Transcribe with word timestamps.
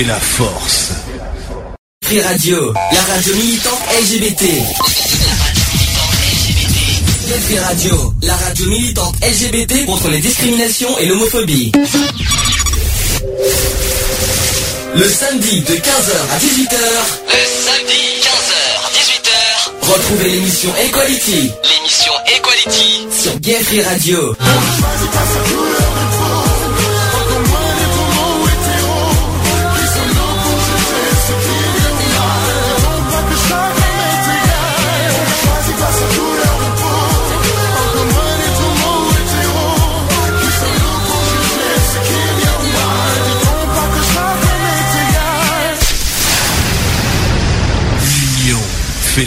fait 0.00 0.06
la 0.06 0.20
force. 0.20 0.92
Radio, 2.24 2.72
la 2.72 3.02
radio 3.14 3.34
militante 3.34 3.80
LGBT. 4.00 4.44
Free 7.44 7.58
Radio, 7.58 8.14
la 8.22 8.34
radio 8.36 8.66
militante 8.66 9.14
LGBT 9.22 9.86
contre 9.86 10.08
les 10.08 10.20
discriminations 10.20 10.98
et 10.98 11.06
l'homophobie. 11.06 11.72
Le 14.94 15.08
samedi 15.08 15.60
de 15.60 15.74
15h 15.74 16.16
à 16.32 16.38
18h. 16.38 16.76
Le 17.26 17.44
samedi 17.66 18.02
15h 18.22 18.56
18h. 18.98 19.92
Retrouvez 19.92 20.30
l'émission 20.30 20.70
Equality 20.84 21.50
L'émission 21.64 22.12
Equality 22.36 23.06
sur 23.22 23.38
Gay 23.40 23.58
Radio. 23.82 24.34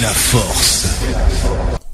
La 0.01 0.09
force. 0.09 0.87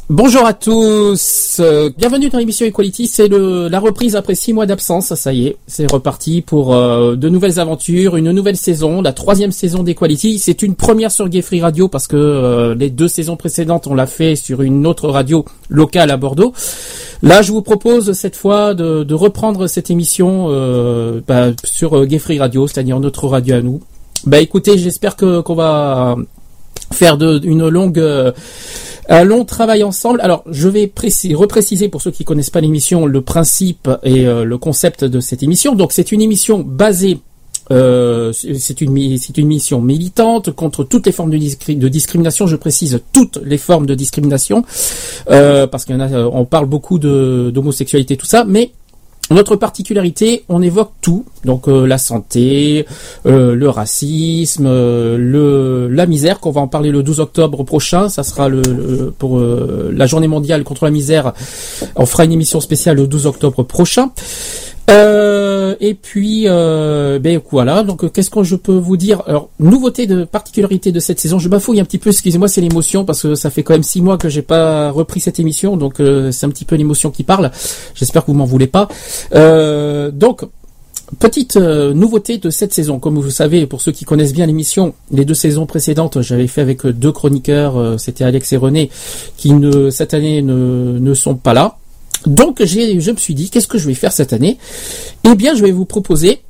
Bonjour 0.10 0.46
à 0.46 0.54
tous, 0.54 1.58
euh, 1.60 1.90
bienvenue 1.98 2.30
dans 2.30 2.38
l'émission 2.40 2.66
Equality, 2.66 3.08
c'est 3.08 3.28
la 3.28 3.80
reprise 3.80 4.16
après 4.16 4.36
six 4.36 4.54
mois 4.54 4.66
d'absence, 4.66 5.14
ça 5.14 5.34
y 5.34 5.48
est, 5.48 5.58
c'est 5.68 5.92
reparti 5.92 6.42
pour 6.42 6.74
euh, 6.74 7.16
de 7.16 7.30
nouvelles 7.30 7.60
aventures, 7.60 8.16
une 8.16 8.32
nouvelle 8.32 8.58
saison, 8.58 9.02
la 9.02 9.12
troisième 9.12 9.52
saison 9.52 9.84
d'Equality, 9.84 10.40
c'est 10.40 10.62
une 10.62 10.76
première 10.76 11.12
sur 11.12 11.28
Gay 11.30 11.42
Free 11.42 11.62
Radio 11.62 11.90
parce 11.90 12.08
que 12.08 12.16
euh, 12.16 12.74
les 12.74 12.90
deux 12.90 13.08
saisons 13.08 13.36
précédentes 13.36 13.86
on 13.86 13.94
l'a 13.94 14.08
fait 14.08 14.36
sur 14.36 14.62
une 14.62 14.88
autre 14.88 15.10
radio 15.10 15.46
locale 15.68 16.10
à 16.10 16.18
Bordeaux. 16.18 16.54
Là 17.22 17.42
je 17.42 17.52
vous 17.52 17.62
propose 17.62 18.14
cette 18.14 18.36
fois 18.36 18.74
de, 18.74 19.14
reprendre 19.14 19.68
cette 19.68 19.92
émission 19.92 20.48
bah, 21.28 21.50
sur 21.64 22.06
Gay 22.06 22.20
Free 22.20 22.40
Radio, 22.40 22.66
c'est-à-dire 22.66 23.00
notre 23.00 23.28
radio 23.28 23.58
à 23.58 23.62
nous. 23.62 23.82
Bah 24.26 24.40
écoutez, 24.40 24.78
j'espère 24.78 25.16
que 25.16 25.42
qu'on 25.42 25.56
va 25.56 26.18
faire 26.92 27.18
de, 27.18 27.40
une 27.44 27.68
longue 27.68 28.00
euh, 28.00 28.32
un 29.10 29.24
long 29.24 29.44
travail 29.44 29.84
ensemble. 29.84 30.22
Alors, 30.22 30.44
je 30.50 30.70
vais 30.70 30.88
préciser, 30.88 31.34
repréciser 31.34 31.90
pour 31.90 32.02
ceux 32.02 32.12
qui 32.12 32.24
connaissent 32.24 32.52
pas 32.52 32.62
l'émission 32.62 33.06
le 33.06 33.22
principe 33.22 33.90
et 34.04 34.28
euh, 34.28 34.44
le 34.44 34.58
concept 34.58 35.04
de 35.04 35.20
cette 35.20 35.42
émission. 35.42 35.76
Donc, 35.76 35.92
c'est 35.92 36.12
une 36.12 36.22
émission 36.22 36.60
basée 36.60 37.20
euh, 37.72 38.34
c'est 38.34 38.82
une 38.82 39.18
c'est 39.20 39.38
une 39.38 39.46
mission 39.46 39.80
militante 39.80 40.50
contre 40.52 40.84
toutes 40.84 41.06
les 41.06 41.12
formes 41.12 41.30
de, 41.30 41.38
discri- 41.38 41.78
de 41.78 41.88
discrimination. 41.88 42.48
Je 42.48 42.56
précise 42.56 43.00
toutes 43.14 43.40
les 43.44 43.60
formes 43.60 43.86
de 43.86 43.94
discrimination 43.94 44.66
euh, 45.30 45.68
parce 45.68 45.86
qu'on 45.86 46.00
a 46.00 46.10
on 46.10 46.46
parle 46.46 46.66
beaucoup 46.66 46.98
de 46.98 47.52
d'homosexualité 47.54 48.18
tout 48.18 48.26
ça, 48.26 48.44
mais 48.44 48.72
notre 49.32 49.56
particularité, 49.56 50.44
on 50.50 50.62
évoque 50.62 50.92
tout, 51.02 51.26
donc 51.46 51.68
euh, 51.68 51.86
la 51.86 52.00
santé, 52.00 52.88
euh, 53.28 53.54
le 53.54 53.70
racisme, 53.70 54.66
euh, 54.68 55.88
la 55.92 56.06
misère, 56.08 56.40
qu'on 56.40 56.52
va 56.52 56.62
en 56.62 56.68
parler 56.68 56.90
le 56.90 57.04
12 57.04 57.20
octobre 57.20 57.64
prochain. 57.64 58.10
Ça 58.10 58.24
sera 58.24 58.50
pour 59.20 59.40
la 59.40 60.06
journée 60.08 60.28
mondiale 60.28 60.64
contre 60.64 60.86
la 60.86 60.92
misère. 60.92 61.34
On 61.96 62.06
fera 62.06 62.26
une 62.26 62.32
émission 62.32 62.60
spéciale 62.60 62.98
le 62.98 63.08
12 63.08 63.28
octobre 63.28 63.64
prochain. 63.64 64.12
Euh, 64.90 65.76
et 65.80 65.94
puis, 65.94 66.44
euh, 66.48 67.20
ben 67.20 67.40
voilà. 67.50 67.84
Donc, 67.84 68.04
euh, 68.04 68.10
qu'est-ce 68.10 68.30
que 68.30 68.44
je 68.44 68.56
peux 68.56 68.78
vous 68.78 68.98
dire? 68.98 69.24
Alors, 69.28 69.50
nouveauté 69.60 70.08
de 70.08 70.24
particularité 70.24 70.92
de 70.92 71.00
cette 71.00 71.20
saison. 71.20 71.40
Je 71.40 71.48
bafouille 71.48 71.80
un 71.80 71.86
petit 71.86 71.98
peu. 71.98 72.10
Excusez-moi, 72.10 72.48
c'est 72.48 72.62
l'émotion 72.62 73.06
parce 73.06 73.22
que 73.22 73.36
ça 73.36 73.50
fait 73.50 73.64
quand 73.64 73.74
même 73.74 73.84
six 73.84 74.02
mois 74.02 74.18
que 74.18 74.30
j'ai 74.30 74.42
pas 74.42 74.92
repris 74.92 75.20
cette 75.20 75.40
émission, 75.40 75.78
donc 75.78 76.00
euh, 76.00 76.32
c'est 76.32 76.46
un 76.46 76.50
petit 76.50 76.66
peu 76.66 76.76
l'émotion 76.76 77.12
qui 77.12 77.24
parle. 77.24 77.52
J'espère 77.96 78.24
que 78.24 78.32
vous 78.32 78.38
m'en 78.38 78.46
voulez 78.46 78.68
pas. 78.68 78.88
Donc, 80.12 80.46
Petite 81.18 81.56
nouveauté 81.56 82.38
de 82.38 82.52
cette 82.52 82.72
saison, 82.72 83.00
comme 83.00 83.18
vous 83.18 83.32
savez, 83.32 83.66
pour 83.66 83.82
ceux 83.82 83.92
qui 83.92 84.06
connaissent 84.06 84.32
bien 84.32 84.46
l'émission, 84.46 84.94
les 85.10 85.26
deux 85.26 85.34
saisons 85.34 85.66
précédentes, 85.66 86.22
j'avais 86.22 86.46
fait 86.46 86.62
avec 86.62 86.86
deux 86.86 87.12
chroniqueurs, 87.12 88.00
c'était 88.00 88.24
Alex 88.24 88.54
et 88.54 88.58
René, 88.58 88.92
qui 89.36 89.52
cette 89.90 90.14
année 90.14 90.44
ne 90.44 91.14
sont 91.16 91.34
pas 91.34 91.56
là. 91.56 91.80
Donc 92.26 92.64
je 92.64 93.12
me 93.12 93.18
suis 93.18 93.36
dit, 93.36 93.50
qu'est-ce 93.50 93.68
que 93.68 93.78
je 93.78 93.88
vais 93.88 93.94
faire 93.94 94.12
cette 94.12 94.34
année? 94.34 94.58
Eh 95.24 95.36
bien, 95.36 95.56
je 95.56 95.64
vais 95.64 95.72
vous 95.72 95.86
proposer 95.86 96.42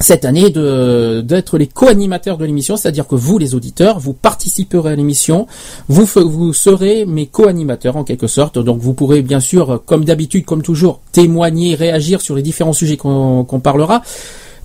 cette 0.00 0.24
année 0.24 0.50
de 0.50 1.22
d'être 1.24 1.56
les 1.56 1.68
co-animateurs 1.68 2.36
de 2.36 2.44
l'émission, 2.44 2.76
c'est-à-dire 2.76 3.06
que 3.06 3.14
vous, 3.14 3.38
les 3.38 3.54
auditeurs, 3.54 4.00
vous 4.00 4.12
participerez 4.12 4.92
à 4.92 4.96
l'émission, 4.96 5.46
vous 5.88 6.04
vous 6.04 6.52
serez 6.52 7.06
mes 7.06 7.26
co-animateurs 7.26 7.96
en 7.96 8.04
quelque 8.04 8.26
sorte. 8.26 8.58
Donc 8.58 8.80
vous 8.80 8.92
pourrez 8.92 9.22
bien 9.22 9.40
sûr, 9.40 9.82
comme 9.86 10.04
d'habitude, 10.04 10.44
comme 10.44 10.62
toujours, 10.62 11.00
témoigner, 11.12 11.74
réagir 11.74 12.20
sur 12.20 12.34
les 12.34 12.42
différents 12.42 12.72
sujets 12.72 12.96
qu'on 12.96 13.44
qu'on 13.44 13.60
parlera, 13.60 14.02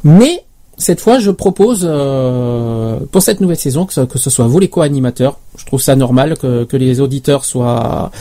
mais 0.03 0.43
cette 0.79 1.01
fois, 1.01 1.19
je 1.19 1.29
propose 1.29 1.85
euh, 1.87 2.99
pour 3.11 3.21
cette 3.21 3.41
nouvelle 3.41 3.57
saison 3.57 3.85
que 3.85 3.93
ce, 3.93 4.29
soit 4.29 4.47
vous 4.47 4.59
les 4.59 4.69
co-animateurs. 4.69 5.37
Je 5.57 5.65
trouve 5.65 5.81
ça 5.81 5.95
normal 5.95 6.37
que, 6.37 6.63
que 6.63 6.77
les 6.77 7.01
auditeurs 7.01 7.45
soient 7.45 8.11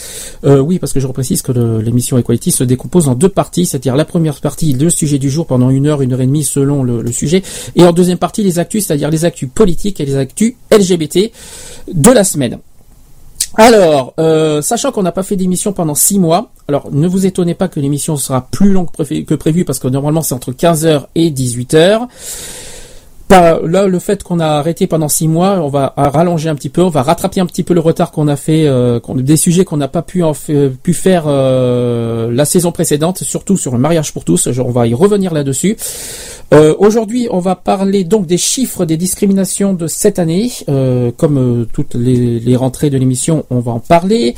Euh, 0.44 0.60
oui, 0.60 0.80
parce 0.80 0.92
que 0.92 1.00
je 1.00 1.06
reprécise 1.08 1.42
que 1.44 1.52
l'émission 1.52 2.18
Equality 2.18 2.52
se 2.52 2.64
décompose 2.64 3.08
en 3.08 3.16
deux 3.16 3.30
parties. 3.30 3.68
C'est-à-dire 3.68 3.96
la 3.96 4.06
première 4.06 4.42
partie, 4.42 4.74
le 4.74 4.90
sujet 4.90 5.20
du 5.20 5.30
jour 5.30 5.46
pendant 5.46 5.70
une 5.70 5.86
heure, 5.86 6.02
une 6.02 6.14
heure 6.14 6.22
et 6.22 6.26
demie 6.26 6.44
selon 6.44 6.84
le, 6.84 7.02
le 7.02 7.12
sujet. 7.12 7.44
Et 7.76 7.84
en 7.84 7.92
deuxième 7.92 8.18
partie, 8.18 8.44
les 8.44 8.58
actus, 8.58 8.88
c'est-à-dire 8.88 9.12
les 9.12 9.26
actus 9.26 9.50
politiques 9.54 10.00
et 10.00 10.06
les 10.06 10.16
actus 10.16 10.56
LGBT 10.72 11.32
de 11.94 12.12
la 12.12 12.24
semaine. 12.24 12.58
Alors, 13.58 14.14
euh, 14.20 14.62
sachant 14.62 14.92
qu'on 14.92 15.02
n'a 15.02 15.12
pas 15.12 15.24
fait 15.24 15.36
d'émission 15.36 15.74
pendant 15.74 15.96
six 15.96 16.20
mois, 16.20 16.52
alors 16.68 16.90
ne 16.92 17.08
vous 17.08 17.26
étonnez 17.26 17.56
pas 17.56 17.68
que 17.68 17.80
l'émission 17.80 18.16
sera 18.16 18.48
plus 18.52 18.72
longue 18.72 18.90
que 18.92 19.34
prévu 19.34 19.66
parce 19.66 19.80
que 19.80 19.88
normalement 19.88 20.22
c'est 20.22 20.36
entre 20.36 20.52
15h 20.52 21.08
et 21.16 21.32
18h. 21.32 22.08
Par- 23.28 23.62
là, 23.62 23.88
le 23.88 24.00
fait 24.00 24.24
qu'on 24.24 24.40
a 24.40 24.48
arrêté 24.48 24.88
pendant 24.88 25.10
six 25.10 25.28
mois, 25.28 25.60
on 25.62 25.68
va 25.68 25.94
rallonger 25.98 26.50
un 26.50 26.56
petit 26.56 26.70
peu, 26.70 26.82
on 26.82 26.90
va 26.90 27.04
rattraper 27.04 27.42
un 27.42 27.46
petit 27.46 27.64
peu 27.64 27.74
le 27.74 27.82
retard 27.82 28.12
qu'on 28.12 28.28
a 28.28 28.36
fait, 28.36 28.68
euh, 28.68 29.00
des 29.16 29.38
sujets 29.38 29.66
qu'on 29.66 29.78
n'a 29.78 29.88
pas 29.88 30.02
pu 30.02 30.24
pu 30.84 30.94
faire 30.94 31.26
euh, 31.28 32.32
la 32.32 32.46
saison 32.46 32.72
précédente, 32.72 33.24
surtout 33.24 33.58
sur 33.58 33.74
le 33.74 33.80
mariage 33.80 34.14
pour 34.14 34.24
tous. 34.24 34.48
On 34.48 34.72
va 34.72 34.88
y 34.88 34.94
revenir 34.94 35.34
là-dessus. 35.34 35.78
Euh, 36.54 36.74
Aujourd'hui, 36.80 37.28
on 37.30 37.40
va 37.40 37.56
parler 37.56 38.04
donc 38.06 38.26
des 38.26 38.38
chiffres 38.38 38.86
des 38.86 38.96
discriminations 38.96 39.74
de 39.74 39.88
cette 39.88 40.20
année. 40.20 40.52
Euh, 40.70 41.12
comme 41.16 41.38
euh, 41.38 41.66
toutes 41.72 41.96
les, 41.96 42.56
rentrées 42.56 42.90
de 42.90 42.98
l'émission, 42.98 43.46
on 43.50 43.60
va 43.60 43.74
en 43.74 43.80
parler. 43.80 44.36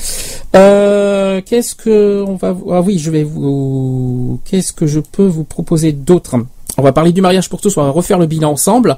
Euh, 0.56 1.42
Qu'est-ce 1.46 1.76
que 1.76 2.24
on 2.28 2.36
va 2.36 2.56
ah 2.72 2.82
oui, 2.82 2.98
je 2.98 3.12
vais 3.12 3.24
vous 3.24 4.40
qu'est-ce 4.46 4.74
que 4.74 4.88
je 4.88 5.00
peux 5.00 5.26
vous 5.26 5.44
proposer 5.44 5.92
d'autre? 5.92 6.36
On 6.80 6.84
va 6.84 6.94
parler 6.94 7.12
du 7.12 7.22
mariage 7.22 7.50
pour 7.50 7.60
tous. 7.60 7.76
On 7.78 7.84
va 7.84 7.90
refaire 7.90 8.18
le 8.18 8.26
bilan 8.26 8.52
ensemble. 8.52 8.98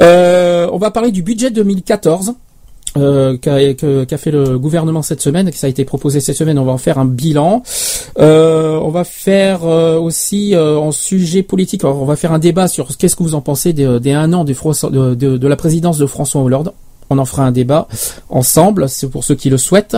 Euh, 0.00 0.68
on 0.72 0.78
va 0.78 0.90
parler 0.90 1.10
du 1.10 1.22
budget 1.22 1.50
2014 1.50 2.34
euh, 2.96 3.36
qu'a 3.36 4.18
fait 4.18 4.30
le 4.30 4.58
gouvernement 4.58 5.02
cette 5.02 5.20
semaine, 5.20 5.50
que 5.50 5.56
ça 5.56 5.66
a 5.66 5.70
été 5.70 5.84
proposé 5.84 6.20
cette 6.20 6.36
semaine. 6.36 6.58
On 6.58 6.64
va 6.64 6.72
en 6.72 6.78
faire 6.78 6.98
un 6.98 7.04
bilan. 7.04 7.62
Euh, 8.18 8.78
on 8.80 8.90
va 8.90 9.02
faire 9.04 9.64
aussi 9.64 10.54
en 10.56 10.92
sujet 10.92 11.42
politique. 11.42 11.84
on 11.84 12.04
va 12.04 12.16
faire 12.16 12.32
un 12.32 12.38
débat 12.38 12.68
sur 12.68 12.96
qu'est-ce 12.96 13.16
que 13.16 13.24
vous 13.24 13.34
en 13.34 13.40
pensez 13.40 13.72
des, 13.72 14.12
un 14.12 14.32
an 14.32 14.44
de 14.44 15.46
la 15.46 15.56
présidence 15.56 15.98
de 15.98 16.06
François 16.06 16.42
Hollande. 16.42 16.72
On 17.12 17.18
en 17.18 17.24
fera 17.24 17.44
un 17.44 17.50
débat 17.50 17.88
ensemble, 18.28 18.88
c'est 18.88 19.10
pour 19.10 19.24
ceux 19.24 19.34
qui 19.34 19.50
le 19.50 19.58
souhaitent. 19.58 19.96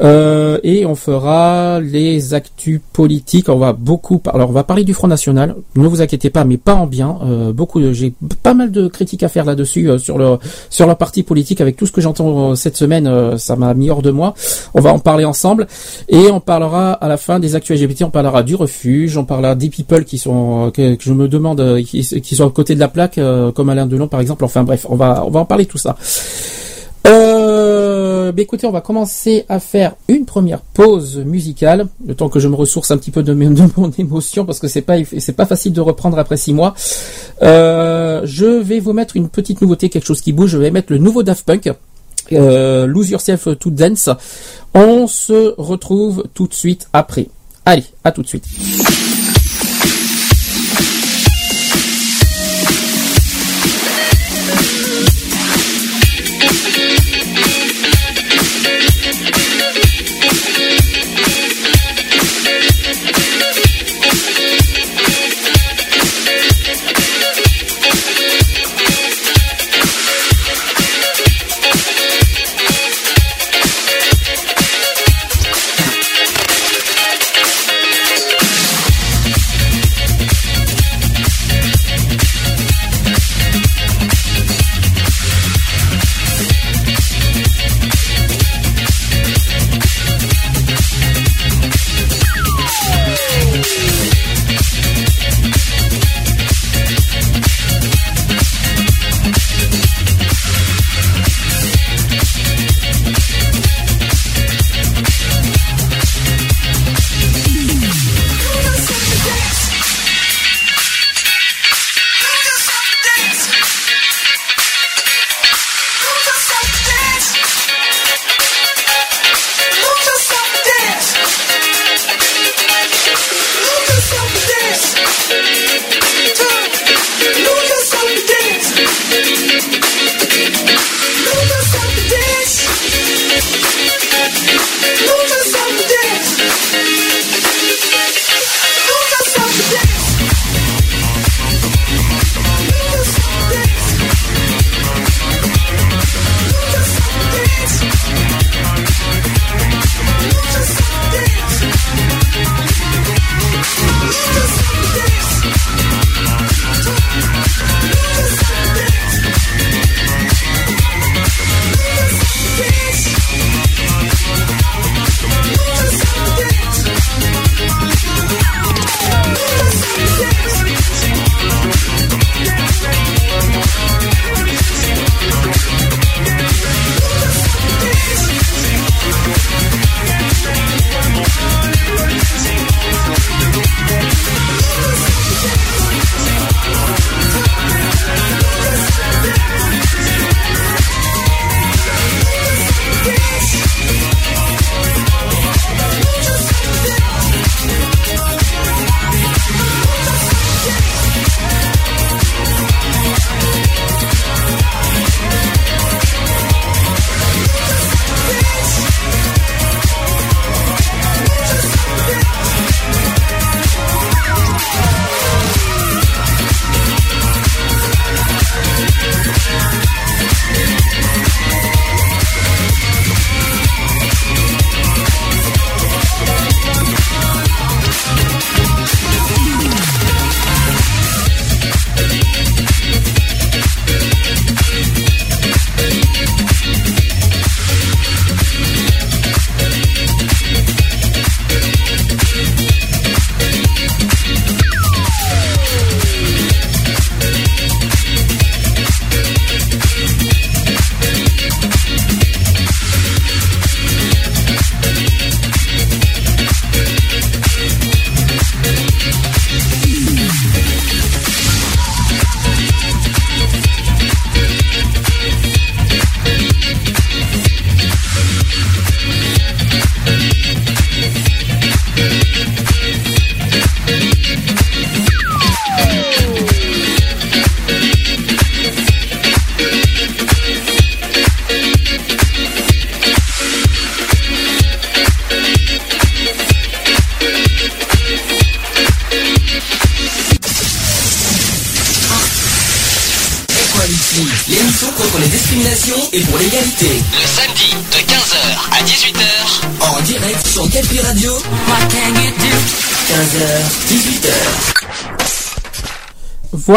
Euh, 0.00 0.58
et 0.64 0.84
on 0.84 0.96
fera 0.96 1.78
les 1.80 2.34
actus 2.34 2.80
politiques. 2.92 3.48
On 3.48 3.58
va 3.58 3.72
beaucoup. 3.72 4.20
Alors, 4.32 4.50
on 4.50 4.52
va 4.52 4.64
parler 4.64 4.82
du 4.82 4.92
Front 4.92 5.06
National. 5.06 5.54
Ne 5.76 5.86
vous 5.86 6.02
inquiétez 6.02 6.28
pas, 6.28 6.44
mais 6.44 6.56
pas 6.56 6.74
en 6.74 6.86
bien. 6.86 7.18
Euh, 7.22 7.52
beaucoup. 7.52 7.80
J'ai 7.92 8.12
pas 8.42 8.54
mal 8.54 8.72
de 8.72 8.88
critiques 8.88 9.22
à 9.22 9.28
faire 9.28 9.44
là-dessus 9.44 9.88
euh, 9.88 9.98
sur 9.98 10.18
le 10.18 10.38
sur 10.70 10.88
la 10.88 10.96
partie 10.96 11.22
politique. 11.22 11.60
Avec 11.60 11.76
tout 11.76 11.86
ce 11.86 11.92
que 11.92 12.00
j'entends 12.00 12.56
cette 12.56 12.76
semaine, 12.76 13.38
ça 13.38 13.54
m'a 13.54 13.72
mis 13.74 13.88
hors 13.88 14.02
de 14.02 14.10
moi. 14.10 14.34
On 14.74 14.80
va 14.80 14.92
en 14.92 14.98
parler 14.98 15.24
ensemble 15.24 15.68
et 16.08 16.32
on 16.32 16.40
parlera 16.40 16.94
à 16.94 17.06
la 17.06 17.16
fin 17.16 17.38
des 17.38 17.54
actus 17.54 17.80
LGBT. 17.80 18.02
On 18.02 18.10
parlera 18.10 18.42
du 18.42 18.56
refuge. 18.56 19.16
On 19.16 19.24
parlera 19.24 19.54
des 19.54 19.68
people 19.68 20.04
qui 20.04 20.18
sont 20.18 20.72
que, 20.74 20.96
je 20.98 21.12
me 21.12 21.28
demande 21.28 21.80
qui, 21.84 22.02
sont 22.02 22.48
à 22.48 22.50
côté 22.50 22.74
de 22.74 22.80
la 22.80 22.88
plaque, 22.88 23.20
comme 23.54 23.68
Alain 23.68 23.86
Delon 23.86 24.08
par 24.08 24.20
exemple. 24.20 24.44
Enfin 24.44 24.64
bref, 24.64 24.84
on 24.88 24.96
va 24.96 25.22
on 25.24 25.30
va 25.30 25.38
en 25.38 25.44
parler 25.44 25.66
tout 25.66 25.78
ça. 25.78 25.96
Euh, 27.06 28.32
bah 28.32 28.42
on 28.64 28.70
va 28.70 28.80
commencer 28.80 29.44
à 29.48 29.58
faire 29.58 29.94
une 30.08 30.24
première 30.24 30.60
pause 30.60 31.18
musicale, 31.18 31.86
le 32.06 32.14
temps 32.14 32.28
que 32.28 32.38
je 32.38 32.48
me 32.48 32.54
ressource 32.54 32.90
un 32.90 32.98
petit 32.98 33.10
peu 33.10 33.22
de, 33.22 33.32
mon 33.32 33.90
émotion, 33.98 34.44
parce 34.44 34.58
que 34.58 34.68
c'est 34.68 34.82
pas 34.82 34.96
pas 35.36 35.46
facile 35.46 35.72
de 35.72 35.80
reprendre 35.80 36.18
après 36.18 36.36
six 36.36 36.52
mois. 36.52 36.74
Euh, 37.42 38.20
je 38.24 38.46
vais 38.46 38.80
vous 38.80 38.92
mettre 38.92 39.16
une 39.16 39.28
petite 39.28 39.60
nouveauté, 39.60 39.88
quelque 39.88 40.06
chose 40.06 40.20
qui 40.20 40.32
bouge. 40.32 40.50
Je 40.50 40.58
vais 40.58 40.70
mettre 40.70 40.92
le 40.92 40.98
nouveau 40.98 41.22
Daft 41.22 41.44
Punk, 41.44 41.72
euh, 42.32 42.86
Lose 42.86 43.10
Yourself 43.10 43.48
to 43.58 43.70
Dance. 43.70 44.10
On 44.74 45.06
se 45.06 45.54
retrouve 45.56 46.24
tout 46.34 46.46
de 46.46 46.54
suite 46.54 46.88
après. 46.92 47.28
Allez, 47.64 47.84
à 48.04 48.12
tout 48.12 48.22
de 48.22 48.28
suite. 48.28 48.44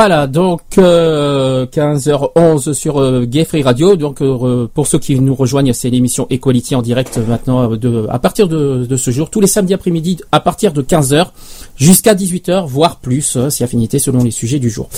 Voilà, 0.06 0.28
donc 0.28 0.60
euh, 0.80 1.66
15h11 1.66 2.74
sur 2.74 3.00
euh, 3.00 3.26
Radio. 3.64 3.96
Donc 3.96 4.22
euh, 4.22 4.68
pour 4.74 4.86
ceux 4.86 5.00
qui 5.00 5.18
nous 5.18 5.34
rejoignent, 5.34 5.72
c'est 5.72 5.90
l'émission 5.90 6.28
Equality 6.30 6.76
en 6.76 6.82
direct 6.82 7.18
maintenant 7.26 7.72
euh, 7.72 7.78
de, 7.78 8.06
à 8.10 8.20
partir 8.20 8.50
de, 8.50 8.86
de 8.86 8.98
ce 8.98 9.12
jour, 9.12 9.30
tous 9.30 9.40
les 9.40 9.48
samedis 9.48 9.74
après-midi 9.74 10.18
à 10.34 10.42
partir 10.42 10.74
de 10.74 10.82
15h 10.82 11.28
jusqu'à 11.78 12.16
18h, 12.16 12.68
voire 12.68 12.98
plus, 12.98 13.38
euh, 13.38 13.50
si 13.50 13.64
affinité 13.64 13.98
selon 13.98 14.22
les 14.26 14.32
sujets 14.32 14.60
du 14.60 14.70
jour. 14.70 14.90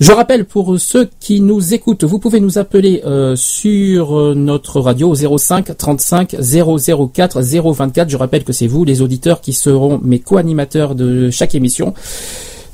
Je 0.00 0.12
rappelle 0.12 0.44
pour 0.44 0.78
ceux 0.78 1.08
qui 1.18 1.40
nous 1.40 1.74
écoutent, 1.74 2.04
vous 2.04 2.20
pouvez 2.20 2.38
nous 2.38 2.56
appeler 2.56 3.02
euh, 3.04 3.34
sur 3.34 4.16
euh, 4.16 4.32
notre 4.32 4.80
radio 4.80 5.10
au 5.10 5.38
05 5.38 5.76
35 5.76 6.36
004 6.40 7.40
024. 7.42 8.08
Je 8.08 8.16
rappelle 8.16 8.44
que 8.44 8.52
c'est 8.52 8.68
vous, 8.68 8.84
les 8.84 9.02
auditeurs, 9.02 9.40
qui 9.40 9.52
seront 9.52 9.98
mes 10.04 10.20
co-animateurs 10.20 10.94
de 10.94 11.30
chaque 11.30 11.56
émission. 11.56 11.94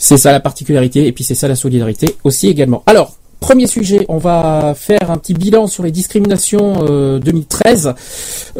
C'est 0.07 0.19
ça 0.19 0.33
la 0.33 0.41
particularité 0.41 1.07
et 1.07 1.13
puis 1.13 1.25
c'est 1.25 1.35
ça 1.35 1.49
la 1.49 1.57
solidarité 1.57 2.15
aussi 2.25 2.49
également. 2.49 2.83
Alors, 2.85 3.17
premier 3.41 3.67
sujet, 3.67 4.05
on 4.11 4.19
va 4.19 4.75
faire 4.77 5.11
un 5.11 5.17
petit 5.17 5.33
bilan 5.33 5.67
sur 5.67 5.83
les 5.83 5.91
discriminations 5.91 6.85
euh, 6.87 7.19
2013. 7.21 7.95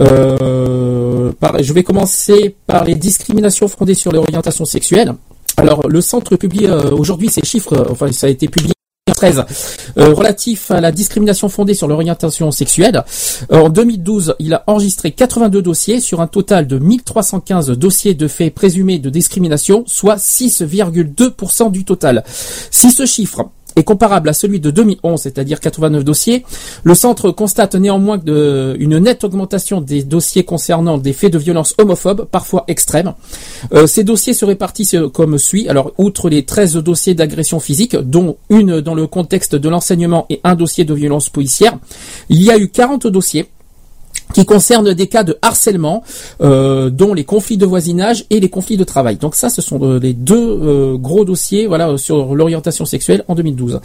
Euh, 0.01 1.33
par- 1.39 1.63
je 1.63 1.73
vais 1.75 1.83
commencer 1.83 2.57
par 2.67 2.85
les 2.85 2.95
discriminations 2.95 3.69
fondées 3.69 3.93
sur 3.95 4.11
l'orientation 4.11 4.65
sexuelle. 4.65 5.13
Alors, 5.59 5.87
le 5.87 6.01
centre 6.01 6.35
publie 6.37 6.67
euh, 6.67 6.91
aujourd'hui 6.93 7.29
ces 7.29 7.43
chiffres, 7.45 7.75
euh, 7.75 7.85
enfin 7.91 8.11
ça 8.11 8.27
a 8.27 8.31
été 8.31 8.49
publié 8.49 8.73
en 9.07 9.13
13, 9.13 9.45
euh, 9.99 10.15
relatif 10.15 10.71
à 10.71 10.81
la 10.81 10.91
discrimination 10.91 11.51
fondée 11.51 11.75
sur 11.75 11.87
l'orientation 11.87 12.51
sexuelle. 12.51 13.05
Euh, 13.53 13.61
en 13.61 13.69
2012, 13.69 14.35
il 14.39 14.55
a 14.55 14.65
enregistré 14.67 15.13
82 15.13 15.61
dossiers 15.61 16.01
sur 16.01 16.23
un 16.23 16.27
total 16.27 16.67
de 16.67 16.79
1315 16.79 17.73
dossiers 17.73 18.15
de 18.15 18.27
faits 18.29 18.55
présumés 18.55 18.99
de 18.99 19.11
discrimination, 19.11 19.85
soit 19.87 20.17
6,2% 20.17 21.71
du 21.71 21.85
total. 21.85 22.25
Si 22.71 22.91
ce 22.93 23.05
chiffre 23.05 23.51
est 23.77 23.83
comparable 23.85 24.29
à 24.29 24.33
celui 24.33 24.61
de 24.61 24.71
2011, 24.71 25.21
c'est-à-dire 25.21 25.61
89 25.61 26.05
dossiers, 26.05 26.45
le 26.83 26.95
centre 26.95 27.31
constate 27.31 27.75
néanmoins 27.75 28.19
de- 28.19 28.77
une 28.79 28.99
nette 28.99 29.25
augmentation 29.25 29.81
des 29.81 30.03
dossiers 30.03 30.45
concernant 30.45 30.99
des 30.99 31.13
faits 31.13 31.33
de 31.33 31.39
violence 31.39 31.75
homophobe, 31.79 32.27
parfois 32.31 32.65
extrêmes. 32.69 33.15
Euh, 33.73 33.87
ces 33.87 34.05
dossiers 34.05 34.35
se 34.35 34.45
répartissent 34.45 34.95
euh, 34.95 35.09
comme 35.09 35.39
suit. 35.39 35.69
Alors, 35.69 35.93
outre 35.99 36.29
les 36.29 36.45
13 36.45 36.75
dossiers 36.77 37.15
d'agression 37.15 37.61
physique, 37.61 37.97
dont 37.97 38.37
une 38.51 38.81
dans 38.81 38.95
le 38.95 39.07
contexte 39.07 39.55
de 39.55 39.69
l'enseignement 39.69 40.27
et 40.31 40.41
un 40.45 40.55
dossier 40.55 40.85
de 40.85 40.95
violence 40.95 41.29
policière, 41.29 41.79
il 42.29 42.43
y 42.43 42.51
a 42.51 42.59
eu 42.59 42.69
40 42.69 43.07
dossiers 43.07 43.47
qui 44.33 44.45
concernent 44.45 44.95
des 44.95 45.07
cas 45.07 45.25
de 45.25 45.37
harcèlement, 45.43 46.03
euh, 46.41 46.91
dont 46.91 47.15
les 47.15 47.25
conflits 47.25 47.57
de 47.57 47.67
voisinage 47.67 48.25
et 48.31 48.41
les 48.41 48.49
conflits 48.49 48.77
de 48.77 48.85
travail. 48.85 49.17
Donc 49.17 49.35
ça, 49.35 49.51
ce 49.51 49.61
sont 49.63 49.81
euh, 49.83 49.99
les 49.99 50.13
deux 50.13 50.37
euh, 50.37 50.97
gros 50.97 51.25
dossiers, 51.25 51.67
voilà, 51.67 51.97
sur 51.99 52.35
l'orientation 52.35 52.85
sexuelle 52.85 53.25
en 53.29 53.35
2012, 53.35 53.81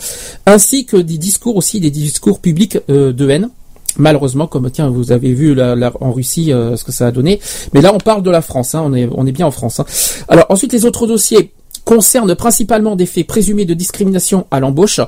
ainsi 0.45 0.85
que 0.85 0.97
des 0.97 1.17
discours 1.17 1.55
aussi, 1.55 1.79
des 1.79 1.91
discours 1.91 2.39
publics 2.39 2.79
euh, 2.89 3.11
de 3.11 3.29
haine. 3.29 3.49
Malheureusement, 3.97 4.47
comme 4.47 4.69
tiens, 4.69 4.89
vous 4.89 5.11
avez 5.11 5.33
vu 5.33 5.59
en 5.99 6.11
Russie 6.13 6.51
ce 6.51 6.81
que 6.83 6.91
ça 6.91 7.07
a 7.07 7.11
donné, 7.11 7.39
mais 7.73 7.81
là 7.81 7.91
on 7.93 7.97
parle 7.97 8.21
de 8.21 8.29
la 8.29 8.43
France, 8.43 8.75
hein, 8.75 8.83
on 8.85 8.93
est 8.93 9.09
on 9.11 9.25
est 9.25 9.31
bien 9.31 9.47
en 9.47 9.51
France. 9.51 9.79
hein. 9.79 9.85
Alors 10.27 10.45
ensuite 10.49 10.71
les 10.71 10.85
autres 10.85 11.07
dossiers 11.07 11.51
concernent 11.85 12.35
principalement 12.35 12.95
des 12.95 13.07
faits 13.07 13.25
présumés 13.25 13.65
de 13.65 13.73
discrimination 13.73 14.45
à 14.51 14.59
l'embauche 14.59 15.01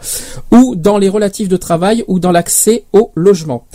ou 0.52 0.74
dans 0.76 0.98
les 0.98 1.10
relatifs 1.10 1.48
de 1.48 1.58
travail 1.58 2.04
ou 2.08 2.20
dans 2.20 2.32
l'accès 2.32 2.86
au 2.92 3.12
logement. 3.14 3.68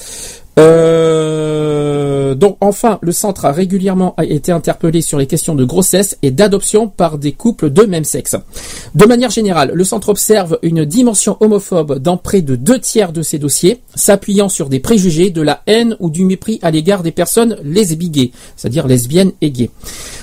Euh, 0.58 2.34
donc 2.34 2.56
enfin, 2.60 2.98
le 3.02 3.12
centre 3.12 3.44
a 3.44 3.52
régulièrement 3.52 4.14
été 4.22 4.52
interpellé 4.52 5.02
sur 5.02 5.18
les 5.18 5.26
questions 5.26 5.54
de 5.54 5.64
grossesse 5.64 6.18
et 6.22 6.30
d'adoption 6.30 6.88
par 6.88 7.18
des 7.18 7.32
couples 7.32 7.70
de 7.70 7.82
même 7.82 8.04
sexe. 8.04 8.36
De 8.94 9.04
manière 9.06 9.30
générale, 9.30 9.72
le 9.74 9.84
centre 9.84 10.08
observe 10.08 10.58
une 10.62 10.84
dimension 10.84 11.36
homophobe 11.40 11.98
dans 11.98 12.16
près 12.16 12.42
de 12.42 12.56
deux 12.56 12.78
tiers 12.78 13.12
de 13.12 13.22
ces 13.22 13.38
dossiers, 13.38 13.80
s'appuyant 13.94 14.48
sur 14.48 14.68
des 14.68 14.80
préjugés, 14.80 15.30
de 15.30 15.42
la 15.42 15.62
haine 15.66 15.96
ou 16.00 16.10
du 16.10 16.24
mépris 16.24 16.58
à 16.62 16.70
l'égard 16.70 17.02
des 17.02 17.12
personnes 17.12 17.56
lesbiguées, 17.62 18.32
c'est-à-dire 18.56 18.86
lesbiennes 18.86 19.32
et 19.40 19.50
gays, 19.50 19.70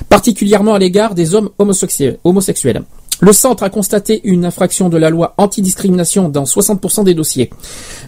particulièrement 0.09 0.73
à 0.73 0.79
l'égard 0.79 1.15
des 1.15 1.35
hommes 1.35 1.49
homosexuels. 1.57 2.83
Le 3.21 3.31
centre 3.31 3.63
a 3.63 3.69
constaté 3.69 4.21
une 4.23 4.45
infraction 4.45 4.89
de 4.89 4.97
la 4.97 5.09
loi 5.09 5.33
antidiscrimination 5.37 6.29
dans 6.29 6.43
60% 6.43 7.03
des 7.03 7.13
dossiers. 7.13 7.49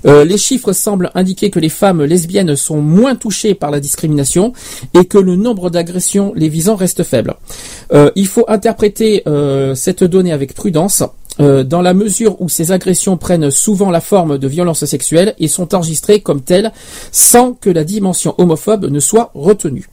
Euh, 0.06 0.26
les 0.26 0.38
chiffres 0.38 0.74
semblent 0.74 1.12
indiquer 1.16 1.50
que 1.50 1.60
les 1.60 1.70
femmes 1.70 2.04
lesbiennes 2.04 2.56
sont 2.56 2.82
moins 2.82 3.16
touchées 3.16 3.56
par 3.56 3.72
la 3.72 3.80
discrimination 3.80 4.54
et 4.94 5.06
que 5.06 5.18
le 5.18 5.36
nombre 5.36 5.70
d'agressions 5.70 6.34
les 6.36 6.50
visant 6.50 6.76
reste 6.76 7.04
faible. 7.04 7.36
Euh, 7.94 8.12
il 8.16 8.28
faut 8.28 8.46
interpréter 8.48 9.24
euh, 9.28 9.76
cette 9.76 10.04
donnée 10.04 10.32
avec 10.32 10.54
prudence. 10.54 11.04
dans 11.38 11.82
la 11.82 11.94
mesure 11.94 12.42
où 12.42 12.48
ces 12.48 12.72
agressions 12.72 13.18
prennent 13.18 13.52
souvent 13.52 13.92
la 13.92 14.00
forme 14.00 14.38
de 14.38 14.48
violences 14.48 14.86
sexuelles 14.86 15.36
et 15.38 15.50
sont 15.50 15.76
enregistrées 15.76 16.22
comme 16.22 16.40
telles 16.40 16.72
sans 17.12 17.52
que 17.52 17.70
la 17.70 17.84
dimension 17.84 18.34
homophobe 18.38 18.86
ne 18.86 19.02
soit 19.02 19.32
retenue. 19.34 19.90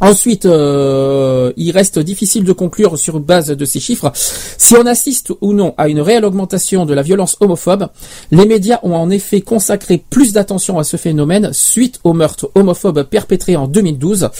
Ensuite, 0.00 0.46
euh, 0.46 1.52
il 1.56 1.70
reste 1.72 1.98
difficile 1.98 2.44
de 2.44 2.52
conclure 2.52 2.98
sur 2.98 3.20
base 3.20 3.48
de 3.48 3.64
ces 3.64 3.80
chiffres 3.80 4.10
si 4.14 4.74
on 4.76 4.86
assiste 4.86 5.32
ou 5.40 5.52
non 5.52 5.74
à 5.76 5.88
une 5.88 6.00
réelle 6.00 6.24
augmentation 6.24 6.86
de 6.86 6.94
la 6.94 7.02
violence 7.02 7.36
homophobe. 7.40 7.88
Les 8.30 8.46
médias 8.46 8.78
ont 8.82 8.94
en 8.94 9.10
effet 9.10 9.42
consacré 9.42 10.02
plus 10.10 10.32
d'attention 10.32 10.78
à 10.78 10.84
ce 10.84 10.96
phénomène 10.96 11.50
suite 11.52 12.00
au 12.04 12.14
meurtre 12.14 12.50
homophobe 12.54 13.02
perpétré 13.04 13.56
en 13.56 13.66
2012. 13.68 14.30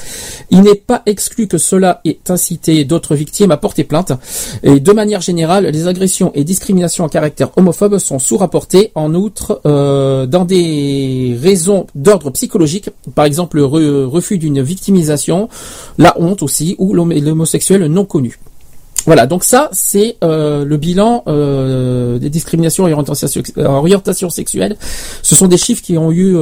Il 0.51 0.63
n'est 0.63 0.75
pas 0.75 1.03
exclu 1.05 1.47
que 1.47 1.59
cela 1.59 2.01
ait 2.07 2.19
incité 2.29 2.85
d'autres 2.87 3.15
victimes 3.15 3.51
à 3.51 3.59
porter 3.59 3.85
plainte. 3.85 4.13
Et 4.63 4.81
de 4.81 4.93
manière 4.93 5.21
générale, 5.21 5.67
les 5.67 5.87
agressions 5.89 6.33
et 6.35 6.45
discriminations 6.45 7.05
à 7.05 7.09
caractère 7.11 7.51
homophobe 7.57 7.99
sont 7.99 8.19
sous-rapportées. 8.19 8.93
En 8.95 9.15
outre, 9.15 9.61
euh, 9.67 10.25
dans 10.27 10.47
des 10.47 11.37
raisons 11.41 11.87
d'ordre 11.95 12.31
psychologique, 12.31 12.89
par 13.15 13.27
exemple 13.27 13.59
le 13.59 13.65
re- 13.65 14.05
refus 14.05 14.39
d'une 14.39 14.63
victimisation, 14.63 15.50
la 15.99 16.15
honte 16.21 16.43
aussi, 16.43 16.77
ou 16.79 16.95
l'hom- 16.95 17.13
l'homosexuel 17.13 17.87
non 17.87 18.05
connu. 18.05 18.39
Voilà, 19.07 19.27
donc 19.27 19.45
ça 19.45 19.71
c'est 19.73 20.17
euh, 20.23 20.63
le 20.67 20.77
bilan 20.77 21.23
euh, 21.27 22.19
des 22.19 22.29
discriminations 22.29 22.87
et 22.87 22.93
orientation, 22.93 23.29
sex- 23.29 23.53
euh, 23.57 23.65
orientation 23.67 24.29
sexuelle. 24.29 24.77
Ce 25.23 25.35
sont 25.35 25.47
des 25.49 25.57
chiffres 25.57 25.83
qui 25.83 25.97
ont 25.97 26.13
eu, 26.13 26.37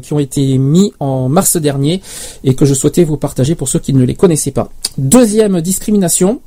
qui 0.00 0.12
ont 0.12 0.20
été 0.20 0.56
mis 0.58 0.92
en 1.00 1.28
mars 1.28 1.56
dernier 1.56 2.02
et 2.44 2.54
que 2.54 2.64
je 2.66 2.74
souhaitais 2.74 3.02
vous 3.02 3.16
partager 3.16 3.56
pour 3.56 3.66
ceux 3.68 3.80
qui 3.80 3.92
ne 3.92 4.04
les 4.04 4.14
connaissaient 4.14 4.52
pas. 4.52 4.68
Deuxième 4.96 5.60
discrimination, 5.60 6.40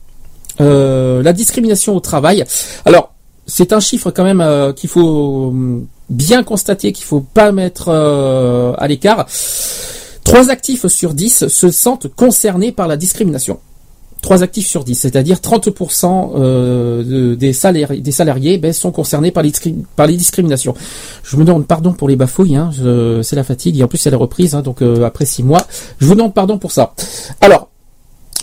la 0.59 1.33
discrimination 1.33 1.97
au 1.97 1.99
travail. 1.99 2.45
Alors 2.85 3.13
c'est 3.45 3.73
un 3.73 3.81
chiffre 3.81 4.09
quand 4.11 4.23
même 4.23 4.73
qu'il 4.73 4.89
faut 4.89 5.47
hum, 5.49 5.85
bien 6.09 6.43
constater, 6.43 6.93
qu'il 6.93 7.05
faut 7.05 7.19
pas 7.33 7.51
mettre 7.51 7.89
à 7.89 8.87
l'écart. 8.87 9.27
Trois 10.27 10.49
actifs 10.49 10.87
sur 10.87 11.13
10 11.13 11.47
se 11.47 11.71
sentent 11.71 12.09
concernés 12.13 12.73
par 12.73 12.89
la 12.89 12.97
discrimination. 12.97 13.59
3 14.21 14.43
actifs 14.43 14.67
sur 14.67 14.83
10, 14.83 14.93
c'est-à-dire 14.93 15.37
30% 15.37 16.33
euh, 16.35 17.01
de- 17.01 17.35
des, 17.35 17.53
salariés, 17.53 18.01
des 18.01 18.11
salariés 18.11 18.57
ben, 18.57 18.73
sont 18.73 18.91
concernés 18.91 19.31
par 19.31 19.41
les, 19.41 20.17
discriminations. 20.17 20.73
Je 21.23 21.37
me 21.37 21.45
demande 21.45 21.65
pardon 21.65 21.93
pour 21.93 22.09
les 22.09 22.17
bafouilles, 22.17 22.57
hein, 22.57 22.71
c'est 23.23 23.37
la 23.37 23.45
fatigue, 23.45 23.79
et 23.79 23.83
en 23.83 23.87
plus 23.87 23.99
c'est 23.99 24.09
la 24.11 24.17
reprise, 24.17 24.53
hein, 24.53 24.61
donc 24.61 24.81
euh, 24.81 25.05
après 25.05 25.23
6 25.23 25.43
mois, 25.43 25.65
je 25.99 26.05
vous 26.07 26.15
demande 26.15 26.33
pardon 26.33 26.57
pour 26.57 26.73
ça. 26.73 26.93
Alors, 27.39 27.69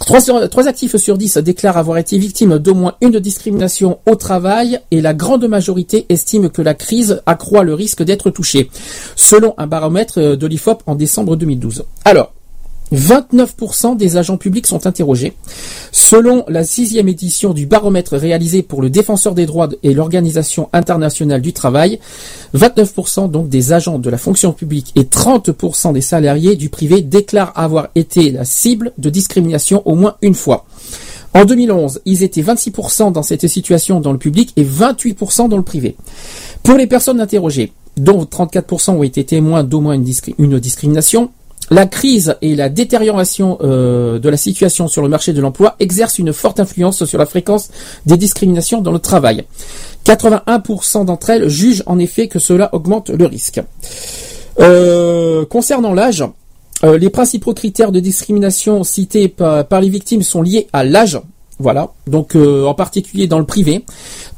3, 0.05 0.21
sur- 0.21 0.49
trois 0.51 0.69
actifs 0.69 0.97
sur 0.97 1.17
10 1.17 1.39
déclarent 1.39 1.79
avoir 1.79 1.97
été 1.97 2.19
victimes 2.19 2.59
d'au 2.59 2.75
moins 2.75 2.95
une 3.01 3.19
discrimination 3.21 4.01
au 4.07 4.17
travail 4.17 4.81
et 4.91 5.01
la 5.01 5.15
grande 5.15 5.47
majorité 5.49 6.05
estime 6.11 6.51
que 6.51 6.61
la 6.61 6.75
crise 6.75 7.23
accroît 7.25 7.65
le 7.65 7.73
risque 7.73 8.03
d'être 8.03 8.29
touché, 8.29 8.69
selon 9.17 9.55
un 9.57 9.67
baromètre 9.67 10.19
euh, 10.19 10.37
de 10.37 10.47
l'IFOP 10.47 10.83
en 10.87 10.95
décembre 10.95 11.37
2012. 11.37 11.85
Alors, 12.05 12.34
29% 12.95 13.97
des 13.97 14.17
agents 14.17 14.37
publics 14.37 14.67
sont 14.67 14.87
interrogés. 14.87 15.35
Selon 15.93 16.45
la 16.49 16.65
sixième 16.65 17.09
édition 17.09 17.53
du 17.53 17.67
baromètre 17.67 18.17
réalisé 18.17 18.63
pour 18.63 18.83
le 18.83 18.91
défenseur 18.91 19.35
des 19.35 19.47
droits 19.47 19.69
et 19.83 19.95
l'Organisation 19.95 20.69
internationale 20.73 21.43
du 21.43 21.53
travail, 21.53 21.99
29% 22.55 23.31
donc 23.31 23.49
des 23.49 23.73
agents 23.73 23.99
de 23.99 24.11
la 24.11 24.19
fonction 24.19 24.53
publique 24.53 24.93
et 24.97 25.05
30% 25.05 25.93
des 25.93 26.01
salariés 26.01 26.57
du 26.57 26.69
privé 26.69 27.03
déclarent 27.03 27.53
avoir 27.55 27.89
été 27.95 28.31
la 28.31 28.45
cible 28.45 28.93
de 28.99 29.11
discrimination 29.11 29.83
au 29.87 29.95
moins 29.95 30.17
une 30.23 30.35
fois. 30.35 30.67
En 31.35 31.45
2011, 31.45 32.01
ils 32.05 32.23
étaient 32.23 32.43
26% 32.43 33.11
dans 33.11 33.25
cette 33.25 33.49
situation 33.49 33.99
dans 33.99 34.13
le 34.13 34.19
public 34.19 34.53
et 34.57 34.65
28% 34.65 35.49
dans 35.49 35.57
le 35.57 35.65
privé. 35.65 35.97
Pour 36.63 36.77
les 36.77 36.87
personnes 36.87 37.21
interrogées, 37.21 37.73
dont 37.97 38.23
34% 38.25 38.93
ont 38.93 39.03
été 39.03 39.25
témoins 39.25 39.65
d'au 39.65 39.81
moins 39.81 39.95
une, 39.95 40.07
une 40.39 40.59
discrimination, 40.61 41.31
La 41.71 41.87
crise 41.87 42.37
et 42.43 42.55
la 42.55 42.69
détérioration 42.69 43.59
euh, 43.63 44.19
de 44.19 44.29
la 44.29 44.37
situation 44.37 44.87
sur 44.87 45.03
le 45.03 45.09
marché 45.09 45.33
de 45.33 45.41
l'emploi 45.41 45.77
exercent 45.81 46.19
une 46.19 46.33
forte 46.33 46.61
influence 46.61 47.05
sur 47.05 47.19
la 47.19 47.27
fréquence 47.27 47.71
des 48.05 48.17
discriminations 48.17 48.81
dans 48.83 48.93
le 48.93 48.99
travail. 48.99 49.45
81% 50.05 51.07
d'entre 51.07 51.31
elles 51.31 51.49
jugent 51.49 51.83
en 51.87 51.99
effet 51.99 52.29
que 52.29 52.39
cela 52.39 52.75
augmente 52.75 53.11
le 53.11 53.27
risque. 53.27 53.63
Euh, 54.61 55.47
concernant 55.47 55.95
l'âge, 55.95 56.25
euh, 56.85 56.99
les 56.99 57.11
principaux 57.11 57.55
critères 57.55 57.93
de 57.93 58.01
discrimination 58.01 58.85
cités 58.85 59.29
par, 59.29 59.67
par 59.67 59.81
les 59.81 59.89
victimes 59.89 60.23
sont 60.23 60.43
liés 60.43 60.69
à 60.73 60.85
l'âge. 60.85 61.19
Voilà, 61.61 61.93
donc 62.09 62.35
euh, 62.35 62.67
en 62.67 62.75
particulier 62.75 63.29
dans 63.29 63.39
le 63.39 63.45
privé. 63.45 63.85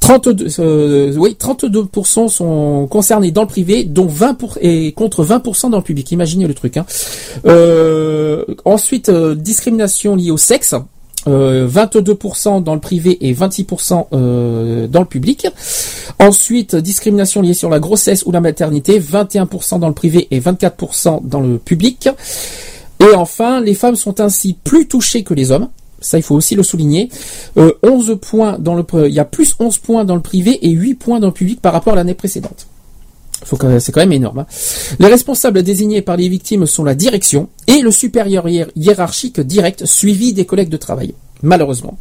32, 0.00 0.46
euh, 0.58 1.14
oui, 1.16 1.36
32% 1.38 2.28
sont 2.28 2.86
concernés 2.90 3.30
dans 3.30 3.42
le 3.42 3.48
privé, 3.48 3.84
dont 3.84 4.06
20 4.06 4.34
pour, 4.34 4.58
et 4.60 4.92
contre 4.92 5.24
20% 5.24 5.70
dans 5.70 5.78
le 5.78 5.82
public. 5.82 6.12
Imaginez 6.12 6.46
le 6.46 6.54
truc. 6.54 6.76
Hein. 6.76 6.84
Euh, 7.46 8.44
ensuite, 8.64 9.08
euh, 9.08 9.34
discrimination 9.34 10.14
liée 10.14 10.30
au 10.30 10.36
sexe. 10.36 10.74
Euh, 11.28 11.66
22% 11.66 12.62
dans 12.62 12.74
le 12.74 12.80
privé 12.80 13.26
et 13.26 13.34
26% 13.34 14.06
euh, 14.12 14.86
dans 14.86 15.00
le 15.00 15.06
public. 15.06 15.48
Ensuite, 16.20 16.76
discrimination 16.76 17.42
liée 17.42 17.54
sur 17.54 17.68
la 17.68 17.80
grossesse 17.80 18.24
ou 18.26 18.30
la 18.30 18.40
maternité, 18.40 19.00
21% 19.00 19.80
dans 19.80 19.88
le 19.88 19.94
privé 19.94 20.28
et 20.30 20.38
24% 20.38 21.26
dans 21.26 21.40
le 21.40 21.58
public. 21.58 22.08
Et 23.00 23.14
enfin, 23.14 23.60
les 23.60 23.74
femmes 23.74 23.96
sont 23.96 24.20
ainsi 24.20 24.56
plus 24.62 24.86
touchées 24.86 25.24
que 25.24 25.34
les 25.34 25.50
hommes. 25.50 25.68
Ça, 26.00 26.18
il 26.18 26.22
faut 26.22 26.34
aussi 26.34 26.54
le 26.54 26.62
souligner. 26.62 27.08
Euh, 27.56 27.72
11 27.82 28.18
points 28.20 28.58
dans 28.58 28.74
le, 28.74 28.84
il 29.08 29.14
y 29.14 29.18
a 29.20 29.24
plus 29.24 29.54
11 29.58 29.78
points 29.78 30.04
dans 30.04 30.14
le 30.14 30.20
privé 30.22 30.58
et 30.66 30.70
8 30.70 30.94
points 30.94 31.20
dans 31.20 31.28
le 31.28 31.32
public 31.32 31.60
par 31.60 31.72
rapport 31.72 31.94
à 31.94 31.96
l'année 31.96 32.14
précédente. 32.14 32.66
C'est 33.78 33.92
quand 33.92 34.00
même 34.00 34.12
énorme. 34.12 34.40
hein. 34.40 34.46
Les 34.98 35.06
responsables 35.08 35.62
désignés 35.62 36.00
par 36.02 36.16
les 36.16 36.28
victimes 36.28 36.66
sont 36.66 36.84
la 36.84 36.94
direction 36.94 37.48
et 37.66 37.80
le 37.80 37.90
supérieur 37.90 38.46
hiér- 38.46 38.70
hiérarchique 38.76 39.40
direct, 39.40 39.84
suivi 39.84 40.32
des 40.32 40.46
collègues 40.46 40.70
de 40.70 40.76
travail. 40.78 41.14
Malheureusement. 41.42 41.98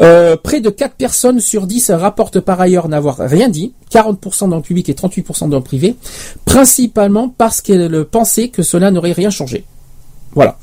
Euh, 0.00 0.36
près 0.36 0.60
de 0.60 0.70
4 0.70 0.94
personnes 0.94 1.40
sur 1.40 1.66
10 1.66 1.90
rapportent 1.90 2.40
par 2.40 2.60
ailleurs 2.60 2.88
n'avoir 2.88 3.18
rien 3.18 3.48
dit, 3.48 3.72
40% 3.92 4.48
dans 4.48 4.56
le 4.56 4.62
public 4.62 4.88
et 4.88 4.94
38% 4.94 5.48
dans 5.48 5.58
le 5.58 5.62
privé, 5.62 5.96
principalement 6.44 7.28
parce 7.28 7.60
qu'elles 7.60 8.04
pensaient 8.04 8.48
que 8.48 8.62
cela 8.62 8.90
n'aurait 8.90 9.12
rien 9.12 9.30
changé. 9.30 9.64
Voilà. 10.34 10.58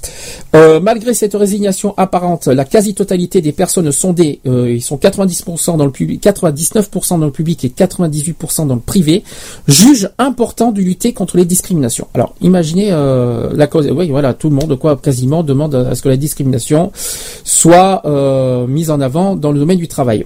Euh, 0.55 0.79
malgré 0.79 1.13
cette 1.13 1.33
résignation 1.33 1.93
apparente, 1.97 2.47
la 2.47 2.65
quasi-totalité 2.65 3.41
des 3.41 3.51
personnes 3.51 3.91
sondées, 3.91 4.41
euh, 4.45 4.71
ils 4.71 4.81
sont 4.81 4.97
90% 4.97 5.77
dans 5.77 5.85
le 5.85 5.91
public, 5.91 6.21
99% 6.23 7.19
dans 7.19 7.25
le 7.25 7.31
public 7.31 7.63
et 7.65 7.69
98% 7.69 8.67
dans 8.67 8.75
le 8.75 8.81
privé, 8.81 9.23
jugent 9.67 10.09
important 10.17 10.71
de 10.71 10.81
lutter 10.81 11.13
contre 11.13 11.37
les 11.37 11.45
discriminations. 11.45 12.07
Alors, 12.13 12.35
imaginez 12.41 12.89
euh, 12.91 13.51
la 13.53 13.67
cause. 13.67 13.89
Oui, 13.91 14.09
voilà, 14.09 14.33
tout 14.33 14.49
le 14.49 14.55
monde, 14.55 14.77
quoi, 14.77 14.97
quasiment 14.97 15.43
demande 15.43 15.75
à 15.75 15.95
ce 15.95 16.01
que 16.01 16.09
la 16.09 16.17
discrimination 16.17 16.91
soit 17.43 18.01
euh, 18.05 18.67
mise 18.67 18.89
en 18.89 19.01
avant 19.01 19.35
dans 19.35 19.51
le 19.51 19.59
domaine 19.59 19.77
du 19.77 19.87
travail. 19.87 20.25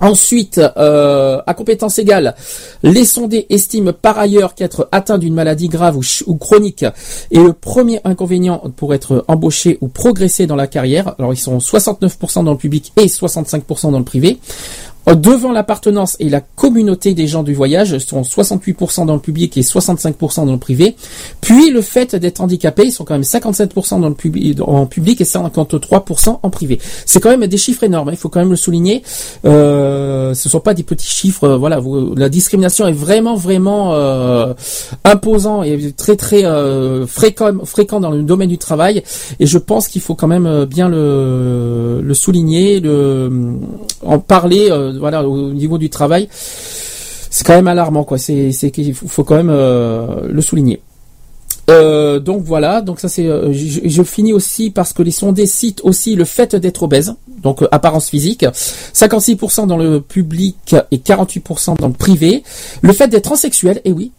Ensuite, 0.00 0.60
euh, 0.76 1.40
à 1.46 1.54
compétence 1.54 1.98
égale, 1.98 2.34
les 2.82 3.04
sondés 3.04 3.46
estiment 3.48 3.92
par 3.92 4.18
ailleurs 4.18 4.54
qu'être 4.54 4.88
atteint 4.92 5.18
d'une 5.18 5.34
maladie 5.34 5.68
grave 5.68 5.96
ou, 5.96 6.02
ou 6.26 6.36
chronique 6.36 6.82
est 6.82 7.38
le 7.38 7.52
premier 7.52 8.00
inconvénient 8.04 8.62
pour 8.76 8.94
être 8.94 9.24
embauché 9.28 9.78
ou 9.80 9.88
progresser 9.88 10.46
dans 10.46 10.56
la 10.56 10.66
carrière. 10.66 11.14
Alors 11.18 11.32
ils 11.32 11.38
sont 11.38 11.58
69% 11.58 12.44
dans 12.44 12.52
le 12.52 12.58
public 12.58 12.92
et 12.96 13.06
65% 13.06 13.92
dans 13.92 13.98
le 13.98 14.04
privé. 14.04 14.38
Euh, 15.08 15.14
Devant 15.14 15.52
l'appartenance 15.52 16.16
et 16.20 16.28
la 16.28 16.40
communauté 16.40 17.14
des 17.14 17.26
gens 17.26 17.42
du 17.42 17.54
voyage, 17.54 17.98
sont 17.98 18.22
68% 18.22 19.06
dans 19.06 19.14
le 19.14 19.20
public 19.20 19.56
et 19.56 19.62
65% 19.62 20.46
dans 20.46 20.52
le 20.52 20.58
privé. 20.58 20.96
Puis 21.40 21.70
le 21.70 21.80
fait 21.82 22.14
d'être 22.16 22.40
handicapé, 22.40 22.84
ils 22.86 22.92
sont 22.92 23.04
quand 23.04 23.14
même 23.14 23.22
57% 23.22 24.00
dans 24.00 24.08
le 24.08 24.14
public, 24.14 24.58
en 24.60 24.86
public 24.86 25.20
et 25.20 25.24
53% 25.24 26.38
en 26.42 26.50
privé. 26.50 26.78
C'est 27.06 27.20
quand 27.20 27.30
même 27.36 27.46
des 27.46 27.56
chiffres 27.58 27.84
énormes. 27.84 28.08
hein, 28.08 28.12
Il 28.12 28.18
faut 28.18 28.28
quand 28.28 28.40
même 28.40 28.50
le 28.50 28.56
souligner. 28.56 29.02
Euh, 29.44 30.34
ce 30.34 30.48
sont 30.48 30.60
pas 30.60 30.74
des 30.74 30.82
petits 30.82 31.08
chiffres. 31.08 31.44
euh, 31.44 31.56
Voilà, 31.56 31.78
vous- 31.80 32.14
la 32.14 32.28
discrimination 32.28 32.86
est 32.86 32.92
vraiment 32.92 33.34
vraiment 33.36 33.94
euh, 33.94 34.54
imposant 35.04 35.62
et 35.62 35.92
très 35.92 36.16
très 36.16 36.44
euh, 36.44 37.06
fréquent 37.06 37.52
fréquent 37.64 38.00
dans 38.00 38.10
le 38.10 38.22
domaine 38.22 38.48
du 38.48 38.58
travail. 38.58 39.02
Et 39.40 39.46
je 39.46 39.58
pense 39.58 39.88
qu'il 39.88 40.00
faut 40.00 40.14
quand 40.14 40.28
même 40.28 40.46
euh, 40.46 40.66
bien 40.66 40.88
le, 40.88 42.00
le 42.02 42.14
souligner, 42.14 42.80
le 42.80 43.30
en 44.04 44.18
parler. 44.18 44.68
Voilà, 44.98 45.26
au 45.26 45.52
niveau 45.52 45.78
du 45.78 45.90
travail, 45.90 46.28
c'est 46.30 47.44
quand 47.44 47.54
même 47.54 47.68
alarmant, 47.68 48.04
quoi. 48.04 48.18
C'est 48.18 48.52
faut 48.94 49.24
quand 49.24 49.36
même 49.36 49.50
euh, 49.50 50.28
le 50.28 50.40
souligner. 50.40 50.80
Euh, 51.70 52.20
donc 52.20 52.42
voilà, 52.44 52.82
donc 52.82 53.00
ça 53.00 53.08
c'est. 53.08 53.26
euh, 53.26 53.52
je, 53.52 54.02
finis 54.02 54.32
aussi 54.32 54.70
parce 54.70 54.92
que 54.92 55.02
les 55.02 55.10
sondés 55.10 55.46
citent 55.46 55.80
aussi 55.82 56.14
le 56.14 56.24
fait 56.24 56.54
d'être 56.54 56.82
obèse, 56.82 57.14
donc 57.42 57.64
apparence 57.70 58.10
physique, 58.10 58.44
56% 58.44 59.66
dans 59.66 59.78
le 59.78 60.00
public 60.00 60.76
et 60.90 60.98
48% 60.98 61.78
dans 61.78 61.88
le 61.88 61.94
privé. 61.94 62.42
Le 62.82 62.92
fait 62.92 63.08
d'être 63.08 63.24
transsexuel, 63.24 63.80
et 63.84 63.92
oui, 63.92 64.12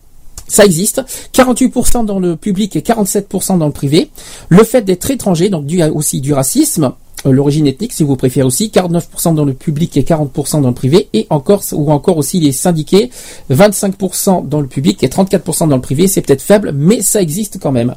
ça 0.48 0.66
existe. 0.66 1.04
48% 1.34 2.06
dans 2.06 2.20
le 2.20 2.36
public 2.36 2.76
et 2.76 2.82
47% 2.82 3.60
dans 3.60 3.68
le 3.68 3.72
privé. 3.72 4.10
Le 4.50 4.64
fait 4.64 4.82
d'être 4.82 5.10
étranger, 5.12 5.50
donc 5.50 5.66
du, 5.66 5.82
aussi 5.84 6.22
du 6.22 6.34
racisme. 6.34 6.94
Euh, 7.26 7.32
L'origine 7.32 7.68
ethnique, 7.68 7.94
si 7.94 8.04
vous 8.04 8.16
préférez 8.16 8.46
aussi, 8.46 8.72
49% 8.74 9.36
dans 9.36 9.46
le 9.46 9.54
public 9.54 9.96
et 9.98 10.04
40% 10.04 10.62
dans 10.62 10.70
le 10.70 10.74
privé, 10.74 11.10
et 11.14 11.28
encore 11.30 11.64
ou 11.74 11.92
encore 11.92 12.18
aussi 12.18 12.40
les 12.40 12.52
syndiqués, 12.52 13.10
25% 13.52 14.48
dans 14.48 14.62
le 14.62 14.68
public 14.68 15.04
et 15.04 15.08
34% 15.08 15.68
dans 15.68 15.76
le 15.76 15.82
privé. 15.82 16.08
C'est 16.08 16.22
peut-être 16.22 16.42
faible, 16.42 16.72
mais 16.74 17.02
ça 17.02 17.22
existe 17.22 17.60
quand 17.62 17.72
même. 17.72 17.96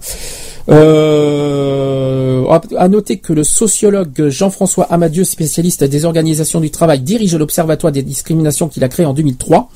Euh, 0.71 2.45
à 2.77 2.89
noter 2.89 3.19
que 3.19 3.33
le 3.33 3.45
sociologue 3.45 4.29
Jean-François 4.29 4.85
Amadieu, 4.91 5.25
spécialiste 5.25 5.85
des 5.85 6.05
organisations 6.05 6.61
du 6.61 6.71
travail, 6.71 7.01
dirige 7.01 7.35
l'Observatoire 7.35 7.93
des 7.93 8.03
discriminations 8.03 8.69
qu'il 8.69 8.85
a 8.85 8.89
créé 8.89 9.07
en 9.07 9.15
2003, 9.15 9.71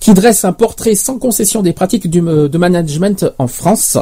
qui 0.00 0.14
dresse 0.14 0.44
un 0.44 0.52
portrait 0.52 0.94
sans 0.94 1.18
concession 1.18 1.62
des 1.62 1.72
pratiques 1.72 2.08
du- 2.10 2.20
de 2.22 2.58
management 2.58 3.26
en 3.38 3.46
France. 3.46 3.98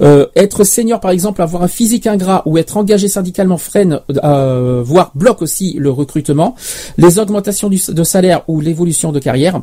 Euh, 0.00 0.26
être 0.36 0.64
senior, 0.64 1.00
par 1.00 1.10
exemple, 1.12 1.42
avoir 1.42 1.62
un 1.62 1.68
physique 1.68 2.06
ingrat 2.06 2.42
ou 2.46 2.58
être 2.58 2.76
engagé 2.76 3.08
syndicalement 3.08 3.56
freine, 3.56 4.00
euh, 4.24 4.82
voire 4.84 5.12
bloque 5.14 5.42
aussi 5.42 5.74
le 5.78 5.90
recrutement, 5.90 6.54
les 6.96 7.18
augmentations 7.18 7.68
de 7.70 8.04
salaire 8.04 8.42
ou 8.48 8.60
l'évolution 8.60 9.12
de 9.12 9.18
carrière, 9.20 9.60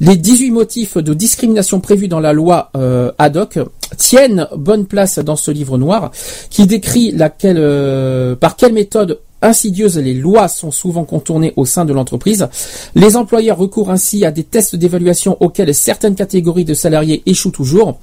les 0.00 0.16
18 0.16 0.50
motifs 0.50 0.96
de 0.96 1.14
discrimination 1.14 1.80
prévus 1.80 2.08
dans 2.08 2.20
la 2.20 2.32
loi 2.32 2.70
euh, 2.76 3.12
ad 3.18 3.36
hoc 3.36 3.58
tiennent 3.96 4.46
bonne 4.56 4.86
place 4.86 5.18
dans 5.18 5.36
ce 5.36 5.50
livre 5.50 5.78
noir 5.78 6.10
qui 6.50 6.66
décrit 6.66 7.12
laquelle, 7.12 7.56
euh, 7.58 8.34
par 8.36 8.56
quelle 8.56 8.72
méthode 8.72 9.18
insidieuse 9.42 9.98
les 9.98 10.14
lois 10.14 10.48
sont 10.48 10.70
souvent 10.70 11.04
contournées 11.04 11.52
au 11.56 11.64
sein 11.64 11.84
de 11.84 11.92
l'entreprise. 11.92 12.48
Les 12.94 13.16
employeurs 13.16 13.58
recourent 13.58 13.90
ainsi 13.90 14.24
à 14.24 14.30
des 14.30 14.44
tests 14.44 14.76
d'évaluation 14.76 15.36
auxquels 15.40 15.74
certaines 15.74 16.14
catégories 16.14 16.64
de 16.64 16.74
salariés 16.74 17.22
échouent 17.26 17.50
toujours. 17.50 17.98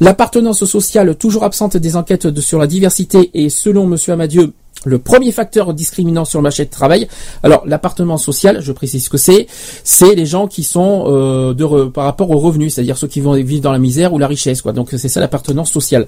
L'appartenance 0.00 0.64
sociale 0.64 1.14
toujours 1.16 1.44
absente 1.44 1.76
des 1.76 1.96
enquêtes 1.96 2.38
sur 2.40 2.58
la 2.58 2.66
diversité 2.66 3.30
est, 3.34 3.48
selon 3.48 3.86
Monsieur 3.86 4.12
Amadieu, 4.12 4.52
le 4.84 4.98
premier 4.98 5.32
facteur 5.32 5.72
discriminant 5.72 6.24
sur 6.24 6.38
le 6.38 6.42
marché 6.42 6.64
de 6.64 6.70
travail. 6.70 7.08
Alors 7.42 7.62
l'appartement 7.66 8.18
social, 8.18 8.60
je 8.60 8.72
précise 8.72 9.04
ce 9.04 9.10
que 9.10 9.16
c'est, 9.16 9.46
c'est 9.82 10.14
les 10.14 10.26
gens 10.26 10.46
qui 10.46 10.62
sont 10.62 11.04
euh, 11.06 11.88
par 11.90 12.04
rapport 12.04 12.30
aux 12.30 12.38
revenus, 12.38 12.74
c'est-à-dire 12.74 12.98
ceux 12.98 13.08
qui 13.08 13.20
vont 13.20 13.34
vivre 13.34 13.62
dans 13.62 13.72
la 13.72 13.78
misère 13.78 14.12
ou 14.12 14.18
la 14.18 14.26
richesse, 14.26 14.62
quoi. 14.62 14.72
Donc 14.72 14.88
c'est 14.90 15.08
ça 15.08 15.20
l'appartenance 15.20 15.70
sociale. 15.70 16.06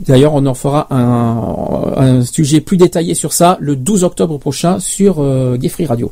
D'ailleurs, 0.00 0.34
on 0.34 0.44
en 0.46 0.54
fera 0.54 0.88
un, 0.90 2.24
sujet 2.24 2.60
plus 2.60 2.76
détaillé 2.76 3.14
sur 3.14 3.32
ça 3.32 3.56
le 3.60 3.76
12 3.76 4.04
octobre 4.04 4.38
prochain 4.38 4.80
sur 4.80 5.20
euh, 5.20 5.56
Radio. 5.86 6.10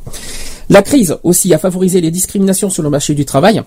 La 0.69 0.81
crise 0.81 1.17
aussi 1.23 1.53
a 1.53 1.57
favorisé 1.57 1.99
les 1.99 2.11
discriminations 2.11 2.69
sur 2.69 2.83
le 2.83 2.89
marché 2.89 3.13
du 3.13 3.25
travail. 3.25 3.61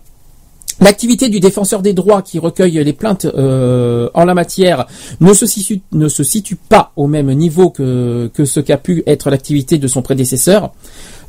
L'activité 0.81 1.29
du 1.29 1.41
défenseur 1.41 1.81
des 1.81 1.95
droits 1.95 2.21
qui 2.23 2.39
recueille 2.39 2.83
les 2.85 2.93
plaintes 2.93 3.25
euh, 3.25 4.11
en 4.13 4.25
la 4.25 4.35
matière 4.35 4.87
ne 5.21 5.33
se, 5.33 5.47
situe, 5.47 6.57
pas 6.57 6.93
au 6.97 7.07
même 7.07 7.33
niveau 7.33 7.71
que 7.71 8.31
ce 8.45 8.61
qu'a 8.61 8.77
pu 8.77 9.03
être 9.07 9.31
l'activité 9.31 9.79
de 9.79 9.89
son 9.89 10.03
prédécesseur, 10.03 10.73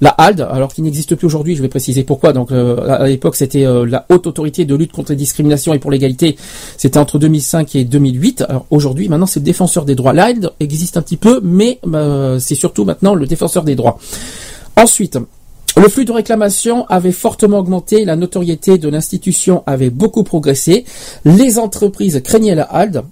la 0.02 0.10
HALD, 0.10 0.42
alors 0.42 0.74
qu'il 0.74 0.84
n'existe 0.84 1.16
plus 1.16 1.26
aujourd'hui, 1.26 1.56
je 1.56 1.62
vais 1.62 1.68
préciser 1.68 2.04
pourquoi. 2.04 2.34
Donc 2.34 2.52
euh, 2.52 2.88
à 2.88 3.08
l'époque 3.08 3.36
c'était 3.36 3.66
euh, 3.66 3.86
la 3.86 4.06
haute 4.10 4.28
autorité 4.28 4.66
de 4.66 4.76
lutte 4.76 4.92
contre 4.92 5.12
les 5.12 5.18
discriminations 5.18 5.74
et 5.74 5.80
pour 5.80 5.92
l'égalité, 5.92 6.36
c'était 6.78 7.00
entre 7.00 7.20
2005 7.20 7.76
et 7.76 7.84
2008. 7.84 8.46
Alors 8.48 8.66
aujourd'hui, 8.70 9.10
maintenant 9.10 9.26
c'est 9.26 9.40
le 9.40 9.46
défenseur 9.46 9.86
des 9.86 9.96
droits. 9.96 10.14
La 10.14 10.26
HALD 10.26 10.52
existe 10.60 10.98
un 10.98 11.02
petit 11.02 11.18
peu, 11.18 11.40
mais 11.44 11.80
euh, 11.94 12.40
c'est 12.40 12.56
surtout 12.56 12.86
maintenant 12.86 13.16
le 13.16 13.26
défenseur 13.26 13.64
des 13.64 13.76
droits. 13.76 13.98
Ensuite, 14.76 15.18
le 15.76 15.90
flux 15.90 16.06
de 16.06 16.12
réclamations 16.12 16.88
avait 16.88 17.12
fortement 17.12 17.60
augmenté, 17.60 18.04
la 18.04 18.16
notoriété 18.16 18.80
de 18.80 18.90
l'institution 18.90 19.64
avait 19.68 19.92
beaucoup 19.92 20.24
progressé, 20.24 20.86
les 21.24 21.60
entreprises 21.60 22.20
craignaient 22.24 22.56
la 22.56 22.64
HALD, 22.64 23.04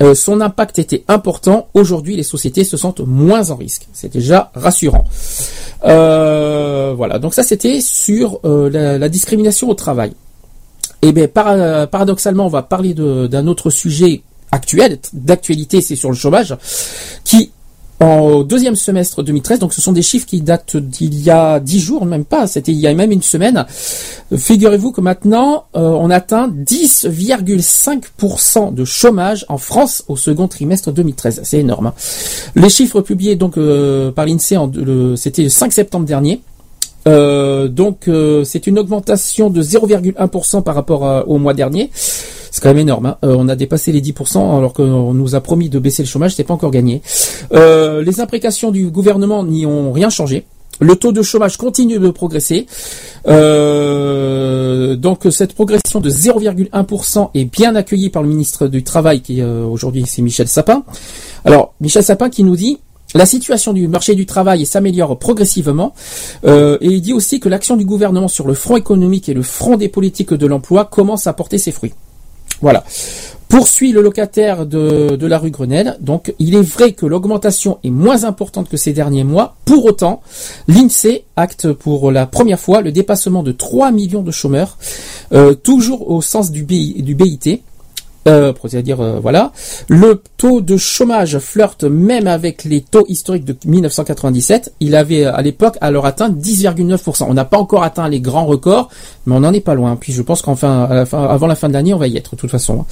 euh, 0.00 0.14
son 0.14 0.40
impact 0.40 0.78
était 0.78 1.04
important, 1.08 1.68
aujourd'hui 1.74 2.16
les 2.16 2.22
sociétés 2.22 2.64
se 2.64 2.76
sentent 2.76 3.00
moins 3.00 3.50
en 3.50 3.56
risque. 3.56 3.88
C'est 3.92 4.12
déjà 4.12 4.50
rassurant. 4.54 5.04
Euh, 5.84 6.94
voilà, 6.96 7.18
donc 7.18 7.34
ça 7.34 7.42
c'était 7.42 7.80
sur 7.80 8.40
euh, 8.44 8.98
la, 8.98 9.08
discrimination 9.08 9.68
au 9.68 9.74
travail. 9.74 10.12
Et 11.02 11.12
bien 11.12 11.28
par- 11.28 11.88
paradoxalement, 11.88 12.46
on 12.46 12.50
va 12.50 12.62
parler 12.62 12.94
d'un 12.94 13.46
autre 13.46 13.70
sujet 13.70 14.22
actuelle, 14.50 14.98
d'actualité, 15.12 15.80
c'est 15.80 15.96
sur 15.96 16.08
le 16.08 16.16
chômage, 16.16 16.56
qui 17.24 17.52
en 18.00 18.42
deuxième 18.42 18.76
semestre 18.76 19.24
2013, 19.24 19.58
donc 19.58 19.72
ce 19.72 19.80
sont 19.80 19.90
des 19.90 20.02
chiffres 20.02 20.26
qui 20.26 20.40
datent 20.40 20.76
d'il 20.76 21.20
y 21.20 21.30
a 21.30 21.58
dix 21.58 21.80
jours, 21.80 22.06
même 22.06 22.24
pas, 22.24 22.46
c'était 22.46 22.70
il 22.70 22.78
y 22.78 22.86
a 22.86 22.94
même 22.94 23.10
une 23.10 23.22
semaine. 23.22 23.66
Figurez-vous 24.36 24.92
que 24.92 25.00
maintenant, 25.00 25.64
euh, 25.74 25.80
on 25.80 26.08
atteint 26.10 26.48
10,5% 26.48 28.72
de 28.72 28.84
chômage 28.84 29.44
en 29.48 29.58
France 29.58 30.04
au 30.06 30.14
second 30.16 30.46
trimestre 30.46 30.92
2013. 30.92 31.40
C'est 31.42 31.58
énorme. 31.58 31.88
hein. 31.88 31.94
Les 32.54 32.68
chiffres 32.68 33.00
publiés 33.00 33.34
donc 33.34 33.58
euh, 33.58 34.12
par 34.12 34.26
l'INSEE, 34.26 34.58
c'était 35.16 35.42
le 35.42 35.48
5 35.48 35.72
septembre 35.72 36.06
dernier. 36.06 36.40
Euh, 37.08 37.66
donc 37.68 38.08
c'est 38.44 38.66
une 38.68 38.78
augmentation 38.78 39.50
de 39.50 39.60
0,1% 39.62 40.62
par 40.62 40.76
rapport 40.76 41.24
au 41.26 41.38
mois 41.38 41.54
dernier. 41.54 41.90
C'est 42.50 42.62
quand 42.62 42.68
même 42.70 42.78
énorme. 42.78 43.06
hein. 43.06 43.18
Euh, 43.24 43.34
on 43.38 43.48
a 43.48 43.56
dépassé 43.56 43.92
les 43.92 44.00
10% 44.00 44.56
alors 44.56 44.72
qu'on 44.72 45.14
nous 45.14 45.34
a 45.34 45.40
promis 45.40 45.68
de 45.68 45.78
baisser 45.78 46.02
le 46.02 46.08
chômage, 46.08 46.34
c'est 46.34 46.44
pas 46.44 46.54
encore 46.54 46.70
gagné. 46.70 47.02
Euh, 47.52 48.02
les 48.02 48.20
imprécations 48.20 48.70
du 48.70 48.88
gouvernement 48.90 49.44
n'y 49.44 49.66
ont 49.66 49.92
rien 49.92 50.10
changé. 50.10 50.44
Le 50.80 50.94
taux 50.94 51.10
de 51.10 51.22
chômage 51.22 51.56
continue 51.56 51.98
de 51.98 52.08
progresser. 52.10 52.66
Euh, 53.26 54.94
donc 54.94 55.26
cette 55.30 55.54
progression 55.54 56.00
de 56.00 56.08
0,1% 56.08 57.30
est 57.34 57.44
bien 57.44 57.74
accueillie 57.74 58.10
par 58.10 58.22
le 58.22 58.28
ministre 58.28 58.68
du 58.68 58.84
Travail 58.84 59.20
qui 59.20 59.42
euh, 59.42 59.64
aujourd'hui 59.64 60.04
c'est 60.06 60.22
Michel 60.22 60.46
Sapin. 60.46 60.84
Alors 61.44 61.74
Michel 61.80 62.04
Sapin 62.04 62.30
qui 62.30 62.44
nous 62.44 62.54
dit 62.54 62.78
la 63.14 63.26
situation 63.26 63.72
du 63.72 63.88
marché 63.88 64.14
du 64.14 64.26
travail 64.26 64.66
s'améliore 64.66 65.18
progressivement 65.18 65.94
et 66.46 66.76
il 66.82 67.00
dit 67.00 67.14
aussi 67.14 67.40
que 67.40 67.48
l'action 67.48 67.76
du 67.76 67.86
gouvernement 67.86 68.28
sur 68.28 68.46
le 68.46 68.52
front 68.52 68.76
économique 68.76 69.30
et 69.30 69.34
le 69.34 69.40
front 69.40 69.78
des 69.78 69.88
politiques 69.88 70.34
de 70.34 70.46
l'emploi 70.46 70.84
commence 70.84 71.26
à 71.26 71.32
porter 71.32 71.56
ses 71.56 71.72
fruits. 71.72 71.94
Voilà. 72.60 72.84
Poursuit 73.48 73.92
le 73.92 74.02
locataire 74.02 74.66
de, 74.66 75.16
de 75.16 75.26
la 75.26 75.38
rue 75.38 75.50
Grenelle. 75.50 75.96
Donc, 76.00 76.34
il 76.38 76.54
est 76.54 76.62
vrai 76.62 76.92
que 76.92 77.06
l'augmentation 77.06 77.78
est 77.82 77.90
moins 77.90 78.24
importante 78.24 78.68
que 78.68 78.76
ces 78.76 78.92
derniers 78.92 79.24
mois. 79.24 79.56
Pour 79.64 79.86
autant, 79.86 80.20
l'INSEE 80.68 81.24
acte 81.34 81.72
pour 81.72 82.12
la 82.12 82.26
première 82.26 82.60
fois 82.60 82.82
le 82.82 82.92
dépassement 82.92 83.42
de 83.42 83.52
3 83.52 83.90
millions 83.90 84.22
de 84.22 84.30
chômeurs, 84.30 84.76
euh, 85.32 85.54
toujours 85.54 86.10
au 86.10 86.20
sens 86.20 86.50
du, 86.50 86.64
du 86.64 87.14
BIT. 87.14 87.62
Euh, 88.28 88.52
c'est-à-dire 88.66 89.00
euh, 89.00 89.18
voilà, 89.20 89.52
le 89.88 90.22
taux 90.36 90.60
de 90.60 90.76
chômage 90.76 91.38
flirte 91.38 91.84
même 91.84 92.26
avec 92.26 92.64
les 92.64 92.80
taux 92.80 93.04
historiques 93.08 93.44
de 93.44 93.56
1997. 93.64 94.74
Il 94.80 94.94
avait 94.94 95.24
à 95.24 95.40
l'époque 95.42 95.76
alors 95.80 96.06
atteint 96.06 96.30
10,9%. 96.30 97.26
On 97.28 97.34
n'a 97.34 97.44
pas 97.44 97.58
encore 97.58 97.82
atteint 97.82 98.08
les 98.08 98.20
grands 98.20 98.46
records, 98.46 98.88
mais 99.26 99.34
on 99.34 99.40
n'en 99.40 99.52
est 99.52 99.60
pas 99.60 99.74
loin. 99.74 99.96
Puis 99.96 100.12
je 100.12 100.22
pense 100.22 100.42
qu'enfin, 100.42 101.06
avant 101.12 101.46
la 101.46 101.54
fin 101.54 101.68
de 101.68 101.72
l'année, 101.72 101.94
on 101.94 101.98
va 101.98 102.06
y 102.06 102.16
être 102.16 102.32
de 102.32 102.36
toute 102.36 102.50
façon. 102.50 102.84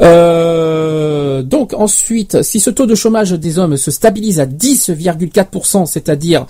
Euh, 0.00 1.42
donc 1.42 1.72
ensuite, 1.74 2.42
si 2.42 2.60
ce 2.60 2.70
taux 2.70 2.86
de 2.86 2.94
chômage 2.94 3.32
des 3.32 3.58
hommes 3.58 3.76
se 3.76 3.90
stabilise 3.90 4.40
à 4.40 4.46
10,4%, 4.46 5.86
c'est-à-dire 5.86 6.46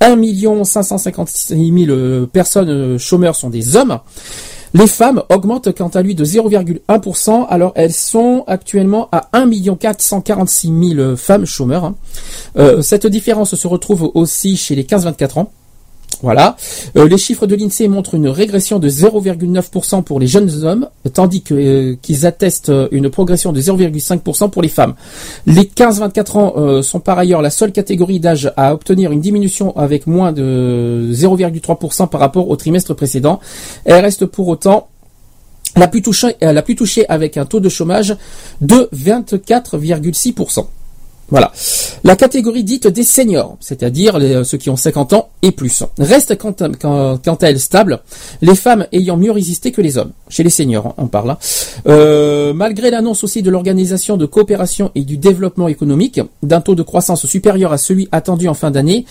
1 0.00 0.64
556 0.64 1.56
000 1.56 1.90
euh, 1.90 2.26
personnes 2.26 2.70
euh, 2.70 2.98
chômeurs 2.98 3.36
sont 3.36 3.50
des 3.50 3.76
hommes. 3.76 3.98
Les 4.74 4.86
femmes 4.86 5.22
augmentent 5.30 5.72
quant 5.76 5.88
à 5.88 6.02
lui 6.02 6.14
de 6.14 6.24
0,1%, 6.24 7.46
alors 7.48 7.72
elles 7.74 7.92
sont 7.92 8.44
actuellement 8.46 9.08
à 9.12 9.28
1 9.32 9.50
446 9.76 10.94
000 10.96 11.16
femmes 11.16 11.46
chômeurs. 11.46 11.84
hein. 11.84 11.94
Euh, 12.58 12.82
cette 12.82 13.06
différence 13.06 13.54
se 13.54 13.66
retrouve 13.66 14.10
aussi 14.14 14.56
chez 14.56 14.74
les 14.74 14.84
15-24 14.84 15.38
ans. 15.38 15.52
Voilà. 16.22 16.56
Euh, 16.96 17.08
les 17.08 17.18
chiffres 17.18 17.46
de 17.46 17.54
l'INSEE 17.54 17.88
montrent 17.88 18.14
une 18.14 18.28
régression 18.28 18.78
de 18.78 18.88
0,9% 18.88 20.02
pour 20.02 20.18
les 20.18 20.26
jeunes 20.26 20.64
hommes, 20.64 20.88
tandis 21.12 21.44
euh, 21.52 21.94
qu'ils 22.02 22.26
attestent 22.26 22.70
euh, 22.70 22.88
une 22.90 23.08
progression 23.08 23.52
de 23.52 23.60
0,5% 23.60 24.50
pour 24.50 24.62
les 24.62 24.68
femmes. 24.68 24.94
Les 25.46 25.62
15-24 25.62 26.38
ans 26.38 26.82
sont 26.82 27.00
par 27.00 27.18
ailleurs 27.18 27.42
la 27.42 27.50
seule 27.50 27.72
catégorie 27.72 28.20
d'âge 28.20 28.52
à 28.56 28.74
obtenir 28.74 29.12
une 29.12 29.20
diminution 29.20 29.76
avec 29.76 30.06
moins 30.06 30.32
de 30.32 31.08
0,3% 31.12 32.08
par 32.08 32.20
rapport 32.20 32.48
au 32.48 32.56
trimestre 32.56 32.94
précédent. 32.94 33.40
Elle 33.84 34.04
reste 34.04 34.26
pour 34.26 34.48
autant 34.48 34.88
la 35.76 35.88
plus 35.88 36.02
touchée, 36.02 36.34
la 36.40 36.62
plus 36.62 36.74
touchée 36.74 37.08
avec 37.08 37.36
un 37.36 37.44
taux 37.44 37.60
de 37.60 37.68
chômage 37.68 38.16
de 38.60 38.88
24,6%. 38.94 40.66
Voilà. 41.30 41.52
La 42.04 42.16
catégorie 42.16 42.64
dite 42.64 42.86
des 42.86 43.02
seniors, 43.02 43.56
c'est-à-dire 43.60 44.18
les- 44.18 44.44
ceux 44.44 44.56
qui 44.56 44.70
ont 44.70 44.76
50 44.76 45.12
ans 45.12 45.28
et 45.42 45.50
plus, 45.52 45.82
reste 45.98 46.38
quant 46.38 46.52
à, 46.52 47.18
elle 47.42 47.60
stable, 47.60 48.00
les 48.40 48.54
femmes 48.54 48.86
ayant 48.92 49.16
mieux 49.18 49.30
résisté 49.32 49.70
que 49.70 49.82
les 49.82 49.98
hommes. 49.98 50.12
Chez 50.30 50.42
les 50.42 50.48
seniors, 50.50 50.86
hein, 50.86 50.94
on 50.96 51.06
parle. 51.06 51.30
hein. 51.30 51.38
Euh, 51.86 52.54
malgré 52.54 52.90
l'annonce 52.90 53.24
aussi 53.24 53.42
de 53.42 53.50
l'Organisation 53.50 54.16
de 54.16 54.24
coopération 54.26 54.90
et 54.94 55.02
du 55.02 55.18
développement 55.18 55.68
économique 55.68 56.20
d'un 56.42 56.60
taux 56.62 56.74
de 56.74 56.82
croissance 56.82 57.26
supérieur 57.26 57.72
à 57.72 57.78
celui 57.78 58.08
attendu 58.10 58.48
en 58.48 58.54
fin 58.54 58.70
d'année, 58.70 59.04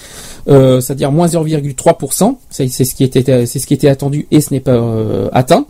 euh, 0.47 0.81
c'est-à-dire 0.81 1.11
moins 1.11 1.27
0,3%, 1.27 2.37
c'est 2.49 2.67
ce 2.67 2.95
qui 2.95 3.03
était 3.03 3.87
attendu 3.89 4.27
et 4.31 4.41
ce 4.41 4.53
n'est 4.53 4.59
pas 4.59 4.71
euh, 4.71 5.29
atteint. 5.33 5.65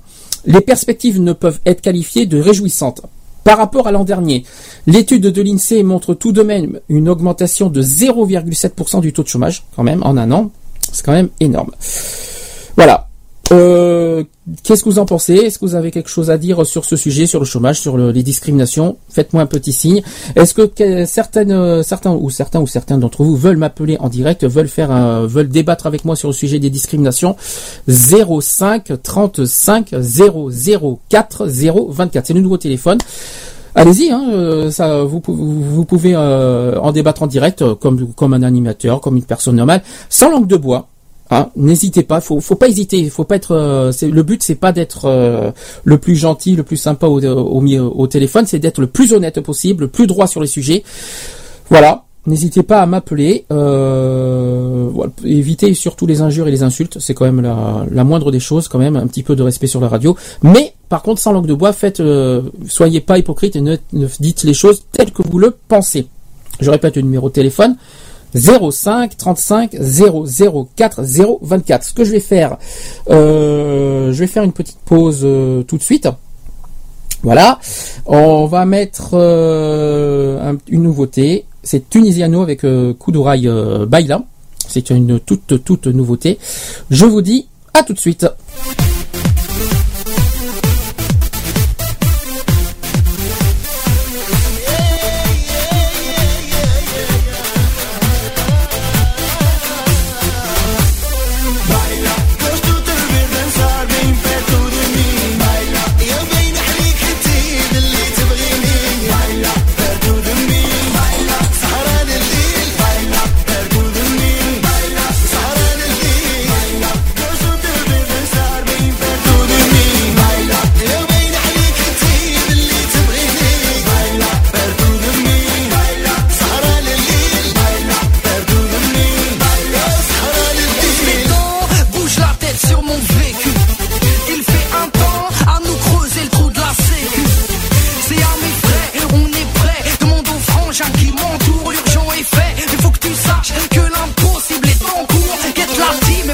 Les 0.46 0.62
perspectives 0.62 1.20
ne 1.22 1.34
peuvent 1.34 1.60
être 1.66 1.82
qualifiées 1.82 2.26
de 2.26 2.40
réjouissantes. 2.40 3.02
Par 3.48 3.58
rapport 3.58 3.88
à 3.88 3.94
l'an 3.94 4.04
dernier, 4.04 4.44
l'étude 4.88 5.22
de 5.22 5.42
l'INSEE 5.42 5.82
montre 5.82 6.14
tout 6.14 6.34
de 6.34 6.44
même 6.44 6.82
une 6.90 7.08
augmentation 7.08 7.70
de 7.70 7.82
0,7% 7.82 9.00
du 9.00 9.14
taux 9.14 9.24
de 9.24 9.30
chômage, 9.30 9.64
quand 9.74 9.84
même, 9.84 10.04
en 10.04 10.18
un 10.18 10.34
an. 10.34 10.52
C'est 10.92 11.06
quand 11.06 11.14
même 11.14 11.30
énorme. 11.40 11.72
Voilà. 12.76 13.07
Euh, 13.54 14.24
Qu'est-ce 14.64 14.82
que 14.84 14.90
vous 14.90 15.00
en 15.00 15.06
pensez? 15.06 15.34
Est-ce 15.36 15.60
que 15.60 15.66
vous 15.66 15.76
avez 15.76 15.92
quelque 15.92 16.10
chose 16.10 16.30
à 16.30 16.38
dire 16.38 16.66
sur 16.66 16.86
ce 16.86 16.96
sujet, 16.96 17.28
sur 17.28 17.40
le 17.42 17.46
chômage, 17.46 17.80
sur 17.82 17.98
le- 17.98 18.12
les 18.12 18.24
discriminations? 18.24 18.96
Faites-moi 19.10 19.44
un 19.44 19.46
petit 19.46 19.74
signe. 19.74 20.02
Est-ce 20.38 20.54
que, 20.54 21.06
certaines, 21.06 21.52
euh, 21.52 21.84
certains 21.84 22.12
ou 22.14 22.30
certains 22.30 22.62
ou 22.62 22.68
certains 22.68 22.98
d'entre 22.98 23.24
vous 23.26 23.36
veulent 23.36 23.58
m'appeler 23.58 23.98
en 24.00 24.08
direct, 24.08 24.46
veulent 24.46 24.70
faire, 24.70 24.90
un- 24.90 25.26
veulent 25.28 25.50
débattre 25.50 25.86
avec 25.86 26.06
moi 26.06 26.16
sur 26.16 26.30
le 26.30 26.34
sujet 26.34 26.60
des 26.60 26.70
discriminations? 26.70 27.36
05 27.90 28.94
35 29.04 29.94
004 30.02 31.46
024. 31.48 32.26
C'est 32.26 32.34
le 32.34 32.42
nouveau 32.42 32.58
téléphone. 32.58 32.98
Allez-y, 33.76 34.12
hein, 34.12 34.28
euh, 34.32 34.72
ça, 34.72 35.04
vous, 35.04 35.22
vous 35.28 35.86
pouvez 35.86 36.14
euh, 36.16 36.80
en 36.80 36.92
débattre 36.94 37.22
en 37.24 37.28
direct, 37.28 37.64
comme, 37.76 38.14
comme 38.14 38.34
un 38.34 38.44
animateur, 38.44 39.02
comme 39.02 39.18
une 39.18 39.24
personne 39.24 39.58
normale, 39.58 39.84
sans 40.10 40.30
langue 40.32 40.48
de 40.48 40.56
bois. 40.56 40.88
Hein, 41.30 41.50
N'hésitez 41.56 42.04
pas, 42.04 42.22
faut, 42.22 42.40
faut 42.40 42.56
pas 42.56 42.68
hésiter, 42.70 43.10
faut 43.10 43.26
pas 43.26 43.36
être. 43.36 43.52
euh, 43.52 43.92
le 44.02 44.24
but, 44.24 44.42
c'est 44.42 44.56
pas 44.56 44.72
d'être 44.72 45.06
euh, 45.06 45.52
le 45.84 45.98
plus 45.98 46.16
gentil, 46.16 46.56
le 46.56 46.64
plus 46.64 46.78
sympa 46.78 47.08
au, 47.08 47.22
au, 47.24 47.62
au 47.62 48.08
téléphone, 48.08 48.46
c'est 48.46 48.60
d'être 48.60 48.80
le 48.80 48.88
plus 48.88 49.12
honnête 49.14 49.42
possible, 49.42 49.84
le 49.84 49.90
plus 49.90 50.08
droit 50.08 50.28
sur 50.28 50.40
les 50.42 50.48
sujets. 50.48 50.84
Voilà. 51.70 52.04
N'hésitez 52.28 52.62
pas 52.62 52.82
à 52.82 52.86
m'appeler. 52.86 53.46
Euh, 53.54 54.90
voilà. 54.92 55.14
Évitez 55.24 55.74
surtout 55.74 56.06
les 56.06 56.20
injures 56.22 56.48
et 56.50 56.52
les 56.52 56.62
insultes. 56.62 56.98
C'est 57.00 57.14
quand 57.14 57.24
même 57.24 57.40
la, 57.42 57.86
la 57.90 58.04
moindre 58.04 58.32
des 58.32 58.42
choses, 58.42 58.68
quand 58.68 58.80
même. 58.80 58.98
Un 58.98 59.08
petit 59.08 59.24
peu 59.24 59.36
de 59.38 59.44
respect 59.44 59.68
sur 59.68 59.80
la 59.80 59.88
radio. 59.88 60.16
Mais 60.44 60.74
par 60.90 61.04
contre, 61.04 61.22
sans 61.22 61.32
langue 61.32 61.48
de 61.48 61.54
bois, 61.54 61.72
faites, 61.72 62.02
euh, 62.02 62.42
soyez 62.68 63.00
pas 63.00 63.18
hypocrite 63.18 63.56
et 63.56 63.62
ne, 63.62 63.78
ne 63.94 64.08
dites 64.20 64.44
les 64.44 64.54
choses 64.54 64.84
telles 64.92 65.12
que 65.12 65.22
vous 65.26 65.40
le 65.40 65.56
pensez. 65.70 66.08
Je 66.60 66.70
répète 66.70 66.98
le 66.98 67.04
numéro 67.04 67.30
de 67.30 67.34
téléphone. 67.34 67.78
05 68.36 69.18
35 69.18 69.76
004 69.80 71.04
024. 71.42 71.84
Ce 71.84 71.94
que 71.94 72.04
je 72.04 72.12
vais 72.12 72.20
faire, 72.20 72.58
euh, 73.10 74.12
je 74.12 74.20
vais 74.20 74.28
faire 74.28 74.44
une 74.44 74.52
petite 74.54 74.78
pause 74.86 75.22
euh, 75.24 75.64
tout 75.64 75.78
de 75.78 75.84
suite. 75.84 76.08
Voilà, 77.24 77.60
on 78.06 78.46
va 78.46 78.66
mettre 78.66 79.12
euh, 79.14 80.52
un- 80.54 80.58
une 80.70 80.84
nouveauté. 80.84 81.46
C'est 81.64 81.90
Tunisiano 81.90 82.42
avec 82.44 82.62
Koudouraï 83.00 83.50
Baila. 83.88 84.22
C'est 84.68 84.90
une 84.92 85.20
toute 85.20 85.64
toute 85.64 85.88
nouveauté. 85.88 86.38
Je 86.92 87.06
vous 87.06 87.22
dis 87.22 87.48
à 87.74 87.84
tout 87.84 87.94
de 87.94 88.00
suite. 88.00 88.26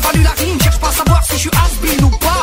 Falou 0.04 0.22
la 0.22 0.32
rime, 0.32 0.60
cherche 0.62 0.80
pas 0.80 0.90
à 0.90 0.92
savoir 0.92 1.24
si 1.24 1.34
je 1.34 1.38
suis 1.40 1.50
has 1.50 2.04
ou 2.04 2.10
pas. 2.10 2.43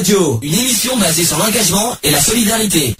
Radio, 0.00 0.38
une 0.42 0.52
émission 0.52 0.94
basée 0.98 1.24
sur 1.24 1.38
l'engagement 1.38 1.94
et 2.02 2.10
la 2.10 2.20
solidarité. 2.20 2.94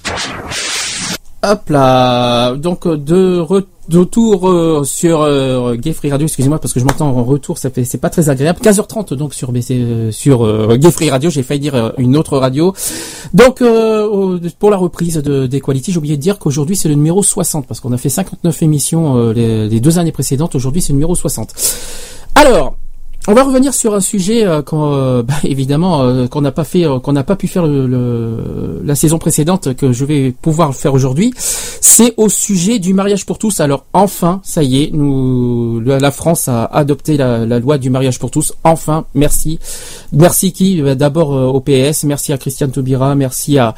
Hop 1.43 1.69
là, 1.69 2.55
donc 2.55 2.87
euh, 2.87 2.97
de 2.97 3.39
re- 3.39 3.67
de 3.91 3.99
retour 3.99 4.49
euh, 4.49 4.83
sur 4.83 5.21
euh, 5.21 5.75
Gay 5.75 5.93
Free 5.93 6.11
Radio, 6.11 6.27
excusez-moi 6.27 6.59
parce 6.59 6.73
que 6.73 6.81
je 6.81 6.87
m'entends 6.87 7.09
en 7.11 7.23
retour, 7.23 7.59
c'est 7.59 8.01
pas 8.01 8.09
très 8.09 8.31
agréable. 8.31 8.61
15h30 8.63 9.13
donc 9.13 9.35
sur 9.35 9.53
BC, 9.53 9.75
euh, 9.75 10.11
sur 10.11 10.79
Gay 10.79 10.91
Free 10.91 11.11
Radio, 11.11 11.29
j'ai 11.29 11.43
failli 11.43 11.61
dire 11.61 11.93
une 11.99 12.17
autre 12.17 12.39
radio. 12.39 12.73
Donc 13.35 13.63
pour 14.59 14.71
la 14.71 14.79
reprise 14.79 15.17
de 15.17 15.47
d'Equality, 15.47 15.93
j'ai 15.93 15.99
oublié 15.99 16.17
de 16.17 16.23
dire 16.23 16.39
qu'aujourd'hui 16.39 16.77
c'est 16.77 16.89
le 16.89 16.95
numéro 16.95 17.23
60 17.23 17.67
parce 17.67 17.81
qu'on 17.81 17.93
a 17.93 17.99
fait 17.99 18.09
59 18.09 18.63
émissions 18.63 19.33
les, 19.33 19.69
les 19.69 19.81
deux 19.81 19.99
années 19.99 20.13
précédentes, 20.13 20.55
aujourd'hui 20.55 20.81
c'est 20.81 20.95
le 20.95 20.97
numéro 20.97 21.15
60. 21.15 21.53
Alors, 22.37 22.77
on 23.29 23.35
va 23.35 23.43
revenir 23.43 23.75
sur 23.75 23.93
un 23.95 24.01
sujet 24.01 24.47
euh, 24.47 24.63
qu'on, 24.63 24.95
euh, 24.95 25.23
bah, 25.25 25.35
évidemment 25.43 26.03
euh, 26.03 26.27
qu'on 26.29 26.41
n'a 26.41 26.53
pas 26.53 26.65
fait, 26.65 26.85
qu'on 27.03 27.13
n'a 27.13 27.25
pas 27.25 27.37
pu 27.37 27.49
faire 27.49 27.67
la 27.67 28.95
saison 28.95 29.19
précédente 29.19 29.75
que 29.75 29.93
je 29.93 30.05
vais 30.05 30.31
pouvoir 30.31 30.75
faire 30.75 30.95
aujourd'hui. 30.95 31.33
C'est 31.37 32.15
au 32.17 32.29
sujet 32.29 32.79
du 32.79 32.95
mariage 32.95 33.27
pour 33.27 33.39
tous. 33.39 33.61
Alors 33.61 33.85
enfin, 33.93 34.41
ça 34.45 34.63
y 34.63 34.83
est, 34.83 34.93
la 34.95 36.11
France 36.11 36.49
a 36.49 36.65
adopté 36.65 37.17
la, 37.17 37.45
loi 37.59 37.79
du 37.79 37.91
mariage 37.91 38.19
pour 38.19 38.31
tous. 38.31 38.53
Enfin, 38.65 39.07
merci, 39.15 39.59
merci 40.13 40.53
qui 40.53 40.83
D'abord 40.97 41.31
au 41.31 41.61
PS, 41.61 42.05
merci 42.05 42.33
à 42.33 42.39
Christiane 42.39 42.71
Taubira, 42.71 43.15
merci 43.15 43.59
à, 43.59 43.75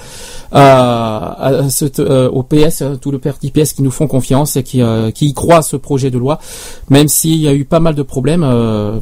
à, 0.53 1.48
à 1.48 2.29
au 2.31 2.42
PS, 2.42 2.83
tout 3.01 3.11
le 3.11 3.18
parti 3.18 3.51
PS 3.51 3.72
qui 3.72 3.83
nous 3.83 3.90
font 3.90 4.07
confiance 4.07 4.57
et 4.57 4.62
qui, 4.62 4.81
y 4.81 5.35
croient 5.35 5.59
à 5.59 5.62
ce 5.62 5.77
projet 5.77 6.11
de 6.11 6.18
loi, 6.18 6.38
même 6.90 7.09
s'il 7.09 7.40
y 7.40 7.48
a 7.48 7.55
eu 7.55 7.64
pas 7.64 7.81
mal 7.81 7.94
de 7.94 8.03
problèmes, 8.03 8.44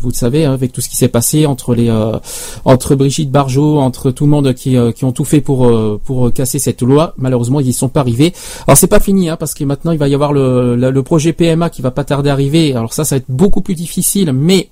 vous 0.01 0.11
savez, 0.11 0.26
hein, 0.27 0.53
avec 0.53 0.73
tout 0.73 0.81
ce 0.81 0.89
qui 0.89 0.97
s'est 0.97 1.09
passé 1.09 1.47
entre 1.47 1.75
les 1.75 1.89
euh, 1.89 2.19
entre 2.65 2.95
Brigitte 2.95 3.31
Barjot, 3.31 3.79
entre 3.79 4.11
tout 4.11 4.25
le 4.25 4.31
monde 4.31 4.55
qui, 4.55 4.77
euh, 4.77 4.93
qui 4.93 5.05
ont 5.05 5.13
tout 5.13 5.25
fait 5.25 5.41
pour 5.41 5.67
euh, 5.67 6.01
pour 6.05 6.33
casser 6.33 6.59
cette 6.59 6.83
loi. 6.83 7.15
Malheureusement, 7.19 7.61
ils 7.61 7.69
y 7.69 7.73
sont 7.73 7.89
pas 7.89 8.01
arrivés. 8.01 8.33
Alors 8.67 8.77
c'est 8.77 8.87
pas 8.87 9.01
fini, 9.01 9.29
hein, 9.29 9.37
parce 9.37 9.55
que 9.55 9.65
maintenant 9.65 9.93
il 9.93 9.99
va 9.99 10.09
y 10.09 10.15
avoir 10.15 10.33
le, 10.33 11.03
projet 11.03 11.33
PMA 11.33 11.71
qui 11.71 11.83
va 11.83 11.91
pas 11.91 12.05
tarder 12.05 12.31
à 12.31 12.33
arriver. 12.33 12.75
Alors 12.75 12.93
ça, 12.93 13.05
ça 13.05 13.15
va 13.15 13.19
être 13.19 13.27
beaucoup 13.29 13.61
plus 13.61 13.75
difficile, 13.75 14.33
mais 14.33 14.69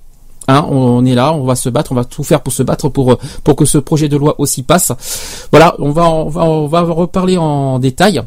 Hein, 0.46 0.66
on, 0.70 1.06
est 1.06 1.14
là, 1.14 1.32
on 1.32 1.44
va 1.44 1.54
se 1.54 1.70
battre, 1.70 1.92
on 1.92 1.94
va 1.94 2.04
tout 2.04 2.22
faire 2.22 2.42
pour 2.42 2.52
se 2.52 2.62
battre 2.62 2.90
pour 2.90 3.16
pour 3.44 3.56
que 3.56 3.64
ce 3.64 3.78
projet 3.78 4.10
de 4.10 4.18
loi 4.18 4.34
aussi 4.36 4.62
passe. 4.62 4.92
Voilà, 5.50 5.74
on 5.78 5.90
va 5.90 6.10
on 6.10 6.28
va 6.28 6.44
on 6.44 6.66
va 6.66 6.82
reparler 6.82 7.38
en 7.38 7.78
détail. 7.78 8.20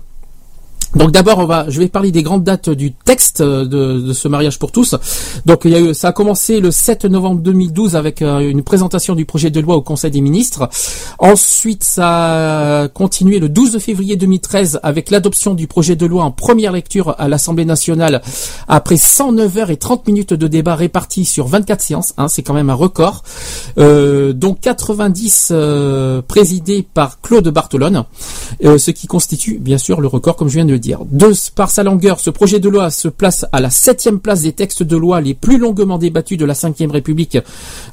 Donc 0.96 1.12
d'abord, 1.12 1.40
on 1.40 1.46
va, 1.46 1.70
je 1.70 1.80
vais 1.80 1.90
parler 1.90 2.12
des 2.12 2.24
grandes 2.24 2.44
dates 2.44 2.70
du 2.70 2.94
texte 2.94 3.42
euh, 3.42 3.66
de, 3.66 4.14
ce 4.14 4.28
mariage 4.28 4.58
pour 4.58 4.72
tous. 4.72 4.96
Donc 5.46 5.62
il 5.66 5.72
y 5.72 5.76
a 5.76 5.80
eu, 5.80 5.94
ça 5.94 6.10
a 6.10 6.12
commencé 6.14 6.60
le 6.60 6.72
7 6.72 7.06
novembre 7.06 7.42
2012 7.42 7.96
avec 7.96 8.22
euh, 8.22 8.40
une 8.40 8.64
présentation 8.64 9.14
du 9.14 9.26
projet 9.26 9.50
de 9.50 9.60
loi 9.60 9.76
au 9.76 9.82
Conseil 9.82 10.12
des 10.12 10.22
ministres. 10.22 10.70
Ensuite, 11.20 11.84
ça 11.84 12.84
a 12.84 12.88
continué 12.88 13.40
le 13.40 13.50
12 13.50 13.80
février 13.80 14.16
2013 14.16 14.80
avec 14.82 15.12
l'adoption 15.12 15.54
du 15.54 15.68
projet 15.68 15.96
de 15.96 16.06
loi 16.06 16.24
en 16.24 16.32
première 16.32 16.72
lecture 16.72 17.16
à 17.18 17.28
l'Assemblée 17.28 17.66
nationale 17.66 18.22
après 18.68 18.98
109 18.98 19.58
heures 19.58 19.70
et 19.72 19.78
30 19.78 20.08
minutes 20.08 20.34
de 20.34 20.48
débat 20.48 20.76
répartis 20.76 21.26
sur 21.26 21.48
24 21.48 21.82
séances. 21.82 22.14
Hein, 22.18 22.30
c'est 22.30 22.44
quand 22.44 22.54
même 22.54 22.70
un 22.70 22.76
record. 22.76 23.24
Euh, 23.78 24.32
dont 24.34 24.54
90 24.54 25.50
euh, 25.52 26.22
présidés 26.22 26.88
par 26.94 27.20
Claude 27.22 27.48
Bartolone, 27.50 28.06
ce 28.62 28.92
qui 28.92 29.08
constitue 29.08 29.60
bien 29.60 29.78
sûr 29.78 30.02
le 30.02 30.08
record 30.08 30.36
comme 30.36 30.48
je 30.48 30.56
viens 30.56 30.66
de 30.66 30.77
par 31.56 31.70
sa 31.70 31.84
longueur, 31.84 32.20
ce 32.20 32.30
projet 32.30 32.60
de 32.60 32.70
loi 32.70 32.90
se 32.90 33.08
place 33.08 33.46
à 33.52 33.60
la 33.60 33.70
septième 33.70 34.20
place 34.20 34.42
des 34.42 34.54
textes 34.54 34.84
de 34.84 34.98
loi 34.98 35.22
les 35.22 35.34
plus 35.34 35.58
longuement 35.58 35.98
débattus 35.98 36.38
de 36.38 36.46
la 36.46 36.54
Ve 36.54 36.92
République. 36.92 37.38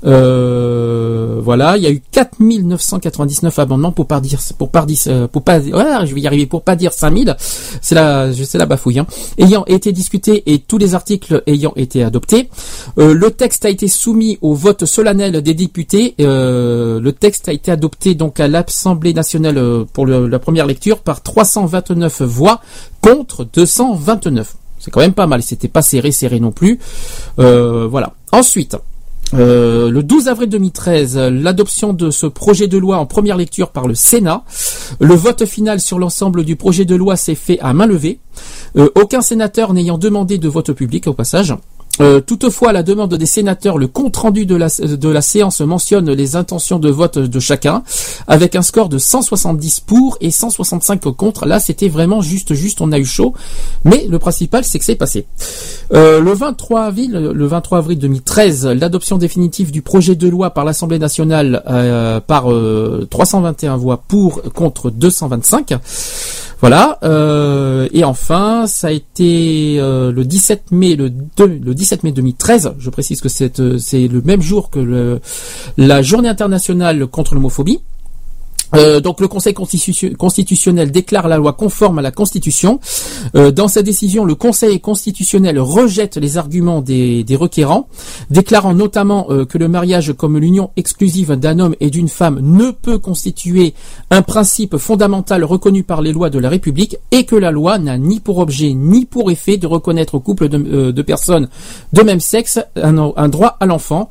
Euh, 0.04 1.40
voilà, 1.42 1.76
il 1.76 1.82
y 1.82 1.86
a 1.86 1.90
eu 1.90 2.02
4999 2.10 3.58
amendements 3.58 3.92
pour 3.92 4.06
pas 4.06 4.20
dire 4.20 4.40
pour 4.58 4.70
pas 4.70 4.84
dire 4.84 4.98
euh, 5.08 5.28
pour 5.28 5.42
pas 5.42 5.58
ouais, 5.58 6.06
je 6.06 6.14
vais 6.14 6.20
y 6.20 6.26
arriver 6.26 6.46
pour 6.46 6.62
pas 6.62 6.76
dire 6.76 6.92
5000. 6.92 7.36
C'est 7.80 7.94
la 7.94 8.32
sais 8.32 8.58
la 8.58 8.66
bafouille 8.66 8.98
hein. 8.98 9.06
Ayant 9.38 9.64
été 9.66 9.92
discuté 9.92 10.42
et 10.46 10.58
tous 10.58 10.78
les 10.78 10.94
articles 10.94 11.42
ayant 11.46 11.72
été 11.76 12.02
adoptés, 12.02 12.48
euh, 12.98 13.14
le 13.14 13.30
texte 13.30 13.64
a 13.64 13.70
été 13.70 13.88
soumis 13.88 14.38
au 14.42 14.54
vote 14.54 14.84
solennel 14.84 15.42
des 15.42 15.54
députés. 15.54 16.14
Euh, 16.20 17.00
le 17.00 17.12
texte 17.12 17.48
a 17.48 17.52
été 17.52 17.70
adopté 17.70 18.14
donc 18.14 18.40
à 18.40 18.48
l'Assemblée 18.48 19.14
nationale 19.14 19.58
euh, 19.58 19.84
pour 19.92 20.06
la 20.06 20.38
première 20.38 20.66
lecture 20.66 20.98
par 20.98 21.22
329 21.22 22.22
voix 22.22 22.60
contre 23.00 23.44
229. 23.52 24.54
C'est 24.78 24.90
quand 24.90 25.00
même 25.00 25.14
pas 25.14 25.26
mal. 25.26 25.42
C'était 25.42 25.68
pas 25.68 25.82
serré, 25.82 26.12
serré 26.12 26.40
non 26.40 26.52
plus. 26.52 26.78
Euh, 27.38 27.86
voilà. 27.90 28.12
Ensuite. 28.32 28.76
euh, 29.32 29.90
le 29.90 30.02
12 30.02 30.28
avril 30.28 30.48
2013, 30.50 31.16
euh, 31.16 31.30
l'adoption 31.30 31.92
de 31.94 32.10
ce 32.10 32.26
projet 32.26 32.68
de 32.68 32.76
loi 32.78 32.98
en 32.98 33.06
première 33.06 33.36
lecture 33.38 33.70
par 33.70 33.88
le 33.88 33.94
Sénat. 33.94 34.44
Le 35.00 35.14
vote 35.14 35.46
final 35.46 35.80
sur 35.80 35.98
l'ensemble 35.98 36.44
du 36.44 36.54
projet 36.56 36.84
de 36.84 36.94
loi 36.94 37.16
s'est 37.16 37.34
fait 37.34 37.58
à 37.60 37.72
main 37.72 37.86
levée. 37.86 38.20
Euh, 38.76 38.90
aucun 38.94 39.22
sénateur 39.22 39.72
n'ayant 39.72 39.98
demandé 39.98 40.36
de 40.38 40.48
vote 40.48 40.72
public 40.72 41.06
au 41.06 41.14
passage. 41.14 41.54
Euh, 42.00 42.20
toutefois, 42.20 42.70
à 42.70 42.72
la 42.72 42.82
demande 42.82 43.14
des 43.14 43.26
sénateurs, 43.26 43.78
le 43.78 43.86
compte 43.86 44.16
rendu 44.16 44.46
de 44.46 44.56
la, 44.56 44.68
de 44.68 45.08
la 45.08 45.22
séance 45.22 45.60
mentionne 45.60 46.10
les 46.10 46.36
intentions 46.36 46.78
de 46.78 46.90
vote 46.90 47.18
de 47.18 47.40
chacun, 47.40 47.82
avec 48.26 48.56
un 48.56 48.62
score 48.62 48.88
de 48.88 48.98
170 48.98 49.80
pour 49.80 50.16
et 50.20 50.30
165 50.30 51.00
contre. 51.16 51.46
Là, 51.46 51.60
c'était 51.60 51.88
vraiment 51.88 52.20
juste, 52.20 52.54
juste, 52.54 52.80
on 52.80 52.90
a 52.92 52.98
eu 52.98 53.04
chaud. 53.04 53.34
Mais 53.84 54.06
le 54.08 54.18
principal, 54.18 54.64
c'est 54.64 54.78
que 54.78 54.84
c'est 54.84 54.96
passé. 54.96 55.26
Euh, 55.92 56.20
le 56.20 56.32
23 56.32 56.82
avril, 56.82 57.12
le 57.12 57.46
23 57.46 57.78
avril 57.78 57.98
2013, 57.98 58.66
l'adoption 58.66 59.18
définitive 59.18 59.70
du 59.70 59.82
projet 59.82 60.16
de 60.16 60.28
loi 60.28 60.50
par 60.50 60.64
l'Assemblée 60.64 60.98
nationale 60.98 61.62
euh, 61.68 62.20
par 62.20 62.50
euh, 62.52 63.06
321 63.10 63.76
voix 63.76 64.02
pour 64.08 64.42
contre 64.52 64.90
225. 64.90 65.74
Voilà. 66.60 66.98
euh, 67.02 67.88
et 67.92 68.04
enfin, 68.04 68.66
ça 68.66 68.86
a 68.86 68.90
été 68.90 69.76
euh, 69.78 70.10
le 70.12 70.24
17 70.24 70.70
mai, 70.70 70.96
le, 70.96 71.10
deux- 71.10 71.60
le 71.62 71.74
17 71.74 71.83
mai 72.02 72.12
2013. 72.12 72.74
Je 72.78 72.90
précise 72.90 73.20
que 73.20 73.28
c'est 73.28 73.60
euh, 73.60 73.78
c'est 73.78 74.08
le 74.08 74.20
même 74.22 74.40
jour 74.40 74.70
que 74.70 74.78
le, 74.78 75.20
la 75.76 76.02
Journée 76.02 76.28
internationale 76.28 77.06
contre 77.06 77.34
l'homophobie. 77.34 77.80
Euh, 78.74 79.00
donc 79.00 79.20
le 79.20 79.28
Conseil 79.28 79.54
constitu- 79.54 80.14
constitutionnel 80.16 80.90
déclare 80.90 81.28
la 81.28 81.36
loi 81.36 81.52
conforme 81.52 81.98
à 81.98 82.02
la 82.02 82.10
Constitution. 82.10 82.80
Euh, 83.36 83.50
dans 83.50 83.68
sa 83.68 83.82
décision, 83.82 84.24
le 84.24 84.34
Conseil 84.34 84.80
constitutionnel 84.80 85.58
rejette 85.58 86.16
les 86.16 86.36
arguments 86.38 86.80
des, 86.80 87.24
requérants, 87.34 87.88
déclarant 88.30 88.74
notamment 88.74 89.26
euh, 89.30 89.44
que 89.44 89.58
le 89.58 89.68
mariage 89.68 90.12
comme 90.12 90.38
l'union 90.38 90.70
exclusive 90.76 91.32
d'un 91.32 91.58
homme 91.58 91.74
et 91.80 91.90
d'une 91.90 92.08
femme 92.08 92.40
ne 92.42 92.70
peut 92.70 92.98
constituer 92.98 93.74
un 94.10 94.22
principe 94.22 94.76
fondamental 94.76 95.44
reconnu 95.44 95.82
par 95.82 96.02
les 96.02 96.12
lois 96.12 96.30
de 96.30 96.38
la 96.38 96.48
République 96.48 96.96
et 97.10 97.24
que 97.24 97.36
la 97.36 97.50
loi 97.50 97.78
n'a 97.78 97.98
ni 97.98 98.20
pour 98.20 98.38
objet 98.38 98.72
ni 98.72 99.04
pour 99.04 99.30
effet 99.30 99.56
de 99.56 99.66
reconnaître 99.66 100.14
au 100.14 100.20
couple 100.20 100.48
de, 100.48 101.02
personnes 101.02 101.48
de 101.92 102.02
même 102.02 102.20
sexe 102.20 102.58
un 102.76 103.28
droit 103.28 103.56
à 103.60 103.66
l'enfant. 103.66 104.10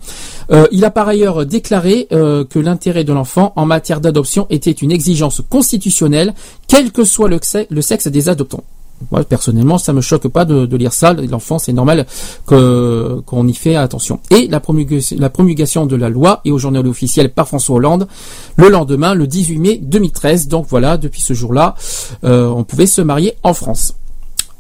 Euh, 0.52 0.68
il 0.72 0.84
a 0.86 0.92
par 0.92 1.08
ailleurs 1.08 1.46
déclaré 1.46 2.08
euh, 2.12 2.44
que 2.46 2.60
l'intérêt 2.60 3.04
de 3.04 3.14
l'enfant 3.14 3.54
en 3.56 3.66
matière 3.66 4.02
d'adoption 4.02 4.46
était 4.50 4.72
une 4.72 4.92
exigence 4.92 5.42
constitutionnelle, 5.50 6.34
quel 6.68 6.92
que 6.92 7.04
soit 7.04 7.30
le, 7.30 7.38
xe- 7.38 7.68
le 7.70 7.82
sexe 7.82 8.08
des 8.08 8.30
adoptants. 8.30 8.64
Moi, 9.12 9.24
personnellement, 9.26 9.78
ça 9.78 9.92
me 9.92 10.00
choque 10.00 10.28
pas 10.30 10.46
de, 10.46 10.78
lire 10.78 10.94
ça. 10.94 11.14
L'enfant, 11.14 11.60
c'est 11.60 11.74
normal 11.74 12.06
qu'on 12.46 13.48
y 13.48 13.54
fait 13.54 13.76
attention. 13.76 14.20
Et 14.32 14.48
la 14.48 14.60
promulgation, 14.62 15.86
de 15.86 15.96
la 15.98 16.10
loi 16.10 16.40
est 16.46 16.52
au 16.52 16.58
journal 16.58 16.88
officiel 16.88 17.30
par 17.30 17.48
François 17.50 17.76
Hollande 17.76 18.08
le 18.56 18.70
lendemain, 18.70 19.14
le 19.14 19.28
18 19.28 19.60
mai 19.60 19.80
2013. 19.84 20.48
Donc 20.48 20.68
voilà, 20.70 20.98
depuis 20.98 21.22
ce 21.22 21.34
jour-là, 21.34 21.76
euh, 22.24 22.48
on 22.48 22.64
pouvait 22.64 22.86
se 22.86 23.02
marier 23.02 23.34
en 23.44 23.54
France. 23.54 23.96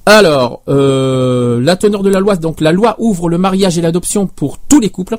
Alors, 0.05 0.61
la 0.67 1.75
teneur 1.77 2.03
de 2.03 2.09
la 2.09 2.19
loi, 2.19 2.35
donc 2.35 2.59
la 2.59 2.73
loi 2.73 2.95
ouvre 2.99 3.29
le 3.29 3.37
mariage 3.37 3.77
et 3.77 3.81
l'adoption 3.81 4.27
pour 4.27 4.57
tous 4.57 4.81
les 4.81 4.89
couples, 4.89 5.17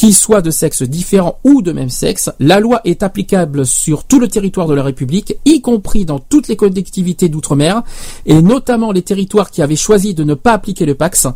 qu'ils 0.00 0.14
soient 0.14 0.40
de 0.40 0.50
sexe 0.50 0.82
différent 0.82 1.38
ou 1.44 1.60
de 1.60 1.72
même 1.72 1.90
sexe. 1.90 2.30
La 2.40 2.58
loi 2.58 2.80
est 2.86 3.02
applicable 3.02 3.66
sur 3.66 4.04
tout 4.04 4.18
le 4.18 4.28
territoire 4.28 4.66
de 4.66 4.72
la 4.72 4.82
République, 4.82 5.36
y 5.44 5.60
compris 5.60 6.06
dans 6.06 6.18
toutes 6.18 6.48
les 6.48 6.56
collectivités 6.56 7.28
d'outre-mer, 7.28 7.82
et 8.24 8.40
notamment 8.40 8.92
les 8.92 9.02
territoires 9.02 9.50
qui 9.50 9.60
avaient 9.60 9.76
choisi 9.76 10.14
de 10.14 10.24
ne 10.24 10.32
pas 10.32 10.52
appliquer 10.54 10.86
le 10.86 10.94
Pax. 10.94 11.26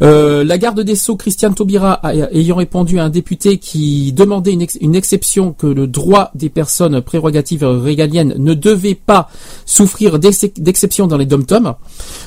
Euh, 0.00 0.44
la 0.44 0.58
garde 0.58 0.80
des 0.82 0.94
Sceaux, 0.94 1.16
Christiane 1.16 1.56
Taubira, 1.56 2.00
ayant 2.30 2.54
répondu 2.54 3.00
à 3.00 3.04
un 3.04 3.10
député 3.10 3.58
qui 3.58 4.12
demandait 4.12 4.52
une, 4.52 4.62
ex- 4.62 4.78
une 4.80 4.94
exception 4.94 5.52
que 5.52 5.66
le 5.66 5.88
droit 5.88 6.30
des 6.36 6.50
personnes 6.50 7.00
prérogatives 7.00 7.64
régaliennes 7.64 8.34
ne 8.38 8.54
devait 8.54 8.94
pas 8.94 9.28
souffrir 9.66 10.20
d'ex- 10.20 10.54
d'exception 10.56 11.08
dans 11.08 11.16
les 11.16 11.26
dom-toms, 11.26 11.74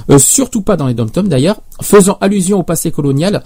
euh, 0.10 0.20
surtout 0.20 0.64
pas 0.64 0.76
dans 0.76 0.88
les 0.88 0.94
dom-toms 0.96 1.30
d'ailleurs, 1.30 1.62
faisant 1.82 2.18
allusion 2.20 2.60
au 2.60 2.64
passé 2.64 2.92
colonial. 2.92 3.42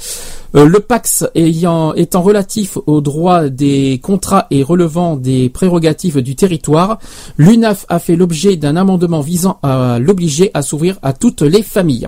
Euh, 0.55 0.65
le 0.65 0.79
Pax 0.79 1.23
ayant, 1.35 1.93
étant 1.93 2.23
relatif 2.31 2.77
aux 2.85 3.01
droits 3.01 3.49
des 3.49 3.99
contrats 4.01 4.47
et 4.51 4.63
relevant 4.63 5.17
des 5.17 5.49
prérogatives 5.49 6.21
du 6.21 6.35
territoire, 6.35 6.97
l'UNAF 7.37 7.85
a 7.89 7.99
fait 7.99 8.15
l'objet 8.15 8.55
d'un 8.55 8.77
amendement 8.77 9.19
visant 9.19 9.59
à 9.63 9.99
l'obliger 9.99 10.49
à 10.53 10.61
s'ouvrir 10.61 10.97
à 11.01 11.11
toutes 11.11 11.41
les 11.41 11.61
familles. 11.61 12.07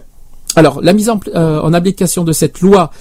Alors, 0.55 0.81
la 0.81 0.93
mise 0.93 1.09
en, 1.09 1.19
euh, 1.35 1.73
application 1.73 2.23
de 2.23 2.31
cette 2.31 2.61
loi, 2.61 2.91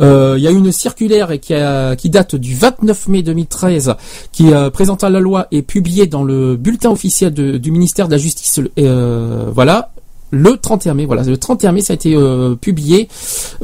euh, 0.00 0.36
il 0.38 0.42
y 0.42 0.48
a 0.48 0.50
une 0.50 0.72
circulaire 0.72 1.28
qui, 1.40 2.10
date 2.10 2.36
du 2.36 2.54
29 2.54 3.08
mai 3.08 3.22
2013, 3.22 3.94
qui 4.32 4.52
euh, 4.52 4.70
présentant 4.70 5.08
la 5.08 5.20
loi 5.20 5.48
est 5.50 5.62
publiée 5.62 6.06
dans 6.06 6.22
le 6.22 6.56
bulletin 6.56 6.90
officiel 6.90 7.34
du 7.34 7.70
ministère 7.70 8.06
de 8.06 8.12
la 8.12 8.18
Justice. 8.18 8.60
voilà. 8.76 9.90
Le 10.30 10.56
31 10.56 10.94
mai, 10.94 11.06
voilà, 11.06 11.22
le 11.22 11.36
31 11.36 11.72
mai, 11.72 11.80
ça 11.80 11.92
a 11.92 11.94
été 11.94 12.14
euh, 12.14 12.54
publié 12.54 13.08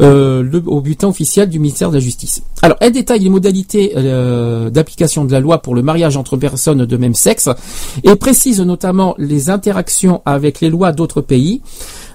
euh, 0.01 0.61
au 0.67 0.81
bulletin 0.81 1.09
officiel 1.09 1.49
du 1.49 1.59
ministère 1.59 1.91
de 1.91 1.95
la 1.95 2.01
Justice. 2.01 2.43
Alors, 2.63 2.77
elle 2.81 2.93
détaille 2.93 3.21
les 3.21 3.29
modalités 3.29 3.93
euh, 3.97 4.71
d'application 4.71 5.25
de 5.25 5.33
la 5.33 5.41
loi 5.41 5.63
pour 5.63 5.75
le 5.75 5.83
mariage 5.83 6.17
entre 6.17 6.37
personnes 6.37 6.85
de 6.85 6.97
même 6.97 7.15
sexe 7.15 7.49
et 8.03 8.17
précise 8.17 8.61
notamment 8.61 9.15
les 9.19 9.51
interactions 9.51 10.23
avec 10.25 10.61
les 10.61 10.71
lois 10.71 10.93
d'autres 10.93 11.21
pays. 11.21 11.63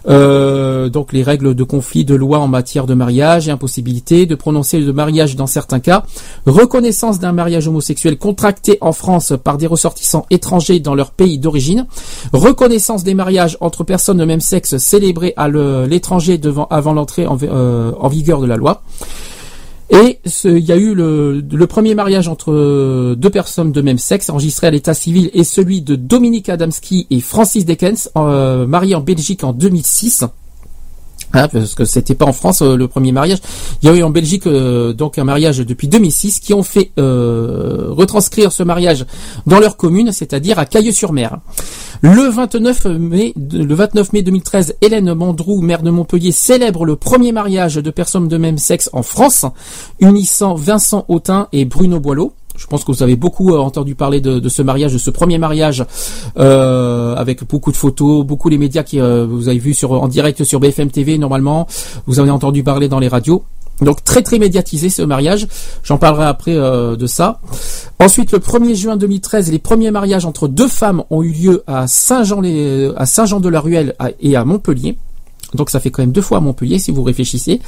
Euh, 0.08 0.90
donc 0.90 1.14
les 1.14 1.24
règles 1.24 1.54
de 1.54 1.64
conflit 1.64 2.06
de 2.06 2.16
loi 2.16 2.40
en 2.40 2.48
matière 2.48 2.86
de 2.88 2.94
mariage 2.94 3.48
et 3.48 3.52
impossibilité 3.52 4.26
de 4.26 4.36
prononcer 4.36 4.80
le 4.80 4.94
mariage 4.94 5.36
dans 5.36 5.48
certains 5.48 5.80
cas, 5.80 6.04
reconnaissance 6.46 7.20
d'un 7.20 7.32
mariage 7.32 7.68
homosexuel 7.68 8.18
contracté 8.18 8.78
en 8.82 8.94
France 8.94 9.34
par 9.44 9.58
des 9.58 9.68
ressortissants 9.68 10.26
étrangers 10.30 10.80
dans 10.80 10.96
leur 10.96 11.12
pays 11.12 11.38
d'origine, 11.38 11.86
reconnaissance 12.34 13.04
des 13.04 13.14
mariages 13.14 13.58
entre 13.62 13.84
personnes 13.84 14.18
de 14.18 14.26
même 14.26 14.42
sexe 14.42 14.78
célébrés 14.78 15.34
à 15.38 15.48
l'étranger 15.50 16.40
avant 16.70 16.94
l'entrée 16.94 17.28
euh, 17.44 17.92
en 18.00 18.08
vigueur 18.08 18.42
de 18.42 18.48
la 18.48 18.58
loi. 18.58 18.82
Et 19.92 20.20
il 20.46 20.60
y 20.60 20.72
a 20.72 20.78
eu 20.78 20.96
le, 20.96 21.66
premier 21.68 21.96
mariage 21.96 22.30
entre 22.30 23.14
deux 23.16 23.30
personnes 23.30 23.74
de 23.74 23.82
même 23.82 23.98
sexe 23.98 24.30
enregistré 24.30 24.68
à 24.68 24.72
l'état 24.72 24.94
civil 24.94 25.30
et 25.34 25.44
celui 25.44 25.82
de 25.82 25.96
Dominique 25.96 26.48
Adamski 26.48 27.08
et 27.10 27.20
Francis 27.20 27.66
Dekens, 27.66 28.10
euh, 28.16 28.66
mariés 28.66 28.96
en 28.96 29.02
Belgique 29.02 29.44
en 29.44 29.52
2006. 29.52 30.24
Hein, 31.34 31.48
parce 31.48 31.76
que 31.76 31.86
c'était 31.86 32.16
pas 32.16 32.26
en 32.26 32.34
France 32.34 32.62
euh, 32.62 32.76
le 32.76 32.88
premier 32.88 33.12
mariage. 33.12 33.40
Il 33.82 33.88
y 33.88 33.92
a 33.92 33.96
eu 33.96 34.04
en 34.04 34.10
Belgique 34.10 34.48
euh, 34.48 34.94
donc 34.94 35.18
un 35.18 35.24
mariage 35.24 35.60
depuis 35.60 35.88
2006 35.88 36.40
qui 36.40 36.54
ont 36.54 36.64
fait 36.64 36.92
euh, 37.00 37.88
retranscrire 37.90 38.52
ce 38.52 38.64
mariage 38.64 39.06
dans 39.48 39.60
leur 39.60 39.78
commune, 39.78 40.12
c'est-à-dire 40.12 40.60
à 40.60 40.66
Cailleux-sur-Mer. 40.66 41.40
Le 42.02 42.30
29 42.30 42.86
mai, 42.86 43.34
le 43.38 43.76
29 43.76 44.12
mai 44.14 44.22
2013, 44.24 44.76
Hélène 44.82 45.14
Mandrou, 45.14 45.62
maire 45.62 45.84
de 45.84 45.92
Montpellier, 45.92 46.32
célèbre 46.32 46.84
le 46.84 46.96
premier 46.96 47.32
mariage 47.32 47.76
de 47.76 47.92
personnes 47.92 48.28
de 48.28 48.38
même 48.38 48.58
sexe 48.58 48.90
en 48.92 49.04
France, 49.04 49.46
unissant 50.00 50.56
Vincent 50.56 51.06
Autin 51.08 51.48
et 51.54 51.64
Bruno 51.64 52.00
Boileau. 52.00 52.34
Je 52.58 52.68
pense 52.68 52.84
que 52.84 52.92
vous 52.92 53.04
avez 53.04 53.16
beaucoup 53.16 53.54
euh, 53.54 53.58
entendu 53.60 53.96
parler 53.96 54.22
de, 54.22 54.40
de 54.40 54.50
ce 54.50 54.62
mariage, 54.62 54.94
de 54.94 54.98
ce 54.98 55.10
premier 55.10 55.38
mariage, 55.38 55.86
euh, 56.38 57.16
avec 57.16 57.48
beaucoup 57.48 57.72
de 57.72 57.78
photos, 57.78 58.26
beaucoup 58.26 58.50
les 58.50 58.58
médias 58.58 58.84
qui 58.84 59.00
euh, 59.00 59.26
vous 59.26 59.50
avez 59.50 59.60
vu 59.60 59.74
sur 59.74 59.92
en 59.92 60.08
direct 60.08 60.44
sur 60.44 60.60
BFM 60.60 60.90
TV 60.90 61.18
normalement. 61.18 61.68
Vous 62.08 62.20
avez 62.20 62.30
entendu 62.32 62.64
parler 62.64 62.88
dans 62.88 63.00
les 63.00 63.08
radios. 63.08 63.44
Donc 63.82 64.04
très 64.04 64.22
très 64.22 64.38
médiatisé 64.38 64.90
ce 64.90 65.02
mariage. 65.02 65.48
J'en 65.84 65.98
parlerai 65.98 66.26
après 66.26 66.56
euh, 66.56 66.96
de 66.96 67.08
ça. 67.08 67.40
Ensuite, 68.00 68.32
le 68.32 68.40
1er 68.40 68.76
juin 68.76 68.96
2013, 68.96 69.52
les 69.52 69.60
premiers 69.60 69.92
mariages 69.92 70.26
entre 70.26 70.48
deux 70.48 70.68
femmes 70.68 71.04
ont 71.10 71.24
eu 71.24 71.32
lieu 71.32 71.64
à 71.68 71.88
Saint-Jean 71.88 72.42
à 72.96 73.06
Saint-Jean-de-la-Ruelle 73.06 73.96
et 74.20 74.36
à 74.36 74.46
Montpellier. 74.46 74.98
Donc 75.56 75.70
ça 75.70 75.80
fait 75.80 75.90
quand 75.90 76.04
même 76.04 76.12
deux 76.12 76.22
fois 76.22 76.38
à 76.38 76.42
Montpellier 76.42 76.80
si 76.80 76.92
vous 76.92 77.04
réfléchissez. 77.04 77.60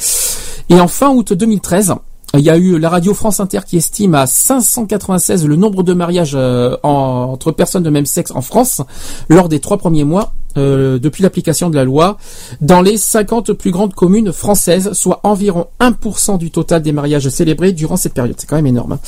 Et 0.70 0.80
en 0.80 0.88
fin 0.88 1.10
août 1.10 1.34
2013, 1.34 1.96
il 2.36 2.44
y 2.44 2.50
a 2.50 2.58
eu 2.58 2.80
la 2.80 2.90
radio 2.90 3.14
France 3.14 3.40
Inter 3.40 3.60
qui 3.66 3.78
estime 3.78 4.16
à 4.16 4.26
596 4.26 5.46
le 5.46 5.56
nombre 5.56 5.84
de 5.84 5.94
mariages 5.94 6.34
euh, 6.36 6.76
en- 6.82 7.30
entre 7.32 7.52
personnes 7.52 7.84
de 7.84 7.90
même 7.92 8.08
sexe 8.08 8.32
en 8.32 8.42
France 8.42 8.82
lors 9.30 9.50
des 9.50 9.60
trois 9.60 9.78
premiers 9.78 10.04
mois 10.04 10.34
euh, 10.58 10.99
depuis 10.99 11.24
l'application 11.24 11.70
de 11.70 11.76
la 11.76 11.84
loi 11.84 12.18
dans 12.62 12.82
les 12.82 12.97
50 12.97 13.54
plus 13.54 13.72
grandes 13.72 13.93
communes 13.93 14.32
françaises, 14.32 14.93
soit 14.93 15.20
environ 15.24 15.68
1% 15.80 16.38
du 16.38 16.51
total 16.51 16.82
des 16.82 16.91
mariages 16.91 17.28
célébrés 17.30 17.72
durant 17.72 17.97
cette 17.97 18.14
période. 18.14 18.36
C'est 18.38 18.47
quand 18.47 18.56
même 18.56 18.68
énorme. 18.68 18.93
hein. 18.93 18.99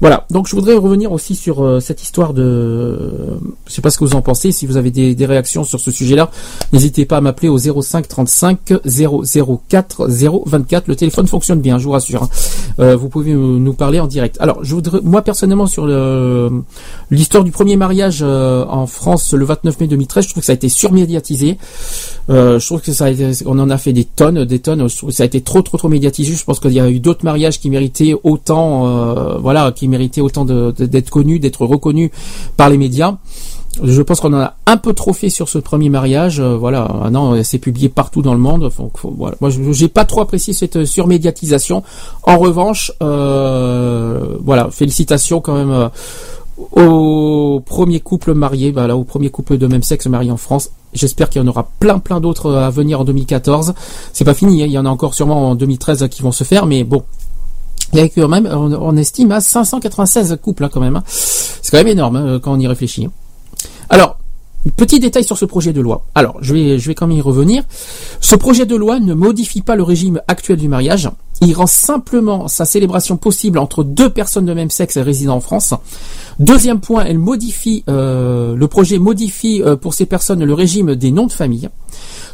Voilà. 0.00 0.26
Donc 0.30 0.48
je 0.48 0.56
voudrais 0.56 0.74
revenir 0.74 1.12
aussi 1.12 1.34
sur 1.36 1.62
euh, 1.64 1.80
cette 1.80 2.02
histoire 2.02 2.34
de. 2.34 3.38
Je 3.66 3.72
sais 3.72 3.82
pas 3.82 3.90
ce 3.90 3.98
que 3.98 4.04
vous 4.04 4.14
en 4.16 4.22
pensez. 4.22 4.52
Si 4.52 4.66
vous 4.66 4.76
avez 4.76 4.90
des, 4.90 5.14
des 5.14 5.26
réactions 5.26 5.64
sur 5.64 5.78
ce 5.80 5.90
sujet-là, 5.90 6.30
n'hésitez 6.72 7.04
pas 7.06 7.18
à 7.18 7.20
m'appeler 7.20 7.48
au 7.48 7.58
05 7.58 8.08
35 8.08 8.58
004 8.84 10.08
024. 10.46 10.88
Le 10.88 10.96
téléphone 10.96 11.26
fonctionne 11.26 11.60
bien, 11.60 11.78
je 11.78 11.84
vous 11.84 11.92
rassure. 11.92 12.24
hein. 12.24 12.28
Euh, 12.80 12.96
vous 12.96 13.08
pouvez 13.08 13.32
nous 13.34 13.74
parler 13.74 14.00
en 14.00 14.06
direct. 14.06 14.36
Alors, 14.40 14.64
je 14.64 14.74
voudrais, 14.74 15.00
moi 15.02 15.22
personnellement, 15.22 15.66
sur 15.66 15.86
l'histoire 17.10 17.44
du 17.44 17.50
premier 17.50 17.76
mariage 17.76 18.20
euh, 18.22 18.64
en 18.68 18.86
France 18.86 19.32
le 19.34 19.44
29 19.44 19.80
mai 19.80 19.86
2013, 19.86 20.24
je 20.24 20.30
trouve 20.30 20.40
que 20.40 20.46
ça 20.46 20.52
a 20.52 20.54
été 20.54 20.68
surmédiatisé. 20.82 21.58
Euh, 22.30 22.58
je 22.58 22.66
trouve 22.66 22.80
que 22.80 22.92
ça 22.92 23.06
on 23.46 23.58
en 23.58 23.70
a 23.70 23.78
fait 23.78 23.92
des 23.92 24.04
tonnes, 24.04 24.44
des 24.44 24.58
tonnes. 24.58 24.88
Ça 24.88 25.22
a 25.22 25.26
été 25.26 25.40
trop, 25.40 25.62
trop, 25.62 25.76
trop 25.78 25.88
médiatisé. 25.88 26.34
Je 26.34 26.44
pense 26.44 26.58
qu'il 26.60 26.72
y 26.72 26.80
a 26.80 26.88
eu 26.90 26.98
d'autres 27.00 27.24
mariages 27.24 27.58
qui 27.60 27.68
méritaient 27.70 28.14
autant, 28.24 28.68
euh, 28.86 29.38
voilà, 29.38 29.70
qui 29.72 29.86
méritaient 29.88 30.20
autant 30.28 30.44
d'être 30.44 31.10
connus, 31.10 31.38
d'être 31.38 31.64
reconnus 31.74 32.10
par 32.56 32.68
les 32.68 32.78
médias. 32.78 33.12
Je 33.82 34.02
pense 34.02 34.20
qu'on 34.20 34.34
en 34.34 34.40
a 34.48 34.54
un 34.66 34.76
peu 34.76 34.92
trop 34.92 35.14
fait 35.14 35.30
sur 35.30 35.48
ce 35.48 35.58
premier 35.58 35.88
mariage. 35.88 36.40
euh, 36.40 36.56
voilà, 36.64 36.82
maintenant 37.02 37.42
c'est 37.42 37.58
publié 37.68 37.88
partout 37.88 38.20
dans 38.20 38.34
le 38.34 38.40
monde. 38.48 38.68
Faut- 38.76 38.90
faut- 38.94 39.14
voilà. 39.16 39.36
Moi, 39.40 39.50
j'ai 39.80 39.88
pas 39.88 40.04
trop 40.04 40.20
apprécié 40.20 40.52
cette 40.52 40.84
surmédiatisation. 40.84 41.82
En 42.24 42.36
revanche, 42.46 42.92
euh, 43.02 44.36
voilà, 44.44 44.68
félicitations 44.70 45.40
quand 45.40 45.54
même 45.54 45.74
au 46.58 47.62
premier 47.64 48.00
couple 48.00 48.34
marié, 48.34 48.72
voilà, 48.72 48.96
au 48.96 49.04
premier 49.04 49.30
couple 49.30 49.58
de 49.58 49.66
même 49.66 49.82
sexe 49.82 50.06
marié 50.06 50.30
en 50.30 50.36
France. 50.36 50.70
J'espère 50.92 51.30
qu'il 51.30 51.40
y 51.40 51.44
en 51.44 51.48
aura 51.48 51.70
plein, 51.78 51.98
plein 51.98 52.20
d'autres 52.20 52.52
à 52.52 52.70
venir 52.70 53.00
en 53.00 53.04
2014. 53.04 53.74
C'est 54.12 54.24
pas 54.24 54.34
fini, 54.34 54.62
hein, 54.62 54.66
il 54.66 54.72
y 54.72 54.78
en 54.78 54.84
a 54.84 54.90
encore 54.90 55.14
sûrement 55.14 55.50
en 55.50 55.54
2013 55.54 56.08
qui 56.10 56.22
vont 56.22 56.32
se 56.32 56.44
faire, 56.44 56.66
mais 56.66 56.84
bon. 56.84 57.02
Il 57.92 57.98
y 57.98 58.02
a 58.02 58.08
quand 58.08 58.28
même, 58.28 58.46
on, 58.46 58.96
estime 58.96 59.32
à 59.32 59.40
596 59.40 60.38
couples 60.42 60.64
hein, 60.64 60.70
quand 60.72 60.80
même. 60.80 60.96
hein. 60.96 61.02
C'est 61.06 61.70
quand 61.70 61.78
même 61.78 61.88
énorme 61.88 62.16
hein, 62.16 62.40
quand 62.42 62.52
on 62.52 62.58
y 62.58 62.66
réfléchit. 62.66 63.08
Alors, 63.90 64.16
petit 64.70 65.00
détail 65.00 65.24
sur 65.24 65.36
ce 65.36 65.44
projet 65.44 65.72
de 65.72 65.80
loi. 65.80 66.04
Alors, 66.14 66.36
je 66.40 66.54
vais, 66.54 66.78
je 66.78 66.88
vais 66.88 66.94
quand 66.94 67.06
même 67.06 67.18
y 67.18 67.20
revenir. 67.20 67.64
Ce 68.20 68.36
projet 68.36 68.66
de 68.66 68.76
loi 68.76 69.00
ne 69.00 69.14
modifie 69.14 69.62
pas 69.62 69.76
le 69.76 69.82
régime 69.82 70.20
actuel 70.28 70.58
du 70.58 70.68
mariage. 70.68 71.10
Il 71.40 71.54
rend 71.54 71.66
simplement 71.66 72.46
sa 72.46 72.64
célébration 72.64 73.16
possible 73.16 73.58
entre 73.58 73.82
deux 73.82 74.10
personnes 74.10 74.44
de 74.44 74.54
même 74.54 74.70
sexe 74.70 74.96
résidant 74.98 75.36
en 75.36 75.40
France. 75.40 75.74
Deuxième 76.38 76.80
point, 76.80 77.04
elle 77.04 77.18
modifie, 77.18 77.82
euh, 77.88 78.54
le 78.54 78.68
projet 78.68 78.98
modifie 78.98 79.60
euh, 79.62 79.74
pour 79.74 79.94
ces 79.94 80.06
personnes 80.06 80.44
le 80.44 80.54
régime 80.54 80.94
des 80.94 81.10
noms 81.10 81.26
de 81.26 81.32
famille. 81.32 81.68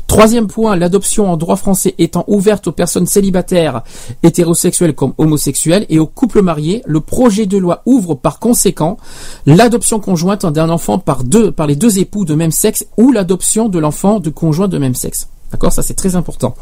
Troisième 0.08 0.48
point, 0.48 0.74
l'adoption 0.74 1.30
en 1.30 1.36
droit 1.36 1.56
français 1.56 1.94
étant 1.98 2.24
ouverte 2.26 2.66
aux 2.66 2.72
personnes 2.72 3.06
célibataires, 3.06 3.82
hétérosexuelles 4.22 4.94
comme 4.94 5.12
homosexuelles 5.18 5.84
et 5.90 5.98
aux 5.98 6.06
couples 6.06 6.40
mariés, 6.40 6.82
le 6.86 7.00
projet 7.00 7.44
de 7.44 7.58
loi 7.58 7.82
ouvre 7.84 8.14
par 8.14 8.38
conséquent 8.38 8.96
l'adoption 9.44 10.00
conjointe 10.00 10.46
d'un 10.46 10.70
enfant 10.70 10.98
par 10.98 11.24
deux, 11.24 11.52
par 11.52 11.66
les 11.66 11.76
deux 11.76 11.98
époux 11.98 12.24
de 12.24 12.34
même 12.34 12.50
sexe 12.50 12.86
ou 12.96 13.12
l'adoption 13.12 13.68
de 13.68 13.78
l'enfant 13.78 14.18
de 14.18 14.30
conjoints 14.30 14.66
de 14.66 14.78
même 14.78 14.94
sexe. 14.94 15.28
D'accord, 15.52 15.72
ça 15.72 15.82
c'est 15.82 15.94
très 15.94 16.16
important. 16.16 16.54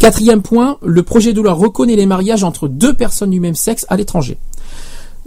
Quatrième 0.00 0.42
point, 0.42 0.76
le 0.82 1.04
projet 1.04 1.32
de 1.32 1.40
loi 1.40 1.52
reconnaît 1.52 1.96
les 1.96 2.06
mariages 2.06 2.42
entre 2.42 2.66
deux 2.66 2.94
personnes 2.94 3.30
du 3.30 3.40
même 3.40 3.54
sexe 3.54 3.86
à 3.88 3.96
l'étranger. 3.96 4.36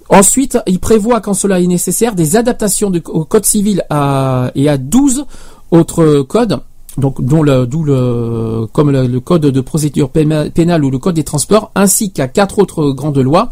Ensuite, 0.10 0.60
il 0.68 0.80
prévoit, 0.80 1.22
quand 1.22 1.34
cela 1.34 1.62
est 1.62 1.68
nécessaire, 1.68 2.14
des 2.14 2.36
adaptations 2.36 2.92
au 3.08 3.24
code 3.24 3.46
civil 3.46 3.86
à, 3.90 4.52
et 4.54 4.68
à 4.68 4.78
12 4.78 5.26
autres 5.72 6.22
codes, 6.22 6.60
donc 6.98 7.24
dont 7.24 7.42
le, 7.44 7.66
d'où 7.66 7.84
le, 7.84 8.68
comme 8.72 8.92
le, 8.92 9.08
le 9.08 9.20
code 9.20 9.42
de 9.42 9.62
procédure 9.62 10.10
péna- 10.10 10.50
pénale 10.50 10.84
ou 10.86 10.92
le 10.92 11.00
code 11.00 11.16
des 11.16 11.24
transports, 11.24 11.72
ainsi 11.76 12.12
qu'à 12.12 12.28
quatre 12.28 12.60
autres 12.60 12.92
grandes 12.92 13.18
lois. 13.20 13.50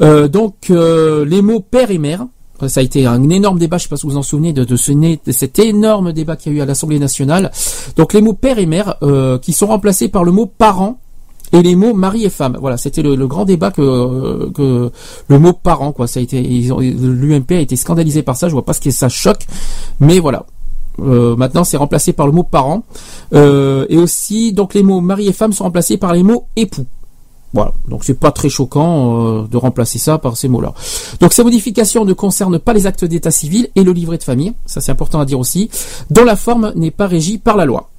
Euh, 0.00 0.26
donc 0.28 0.54
euh, 0.70 1.24
les 1.24 1.42
mots 1.42 1.60
père 1.60 1.90
et 1.90 1.98
mère. 1.98 2.26
Ça 2.68 2.80
a 2.80 2.82
été 2.84 3.04
un 3.04 3.28
énorme 3.30 3.58
débat, 3.58 3.78
je 3.78 3.82
sais 3.82 3.88
pas 3.88 3.96
si 3.96 4.06
vous 4.06 4.12
vous 4.12 4.16
en 4.16 4.22
souvenez 4.22 4.52
de, 4.52 4.64
de, 4.64 4.76
ce 4.76 4.92
de 4.92 5.32
cet 5.32 5.58
énorme 5.58 6.12
débat 6.12 6.36
qu'il 6.36 6.52
y 6.52 6.54
a 6.54 6.58
eu 6.58 6.62
à 6.62 6.64
l'Assemblée 6.66 7.00
nationale. 7.00 7.50
Donc 7.96 8.14
les 8.14 8.22
mots 8.22 8.32
père 8.32 8.58
et 8.58 8.64
mère 8.64 8.94
euh, 9.02 9.38
qui 9.38 9.52
sont 9.52 9.66
remplacés 9.66 10.08
par 10.08 10.24
le 10.24 10.30
mot 10.32 10.46
parent 10.46 10.98
et 11.52 11.62
les 11.62 11.74
mots 11.74 11.94
mari 11.94 12.24
et 12.24 12.30
femme. 12.30 12.56
Voilà, 12.60 12.76
c'était 12.76 13.02
le, 13.02 13.16
le 13.16 13.26
grand 13.26 13.44
débat 13.44 13.70
que, 13.70 14.50
que 14.52 14.90
le 15.28 15.38
mot 15.38 15.52
parent 15.52 15.92
quoi. 15.92 16.06
Ça 16.06 16.20
a 16.20 16.22
été, 16.22 16.40
l'UMP 16.40 17.50
a 17.50 17.60
été 17.60 17.76
scandalisé 17.76 18.22
par 18.22 18.36
ça. 18.36 18.48
Je 18.48 18.52
vois 18.52 18.64
pas 18.64 18.72
ce 18.72 18.80
que 18.80 18.90
ça 18.92 19.08
choque, 19.08 19.46
mais 20.00 20.18
voilà. 20.20 20.46
Euh, 21.00 21.34
maintenant, 21.36 21.64
c'est 21.64 21.76
remplacé 21.76 22.12
par 22.12 22.26
le 22.26 22.32
mot 22.32 22.44
parent 22.44 22.84
Euh, 23.32 23.86
et 23.88 23.96
aussi 23.96 24.52
donc 24.52 24.74
les 24.74 24.82
mots 24.82 25.00
mari 25.00 25.26
et 25.26 25.32
femme 25.32 25.52
sont 25.52 25.64
remplacés 25.64 25.96
par 25.96 26.12
les 26.12 26.22
mots 26.22 26.46
époux. 26.56 26.86
Voilà, 27.52 27.72
donc 27.88 28.02
c'est 28.04 28.18
pas 28.18 28.32
très 28.32 28.48
choquant 28.48 29.42
euh, 29.42 29.46
de 29.48 29.56
remplacer 29.56 29.98
ça 29.98 30.18
par 30.18 30.36
ces 30.36 30.48
mots-là. 30.48 30.74
Donc 31.20 31.32
ces 31.32 31.44
modifications 31.44 32.04
ne 32.04 32.12
concernent 32.12 32.58
pas 32.58 32.72
les 32.72 32.86
actes 32.86 33.04
d'état 33.04 33.30
civil 33.30 33.68
et 33.76 33.84
le 33.84 33.92
livret 33.92 34.18
de 34.18 34.24
famille, 34.24 34.52
ça 34.66 34.80
c'est 34.80 34.90
important 34.90 35.20
à 35.20 35.24
dire 35.24 35.38
aussi, 35.38 35.70
dont 36.10 36.24
la 36.24 36.36
forme 36.36 36.72
n'est 36.74 36.90
pas 36.90 37.06
régie 37.06 37.38
par 37.38 37.56
la 37.56 37.64
loi. 37.64 37.90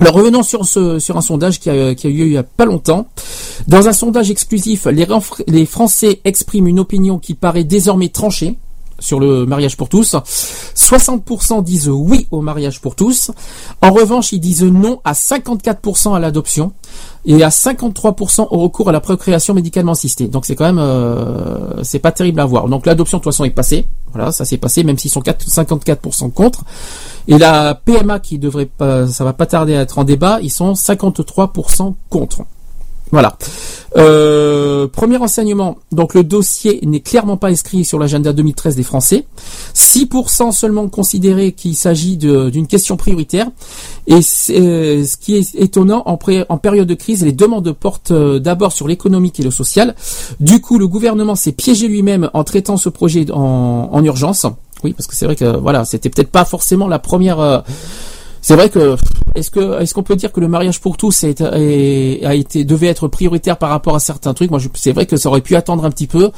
Alors 0.00 0.14
revenons 0.14 0.42
sur, 0.42 0.64
ce, 0.64 0.98
sur 0.98 1.16
un 1.18 1.20
sondage 1.20 1.60
qui 1.60 1.68
a, 1.68 1.92
eu 1.92 1.94
lieu 2.04 2.26
il 2.26 2.32
y 2.32 2.38
a 2.38 2.42
pas 2.42 2.64
longtemps. 2.64 3.06
Dans 3.68 3.88
un 3.88 3.92
sondage 3.92 4.30
exclusif, 4.30 4.86
les 4.86 5.66
Français 5.66 6.20
expriment 6.24 6.68
une 6.68 6.80
opinion 6.80 7.18
qui 7.18 7.34
paraît 7.34 7.64
désormais 7.64 8.08
tranchée 8.08 8.56
sur 9.02 9.20
le 9.20 9.44
mariage 9.44 9.76
pour 9.76 9.88
tous. 9.88 10.14
60% 10.14 11.62
disent 11.62 11.88
oui 11.88 12.26
au 12.30 12.40
mariage 12.40 12.80
pour 12.80 12.94
tous. 12.94 13.30
En 13.82 13.90
revanche, 13.90 14.32
ils 14.32 14.40
disent 14.40 14.62
non 14.62 15.00
à 15.04 15.12
54% 15.12 16.14
à 16.14 16.20
l'adoption 16.20 16.72
et 17.24 17.42
à 17.42 17.48
53% 17.48 18.48
au 18.50 18.58
recours 18.58 18.88
à 18.88 18.92
la 18.92 19.00
procréation 19.00 19.54
médicalement 19.54 19.92
assistée. 19.92 20.28
Donc 20.28 20.46
c'est 20.46 20.56
quand 20.56 20.64
même 20.64 20.78
euh, 20.78 21.82
c'est 21.82 21.98
pas 21.98 22.12
terrible 22.12 22.40
à 22.40 22.46
voir. 22.46 22.68
Donc 22.68 22.86
l'adoption 22.86 23.18
de 23.18 23.22
toute 23.22 23.32
façon 23.32 23.44
est 23.44 23.50
passée. 23.50 23.86
Voilà, 24.12 24.30
ça 24.30 24.44
s'est 24.44 24.58
passé 24.58 24.84
même 24.84 24.98
s'ils 24.98 25.10
sont 25.10 25.20
4 25.20 25.46
54% 25.46 26.32
contre. 26.32 26.64
Et 27.28 27.38
la 27.38 27.74
PMA 27.74 28.20
qui 28.20 28.38
devrait 28.38 28.66
pas 28.66 29.06
ça 29.08 29.24
va 29.24 29.32
pas 29.32 29.46
tarder 29.46 29.74
à 29.76 29.82
être 29.82 29.98
en 29.98 30.04
débat, 30.04 30.38
ils 30.42 30.50
sont 30.50 30.72
53% 30.72 31.94
contre. 32.08 32.42
Voilà. 33.12 33.36
Euh, 33.98 34.88
premier 34.88 35.18
enseignement, 35.18 35.76
donc 35.92 36.14
le 36.14 36.24
dossier 36.24 36.80
n'est 36.82 37.00
clairement 37.00 37.36
pas 37.36 37.48
inscrit 37.48 37.84
sur 37.84 37.98
l'agenda 37.98 38.32
2013 38.32 38.74
des 38.74 38.82
Français. 38.82 39.26
6% 39.74 40.50
seulement 40.52 40.88
considéré 40.88 41.52
qu'il 41.52 41.76
s'agit 41.76 42.16
d'une 42.16 42.66
question 42.66 42.96
prioritaire. 42.96 43.48
Et 44.06 44.20
euh, 44.50 45.04
ce 45.04 45.16
qui 45.18 45.36
est 45.36 45.54
étonnant, 45.56 46.02
en 46.06 46.56
période 46.56 46.88
de 46.88 46.94
crise, 46.94 47.22
les 47.22 47.32
demandes 47.32 47.70
portent 47.72 48.12
euh, 48.12 48.38
d'abord 48.38 48.72
sur 48.72 48.88
l'économique 48.88 49.38
et 49.40 49.42
le 49.42 49.50
social. 49.50 49.94
Du 50.40 50.62
coup, 50.62 50.78
le 50.78 50.88
gouvernement 50.88 51.34
s'est 51.34 51.52
piégé 51.52 51.88
lui-même 51.88 52.30
en 52.32 52.44
traitant 52.44 52.78
ce 52.78 52.88
projet 52.88 53.30
en, 53.30 53.90
en 53.92 54.04
urgence. 54.04 54.46
Oui, 54.84 54.94
parce 54.94 55.06
que 55.06 55.14
c'est 55.14 55.26
vrai 55.26 55.36
que 55.36 55.58
voilà, 55.58 55.84
c'était 55.84 56.08
peut-être 56.08 56.30
pas 56.30 56.46
forcément 56.46 56.88
la 56.88 56.98
première. 56.98 57.62
C'est 58.42 58.54
vrai 58.54 58.68
que 58.68 58.96
est-ce 59.34 59.50
que 59.50 59.80
est-ce 59.80 59.94
qu'on 59.94 60.02
peut 60.02 60.16
dire 60.16 60.30
que 60.30 60.40
le 60.40 60.48
mariage 60.48 60.80
pour 60.80 60.98
tous 60.98 61.24
a 61.24 62.34
été 62.34 62.64
devait 62.64 62.88
être 62.88 63.08
prioritaire 63.08 63.56
par 63.56 63.70
rapport 63.70 63.94
à 63.94 64.00
certains 64.00 64.34
trucs? 64.34 64.50
Moi, 64.50 64.60
c'est 64.74 64.92
vrai 64.92 65.06
que 65.06 65.16
ça 65.16 65.30
aurait 65.30 65.40
pu 65.40 65.56
attendre 65.56 65.84
un 65.84 65.90
petit 65.90 66.06
peu. 66.06 66.30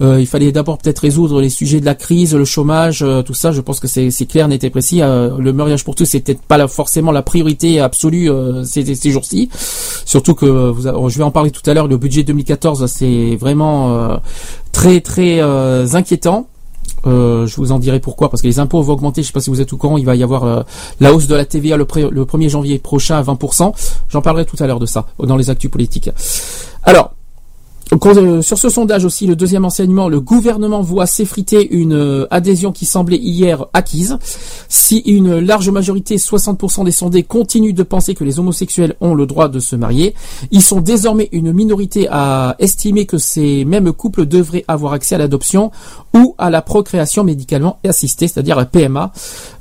Euh, 0.00 0.20
il 0.20 0.26
fallait 0.26 0.50
d'abord 0.50 0.78
peut-être 0.78 0.98
résoudre 0.98 1.40
les 1.40 1.50
sujets 1.50 1.78
de 1.78 1.84
la 1.84 1.94
crise, 1.94 2.34
le 2.34 2.44
chômage, 2.44 3.02
euh, 3.02 3.22
tout 3.22 3.34
ça. 3.34 3.52
Je 3.52 3.60
pense 3.60 3.78
que 3.78 3.86
c'est 3.86 4.26
clair, 4.26 4.48
net 4.48 4.64
et 4.64 4.70
précis. 4.70 5.02
Euh, 5.02 5.36
le 5.38 5.52
mariage 5.52 5.84
pour 5.84 5.94
tous, 5.94 6.10
peut-être 6.10 6.42
pas 6.42 6.66
forcément 6.66 7.12
la 7.12 7.22
priorité 7.22 7.80
absolue 7.80 8.30
euh, 8.30 8.64
ces, 8.64 8.94
ces 8.94 9.10
jours-ci. 9.10 9.48
Surtout 10.04 10.34
que 10.34 10.46
vous, 10.46 11.08
je 11.08 11.18
vais 11.18 11.24
en 11.24 11.30
parler 11.30 11.50
tout 11.50 11.68
à 11.70 11.74
l'heure. 11.74 11.86
Le 11.86 11.96
budget 11.96 12.22
2014, 12.22 12.86
c'est 12.86 13.36
vraiment 13.36 13.92
euh, 13.92 14.16
très 14.72 15.00
très 15.00 15.40
euh, 15.40 15.86
inquiétant. 15.92 16.48
Euh, 17.06 17.46
je 17.46 17.56
vous 17.56 17.72
en 17.72 17.78
dirai 17.78 18.00
pourquoi, 18.00 18.30
parce 18.30 18.42
que 18.42 18.46
les 18.46 18.58
impôts 18.58 18.82
vont 18.82 18.94
augmenter. 18.94 19.22
Je 19.22 19.28
sais 19.28 19.32
pas 19.32 19.40
si 19.40 19.50
vous 19.50 19.60
êtes 19.60 19.72
au 19.72 19.76
courant, 19.76 19.98
il 19.98 20.04
va 20.04 20.16
y 20.16 20.22
avoir 20.22 20.44
euh, 20.44 20.62
la 21.00 21.12
hausse 21.12 21.26
de 21.26 21.34
la 21.34 21.44
TVA 21.44 21.76
le, 21.76 21.86
le 22.10 22.24
1er 22.24 22.48
janvier 22.48 22.78
prochain 22.78 23.16
à 23.16 23.22
20%. 23.22 23.72
J'en 24.08 24.22
parlerai 24.22 24.44
tout 24.44 24.56
à 24.60 24.66
l'heure 24.66 24.80
de 24.80 24.86
ça, 24.86 25.06
dans 25.18 25.36
les 25.36 25.50
actus 25.50 25.70
politiques. 25.70 26.10
Alors, 26.82 27.12
Sur 27.90 28.56
ce 28.56 28.68
sondage 28.68 29.04
aussi, 29.04 29.26
le 29.26 29.34
deuxième 29.34 29.64
enseignement, 29.64 30.08
le 30.08 30.20
gouvernement 30.20 30.80
voit 30.80 31.06
s'effriter 31.06 31.74
une 31.74 31.94
euh, 31.94 32.26
adhésion 32.30 32.70
qui 32.70 32.86
semblait 32.86 33.18
hier 33.18 33.66
acquise. 33.72 34.16
Si 34.68 34.98
une 34.98 35.40
large 35.40 35.70
majorité, 35.70 36.16
60% 36.16 36.84
des 36.84 36.92
sondés, 36.92 37.24
continuent 37.24 37.74
de 37.74 37.82
penser 37.82 38.14
que 38.14 38.22
les 38.22 38.38
homosexuels 38.38 38.94
ont 39.00 39.14
le 39.14 39.26
droit 39.26 39.48
de 39.48 39.58
se 39.58 39.74
marier, 39.74 40.14
ils 40.52 40.62
sont 40.62 40.80
désormais 40.80 41.28
une 41.32 41.52
minorité 41.52 42.06
à 42.08 42.54
estimer 42.60 43.06
que 43.06 43.18
ces 43.18 43.64
mêmes 43.64 43.92
couples 43.92 44.24
devraient 44.24 44.64
avoir 44.68 44.92
accès 44.92 45.16
à 45.16 45.18
l'adoption 45.18 45.72
ou 46.14 46.36
à 46.38 46.48
la 46.48 46.62
procréation 46.62 47.24
médicalement 47.24 47.80
assistée, 47.84 48.28
c'est-à-dire 48.28 48.56
la 48.56 48.66
PMA. 48.66 49.12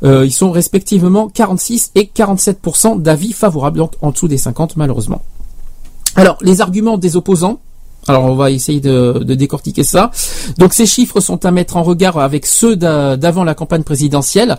Euh, 0.03 0.23
ils 0.23 0.31
sont 0.31 0.51
respectivement 0.51 1.29
46 1.29 1.93
et 1.95 2.11
47% 2.15 3.01
d'avis 3.01 3.33
favorables, 3.33 3.79
donc 3.79 3.93
en 4.03 4.11
dessous 4.11 4.27
des 4.27 4.37
50 4.37 4.77
malheureusement. 4.77 5.23
Alors, 6.15 6.37
les 6.41 6.61
arguments 6.61 6.97
des 6.97 7.15
opposants. 7.15 7.59
Alors 8.07 8.25
on 8.25 8.35
va 8.35 8.49
essayer 8.49 8.79
de, 8.79 9.23
décortiquer 9.23 9.83
ça. 9.83 10.09
Donc 10.57 10.73
ces 10.73 10.85
chiffres 10.85 11.19
sont 11.19 11.45
à 11.45 11.51
mettre 11.51 11.77
en 11.77 11.83
regard 11.83 12.17
avec 12.17 12.45
ceux 12.45 12.75
d'a- 12.75 13.17
d'avant 13.17 13.43
la 13.43 13.53
campagne 13.53 13.83
présidentielle. 13.83 14.57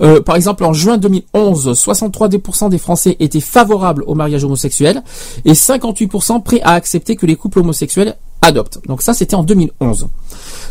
Euh, 0.00 0.20
par 0.20 0.34
exemple, 0.36 0.64
en 0.64 0.72
juin 0.72 0.96
2011, 0.98 1.72
63% 1.78 2.70
des 2.70 2.78
Français 2.78 3.16
étaient 3.20 3.40
favorables 3.40 4.02
au 4.06 4.14
mariage 4.14 4.44
homosexuel 4.44 5.02
et 5.44 5.52
58% 5.52 6.42
prêts 6.42 6.60
à 6.62 6.72
accepter 6.72 7.14
que 7.16 7.26
les 7.26 7.36
couples 7.36 7.60
homosexuels 7.60 8.16
adoptent. 8.42 8.80
Donc 8.86 9.02
ça, 9.02 9.14
c'était 9.14 9.34
en 9.34 9.42
2011. 9.42 10.08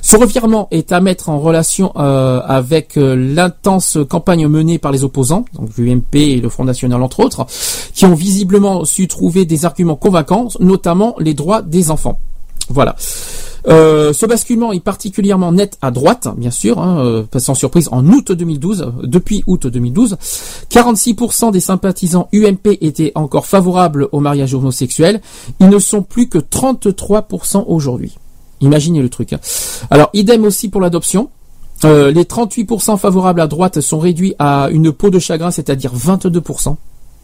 Ce 0.01 0.15
revirement 0.15 0.67
est 0.71 0.91
à 0.91 1.01
mettre 1.01 1.29
en 1.29 1.39
relation 1.39 1.91
euh, 1.97 2.41
avec 2.45 2.97
euh, 2.97 3.15
l'intense 3.15 3.97
campagne 4.09 4.47
menée 4.47 4.77
par 4.77 4.91
les 4.91 5.03
opposants, 5.03 5.45
donc 5.53 5.69
l'UMP 5.77 6.15
et 6.15 6.41
le 6.41 6.49
Front 6.49 6.65
National 6.65 7.01
entre 7.01 7.19
autres, 7.19 7.45
qui 7.93 8.05
ont 8.05 8.13
visiblement 8.15 8.85
su 8.85 9.07
trouver 9.07 9.45
des 9.45 9.65
arguments 9.65 9.95
convaincants, 9.95 10.47
notamment 10.59 11.15
les 11.19 11.33
droits 11.33 11.61
des 11.61 11.91
enfants. 11.91 12.19
Voilà. 12.69 12.95
Euh, 13.67 14.13
ce 14.13 14.25
basculement 14.25 14.71
est 14.71 14.79
particulièrement 14.79 15.51
net 15.51 15.77
à 15.81 15.91
droite, 15.91 16.27
bien 16.37 16.51
sûr, 16.51 16.79
hein, 16.79 16.99
euh, 16.99 17.23
pas 17.23 17.39
sans 17.39 17.53
surprise, 17.53 17.89
en 17.91 18.05
août 18.07 18.31
2012, 18.31 18.81
euh, 18.81 19.05
depuis 19.07 19.43
août 19.45 19.67
2012, 19.67 20.17
46% 20.69 21.51
des 21.51 21.59
sympathisants 21.59 22.29
UMP 22.33 22.77
étaient 22.81 23.11
encore 23.15 23.45
favorables 23.45 24.07
au 24.11 24.19
mariage 24.19 24.53
homosexuel. 24.53 25.21
Ils 25.59 25.69
ne 25.69 25.79
sont 25.79 26.01
plus 26.01 26.29
que 26.29 26.37
33% 26.37 27.65
aujourd'hui. 27.67 28.17
Imaginez 28.61 29.01
le 29.01 29.09
truc. 29.09 29.33
hein. 29.33 29.39
Alors, 29.89 30.09
idem 30.13 30.45
aussi 30.45 30.69
pour 30.69 30.81
l'adoption. 30.81 31.29
Euh, 31.85 32.11
les 32.11 32.23
38% 32.23 32.97
favorables 32.97 33.41
à 33.41 33.47
droite 33.47 33.81
sont 33.81 33.99
réduits 33.99 34.33
à 34.39 34.69
une 34.71 34.91
peau 34.91 35.09
de 35.09 35.19
chagrin, 35.19 35.51
c'est-à-dire 35.51 35.93
22%. 35.93 36.75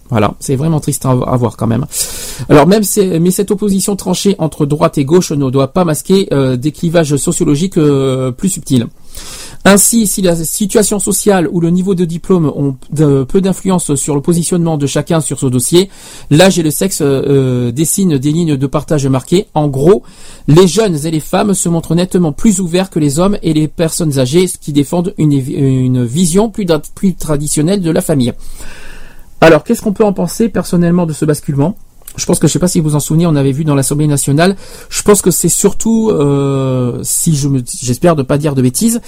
Voilà, 0.09 0.35
c'est 0.39 0.55
vraiment 0.55 0.79
triste 0.79 1.05
à 1.05 1.37
voir 1.37 1.57
quand 1.57 1.67
même. 1.67 1.85
Alors 2.49 2.67
même 2.67 2.83
mais 3.19 3.31
cette 3.31 3.51
opposition 3.51 3.95
tranchée 3.95 4.35
entre 4.37 4.65
droite 4.65 4.97
et 4.97 5.05
gauche 5.05 5.31
ne 5.31 5.49
doit 5.49 5.69
pas 5.69 5.85
masquer 5.85 6.27
euh, 6.31 6.57
des 6.57 6.71
clivages 6.71 7.15
sociologiques 7.15 7.77
euh, 7.77 8.31
plus 8.31 8.49
subtils. 8.49 8.87
Ainsi, 9.65 10.07
si 10.07 10.21
la 10.21 10.35
situation 10.35 10.99
sociale 10.99 11.47
ou 11.49 11.61
le 11.61 11.69
niveau 11.69 11.95
de 11.95 12.03
diplôme 12.03 12.51
ont 12.53 12.75
peu 13.25 13.39
d'influence 13.39 13.95
sur 13.95 14.13
le 14.13 14.21
positionnement 14.21 14.77
de 14.77 14.87
chacun 14.87 15.21
sur 15.21 15.39
ce 15.39 15.45
dossier, 15.45 15.89
l'âge 16.29 16.59
et 16.59 16.63
le 16.63 16.71
sexe 16.71 16.99
euh, 17.01 17.71
dessinent 17.71 18.17
des 18.17 18.31
lignes 18.33 18.57
de 18.57 18.67
partage 18.67 19.07
marquées. 19.07 19.47
En 19.53 19.69
gros, 19.69 20.03
les 20.47 20.67
jeunes 20.67 21.05
et 21.05 21.11
les 21.11 21.21
femmes 21.21 21.53
se 21.53 21.69
montrent 21.69 21.95
nettement 21.95 22.33
plus 22.33 22.59
ouverts 22.59 22.89
que 22.89 22.99
les 22.99 23.19
hommes 23.19 23.37
et 23.41 23.53
les 23.53 23.69
personnes 23.69 24.19
âgées 24.19 24.47
qui 24.59 24.73
défendent 24.73 25.13
une, 25.17 25.31
une 25.31 26.03
vision 26.03 26.49
plus, 26.49 26.65
plus 26.93 27.15
traditionnelle 27.15 27.81
de 27.81 27.91
la 27.91 28.01
famille. 28.01 28.33
Alors, 29.43 29.65
qu'est-ce 29.65 29.81
qu'on 29.81 29.91
peut 29.91 30.05
en 30.05 30.13
penser 30.13 30.47
personnellement 30.47 31.05
de 31.05 31.11
ce 31.11 31.25
basculement? 31.25 31.75
Je 32.15 32.25
pense 32.25 32.39
que 32.39 32.47
je 32.47 32.53
sais 32.53 32.59
pas 32.59 32.67
si 32.67 32.79
vous 32.79 32.95
en 32.95 32.99
souvenez, 32.99 33.25
on 33.25 33.35
avait 33.35 33.51
vu 33.51 33.63
dans 33.65 33.75
l'Assemblée 33.75 34.07
nationale. 34.07 34.55
Je 34.89 35.01
pense 35.03 35.21
que 35.21 35.31
c'est 35.31 35.49
surtout, 35.49 36.09
euh, 36.11 36.99
si 37.03 37.35
je 37.35 37.47
me, 37.47 37.61
j'espère 37.81 38.15
de 38.15 38.23
pas 38.23 38.37
dire 38.37 38.55
de 38.55 38.61
bêtises, 38.61 39.01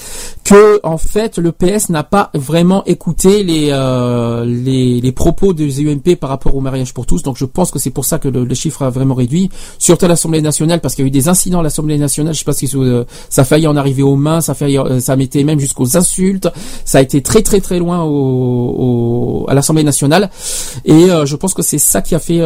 que 0.43 0.79
en 0.83 0.97
fait 0.97 1.37
le 1.37 1.51
PS 1.51 1.89
n'a 1.89 2.03
pas 2.03 2.31
vraiment 2.33 2.83
écouté 2.85 3.43
les, 3.43 3.69
euh, 3.71 4.45
les 4.45 5.01
les 5.01 5.11
propos 5.11 5.53
des 5.53 5.81
UMP 5.81 6.15
par 6.19 6.29
rapport 6.29 6.55
au 6.55 6.61
mariage 6.61 6.93
pour 6.93 7.05
tous. 7.05 7.21
Donc 7.23 7.37
je 7.37 7.45
pense 7.45 7.71
que 7.71 7.79
c'est 7.79 7.89
pour 7.91 8.05
ça 8.05 8.17
que 8.19 8.27
le, 8.27 8.43
le 8.45 8.55
chiffre 8.55 8.81
a 8.83 8.89
vraiment 8.89 9.15
réduit. 9.15 9.49
Surtout 9.79 10.05
à 10.05 10.07
l'Assemblée 10.07 10.41
nationale, 10.41 10.81
parce 10.81 10.95
qu'il 10.95 11.03
y 11.03 11.05
a 11.05 11.09
eu 11.09 11.11
des 11.11 11.27
incidents 11.27 11.59
à 11.59 11.63
l'Assemblée 11.63 11.97
nationale. 11.97 12.33
Je 12.33 12.39
sais 12.39 12.45
pas 12.45 12.53
si 12.53 12.69
euh, 12.75 13.03
ça 13.29 13.41
a 13.41 13.45
failli 13.45 13.67
en 13.67 13.75
arriver 13.75 14.03
aux 14.03 14.15
mains, 14.15 14.41
ça 14.41 14.53
a 14.53 14.55
failli, 14.55 14.77
euh, 14.77 14.99
ça 14.99 15.15
mettait 15.15 15.43
même 15.43 15.59
jusqu'aux 15.59 15.97
insultes. 15.97 16.47
Ça 16.85 16.99
a 16.99 17.01
été 17.01 17.21
très 17.21 17.41
très 17.41 17.61
très 17.61 17.79
loin 17.79 18.01
au, 18.03 19.43
au- 19.43 19.45
à 19.49 19.53
l'Assemblée 19.53 19.83
nationale. 19.83 20.29
Et 20.85 21.09
euh, 21.11 21.25
je 21.25 21.35
pense 21.35 21.53
que 21.53 21.61
c'est 21.61 21.77
ça 21.77 22.01
qui 22.01 22.15
a 22.15 22.19
fait 22.19 22.39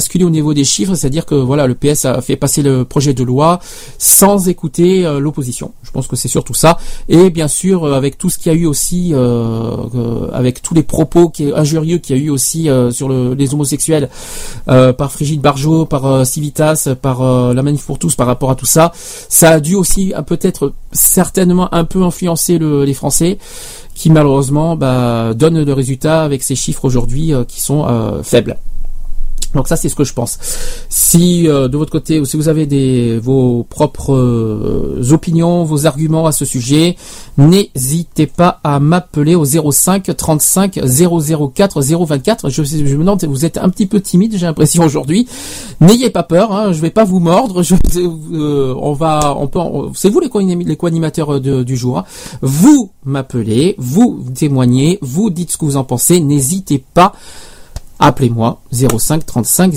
basculé 0.00 0.24
au 0.24 0.30
niveau 0.30 0.54
des 0.54 0.64
chiffres, 0.64 0.94
c'est-à-dire 0.94 1.26
que 1.26 1.34
voilà, 1.34 1.66
le 1.66 1.74
PS 1.74 2.06
a 2.06 2.22
fait 2.22 2.36
passer 2.36 2.62
le 2.62 2.86
projet 2.86 3.12
de 3.12 3.22
loi 3.22 3.60
sans 3.98 4.48
écouter 4.48 5.04
euh, 5.04 5.20
l'opposition. 5.20 5.72
Je 5.82 5.90
pense 5.90 6.06
que 6.06 6.16
c'est 6.16 6.28
surtout 6.36 6.54
ça. 6.54 6.78
Et 7.10 7.28
bien 7.28 7.48
sûr, 7.48 7.84
euh, 7.84 7.92
avec 8.00 8.16
tout 8.16 8.30
ce 8.30 8.38
qu'il 8.38 8.50
y 8.50 8.54
a 8.54 8.58
eu 8.58 8.64
aussi, 8.64 9.10
euh, 9.12 10.30
avec 10.32 10.62
tous 10.62 10.72
les 10.72 10.82
propos 10.82 11.28
qui, 11.28 11.52
injurieux 11.54 11.98
qu'il 11.98 12.16
y 12.16 12.18
a 12.18 12.22
eu 12.22 12.30
aussi 12.30 12.68
sur 12.92 13.08
le- 13.10 13.34
les 13.34 13.52
homosexuels 13.52 14.08
par 14.66 15.12
Frigide 15.12 15.42
Barjot, 15.42 15.84
par 15.84 16.26
Civitas, 16.26 16.88
par 17.02 17.22
la 17.54 17.62
Manif 17.62 17.84
pour 17.84 17.98
tous, 17.98 18.14
par 18.14 18.26
rapport 18.26 18.50
à 18.50 18.54
tout 18.54 18.66
ça, 18.76 18.92
ça 19.28 19.50
a 19.50 19.60
dû 19.60 19.74
aussi 19.74 20.12
peut-être 20.26 20.72
certainement 20.92 21.68
un 21.74 21.84
peu 21.84 22.02
influencer 22.02 22.56
le- 22.58 22.84
les 22.84 22.94
Français 22.94 23.36
qui 23.94 24.08
malheureusement 24.10 24.76
bah, 24.76 25.34
donnent 25.34 25.62
le 25.62 25.72
résultat 25.74 26.22
avec 26.22 26.42
ces 26.42 26.54
chiffres 26.54 26.84
aujourd'hui 26.86 27.32
qui 27.48 27.60
sont 27.60 27.84
faibles. 28.22 28.56
Donc 29.54 29.66
ça 29.68 29.76
c'est 29.76 29.88
ce 29.88 29.96
que 29.96 30.04
je 30.04 30.12
pense. 30.14 30.38
Si 30.88 31.48
euh, 31.48 31.68
de 31.68 31.76
votre 31.76 31.90
côté, 31.90 32.20
ou 32.20 32.24
si 32.24 32.36
vous 32.36 32.48
avez 32.48 32.66
des 32.66 33.18
vos 33.18 33.64
propres 33.68 34.14
euh, 34.14 35.02
opinions, 35.12 35.64
vos 35.64 35.86
arguments 35.86 36.26
à 36.26 36.32
ce 36.32 36.44
sujet, 36.44 36.96
n'hésitez 37.36 38.26
pas 38.26 38.60
à 38.62 38.78
m'appeler 38.80 39.34
au 39.34 39.44
05 39.44 40.14
35 40.16 40.78
004 40.84 41.82
024. 41.82 42.50
Je, 42.50 42.62
je 42.62 42.76
me 42.94 42.98
demande, 42.98 43.24
vous 43.24 43.44
êtes 43.44 43.58
un 43.58 43.68
petit 43.70 43.86
peu 43.86 44.00
timide, 44.00 44.36
j'ai 44.36 44.46
l'impression 44.46 44.84
aujourd'hui. 44.84 45.26
N'ayez 45.80 46.10
pas 46.10 46.22
peur, 46.22 46.52
hein, 46.52 46.72
je 46.72 46.80
vais 46.80 46.90
pas 46.90 47.04
vous 47.04 47.18
mordre. 47.20 47.62
Je, 47.62 47.74
euh, 47.96 48.74
on 48.80 48.92
va, 48.92 49.34
on 49.36 49.46
peut, 49.48 49.58
c'est 49.94 50.10
vous 50.10 50.20
les 50.20 50.28
co- 50.28 50.40
les 50.40 50.76
co-animateurs 50.76 51.40
de- 51.40 51.62
du 51.62 51.76
jour. 51.76 51.98
hein. 51.98 52.04
Vous 52.42 52.90
m'appelez, 53.04 53.74
vous 53.78 54.24
témoignez, 54.34 54.98
vous 55.02 55.30
dites 55.30 55.50
ce 55.52 55.56
que 55.56 55.64
vous 55.64 55.76
en 55.76 55.84
pensez. 55.84 56.20
N'hésitez 56.20 56.82
pas. 56.94 57.12
Appelez-moi 58.02 58.62
05 58.72 59.26
35 59.26 59.74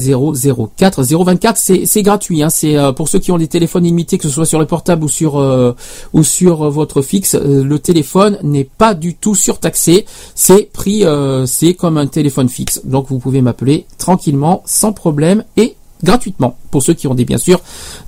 004 0.77 1.03
024. 1.03 1.57
C'est 1.57 1.85
c'est 1.85 2.01
gratuit. 2.03 2.41
Hein. 2.41 2.49
C'est 2.49 2.77
euh, 2.77 2.93
pour 2.93 3.09
ceux 3.09 3.19
qui 3.19 3.33
ont 3.33 3.37
des 3.37 3.49
téléphones 3.49 3.83
limités, 3.83 4.17
que 4.17 4.23
ce 4.23 4.29
soit 4.29 4.45
sur 4.45 4.59
le 4.59 4.65
portable 4.65 5.03
ou 5.03 5.09
sur 5.09 5.37
euh, 5.37 5.75
ou 6.13 6.23
sur 6.23 6.63
euh, 6.63 6.69
votre 6.69 7.01
fixe. 7.01 7.35
euh, 7.35 7.65
le 7.65 7.79
téléphone 7.79 8.37
n'est 8.41 8.63
pas 8.63 8.93
du 8.93 9.15
tout 9.15 9.35
surtaxé. 9.35 10.05
C'est 10.35 10.71
pris, 10.71 11.03
euh, 11.03 11.45
c'est 11.45 11.73
comme 11.73 11.97
un 11.97 12.07
téléphone 12.07 12.47
fixe. 12.47 12.79
Donc 12.85 13.07
vous 13.09 13.19
pouvez 13.19 13.41
m'appeler 13.41 13.85
tranquillement, 13.97 14.63
sans 14.65 14.93
problème 14.93 15.43
et 15.57 15.75
gratuitement. 16.01 16.55
Pour 16.71 16.81
ceux 16.81 16.93
qui 16.93 17.07
ont 17.07 17.15
des 17.15 17.25
bien 17.25 17.37
sûr 17.37 17.59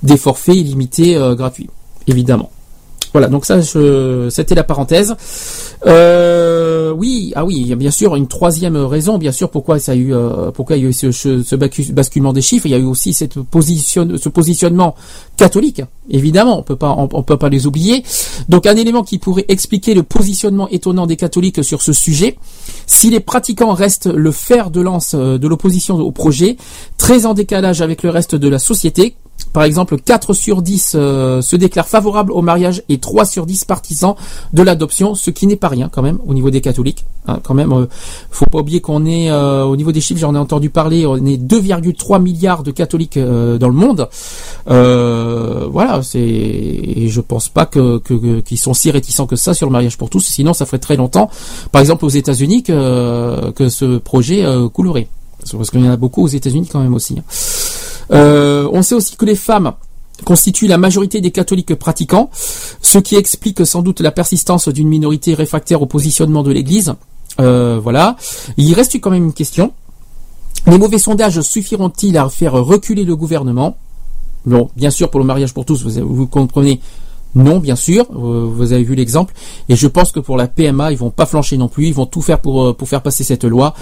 des 0.02 0.16
forfaits 0.16 0.56
illimités 0.56 1.14
gratuits, 1.36 1.68
évidemment. 2.06 2.50
Voilà, 3.16 3.28
donc 3.28 3.46
ça, 3.46 3.62
je- 3.62 4.28
c'était 4.28 4.54
la 4.54 4.62
parenthèse. 4.62 5.16
Euh, 5.86 6.92
oui, 6.92 7.32
ah 7.34 7.46
oui, 7.46 7.56
il 7.60 7.66
y 7.66 7.72
a 7.72 7.76
bien 7.76 7.90
sûr 7.90 8.14
une 8.14 8.28
troisième 8.28 8.76
raison, 8.76 9.16
bien 9.16 9.32
sûr, 9.32 9.48
pourquoi 9.50 9.78
ça 9.78 9.92
a 9.92 9.94
eu, 9.94 10.12
euh, 10.12 10.50
pourquoi 10.50 10.76
il 10.76 10.82
y 10.82 10.86
a 10.86 10.90
eu 10.90 10.92
ce, 10.92 11.12
ce- 11.12 11.56
basculement 11.92 12.34
des 12.34 12.42
chiffres. 12.42 12.66
Il 12.66 12.72
y 12.72 12.74
a 12.74 12.78
eu 12.78 12.84
aussi 12.84 13.14
cette 13.14 13.40
position, 13.40 14.06
ce 14.18 14.28
positionnement 14.28 14.94
catholique. 15.38 15.80
Évidemment, 16.10 16.58
on 16.58 16.62
peut 16.62 16.76
pas, 16.76 16.94
on, 16.98 17.08
on 17.10 17.22
peut 17.22 17.38
pas 17.38 17.48
les 17.48 17.66
oublier. 17.66 18.04
Donc, 18.50 18.66
un 18.66 18.76
élément 18.76 19.02
qui 19.02 19.16
pourrait 19.16 19.46
expliquer 19.48 19.94
le 19.94 20.02
positionnement 20.02 20.68
étonnant 20.68 21.06
des 21.06 21.16
catholiques 21.16 21.64
sur 21.64 21.80
ce 21.80 21.94
sujet. 21.94 22.36
Si 22.86 23.08
les 23.08 23.20
pratiquants 23.20 23.72
restent 23.72 24.12
le 24.12 24.30
fer 24.30 24.70
de 24.70 24.82
lance 24.82 25.12
euh, 25.14 25.38
de 25.38 25.48
l'opposition 25.48 25.94
au 25.96 26.10
projet, 26.12 26.58
très 26.98 27.24
en 27.24 27.32
décalage 27.32 27.80
avec 27.80 28.02
le 28.02 28.10
reste 28.10 28.34
de 28.34 28.48
la 28.48 28.58
société, 28.58 29.16
par 29.52 29.64
exemple, 29.64 29.96
4 29.98 30.34
sur 30.34 30.62
10 30.62 30.92
euh, 30.94 31.40
se 31.40 31.56
déclarent 31.56 31.88
favorables 31.88 32.32
au 32.32 32.42
mariage 32.42 32.82
et 32.88 32.98
3 32.98 33.24
sur 33.24 33.46
10 33.46 33.64
partisans 33.64 34.14
de 34.52 34.62
l'adoption, 34.62 35.14
ce 35.14 35.30
qui 35.30 35.46
n'est 35.46 35.56
pas 35.56 35.68
rien 35.68 35.88
quand 35.90 36.02
même 36.02 36.18
au 36.26 36.34
niveau 36.34 36.50
des 36.50 36.60
catholiques. 36.60 37.06
Hein, 37.26 37.40
quand 37.42 37.54
même, 37.54 37.72
euh, 37.72 37.86
faut 38.30 38.44
pas 38.46 38.58
oublier 38.58 38.80
qu'on 38.80 39.04
est 39.06 39.30
euh, 39.30 39.64
au 39.64 39.76
niveau 39.76 39.92
des 39.92 40.00
chiffres, 40.00 40.20
j'en 40.20 40.34
ai 40.34 40.38
entendu 40.38 40.70
parler, 40.70 41.06
on 41.06 41.16
est 41.16 41.38
2,3 41.42 42.22
milliards 42.22 42.62
de 42.62 42.70
catholiques 42.70 43.16
euh, 43.16 43.58
dans 43.58 43.68
le 43.68 43.74
monde. 43.74 44.08
Euh, 44.68 45.66
voilà, 45.70 46.02
c'est 46.02 46.20
et 46.20 47.08
je 47.08 47.20
pense 47.20 47.48
pas 47.48 47.66
que 47.66 47.98
qu'ils 48.40 48.58
sont 48.58 48.74
si 48.74 48.90
réticents 48.90 49.26
que 49.26 49.36
ça 49.36 49.54
sur 49.54 49.66
le 49.66 49.72
mariage 49.72 49.96
pour 49.96 50.10
tous. 50.10 50.20
Sinon, 50.20 50.52
ça 50.52 50.66
ferait 50.66 50.78
très 50.78 50.96
longtemps, 50.96 51.30
par 51.72 51.80
exemple 51.80 52.04
aux 52.04 52.10
États-Unis, 52.10 52.62
que 52.62 53.50
que 53.52 53.68
ce 53.68 53.98
projet 53.98 54.44
euh, 54.44 54.68
coulerait. 54.68 55.08
Parce 55.52 55.70
qu'il 55.70 55.84
y 55.84 55.88
en 55.88 55.92
a 55.92 55.96
beaucoup 55.96 56.24
aux 56.24 56.28
États-Unis 56.28 56.68
quand 56.70 56.80
même 56.80 56.94
aussi. 56.94 57.16
Euh, 58.12 58.68
on 58.72 58.82
sait 58.82 58.94
aussi 58.94 59.16
que 59.16 59.24
les 59.24 59.34
femmes 59.34 59.72
constituent 60.24 60.66
la 60.66 60.78
majorité 60.78 61.20
des 61.20 61.30
catholiques 61.30 61.74
pratiquants, 61.74 62.30
ce 62.80 62.98
qui 62.98 63.16
explique 63.16 63.66
sans 63.66 63.82
doute 63.82 64.00
la 64.00 64.10
persistance 64.10 64.68
d'une 64.68 64.88
minorité 64.88 65.34
réfractaire 65.34 65.82
au 65.82 65.86
positionnement 65.86 66.42
de 66.42 66.52
l'Église. 66.52 66.94
Euh, 67.40 67.78
voilà. 67.82 68.16
Il 68.56 68.72
reste 68.74 68.94
quand 69.00 69.10
même 69.10 69.24
une 69.24 69.32
question. 69.32 69.72
Les 70.66 70.78
mauvais 70.78 70.98
sondages 70.98 71.40
suffiront-ils 71.42 72.16
à 72.16 72.28
faire 72.28 72.54
reculer 72.54 73.04
le 73.04 73.14
gouvernement? 73.14 73.76
Bon, 74.46 74.70
bien 74.76 74.90
sûr, 74.90 75.10
pour 75.10 75.20
le 75.20 75.26
mariage 75.26 75.52
pour 75.52 75.64
tous, 75.64 75.84
vous, 75.84 76.26
comprenez. 76.26 76.80
Non, 77.34 77.58
bien 77.58 77.76
sûr, 77.76 78.06
vous 78.10 78.72
avez 78.72 78.82
vu 78.82 78.94
l'exemple. 78.94 79.34
Et 79.68 79.76
je 79.76 79.86
pense 79.86 80.10
que 80.10 80.20
pour 80.20 80.36
la 80.36 80.48
PMA, 80.48 80.92
ils 80.92 80.98
vont 80.98 81.10
pas 81.10 81.26
flancher 81.26 81.58
non 81.58 81.68
plus. 81.68 81.88
Ils 81.88 81.94
vont 81.94 82.06
tout 82.06 82.22
faire 82.22 82.40
pour 82.40 82.64
euh, 82.64 82.72
pour 82.72 82.88
faire 82.88 83.02
passer 83.02 83.24
cette 83.24 83.44
loi. 83.44 83.74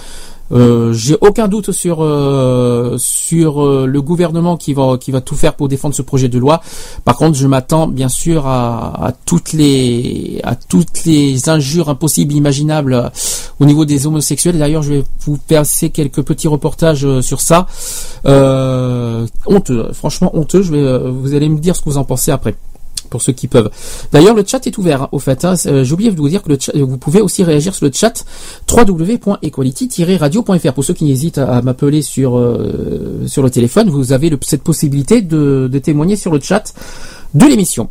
Euh, 0.51 0.93
J'ai 0.93 1.17
aucun 1.21 1.47
doute 1.47 1.71
sur 1.71 2.03
euh, 2.03 2.95
sur 2.99 3.63
euh, 3.65 3.85
le 3.87 4.01
gouvernement 4.01 4.57
qui 4.57 4.73
va 4.73 4.97
qui 4.99 5.11
va 5.11 5.21
tout 5.21 5.35
faire 5.35 5.55
pour 5.55 5.67
défendre 5.67 5.95
ce 5.95 6.03
projet 6.03 6.29
de 6.29 6.37
loi. 6.37 6.61
Par 7.03 7.15
contre, 7.15 7.35
je 7.37 7.47
m'attends 7.47 7.87
bien 7.87 8.09
sûr 8.09 8.45
à, 8.45 9.07
à 9.07 9.11
toutes 9.11 9.53
les 9.53 10.39
à 10.43 10.55
toutes 10.55 11.05
les 11.05 11.49
injures 11.49 11.89
impossibles, 11.89 12.33
imaginables 12.33 12.93
euh, 12.93 13.09
au 13.59 13.65
niveau 13.65 13.85
des 13.85 14.05
homosexuels. 14.05 14.59
D'ailleurs, 14.59 14.83
je 14.83 14.93
vais 14.93 15.03
vous 15.25 15.37
passer 15.37 15.89
quelques 15.89 16.21
petits 16.21 16.47
reportages 16.47 17.05
euh, 17.05 17.21
sur 17.21 17.41
ça. 17.41 17.65
Honteux, 18.25 19.93
franchement 19.93 20.29
honteux. 20.37 20.61
Je 20.61 20.71
vais, 20.71 21.09
vous 21.09 21.33
allez 21.33 21.49
me 21.49 21.57
dire 21.59 21.75
ce 21.75 21.81
que 21.81 21.89
vous 21.89 21.97
en 21.97 22.03
pensez 22.03 22.31
après 22.31 22.55
pour 23.09 23.21
ceux 23.21 23.33
qui 23.33 23.47
peuvent. 23.47 23.69
D'ailleurs, 24.11 24.35
le 24.35 24.43
chat 24.45 24.65
est 24.67 24.77
ouvert, 24.77 25.03
hein, 25.03 25.09
au 25.11 25.19
fait. 25.19 25.45
hein. 25.45 25.55
Euh, 25.65 25.83
J'ai 25.83 25.93
oublié 25.93 26.11
de 26.11 26.17
vous 26.17 26.29
dire 26.29 26.41
que 26.43 26.57
chat- 26.59 26.71
vous 26.75 26.97
pouvez 26.97 27.21
aussi 27.21 27.43
réagir 27.43 27.73
sur 27.75 27.85
le 27.85 27.91
chat 27.93 28.23
www.equality-radio.fr. 28.71 30.73
Pour 30.73 30.83
ceux 30.83 30.93
qui 30.93 31.11
hésitent 31.11 31.37
à, 31.37 31.61
m'appeler 31.61 32.01
sur 32.01 32.37
euh, 32.37 33.23
sur 33.27 33.43
le 33.43 33.49
téléphone, 33.49 33.89
vous 33.89 34.11
avez 34.13 34.31
cette 34.41 34.63
possibilité 34.63 35.21
de, 35.21 35.69
de 35.71 35.79
témoigner 35.79 36.15
sur 36.15 36.31
le 36.31 36.39
chat 36.39 36.73
de 37.33 37.45
l'émission. 37.45 37.89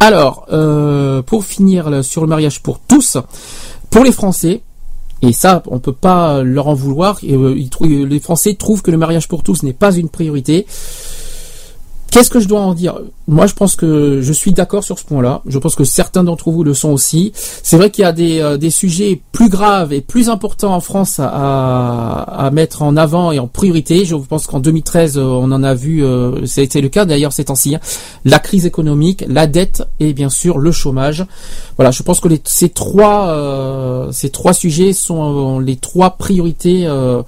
Alors, 0.00 0.46
euh, 0.52 1.22
pour 1.22 1.44
finir 1.44 2.04
sur 2.04 2.20
le 2.22 2.28
mariage 2.28 2.62
pour 2.62 2.78
tous, 2.80 3.16
pour 3.90 4.04
les 4.04 4.12
Français, 4.12 4.62
et 5.22 5.32
ça, 5.32 5.62
on 5.66 5.80
peut 5.80 5.92
pas 5.92 6.42
leur 6.44 6.68
en 6.68 6.74
vouloir. 6.74 7.18
euh, 7.24 7.56
les 7.82 8.20
Français 8.20 8.54
trouvent 8.54 8.82
que 8.82 8.92
le 8.92 8.98
mariage 8.98 9.26
pour 9.26 9.42
tous 9.42 9.64
n'est 9.64 9.72
pas 9.72 9.92
une 9.92 10.08
priorité. 10.08 10.66
Qu'est-ce 12.10 12.30
que 12.30 12.40
je 12.40 12.48
dois 12.48 12.60
en 12.60 12.74
dire? 12.74 13.00
Moi, 13.26 13.46
je 13.46 13.54
pense 13.54 13.76
que 13.76 14.20
je 14.22 14.32
suis 14.32 14.52
d'accord 14.52 14.82
sur 14.82 14.98
ce 14.98 15.04
point-là. 15.04 15.42
Je 15.46 15.58
pense 15.58 15.74
que 15.74 15.84
certains 15.84 16.24
d'entre 16.24 16.50
vous 16.50 16.64
le 16.64 16.74
sont 16.74 16.90
aussi. 16.90 17.32
C'est 17.34 17.76
vrai 17.76 17.90
qu'il 17.90 18.02
y 18.02 18.06
a 18.06 18.12
des, 18.12 18.40
euh, 18.40 18.56
des 18.56 18.70
sujets 18.70 19.20
plus 19.32 19.48
graves 19.48 19.92
et 19.92 20.00
plus 20.00 20.28
importants 20.30 20.74
en 20.74 20.80
France 20.80 21.20
à, 21.20 22.22
à, 22.22 22.50
mettre 22.50 22.82
en 22.82 22.96
avant 22.96 23.30
et 23.32 23.38
en 23.38 23.46
priorité. 23.46 24.04
Je 24.04 24.14
pense 24.16 24.46
qu'en 24.46 24.60
2013, 24.60 25.18
euh, 25.18 25.22
on 25.22 25.52
en 25.52 25.62
a 25.62 25.74
vu, 25.74 26.02
euh, 26.02 26.44
été 26.56 26.80
le 26.80 26.88
cas 26.88 27.04
d'ailleurs 27.04 27.32
ces 27.32 27.44
temps-ci, 27.44 27.74
hein. 27.74 27.80
la 28.24 28.38
crise 28.38 28.66
économique, 28.66 29.24
la 29.28 29.46
dette 29.46 29.82
et 30.00 30.12
bien 30.12 30.30
sûr 30.30 30.58
le 30.58 30.72
chômage. 30.72 31.26
Voilà, 31.76 31.90
je 31.90 32.02
pense 32.02 32.20
que 32.20 32.28
les, 32.28 32.40
ces 32.44 32.70
trois 32.70 33.28
euh, 33.28 34.12
ces 34.12 34.30
trois 34.30 34.52
sujets 34.52 34.92
sont 34.92 35.58
euh, 35.58 35.62
les 35.62 35.76
trois 35.76 36.10
priorités 36.10 36.86
euh, 36.86 37.22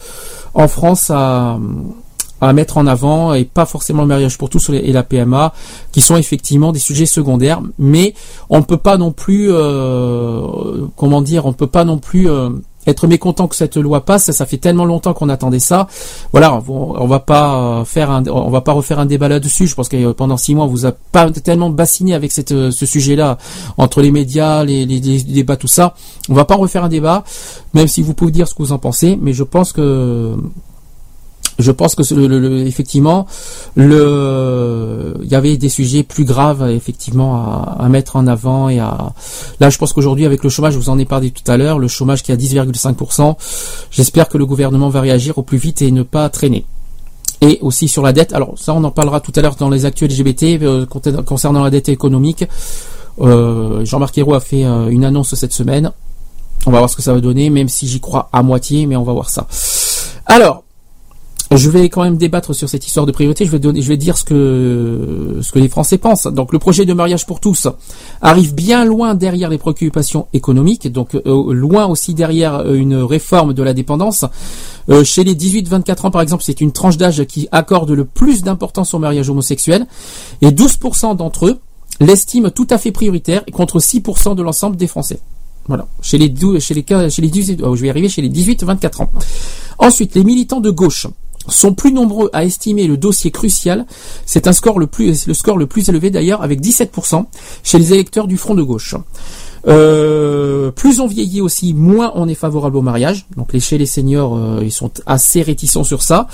en 0.55 0.69
France 0.69 1.11
à 1.11 1.59
à 2.41 2.53
mettre 2.53 2.79
en 2.79 2.87
avant 2.87 3.35
et 3.35 3.45
pas 3.45 3.67
forcément 3.67 4.03
le 4.03 4.09
mariage 4.09 4.39
pour 4.39 4.49
tous 4.49 4.71
et 4.71 4.93
la 4.93 5.03
PMA 5.03 5.53
qui 5.93 6.01
sont 6.01 6.17
effectivement 6.17 6.73
des 6.73 6.79
sujets 6.79 7.07
secondaires. 7.07 7.61
Mais 7.79 8.15
on 8.49 8.59
ne 8.59 8.65
peut 8.65 8.77
pas 8.77 8.97
non 8.97 9.13
plus 9.13 9.49
euh, 9.51 10.87
comment 10.97 11.23
dire 11.23 11.47
on 11.47 11.53
peut 11.53 11.67
pas 11.67 11.85
non 11.85 11.99
plus 11.99 12.31
euh, 12.31 12.51
être 12.87 13.07
mécontent 13.07 13.47
que 13.49 13.57
cette 13.57 13.77
loi 13.77 14.05
passe. 14.05 14.31
Ça 14.31 14.47
fait 14.47 14.57
tellement 14.57 14.85
longtemps 14.85 15.13
qu'on 15.13 15.29
attendait 15.29 15.59
ça. 15.59 15.87
Voilà 16.33 16.63
on, 16.69 17.07
va 17.07 17.21
pas 17.21 17.85
faire 17.85 18.11
un, 18.11 18.27
on 18.27 18.51
va 18.51 18.61
pas 18.61 18.73
refaire 18.73 18.99
un 18.99 19.07
débat 19.07 19.29
là-dessus. 19.29 19.67
Je 19.67 19.75
pense 19.75 19.89
que 19.89 19.97
euh, 19.97 20.15
pendant 20.15 20.37
six 20.37 20.55
mois 20.55 20.65
on 20.65 20.69
vous 20.69 20.87
a 20.87 20.93
pas 20.93 21.31
tellement 21.31 21.71
bassiné 21.71 22.15
avec 22.15 22.33
cette, 22.33 22.53
euh, 22.53 22.71
ce 22.71 22.87
sujet-là 22.87 23.39
entre 23.77 24.01
les 24.03 24.11
médias 24.11 24.65
les, 24.65 24.87
les, 24.87 25.01
les 25.01 25.23
débats 25.23 25.57
tout 25.57 25.69
ça. 25.69 25.95
On 26.29 26.35
va 26.35 26.45
pas 26.45 26.57
refaire 26.57 26.85
un 26.85 26.89
débat 26.89 27.25
même 27.75 27.89
si 27.89 28.03
vous 28.03 28.15
pouvez 28.15 28.33
dire 28.33 28.49
ce 28.49 28.55
que 28.55 28.63
vous 28.63 28.73
en 28.73 28.79
pensez. 28.79 29.19
Mais 29.21 29.33
je 29.33 29.45
pense 29.45 29.73
que 29.73 30.37
je 31.61 31.71
pense 31.73 31.95
que 31.95 32.03
le, 32.15 32.27
le- 32.27 32.67
effectivement, 32.67 33.27
le, 33.77 35.15
il 35.23 35.29
y 35.29 35.35
avait 35.35 35.57
des 35.57 35.69
sujets 35.69 36.03
plus 36.03 36.25
graves 36.25 36.69
effectivement 36.71 37.37
à, 37.37 37.77
à 37.81 37.89
mettre 37.89 38.17
en 38.17 38.27
avant 38.27 38.69
et 38.69 38.79
à. 38.79 39.13
Là, 39.61 39.71
je 39.71 39.79
pense 39.79 39.93
qu'aujourd'hui, 39.93 40.27
avec 40.27 40.43
le 40.45 40.51
chômage, 40.51 40.75
je 40.75 40.79
vous 40.79 40.91
en 40.91 40.99
ai 40.99 41.05
parlé 41.05 41.31
tout 41.31 41.49
à 41.51 41.57
l'heure, 41.57 41.79
le 41.79 41.89
chômage 41.89 42.23
qui 42.23 42.33
est 42.33 42.35
à 42.35 42.39
10,5%. 42.39 43.37
J'espère 43.91 44.29
que 44.29 44.39
le 44.39 44.47
gouvernement 44.47 44.89
va 44.89 45.01
réagir 45.01 45.39
au 45.39 45.43
plus 45.43 45.59
vite 45.59 45.83
et 45.83 45.91
ne 45.91 46.03
pas 46.03 46.29
traîner. 46.29 46.65
Et 47.43 47.59
aussi 47.63 47.89
sur 47.89 48.03
la 48.03 48.13
dette. 48.13 48.33
Alors 48.35 48.55
ça, 48.59 48.75
on 48.75 48.85
en 48.85 48.91
parlera 48.91 49.21
tout 49.21 49.33
à 49.37 49.41
l'heure 49.41 49.57
dans 49.57 49.71
les 49.71 49.87
actuels 49.87 50.11
LGBT 50.11 50.63
euh, 50.63 50.87
concernant- 50.87 51.23
concernant 51.23 51.63
la 51.65 51.71
dette 51.71 51.89
économique. 51.89 52.45
Euh, 53.21 53.85
Jean-Marc 53.85 54.17
Ayrault 54.19 54.35
a 54.35 54.41
fait 54.41 54.65
euh, 54.65 54.89
une 54.89 55.05
annonce 55.05 55.35
cette 55.35 55.53
semaine. 55.53 55.91
On 56.67 56.71
va 56.71 56.79
voir 56.79 56.91
ce 56.91 56.97
que 56.97 57.03
ça 57.03 57.15
va 57.15 57.21
donner, 57.21 57.49
même 57.49 57.69
si 57.71 57.87
j'y 57.89 58.01
crois 58.01 58.29
à 58.33 58.43
moitié, 58.43 58.87
mais 58.87 58.95
on 58.95 59.03
va 59.05 59.15
voir 59.15 59.31
ça. 59.31 59.47
Alors, 60.27 60.65
Je 61.53 61.69
vais 61.69 61.89
quand 61.89 62.05
même 62.05 62.17
débattre 62.17 62.55
sur 62.55 62.69
cette 62.69 62.87
histoire 62.87 63.07
de 63.07 63.13
priorité. 63.13 63.45
Je 63.45 63.51
vais 63.51 63.59
donner, 63.59 63.83
je 63.83 63.89
vais 63.89 63.97
dire 63.97 64.17
ce 64.17 64.23
que 64.25 65.39
ce 65.43 65.51
que 65.51 65.59
les 65.59 65.69
Français 65.69 65.99
pensent. 65.99 66.29
Donc 66.29 66.53
le 66.53 66.61
projet 66.61 66.85
de 66.87 66.93
mariage 66.93 67.27
pour 67.27 67.41
tous 67.41 67.67
arrive 68.23 68.55
bien 68.55 68.85
loin 68.85 69.15
derrière 69.15 69.51
les 69.51 69.59
préoccupations 69.59 70.29
économiques, 70.33 70.91
donc 70.93 71.17
euh, 71.17 71.53
loin 71.53 71.87
aussi 71.87 72.15
derrière 72.15 72.55
euh, 72.61 72.75
une 72.75 72.95
réforme 72.95 73.53
de 73.53 73.63
la 73.65 73.75
dépendance. 73.75 74.25
Euh, 74.91 75.03
chez 75.03 75.25
les 75.25 75.35
18-24 75.35 76.07
ans, 76.07 76.11
par 76.13 76.23
exemple, 76.23 76.45
c'est 76.45 76.61
une 76.61 76.71
tranche 76.71 76.97
d'âge 76.97 77.25
qui 77.25 77.49
accorde 77.51 77.91
le 77.91 78.05
plus 78.05 78.43
d'importance 78.43 78.95
au 78.95 79.01
mariage 79.01 79.29
homosexuel, 79.29 79.87
et 80.43 80.51
12% 80.51 81.17
d'entre 81.17 81.47
eux 81.47 81.59
l'estiment 82.01 82.51
tout 82.51 82.67
à 82.71 82.79
fait 82.79 82.93
prioritaire, 82.93 83.45
contre 83.53 83.81
6% 83.81 84.37
de 84.37 84.43
l'ensemble 84.43 84.77
des 84.77 84.87
Français. 84.87 85.19
Voilà. 85.67 85.87
Chez 86.01 86.17
les, 86.17 86.29
dou- 86.29 86.59
chez 86.61 86.75
les, 86.75 86.83
cas- 86.85 87.09
chez 87.09 87.23
les 87.23 87.29
18, 87.29 87.61
oh, 87.65 87.75
je 87.77 87.83
vais 87.83 87.91
arriver 87.91 88.09
chez 88.09 88.23
les 88.23 88.31
18-24 88.31 89.03
ans. 89.03 89.11
Ensuite, 89.79 90.15
les 90.15 90.25
militants 90.25 90.61
de 90.61 90.71
gauche 90.71 91.07
sont 91.51 91.75
plus 91.75 91.93
nombreux 91.93 92.31
à 92.33 92.45
estimer 92.45 92.87
le 92.87 92.97
dossier 92.97 93.31
crucial. 93.31 93.87
C'est 94.27 94.47
un 94.47 94.53
score 94.53 94.79
le 94.79 94.87
plus, 94.87 95.27
le 95.27 95.35
score 95.35 95.59
le 95.59 95.67
plus 95.67 95.89
élevé 95.89 96.11
d'ailleurs, 96.11 96.43
avec 96.43 96.61
17% 96.61 97.25
chez 97.63 97.79
les 97.79 97.93
électeurs 97.93 98.27
du 98.27 98.37
Front 98.37 98.55
de 98.55 98.63
gauche. 98.63 98.95
Euh, 99.67 100.71
plus 100.71 101.01
on 101.01 101.07
vieillit 101.07 101.41
aussi, 101.41 101.75
moins 101.75 102.13
on 102.15 102.29
est 102.29 102.35
favorable 102.35 102.77
au 102.77 102.83
mariage. 102.83 103.27
Donc 103.37 103.57
chez 103.59 103.79
les 103.79 103.87
seniors, 103.87 104.37
euh, 104.37 104.61
ils 104.63 104.73
sont 104.73 104.91
assez 105.07 105.43
réticents 105.43 105.85
sur 105.85 106.03
ça. 106.03 106.29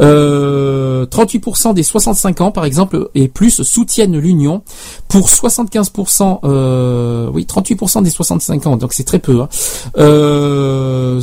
Euh, 0.00 1.06
38% 1.06 1.74
des 1.74 1.82
65 1.82 2.40
ans, 2.40 2.50
par 2.52 2.64
exemple, 2.64 3.10
et 3.14 3.28
plus 3.28 3.62
soutiennent 3.62 4.16
l'union. 4.18 4.62
Pour 5.08 5.28
75%, 5.28 6.40
euh, 6.44 7.30
oui, 7.32 7.46
38% 7.48 8.02
des 8.02 8.10
65 8.10 8.66
ans, 8.66 8.76
donc 8.76 8.92
c'est 8.92 9.04
très 9.04 9.18
peu. 9.18 9.40
hein. 9.40 9.48
Euh, 9.96 11.20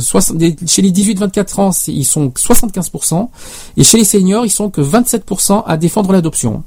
chez 0.66 0.82
les 0.82 0.90
18-24 0.92 1.60
ans, 1.60 1.70
ils 1.88 2.04
sont 2.04 2.32
75%, 2.36 3.28
et 3.76 3.84
chez 3.84 3.98
les 3.98 4.04
seniors, 4.04 4.44
ils 4.44 4.50
sont 4.50 4.70
que 4.70 4.80
27% 4.80 5.62
à 5.66 5.76
défendre 5.76 6.12
l'adoption. 6.12 6.62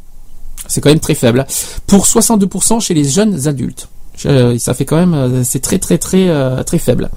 C'est 0.68 0.82
quand 0.82 0.90
même 0.90 1.00
très 1.00 1.16
faible. 1.16 1.46
Pour 1.88 2.06
62% 2.06 2.80
chez 2.80 2.94
les 2.94 3.04
jeunes 3.04 3.48
adultes. 3.48 3.88
Euh, 4.26 4.58
ça 4.58 4.74
fait 4.74 4.86
quand 4.86 4.98
même, 4.98 5.14
euh, 5.14 5.44
c'est 5.44 5.60
très 5.60 5.80
très 5.80 5.98
très 5.98 6.30
euh, 6.30 6.64
très 6.64 6.78
faible. 6.78 7.10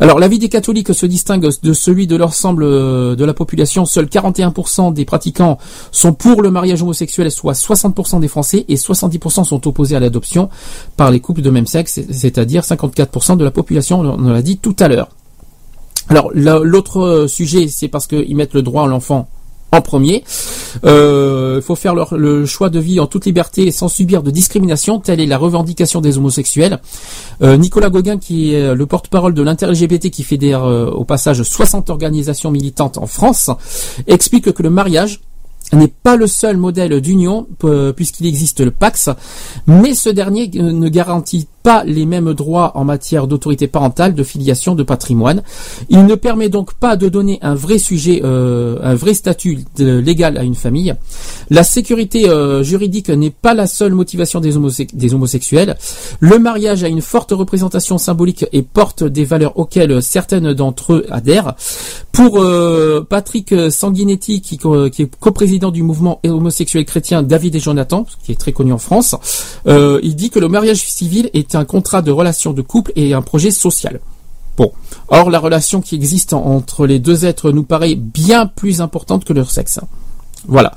Alors 0.00 0.18
l'avis 0.18 0.38
des 0.38 0.48
catholiques 0.48 0.94
se 0.94 1.04
distingue 1.04 1.46
de 1.62 1.72
celui 1.74 2.06
de 2.06 2.16
l'ensemble 2.16 2.64
de 2.64 3.24
la 3.24 3.34
population. 3.34 3.84
Seuls 3.84 4.06
41% 4.06 4.94
des 4.94 5.04
pratiquants 5.04 5.58
sont 5.92 6.14
pour 6.14 6.40
le 6.40 6.50
mariage 6.50 6.82
homosexuel, 6.82 7.30
soit 7.30 7.52
60% 7.52 8.18
des 8.18 8.28
Français, 8.28 8.64
et 8.68 8.76
70% 8.76 9.44
sont 9.44 9.68
opposés 9.68 9.96
à 9.96 10.00
l'adoption 10.00 10.48
par 10.96 11.10
les 11.10 11.20
couples 11.20 11.42
de 11.42 11.50
même 11.50 11.66
sexe, 11.66 12.00
c'est-à-dire 12.10 12.62
54% 12.62 13.36
de 13.36 13.44
la 13.44 13.50
population, 13.50 14.00
on 14.00 14.30
l'a 14.30 14.40
dit 14.40 14.56
tout 14.56 14.76
à 14.78 14.88
l'heure. 14.88 15.08
Alors 16.08 16.30
la- 16.34 16.60
l'autre 16.60 17.26
sujet, 17.28 17.68
c'est 17.68 17.88
parce 17.88 18.06
qu'ils 18.06 18.34
mettent 18.36 18.54
le 18.54 18.62
droit 18.62 18.84
à 18.84 18.86
l'enfant 18.86 19.28
en 19.72 19.80
premier. 19.80 20.24
Euh, 20.84 21.56
Il 21.60 21.62
faut 21.62 21.74
faire 21.74 21.94
le 21.94 22.46
choix 22.46 22.70
de 22.70 22.78
vie 22.78 23.00
en 23.00 23.06
toute 23.06 23.26
liberté 23.26 23.66
et 23.66 23.70
sans 23.72 23.88
subir 23.88 24.22
de 24.22 24.30
discrimination. 24.30 24.98
Telle 24.98 25.20
est 25.20 25.26
la 25.26 25.38
revendication 25.38 26.00
des 26.00 26.18
homosexuels. 26.18 26.80
Euh, 27.42 27.56
Nicolas 27.56 27.90
Gauguin, 27.90 28.18
qui 28.18 28.54
est 28.54 28.74
le 28.74 28.86
porte-parole 28.86 29.34
de 29.34 29.42
l'inter-LGBT, 29.42 30.10
qui 30.10 30.22
fédère 30.22 30.64
euh, 30.64 30.90
au 30.90 31.04
passage 31.04 31.42
60 31.42 31.90
organisations 31.90 32.50
militantes 32.50 32.98
en 32.98 33.06
France, 33.06 33.50
explique 34.06 34.52
que 34.52 34.62
le 34.62 34.70
mariage 34.70 35.20
n'est 35.72 35.88
pas 35.88 36.16
le 36.16 36.26
seul 36.26 36.56
modèle 36.56 37.00
d'union 37.00 37.46
puisqu'il 37.94 38.26
existe 38.26 38.60
le 38.60 38.72
Pax, 38.72 39.08
mais 39.68 39.94
ce 39.94 40.08
dernier 40.08 40.50
ne 40.54 40.88
garantit 40.88 41.46
pas 41.62 41.84
les 41.84 42.06
mêmes 42.06 42.32
droits 42.34 42.72
en 42.74 42.84
matière 42.84 43.26
d'autorité 43.26 43.66
parentale, 43.66 44.14
de 44.14 44.22
filiation, 44.22 44.74
de 44.74 44.82
patrimoine. 44.82 45.42
Il 45.88 46.06
ne 46.06 46.14
permet 46.14 46.48
donc 46.48 46.74
pas 46.74 46.96
de 46.96 47.08
donner 47.08 47.38
un 47.42 47.54
vrai 47.54 47.78
sujet, 47.78 48.22
euh, 48.24 48.78
un 48.82 48.94
vrai 48.94 49.14
statut 49.14 49.58
légal 49.78 50.38
à 50.38 50.42
une 50.42 50.54
famille. 50.54 50.94
La 51.50 51.64
sécurité 51.64 52.28
euh, 52.28 52.62
juridique 52.62 53.08
n'est 53.10 53.30
pas 53.30 53.54
la 53.54 53.66
seule 53.66 53.94
motivation 53.94 54.40
des, 54.40 54.56
homose- 54.56 54.86
des 54.92 55.14
homosexuels. 55.14 55.76
Le 56.20 56.38
mariage 56.38 56.84
a 56.84 56.88
une 56.88 57.02
forte 57.02 57.32
représentation 57.32 57.98
symbolique 57.98 58.46
et 58.52 58.62
porte 58.62 59.04
des 59.04 59.24
valeurs 59.24 59.58
auxquelles 59.58 60.02
certaines 60.02 60.52
d'entre 60.54 60.94
eux 60.94 61.06
adhèrent. 61.10 61.54
Pour 62.12 62.40
euh, 62.40 63.06
Patrick 63.08 63.54
Sanguinetti, 63.70 64.40
qui, 64.40 64.58
qui 64.58 65.02
est 65.02 65.16
coprésident 65.18 65.70
du 65.70 65.82
mouvement 65.82 66.20
homosexuel 66.24 66.84
chrétien 66.84 67.22
David 67.22 67.54
et 67.54 67.60
Jonathan, 67.60 68.06
qui 68.24 68.32
est 68.32 68.36
très 68.36 68.52
connu 68.52 68.72
en 68.72 68.78
France, 68.78 69.14
euh, 69.66 70.00
il 70.02 70.16
dit 70.16 70.30
que 70.30 70.38
le 70.38 70.48
mariage 70.48 70.82
civil 70.86 71.30
est 71.34 71.49
un 71.56 71.64
contrat 71.64 72.02
de 72.02 72.10
relation 72.10 72.52
de 72.52 72.62
couple 72.62 72.92
et 72.96 73.14
un 73.14 73.22
projet 73.22 73.50
social. 73.50 74.00
Bon. 74.56 74.72
Or, 75.08 75.30
la 75.30 75.38
relation 75.38 75.80
qui 75.80 75.94
existe 75.94 76.32
en- 76.34 76.44
entre 76.44 76.86
les 76.86 76.98
deux 76.98 77.24
êtres 77.24 77.50
nous 77.52 77.62
paraît 77.62 77.94
bien 77.94 78.46
plus 78.46 78.80
importante 78.80 79.24
que 79.24 79.32
leur 79.32 79.50
sexe. 79.50 79.80
Voilà. 80.48 80.72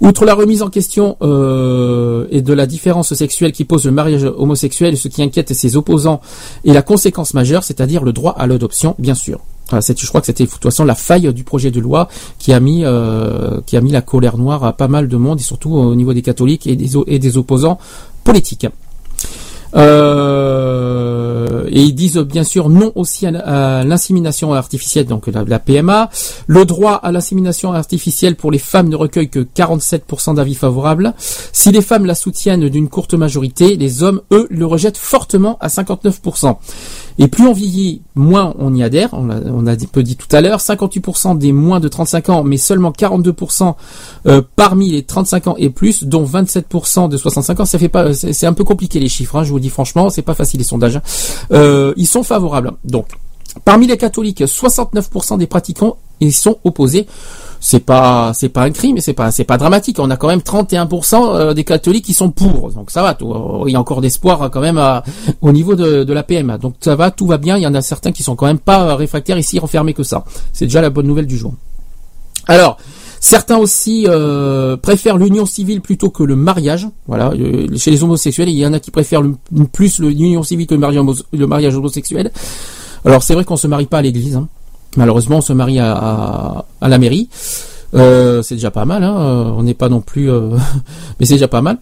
Outre 0.00 0.24
la 0.24 0.34
remise 0.34 0.62
en 0.62 0.70
question 0.70 1.16
euh, 1.22 2.26
et 2.30 2.40
de 2.42 2.52
la 2.54 2.66
différence 2.66 3.12
sexuelle 3.14 3.52
qui 3.52 3.64
pose 3.64 3.84
le 3.84 3.90
mariage 3.92 4.24
homosexuel, 4.24 4.96
ce 4.96 5.08
qui 5.08 5.22
inquiète 5.22 5.52
ses 5.54 5.76
opposants 5.76 6.20
est 6.64 6.72
la 6.72 6.82
conséquence 6.82 7.34
majeure, 7.34 7.64
c'est-à-dire 7.64 8.02
le 8.02 8.12
droit 8.12 8.32
à 8.32 8.46
l'adoption, 8.46 8.94
bien 8.98 9.14
sûr. 9.14 9.40
Je 9.72 10.06
crois 10.08 10.20
que 10.20 10.26
c'était 10.26 10.44
de 10.44 10.50
toute 10.50 10.62
façon 10.62 10.84
la 10.84 10.94
faille 10.94 11.32
du 11.32 11.42
projet 11.44 11.70
de 11.70 11.80
loi 11.80 12.08
qui 12.38 12.52
a 12.52 12.60
mis 12.60 12.84
euh, 12.84 13.60
qui 13.66 13.76
a 13.76 13.80
mis 13.80 13.90
la 13.92 14.02
colère 14.02 14.36
noire 14.36 14.62
à 14.64 14.72
pas 14.74 14.88
mal 14.88 15.08
de 15.08 15.16
monde 15.16 15.40
et 15.40 15.42
surtout 15.42 15.74
au 15.74 15.94
niveau 15.94 16.12
des 16.12 16.20
catholiques 16.22 16.66
et 16.66 16.76
des, 16.76 16.90
et 17.06 17.18
des 17.18 17.36
opposants 17.38 17.78
politiques. 18.24 18.66
Euh, 19.76 21.64
et 21.68 21.82
ils 21.82 21.94
disent 21.94 22.18
bien 22.18 22.44
sûr 22.44 22.68
non 22.68 22.92
aussi 22.94 23.26
à, 23.26 23.84
l'insémination 23.84 24.54
artificielle, 24.54 25.06
donc 25.06 25.26
la, 25.26 25.44
la 25.44 25.58
PMA. 25.58 26.10
Le 26.46 26.64
droit 26.64 26.94
à 26.94 27.10
l'insémination 27.12 27.72
artificielle 27.72 28.36
pour 28.36 28.50
les 28.50 28.58
femmes 28.58 28.88
ne 28.88 28.96
recueille 28.96 29.28
que 29.28 29.40
47% 29.40 30.36
d'avis 30.36 30.54
favorables. 30.54 31.14
Si 31.18 31.72
les 31.72 31.82
femmes 31.82 32.06
la 32.06 32.14
soutiennent 32.14 32.68
d'une 32.68 32.88
courte 32.88 33.14
majorité, 33.14 33.76
les 33.76 34.02
hommes, 34.02 34.20
eux, 34.30 34.46
le 34.50 34.66
rejettent 34.66 34.98
fortement 34.98 35.58
à 35.60 35.68
59%. 35.68 36.56
Et 37.18 37.28
plus 37.28 37.46
on 37.46 37.52
vieillit, 37.52 38.02
moins 38.14 38.54
on 38.58 38.74
y 38.74 38.82
adhère. 38.82 39.10
On 39.12 39.30
a, 39.30 39.40
on 39.40 39.64
peu 39.92 40.02
dit 40.02 40.16
tout 40.16 40.34
à 40.34 40.40
l'heure. 40.40 40.58
58% 40.58 41.38
des 41.38 41.52
moins 41.52 41.80
de 41.80 41.88
35 41.88 42.28
ans, 42.28 42.44
mais 42.44 42.56
seulement 42.56 42.90
42% 42.90 43.74
euh, 44.26 44.42
parmi 44.56 44.90
les 44.90 45.02
35 45.02 45.48
ans 45.48 45.54
et 45.58 45.70
plus, 45.70 46.04
dont 46.04 46.24
27% 46.24 47.08
de 47.08 47.16
65 47.16 47.60
ans. 47.60 47.64
Ça 47.64 47.78
fait 47.78 47.88
pas, 47.88 48.14
c'est 48.14 48.46
un 48.46 48.52
peu 48.52 48.64
compliqué 48.64 48.98
les 48.98 49.08
chiffres. 49.08 49.36
hein, 49.36 49.44
je 49.44 49.50
vous 49.50 49.60
dis 49.60 49.70
franchement, 49.70 50.10
c'est 50.10 50.22
pas 50.22 50.34
facile 50.34 50.58
les 50.58 50.64
sondages. 50.64 50.96
hein. 50.96 51.02
Euh, 51.52 51.94
ils 51.96 52.06
sont 52.06 52.22
favorables. 52.22 52.72
Donc, 52.84 53.06
parmi 53.64 53.86
les 53.86 53.96
catholiques, 53.96 54.42
69% 54.42 55.38
des 55.38 55.46
pratiquants 55.46 55.96
y 56.20 56.32
sont 56.32 56.58
opposés. 56.64 57.06
C'est 57.66 57.80
pas, 57.80 58.32
c'est 58.34 58.50
pas 58.50 58.64
un 58.64 58.70
crime, 58.72 58.98
c'est 59.00 59.14
pas, 59.14 59.30
c'est 59.30 59.44
pas 59.44 59.56
dramatique. 59.56 59.98
On 59.98 60.10
a 60.10 60.18
quand 60.18 60.28
même 60.28 60.40
31% 60.40 61.14
euh, 61.34 61.54
des 61.54 61.64
catholiques 61.64 62.04
qui 62.04 62.12
sont 62.12 62.30
pour. 62.30 62.70
Donc 62.72 62.90
ça 62.90 63.00
va. 63.02 63.14
tout- 63.14 63.64
Il 63.66 63.72
y 63.72 63.76
a 63.76 63.80
encore 63.80 64.02
d'espoir 64.02 64.42
hein, 64.42 64.50
quand 64.50 64.60
même 64.60 64.78
au 65.40 65.50
niveau 65.50 65.74
de, 65.74 66.12
la 66.12 66.22
PMA. 66.22 66.58
Donc 66.58 66.74
ça 66.80 66.94
va, 66.94 67.10
tout 67.10 67.26
va 67.26 67.38
bien. 67.38 67.56
Il 67.56 67.62
y 67.62 67.66
en 67.66 67.74
a 67.74 67.80
certains 67.80 68.12
qui 68.12 68.22
sont 68.22 68.36
quand 68.36 68.44
même 68.44 68.58
pas 68.58 68.82
euh, 68.90 68.94
réfractaires 68.96 69.38
ici, 69.38 69.58
renfermés 69.58 69.94
que 69.94 70.02
ça. 70.02 70.24
C'est 70.52 70.66
déjà 70.66 70.82
la 70.82 70.90
bonne 70.90 71.06
nouvelle 71.06 71.26
du 71.26 71.38
jour. 71.38 71.54
Alors, 72.46 72.76
certains 73.18 73.56
aussi 73.56 74.04
euh, 74.08 74.76
préfèrent 74.76 75.16
l'union 75.16 75.46
civile 75.46 75.80
plutôt 75.80 76.10
que 76.10 76.22
le 76.22 76.36
mariage. 76.36 76.86
Voilà, 77.06 77.30
euh, 77.30 77.66
chez 77.78 77.90
les 77.90 78.02
homosexuels, 78.02 78.50
il 78.50 78.56
y 78.58 78.66
en 78.66 78.74
a 78.74 78.78
qui 78.78 78.90
préfèrent 78.90 79.22
plus 79.72 80.00
l'union 80.00 80.42
civile 80.42 80.66
que 80.66 80.74
le 80.74 80.80
mariage, 80.80 81.00
homo- 81.02 81.22
le 81.32 81.46
mariage 81.46 81.74
homosexuel. 81.74 82.30
Alors 83.06 83.22
c'est 83.22 83.32
vrai 83.32 83.44
qu'on 83.46 83.56
se 83.56 83.66
marie 83.66 83.86
pas 83.86 83.98
à 83.98 84.02
l'église. 84.02 84.36
hein. 84.36 84.48
Malheureusement, 84.96 85.38
on 85.38 85.40
se 85.40 85.52
marie 85.52 85.78
à, 85.78 86.64
à, 86.80 86.88
la 86.88 86.98
mairie. 86.98 87.28
Euh, 87.94 88.42
c'est 88.42 88.56
déjà 88.56 88.70
pas 88.70 88.84
mal. 88.84 89.02
Hein. 89.04 89.16
euh, 89.18 89.44
On 89.56 89.62
n'est 89.62 89.74
pas 89.74 89.88
non 89.88 90.00
plus, 90.00 90.30
euh, 90.30 90.50
mais 91.20 91.26
c'est 91.26 91.34
déjà 91.34 91.48
pas 91.48 91.62
mal. 91.62 91.78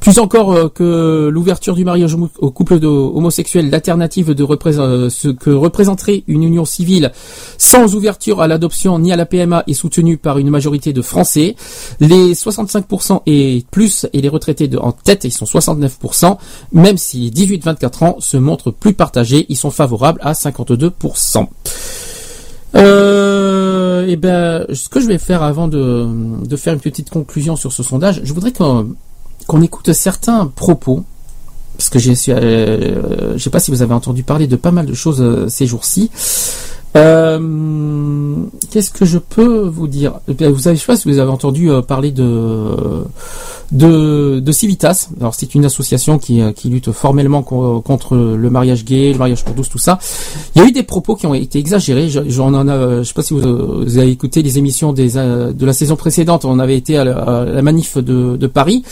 Plus 0.00 0.18
encore 0.18 0.52
euh, 0.52 0.68
que 0.68 1.28
l'ouverture 1.32 1.74
du 1.74 1.84
mariage 1.84 2.14
homo- 2.14 2.30
au 2.38 2.50
couple 2.50 2.78
de 2.78 2.86
homosexuels, 2.86 3.70
l'alternative 3.70 4.32
de 4.34 4.44
euh, 4.44 5.08
ce 5.10 5.28
que 5.28 5.50
représenterait 5.50 6.24
une 6.26 6.42
union 6.42 6.64
civile 6.64 7.12
sans 7.58 7.94
ouverture 7.94 8.40
à 8.40 8.48
l'adoption 8.48 8.98
ni 8.98 9.12
à 9.12 9.16
la 9.16 9.26
PMA 9.26 9.64
est 9.66 9.74
soutenue 9.74 10.16
par 10.16 10.38
une 10.38 10.50
majorité 10.50 10.92
de 10.92 11.02
Français. 11.02 11.54
Les 12.00 12.34
65% 12.34 13.22
et 13.26 13.64
plus 13.70 14.06
et 14.12 14.20
les 14.20 14.28
retraités 14.28 14.70
en 14.78 14.92
tête, 14.92 15.24
ils 15.24 15.32
sont 15.32 15.46
69%, 15.46 16.36
même 16.72 16.96
si 16.98 17.30
18-24 17.30 18.04
ans 18.04 18.16
se 18.18 18.36
montrent 18.36 18.70
plus 18.70 18.94
partagés, 18.94 19.46
ils 19.48 19.56
sont 19.56 19.70
favorables 19.70 20.20
à 20.22 20.32
52%. 20.32 21.46
Euh, 22.76 24.06
et 24.06 24.16
ben, 24.16 24.66
ce 24.72 24.88
que 24.88 25.00
je 25.00 25.06
vais 25.06 25.18
faire 25.18 25.42
avant 25.42 25.68
de, 25.68 26.08
de 26.44 26.56
faire 26.56 26.74
une 26.74 26.80
petite 26.80 27.10
conclusion 27.10 27.54
sur 27.56 27.72
ce 27.72 27.82
sondage, 27.82 28.20
je 28.24 28.32
voudrais 28.32 28.52
qu'on 28.52 28.94
qu'on 29.46 29.62
écoute 29.62 29.92
certains 29.92 30.46
propos, 30.46 31.04
parce 31.76 31.90
que 31.90 31.98
euh, 32.30 33.34
je 33.36 33.42
sais 33.42 33.50
pas 33.50 33.60
si 33.60 33.70
vous 33.70 33.82
avez 33.82 33.94
entendu 33.94 34.22
parler 34.22 34.46
de 34.46 34.56
pas 34.56 34.70
mal 34.70 34.86
de 34.86 34.94
choses 34.94 35.20
euh, 35.20 35.48
ces 35.48 35.66
jours-ci. 35.66 36.10
Euh, 36.96 38.36
qu'est-ce 38.70 38.90
que 38.90 39.04
je 39.04 39.18
peux 39.18 39.66
vous 39.66 39.88
dire? 39.88 40.20
Eh 40.28 40.46
Vous 40.48 40.58
savez, 40.60 40.76
je 40.76 40.80
sais 40.80 40.86
pas 40.86 40.96
si 40.96 41.10
vous 41.10 41.18
avez 41.18 41.30
entendu 41.30 41.70
euh, 41.70 41.82
parler 41.82 42.12
de 42.12 43.04
de, 43.72 44.38
de 44.40 44.52
Civitas. 44.52 45.08
Alors 45.20 45.34
c'est 45.34 45.54
une 45.56 45.64
association 45.64 46.18
qui, 46.18 46.40
euh, 46.40 46.52
qui 46.52 46.68
lutte 46.68 46.92
formellement 46.92 47.42
co- 47.42 47.80
contre 47.80 48.14
le 48.16 48.50
mariage 48.50 48.84
gay, 48.84 49.12
le 49.12 49.18
mariage 49.18 49.44
pour 49.44 49.54
tous, 49.56 49.68
tout 49.68 49.78
ça. 49.78 49.98
Il 50.54 50.62
y 50.62 50.64
a 50.64 50.68
eu 50.68 50.72
des 50.72 50.84
propos 50.84 51.16
qui 51.16 51.26
ont 51.26 51.34
été 51.34 51.58
exagérés. 51.58 52.08
Je, 52.08 52.20
j'en 52.28 52.54
en 52.54 52.68
a, 52.68 52.98
je 52.98 53.02
sais 53.02 53.14
pas 53.14 53.22
si 53.22 53.34
vous, 53.34 53.40
vous 53.84 53.98
avez 53.98 54.10
écouté 54.10 54.42
les 54.42 54.58
émissions 54.58 54.92
des, 54.92 55.12
de 55.14 55.66
la 55.66 55.72
saison 55.72 55.96
précédente. 55.96 56.44
On 56.44 56.58
avait 56.60 56.76
été 56.76 56.96
à 56.96 57.04
la, 57.04 57.16
à 57.18 57.44
la 57.44 57.62
manif 57.62 57.98
de, 57.98 58.36
de 58.36 58.46
Paris. 58.46 58.84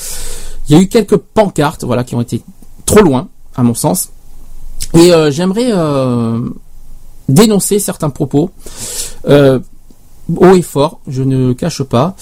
Il 0.68 0.76
y 0.76 0.78
a 0.78 0.82
eu 0.82 0.88
quelques 0.88 1.16
pancartes, 1.18 1.84
voilà, 1.84 2.02
qui 2.02 2.14
ont 2.16 2.20
été 2.20 2.42
trop 2.86 3.02
loin, 3.02 3.28
à 3.54 3.62
mon 3.62 3.74
sens. 3.74 4.08
Et 4.94 5.12
euh, 5.12 5.30
j'aimerais 5.30 5.70
euh, 5.70 6.40
dénoncer 7.32 7.78
certains 7.78 8.10
propos. 8.10 8.50
Euh, 9.28 9.58
haut 10.36 10.54
et 10.54 10.62
fort, 10.62 11.00
je 11.08 11.22
ne 11.22 11.52
cache 11.52 11.82
pas. 11.82 12.14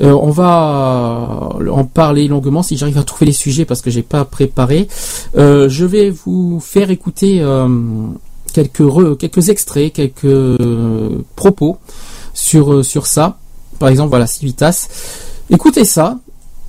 Euh, 0.00 0.12
on 0.12 0.30
va 0.30 1.50
en 1.70 1.84
parler 1.84 2.28
longuement 2.28 2.62
si 2.62 2.76
j'arrive 2.76 2.98
à 2.98 3.02
trouver 3.02 3.26
les 3.26 3.32
sujets 3.32 3.64
parce 3.64 3.82
que 3.82 3.90
j'ai 3.90 4.02
pas 4.02 4.24
préparé. 4.24 4.88
Euh, 5.36 5.68
je 5.68 5.84
vais 5.84 6.10
vous 6.10 6.60
faire 6.60 6.90
écouter 6.90 7.44
quelques 8.52 9.18
quelques 9.18 9.48
extraits, 9.48 9.92
quelques 9.92 10.58
propos 11.36 11.78
sur 12.32 12.84
sur 12.84 13.06
ça. 13.06 13.38
Par 13.78 13.88
exemple, 13.88 14.10
voilà 14.10 14.26
Civitas. 14.26 14.88
Écoutez 15.50 15.84
ça. 15.84 16.18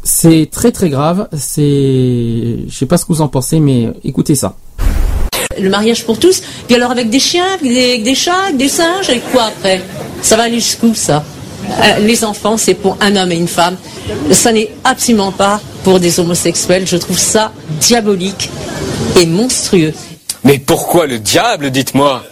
C'est 0.01 0.47
très 0.49 0.71
très 0.71 0.89
grave. 0.89 1.27
C'est, 1.33 2.59
je 2.67 2.73
sais 2.73 2.85
pas 2.85 2.97
ce 2.97 3.05
que 3.05 3.11
vous 3.13 3.21
en 3.21 3.27
pensez, 3.27 3.59
mais 3.59 3.91
écoutez 4.03 4.33
ça. 4.33 4.55
Le 5.59 5.69
mariage 5.69 6.05
pour 6.05 6.19
tous, 6.19 6.41
puis 6.67 6.75
alors 6.75 6.91
avec 6.91 7.09
des 7.09 7.19
chiens, 7.19 7.45
avec 7.53 7.71
des, 7.71 7.89
avec 7.89 8.03
des 8.03 8.15
chats, 8.15 8.43
avec 8.45 8.57
des 8.57 8.69
singes, 8.69 9.09
et 9.09 9.19
quoi 9.31 9.43
après? 9.43 9.81
Ça 10.21 10.35
va 10.35 10.43
aller 10.43 10.59
jusqu'où 10.59 10.93
ça? 10.93 11.23
Euh, 11.69 11.99
Les 11.99 12.23
enfants, 12.23 12.57
c'est 12.57 12.73
pour 12.73 12.97
un 13.01 13.15
homme 13.15 13.31
et 13.31 13.35
une 13.37 13.47
femme. 13.47 13.77
Ça 14.31 14.51
n'est 14.51 14.71
absolument 14.83 15.31
pas 15.31 15.61
pour 15.83 15.99
des 15.99 16.19
homosexuels. 16.19 16.85
Je 16.87 16.97
trouve 16.97 17.19
ça 17.19 17.51
diabolique 17.79 18.49
et 19.19 19.25
monstrueux. 19.25 19.93
Mais 20.43 20.57
pourquoi 20.57 21.05
le 21.05 21.19
diable, 21.19 21.69
dites-moi? 21.69 22.23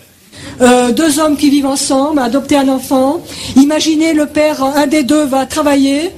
Euh, 0.61 0.91
deux 0.91 1.19
hommes 1.19 1.37
qui 1.37 1.49
vivent 1.49 1.67
ensemble, 1.67 2.19
adopter 2.19 2.57
un 2.57 2.67
enfant. 2.67 3.21
Imaginez 3.55 4.13
le 4.13 4.25
père, 4.25 4.63
un 4.63 4.87
des 4.87 5.03
deux 5.03 5.25
va 5.25 5.45
travailler 5.45 6.11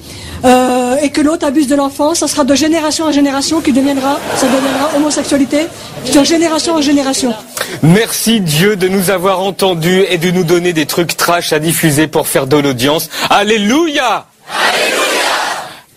euh, 0.46 0.96
et 1.02 1.10
que 1.10 1.22
l'autre 1.22 1.46
abuse 1.46 1.68
de 1.68 1.76
l'enfant. 1.76 2.16
Ça 2.16 2.28
sera 2.28 2.44
de 2.44 2.56
génération 2.56 3.06
en 3.06 3.12
génération 3.12 3.62
qui 3.62 3.72
deviendra, 3.74 4.18
ça 4.36 4.48
deviendra 4.48 4.90
homosexualité 4.98 5.68
de 6.14 6.24
génération 6.24 6.76
en 6.76 6.82
génération. 6.82 7.34
Merci 7.84 8.42
Dieu 8.42 8.76
de 8.76 8.88
nous 8.88 9.10
avoir 9.10 9.40
entendus 9.42 10.04
et 10.10 10.18
de 10.18 10.32
nous 10.32 10.44
donner 10.44 10.74
des 10.74 10.86
trucs 10.86 11.16
trash 11.18 11.54
à 11.54 11.60
diffuser 11.60 12.08
pour 12.08 12.28
faire 12.28 12.48
de 12.48 12.58
l'audience. 12.58 13.10
Alléluia 13.30 14.26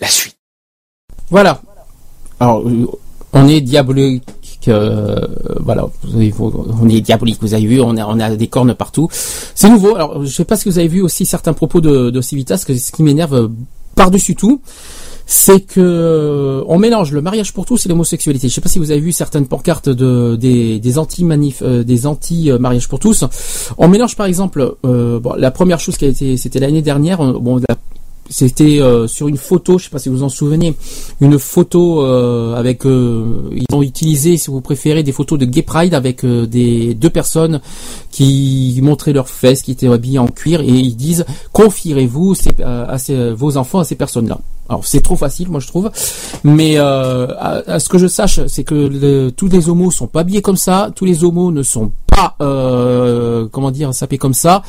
La 0.01 0.09
suite. 0.09 0.36
Voilà. 1.30 1.61
Alors, 2.40 2.61
euh, 2.66 2.86
on 3.32 3.49
est 3.49 3.61
diabolique. 3.61 4.24
euh, 4.68 5.16
voilà, 5.61 5.86
vous 6.05 6.16
avez- 6.16 6.32
on 6.38 6.88
est 6.88 7.01
diabolique. 7.01 7.38
Vous 7.40 7.55
avez 7.55 7.66
vu, 7.66 7.80
on 7.80 7.97
a, 7.97 8.05
on 8.05 8.20
a 8.20 8.30
des 8.36 8.47
cornes 8.49 8.74
partout. 8.74 9.09
C'est 9.55 9.68
nouveau. 9.68 9.95
Alors, 9.97 10.24
je 10.24 10.30
sais 10.30 10.45
pas 10.45 10.57
si 10.57 10.68
vous 10.68 10.78
avez 10.78 10.88
vu 10.88 11.01
aussi 11.03 11.24
certains 11.26 11.53
propos 11.53 11.80
de, 11.80 12.11
de 12.11 12.20
Civitas. 12.20 12.62
Que 12.66 12.76
ce 12.76 12.93
qui 12.93 13.03
m'énerve 13.03 13.51
par-dessus 13.95 14.34
tout, 14.34 14.61
c'est 15.24 15.61
que 15.61 15.80
euh, 15.80 16.64
on 16.66 16.78
mélange 16.78 17.12
le 17.12 17.22
mariage 17.22 17.53
pour 17.53 17.64
tous 17.64 17.86
et 17.86 17.88
l'homosexualité. 17.88 18.49
Je 18.49 18.55
sais 18.55 18.61
pas 18.61 18.68
si 18.68 18.78
vous 18.78 18.90
avez 18.90 19.01
vu 19.01 19.12
certaines 19.12 19.47
pancartes 19.47 19.88
de 19.88 20.36
des, 20.36 20.78
des 20.78 20.99
anti 20.99 21.24
manif, 21.24 21.62
des 21.62 22.07
anti 22.07 22.51
euh, 22.51 22.59
mariage 22.59 22.88
pour 22.88 22.99
tous. 22.99 23.24
On 23.78 23.88
mélange 23.88 24.16
par 24.16 24.26
exemple, 24.26 24.74
euh, 24.84 25.20
bon, 25.20 25.34
la 25.36 25.51
première 25.51 25.80
chose 25.80 25.97
qui 25.97 26.05
a 26.05 26.09
été, 26.09 26.36
c'était 26.36 26.59
l'année 26.59 26.82
dernière. 26.82 27.20
euh, 27.20 27.38
Bon, 27.38 27.61
c'était 28.31 28.81
euh, 28.81 29.07
sur 29.07 29.29
une 29.29 29.37
photo, 29.37 29.79
je 29.79 29.85
sais 29.85 29.91
pas 29.91 29.99
si 29.99 30.09
vous 30.09 30.23
en 30.23 30.29
souvenez, 30.29 30.75
une 31.20 31.39
photo 31.39 32.03
euh, 32.05 32.55
avec 32.55 32.87
euh, 32.87 33.51
ils 33.53 33.66
ont 33.75 33.83
utilisé, 33.83 34.37
si 34.37 34.51
vous 34.51 34.61
préférez, 34.61 35.03
des 35.03 35.12
photos 35.12 35.39
de 35.39 35.45
Gay 35.45 35.62
Pride 35.62 35.95
avec 35.95 36.25
des 36.25 36.95
deux 36.95 37.11
personnes 37.11 37.61
qui 38.11 38.79
montraient 38.83 39.12
leurs 39.12 39.29
fesses, 39.29 39.62
qui 39.62 39.73
étaient 39.73 39.89
habillées 39.89 40.18
en 40.18 40.29
cuir 40.29 40.61
et 40.61 40.66
ils 40.68 40.97
disent 40.97 41.25
confierez-vous 41.53 42.35
à 42.64 42.99
ces- 42.99 43.33
vos 43.33 43.57
enfants 43.57 43.81
à 43.81 43.85
ces 43.85 43.97
personnes-là. 43.97 44.39
Alors 44.73 44.87
c'est 44.87 45.03
trop 45.03 45.16
facile, 45.16 45.51
moi 45.51 45.61
je 45.61 45.66
trouve, 45.66 45.91
mais 46.45 46.79
euh, 46.79 47.27
à, 47.39 47.79
ce 47.79 47.91
que 47.91 47.99
je 47.99 48.07
sache, 48.07 48.41
c'est 48.47 48.64
que 48.64 49.29
tous 49.29 49.49
les 49.49 49.68
homos 49.68 49.91
sont 49.91 50.07
pas 50.07 50.20
habillés 50.20 50.41
comme 50.41 50.57
ça, 50.57 50.91
tous 50.97 51.05
les 51.05 51.25
homos 51.25 51.53
ne 51.53 51.62
sont 51.62 51.93
pas, 52.07 52.37
euh, 52.41 53.47
comment 53.53 53.70
dire, 53.70 53.93
sapés 53.93 54.16
comme 54.16 54.33
ça. 54.33 54.62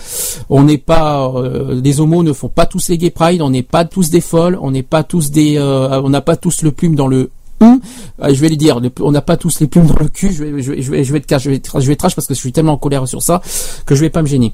On 0.49 0.64
n'est 0.64 0.78
pas, 0.78 1.32
euh, 1.34 1.80
les 1.82 2.01
homos 2.01 2.22
ne 2.22 2.34
font 2.34 2.49
pas 2.49 2.66
tous 2.66 2.89
les 2.89 2.97
gay 2.97 3.12
pride, 3.12 3.41
on 3.41 3.49
n'est 3.49 3.64
pas 3.64 3.86
tous 3.86 4.10
des 4.10 4.20
folles, 4.20 4.60
on 4.62 4.72
n'est 4.72 4.84
pas 4.84 5.04
tous 5.04 5.32
des, 5.32 5.58
euh, 5.58 6.01
on 6.01 6.10
n'a 6.10 6.20
pas 6.20 6.36
tous 6.36 6.64
le 6.64 6.74
plume 6.74 6.95
dans 6.95 7.08
le 7.08 7.30
je 7.62 8.41
vais 8.41 8.49
les 8.49 8.58
dire, 8.58 8.82
on 8.99 9.12
n'a 9.14 9.22
pas 9.22 9.38
tous 9.38 9.62
les 9.62 9.68
plumes 9.68 9.86
dans 9.86 9.95
le 9.97 10.10
cul. 10.10 10.34
Je 10.34 10.43
vais, 10.43 10.62
je 10.62 10.74
vais, 10.74 10.82
je 10.82 10.91
vais, 10.91 11.04
je 11.06 11.39
je 11.39 11.88
vais, 11.88 11.95
trash 11.95 12.14
parce 12.14 12.28
que 12.28 12.34
je 12.34 12.39
suis 12.39 12.51
tellement 12.51 12.74
en 12.74 12.78
colère 12.78 13.08
sur 13.08 13.24
ça 13.24 13.41
que 13.86 13.95
je 13.95 14.01
vais 14.01 14.10
pas 14.10 14.22
me 14.22 14.28
gêner. 14.28 14.51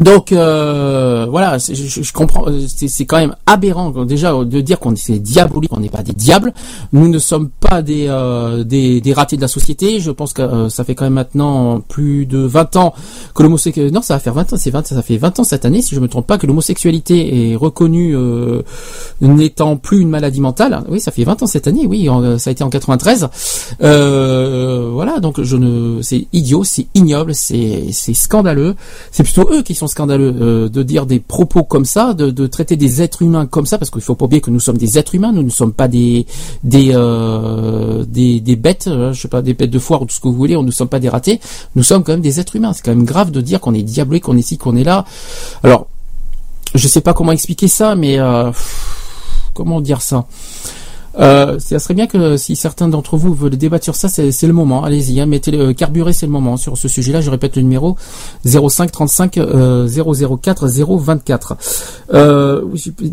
Donc 0.00 0.32
euh, 0.32 1.26
voilà, 1.28 1.58
je, 1.58 1.74
je 1.74 2.12
comprends, 2.12 2.46
euh, 2.48 2.60
c'est 2.68 3.04
quand 3.04 3.18
même 3.18 3.34
aberrant 3.46 3.90
déjà 4.04 4.32
de 4.32 4.60
dire 4.60 4.78
qu'on 4.78 4.94
est 4.94 5.10
diabolique, 5.18 5.70
on 5.72 5.80
n'est 5.80 5.88
pas 5.88 6.02
des 6.02 6.12
diables. 6.12 6.52
Nous 6.92 7.08
ne 7.08 7.18
sommes 7.18 7.48
pas 7.60 7.82
des 7.82 7.98
des, 7.98 8.64
des, 8.64 9.00
des 9.00 9.12
ratés 9.12 9.36
de 9.36 9.42
la 9.42 9.48
société. 9.48 9.98
Je 10.00 10.10
pense 10.12 10.32
que 10.32 10.42
euh, 10.42 10.68
ça 10.68 10.84
fait 10.84 10.94
quand 10.94 11.04
même 11.04 11.14
maintenant 11.14 11.80
plus 11.80 12.26
de 12.26 12.38
20 12.38 12.76
ans 12.76 12.94
que 13.34 13.42
l'homosexualité... 13.42 13.92
Non, 13.92 14.02
ça 14.02 14.14
va 14.14 14.20
faire 14.20 14.34
20 14.34 14.52
ans, 14.52 14.56
c'est 14.56 14.70
20, 14.70 14.86
ça 14.86 15.02
fait 15.02 15.16
20 15.16 15.40
ans 15.40 15.44
cette 15.44 15.64
année, 15.64 15.82
si 15.82 15.94
je 15.94 16.00
me 16.00 16.06
trompe 16.08 16.26
pas, 16.26 16.38
que 16.38 16.46
l'homosexualité 16.46 17.50
est 17.52 17.56
reconnue 17.56 18.14
euh, 18.16 18.62
n'étant 19.20 19.76
plus 19.76 20.00
une 20.00 20.10
maladie 20.10 20.40
mentale. 20.40 20.82
Oui, 20.88 21.00
ça 21.00 21.10
fait 21.10 21.24
20 21.24 21.42
ans 21.42 21.46
cette 21.48 21.66
année, 21.66 21.86
oui, 21.86 22.08
en- 22.08 22.38
ça 22.38 22.50
a 22.50 22.52
été 22.52 22.62
en 22.62 22.70
93. 22.70 23.28
Euh, 23.82 24.90
voilà, 24.92 25.18
donc 25.18 25.42
je 25.42 25.56
ne... 25.56 26.00
C'est 26.02 26.26
idiot, 26.32 26.62
c'est 26.64 26.86
ignoble, 26.94 27.34
c'est 27.34 27.86
c'est 27.92 28.14
scandaleux. 28.14 28.74
C'est 29.10 29.24
plutôt 29.24 29.48
eux 29.52 29.62
qui 29.62 29.74
sont 29.74 29.87
scandaleux 29.88 30.34
euh, 30.40 30.68
de 30.68 30.82
dire 30.82 31.06
des 31.06 31.18
propos 31.18 31.64
comme 31.64 31.84
ça, 31.84 32.14
de, 32.14 32.46
traiter 32.46 32.76
des 32.76 33.02
êtres 33.02 33.22
humains 33.22 33.46
comme 33.46 33.66
ça, 33.66 33.78
parce 33.78 33.90
qu'il 33.90 34.00
faut 34.00 34.14
pas 34.14 34.26
oublier 34.26 34.40
que 34.40 34.50
nous 34.50 34.60
sommes 34.60 34.78
des 34.78 34.98
êtres 34.98 35.14
humains, 35.14 35.32
nous 35.32 35.42
ne 35.42 35.50
sommes 35.50 35.72
pas 35.72 35.88
des 35.88 36.26
des 36.62 36.92
euh, 36.94 38.04
bêtes, 38.04 38.86
euh, 38.86 39.12
je 39.12 39.20
sais 39.20 39.28
pas, 39.28 39.42
des 39.42 39.54
bêtes 39.54 39.70
de 39.70 39.78
foire 39.78 40.02
ou 40.02 40.06
tout 40.06 40.14
ce 40.14 40.20
que 40.20 40.28
vous 40.28 40.34
voulez, 40.34 40.54
nous 40.54 40.62
ne 40.62 40.70
sommes 40.70 40.88
pas 40.88 41.00
des 41.00 41.08
ratés, 41.08 41.40
nous 41.74 41.82
sommes 41.82 42.04
quand 42.04 42.12
même 42.12 42.20
des 42.20 42.40
êtres 42.40 42.56
humains. 42.56 42.72
C'est 42.72 42.84
quand 42.84 42.94
même 42.94 43.04
grave 43.04 43.30
de 43.30 43.40
dire 43.40 43.60
qu'on 43.60 43.74
est 43.74 43.82
diabolé, 43.82 44.20
qu'on 44.20 44.36
est 44.36 44.40
ici, 44.40 44.58
qu'on 44.58 44.76
est 44.76 44.84
là. 44.84 45.04
Alors, 45.62 45.86
je 46.74 46.86
sais 46.88 47.00
pas 47.00 47.14
comment 47.14 47.32
expliquer 47.32 47.68
ça, 47.68 47.94
mais 47.94 48.18
euh, 48.18 48.52
comment 49.54 49.80
dire 49.80 50.02
ça? 50.02 50.26
Euh, 51.18 51.58
ça 51.58 51.78
serait 51.78 51.94
bien 51.94 52.06
que 52.06 52.36
si 52.36 52.56
certains 52.56 52.88
d'entre 52.88 53.16
vous 53.16 53.34
veulent 53.34 53.56
débattre 53.56 53.84
sur 53.84 53.96
ça, 53.96 54.08
c'est 54.08 54.46
le 54.46 54.52
moment. 54.52 54.84
Allez-y, 54.84 55.20
hein, 55.20 55.26
mettez 55.26 55.50
le 55.50 55.72
carburé, 55.72 56.12
c'est 56.12 56.26
le 56.26 56.32
moment 56.32 56.56
sur 56.56 56.76
ce 56.78 56.88
sujet-là. 56.88 57.20
Je 57.20 57.30
répète 57.30 57.56
le 57.56 57.62
numéro 57.62 57.96
05 58.44 58.90
35 58.90 59.38
euh, 59.38 59.88
004 59.88 60.68
024. 60.68 61.56
Euh, 62.14 62.62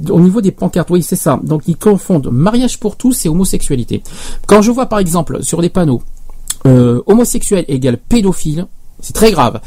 au 0.10 0.20
niveau 0.20 0.42
des 0.42 0.52
pancartes, 0.52 0.90
oui, 0.90 1.04
c'est 1.04 1.16
ça. 1.16 1.40
Donc 1.44 1.64
ils 1.68 1.78
confondent 1.78 2.28
mariage 2.32 2.80
pour 2.80 2.96
tous 2.96 3.26
et 3.26 3.30
homosexualité. 3.30 4.04
Quand 4.48 4.62
je 4.62 4.72
vois 4.72 4.86
par 4.88 5.00
exemple 5.00 5.44
sur 5.44 5.62
les 5.62 5.70
panneaux 5.70 6.02
euh, 6.66 7.02
homosexuel 7.06 7.66
égale 7.68 7.98
pédophile, 7.98 8.68
c'est 9.02 9.14
très 9.14 9.32
grave. 9.32 9.60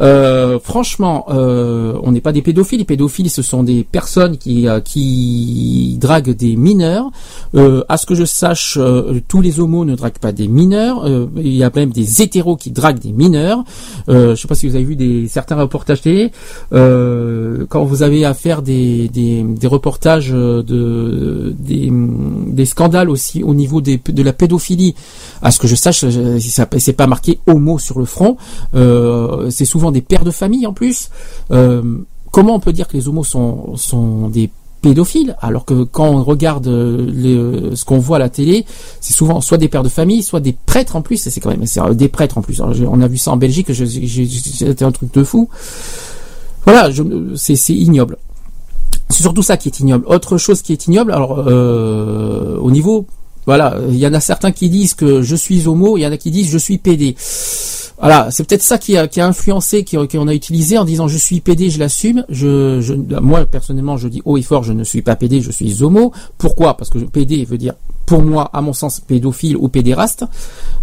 Euh, 0.00 0.58
franchement, 0.58 1.26
euh, 1.30 1.94
on 2.02 2.12
n'est 2.12 2.20
pas 2.20 2.32
des 2.32 2.42
pédophiles. 2.42 2.80
Les 2.80 2.84
pédophiles, 2.84 3.30
ce 3.30 3.40
sont 3.40 3.62
des 3.62 3.84
personnes 3.84 4.36
qui 4.38 4.68
euh, 4.68 4.80
qui 4.80 5.96
draguent 6.00 6.34
des 6.34 6.56
mineurs. 6.56 7.10
À 7.88 7.96
ce 7.96 8.06
que 8.06 8.14
je 8.14 8.24
sache, 8.24 8.78
tous 9.28 9.40
les 9.40 9.60
homos 9.60 9.84
ne 9.84 9.94
draguent 9.94 10.18
pas 10.18 10.32
des 10.32 10.48
mineurs. 10.48 11.06
Il 11.36 11.54
y 11.54 11.62
a 11.62 11.70
même 11.74 11.90
des 11.90 12.22
hétéros 12.22 12.56
qui 12.56 12.70
draguent 12.70 12.98
des 12.98 13.12
mineurs. 13.12 13.64
Je 14.08 14.34
sais 14.34 14.48
pas 14.48 14.54
si 14.54 14.68
vous 14.68 14.74
avez 14.74 14.84
vu 14.84 14.96
des 14.96 15.28
certains 15.28 15.56
reportages 15.56 16.00
télé. 16.00 16.32
Quand 16.70 17.84
vous 17.84 18.02
avez 18.02 18.24
à 18.24 18.34
faire 18.34 18.62
des 18.62 19.08
des, 19.08 19.66
reportages 19.66 20.30
de 20.30 21.54
des, 21.58 22.66
scandales 22.66 23.10
aussi 23.10 23.42
au 23.42 23.54
niveau 23.54 23.80
de 23.80 24.22
la 24.22 24.32
pédophilie. 24.32 24.94
À 25.42 25.50
ce 25.50 25.58
que 25.58 25.66
je 25.66 25.74
sache, 25.74 26.04
c'est 26.38 26.92
pas 26.92 27.06
marqué 27.06 27.38
homo 27.46 27.78
sur 27.78 27.98
le 27.98 28.04
front. 28.06 28.36
Euh, 28.74 29.50
c'est 29.50 29.64
souvent 29.64 29.90
des 29.90 30.00
pères 30.00 30.24
de 30.24 30.30
famille 30.30 30.66
en 30.66 30.72
plus. 30.72 31.10
Euh, 31.50 31.82
comment 32.30 32.54
on 32.54 32.60
peut 32.60 32.72
dire 32.72 32.88
que 32.88 32.96
les 32.96 33.08
homos 33.08 33.24
sont, 33.24 33.76
sont 33.76 34.28
des 34.28 34.50
pédophiles 34.80 35.36
alors 35.40 35.64
que 35.64 35.84
quand 35.84 36.08
on 36.08 36.24
regarde 36.24 36.66
euh, 36.66 37.74
ce 37.74 37.84
qu'on 37.84 37.98
voit 37.98 38.16
à 38.16 38.18
la 38.18 38.28
télé, 38.28 38.64
c'est 39.00 39.12
souvent 39.12 39.40
soit 39.40 39.58
des 39.58 39.68
pères 39.68 39.82
de 39.82 39.88
famille, 39.88 40.22
soit 40.22 40.40
des 40.40 40.56
prêtres 40.66 40.96
en 40.96 41.02
plus. 41.02 41.16
C'est 41.18 41.40
quand 41.40 41.50
même 41.50 41.66
c'est 41.66 41.80
des 41.94 42.08
prêtres 42.08 42.38
en 42.38 42.42
plus. 42.42 42.60
On 42.60 43.00
a 43.00 43.08
vu 43.08 43.18
ça 43.18 43.30
en 43.32 43.36
Belgique, 43.36 43.68
c'était 43.72 44.84
un 44.84 44.92
truc 44.92 45.12
de 45.12 45.24
fou. 45.24 45.48
Voilà, 46.64 46.90
c'est 47.34 47.74
ignoble. 47.74 48.16
C'est 49.08 49.22
surtout 49.22 49.42
ça 49.42 49.56
qui 49.56 49.68
est 49.68 49.80
ignoble. 49.80 50.06
Autre 50.06 50.38
chose 50.38 50.62
qui 50.62 50.72
est 50.72 50.86
ignoble, 50.86 51.12
alors 51.12 51.46
au 52.62 52.70
niveau, 52.70 53.06
voilà, 53.46 53.76
il 53.88 53.96
y 53.96 54.06
en 54.06 54.14
a 54.14 54.20
certains 54.20 54.52
qui 54.52 54.68
disent 54.68 54.94
que 54.94 55.22
je 55.22 55.36
suis 55.36 55.66
homo, 55.66 55.96
il 55.96 56.02
y 56.02 56.06
en 56.06 56.12
a 56.12 56.16
qui 56.16 56.30
disent 56.30 56.50
je 56.50 56.58
suis 56.58 56.78
PD. 56.78 57.16
Voilà, 57.98 58.28
c'est 58.30 58.44
peut-être 58.44 58.62
ça 58.62 58.78
qui 58.78 58.96
a, 58.96 59.06
qui 59.06 59.20
a 59.20 59.26
influencé, 59.26 59.84
qui, 59.84 59.96
qu'on 59.96 60.28
a 60.28 60.34
utilisé 60.34 60.76
en 60.78 60.84
disant 60.84 61.08
je 61.08 61.16
suis 61.16 61.40
PD, 61.40 61.70
je 61.70 61.78
l'assume. 61.78 62.24
Je, 62.28 62.92
moi 63.20 63.46
personnellement, 63.46 63.96
je 63.96 64.08
dis 64.08 64.22
haut 64.24 64.36
et 64.36 64.42
fort, 64.42 64.64
je 64.64 64.72
ne 64.72 64.84
suis 64.84 65.02
pas 65.02 65.16
PD, 65.16 65.40
je 65.40 65.50
suis 65.50 65.82
homo. 65.82 66.12
Pourquoi? 66.38 66.76
Parce 66.76 66.90
que 66.90 66.98
PD 66.98 67.44
veut 67.44 67.58
dire, 67.58 67.74
pour 68.12 68.22
moi, 68.22 68.50
à 68.52 68.60
mon 68.60 68.74
sens, 68.74 69.00
pédophile 69.00 69.56
ou 69.56 69.68
pédéraste, 69.68 70.26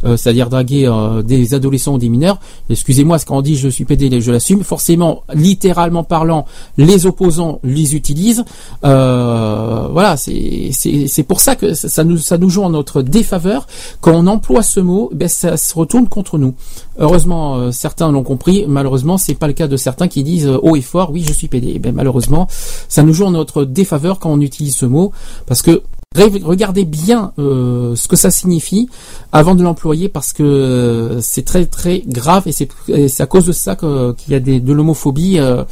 euh, 0.04 0.18
c'est-à-dire 0.18 0.50
draguer 0.50 0.88
euh, 0.88 1.22
des 1.22 1.54
adolescents 1.54 1.94
ou 1.94 2.00
des 2.00 2.10
mineurs. 2.10 2.40
Excusez-moi, 2.72 3.20
ce 3.20 3.28
qu'on 3.28 3.44
dit 3.44 3.56
je 3.56 3.70
suis 3.70 3.86
PD, 3.86 4.20
je 4.20 4.32
l'assume. 4.32 4.64
Forcément, 4.64 5.22
littéralement 5.36 6.04
parlant, 6.04 6.48
les 6.78 7.06
opposants 7.06 7.60
les 7.64 7.96
utilisent. 7.96 8.44
Euh, 8.84 9.90
voilà, 9.92 10.18
c'est 10.18 11.24
pour 11.28 11.40
ça 11.40 11.56
que 11.56 11.76
ça 11.76 12.04
nous 12.04 12.18
ça 12.18 12.40
nous 12.40 12.50
joue 12.50 12.64
en 12.64 12.72
notre 12.72 13.04
défaveur 13.04 13.68
quand 14.02 14.14
on 14.16 14.26
emploie 14.26 14.64
ce 14.64 14.80
mot, 14.80 15.12
ben 15.14 15.28
ça 15.28 15.56
se 15.56 15.76
retourne 15.76 16.08
contre 16.08 16.40
nous. 16.40 16.56
Heureusement, 16.98 17.58
euh, 17.58 17.72
certains 17.72 18.12
l'ont 18.12 18.24
compris. 18.24 18.66
Malheureusement, 18.68 19.20
c'est 19.20 19.36
pas 19.36 19.48
le 19.48 19.54
cas 19.54 19.68
de 19.68 19.78
certains 19.78 20.08
qui 20.08 20.24
disent 20.24 20.48
euh, 20.48 20.58
haut 20.64 20.76
et 20.76 20.82
fort, 20.82 21.12
oui, 21.12 21.24
je 21.24 21.32
suis 21.32 21.48
PD. 21.48 21.74
Eh 21.76 21.80
ben 21.80 21.94
malheureusement, 21.94 22.48
ça 22.88 23.04
nous 23.04 23.14
joue 23.14 23.26
en 23.26 23.32
notre 23.32 23.66
défaveur 23.66 24.18
quand 24.18 24.32
on 24.32 24.42
utilise 24.42 24.76
ce 24.76 24.88
mot, 24.88 25.12
parce 25.46 25.62
que 25.62 25.84
regardez 26.16 26.86
bien 26.86 27.34
euh, 27.40 27.96
ce 27.96 28.08
que 28.08 28.16
ça 28.16 28.32
signifie 28.32 28.90
avant 29.32 29.56
de 29.56 29.64
l'employer, 29.64 30.10
parce 30.10 30.34
que 30.34 30.44
euh, 30.44 31.22
c'est 31.22 31.44
très 31.44 31.66
très 31.66 32.02
grave 32.06 32.44
et 32.48 32.52
c'est 32.52 32.68
et 32.88 33.08
à 33.20 33.26
cause 33.26 33.46
de 33.46 33.52
ça 33.52 33.76
qu'il 33.76 34.32
y 34.32 34.36
a 34.36 34.40
des, 34.40 34.60
de 34.60 34.74
l'homophobie 34.74 35.40
euh, 35.40 35.64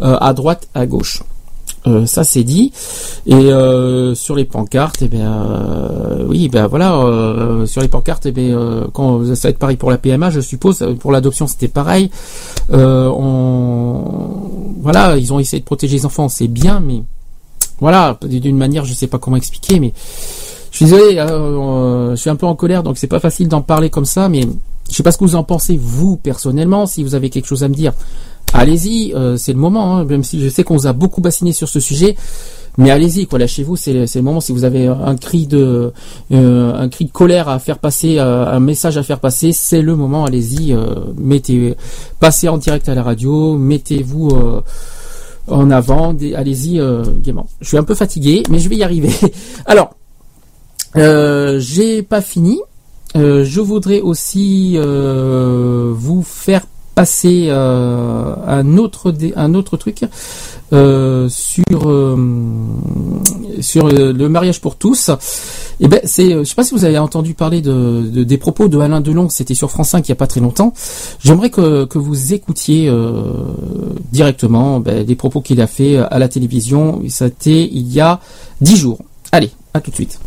à 0.00 0.32
droite, 0.34 0.68
à 0.74 0.86
gauche. 0.86 1.22
Ça 2.06 2.24
c'est 2.24 2.42
dit. 2.42 2.72
Et 3.26 3.48
sur 4.16 4.34
les 4.34 4.44
pancartes, 4.44 5.02
eh 5.02 5.08
bien, 5.08 5.46
oui, 6.26 6.48
ben 6.48 6.66
voilà, 6.66 7.64
sur 7.66 7.80
les 7.80 7.86
pancartes, 7.86 8.26
eh 8.26 8.32
bien, 8.32 8.88
quand 8.92 9.24
ça 9.36 9.46
va 9.46 9.50
être 9.50 9.58
pareil 9.60 9.76
pour 9.76 9.92
la 9.92 9.98
PMA, 9.98 10.30
je 10.30 10.40
suppose. 10.40 10.84
Pour 10.98 11.12
l'adoption, 11.12 11.46
c'était 11.46 11.68
pareil. 11.68 12.10
On, 12.72 14.02
voilà, 14.80 15.16
ils 15.16 15.32
ont 15.32 15.38
essayé 15.38 15.60
de 15.60 15.64
protéger 15.64 15.98
les 15.98 16.06
enfants, 16.06 16.28
c'est 16.28 16.48
bien, 16.48 16.80
mais 16.80 17.04
voilà, 17.80 18.18
d'une 18.22 18.56
manière, 18.56 18.84
je 18.84 18.94
sais 18.94 19.06
pas 19.06 19.18
comment 19.18 19.36
expliquer, 19.36 19.80
mais 19.80 19.92
je 20.70 20.84
suis 20.84 20.84
désolé, 20.92 21.18
euh, 21.18 21.26
euh, 21.30 22.10
je 22.10 22.16
suis 22.16 22.30
un 22.30 22.36
peu 22.36 22.46
en 22.46 22.54
colère, 22.54 22.82
donc 22.82 22.98
c'est 22.98 23.06
pas 23.06 23.20
facile 23.20 23.48
d'en 23.48 23.62
parler 23.62 23.90
comme 23.90 24.04
ça, 24.04 24.28
mais 24.28 24.42
je 24.90 24.94
sais 24.94 25.02
pas 25.02 25.10
ce 25.10 25.18
que 25.18 25.24
vous 25.24 25.36
en 25.36 25.42
pensez 25.42 25.78
vous 25.80 26.16
personnellement. 26.16 26.86
Si 26.86 27.02
vous 27.02 27.14
avez 27.14 27.30
quelque 27.30 27.46
chose 27.46 27.64
à 27.64 27.68
me 27.68 27.74
dire, 27.74 27.92
allez-y, 28.52 29.14
euh, 29.14 29.36
c'est 29.36 29.52
le 29.52 29.58
moment. 29.58 29.96
hein, 29.96 30.04
même 30.04 30.22
si 30.22 30.40
je 30.40 30.48
sais 30.48 30.64
qu'on 30.64 30.76
vous 30.76 30.86
a 30.86 30.92
beaucoup 30.92 31.20
bassiné 31.20 31.52
sur 31.52 31.68
ce 31.68 31.80
sujet, 31.80 32.16
mais 32.78 32.90
allez-y, 32.90 33.26
quoi. 33.26 33.38
Lâchez-vous, 33.38 33.76
c'est 33.76 33.94
le 33.94 34.20
moment. 34.20 34.42
Si 34.42 34.52
vous 34.52 34.64
avez 34.64 34.86
un 34.86 35.16
cri 35.16 35.46
de 35.46 35.92
euh, 36.32 36.74
un 36.74 36.88
cri 36.90 37.06
de 37.06 37.10
colère 37.10 37.48
à 37.48 37.58
faire 37.58 37.78
passer, 37.78 38.18
un 38.18 38.60
message 38.60 38.98
à 38.98 39.02
faire 39.02 39.20
passer, 39.20 39.52
c'est 39.52 39.80
le 39.80 39.96
moment. 39.96 40.26
Allez-y, 40.26 40.76
mettez, 41.16 41.74
passez 42.20 42.50
en 42.50 42.58
direct 42.58 42.86
à 42.90 42.94
la 42.94 43.02
radio, 43.02 43.56
mettez-vous. 43.56 44.30
En 45.48 45.70
avant, 45.70 46.16
allez-y 46.34 46.80
euh, 46.80 47.04
gaiement. 47.22 47.48
Je 47.60 47.68
suis 47.68 47.76
un 47.76 47.84
peu 47.84 47.94
fatigué, 47.94 48.42
mais 48.50 48.58
je 48.58 48.68
vais 48.68 48.76
y 48.76 48.82
arriver. 48.82 49.10
Alors, 49.66 49.94
euh, 50.96 51.58
j'ai 51.60 52.02
pas 52.02 52.20
fini. 52.20 52.60
Euh, 53.16 53.44
je 53.44 53.60
voudrais 53.60 54.00
aussi 54.00 54.74
euh, 54.76 55.92
vous 55.94 56.22
faire 56.22 56.66
passer 56.94 57.48
euh, 57.50 58.34
un 58.46 58.78
autre 58.78 59.14
un 59.36 59.54
autre 59.54 59.76
truc 59.76 60.04
euh, 60.72 61.28
sur 61.28 61.64
euh, 61.88 62.16
euh, 63.76 64.12
le 64.12 64.28
mariage 64.28 64.60
pour 64.60 64.76
tous. 64.76 65.10
Et 65.80 65.88
ben 65.88 66.00
c'est 66.04 66.30
je 66.30 66.44
sais 66.44 66.54
pas 66.54 66.64
si 66.64 66.74
vous 66.74 66.84
avez 66.84 66.98
entendu 66.98 67.34
parler 67.34 67.60
de, 67.60 68.02
de- 68.12 68.24
des 68.24 68.38
propos 68.38 68.68
de 68.68 68.78
Alain 68.78 69.00
Delon, 69.00 69.28
c'était 69.28 69.54
sur 69.54 69.70
France 69.70 69.90
5 69.90 70.06
il 70.06 70.10
y 70.10 70.12
a 70.12 70.16
pas 70.16 70.26
très 70.26 70.40
longtemps. 70.40 70.72
J'aimerais 71.22 71.50
que, 71.50 71.84
que 71.84 71.98
vous 71.98 72.32
écoutiez 72.32 72.90
directement 74.12 74.80
ben, 74.80 75.04
des 75.04 75.14
propos 75.14 75.40
qu'il 75.40 75.60
a 75.60 75.66
fait 75.66 75.96
à 75.98 76.18
la 76.18 76.28
télévision. 76.28 77.00
C'était 77.08 77.64
il 77.70 77.92
y 77.92 78.00
a 78.00 78.20
dix 78.60 78.76
jours. 78.76 78.98
Allez, 79.32 79.50
à 79.74 79.80
tout 79.80 79.90
de 79.90 79.96
suite. 79.96 80.18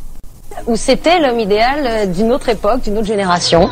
Où 0.68 0.76
c'était 0.76 1.20
l'homme 1.20 1.40
idéal 1.40 1.80
euh, 1.86 2.06
d'une 2.06 2.32
autre 2.32 2.50
époque, 2.50 2.82
d'une 2.84 2.98
autre 2.98 3.08
génération. 3.08 3.70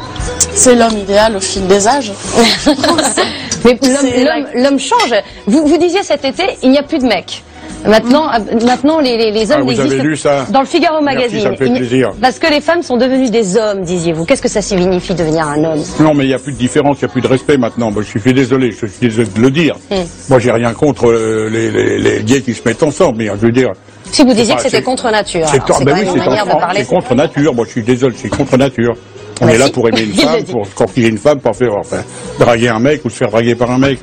C'est 0.54 0.76
l'homme 0.76 0.98
idéal 0.98 1.36
au 1.36 1.40
fil 1.40 1.66
des 1.68 1.88
âges. 1.88 2.12
Mais 3.66 3.78
l'homme- 4.56 4.80
change. 4.80 5.14
Vous, 5.48 5.66
vous 5.68 5.78
disiez 5.78 6.04
cet 6.04 6.24
été, 6.24 6.44
il 6.64 6.72
n'y 6.72 6.78
a 6.78 6.84
plus 6.84 7.00
de 7.00 7.06
mecs. 7.06 7.44
Maintenant, 7.86 8.30
euh, 8.34 8.66
maintenant 8.66 9.00
les, 9.00 9.18
les, 9.18 9.32
les 9.32 9.52
hommes 9.52 9.60
Ah, 9.62 9.74
vous 9.74 9.80
avez 9.80 10.00
lu 10.00 10.16
ça 10.18 10.46
dans 10.50 10.62
le 10.62 10.66
Figaro 10.66 11.00
Merci, 11.02 11.16
magazine. 11.18 11.42
ça 11.42 11.50
me 11.52 11.56
fait 11.56 11.70
plaisir. 11.70 12.12
Parce 12.22 12.40
que 12.40 12.48
les 12.48 12.62
femmes 12.62 12.82
sont 12.82 12.98
devenues 12.98 13.30
des 13.30 13.56
hommes, 13.58 13.84
disiez-vous. 13.84 14.26
Qu'est-ce 14.26 14.42
que 14.42 14.48
ça 14.48 14.62
signifie 14.62 15.14
devenir 15.14 15.48
un 15.48 15.64
homme? 15.64 15.84
Non, 16.00 16.14
mais 16.14 16.24
il 16.24 16.28
n'y 16.28 16.34
a 16.34 16.40
plus 16.40 16.54
de 16.54 16.58
différence, 16.58 16.98
il 17.02 17.06
n'y 17.06 17.10
a 17.10 17.12
plus 17.12 17.22
de 17.22 17.28
respect 17.28 17.58
maintenant. 17.58 17.92
Moi, 17.92 18.02
je 18.04 18.20
suis 18.20 18.34
désolé, 18.34 18.72
je 18.72 18.86
suis 18.88 19.00
désolé 19.02 19.28
de 19.36 19.42
le 19.42 19.52
dire. 19.52 19.76
Hmm. 19.92 19.96
Moi, 20.30 20.40
j'ai 20.40 20.52
rien 20.52 20.74
contre 20.74 21.08
euh, 21.12 21.50
les, 21.52 21.70
les, 21.72 22.00
les 22.00 22.24
gays 22.24 22.42
qui 22.42 22.54
se 22.54 22.62
mettent 22.66 22.84
ensemble, 22.84 23.18
mais 23.20 23.26
je 23.28 23.46
veux 23.46 23.52
dire. 23.52 23.72
Si 24.12 24.24
vous 24.24 24.34
disiez 24.34 24.56
que 24.56 24.62
c'était 24.62 24.82
contre 24.82 25.10
nature. 25.12 25.48
C'est 25.48 25.60
ben 25.84 25.96
oui, 26.00 26.08
c'est 26.76 26.86
contre 26.86 27.16
nature. 27.16 27.54
Moi, 27.54 27.66
je 27.66 27.72
suis 27.72 27.84
désolé, 27.84 28.16
c'est 28.18 28.30
contre 28.30 28.58
nature. 28.58 28.94
On 29.40 29.46
Bah 29.46 29.54
est 29.54 29.58
là 29.60 29.70
pour 29.70 29.88
aimer 29.88 30.02
une 30.02 30.14
femme, 30.16 30.44
pour 30.46 30.68
corriger 30.74 31.10
une 31.10 31.18
femme, 31.18 31.40
pour 31.40 31.56
faire 31.56 31.72
enfin, 31.80 32.02
draguer 32.40 32.70
un 32.70 32.80
mec 32.80 33.06
ou 33.06 33.10
se 33.10 33.18
faire 33.18 33.30
draguer 33.30 33.54
par 33.56 33.70
un 33.70 33.78
mec. 33.78 34.00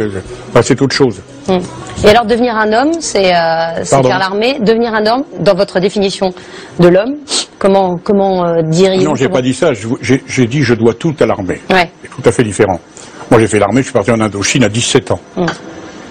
Enfin, 0.50 0.62
c'est 0.62 0.80
autre 0.80 0.94
chose. 0.94 1.20
Hmm. 1.48 1.58
Et 2.04 2.08
alors 2.08 2.24
devenir 2.24 2.54
un 2.56 2.72
homme, 2.72 2.92
c'est 3.00 3.34
euh, 3.34 3.84
faire 3.84 4.02
l'armée. 4.02 4.58
Devenir 4.60 4.94
un 4.94 5.04
homme, 5.06 5.24
dans 5.40 5.54
votre 5.54 5.80
définition 5.80 6.32
de 6.78 6.86
l'homme, 6.88 7.16
comment 7.58 7.96
comment 7.96 8.46
euh, 8.46 8.62
diriez-vous 8.62 9.04
Non, 9.04 9.14
j'ai 9.16 9.24
comment- 9.24 9.36
pas 9.38 9.42
dit 9.42 9.54
ça. 9.54 9.72
J'ai 10.00 10.46
dit 10.46 10.62
je 10.62 10.74
dois 10.74 10.94
tout 10.94 11.14
à 11.18 11.26
l'armée. 11.26 11.60
Ouais. 11.70 11.90
C'est 12.02 12.10
tout 12.10 12.28
à 12.28 12.30
fait 12.32 12.44
différent. 12.44 12.78
Moi, 13.30 13.40
j'ai 13.40 13.48
fait 13.48 13.58
l'armée, 13.58 13.80
je 13.80 13.86
suis 13.86 13.92
parti 13.92 14.12
en 14.12 14.20
Indochine 14.20 14.62
à 14.62 14.68
17 14.68 15.10
ans. 15.10 15.20
Hmm. 15.36 15.46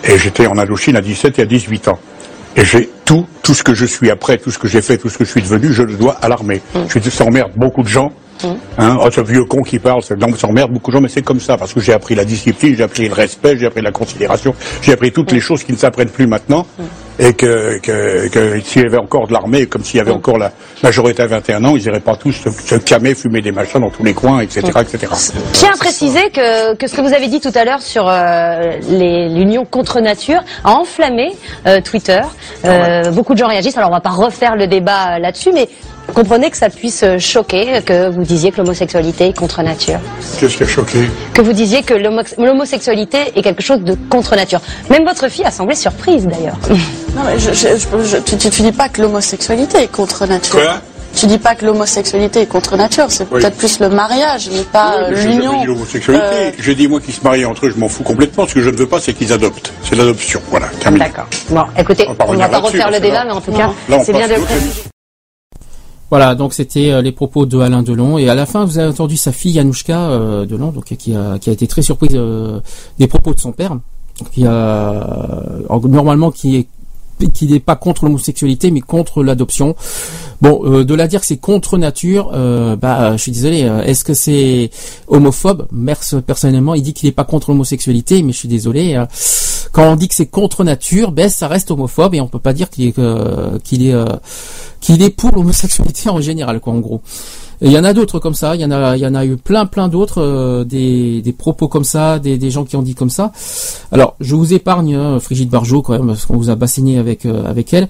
Et 0.03 0.17
j'étais 0.17 0.47
en 0.47 0.57
Indochine 0.57 0.97
à 0.97 1.01
17 1.01 1.39
et 1.39 1.43
à 1.43 1.45
18 1.45 1.87
ans. 1.87 1.99
Et 2.55 2.65
j'ai 2.65 2.89
tout, 3.05 3.25
tout 3.41 3.53
ce 3.53 3.63
que 3.63 3.73
je 3.73 3.85
suis 3.85 4.09
après, 4.09 4.37
tout 4.37 4.51
ce 4.51 4.59
que 4.59 4.67
j'ai 4.67 4.81
fait, 4.81 4.97
tout 4.97 5.09
ce 5.09 5.17
que 5.17 5.25
je 5.25 5.31
suis 5.31 5.41
devenu, 5.41 5.73
je 5.73 5.83
le 5.83 5.95
dois 5.95 6.13
à 6.21 6.29
l'armée. 6.29 6.61
Je 6.87 6.99
suis 6.99 7.11
ça 7.11 7.25
emmerde 7.25 7.51
beaucoup 7.55 7.83
de 7.83 7.87
gens. 7.87 8.11
Hein, 8.77 8.97
oh, 8.99 9.09
ce 9.11 9.21
vieux 9.21 9.45
con 9.45 9.61
qui 9.61 9.79
parle, 9.79 10.03
ça 10.03 10.15
non, 10.15 10.35
ça 10.35 10.47
emmerde 10.47 10.71
beaucoup 10.71 10.91
de 10.91 10.97
gens, 10.97 11.01
mais 11.01 11.07
c'est 11.07 11.21
comme 11.21 11.39
ça, 11.39 11.55
parce 11.55 11.73
que 11.73 11.79
j'ai 11.79 11.93
appris 11.93 12.15
la 12.15 12.25
discipline, 12.25 12.75
j'ai 12.75 12.83
appris 12.83 13.07
le 13.07 13.13
respect, 13.13 13.57
j'ai 13.57 13.67
appris 13.67 13.81
la 13.81 13.91
considération, 13.91 14.53
j'ai 14.81 14.93
appris 14.93 15.11
toutes 15.11 15.31
les 15.31 15.39
choses 15.39 15.63
qui 15.63 15.71
ne 15.71 15.77
s'apprennent 15.77 16.09
plus 16.09 16.27
maintenant, 16.27 16.65
et 17.19 17.33
que, 17.33 17.77
que, 17.79 18.27
que 18.29 18.59
s'il 18.61 18.81
y 18.81 18.85
avait 18.85 18.97
encore 18.97 19.27
de 19.27 19.33
l'armée, 19.33 19.65
comme 19.67 19.83
s'il 19.83 19.97
y 19.97 20.01
avait 20.01 20.11
encore 20.11 20.37
la 20.37 20.51
majorité 20.81 21.21
à 21.23 21.27
21 21.27 21.63
ans, 21.65 21.75
ils 21.75 21.85
iraient 21.85 21.99
pas 21.99 22.15
tous 22.15 22.31
se, 22.31 22.49
se 22.49 22.75
camer, 22.75 23.13
fumer 23.15 23.41
des 23.41 23.51
machins 23.51 23.79
dans 23.79 23.89
tous 23.91 24.03
les 24.03 24.13
coins, 24.13 24.39
etc., 24.41 24.61
etc. 24.81 25.13
Je 25.53 25.59
tiens 25.59 25.71
à 25.73 25.77
préciser 25.77 26.29
que, 26.31 26.75
que 26.75 26.87
ce 26.87 26.95
que 26.95 27.01
vous 27.01 27.13
avez 27.13 27.27
dit 27.27 27.39
tout 27.39 27.51
à 27.55 27.65
l'heure 27.65 27.81
sur 27.81 28.05
euh, 28.07 28.77
l'union 28.89 29.65
contre 29.65 29.99
nature 29.99 30.41
a 30.63 30.71
enflammé 30.73 31.31
euh, 31.67 31.81
Twitter. 31.81 32.21
Euh, 32.65 33.11
Beaucoup 33.11 33.33
de 33.33 33.39
gens 33.39 33.47
réagissent. 33.47 33.77
Alors 33.77 33.89
on 33.89 33.93
va 33.93 34.01
pas 34.01 34.09
refaire 34.09 34.55
le 34.55 34.65
débat 34.67 35.19
là-dessus, 35.19 35.51
mais 35.53 35.69
comprenez 36.13 36.49
que 36.49 36.57
ça 36.57 36.69
puisse 36.69 37.05
choquer 37.19 37.81
que 37.85 38.09
vous 38.09 38.23
disiez 38.23 38.51
que 38.51 38.57
l'homosexualité 38.57 39.27
est 39.27 39.37
contre 39.37 39.61
nature. 39.61 39.99
Qu'est-ce 40.39 40.57
qui 40.57 40.63
a 40.63 40.67
choqué? 40.67 40.99
Que 41.33 41.41
vous 41.41 41.53
disiez 41.53 41.83
que 41.83 41.93
l'homo- 41.93 42.23
l'homosexualité 42.37 43.17
est 43.35 43.41
quelque 43.41 43.61
chose 43.63 43.81
de 43.81 43.95
contre 44.09 44.35
nature. 44.35 44.59
Même 44.89 45.05
votre 45.05 45.29
fille 45.29 45.45
a 45.45 45.51
semblé 45.51 45.75
surprise 45.75 46.25
d'ailleurs. 46.27 46.57
Non, 47.15 47.21
mais 47.25 47.37
je, 47.37 47.51
je- 47.53 47.77
je- 47.77 48.03
je- 48.03 48.17
tu, 48.17 48.37
tu, 48.37 48.49
tu 48.49 48.61
dis 48.63 48.71
pas 48.71 48.89
que 48.89 49.01
l'homosexualité 49.01 49.77
est 49.83 49.87
contre 49.91 50.25
nature. 50.25 50.55
Quoi? 50.59 50.81
Tu 51.15 51.27
dis 51.27 51.37
pas 51.37 51.53
que 51.53 51.63
l'homosexualité 51.63 52.41
est 52.41 52.45
contre 52.47 52.75
nature, 52.75 53.05
c'est 53.09 53.27
Oui. 53.31 53.39
peut-être 53.39 53.55
plus 53.57 53.79
le 53.79 53.89
mariage, 53.89 54.49
mais 54.51 54.63
pas 54.63 54.95
Oui, 54.97 55.13
mais 55.13 55.17
euh, 55.19 55.25
l'union. 55.27 55.59
dit 55.61 55.65
l'homosexualité. 55.67 56.25
Euh, 56.25 56.51
J'ai 56.57 56.73
dit, 56.73 56.87
moi, 56.87 56.99
qu'ils 56.99 57.13
se 57.13 57.23
marient 57.23 57.45
entre 57.45 57.67
eux, 57.67 57.69
je 57.69 57.79
m'en 57.79 57.87
fous 57.87 58.01
complètement. 58.01 58.47
Ce 58.47 58.55
que 58.55 58.61
je 58.61 58.71
ne 58.71 58.75
veux 58.75 58.87
pas, 58.87 58.99
c'est 58.99 59.13
qu'ils 59.13 59.31
adoptent. 59.31 59.71
C'est 59.83 59.95
l'adoption. 59.95 60.41
Voilà, 60.49 60.67
terminé. 60.79 61.05
D'accord. 61.05 61.27
Bon, 61.51 61.61
écoutez, 61.77 62.05
On 62.07 62.13
va 62.13 62.15
pas 62.15 62.25
on 62.29 62.33
va 62.33 62.49
pas 62.49 62.59
refaire 62.59 62.89
le 62.89 62.99
débat, 62.99 63.13
là- 63.13 63.25
mais 63.25 63.31
en 63.33 63.41
tout 63.41 63.51
cas, 63.51 63.69
c'est 64.03 64.13
bien 64.13 64.27
de. 64.27 64.33
Voilà, 66.09 66.35
donc 66.35 66.53
c'était 66.53 66.91
euh, 66.91 67.01
les 67.01 67.11
propos 67.11 67.45
de 67.47 67.59
Alain 67.59 67.81
Delon 67.81 68.19
et 68.19 68.29
à 68.29 68.35
la 68.35 68.45
fin 68.45 68.65
vous 68.65 68.77
avez 68.77 68.87
entendu 68.89 69.17
sa 69.17 69.31
fille 69.31 69.59
Anouchka 69.59 69.97
euh, 69.97 70.45
Delon, 70.45 70.67
donc 70.67 70.83
qui 70.85 71.15
a 71.15 71.39
qui 71.39 71.49
a 71.49 71.53
été 71.53 71.65
très 71.65 71.81
surprise 71.81 72.11
euh, 72.13 72.59
des 72.99 73.07
propos 73.07 73.33
de 73.33 73.39
son 73.39 73.51
père, 73.51 73.71
qui 74.31 74.45
a 74.45 75.07
en- 75.69 75.79
normalement 75.79 76.29
qui 76.29 76.57
est 76.57 76.67
qui 77.31 77.47
n'est 77.47 77.59
pas 77.59 77.75
contre 77.75 78.05
l'homosexualité 78.05 78.71
mais 78.71 78.81
contre 78.81 79.23
l'adoption. 79.23 79.75
Bon, 80.41 80.61
euh, 80.65 80.83
de 80.83 80.93
la 80.93 81.07
dire 81.07 81.21
que 81.21 81.25
c'est 81.27 81.37
contre 81.37 81.77
nature, 81.77 82.31
euh, 82.33 82.75
bah 82.75 83.15
je 83.15 83.21
suis 83.21 83.31
désolé. 83.31 83.63
euh, 83.63 83.81
Est-ce 83.83 84.03
que 84.03 84.13
c'est 84.13 84.69
homophobe? 85.07 85.67
Merce 85.71 86.15
personnellement, 86.25 86.73
il 86.75 86.81
dit 86.83 86.93
qu'il 86.93 87.07
n'est 87.07 87.13
pas 87.13 87.23
contre 87.23 87.51
l'homosexualité, 87.51 88.21
mais 88.23 88.33
je 88.33 88.37
suis 88.39 88.49
désolé. 88.49 88.95
euh, 88.95 89.05
quand 89.71 89.91
on 89.91 89.95
dit 89.95 90.07
que 90.07 90.15
c'est 90.15 90.27
contre 90.27 90.63
nature, 90.63 91.11
ben 91.11 91.29
ça 91.29 91.47
reste 91.47 91.71
homophobe 91.71 92.13
et 92.13 92.21
on 92.21 92.27
peut 92.27 92.39
pas 92.39 92.53
dire 92.53 92.69
qu'il 92.69 92.87
est 92.87 92.99
euh, 92.99 93.57
qu'il 93.63 93.87
est 93.87 93.93
euh, 93.93 94.05
qu'il 94.81 95.01
est 95.01 95.09
pour 95.09 95.31
l'homosexualité 95.31 96.09
en 96.09 96.19
général, 96.21 96.59
quoi, 96.59 96.73
en 96.73 96.79
gros. 96.79 97.01
Il 97.61 97.71
y 97.71 97.77
en 97.77 97.83
a 97.83 97.93
d'autres 97.93 98.19
comme 98.19 98.33
ça, 98.33 98.55
il 98.55 98.61
y 98.61 98.65
en 98.65 98.71
a, 98.71 98.97
il 98.97 99.01
y 99.01 99.07
en 99.07 99.15
a 99.15 99.25
eu 99.25 99.37
plein, 99.37 99.65
plein 99.65 99.87
d'autres, 99.87 100.21
euh, 100.21 100.63
des, 100.63 101.21
des 101.21 101.33
propos 101.33 101.67
comme 101.67 101.83
ça, 101.83 102.19
des, 102.19 102.37
des 102.37 102.51
gens 102.51 102.65
qui 102.65 102.75
ont 102.75 102.81
dit 102.81 102.95
comme 102.95 103.09
ça. 103.09 103.31
Alors, 103.91 104.15
je 104.19 104.35
vous 104.35 104.53
épargne 104.53 104.95
hein, 104.95 105.19
Frigide 105.19 105.49
Barjot 105.49 105.81
quand 105.81 105.93
même, 105.93 106.07
parce 106.07 106.25
qu'on 106.25 106.37
vous 106.37 106.49
a 106.49 106.55
bassiné 106.55 106.97
avec 106.97 107.25
euh, 107.25 107.45
avec 107.45 107.73
elle. 107.73 107.87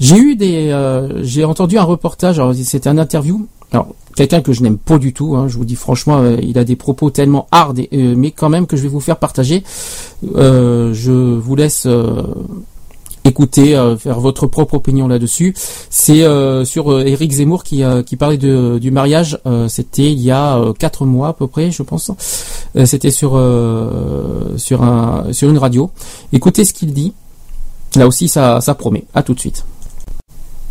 J'ai 0.00 0.16
eu 0.16 0.36
des, 0.36 0.70
euh, 0.70 1.22
j'ai 1.22 1.44
entendu 1.44 1.78
un 1.78 1.84
reportage, 1.84 2.40
c'était 2.64 2.88
un 2.88 2.98
interview 2.98 3.46
alors 3.72 3.88
quelqu'un 4.14 4.42
que 4.42 4.52
je 4.52 4.62
n'aime 4.62 4.76
pas 4.76 4.98
du 4.98 5.14
tout. 5.14 5.34
hein, 5.34 5.48
je 5.48 5.56
vous 5.56 5.64
dis 5.64 5.76
franchement, 5.76 6.18
euh, 6.18 6.36
il 6.42 6.58
a 6.58 6.64
des 6.64 6.76
propos 6.76 7.08
tellement 7.08 7.46
hard, 7.50 7.80
euh, 7.80 8.14
mais 8.16 8.30
quand 8.30 8.50
même 8.50 8.66
que 8.66 8.76
je 8.76 8.82
vais 8.82 8.88
vous 8.88 9.00
faire 9.00 9.16
partager. 9.16 9.64
Euh, 10.36 10.92
je 10.92 11.10
vous 11.10 11.56
laisse 11.56 11.84
euh, 11.86 12.22
écouter, 13.24 13.76
euh, 13.76 13.96
faire 13.96 14.20
votre 14.20 14.46
propre 14.46 14.74
opinion 14.74 15.06
là-dessus. 15.08 15.54
C'est 15.90 16.22
euh, 16.22 16.64
sur 16.64 16.92
euh, 16.92 17.04
Éric 17.04 17.32
Zemmour 17.32 17.64
qui, 17.64 17.82
euh, 17.84 18.02
qui 18.02 18.16
parlait 18.16 18.36
de, 18.38 18.78
du 18.80 18.90
mariage. 18.90 19.38
euh, 19.46 19.68
C'était 19.68 20.10
il 20.10 20.20
y 20.20 20.30
a 20.30 20.56
euh, 20.58 20.72
quatre 20.72 21.04
mois 21.06 21.28
à 21.28 21.32
peu 21.32 21.46
près, 21.46 21.70
je 21.70 21.82
pense. 21.82 22.10
Euh, 22.76 22.84
C'était 22.86 23.10
sur 23.10 23.32
euh, 23.36 24.56
sur 24.56 24.82
un 24.82 25.32
sur 25.32 25.48
une 25.50 25.58
radio. 25.58 25.90
Écoutez 26.32 26.64
ce 26.64 26.72
qu'il 26.72 26.92
dit. 26.92 27.12
Là 27.96 28.06
aussi, 28.06 28.26
ça, 28.28 28.60
ça 28.62 28.74
promet. 28.74 29.04
À 29.14 29.22
tout 29.22 29.34
de 29.34 29.40
suite. 29.40 29.64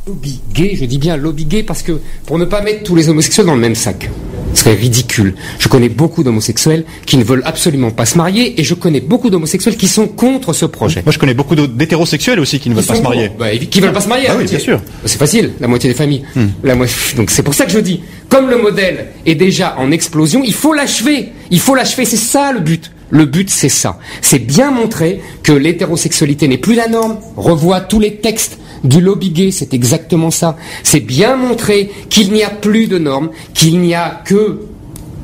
lobby 0.07 0.41
gay, 0.53 0.71
je 0.75 0.85
dis 0.85 0.97
bien 0.97 1.15
lobby 1.15 1.45
gay 1.45 1.61
parce 1.63 1.83
que 1.83 1.99
pour 2.25 2.39
ne 2.39 2.45
pas 2.45 2.61
mettre 2.61 2.83
tous 2.83 2.95
les 2.95 3.09
homosexuels 3.09 3.45
dans 3.45 3.53
le 3.53 3.61
même 3.61 3.75
sac, 3.75 4.09
ce 4.53 4.63
serait 4.63 4.75
ridicule. 4.75 5.35
Je 5.59 5.67
connais 5.67 5.89
beaucoup 5.89 6.23
d'homosexuels 6.23 6.85
qui 7.05 7.17
ne 7.17 7.23
veulent 7.23 7.43
absolument 7.45 7.91
pas 7.91 8.05
se 8.05 8.17
marier 8.17 8.59
et 8.59 8.63
je 8.63 8.73
connais 8.73 8.99
beaucoup 9.01 9.29
d'homosexuels 9.29 9.77
qui 9.77 9.87
sont 9.87 10.07
contre 10.07 10.53
ce 10.53 10.65
projet. 10.65 11.01
Moi, 11.05 11.11
je 11.13 11.19
connais 11.19 11.33
beaucoup 11.33 11.55
d'hé- 11.55 11.67
d'hétérosexuels 11.67 12.39
aussi 12.39 12.59
qui 12.59 12.69
ne 12.69 12.75
veulent 12.75 12.85
pas 12.85 12.95
se 12.95 13.01
marier. 13.01 13.31
Bah, 13.39 13.47
qui 13.55 13.79
veulent 13.81 13.93
pas 13.93 14.01
se 14.01 14.09
marier. 14.09 14.25
Ah 14.29 14.33
la 14.33 14.39
oui, 14.39 14.45
bien 14.45 14.59
sûr. 14.59 14.81
C'est 15.05 15.17
facile, 15.17 15.51
la 15.59 15.67
moitié 15.67 15.89
des 15.89 15.95
familles. 15.95 16.23
La 16.63 16.75
mo- 16.75 16.85
Donc 17.15 17.31
c'est 17.31 17.43
pour 17.43 17.53
ça 17.53 17.65
que 17.65 17.71
je 17.71 17.79
dis, 17.79 18.01
comme 18.29 18.49
le 18.49 18.57
modèle 18.57 19.07
est 19.25 19.35
déjà 19.35 19.75
en 19.77 19.91
explosion, 19.91 20.41
il 20.45 20.53
faut 20.53 20.73
l'achever. 20.73 21.29
Il 21.49 21.59
faut 21.59 21.75
l'achever, 21.75 22.05
c'est 22.05 22.17
ça 22.17 22.51
le 22.51 22.59
but. 22.59 22.91
Le 23.13 23.25
but, 23.25 23.49
c'est 23.49 23.67
ça. 23.67 23.99
C'est 24.21 24.39
bien 24.39 24.71
montrer 24.71 25.19
que 25.43 25.51
l'hétérosexualité 25.51 26.47
n'est 26.47 26.57
plus 26.57 26.75
la 26.75 26.87
norme. 26.87 27.17
Revois 27.35 27.81
tous 27.81 27.99
les 27.99 28.15
textes 28.15 28.57
du 28.83 29.01
lobby 29.01 29.29
gay, 29.31 29.51
c'est 29.51 29.73
exactement 29.73 30.31
ça. 30.31 30.57
C'est 30.83 30.99
bien 30.99 31.35
montrer 31.35 31.91
qu'il 32.09 32.31
n'y 32.31 32.43
a 32.43 32.49
plus 32.49 32.87
de 32.87 32.97
normes, 32.97 33.29
qu'il 33.53 33.79
n'y 33.79 33.93
a 33.93 34.21
que, 34.25 34.61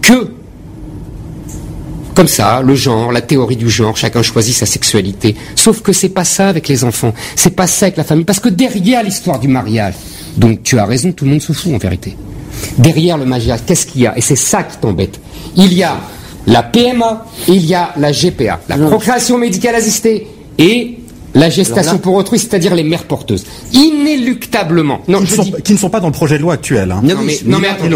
que 0.01 0.31
comme 2.17 2.27
ça, 2.27 2.61
le 2.63 2.73
genre, 2.73 3.11
la 3.11 3.21
théorie 3.21 3.57
du 3.57 3.69
genre, 3.69 3.95
chacun 3.95 4.23
choisit 4.23 4.55
sa 4.55 4.65
sexualité. 4.65 5.35
Sauf 5.55 5.81
que 5.81 5.93
c'est 5.93 6.09
pas 6.09 6.23
ça 6.23 6.49
avec 6.49 6.67
les 6.67 6.83
enfants, 6.83 7.13
c'est 7.35 7.55
pas 7.55 7.67
ça 7.67 7.85
avec 7.85 7.97
la 7.97 8.03
famille, 8.03 8.25
parce 8.25 8.39
que 8.39 8.49
derrière 8.49 9.03
l'histoire 9.03 9.39
du 9.39 9.47
mariage, 9.47 9.93
donc 10.35 10.63
tu 10.63 10.79
as 10.79 10.85
raison, 10.85 11.11
tout 11.11 11.25
le 11.25 11.31
monde 11.31 11.41
se 11.41 11.53
fout 11.53 11.71
en 11.75 11.77
vérité. 11.77 12.17
Derrière 12.79 13.19
le 13.19 13.25
mariage, 13.25 13.59
qu'est-ce 13.67 13.85
qu'il 13.85 14.01
y 14.01 14.07
a? 14.07 14.17
Et 14.17 14.21
c'est 14.21 14.35
ça 14.35 14.63
qui 14.63 14.77
t'embête. 14.77 15.19
Il 15.55 15.71
y 15.73 15.83
a 15.83 15.99
la 16.47 16.63
PMA 16.63 17.25
et 17.49 17.51
il 17.51 17.65
y 17.65 17.75
a 17.75 17.93
la 17.97 18.11
GPA, 18.11 18.61
la 18.67 18.77
procréation 18.77 19.37
médicale 19.37 19.75
assistée 19.75 20.27
et 20.57 20.96
la 21.37 21.49
gestation 21.49 21.93
là- 21.93 21.99
pour 21.99 22.15
autrui, 22.15 22.39
c'est-à-dire 22.39 22.75
les 22.75 22.83
mères 22.83 23.03
porteuses. 23.05 23.45
Inéluctablement. 23.73 25.01
Non, 25.07 25.19
Qui 25.19 25.23
ne 25.23 25.29
je 25.29 25.35
sont, 25.35 25.43
dis- 25.43 25.53
qui 25.63 25.73
ne 25.73 25.77
sont 25.77 25.89
pas 25.89 25.99
dans 25.99 26.07
le 26.07 26.13
projet 26.13 26.37
de 26.37 26.41
loi 26.43 26.53
actuel. 26.53 26.91
hein. 26.91 27.01
non, 27.03 27.15
mais, 27.23 27.37
non, 27.45 27.59
mais 27.59 27.67
attendez. 27.69 27.95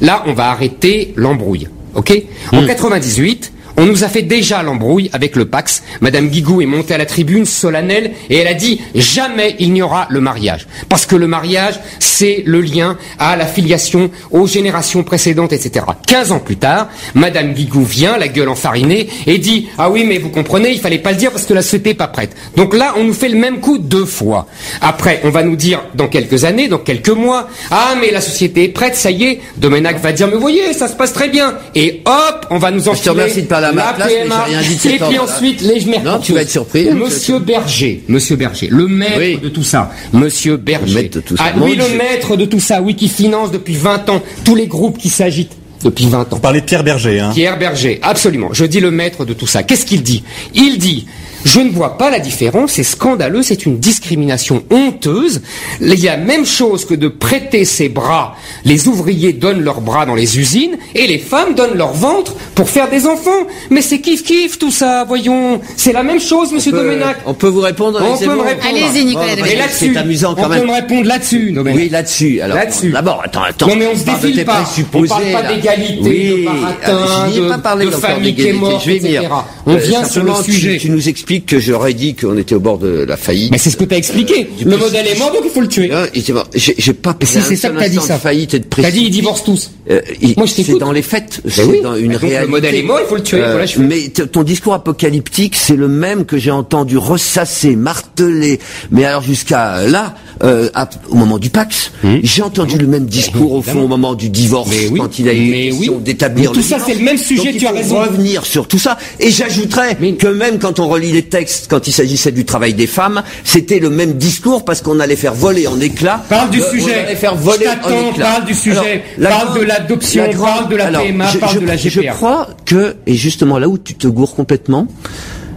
Là, 0.00 0.22
on 0.26 0.32
va 0.32 0.50
arrêter 0.50 1.12
l'embrouille. 1.16 1.68
OK? 1.94 2.22
En 2.52 2.64
98, 2.66 3.52
on 3.78 3.86
nous 3.86 4.02
a 4.02 4.08
fait 4.08 4.22
déjà 4.22 4.62
l'embrouille 4.64 5.08
avec 5.12 5.36
le 5.36 5.44
Pax. 5.44 5.84
Madame 6.00 6.28
Guigou 6.28 6.60
est 6.60 6.66
montée 6.66 6.94
à 6.94 6.98
la 6.98 7.06
tribune 7.06 7.44
solennelle 7.44 8.10
et 8.28 8.38
elle 8.38 8.48
a 8.48 8.54
dit 8.54 8.80
jamais 8.96 9.54
il 9.60 9.72
n'y 9.72 9.82
aura 9.82 10.08
le 10.10 10.20
mariage. 10.20 10.66
Parce 10.88 11.06
que 11.06 11.14
le 11.14 11.28
mariage, 11.28 11.78
c'est 12.00 12.42
le 12.44 12.60
lien 12.60 12.98
à 13.20 13.36
la 13.36 13.46
filiation 13.46 14.10
aux 14.32 14.48
générations 14.48 15.04
précédentes, 15.04 15.52
etc. 15.52 15.86
15 16.06 16.32
ans 16.32 16.40
plus 16.40 16.56
tard, 16.56 16.88
Madame 17.14 17.52
Guigou 17.52 17.84
vient, 17.84 18.18
la 18.18 18.26
gueule 18.26 18.48
enfarinée, 18.48 19.08
et 19.28 19.38
dit 19.38 19.68
Ah 19.78 19.90
oui, 19.90 20.04
mais 20.04 20.18
vous 20.18 20.30
comprenez, 20.30 20.72
il 20.72 20.80
fallait 20.80 20.98
pas 20.98 21.12
le 21.12 21.16
dire 21.16 21.30
parce 21.30 21.46
que 21.46 21.54
la 21.54 21.62
société 21.62 21.90
n'est 21.90 21.94
pas 21.94 22.08
prête. 22.08 22.34
Donc 22.56 22.74
là, 22.74 22.94
on 22.96 23.04
nous 23.04 23.14
fait 23.14 23.28
le 23.28 23.38
même 23.38 23.60
coup 23.60 23.78
deux 23.78 24.06
fois. 24.06 24.48
Après, 24.80 25.20
on 25.22 25.30
va 25.30 25.44
nous 25.44 25.54
dire 25.54 25.82
dans 25.94 26.08
quelques 26.08 26.44
années, 26.44 26.66
dans 26.66 26.78
quelques 26.78 27.08
mois, 27.10 27.48
Ah, 27.70 27.94
mais 28.00 28.10
la 28.10 28.20
société 28.20 28.64
est 28.64 28.68
prête, 28.70 28.96
ça 28.96 29.12
y 29.12 29.22
est. 29.22 29.40
Domenac 29.56 30.00
va 30.00 30.10
dire 30.10 30.26
Mais 30.26 30.34
vous 30.34 30.40
voyez, 30.40 30.72
ça 30.72 30.88
se 30.88 30.96
passe 30.96 31.12
très 31.12 31.28
bien. 31.28 31.54
Et 31.76 32.02
hop, 32.04 32.46
on 32.50 32.58
va 32.58 32.72
nous 32.72 32.82
Je 32.82 32.90
enfiler 32.90 33.10
remercie 33.10 33.42
de 33.42 33.48
à 33.68 33.72
ma 33.72 33.84
la 33.86 33.92
place, 33.92 34.08
mais 34.08 34.22
PMA. 34.24 34.44
j'ai 34.48 34.56
rien 34.56 34.62
dit 34.62 34.88
de 34.88 34.94
Et 34.94 34.98
puis 35.08 35.18
ensuite, 35.18 35.60
les 35.62 35.84
mères 35.84 36.02
Non, 36.04 36.18
tu 36.18 36.32
vas 36.32 36.42
être 36.42 36.50
surpris. 36.50 36.90
Monsieur 36.90 37.38
Berger, 37.38 38.02
Monsieur 38.08 38.36
Berger, 38.36 38.68
le 38.70 38.86
maître 38.88 39.40
de 39.42 39.48
tout 39.48 39.62
ça, 39.64 39.90
Monsieur 40.12 40.56
Berger. 40.56 41.10
ça. 41.12 41.20
Ah, 41.38 41.52
lui, 41.64 41.74
le 41.76 41.88
maître 41.96 42.36
de 42.36 42.44
tout 42.44 42.60
ça, 42.60 42.80
oui, 42.80 42.94
qui 42.94 43.08
finance 43.08 43.50
depuis 43.50 43.74
20 43.74 44.08
ans 44.10 44.22
tous 44.44 44.54
les 44.54 44.66
groupes 44.66 44.98
qui 44.98 45.08
s'agitent 45.08 45.52
depuis 45.84 46.06
20 46.06 46.20
ans. 46.20 46.26
Vous 46.32 46.40
parlez 46.40 46.60
de 46.60 46.66
Pierre 46.66 46.84
Berger, 46.84 47.20
hein 47.20 47.30
Pierre 47.34 47.58
Berger, 47.58 48.00
absolument. 48.02 48.50
Je 48.52 48.64
dis 48.64 48.80
le 48.80 48.90
maître 48.90 49.24
de 49.24 49.32
tout 49.32 49.46
ça. 49.46 49.62
Qu'est-ce 49.62 49.86
qu'il 49.86 50.02
dit? 50.02 50.24
Il 50.54 50.78
dit 50.78 51.06
je 51.48 51.60
ne 51.60 51.70
vois 51.70 51.96
pas 51.96 52.10
la 52.10 52.18
différence, 52.18 52.72
c'est 52.72 52.82
scandaleux, 52.82 53.42
c'est 53.42 53.64
une 53.64 53.78
discrimination 53.78 54.62
honteuse. 54.70 55.40
Il 55.80 55.94
y 55.98 56.08
a 56.08 56.16
la 56.16 56.22
même 56.22 56.44
chose 56.44 56.84
que 56.84 56.94
de 56.94 57.08
prêter 57.08 57.64
ses 57.64 57.88
bras. 57.88 58.36
Les 58.64 58.86
ouvriers 58.88 59.32
donnent 59.32 59.62
leurs 59.62 59.80
bras 59.80 60.04
dans 60.04 60.14
les 60.14 60.38
usines 60.38 60.76
et 60.94 61.06
les 61.06 61.18
femmes 61.18 61.54
donnent 61.54 61.76
leur 61.76 61.92
ventre 61.94 62.34
pour 62.54 62.68
faire 62.68 62.90
des 62.90 63.06
enfants. 63.06 63.46
Mais 63.70 63.80
c'est 63.82 64.00
kiff 64.00 64.22
kiff 64.24 64.58
tout 64.58 64.70
ça, 64.70 65.04
voyons. 65.04 65.60
C'est 65.76 65.92
la 65.92 66.02
même 66.02 66.20
chose, 66.20 66.52
monsieur 66.52 66.72
peut- 66.72 66.78
Domenac. 66.84 67.18
on 67.26 67.34
peut 67.34 67.48
vous 67.48 67.60
répondre, 67.60 67.98
On 68.02 68.16
peut 68.18 68.24
me 68.26 68.40
répondre. 68.42 68.68
Allez-y, 68.68 69.04
Nicolas 69.04 69.36
Bon, 69.36 69.44
C'est 69.70 69.96
amusant 69.96 70.34
quand 70.34 70.46
on 70.46 70.48
même. 70.48 70.60
peut 70.62 70.66
me 70.66 70.72
répondre 70.74 71.06
là-dessus. 71.06 71.54
Oui, 71.64 71.88
là-dessus. 71.88 72.40
Alors, 72.40 72.56
Là-dessus. 72.56 72.90
D'abord, 72.90 73.22
attends, 73.24 73.42
attends. 73.42 73.68
Non, 73.68 73.76
mais 73.76 73.86
on 73.86 73.96
se 73.96 74.04
défile 74.04 74.44
pas. 74.44 74.64
On 74.92 75.04
parle 75.04 75.22
pas 75.32 75.42
d'égalité, 75.54 76.00
Oui, 76.02 76.40
de 76.40 76.44
baratin, 76.44 77.06
ah, 77.08 77.28
de- 77.30 77.62
pas 77.62 77.76
de 77.76 77.90
famille 77.90 78.34
qui 78.34 78.48
est 78.48 78.52
morte, 78.52 78.86
etc. 78.86 79.20
On 79.66 79.76
vient 79.76 80.04
sur 80.04 80.24
le 80.24 80.32
tu- 80.44 80.52
sujet. 80.52 80.78
Tu, 80.78 80.90
nous 80.90 81.08
expliques 81.08 81.37
que 81.40 81.58
j'aurais 81.58 81.94
dit 81.94 82.14
qu'on 82.14 82.36
était 82.36 82.54
au 82.54 82.60
bord 82.60 82.78
de 82.78 82.88
la 83.06 83.16
faillite. 83.16 83.50
Mais 83.50 83.58
c'est 83.58 83.70
ce 83.70 83.76
que 83.76 83.84
tu 83.84 83.94
as 83.94 83.98
expliqué. 83.98 84.48
Le 84.64 84.76
modèle 84.76 85.06
est 85.06 85.18
mort, 85.18 85.32
donc 85.32 85.42
il 85.44 85.50
faut 85.50 85.60
le 85.60 85.68
tuer. 85.68 85.90
J'ai 86.14 86.32
pas 86.32 86.46
Si, 86.54 87.34
parlé 87.34 87.48
c'est 87.48 87.56
ça 87.56 87.70
que 87.70 87.78
t'as 87.78 87.88
dit, 87.88 87.98
ça. 88.00 88.14
de 88.16 88.20
faillite 88.20 88.54
et 88.54 88.58
de 88.60 88.64
T'as 88.64 88.90
dit 88.90 89.04
ils 89.04 89.10
divorcent 89.10 89.44
tous. 89.44 89.70
Euh, 89.90 90.00
Moi, 90.36 90.46
je 90.46 90.52
c'est 90.62 90.78
dans 90.78 90.92
les 90.92 91.02
faits, 91.02 91.40
c'est 91.48 91.64
oui. 91.64 91.80
dans 91.82 91.96
une 91.96 92.12
Donc, 92.12 92.22
le 92.22 92.28
réalité. 92.28 92.50
modèle 92.50 92.74
est 92.74 92.82
mort, 92.82 92.98
il 93.02 93.08
faut 93.08 93.16
le 93.16 93.22
tuer, 93.22 93.40
Euh, 93.42 93.50
voilà, 93.52 93.66
je 93.66 93.74
fais. 93.74 93.80
mais 93.80 94.08
ton 94.10 94.42
discours 94.42 94.74
apocalyptique, 94.74 95.56
c'est 95.56 95.76
le 95.76 95.88
même 95.88 96.24
que 96.26 96.36
j'ai 96.38 96.50
entendu 96.50 96.98
ressasser, 96.98 97.74
marteler. 97.76 98.60
Mais 98.90 99.04
alors 99.04 99.22
jusqu'à 99.22 99.86
là, 99.86 100.14
euh, 100.44 100.68
à- 100.74 100.88
au 101.08 101.14
moment 101.16 101.38
du 101.38 101.50
Pax, 101.50 101.92
j'ai 102.22 102.42
entendu 102.42 102.78
le 102.78 102.86
même 102.86 103.06
discours 103.06 103.52
au 103.52 103.62
fond 103.62 103.82
au 103.82 103.88
moment 103.88 104.14
du 104.14 104.28
divorce, 104.30 104.70
quand 104.96 105.18
il 105.18 105.28
a 105.28 105.32
Mais 105.32 105.68
question 105.70 105.94
oui. 105.96 106.02
d'établir 106.02 106.50
Mais 106.50 106.54
tout 106.54 106.60
le 106.60 106.66
ça, 106.66 106.78
c'est 106.84 106.94
le 106.94 107.02
même 107.04 107.18
sujet, 107.18 107.52
Donc, 107.52 107.56
tu 107.60 107.66
as 107.66 107.72
raison. 107.72 107.98
Revenir 108.00 108.44
sur 108.46 108.68
tout 108.68 108.78
ça. 108.78 108.98
Et 109.20 109.30
j'ajouterais 109.30 109.96
que 110.18 110.28
même 110.28 110.58
quand 110.58 110.78
on 110.80 110.88
relit 110.88 111.12
les 111.18 111.24
textes, 111.24 111.66
quand 111.68 111.88
il 111.88 111.92
s'agissait 111.92 112.30
du 112.30 112.44
travail 112.44 112.74
des 112.74 112.86
femmes, 112.86 113.22
c'était 113.42 113.80
le 113.80 113.90
même 113.90 114.12
discours 114.14 114.64
parce 114.64 114.82
qu'on 114.82 115.00
allait 115.00 115.16
faire 115.16 115.34
voler 115.34 115.66
en 115.66 115.80
éclats. 115.80 116.22
Parle 116.28 116.50
du 116.50 116.60
euh, 116.62 116.70
sujet. 116.70 116.94
On 117.02 117.06
allait 117.06 117.16
faire 117.16 117.34
Je 117.36 117.42
voler 117.42 117.66
en 117.66 117.70
t'attends, 117.72 118.10
éclats. 118.10 118.24
parle 118.24 118.44
du 118.44 118.54
sujet. 118.54 119.02
la 119.18 119.30
Parle 119.30 119.44
grande- 119.48 119.58
de 119.58 119.64
l'adoption, 119.64 120.22
la 120.30 120.36
parle 120.38 120.68
de 120.68 120.76
la 120.76 120.84
alors, 120.86 121.02
PMA, 121.02 121.26
je- 121.32 121.38
parle 121.38 121.54
je- 121.54 121.58
de 121.60 121.66
la 121.66 121.76
Je 121.76 121.88
GPA. 121.88 122.12
crois 122.12 122.48
que, 122.64 122.94
et 123.06 123.14
justement 123.14 123.58
là 123.58 123.68
où 123.68 123.78
tu 123.78 123.94
te 123.94 124.06
gourres 124.06 124.36
complètement, 124.36 124.86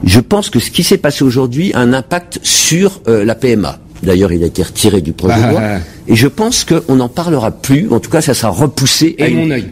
je 0.04 0.20
pense 0.20 0.50
que 0.50 0.60
ce 0.60 0.72
qui 0.72 0.84
s'est 0.84 0.98
passé 0.98 1.24
aujourd'hui 1.24 1.72
a 1.74 1.80
un 1.80 1.94
impact 1.94 2.40
sur 2.42 3.02
euh, 3.08 3.24
la 3.24 3.36
PMA. 3.36 3.78
D'ailleurs, 4.02 4.32
il 4.32 4.42
a 4.44 4.48
été 4.48 4.64
retiré 4.64 5.00
du 5.02 5.14
projet 5.14 5.36
de 5.40 5.50
loi. 5.52 5.62
Ah. 5.64 5.78
Et 6.08 6.16
je 6.16 6.28
pense 6.28 6.66
qu'on 6.66 6.96
n'en 6.96 7.08
parlera 7.10 7.52
plus. 7.52 7.88
En 7.92 8.00
tout 8.00 8.10
cas, 8.10 8.22
ça 8.22 8.34
sera 8.34 8.50
repoussé. 8.50 9.14
Et 9.20 9.24
à 9.24 9.28
une- 9.28 9.38
mon 9.46 9.52
œil. 9.52 9.66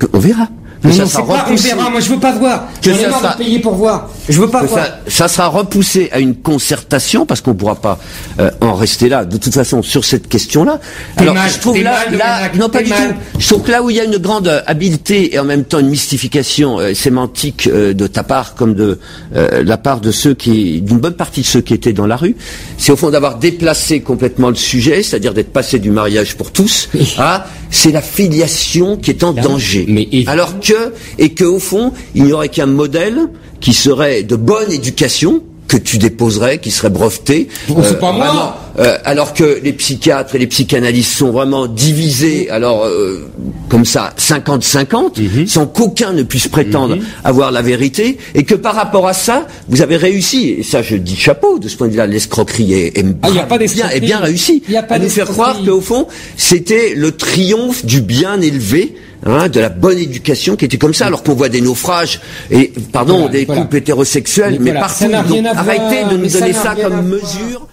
que- 0.00 0.06
on 0.12 0.18
verra. 0.18 0.48
Ça 0.82 0.88
non, 1.02 1.06
sera 1.06 1.22
on 1.22 1.32
repoussé. 1.44 1.68
verra. 1.68 1.90
Moi, 1.90 2.00
je 2.00 2.10
veux 2.10 2.20
pas 2.20 2.32
voir. 2.32 2.66
Que 2.82 2.92
ça 2.94 3.10
sera- 3.10 3.36
payer 3.36 3.58
pour 3.58 3.74
voir. 3.74 4.08
Je 4.28 4.40
veux 4.40 4.48
pas 4.48 4.62
voir. 4.62 4.84
ça, 4.84 5.00
ça 5.08 5.28
sera 5.28 5.48
repoussé 5.48 6.08
à 6.12 6.20
une 6.20 6.36
concertation 6.36 7.26
parce 7.26 7.40
qu'on 7.40 7.54
pourra 7.54 7.74
pas 7.76 7.98
euh, 8.38 8.50
en 8.60 8.74
rester 8.74 9.08
là. 9.08 9.24
De 9.24 9.36
toute 9.36 9.54
façon, 9.54 9.82
sur 9.82 10.04
cette 10.04 10.28
question-là. 10.28 10.78
Alors, 11.16 11.34
mal, 11.34 11.50
je 11.50 11.58
trouve 11.58 11.78
là, 11.82 11.92
mal, 12.08 12.18
là- 12.18 12.34
Domenac, 12.36 12.54
non 12.56 12.68
pas 12.68 12.82
du 12.82 12.90
mal. 12.90 13.08
tout. 13.10 13.40
Je 13.40 13.46
trouve 13.48 13.62
que 13.62 13.70
là 13.70 13.82
où 13.82 13.90
il 13.90 13.96
y 13.96 14.00
a 14.00 14.04
une 14.04 14.18
grande 14.18 14.48
euh, 14.48 14.60
habileté 14.66 15.34
et 15.34 15.38
en 15.38 15.44
même 15.44 15.64
temps 15.64 15.78
une 15.80 15.88
mystification 15.88 16.78
euh, 16.78 16.94
sémantique 16.94 17.68
euh, 17.72 17.92
de 17.94 18.06
ta 18.06 18.22
part 18.22 18.54
comme 18.54 18.74
de 18.74 18.98
la 19.32 19.76
part 19.76 20.00
de 20.00 20.10
ceux 20.12 20.34
qui, 20.34 20.80
d'une 20.80 20.98
bonne 20.98 21.14
partie 21.14 21.40
de 21.40 21.46
ceux 21.46 21.60
qui 21.60 21.74
étaient 21.74 21.92
dans 21.92 22.06
la 22.06 22.16
rue, 22.16 22.36
c'est 22.78 22.92
au 22.92 22.96
fond 22.96 23.10
d'avoir 23.10 23.38
déplacé 23.38 24.00
complètement 24.00 24.48
le 24.50 24.54
sujet, 24.54 25.02
c'est-à-dire 25.02 25.34
d'être 25.34 25.52
passé 25.52 25.78
du 25.78 25.90
mariage 25.90 26.36
pour 26.36 26.52
tous 26.52 26.88
à 27.18 27.46
c'est 27.70 27.90
la 27.90 28.00
filiation 28.02 28.96
qui 28.96 29.10
est 29.10 29.24
en 29.24 29.32
danger. 29.32 30.24
Alors 30.28 30.58
que 30.66 30.92
et 31.18 31.30
que 31.30 31.44
au 31.44 31.58
fond 31.58 31.92
il 32.14 32.24
n'y 32.24 32.32
aurait 32.32 32.48
qu'un 32.48 32.66
modèle 32.66 33.18
qui 33.60 33.72
serait 33.72 34.22
de 34.22 34.36
bonne 34.36 34.70
éducation 34.72 35.42
que 35.68 35.76
tu 35.76 35.98
déposerais, 35.98 36.58
qui 36.58 36.70
serait 36.70 36.90
breveté. 36.90 37.48
C'est 37.82 37.98
pas 37.98 38.12
moi. 38.12 38.56
euh, 38.78 38.98
alors 39.04 39.34
que 39.34 39.58
les 39.64 39.72
psychiatres 39.72 40.36
et 40.36 40.38
les 40.38 40.46
psychanalystes 40.46 41.10
sont 41.18 41.32
vraiment 41.32 41.66
divisés, 41.66 42.48
alors 42.50 42.84
euh, 42.84 43.26
comme 43.68 43.84
ça, 43.84 44.14
50-50, 44.16 45.18
Mhm. 45.20 45.46
sans 45.48 45.66
qu'aucun 45.66 46.12
ne 46.12 46.22
puisse 46.22 46.46
prétendre 46.46 46.98
avoir 47.24 47.50
la 47.50 47.62
vérité, 47.62 48.16
et 48.36 48.44
que 48.44 48.54
par 48.54 48.76
rapport 48.76 49.08
à 49.08 49.12
ça, 49.12 49.48
vous 49.68 49.82
avez 49.82 49.96
réussi, 49.96 50.50
et 50.58 50.62
ça 50.62 50.82
je 50.82 50.94
dis 50.94 51.16
chapeau, 51.16 51.58
de 51.58 51.66
ce 51.68 51.76
point 51.76 51.88
de 51.88 51.92
vue-là, 51.92 52.06
l'escroquerie 52.06 52.72
est, 52.74 52.98
est 52.98 53.04
Ah, 53.22 53.30
bien, 53.58 53.88
est 53.90 54.00
bien 54.00 54.20
réussi. 54.20 54.62
Y 54.68 54.76
a 54.76 54.84
pas 54.84 54.94
à 54.94 54.98
nous 55.00 55.08
faire 55.08 55.26
croire 55.26 55.58
qu'au 55.64 55.80
fond, 55.80 56.06
c'était 56.36 56.94
le 56.94 57.10
triomphe 57.10 57.84
du 57.84 58.02
bien 58.02 58.40
élevé, 58.40 58.94
hein, 59.24 59.48
de 59.48 59.60
la 59.60 59.68
bonne 59.68 59.98
éducation 59.98 60.56
qui 60.56 60.64
était 60.66 60.78
comme 60.78 60.94
ça, 60.94 61.06
alors 61.06 61.22
qu'on 61.22 61.34
voit 61.34 61.48
des 61.48 61.60
naufrages, 61.60 62.20
et 62.50 62.72
pardon, 62.92 63.16
Voilà, 63.18 63.32
des 63.32 63.44
voilà. 63.44 63.62
couples 63.62 63.76
hétérosexuels, 63.76 64.54
mais 64.54 64.58
Nicolas, 64.72 64.80
partout. 64.80 64.94
ça 64.98 65.08
n'a 65.08 65.22
rien 65.22 65.42
Donc, 65.42 65.52
voir, 65.54 65.58
arrêtez 65.58 66.04
de 66.04 66.16
mais 66.16 66.28
nous 66.28 66.32
donner 66.32 66.52
ça 66.52 66.74
comme 66.74 66.92
voir. 66.92 67.02
mesure. 67.02 67.66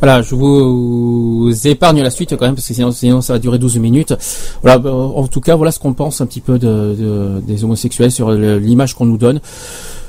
Voilà, 0.00 0.20
je 0.20 0.34
vous 0.34 1.50
épargne 1.64 2.02
la 2.02 2.10
suite 2.10 2.36
quand 2.36 2.44
même 2.44 2.54
parce 2.54 2.68
que 2.68 2.74
sinon, 2.74 2.90
sinon 2.92 3.22
ça 3.22 3.32
va 3.32 3.38
durer 3.38 3.58
12 3.58 3.78
minutes. 3.78 4.14
Voilà, 4.62 4.78
en 4.92 5.26
tout 5.26 5.40
cas, 5.40 5.56
voilà 5.56 5.72
ce 5.72 5.78
qu'on 5.78 5.94
pense 5.94 6.20
un 6.20 6.26
petit 6.26 6.42
peu 6.42 6.58
de, 6.58 6.66
de- 6.98 7.40
des 7.46 7.64
homosexuels 7.64 8.10
sur 8.12 8.30
l'image 8.30 8.94
qu'on 8.94 9.06
nous 9.06 9.16
donne. 9.16 9.40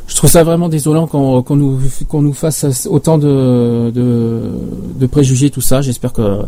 Je 0.08 0.16
trouve 0.16 0.30
ça 0.30 0.44
vraiment 0.44 0.70
désolant 0.70 1.06
qu'on 1.06 1.44
qu'on 1.44 1.58
nous 1.58 1.80
qu'on 2.08 2.22
nous 2.22 2.34
fasse 2.34 2.88
autant 2.90 3.18
de, 3.18 3.92
de 3.94 4.42
de 5.00 5.06
préjugés 5.06 5.50
tout 5.50 5.62
ça. 5.62 5.82
J'espère 5.82 6.14
que 6.14 6.40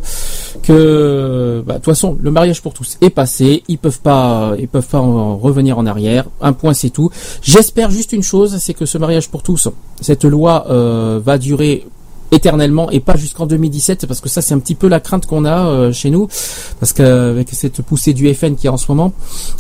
que 0.64 1.64
bah, 1.68 1.74
de 1.74 1.78
toute 1.80 1.86
façon 1.86 2.18
le 2.20 2.32
mariage 2.32 2.62
pour 2.62 2.74
tous 2.74 2.97
est 3.01 3.10
passé. 3.10 3.64
Ils 3.68 3.78
peuvent 3.78 3.99
pas 3.99 4.53
ils 4.57 4.68
peuvent 4.68 4.88
pas 4.88 4.99
en 4.99 5.38
revenir 5.38 5.78
en 5.78 5.86
arrière. 5.86 6.26
Un 6.41 6.53
point 6.53 6.74
c'est 6.74 6.89
tout. 6.89 7.12
J'espère 7.41 7.91
juste 7.91 8.14
une 8.14 8.24
chose, 8.24 8.57
c'est 8.60 8.74
que 8.74 8.86
ce 8.86 8.97
mariage 8.97 9.30
pour 9.30 9.43
tous, 9.43 9.68
cette 9.99 10.24
loi 10.24 10.66
euh, 10.70 11.20
va 11.24 11.38
durer 11.38 11.86
éternellement 12.32 12.90
et 12.92 13.00
pas 13.00 13.16
jusqu'en 13.16 13.46
2017 13.46 14.06
parce 14.06 14.22
que 14.22 14.30
ça 14.30 14.42
c'est 14.42 14.54
un 14.54 14.60
petit 14.60 14.76
peu 14.76 14.88
la 14.88 15.00
crainte 15.00 15.26
qu'on 15.26 15.46
a 15.46 15.68
euh, 15.68 15.92
chez 15.92 16.10
nous 16.10 16.28
parce 16.80 16.94
qu'avec 16.94 17.50
cette 17.52 17.82
poussée 17.82 18.14
du 18.14 18.34
FN 18.34 18.56
qui 18.56 18.68
est 18.68 18.70
en 18.70 18.78
ce 18.78 18.86
moment. 18.90 19.14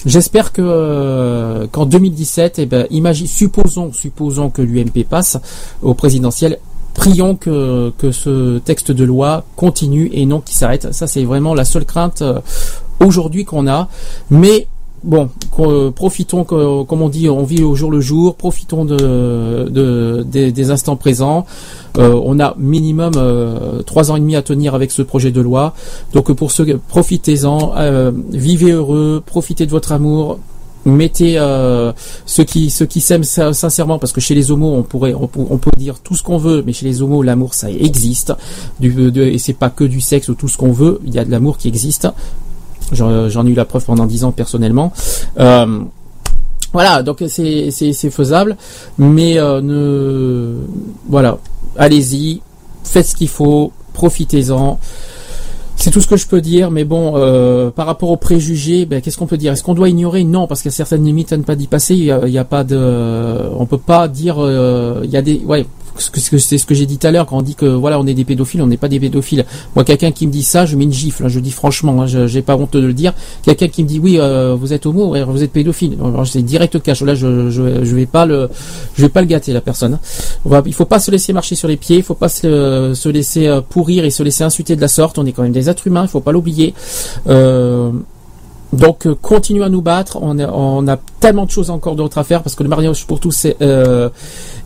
J'espère 0.05 0.51
que 0.51 0.61
euh, 0.63 1.67
qu'en 1.71 1.85
2017 1.85 2.59
eh 2.59 2.65
ben 2.65 2.87
imagine 2.91 3.27
supposons 3.27 3.91
supposons 3.93 4.49
que 4.49 4.61
l'UMP 4.61 5.03
passe 5.09 5.37
au 5.81 5.93
présidentiel 5.93 6.59
prions 6.93 7.35
que 7.35 7.91
que 7.97 8.11
ce 8.11 8.59
texte 8.59 8.91
de 8.91 9.03
loi 9.03 9.45
continue 9.55 10.09
et 10.13 10.25
non 10.25 10.41
qu'il 10.41 10.55
s'arrête. 10.55 10.93
Ça 10.93 11.07
c'est 11.07 11.23
vraiment 11.23 11.53
la 11.53 11.65
seule 11.65 11.85
crainte 11.85 12.21
euh, 12.21 12.39
aujourd'hui 12.99 13.45
qu'on 13.45 13.67
a. 13.67 13.87
Mais 14.29 14.67
Bon, 15.03 15.29
euh, 15.59 15.91
profitons, 15.91 16.43
que- 16.43 16.83
comme 16.83 17.01
on 17.01 17.09
dit, 17.09 17.29
on 17.29 17.43
vit 17.43 17.63
au 17.63 17.73
jour 17.75 17.89
le 17.89 18.01
jour. 18.01 18.35
Profitons 18.35 18.83
de, 18.85 18.97
de- 19.69 20.23
des, 20.29 20.71
instants 20.71 20.97
présents. 20.97 21.45
Euh, 21.97 22.19
on 22.23 22.39
a 22.39 22.53
minimum 22.57 23.13
euh, 23.15 23.81
trois 23.83 24.11
ans 24.11 24.17
et 24.17 24.19
demi 24.19 24.35
à 24.35 24.41
tenir 24.41 24.75
avec 24.75 24.91
ce 24.91 25.01
projet 25.01 25.31
de 25.31 25.41
loi. 25.41 25.73
Donc 26.13 26.31
pour 26.33 26.51
ceux, 26.51 26.79
profitez-en, 26.89 27.73
euh, 27.77 28.11
vivez 28.31 28.71
heureux, 28.71 29.23
profitez 29.25 29.65
de 29.65 29.71
votre 29.71 29.91
amour. 29.93 30.39
Mettez 30.85 31.37
euh, 31.37 31.91
ceux 32.25 32.45
qui 32.45 32.69
s'aiment 32.69 33.25
sin- 33.25 33.51
sincèrement 33.51 33.99
parce 33.99 34.13
que 34.13 34.21
chez 34.21 34.33
les 34.33 34.49
homos 34.49 34.73
on 34.73 34.81
pourrait 34.81 35.13
on, 35.13 35.27
peut- 35.27 35.69
dire 35.77 35.99
tout 36.01 36.15
ce 36.15 36.23
qu'on 36.23 36.37
veut 36.37 36.63
mais 36.65 36.71
chez 36.71 36.85
les 36.85 37.01
homos 37.01 37.21
l'amour 37.21 37.53
ça 37.53 37.69
existe 37.69 38.33
et 38.81 39.37
c'est 39.39 39.53
pas 39.53 39.69
que 39.69 39.83
du 39.83 39.99
sexe 39.99 40.29
ou 40.29 40.35
tout 40.35 40.47
ce 40.47 40.57
qu'on 40.57 40.71
veut 40.71 41.01
il 41.05 41.13
y 41.13 41.19
a 41.19 41.25
de 41.25 41.31
l'amour 41.31 41.57
qui 41.57 41.67
existe 41.67 42.07
J'en 42.91 43.45
ai 43.45 43.49
eu 43.49 43.53
la 43.53 43.65
preuve 43.65 43.85
pendant 43.85 44.05
dix 44.05 44.23
ans 44.23 44.31
personnellement. 44.31 44.91
Euh, 45.39 45.79
voilà, 46.73 47.01
donc 47.01 47.23
c'est 47.27 47.71
faisable, 48.11 48.57
mais 48.97 49.39
euh, 49.39 49.61
ne 49.61 50.57
voilà, 51.07 51.39
allez-y, 51.77 52.41
faites 52.83 53.07
ce 53.07 53.15
qu'il 53.15 53.29
faut, 53.29 53.71
profitez-en. 53.93 54.79
C'est 55.75 55.91
tout 55.91 56.01
ce 56.01 56.07
que 56.07 56.17
je 56.17 56.27
peux 56.27 56.41
dire, 56.41 56.71
mais 56.71 56.83
bon, 56.83 57.13
euh, 57.15 57.71
par 57.71 57.85
rapport 57.85 58.09
aux 58.09 58.17
préjugés, 58.17 58.85
ben, 58.85 59.01
qu'est-ce 59.01 59.17
qu'on 59.17 59.27
peut 59.27 59.37
dire? 59.37 59.53
Est-ce 59.53 59.63
qu'on 59.63 59.73
doit 59.73 59.87
ignorer? 59.87 60.25
Non, 60.25 60.45
parce 60.45 60.61
qu'il 60.61 60.69
y 60.69 60.73
a 60.73 60.75
certaines 60.75 61.05
limites 61.05 61.31
à 61.31 61.37
ne 61.37 61.43
pas 61.43 61.55
d'y 61.55 61.67
passer. 61.67 61.95
Il 61.95 62.03
y 62.03 62.11
a, 62.11 62.27
y 62.27 62.43
pas 62.43 62.65
de, 62.65 63.49
on 63.57 63.65
peut 63.65 63.77
pas 63.77 64.09
dire, 64.09 64.35
il 65.03 65.09
y 65.09 65.15
a 65.15 65.21
des, 65.21 65.37
ouais, 65.45 65.65
c'est 65.99 66.57
ce 66.57 66.65
que 66.65 66.73
j'ai 66.73 66.85
dit 66.85 66.97
tout 66.97 67.07
à 67.07 67.11
l'heure 67.11 67.25
quand 67.25 67.37
on 67.37 67.41
dit 67.41 67.55
que 67.55 67.65
voilà, 67.65 67.99
on 67.99 68.07
est 68.07 68.13
des 68.13 68.25
pédophiles, 68.25 68.61
on 68.61 68.67
n'est 68.67 68.77
pas 68.77 68.87
des 68.87 68.99
pédophiles. 68.99 69.45
Moi, 69.75 69.83
quelqu'un 69.83 70.11
qui 70.11 70.25
me 70.27 70.31
dit 70.31 70.43
ça, 70.43 70.65
je 70.65 70.75
mets 70.75 70.83
une 70.85 70.93
gifle. 70.93 71.25
hein, 71.25 71.27
je 71.29 71.39
dis 71.39 71.51
franchement, 71.51 72.01
hein, 72.01 72.07
j'ai 72.27 72.41
pas 72.41 72.55
honte 72.55 72.73
de 72.73 72.79
le 72.79 72.93
dire. 72.93 73.13
Quelqu'un 73.43 73.67
qui 73.67 73.83
me 73.83 73.87
dit 73.87 73.99
oui, 73.99 74.17
euh, 74.19 74.55
vous 74.59 74.73
êtes 74.73 74.85
homo, 74.85 75.09
ouais, 75.09 75.23
vous 75.23 75.43
êtes 75.43 75.51
pédophile. 75.51 75.97
C'est 76.25 76.41
direct 76.41 76.81
cash. 76.81 77.01
Là, 77.01 77.15
je, 77.15 77.49
je 77.49 77.83
je 77.83 77.95
vais 77.95 78.05
pas 78.05 78.25
le, 78.25 78.49
je 78.95 79.01
vais 79.01 79.09
pas 79.09 79.21
le 79.21 79.27
gâter 79.27 79.53
la 79.53 79.61
personne. 79.61 79.93
hein. 79.95 79.99
On 80.45 80.49
va- 80.49 80.63
il 80.65 80.73
faut 80.73 80.85
pas 80.85 80.99
se 80.99 81.11
laisser 81.11 81.33
marcher 81.33 81.55
sur 81.55 81.67
les 81.67 81.77
pieds, 81.77 81.97
il 81.97 82.03
faut 82.03 82.13
pas 82.15 82.29
se, 82.29 82.93
se 82.95 83.09
laisser 83.09 83.47
euh, 83.47 83.61
pourrir 83.61 84.05
et 84.05 84.09
se 84.09 84.23
laisser 84.23 84.43
insulter 84.43 84.75
de 84.75 84.81
la 84.81 84.87
sorte. 84.87 85.17
On 85.17 85.25
est 85.25 85.31
quand 85.31 85.43
même 85.43 85.51
des 85.51 85.69
êtres 85.69 85.87
humains, 85.87 86.03
il 86.03 86.07
faut 86.09 86.19
pas 86.21 86.31
l'oublier. 86.31 86.73
Euh, 87.27 87.91
donc 88.73 89.07
euh, 89.07 89.15
continue 89.15 89.63
à 89.63 89.69
nous 89.69 89.81
battre. 89.81 90.17
On 90.21 90.87
a, 90.87 90.97
tellement 91.19 91.45
de 91.45 91.51
choses 91.51 91.69
encore 91.69 91.97
d'autres 91.97 92.17
à 92.17 92.23
faire 92.23 92.41
parce 92.43 92.55
que 92.55 92.63
le 92.63 92.69
mariage 92.69 93.05
pour 93.05 93.19
tous 93.19 93.43
est, 93.43 93.57
euh, 93.61 94.09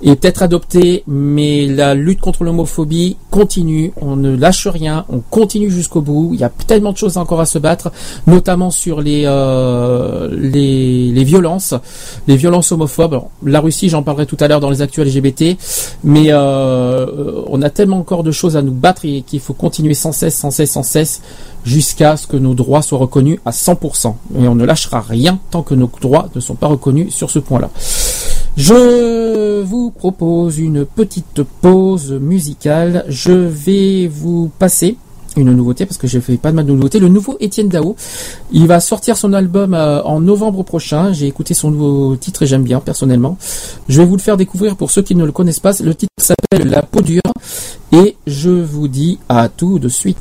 est 0.04 0.16
peut-être 0.16 0.44
adopté, 0.44 1.04
mais 1.08 1.66
la 1.66 1.96
lutte 1.96 2.22
contre 2.22 2.44
l'homophobie 2.44 3.18
continue. 3.32 3.92
On 4.00 4.16
ne 4.16 4.36
lâche 4.36 4.68
rien. 4.68 5.06
On 5.10 5.20
continue 5.20 5.72
jusqu'au 5.72 6.02
bout. 6.02 6.30
Il 6.34 6.40
y 6.40 6.44
a 6.44 6.52
tellement 6.68 6.92
de 6.92 6.98
choses 6.98 7.18
encore 7.18 7.42
à 7.42 7.48
se 7.48 7.58
battre, 7.58 7.92
notamment 8.28 8.70
sur 8.70 9.02
les 9.02 9.24
euh, 9.26 10.30
les, 10.32 11.24
violences, 11.24 11.74
les 12.28 12.36
violences 12.36 12.72
homophobes. 12.72 13.22
La 13.44 13.60
Russie, 13.60 13.90
j'en 13.90 14.04
parlerai 14.04 14.26
tout 14.26 14.38
à 14.40 14.48
l'heure 14.48 14.60
dans 14.60 14.70
les 14.70 14.82
actuels 14.82 15.08
LGBT, 15.08 15.58
mais 16.04 16.28
euh, 16.30 17.42
on 17.48 17.62
a 17.62 17.70
tellement 17.70 17.98
encore 17.98 18.24
de 18.24 18.32
choses 18.32 18.58
à 18.58 18.62
nous 18.62 18.72
battre 18.74 19.06
et 19.06 19.24
qu'il 19.24 19.40
faut 19.40 19.54
continuer 19.54 19.94
sans 19.94 20.12
cesse, 20.12 20.36
sans 20.36 20.52
cesse, 20.52 20.72
sans 20.72 20.84
cesse 20.84 21.22
jusqu'à 21.64 22.18
ce 22.18 22.27
que 22.27 22.38
nos 22.38 22.53
droits 22.53 22.81
soient 22.81 22.99
reconnus 22.99 23.40
à 23.45 23.52
100%. 23.52 24.15
Et 24.40 24.48
on 24.48 24.56
ne 24.56 24.65
lâchera 24.65 25.02
rien 25.02 25.40
tant 25.52 25.64
que 25.64 25.76
nos 25.76 25.90
droits 26.02 26.30
ne 26.35 26.40
sont 26.40 26.56
pas 26.56 26.68
reconnus 26.68 27.14
sur 27.14 27.30
ce 27.30 27.40
point-là. 27.40 27.69
Je 28.56 29.61
vous 29.64 29.90
propose 29.90 30.60
une 30.60 30.85
petite 30.85 31.41
pause 31.61 32.11
musicale. 32.11 33.06
Je 33.07 33.31
vais 33.31 34.07
vous 34.07 34.52
passer 34.60 34.98
une 35.35 35.52
nouveauté 35.53 35.88
parce 35.88 35.98
que 35.98 36.07
j'ai 36.07 36.22
fait 36.22 36.38
pas 36.38 36.52
mal 36.52 36.65
de 36.65 36.72
nouveautés. 36.72 36.99
Le 36.99 37.07
nouveau 37.07 37.38
Étienne 37.40 37.69
Dao, 37.69 37.95
il 38.52 38.68
va 38.68 38.80
sortir 38.80 39.18
son 39.18 39.34
album 39.34 39.73
euh, 39.73 40.03
en 40.03 40.19
novembre 40.19 40.64
prochain. 40.64 41.14
J'ai 41.14 41.27
écouté 41.27 41.56
son 41.56 41.72
nouveau 41.72 42.15
titre 42.15 42.44
et 42.44 42.45
j'aime 42.45 42.64
bien 42.64 42.80
personnellement. 42.80 43.38
Je 43.90 43.99
vais 43.99 44.06
vous 44.06 44.15
le 44.15 44.22
faire 44.22 44.38
découvrir 44.38 44.76
pour 44.76 44.91
ceux 44.91 45.02
qui 45.02 45.15
ne 45.15 45.26
le 45.26 45.31
connaissent 45.31 45.60
pas. 45.60 45.73
Le 45.81 45.95
titre 45.95 46.11
s'appelle 46.19 46.69
La 46.69 46.84
peau 46.84 47.02
dure 47.02 47.22
et 47.91 48.15
je 48.27 48.52
vous 48.52 48.88
dis 48.88 49.19
à 49.30 49.49
tout 49.49 49.80
de 49.80 49.90
suite. 49.90 50.18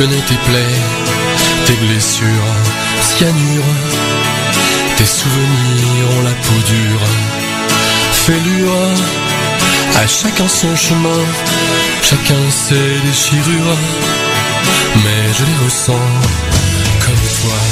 Connais 0.00 0.24
tes 0.30 0.40
plaies, 0.48 0.80
tes 1.66 1.74
blessures, 1.74 2.54
cyanure, 3.02 3.74
tes 4.96 5.04
souvenirs 5.04 6.06
ont 6.16 6.22
la 6.22 6.30
peau 6.30 6.60
dure, 6.66 7.06
fêlure, 8.12 8.94
à 10.02 10.06
chacun 10.06 10.48
son 10.48 10.74
chemin, 10.74 11.22
chacun 12.02 12.42
ses 12.50 12.98
déchirures, 13.08 13.76
mais 15.04 15.34
je 15.36 15.44
les 15.44 15.64
ressens 15.66 16.08
comme 17.04 17.24
toi. 17.42 17.69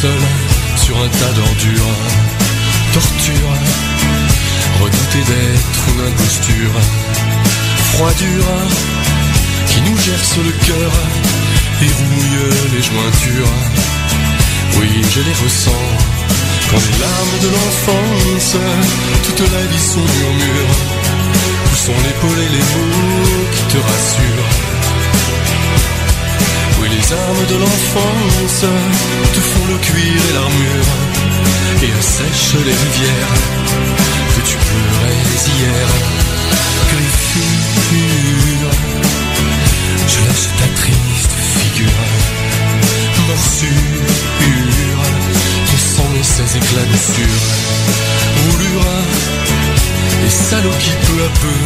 Seul 0.00 0.22
sur 0.76 0.96
un 0.96 1.08
tas 1.08 1.32
d'ordures 1.36 1.94
Torture 2.92 3.52
Redouter 4.80 5.24
d'être 5.30 5.82
une 5.92 6.02
imposture 6.10 6.74
Froidure 7.92 8.52
Qui 9.68 9.80
nous 9.82 9.98
gerce 9.98 10.36
le 10.38 10.52
cœur 10.66 10.92
Et 11.82 11.90
rouille 11.98 12.38
les 12.74 12.82
jointures. 12.82 13.54
Oui 14.78 14.90
je 15.14 15.20
les 15.20 15.36
ressens 15.44 15.86
Quand 16.70 16.82
les 16.86 16.98
larmes 17.04 17.38
de 17.44 17.48
l'enfance 17.56 18.56
Toute 19.26 19.40
la 19.40 19.62
vie 19.70 19.84
sont 19.92 20.06
murmures 20.18 20.76
Où 21.72 21.76
sont 21.76 21.98
l'épaule 22.04 22.40
et 22.46 22.52
les 22.56 22.64
mots 22.72 23.46
qui 23.54 23.62
te 23.72 23.78
rassurent? 23.78 24.74
Oui, 26.84 26.90
les 26.96 27.12
armes 27.12 27.46
de 27.48 27.56
l'enfance 27.56 28.64
te 29.34 29.40
font 29.40 29.66
le 29.72 29.78
cuir 29.78 30.20
et 30.28 30.32
l'armure 30.34 30.90
et 31.82 31.92
assèchent 31.98 32.60
les 32.64 32.76
rivières 32.84 33.34
que 34.34 34.42
tu 34.48 34.56
pleurais 34.56 35.20
hier. 35.48 35.88
Griffure, 36.90 38.70
je 40.08 40.18
lâche 40.26 40.48
ta 40.58 40.68
triste 40.80 41.34
figure. 41.58 42.04
Morsure, 43.28 44.14
ton 45.66 45.78
sang 45.78 46.10
et 46.20 46.24
ses 46.24 46.56
éclats 46.58 46.88
de 46.92 46.96
sueur. 46.96 47.42
Roulure, 48.36 48.92
les 50.22 50.30
salauds 50.30 50.78
qui 50.78 50.90
peu 51.06 51.18
à 51.22 51.30
peu 51.40 51.58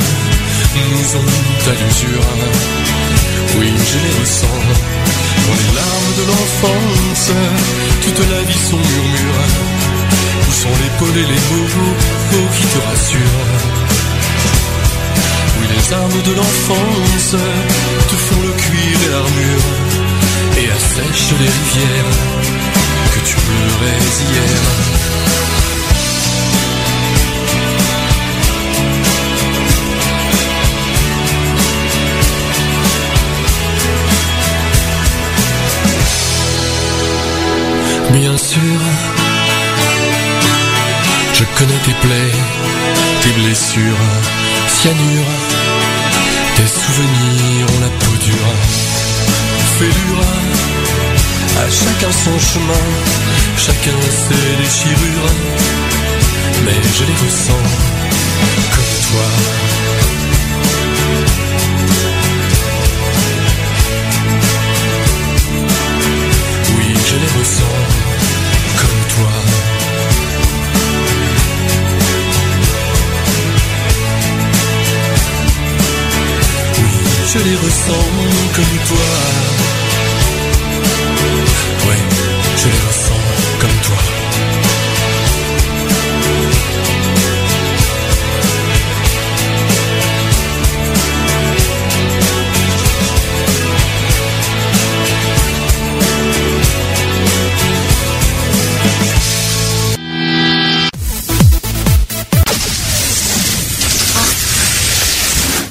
nous 0.91 1.17
ont 1.17 1.71
à 1.71 1.75
l'usure. 1.83 2.29
Oui, 3.59 3.73
je 3.91 3.99
les 3.99 4.21
ressens 4.21 4.98
dans 5.47 5.57
les 5.63 5.73
larmes 5.79 6.13
de 6.21 6.25
l'enfance. 6.31 7.31
Toute 8.03 8.23
la 8.31 8.43
vie 8.43 8.63
sont 8.71 8.77
murmures. 8.77 9.47
Où 10.49 10.53
sont 10.53 10.75
l'épaule 10.83 11.19
et 11.19 11.29
les 11.33 11.43
mots 11.49 11.71
mots 12.33 12.51
qui 12.57 12.65
te 12.73 12.79
rassurent 12.89 13.47
Oui, 15.59 15.67
les 15.75 15.93
armes 15.93 16.23
de 16.23 16.35
l'enfance 16.35 17.37
te 18.11 18.17
font 18.27 18.43
le 18.43 18.53
cuir 18.63 18.97
et 19.07 19.11
l'armure 19.11 19.69
et 20.59 20.67
assèchent 20.71 21.35
les 21.39 21.53
rivières 21.59 22.15
que 23.15 23.21
tu 23.29 23.35
pleurais 23.35 24.03
hier. 24.33 24.98
Nature. 38.13 38.87
Je 41.35 41.45
connais 41.57 41.81
tes 41.85 41.95
plaies, 42.05 42.33
tes 43.23 43.33
blessures, 43.41 44.05
cyanure. 44.67 45.33
Tes 46.57 46.67
souvenirs 46.67 47.67
ont 47.75 47.81
la 47.81 47.89
peau 48.01 48.17
dure, 48.25 48.53
fêlure. 49.79 50.25
À 51.59 51.71
chacun 51.71 52.13
son 52.13 52.39
chemin, 52.39 52.85
chacun 53.57 53.99
ses 54.11 54.57
déchirures. 54.63 55.33
Mais 56.65 56.81
je 56.97 57.05
les 57.05 57.19
ressens 57.25 57.65
comme 58.73 58.95
toi. 59.09 59.68
Je 67.09 67.15
les 67.15 67.39
ressens 67.39 67.79
comme 68.81 69.03
toi. 69.15 69.33
Oui, 76.79 76.91
je 77.33 77.39
les 77.39 77.57
ressens 77.65 78.07
comme 78.55 78.77
toi. 78.89 79.09
Oui, 81.87 81.97
je 82.57 82.67
les 82.69 82.83
ressens 82.89 83.48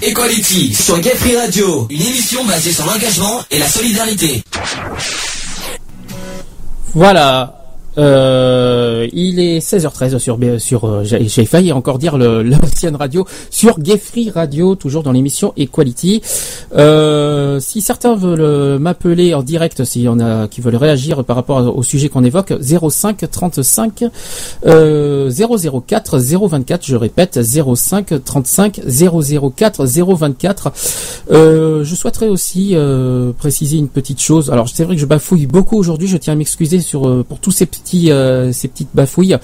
Equality 0.08 0.74
sur 0.74 0.98
Gay 1.00 1.16
Free 1.16 1.36
Radio, 1.36 1.86
une 1.90 2.02
émission 2.02 2.46
basée 2.46 2.72
sur 2.72 2.86
l'engagement 2.86 3.42
et 3.52 3.60
la 3.60 3.68
solidarité. 3.68 4.42
Voilà. 6.96 7.54
Euh, 7.98 8.86
il 9.14 9.40
est 9.40 9.60
16h13 9.60 10.18
sur 10.20 10.38
sur 10.60 10.86
euh, 10.86 11.04
j'ai 11.04 11.46
failli 11.46 11.72
encore 11.72 12.00
dire 12.00 12.18
l'ancienne 12.18 12.96
radio 12.96 13.26
sur 13.50 13.80
Gay 13.80 13.98
Free 13.98 14.30
Radio 14.30 14.76
toujours 14.76 15.04
dans 15.04 15.12
l'émission 15.12 15.54
Equality. 15.58 16.22
Euh, 16.76 17.60
si 17.60 17.82
certains 17.82 18.16
veulent 18.16 18.42
euh, 18.42 18.80
m'appeler 18.80 19.34
en 19.34 19.44
direct 19.44 19.84
s'il 19.84 20.04
y 20.04 20.08
en 20.08 20.20
a 20.20 20.48
qui 20.48 20.62
veulent 20.62 20.76
réagir 20.76 21.24
par 21.24 21.36
rapport 21.36 21.76
au 21.78 21.84
sujet 21.84 22.10
qu'on 22.10 22.24
évoque 22.24 22.54
05 22.62 23.30
35 23.30 24.04
euh, 24.66 25.32
004 25.32 26.20
024 26.20 26.86
je 26.86 26.96
répète 26.96 27.40
05 27.42 28.24
35 28.24 28.82
004 28.88 29.86
024 29.86 30.72
euh, 31.32 31.84
je 31.84 31.96
souhaiterais 31.96 32.28
aussi 32.28 32.72
euh, 32.74 33.32
préciser 33.34 33.78
une 33.78 33.90
petite 33.90 34.22
chose. 34.22 34.50
Alors 34.52 34.70
c'est 34.70 34.84
vrai 34.84 34.96
que 34.96 35.02
je 35.02 35.06
bafouille 35.06 35.48
beaucoup 35.48 35.78
aujourd'hui. 35.78 36.08
Je 36.08 36.18
tiens 36.18 36.34
à 36.34 36.36
m'excuser 36.36 36.80
sur 36.80 37.08
euh, 37.08 37.26
pour 37.28 37.40
tous 37.40 37.52
ces 37.52 37.66
petits 37.66 38.12
ces 38.52 38.68
petites 38.68 38.90
bafouilles. 38.98 39.38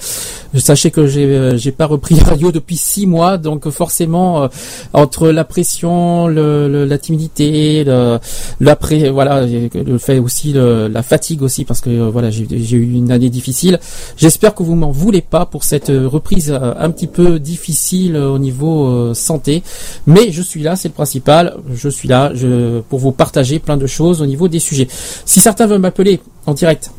Sachez 0.68 0.90
que 0.96 1.06
j'ai 1.12 1.24
euh, 1.24 1.56
j'ai 1.62 1.72
pas 1.80 1.86
repris 1.94 2.14
la 2.20 2.24
radio 2.32 2.48
depuis 2.58 2.76
six 2.76 3.06
mois, 3.14 3.38
donc 3.38 3.68
forcément 3.70 4.30
euh, 4.44 4.48
entre 4.92 5.28
la 5.38 5.44
pression, 5.44 6.28
le, 6.28 6.84
la 6.92 6.98
timidité, 6.98 7.84
l'après 8.60 9.00
voilà 9.10 9.34
le 9.92 9.98
fait 9.98 10.18
aussi 10.26 10.52
le- 10.52 10.88
la 10.96 11.02
fatigue 11.02 11.42
aussi 11.42 11.64
parce 11.64 11.80
que 11.80 11.90
euh, 11.90 12.10
voilà 12.16 12.28
j'ai 12.30 12.76
eu 12.76 12.92
une 13.02 13.10
année 13.16 13.30
difficile. 13.30 13.78
J'espère 14.22 14.52
que 14.54 14.62
vous 14.62 14.76
m'en 14.82 14.90
voulez 15.04 15.22
pas 15.22 15.44
pour 15.52 15.62
cette 15.64 15.90
reprise 16.16 16.50
un 16.86 16.90
petit 16.90 17.06
peu 17.18 17.38
difficile 17.38 18.16
au 18.16 18.38
niveau 18.38 19.12
santé, 19.14 19.62
mais 20.06 20.30
je 20.36 20.42
suis 20.42 20.62
là, 20.62 20.76
c'est 20.76 20.88
le 20.88 20.94
principal. 20.94 21.56
Je 21.82 21.88
suis 21.88 22.08
là 22.08 22.30
je, 22.34 22.80
pour 22.88 22.98
vous 23.04 23.12
partager 23.12 23.58
plein 23.58 23.76
de 23.76 23.86
choses 23.86 24.22
au 24.22 24.26
niveau 24.26 24.46
des 24.48 24.60
sujets. 24.68 24.88
Si 25.24 25.38
certains 25.40 25.66
veulent 25.66 25.80
m'appeler 25.88 26.20
en 26.46 26.54
direct 26.54 26.90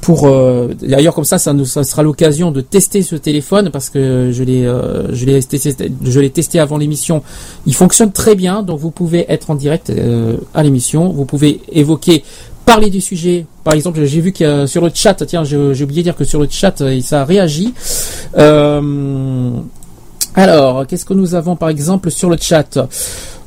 pour 0.00 0.26
euh, 0.26 0.68
d'ailleurs 0.82 1.14
comme 1.14 1.24
ça 1.24 1.38
ça 1.38 1.52
nous 1.52 1.64
ça 1.64 1.82
sera 1.82 2.02
l'occasion 2.02 2.50
de 2.50 2.60
tester 2.60 3.02
ce 3.02 3.16
téléphone 3.16 3.70
parce 3.70 3.88
que 3.88 4.30
je 4.32 4.42
l'ai 4.42 4.66
euh, 4.66 5.14
je 5.14 5.24
l'ai 5.24 5.42
testé 5.42 5.90
je 6.02 6.20
l'ai 6.20 6.30
testé 6.30 6.60
avant 6.60 6.76
l'émission. 6.76 7.22
Il 7.66 7.74
fonctionne 7.74 8.12
très 8.12 8.34
bien 8.34 8.62
donc 8.62 8.78
vous 8.78 8.90
pouvez 8.90 9.24
être 9.30 9.50
en 9.50 9.54
direct 9.54 9.90
euh, 9.90 10.36
à 10.54 10.62
l'émission. 10.62 11.10
Vous 11.10 11.24
pouvez 11.24 11.60
évoquer 11.72 12.22
parler 12.66 12.90
du 12.90 13.00
sujet. 13.00 13.46
Par 13.64 13.74
exemple 13.74 14.04
j'ai 14.04 14.20
vu 14.20 14.32
que 14.32 14.66
sur 14.66 14.84
le 14.84 14.90
chat 14.92 15.14
tiens 15.26 15.44
j'ai 15.44 15.56
oublié 15.56 16.02
de 16.02 16.08
dire 16.08 16.16
que 16.16 16.24
sur 16.24 16.40
le 16.40 16.48
chat 16.50 16.80
euh, 16.80 17.00
ça 17.00 17.22
a 17.22 17.24
réagi 17.24 17.72
euh, 18.36 19.50
alors, 20.34 20.86
qu'est-ce 20.86 21.04
que 21.04 21.14
nous 21.14 21.34
avons 21.34 21.56
par 21.56 21.68
exemple 21.68 22.12
sur 22.12 22.30
le 22.30 22.36
chat? 22.40 22.78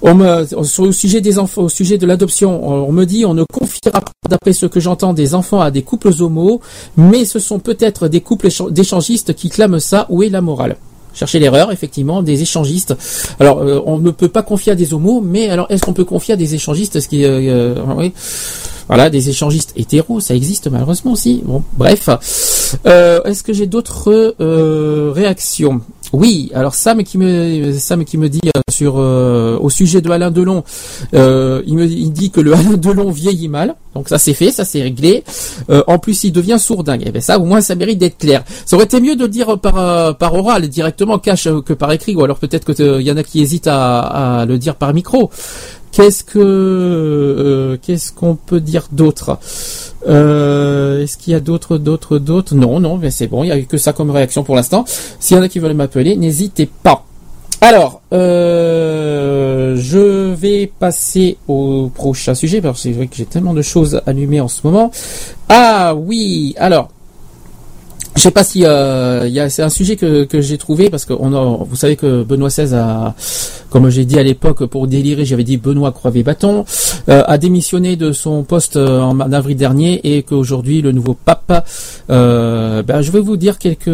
On 0.01 0.15
me, 0.15 0.45
sur 0.63 0.93
sujet 0.93 1.21
des 1.21 1.37
enfants, 1.39 1.63
au 1.63 1.69
sujet 1.69 1.97
de 1.97 2.05
l'adoption, 2.05 2.67
on 2.87 2.91
me 2.91 3.05
dit 3.05 3.25
on 3.25 3.33
ne 3.33 3.43
confiera 3.43 4.01
pas, 4.01 4.11
d'après 4.29 4.53
ce 4.53 4.65
que 4.65 4.79
j'entends, 4.79 5.13
des 5.13 5.35
enfants 5.35 5.61
à 5.61 5.71
des 5.71 5.81
couples 5.83 6.11
homos, 6.19 6.61
mais 6.97 7.25
ce 7.25 7.39
sont 7.39 7.59
peut-être 7.59 8.07
des 8.07 8.21
couples 8.21 8.47
écha- 8.47 8.71
d'échangistes 8.71 9.33
qui 9.35 9.49
clament 9.49 9.79
ça. 9.79 10.07
Où 10.09 10.23
est 10.23 10.29
la 10.29 10.41
morale? 10.41 10.77
Cherchez 11.13 11.39
l'erreur, 11.39 11.73
effectivement, 11.73 12.23
des 12.23 12.41
échangistes. 12.41 12.95
Alors, 13.39 13.59
euh, 13.59 13.81
on 13.85 13.97
ne 13.99 14.11
peut 14.11 14.29
pas 14.29 14.43
confier 14.43 14.71
à 14.71 14.75
des 14.75 14.93
homos, 14.93 15.19
mais 15.21 15.49
alors 15.49 15.67
est-ce 15.69 15.81
qu'on 15.83 15.91
peut 15.93 16.05
confier 16.05 16.35
à 16.35 16.37
des 16.37 16.55
échangistes 16.55 17.05
qui, 17.07 17.25
euh, 17.25 17.75
euh. 17.75 18.09
Voilà, 18.87 19.09
des 19.09 19.29
échangistes 19.29 19.73
hétéros, 19.75 20.19
ça 20.21 20.35
existe 20.35 20.67
malheureusement 20.69 21.11
aussi. 21.11 21.41
Bon, 21.45 21.63
bref. 21.77 22.09
Est-ce 22.85 23.43
que 23.43 23.53
j'ai 23.53 23.67
d'autres 23.67 24.35
réactions? 25.13 25.81
Oui. 26.13 26.51
Alors 26.53 26.75
Sam 26.75 27.03
qui 27.03 27.17
me 27.17 27.73
Sam 27.73 28.03
qui 28.03 28.17
me 28.17 28.29
dit 28.29 28.41
euh, 28.45 28.61
sur 28.69 28.95
euh, 28.97 29.57
au 29.59 29.69
sujet 29.69 30.01
de 30.01 30.09
Alain 30.09 30.31
Delon, 30.31 30.63
euh, 31.13 31.61
il 31.65 31.75
me 31.75 31.85
il 31.85 32.11
dit 32.11 32.31
que 32.31 32.41
le 32.41 32.53
Alain 32.55 32.77
Delon 32.77 33.11
vieillit 33.11 33.47
mal. 33.47 33.75
Donc 33.95 34.09
ça 34.09 34.17
c'est 34.17 34.33
fait, 34.33 34.51
ça 34.51 34.65
c'est 34.65 34.81
réglé. 34.81 35.23
En 35.88 35.99
plus 35.99 36.23
il 36.23 36.31
devient 36.31 36.57
sourdingue. 36.59 37.05
Et 37.05 37.11
ben 37.11 37.21
ça 37.21 37.39
au 37.39 37.45
moins 37.45 37.61
ça 37.61 37.75
mérite 37.75 37.97
d'être 37.97 38.17
clair. 38.17 38.43
Ça 38.65 38.75
aurait 38.75 38.85
été 38.85 38.99
mieux 38.99 39.15
de 39.15 39.23
le 39.23 39.29
dire 39.29 39.57
par 39.59 40.17
par 40.17 40.33
oral 40.33 40.67
directement 40.67 41.19
cash 41.19 41.47
que 41.65 41.73
par 41.73 41.91
écrit 41.91 42.15
ou 42.15 42.23
alors 42.23 42.39
peut-être 42.39 42.65
que 42.65 42.81
euh, 42.81 43.01
il 43.01 43.07
y 43.07 43.11
en 43.11 43.17
a 43.17 43.23
qui 43.23 43.41
hésitent 43.41 43.67
à, 43.67 43.99
à 44.41 44.45
le 44.45 44.57
dire 44.57 44.75
par 44.75 44.93
micro. 44.93 45.29
Qu'est-ce 45.91 46.23
que 46.23 47.77
qu'est-ce 47.81 48.13
qu'on 48.13 48.35
peut 48.35 48.61
dire 48.61 48.88
d'autre? 48.91 49.39
Euh, 50.07 51.03
Est-ce 51.03 51.17
qu'il 51.17 51.33
y 51.33 51.35
a 51.35 51.39
d'autres 51.39 51.77
d'autres 51.77 52.17
d'autres? 52.19 52.55
Non, 52.55 52.79
non, 52.79 52.97
mais 52.97 53.11
c'est 53.11 53.27
bon. 53.27 53.43
Il 53.43 53.47
y 53.47 53.51
a 53.51 53.61
que 53.61 53.77
ça 53.77 53.93
comme 53.93 54.11
réaction 54.11 54.43
pour 54.43 54.55
l'instant. 54.55 54.85
S'il 55.19 55.37
y 55.37 55.39
en 55.39 55.43
a 55.43 55.49
qui 55.49 55.59
veulent 55.59 55.73
m'appeler, 55.73 56.15
n'hésitez 56.15 56.69
pas. 56.83 57.05
Alors, 57.63 58.01
euh, 58.11 59.75
je 59.77 60.33
vais 60.33 60.65
passer 60.65 61.37
au 61.47 61.91
prochain 61.93 62.33
sujet 62.33 62.59
parce 62.59 62.77
que 62.77 62.89
c'est 62.89 62.91
vrai 62.91 63.05
que 63.05 63.15
j'ai 63.15 63.25
tellement 63.25 63.53
de 63.53 63.61
choses 63.61 64.01
allumées 64.07 64.41
en 64.41 64.47
ce 64.47 64.61
moment. 64.63 64.91
Ah 65.47 65.93
oui, 65.95 66.55
alors. 66.57 66.89
Je 68.22 68.27
sais 68.27 68.31
pas 68.31 68.43
si 68.43 68.65
euh, 68.65 69.27
y 69.27 69.39
a 69.39 69.49
c'est 69.49 69.64
un 69.64 69.69
sujet 69.69 69.95
que, 69.95 70.26
que 70.26 70.41
j'ai 70.41 70.60
trouvé 70.60 70.91
parce 70.91 71.06
que 71.06 71.14
on 71.19 71.34
a, 71.34 71.65
vous 71.68 71.76
savez 71.76 71.95
que 71.95 72.22
Benoît 72.22 72.49
XVI 72.49 72.76
a 72.76 73.15
comme 73.72 73.89
j'ai 73.89 74.06
dit 74.06 74.19
à 74.19 74.22
l'époque 74.22 74.64
pour 74.68 74.85
délirer 74.85 75.26
j'avais 75.26 75.43
dit 75.43 75.57
Benoît 75.57 75.91
croivé 75.91 76.22
bâton 76.22 76.64
euh, 77.10 77.23
a 77.26 77.38
démissionné 77.39 77.95
de 77.95 78.11
son 78.11 78.43
poste 78.43 78.76
euh, 78.76 78.99
en 78.99 79.19
avril 79.31 79.57
dernier 79.57 80.02
et 80.03 80.22
qu'aujourd'hui 80.22 80.84
le 80.84 80.91
nouveau 80.91 81.15
pape 81.15 81.68
euh, 82.11 82.84
ben, 82.84 83.02
je 83.02 83.11
vais 83.11 83.22
vous 83.22 83.38
dire 83.38 83.57
quelques 83.57 83.89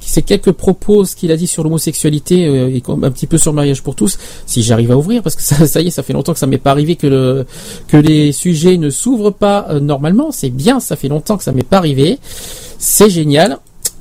c'est 0.00 0.22
quelques 0.22 0.50
propos 0.50 1.04
ce 1.04 1.14
qu'il 1.14 1.30
a 1.30 1.36
dit 1.36 1.46
sur 1.46 1.62
l'homosexualité 1.62 2.48
euh, 2.48 2.68
et 2.68 2.82
un 2.88 3.10
petit 3.12 3.28
peu 3.28 3.38
sur 3.38 3.52
le 3.52 3.56
mariage 3.56 3.84
pour 3.84 3.94
tous 3.94 4.18
si 4.44 4.64
j'arrive 4.64 4.90
à 4.90 4.96
ouvrir 4.96 5.22
parce 5.22 5.36
que 5.36 5.42
ça, 5.42 5.68
ça 5.68 5.80
y 5.80 5.86
est 5.86 5.90
ça 5.90 6.02
fait 6.02 6.14
longtemps 6.14 6.32
que 6.32 6.40
ça 6.40 6.48
m'est 6.48 6.58
pas 6.58 6.72
arrivé 6.72 6.96
que 6.96 7.06
le 7.06 7.46
que 7.86 7.96
les 7.96 8.32
sujets 8.32 8.76
ne 8.76 8.90
s'ouvrent 8.90 9.30
pas 9.30 9.66
euh, 9.70 9.78
normalement. 9.78 10.32
C'est 10.32 10.50
bien 10.50 10.80
ça 10.80 10.96
fait 10.96 11.08
longtemps 11.08 11.36
que 11.36 11.44
ça 11.44 11.52
m'est 11.52 11.62
pas 11.62 11.76
arrivé 11.76 12.18
c'est 12.80 13.10
génial. 13.10 13.58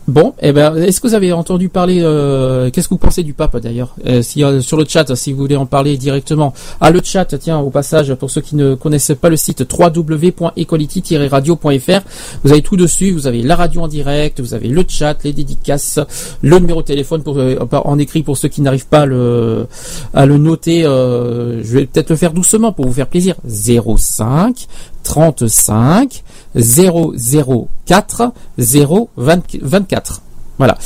Bon, 0.08 0.34
eh 0.42 0.54
ben, 0.54 0.76
est-ce 0.76 1.02
que 1.02 1.08
vous 1.08 1.14
avez 1.14 1.32
entendu 1.34 1.70
parler 1.70 2.00
euh, 2.02 2.72
Qu'est-ce 2.72 2.88
que 2.88 2.96
vous 2.96 3.00
pensez 3.00 3.22
du 3.22 3.34
pape 3.34 3.56
d'ailleurs 3.58 3.94
euh, 4.08 4.24
si, 4.24 4.44
Sur 4.62 4.78
le 4.78 4.86
chat, 4.88 5.16
si 5.16 5.32
vous 5.32 5.38
voulez 5.38 5.56
en 5.56 5.68
parler 5.68 5.98
directement. 5.98 6.52
Ah, 6.82 6.90
le 6.90 7.00
chat, 7.04 7.26
tiens, 7.38 7.60
au 7.60 7.70
passage, 7.70 8.16
pour 8.16 8.32
ceux 8.32 8.42
qui 8.42 8.56
ne 8.56 8.74
connaissent 8.74 9.12
pas 9.22 9.30
le 9.30 9.38
site 9.38 9.72
www.equality-radio.fr, 9.72 12.02
vous 12.44 12.52
avez 12.52 12.64
tout 12.64 12.76
dessus. 12.76 13.12
Vous 13.12 13.28
avez 13.28 13.44
la 13.44 13.56
radio 13.56 13.82
en 13.82 13.88
direct, 13.88 14.40
vous 14.40 14.56
avez 14.56 14.70
le 14.70 14.84
chat, 14.88 15.16
les 15.24 15.34
dédicaces, 15.34 16.00
le 16.42 16.58
numéro 16.58 16.82
de 16.82 16.88
téléphone 16.88 17.22
pour, 17.22 17.38
euh, 17.38 17.60
en 17.72 18.00
écrit 18.00 18.24
pour 18.24 18.36
ceux 18.36 18.48
qui 18.48 18.62
n'arrivent 18.62 18.88
pas 18.88 19.02
à 19.02 19.06
le, 19.06 19.68
noter. 20.16 20.82
je 20.82 21.72
vais 21.72 21.86
peut-être 21.86 22.10
le 22.10 22.16
faire 22.16 22.34
doucement 22.34 22.72
pour 22.72 22.88
vous 22.88 22.94
faire 22.94 23.06
plaisir. 23.06 23.36
05 23.48 24.66
35 25.04 26.24
004 26.56 28.34
024. 28.58 30.22
Voilà. 30.58 30.78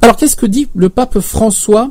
Alors 0.00 0.16
qu'est-ce 0.16 0.36
que 0.36 0.46
dit 0.46 0.68
le 0.74 0.88
pape 0.88 1.20
François 1.20 1.90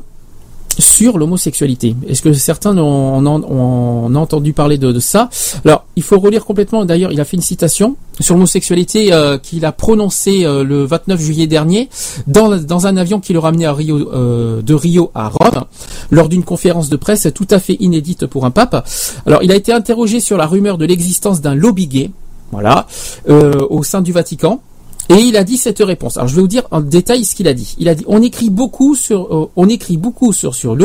sur 0.79 1.17
l'homosexualité. 1.17 1.95
Est-ce 2.07 2.21
que 2.21 2.33
certains 2.33 2.77
ont, 2.77 3.25
ont 3.25 4.15
entendu 4.15 4.53
parler 4.53 4.77
de, 4.77 4.91
de 4.91 4.99
ça 4.99 5.29
Alors, 5.65 5.85
il 5.95 6.03
faut 6.03 6.19
relire 6.19 6.45
complètement. 6.45 6.85
D'ailleurs, 6.85 7.11
il 7.11 7.19
a 7.19 7.25
fait 7.25 7.37
une 7.37 7.43
citation 7.43 7.95
sur 8.19 8.35
l'homosexualité 8.35 9.13
euh, 9.13 9.37
qu'il 9.37 9.65
a 9.65 9.71
prononcée 9.71 10.45
euh, 10.45 10.63
le 10.63 10.85
29 10.85 11.19
juillet 11.19 11.47
dernier 11.47 11.89
dans, 12.27 12.57
dans 12.57 12.87
un 12.87 12.97
avion 12.97 13.19
qui 13.19 13.33
le 13.33 13.39
ramenait 13.39 13.65
à 13.65 13.73
Rio, 13.73 14.11
euh, 14.13 14.61
de 14.61 14.73
Rio 14.73 15.11
à 15.13 15.29
Rome 15.29 15.65
lors 16.11 16.29
d'une 16.29 16.43
conférence 16.43 16.89
de 16.89 16.95
presse 16.95 17.27
tout 17.33 17.47
à 17.49 17.59
fait 17.59 17.77
inédite 17.79 18.25
pour 18.25 18.45
un 18.45 18.51
pape. 18.51 18.87
Alors, 19.25 19.43
il 19.43 19.51
a 19.51 19.55
été 19.55 19.73
interrogé 19.73 20.19
sur 20.19 20.37
la 20.37 20.45
rumeur 20.45 20.77
de 20.77 20.85
l'existence 20.85 21.41
d'un 21.41 21.55
lobby 21.55 21.87
gay, 21.87 22.11
voilà, 22.51 22.87
euh, 23.29 23.65
au 23.69 23.83
sein 23.83 24.01
du 24.01 24.11
Vatican. 24.11 24.61
Et 25.09 25.15
il 25.15 25.37
a 25.37 25.43
dit 25.43 25.57
cette 25.57 25.79
réponse. 25.79 26.17
Alors 26.17 26.27
je 26.27 26.35
vais 26.35 26.41
vous 26.41 26.47
dire 26.47 26.67
en 26.71 26.81
détail 26.81 27.23
ce 27.23 27.35
qu'il 27.35 27.47
a 27.47 27.53
dit. 27.53 27.75
Il 27.79 27.87
a 27.87 27.95
dit 27.95 28.03
on 28.07 28.21
écrit 28.21 28.49
beaucoup 28.49 28.95
sur 28.95 29.33
euh, 29.33 29.49
on 29.55 29.69
écrit 29.69 29.97
beaucoup 29.97 30.33
sur 30.33 30.53
sur. 30.53 30.77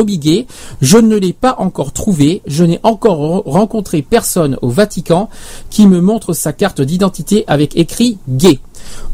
Je 0.81 0.97
ne 0.97 1.15
l'ai 1.17 1.33
pas 1.33 1.55
encore 1.59 1.91
trouvé. 1.91 2.41
Je 2.47 2.63
n'ai 2.63 2.79
encore 2.83 3.19
re- 3.19 3.43
rencontré 3.49 4.01
personne 4.01 4.57
au 4.61 4.69
Vatican 4.69 5.29
qui 5.69 5.87
me 5.87 5.99
montre 5.99 6.33
sa 6.33 6.53
carte 6.53 6.81
d'identité 6.81 7.43
avec 7.47 7.75
écrit 7.75 8.17
gay. 8.29 8.59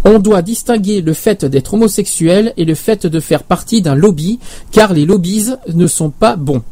On 0.06 0.20
doit 0.20 0.42
distinguer 0.42 1.02
le 1.02 1.14
fait 1.14 1.46
d'être 1.46 1.74
homosexuel 1.74 2.54
et 2.58 2.66
le 2.66 2.76
fait 2.76 3.06
de 3.06 3.20
faire 3.20 3.44
partie 3.44 3.82
d'un 3.82 3.96
lobby, 3.96 4.40
car 4.72 4.94
les 4.94 5.06
lobbies 5.06 5.50
ne 5.74 5.88
sont 5.88 6.10
pas 6.10 6.36
bons. 6.36 6.64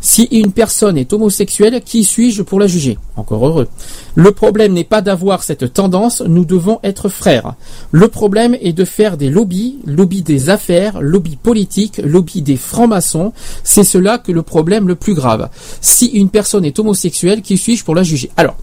Si 0.00 0.28
une 0.30 0.52
personne 0.52 0.96
est 0.96 1.12
homosexuelle, 1.12 1.82
qui 1.84 2.04
suis-je 2.04 2.42
pour 2.42 2.60
la 2.60 2.66
juger? 2.66 2.96
Encore 3.16 3.46
heureux. 3.46 3.68
Le 4.14 4.30
problème 4.32 4.72
n'est 4.72 4.84
pas 4.84 5.02
d'avoir 5.02 5.42
cette 5.42 5.72
tendance, 5.72 6.22
nous 6.22 6.44
devons 6.44 6.78
être 6.82 7.08
frères. 7.08 7.54
Le 7.90 8.08
problème 8.08 8.56
est 8.60 8.72
de 8.72 8.84
faire 8.84 9.16
des 9.16 9.30
lobbies, 9.30 9.78
lobby 9.84 10.22
des 10.22 10.48
affaires, 10.48 11.00
lobby 11.00 11.36
politique, 11.36 12.00
lobby 12.02 12.40
des 12.40 12.56
francs-maçons. 12.56 13.32
C'est 13.64 13.84
cela 13.84 14.18
que 14.18 14.32
le 14.32 14.42
problème 14.42 14.88
le 14.88 14.94
plus 14.94 15.14
grave. 15.14 15.50
Si 15.80 16.06
une 16.06 16.30
personne 16.30 16.64
est 16.64 16.78
homosexuelle, 16.78 17.42
qui 17.42 17.58
suis-je 17.58 17.84
pour 17.84 17.94
la 17.94 18.02
juger? 18.02 18.30
Alors, 18.36 18.56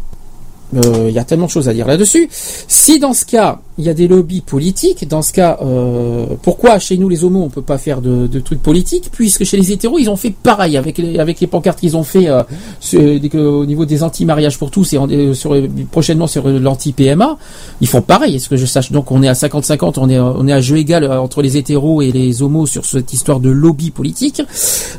euh, 0.76 1.10
il 1.10 1.14
y 1.16 1.20
a 1.20 1.24
tellement 1.24 1.46
de 1.46 1.52
choses 1.52 1.70
à 1.70 1.74
dire 1.74 1.88
là-dessus. 1.88 2.28
Si 2.68 3.00
dans 3.00 3.14
ce 3.14 3.26
cas, 3.26 3.60
il 3.78 3.86
y 3.86 3.90
a 3.90 3.94
des 3.94 4.08
lobbies 4.08 4.42
politiques, 4.42 5.08
dans 5.08 5.22
ce 5.22 5.34
cas, 5.34 5.58
euh, 5.64 6.26
pourquoi 6.44 6.78
chez 6.80 6.98
nous 6.98 7.10
les 7.10 7.24
homos 7.24 7.42
on 7.44 7.50
peut 7.50 7.62
pas 7.64 7.78
faire 7.78 8.02
de, 8.02 8.28
de 8.28 8.40
trucs 8.40 8.62
politiques, 8.62 9.10
puisque 9.12 9.44
chez 9.46 9.58
les 9.58 9.72
hétéros 9.72 9.98
ils 10.00 10.10
ont 10.10 10.16
fait 10.16 10.32
pareil 10.32 10.78
avec 10.78 10.98
les, 11.00 11.18
avec 11.20 11.40
les 11.40 11.48
pancartes 11.48 11.80
qu'ils 11.80 11.98
ont 11.98 12.04
fait 12.04 12.28
euh, 12.30 12.44
que- 12.92 13.38
au 13.38 13.66
niveau 13.66 13.86
des 13.86 14.04
anti-mariages 14.04 14.58
pour 14.60 14.70
tous 14.72 14.94
et 14.94 14.98
en- 14.98 15.10
euh, 15.10 15.34
sur, 15.34 15.56
prochainement 15.92 16.28
sur 16.28 16.48
l'anti-PMA, 16.48 17.38
ils 17.82 17.88
font 17.88 18.02
pareil, 18.02 18.36
est-ce 18.36 18.50
que 18.50 18.58
je 18.58 18.66
sache? 18.66 18.92
Donc 18.92 19.12
on 19.12 19.24
est 19.24 19.28
à 19.28 19.34
50-50, 19.34 19.96
on 19.98 20.10
est 20.10 20.20
on 20.20 20.48
est 20.48 20.54
à 20.54 20.62
jeu 20.62 20.78
égal 20.78 21.04
euh, 21.04 21.20
entre 21.20 21.42
les 21.42 21.58
hétéros 21.58 22.02
et 22.02 22.12
les 22.12 22.42
homos 22.42 22.66
sur 22.68 22.86
cette 22.86 23.12
histoire 23.14 23.40
de 23.40 23.50
lobby 23.50 23.90
politique. 23.92 24.42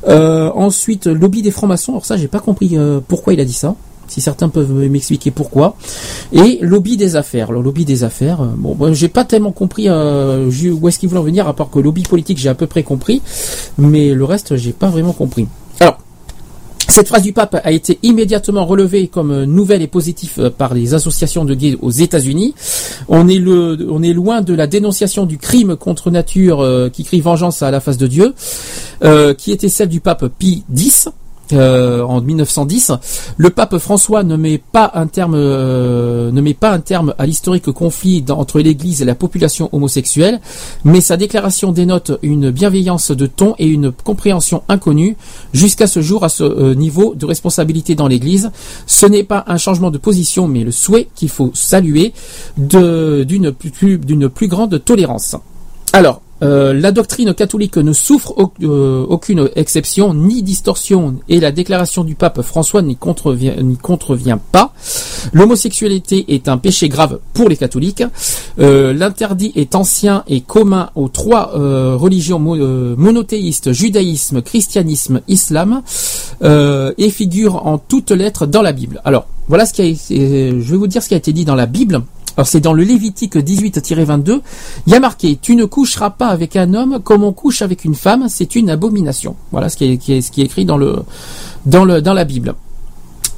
Euh, 0.09 0.51
ensuite, 0.55 1.07
lobby 1.07 1.43
des 1.43 1.51
francs-maçons. 1.51 1.93
Alors 1.93 2.05
ça, 2.07 2.17
j'ai 2.17 2.29
pas 2.29 2.41
compris 2.41 2.71
euh, 2.77 3.01
pourquoi 3.07 3.33
il 3.35 3.41
a 3.41 3.45
dit 3.45 3.53
ça. 3.53 3.75
Si 4.15 4.21
certains 4.21 4.49
peuvent 4.49 4.73
m'expliquer 4.73 5.33
pourquoi. 5.33 5.77
Et 6.33 6.61
lobby 6.61 6.97
des 6.97 7.17
affaires. 7.17 7.51
Le 7.51 7.61
lobby 7.61 7.85
des 7.85 8.05
affaires, 8.05 8.43
euh, 8.43 8.55
bon, 8.57 8.95
j'ai 8.95 9.09
pas 9.09 9.25
tellement 9.25 9.51
compris 9.51 9.89
euh, 9.89 10.49
où 10.81 10.89
est-ce 10.89 11.01
qu'ils 11.01 11.09
voulaient 11.09 11.21
en 11.21 11.25
venir, 11.25 11.49
à 11.49 11.53
part 11.53 11.69
que 11.69 11.81
lobby 11.81 12.05
politique, 12.05 12.39
j'ai 12.39 12.49
à 12.49 12.55
peu 12.55 12.69
près 12.69 12.85
compris, 12.85 13.23
mais 13.77 14.15
le 14.15 14.25
reste, 14.25 14.55
j'ai 14.55 14.71
pas 14.71 14.87
vraiment 14.87 15.15
compris. 15.15 15.49
Alors, 15.81 15.99
cette 16.87 17.09
phrase 17.09 17.23
du 17.23 17.33
pape 17.33 17.61
a 17.65 17.73
été 17.73 17.99
immédiatement 18.05 18.65
relevée 18.65 19.09
comme 19.09 19.33
euh, 19.33 19.47
nouvelle 19.47 19.83
et 19.83 19.89
positive 19.89 20.53
par 20.57 20.75
les 20.75 20.95
associations 20.95 21.45
de 21.45 21.55
gays 21.57 21.77
aux 21.83 21.91
États-Unis. 21.91 22.55
On 23.09 23.27
est 23.27 24.13
loin 24.13 24.43
de 24.43 24.55
la 24.55 24.69
dénonciation 24.69 25.27
du 25.27 25.39
crime 25.39 25.75
contre 25.75 26.13
nature 26.13 26.65
qui 26.93 27.03
crie 27.03 27.21
vengeance 27.21 27.63
à 27.63 27.73
la 27.73 27.81
face 27.81 27.99
de 27.99 28.07
Dieu, 28.07 28.33
qui 29.39 29.51
était 29.51 29.69
celle 29.69 29.89
du 29.89 29.99
pape 29.99 30.29
Pie 30.39 30.63
X. 30.73 31.09
euh, 31.53 32.03
en 32.03 32.21
1910, 32.21 32.93
le 33.37 33.51
pape 33.51 33.79
François 33.79 34.23
ne 34.23 34.37
met 34.37 34.59
pas 34.59 34.91
un 34.95 35.07
terme, 35.07 35.35
euh, 35.37 36.31
ne 36.31 36.41
met 36.41 36.55
pas 36.55 36.71
un 36.71 36.81
terme 36.81 37.15
à 37.19 37.27
l'historique 37.27 37.71
conflit 37.71 38.25
entre 38.31 38.61
l'Église 38.61 39.03
et 39.03 39.05
la 39.05 39.15
population 39.15 39.69
homosexuelle, 39.73 40.41
mais 40.85 41.01
sa 41.01 41.17
déclaration 41.17 41.73
dénote 41.73 42.19
une 42.23 42.51
bienveillance 42.51 43.11
de 43.11 43.27
ton 43.27 43.55
et 43.59 43.67
une 43.67 43.93
compréhension 43.93 44.63
inconnue 44.69 45.17
jusqu'à 45.53 45.87
ce 45.87 46.01
jour 46.01 46.25
à 46.25 46.29
ce 46.29 46.45
euh, 46.45 46.75
niveau 46.75 47.15
de 47.15 47.27
responsabilité 47.27 47.95
dans 47.95 48.09
l'Église. 48.09 48.51
Ce 48.87 49.07
n'est 49.07 49.25
pas 49.25 49.45
un 49.47 49.59
changement 49.59 49.91
de 49.91 49.99
position, 49.99 50.49
mais 50.49 50.65
le 50.65 50.73
souhait 50.73 51.09
qu'il 51.15 51.29
faut 51.29 51.51
saluer 51.55 52.13
d'une 52.57 53.53
plus 53.53 54.49
grande 54.49 54.83
tolérance. 54.85 55.37
Alors, 55.95 56.23
euh, 56.43 56.75
la 56.75 56.91
doctrine 56.91 57.33
catholique 57.35 57.77
ne 57.77 57.93
souffre 57.93 58.35
euh, 58.65 59.07
aucune 59.09 59.49
exception 59.55 60.13
ni 60.13 60.43
distorsion 60.43 61.15
et 61.29 61.39
la 61.39 61.53
déclaration 61.53 62.03
du 62.03 62.17
pape 62.17 62.43
François 62.43 62.83
n'y 62.83 62.97
contrevient, 62.97 64.39
pas. 64.51 64.75
L'homosexualité 65.33 66.35
est 66.35 66.49
un 66.49 66.59
péché 66.59 66.89
grave 66.89 67.21
pour 67.33 67.49
les 67.49 67.57
catholiques. 67.57 68.03
Euh, 68.59 68.93
L'interdit 68.93 69.53
est 69.55 69.77
ancien 69.77 70.25
et 70.27 70.41
commun 70.41 70.91
aux 70.97 71.09
trois 71.09 71.53
religions 71.55 72.41
mo- 72.41 72.57
monothéistes, 72.97 73.71
judaïsme, 73.71 74.43
christianisme, 74.43 75.21
islam, 75.29 75.83
et 76.43 77.11
figure 77.11 77.65
en 77.69 77.79
toutes 77.79 78.11
lettres 78.11 78.47
dans 78.47 78.63
la 78.63 78.73
Bible. 78.73 79.01
Alors, 79.05 79.29
voilà 79.47 79.65
ce 79.65 79.73
qui 79.73 79.83
a 79.83 79.85
été, 79.85 80.51
je 80.61 80.71
vais 80.73 80.77
vous 80.77 80.89
dire 80.89 81.05
ce 81.05 81.09
qui 81.09 81.15
a 81.15 81.19
été 81.19 81.33
dit 81.33 81.45
dans 81.45 81.55
la 81.55 81.67
Bible. 81.67 82.03
Alors 82.37 82.47
c'est 82.47 82.61
dans 82.61 82.73
le 82.73 82.83
Lévitique 82.83 83.37
18-22, 83.37 84.41
il 84.87 84.93
y 84.93 84.97
a 84.97 85.01
marqué 85.01 85.39
tu 85.41 85.55
ne 85.57 85.65
coucheras 85.65 86.11
pas 86.11 86.29
avec 86.29 86.57
un 86.57 86.75
homme 86.75 87.01
comme 87.03 87.23
on 87.23 87.33
couche 87.33 87.63
avec 87.63 87.85
une 87.85 87.95
femme, 87.95 88.27
c'est 88.29 88.57
une 88.57 88.71
abomination. 88.71 89.37
Voilà 89.53 89.69
ce 89.69 89.77
qui 89.77 89.85
est, 89.85 90.39
écrit 90.39 90.65
dans 90.65 90.77
la 90.77 92.25
Bible. 92.25 92.55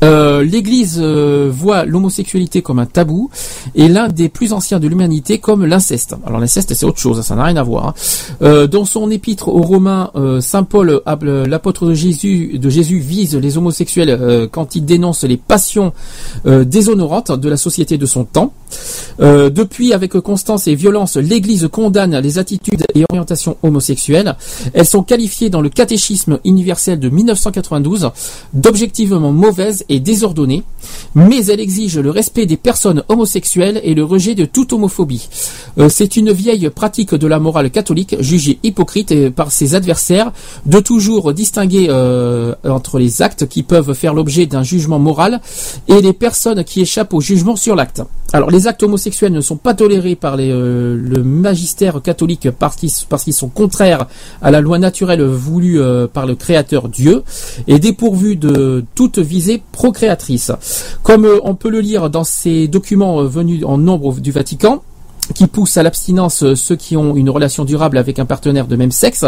Euh, 0.05 0.43
L'Église 0.45 0.99
euh, 1.03 1.51
voit 1.53 1.85
l'homosexualité 1.85 2.63
comme 2.63 2.79
un 2.79 2.87
tabou 2.87 3.31
et 3.75 3.89
l'un 3.89 4.09
des 4.09 4.29
plus 4.29 4.53
anciens 4.53 4.79
de 4.79 4.87
l'humanité 4.89 5.39
comme 5.39 5.65
l'inceste. 5.65 6.15
Alors 6.27 6.39
l'inceste 6.39 6.75
c'est 6.75 6.85
autre 6.87 6.99
chose, 6.99 7.19
hein, 7.19 7.23
ça 7.23 7.35
n'a 7.35 7.45
rien 7.45 7.57
à 7.57 7.63
voir. 7.63 7.89
hein. 7.89 7.95
Euh, 8.43 8.67
dans 8.67 8.85
son 8.85 9.11
épître 9.11 9.49
aux 9.49 9.63
Romains, 9.63 10.11
euh, 10.15 10.41
saint 10.41 10.65
Paul, 10.65 11.01
euh, 11.07 11.47
l'apôtre 11.47 11.87
de 11.87 11.95
Jésus, 11.95 12.59
de 12.59 12.69
Jésus 12.71 12.99
vise 12.99 13.35
les 13.37 13.57
homosexuels 13.59 14.49
quand 14.53 14.77
il 14.77 14.85
dénonce 14.85 15.25
les 15.25 15.37
passions 15.37 15.93
déshonorantes 16.45 17.33
de 17.33 17.49
la 17.49 17.57
société 17.57 17.99
de 17.99 18.07
son 18.07 18.25
temps. 18.25 18.53
Depuis, 19.19 19.93
avec 19.93 20.13
constance 20.21 20.67
et 20.67 20.75
violence, 20.75 21.17
l'Église 21.17 21.69
condamne 21.71 22.19
les 22.19 22.39
attitudes 22.39 22.85
et 22.95 23.05
orientations 23.11 23.57
homosexuelles. 23.63 24.37
Elles 24.75 24.87
sont 24.87 25.03
qualifiées 25.03 25.51
dans 25.51 25.61
le 25.61 25.69
catéchisme 25.69 26.39
universel 26.45 26.99
de 27.01 27.09
1992 27.09 28.11
d'objectivement 28.53 29.33
mauvaises 29.33 29.85
et 29.89 30.01
désordonnées, 30.01 30.63
mais 31.15 31.47
elle 31.47 31.61
exige 31.61 31.99
le 31.99 32.11
respect 32.11 32.47
des 32.47 32.57
personnes 32.57 33.03
homosexuelles 33.09 33.81
et 33.83 33.95
le 33.95 34.05
rejet 34.05 34.35
de 34.35 34.45
toute 34.45 34.73
homophobie. 34.73 35.29
Euh, 35.79 35.89
C'est 35.89 36.17
une 36.17 36.33
vieille 36.33 36.69
pratique 36.71 37.15
de 37.15 37.27
la 37.27 37.39
morale 37.39 37.71
catholique 37.71 38.17
jugée 38.21 38.59
hypocrite 38.63 39.13
euh, 39.13 39.31
par 39.31 39.53
ses 39.53 39.75
adversaires 39.75 40.33
de 40.67 40.81
toujours 40.81 41.33
distinguer 41.33 41.87
euh, 41.89 42.55
entre 42.65 42.99
les 42.99 43.23
actes 43.23 43.47
qui 43.47 43.63
peuvent 43.63 43.95
faire 43.95 44.15
l'objet 44.15 44.47
d'un 44.47 44.63
jugement 44.63 44.99
moral 44.99 45.41
et 45.89 46.01
les 46.01 46.13
personnes 46.13 46.65
qui 46.65 46.81
échappent 46.81 47.15
au 47.15 47.21
jugement 47.21 47.57
sur 47.57 47.77
l'acte. 47.77 48.03
Alors 48.33 48.51
les 48.51 48.67
actes 48.67 48.83
homosexuels 48.83 49.33
ne 49.33 49.41
sont 49.41 49.57
pas 49.57 49.75
tolérés 49.75 50.17
par 50.17 50.37
le 50.37 51.23
magistère 51.23 52.03
catholique 52.03 52.51
parce 52.51 52.77
qu'ils 52.77 52.91
parce 53.09 53.23
qu'ils 53.23 53.33
sont 53.33 53.49
contraires 53.49 54.07
à 54.43 54.51
la 54.51 54.61
loi 54.61 54.79
naturelle 54.79 55.23
voulue 55.23 55.81
par 56.13 56.27
le 56.27 56.35
Créateur 56.35 56.89
Dieu 56.89 57.23
et 57.69 57.79
dépourvus 57.79 58.37
de 58.37 58.85
toute 58.95 59.21
visée 59.21 59.63
procréatrice. 59.77 60.51
Comme 61.03 61.27
euh, 61.27 61.39
on 61.45 61.55
peut 61.55 61.71
le 61.71 61.81
lire 61.81 62.09
dans 62.11 62.25
ces 62.25 62.67
documents 62.67 63.21
euh, 63.21 63.29
venus 63.29 63.63
en 63.65 63.77
nombre 63.79 64.09
du 64.27 64.33
Vatican, 64.33 64.83
qui 65.35 65.47
poussent 65.47 65.77
à 65.77 65.83
l'abstinence 65.83 66.43
euh, 66.43 66.55
ceux 66.57 66.77
qui 66.77 66.97
ont 66.97 67.15
une 67.15 67.31
relation 67.31 67.65
durable 67.65 67.99
avec 67.99 68.19
un 68.19 68.25
partenaire 68.25 68.67
de 68.67 68.77
même 68.77 68.91
sexe. 68.91 69.25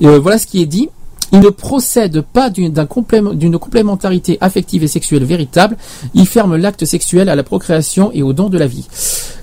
Voilà 0.00 0.38
ce 0.38 0.46
qui 0.46 0.60
est 0.62 0.66
dit. 0.78 0.88
Il 1.30 1.40
ne 1.40 1.50
procède 1.50 2.22
pas 2.22 2.48
d'une 2.48 2.72
d'un 2.72 2.86
complément- 2.86 3.34
d'une 3.34 3.58
complémentarité 3.58 4.38
affective 4.40 4.82
et 4.82 4.88
sexuelle 4.88 5.24
véritable. 5.24 5.76
Il 6.14 6.26
ferme 6.26 6.56
l'acte 6.56 6.84
sexuel 6.86 7.28
à 7.28 7.36
la 7.36 7.42
procréation 7.42 8.10
et 8.14 8.22
au 8.22 8.32
don 8.32 8.48
de 8.48 8.58
la 8.58 8.66
vie. 8.66 8.86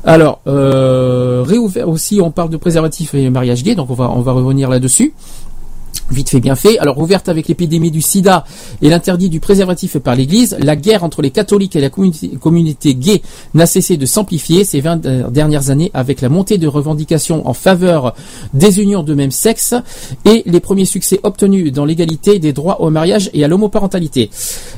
Alors, 0.03 0.41
réouvert 0.45 1.88
aussi, 1.88 2.20
on 2.28 2.32
parle 2.32 2.49
de 2.49 2.57
préservatif 2.57 3.14
et 3.14 3.30
mariage 3.30 3.62
gay, 3.64 3.76
donc 3.76 3.88
on 3.91 4.24
va 4.28 4.34
revenir 4.40 4.68
là-dessus. 4.70 5.14
Vite 6.11 6.30
fait, 6.30 6.40
bien 6.40 6.56
fait. 6.56 6.77
Alors, 6.77 6.99
ouverte 6.99 7.30
avec 7.30 7.48
l'épidémie 7.48 7.90
du 7.90 8.02
sida 8.02 8.45
et 8.84 8.90
l'interdit 8.90 9.30
du 9.30 9.40
préservatif 9.40 9.98
par 9.98 10.15
l'Église, 10.15 10.56
la 10.60 10.76
guerre 10.76 11.03
entre 11.03 11.23
les 11.23 11.32
catholiques 11.32 11.76
et 11.76 11.82
la 11.82 11.90
communauté, 11.90 12.94
gay 12.94 13.23
n'a 13.56 13.65
cessé 13.65 13.98
de 13.98 14.06
s'amplifier 14.06 14.65
ces 14.65 14.82
20 14.82 15.06
euh, 15.06 15.30
dernières 15.30 15.72
années 15.72 15.90
avec 15.95 16.22
la 16.22 16.30
montée 16.30 16.60
de 16.60 16.68
revendications 16.68 17.48
en 17.48 17.53
faveur 17.53 18.14
des 18.53 18.82
unions 18.82 19.02
de 19.02 19.15
même 19.15 19.32
sexe 19.32 19.73
et 20.26 20.44
les 20.45 20.60
premiers 20.60 20.86
succès 20.86 21.19
obtenus 21.23 21.73
dans 21.73 21.86
l'égalité 21.86 22.38
des 22.38 22.53
droits 22.53 22.82
au 22.82 22.91
mariage 22.91 23.32
et 23.34 23.44
à 23.44 23.48
l'homoparentalité. 23.48 24.30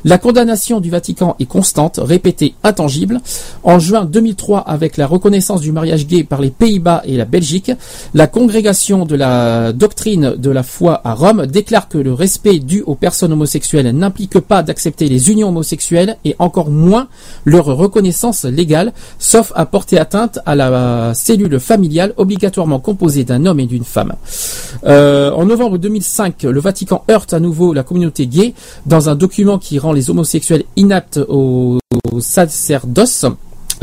La 0.06 0.18
condamnation 0.18 0.80
du 0.80 0.90
Vatican 0.90 1.36
est 1.40 1.46
constante, 1.46 2.00
répétée, 2.02 2.56
intangible. 2.64 3.20
En 3.64 3.80
juin 3.80 4.06
2003, 4.06 4.60
avec 4.60 4.96
la 4.96 5.08
reconnaissance 5.08 5.60
du 5.60 5.74
mariage 5.74 6.08
gay 6.08 6.24
par 6.24 6.40
les 6.40 6.52
Pays-Bas 6.52 7.02
et 7.04 7.18
la 7.18 7.26
Belgique, 7.26 7.72
la 8.14 8.28
congrégation 8.28 9.06
de 9.06 9.16
la 9.16 9.74
doctrine 9.74 10.36
de 10.38 10.50
la 10.50 10.64
foi 10.64 11.02
à 11.04 11.17
Rome, 11.18 11.48
déclare 11.48 11.90
que 11.90 11.98
le 11.98 12.14
respect 12.14 12.60
dû 12.60 12.84
aux 12.84 12.94
personnes 12.94 13.34
homosexuelles 13.34 13.90
n'implique 13.90 14.40
pas 14.40 14.62
d'accepter 14.62 15.10
les 15.10 15.32
unions 15.32 15.50
homosexuelles 15.50 16.18
et 16.24 16.36
encore 16.38 16.70
moins 16.70 17.08
leur 17.44 17.66
reconnaissance 17.66 18.46
légale, 18.46 18.94
sauf 19.18 19.52
à 19.56 19.66
porter 19.66 19.98
atteinte 19.98 20.38
à 20.46 20.56
la 20.56 21.14
cellule 21.16 21.60
familiale 21.60 22.14
obligatoirement 22.18 22.80
composée 22.80 23.24
d'un 23.24 23.48
homme 23.48 23.60
et 23.60 23.66
d'une 23.66 23.84
femme. 23.84 24.14
Euh, 24.86 25.32
en 25.32 25.46
novembre 25.46 25.80
2005, 25.80 26.44
le 26.44 26.60
Vatican 26.60 27.04
heurte 27.10 27.34
à 27.34 27.40
nouveau 27.40 27.74
la 27.74 27.84
communauté 27.84 28.28
gay 28.28 28.54
dans 28.86 29.10
un 29.10 29.16
document 29.16 29.58
qui 29.58 29.80
rend 29.80 29.94
les 29.94 30.12
homosexuels 30.12 30.66
inaptes 30.76 31.20
au, 31.28 31.80
au 32.12 32.20
sacerdoce. 32.20 33.26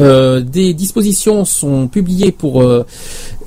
Euh, 0.01 0.41
des 0.41 0.75
dispositions 0.75 1.45
sont 1.45 1.87
publiées 1.87 2.33
pour 2.33 2.63
euh, 2.63 2.85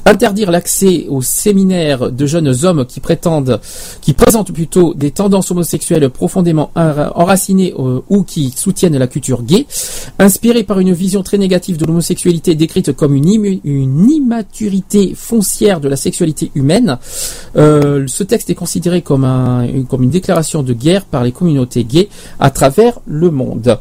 interdire 0.07 0.51
l'accès 0.51 1.05
aux 1.09 1.21
séminaires 1.21 2.11
de 2.11 2.25
jeunes 2.25 2.53
hommes 2.63 2.85
qui 2.85 2.99
prétendent, 2.99 3.59
qui 4.01 4.13
présentent 4.13 4.51
plutôt 4.51 4.93
des 4.93 5.11
tendances 5.11 5.51
homosexuelles 5.51 6.09
profondément 6.09 6.71
enra- 6.75 7.11
enracinées 7.15 7.73
euh, 7.77 7.99
ou 8.09 8.23
qui 8.23 8.51
soutiennent 8.55 8.97
la 8.97 9.07
culture 9.07 9.43
gay, 9.43 9.65
inspirée 10.19 10.63
par 10.63 10.79
une 10.79 10.93
vision 10.93 11.23
très 11.23 11.37
négative 11.37 11.77
de 11.77 11.85
l'homosexualité 11.85 12.55
décrite 12.55 12.93
comme 12.93 13.15
une, 13.15 13.27
immaturité 14.09 15.13
foncière 15.15 15.79
de 15.79 15.89
la 15.89 15.95
sexualité 15.95 16.51
humaine. 16.55 16.97
Ce 17.55 18.23
texte 18.23 18.49
est 18.49 18.55
considéré 18.55 19.01
comme, 19.01 19.23
un, 19.23 19.63
une- 19.63 19.85
déclaration 20.09 20.63
de 20.63 20.73
guerre 20.73 21.05
par 21.05 21.23
les 21.23 21.31
communautés 21.31 21.83
gays 21.83 22.09
à 22.39 22.49
travers 22.49 22.99
le 23.05 23.29
monde. 23.31 23.77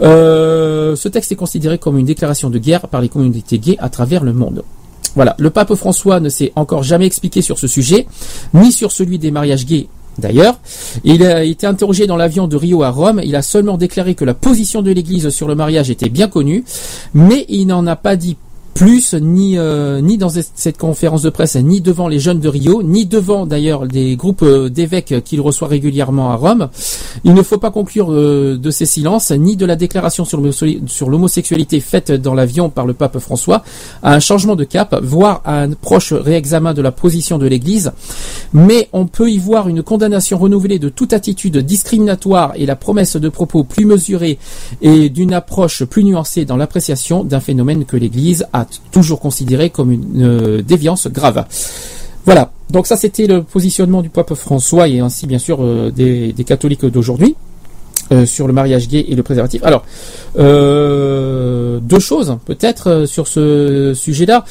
Ce 0.00 1.08
texte 1.08 1.32
est 1.32 1.36
considéré 1.36 1.78
comme 1.78 1.98
une 1.98 2.06
déclaration 2.06 2.50
de 2.50 2.58
guerre 2.58 2.88
par 2.88 3.00
les 3.00 3.08
communautés 3.08 3.58
gays 3.58 3.76
à 3.78 3.88
travers 3.88 4.22
le 4.24 4.32
monde. 4.32 4.62
Voilà, 5.14 5.34
le 5.38 5.50
pape 5.50 5.74
François 5.74 6.20
ne 6.20 6.28
s'est 6.28 6.52
encore 6.56 6.82
jamais 6.82 7.06
expliqué 7.06 7.42
sur 7.42 7.58
ce 7.58 7.66
sujet, 7.66 8.06
ni 8.54 8.72
sur 8.72 8.92
celui 8.92 9.18
des 9.18 9.30
mariages 9.30 9.66
gays. 9.66 9.88
D'ailleurs, 10.18 10.58
il 11.04 11.24
a 11.24 11.42
été 11.42 11.66
interrogé 11.66 12.06
dans 12.06 12.16
l'avion 12.16 12.46
de 12.46 12.56
Rio 12.56 12.82
à 12.82 12.90
Rome. 12.90 13.20
Il 13.24 13.34
a 13.34 13.42
seulement 13.42 13.78
déclaré 13.78 14.14
que 14.14 14.24
la 14.24 14.34
position 14.34 14.82
de 14.82 14.90
l'Église 14.90 15.30
sur 15.30 15.48
le 15.48 15.54
mariage 15.54 15.90
était 15.90 16.10
bien 16.10 16.28
connue, 16.28 16.64
mais 17.14 17.46
il 17.48 17.66
n'en 17.66 17.86
a 17.86 17.96
pas 17.96 18.16
dit 18.16 18.36
plus 18.74 19.14
ni 19.14 19.58
euh, 19.58 20.00
ni 20.00 20.16
dans 20.18 20.30
cette 20.30 20.78
conférence 20.78 21.22
de 21.22 21.30
presse 21.30 21.56
ni 21.56 21.80
devant 21.80 22.08
les 22.08 22.18
jeunes 22.18 22.40
de 22.40 22.48
Rio 22.48 22.82
ni 22.82 23.06
devant 23.06 23.46
d'ailleurs 23.46 23.86
des 23.86 24.16
groupes 24.16 24.42
euh, 24.42 24.68
d'évêques 24.68 25.22
qu'il 25.24 25.40
reçoit 25.40 25.68
régulièrement 25.68 26.30
à 26.30 26.36
Rome. 26.36 26.68
Il 27.24 27.34
ne 27.34 27.42
faut 27.42 27.58
pas 27.58 27.70
conclure 27.70 28.12
euh, 28.12 28.56
de 28.56 28.70
ces 28.70 28.86
silences 28.86 29.30
ni 29.30 29.56
de 29.56 29.66
la 29.66 29.76
déclaration 29.76 30.24
sur 30.24 30.40
l'homo- 30.40 30.86
sur 30.86 31.10
l'homosexualité 31.10 31.80
faite 31.80 32.10
dans 32.12 32.34
l'avion 32.34 32.70
par 32.70 32.86
le 32.86 32.94
pape 32.94 33.18
François 33.18 33.62
à 34.02 34.14
un 34.14 34.20
changement 34.20 34.56
de 34.56 34.64
cap, 34.64 34.98
voire 35.02 35.42
à 35.44 35.60
un 35.60 35.70
proche 35.72 36.12
réexamen 36.12 36.72
de 36.72 36.82
la 36.82 36.92
position 36.92 37.38
de 37.38 37.46
l'Église. 37.46 37.92
Mais 38.52 38.88
on 38.92 39.06
peut 39.06 39.30
y 39.30 39.38
voir 39.38 39.68
une 39.68 39.82
condamnation 39.82 40.38
renouvelée 40.38 40.78
de 40.78 40.88
toute 40.88 41.12
attitude 41.12 41.58
discriminatoire 41.58 42.52
et 42.56 42.66
la 42.66 42.76
promesse 42.76 43.16
de 43.16 43.28
propos 43.28 43.64
plus 43.64 43.84
mesurés 43.84 44.38
et 44.80 45.08
d'une 45.10 45.34
approche 45.34 45.84
plus 45.84 46.04
nuancée 46.04 46.44
dans 46.44 46.56
l'appréciation 46.56 47.22
d'un 47.24 47.40
phénomène 47.40 47.84
que 47.84 47.96
l'Église 47.96 48.46
a 48.52 48.61
toujours 48.90 49.20
considéré 49.20 49.70
comme 49.70 49.92
une 49.92 50.22
euh, 50.22 50.62
déviance 50.62 51.08
grave. 51.08 51.44
Voilà, 52.24 52.52
donc 52.70 52.86
ça 52.86 52.96
c'était 52.96 53.26
le 53.26 53.42
positionnement 53.42 54.02
du 54.02 54.08
pape 54.08 54.34
François 54.34 54.88
et 54.88 55.00
ainsi 55.00 55.26
bien 55.26 55.38
sûr 55.38 55.58
euh, 55.60 55.90
des, 55.90 56.34
catholiques 56.46 56.84
d'aujourd'hui. 56.86 57.34
euh, 58.10 58.26
sur 58.26 58.46
le 58.46 58.52
mariage 58.52 58.88
gay 58.88 59.04
et 59.08 59.14
le 59.14 59.22
préservatif. 59.22 59.62
Alors, 59.64 59.84
deux 60.36 61.98
choses 61.98 62.36
peut-être 62.44 63.06
sur 63.06 63.26
ce 63.26 63.92
sujet-là. 63.94 64.44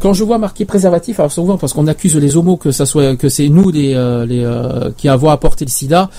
Quand 0.00 0.12
je 0.12 0.24
vois 0.24 0.38
marqué 0.38 0.64
préservatif, 0.64 1.20
alors 1.20 1.30
souvent 1.30 1.56
parce 1.56 1.72
qu'on 1.72 1.86
accuse 1.86 2.16
les 2.16 2.36
homos 2.36 2.56
que 2.56 2.70
ça 2.70 2.86
soit 2.86 3.16
que 3.16 3.28
c'est 3.28 3.48
nous 3.48 3.70
qui 3.70 5.08
avons 5.08 5.30
apporté 5.30 5.64
le 5.64 5.70
SIDA. 5.70 6.10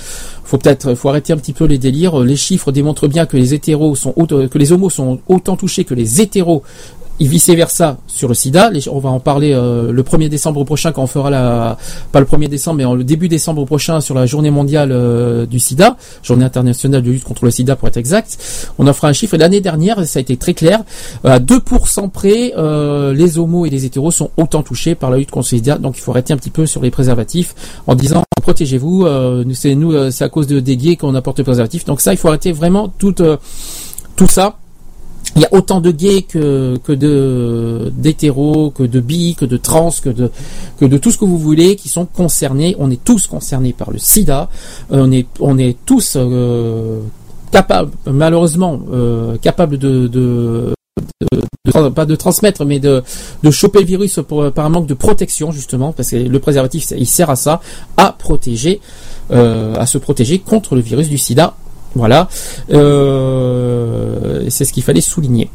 Faut 0.48 0.58
peut-être 0.58 0.96
faut 0.96 1.10
arrêter 1.10 1.34
un 1.34 1.38
petit 1.38 1.52
peu 1.52 1.66
les 1.66 1.78
délires. 1.78 2.20
Les 2.20 2.38
chiffres 2.38 2.72
démontrent 2.72 3.10
bien 3.10 3.26
que 3.26 3.36
les 3.36 3.54
hétéros 3.54 3.96
sont 3.96 4.14
que 4.14 4.58
les 4.58 4.72
homos 4.72 4.90
sont 4.90 5.20
autant 5.28 5.58
touchés 5.58 5.84
que 5.84 5.94
les 5.94 6.22
hétéros 6.22 6.64
et 7.20 7.26
vice 7.26 7.50
versa 7.50 7.98
sur 8.08 8.28
le 8.28 8.34
sida. 8.34 8.70
On 8.92 9.00
va 9.00 9.10
en 9.10 9.20
parler 9.20 9.52
euh, 9.54 9.92
le 9.92 10.04
1er 10.04 10.30
décembre 10.30 10.64
prochain 10.64 10.92
quand 10.92 11.04
on 11.04 11.08
fera 11.08 11.30
la 11.30 11.78
pas 12.12 12.20
le 12.20 12.26
1er 12.26 12.48
décembre 12.48 12.78
mais 12.78 12.86
en- 12.86 12.94
le 12.96 13.04
début 13.04 13.28
décembre 13.28 13.66
prochain 13.66 14.02
sur 14.02 14.14
la 14.16 14.26
journée 14.26 14.52
mondiale 14.52 14.92
euh, 14.92 15.46
du 15.46 15.60
sida, 15.60 15.98
journée 16.24 16.46
internationale 16.46 17.02
de 17.02 17.10
lutte 17.12 17.24
contre 17.24 17.46
le 17.46 17.52
sida 17.52 17.76
pour 17.76 17.88
être 17.88 17.98
exact. 17.98 18.38
On 18.78 18.88
en 18.88 18.94
fera 18.94 19.08
un 19.10 19.14
chiffre 19.14 19.34
et 19.34 19.38
l'année 19.38 19.62
dernière 19.62 20.06
ça 20.06 20.20
a 20.20 20.22
été 20.22 20.38
très 20.38 20.54
clair 20.54 20.82
Euh, 21.26 21.30
à 21.32 21.40
2% 21.40 22.10
près 22.10 22.54
euh, 22.58 23.14
les 23.14 23.38
homos 23.38 23.66
et 23.66 23.70
les 23.70 23.86
hétéros 23.86 24.12
sont 24.12 24.30
autant 24.38 24.62
touchés 24.64 24.94
par 24.96 25.10
la 25.10 25.18
lutte 25.18 25.32
contre 25.32 25.48
le 25.52 25.58
sida 25.58 25.78
donc 25.78 25.98
il 25.98 26.02
faut 26.02 26.12
arrêter 26.12 26.34
un 26.34 26.38
petit 26.38 26.50
peu 26.52 26.66
sur 26.66 26.82
les 26.82 26.92
préservatifs 26.92 27.56
en 27.88 27.96
disant 27.96 28.24
protégez-vous 28.42 29.06
euh, 29.06 29.44
c'est 29.54 29.76
nous 29.76 29.94
euh, 29.94 30.12
c'est 30.12 30.24
à 30.24 30.30
cause 30.30 30.48
de 30.48 30.60
des 30.60 30.96
qu'on 30.96 31.16
apporte 31.16 31.40
le 31.40 31.44
préservatif 31.44 31.86
donc 31.86 32.02
ça 32.02 32.14
il 32.14 32.18
faut 32.18 32.28
arrêter 32.28 32.52
vraiment 32.52 32.88
tout 32.88 33.22
euh, 33.22 33.38
tout 34.16 34.28
ça 34.28 34.58
il 35.36 35.42
y 35.42 35.46
a 35.46 35.50
autant 35.54 35.82
de 35.82 35.92
gays 35.92 36.24
que, 36.24 36.78
que 36.84 36.92
de 36.94 37.92
d'hétéros, 37.96 38.72
que 38.72 38.84
de 38.84 39.00
bi, 39.00 39.36
que 39.36 39.46
de 39.46 39.58
trans, 39.58 39.92
que 40.02 40.10
de 40.10 40.32
que 40.80 40.86
de 40.86 40.98
tout 40.98 41.12
ce 41.12 41.18
que 41.18 41.26
vous 41.26 41.38
voulez 41.38 41.76
qui 41.76 41.90
sont 41.90 42.06
concernés. 42.06 42.76
On 42.80 42.90
est 42.90 43.04
tous 43.04 43.28
concernés 43.28 43.74
par 43.74 43.92
le 43.92 44.00
SIDA. 44.00 44.50
Euh, 44.92 45.04
on 45.06 45.12
est 45.12 45.28
on 45.40 45.58
est 45.58 45.78
tous 45.86 46.14
euh, 46.16 47.02
capables, 47.52 47.92
malheureusement, 48.06 48.80
euh, 48.92 49.38
capables 49.38 49.78
de, 49.78 50.08
de 50.08 50.74
de- 51.32 51.40
de- 51.72 51.90
pas 51.90 52.06
de 52.06 52.16
transmettre, 52.16 52.64
mais 52.66 52.80
de, 52.80 53.04
de 53.44 53.52
choper 53.52 53.80
le 53.82 53.86
virus 53.86 54.20
par 54.56 54.66
un 54.66 54.70
manque 54.70 54.88
de 54.88 54.94
protection, 54.94 55.52
justement, 55.52 55.92
parce 55.92 56.10
que 56.12 56.16
le 56.16 56.40
préservatif, 56.40 56.92
il 56.98 57.06
sert 57.06 57.30
à 57.30 57.36
ça, 57.36 57.60
à 57.98 58.12
protéger, 58.18 58.80
euh, 59.32 59.76
à 59.76 59.86
se 59.86 59.98
protéger 59.98 60.40
contre 60.40 60.76
le 60.76 60.82
virus 60.82 61.10
du 61.10 61.18
sida. 61.18 61.56
Voilà. 61.96 62.28
Euh, 62.72 64.46
c'est 64.50 64.66
ce 64.66 64.74
qu'il 64.74 64.84
fallait 64.84 65.02
souligner. 65.02 65.50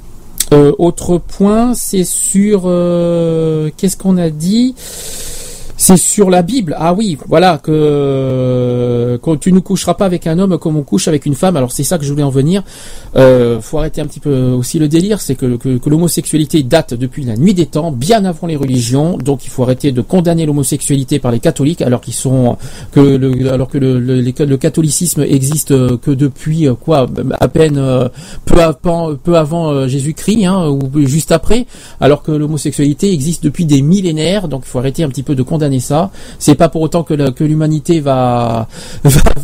Euh, 0.52 0.72
autre 0.78 1.18
point, 1.18 1.74
c'est 1.74 2.04
sur... 2.04 2.62
euh, 2.66 3.70
Qu'est-ce 3.76 3.96
qu'on 3.96 4.18
a 4.18 4.28
dit? 4.28 4.74
C'est 5.82 5.96
sur 5.96 6.30
la 6.30 6.42
Bible. 6.42 6.76
Ah 6.78 6.94
oui, 6.94 7.18
voilà 7.26 7.58
que, 7.58 9.18
tu 9.40 9.52
ne 9.52 9.58
coucheras 9.58 9.94
pas 9.94 10.04
avec 10.04 10.28
un 10.28 10.38
homme 10.38 10.56
comme 10.56 10.76
on 10.76 10.84
couche 10.84 11.08
avec 11.08 11.26
une 11.26 11.34
femme. 11.34 11.56
Alors 11.56 11.72
c'est 11.72 11.82
ça 11.82 11.98
que 11.98 12.04
je 12.04 12.10
voulais 12.10 12.22
en 12.22 12.30
venir. 12.30 12.62
Euh, 13.16 13.60
faut 13.60 13.78
arrêter 13.78 14.00
un 14.00 14.06
petit 14.06 14.20
peu 14.20 14.50
aussi 14.50 14.78
le 14.78 14.86
délire, 14.86 15.20
c'est 15.20 15.34
que, 15.34 15.58
l'homosexualité 15.86 16.62
date 16.62 16.94
depuis 16.94 17.24
la 17.24 17.36
nuit 17.36 17.52
des 17.52 17.66
temps, 17.66 17.90
bien 17.90 18.24
avant 18.24 18.46
les 18.46 18.54
religions. 18.54 19.18
Donc 19.18 19.44
il 19.44 19.50
faut 19.50 19.64
arrêter 19.64 19.90
de 19.90 20.00
condamner 20.02 20.46
l'homosexualité 20.46 21.18
par 21.18 21.32
les 21.32 21.40
catholiques, 21.40 21.82
alors 21.82 22.00
qu'ils 22.00 22.14
sont 22.14 22.56
que 22.92 23.00
le, 23.00 23.52
alors 23.52 23.68
que 23.68 23.78
le, 23.78 24.56
catholicisme 24.56 25.22
existe 25.22 25.72
euh, 25.72 25.96
que 25.96 26.12
depuis 26.12 26.68
euh, 26.68 26.74
quoi, 26.74 27.08
à 27.40 27.48
peine 27.48 27.78
euh, 27.78 28.08
peu 28.44 29.36
avant, 29.36 29.88
Jésus-Christ, 29.88 30.44
hein, 30.44 30.68
ou 30.68 31.06
juste 31.06 31.32
après, 31.32 31.66
alors 32.00 32.22
que 32.22 32.30
l'homosexualité 32.30 33.12
existe 33.12 33.42
depuis 33.42 33.64
des 33.64 33.82
millénaires. 33.82 34.46
Donc 34.46 34.62
il 34.64 34.68
faut 34.68 34.78
arrêter 34.78 35.02
un 35.02 35.08
petit 35.08 35.24
peu 35.24 35.34
de 35.34 35.42
condamner 35.42 35.71
ça. 35.80 36.10
C'est 36.38 36.54
pas 36.54 36.68
pour 36.68 36.82
autant 36.82 37.02
que, 37.02 37.14
l'humanité 37.44 38.00
va, 38.00 38.68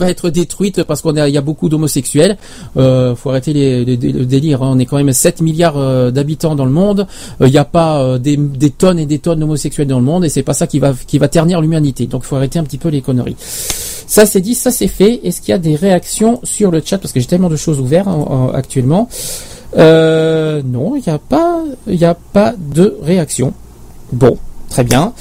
être 0.01 0.31
détruite 0.31 0.85
parce 0.85 1.03
qu'on 1.03 1.17
a 1.17 1.29
il 1.29 1.35
y 1.35 1.39
a 1.39 1.43
beaucoup 1.43 1.69
d'homosexuels. 1.69 2.37
Euh, 2.77 3.15
faut 3.15 3.31
arrêter 3.31 3.53
les, 3.53 3.85
le 3.85 4.25
délire. 4.27 4.63
hein. 4.63 4.71
On 4.73 4.79
est 4.79 4.87
quand 4.87 4.97
même 4.97 5.13
7 5.13 5.41
milliards 5.41 5.77
euh, 5.77 6.11
d'habitants 6.11 6.55
dans 6.55 6.65
le 6.65 6.71
monde. 6.71 7.07
Euh, 7.41 7.47
Il 7.47 7.53
n'y 7.53 7.59
a 7.59 7.65
pas 7.65 8.01
euh, 8.01 8.19
des, 8.19 8.39
tonnes 8.71 8.99
et 8.99 9.07
des 9.07 9.19
tonnes 9.19 9.41
d'homosexuels 9.41 9.87
dans 9.87 9.99
le 9.99 10.05
monde 10.05 10.25
et 10.25 10.29
c'est 10.29 10.43
pas 10.43 10.55
ça 10.55 10.67
qui 10.67 10.79
va 10.79 11.29
ternir 11.29 11.61
l'humanité. 11.61 12.07
Donc 12.07 12.25
faut 12.25 12.37
arrêter 12.37 12.59
un 12.59 12.65
petit 12.65 12.79
peu 12.79 12.89
les 12.89 13.01
conneries. 13.01 13.37
Ça 13.39 14.25
c'est 14.25 14.41
dit, 14.41 14.55
ça 14.55 14.71
c'est 14.71 14.89
fait. 14.89 15.21
Est-ce 15.25 15.41
qu'il 15.41 15.51
y 15.53 15.55
a 15.55 15.59
des 15.59 15.77
réactions 15.77 16.41
sur 16.43 16.71
le 16.71 16.81
chat? 16.85 16.99
Parce 16.99 17.13
que 17.13 17.21
j'ai 17.21 17.27
tellement 17.27 17.51
de 17.51 17.57
choses 17.57 17.81
ouvertes 17.81 18.09
hein, 18.09 18.25
en- 18.29 18.49
actuellement. 18.51 19.09
Non, 19.77 20.97
il 20.97 21.03
n'y 21.07 21.13
a 21.13 21.19
pas, 21.19 21.63
il 21.87 22.05
a 22.05 22.15
pas 22.15 22.55
de 22.59 22.97
réaction. 23.03 23.53
Bon, 24.13 24.39
très 24.69 24.85
bien. 24.85 25.13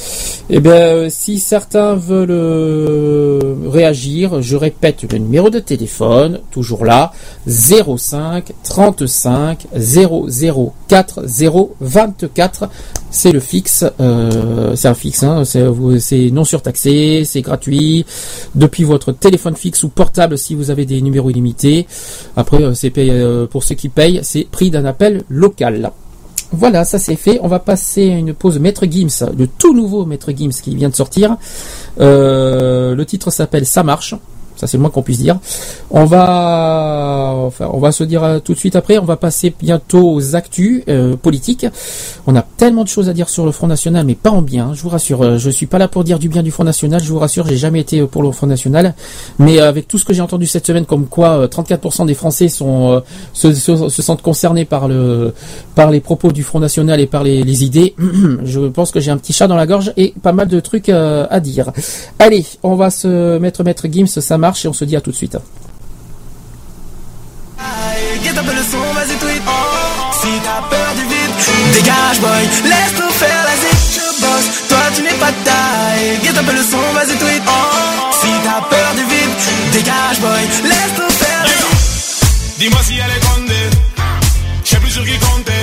Eh 0.50 0.60
bien, 0.60 0.72
euh, 0.72 1.08
si 1.10 1.40
certains 1.40 1.96
veulent 1.96 2.30
euh, 2.32 3.56
réagir, 3.68 4.42
je 4.42 4.56
répète 4.56 5.12
le 5.12 5.18
numéro 5.18 5.50
de 5.50 5.60
téléphone, 5.60 6.40
toujours 6.52 6.86
là, 6.86 7.12
05 7.48 8.54
35 8.64 9.68
004 9.76 11.24
024. 11.82 12.70
C'est 13.10 13.32
le 13.32 13.40
fixe, 13.40 13.86
euh, 14.00 14.76
c'est 14.76 14.88
un 14.88 14.94
fixe, 14.94 15.24
hein, 15.24 15.44
c'est 15.46 16.32
non 16.32 16.44
surtaxé, 16.44 17.24
c'est 17.26 17.42
gratuit, 17.42 18.06
depuis 18.56 18.84
votre 18.84 19.12
téléphone 19.12 19.56
fixe 19.56 19.84
ou 19.84 19.90
portable 19.90 20.38
si 20.38 20.56
vous 20.56 20.72
avez 20.72 20.86
des 20.86 21.02
numéros 21.02 21.30
illimités. 21.30 21.88
Après, 22.36 22.60
c'est 22.74 22.92
pour 23.50 23.64
ceux 23.64 23.76
qui 23.76 23.90
payent, 23.90 24.20
c'est 24.24 24.48
prix 24.50 24.72
d'un 24.72 24.86
appel 24.86 25.24
local. 25.30 25.92
Voilà, 26.52 26.86
ça 26.86 26.98
c'est 26.98 27.16
fait. 27.16 27.40
On 27.42 27.48
va 27.48 27.60
passer 27.60 28.12
à 28.12 28.18
une 28.18 28.34
pause 28.34 28.60
Maître 28.60 28.86
Gims, 28.86 29.30
le 29.38 29.48
tout 29.48 29.74
nouveau 29.74 30.06
Maître 30.06 30.32
Gims 30.32 30.50
qui 30.50 30.76
vient 30.76 30.90
de 30.90 30.96
sortir. 30.96 31.38
Euh, 32.00 32.96
le 32.96 33.06
titre 33.06 33.32
s'appelle 33.32 33.66
Ça 33.66 33.84
marche. 33.84 34.16
Ça 34.58 34.68
c'est 34.68 34.78
le 34.78 34.82
moins 34.82 34.90
qu'on 34.90 35.02
puisse 35.04 35.20
dire. 35.20 35.38
On 35.92 36.06
va 36.06 37.34
enfin, 37.46 37.70
on 37.74 37.80
va 37.80 37.92
se 37.92 38.04
dire 38.04 38.24
euh, 38.24 38.40
tout 38.40 38.54
de 38.54 38.58
suite 38.58 38.76
après. 38.76 38.98
On 38.98 39.06
va 39.06 39.16
passer 39.18 39.54
bientôt 39.60 40.12
aux 40.14 40.36
actus 40.36 40.84
euh, 40.90 41.16
politiques. 41.16 41.66
On 42.26 42.36
a 42.36 42.42
tellement 42.42 42.84
de 42.84 42.90
choses 42.90 43.10
à 43.10 43.14
dire 43.14 43.30
sur 43.30 43.46
le 43.46 43.52
Front 43.52 43.68
National, 43.68 44.06
mais 44.06 44.16
pas 44.16 44.32
en 44.32 44.42
bien. 44.42 44.74
Je 44.74 44.82
vous 44.82 44.90
rassure. 44.90 45.22
euh, 45.24 45.38
je 45.38 45.50
suis 45.50 45.66
pas 45.66 45.78
là 45.78 45.88
pour 45.88 46.04
dire 46.04 46.20
du 46.20 46.30
bien 46.30 46.44
du 46.44 46.52
Front 46.52 46.64
National. 46.64 47.02
Je 47.04 47.10
vous 47.12 47.20
rassure, 47.20 47.46
j'ai 47.48 47.58
jamais 47.58 47.80
été 47.80 48.02
pour 48.06 48.24
le 48.24 48.32
Front 48.32 48.48
National. 48.48 48.94
Mais 49.40 49.60
avec 49.60 49.88
tout 49.88 49.98
ce 49.98 50.06
que 50.06 50.14
j'ai 50.14 50.22
entendu 50.22 50.46
cette 50.48 50.66
semaine, 50.68 50.86
comme 50.86 51.08
quoi 51.08 51.30
euh, 51.40 51.48
34% 51.48 52.06
des 52.06 52.14
Français 52.14 52.48
sont 52.50 53.02
se, 53.34 53.54
se- 53.54 53.90
se 53.90 54.02
sentent 54.02 54.22
concernés 54.22 54.66
par 54.66 54.88
le 54.88 55.34
par 55.76 55.92
les 55.92 56.00
propos 56.00 56.32
du 56.32 56.44
Front 56.44 56.60
National 56.60 57.00
et 57.00 57.06
par 57.08 57.24
les, 57.24 57.64
idées, 57.64 57.96
je 58.44 58.62
pense 58.68 58.92
que 58.92 59.00
j'ai 59.00 59.12
un 59.12 59.18
petit 59.18 59.34
chat 59.34 59.48
dans 59.48 59.56
la 59.56 59.66
gorge 59.68 59.94
et 59.98 60.14
pas 60.22 60.32
mal 60.32 60.48
de 60.48 60.60
trucs 60.60 60.90
à 60.90 61.40
dire. 61.40 61.72
Allez, 62.20 62.46
on 62.64 62.76
va 62.76 62.90
se 62.90 63.38
mettre 63.38 63.64
maître 63.64 63.88
Gims, 63.92 64.08
ça 64.08 64.38
marche 64.48 64.64
et 64.64 64.70
on 64.70 64.74
se 64.82 64.86
dit 64.86 64.96
à 64.96 65.02
tout 65.02 65.12
de 65.12 65.16
suite. 65.16 65.38
Get 68.24 68.38
up 68.42 68.46
le 68.60 68.64
son, 68.72 68.86
vas-y 68.98 69.18
tweet. 69.24 69.44
Si 70.20 70.32
t'as 70.46 70.62
peur 70.74 70.90
du 71.00 71.04
vide, 71.12 71.34
dégage 71.76 72.20
boy. 72.26 72.44
Laisse-nous 72.72 73.14
faire 73.22 73.44
la 73.50 73.56
zik, 73.64 73.80
je 73.96 74.08
bosse. 74.24 74.48
Toi 74.70 74.84
tu 74.96 75.02
n'es 75.02 75.18
pas 75.24 75.32
de 75.36 75.42
taille. 75.50 76.12
Get 76.24 76.38
up 76.40 76.50
le 76.58 76.64
son, 76.72 76.86
vas-y 76.96 77.16
tweet. 77.24 77.44
Si 78.22 78.32
t'as 78.46 78.62
peur 78.74 78.90
du 79.00 79.04
vide, 79.12 79.34
dégage 79.74 80.20
boy. 80.26 80.44
Laisse-nous 80.72 81.14
faire 81.22 81.44
la 81.44 81.56
zik 81.62 81.74
Dis-moi 82.60 82.82
si 82.88 82.94
elle 83.04 83.14
est 83.18 83.26
condée. 83.30 83.70
Je 84.64 84.70
sais 84.70 84.80
plus 84.80 84.92
sur 84.92 85.04
qui 85.04 85.18
compter. 85.20 85.57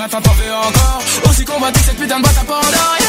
M'attend, 0.00 0.20
t'en 0.22 0.32
veux 0.32 0.54
encore. 0.54 1.02
Aussi 1.28 1.44
combattu 1.44 1.80
cette 1.84 1.96
putain 1.96 2.16
de 2.18 2.22
boîte 2.22 2.38
à. 2.38 2.99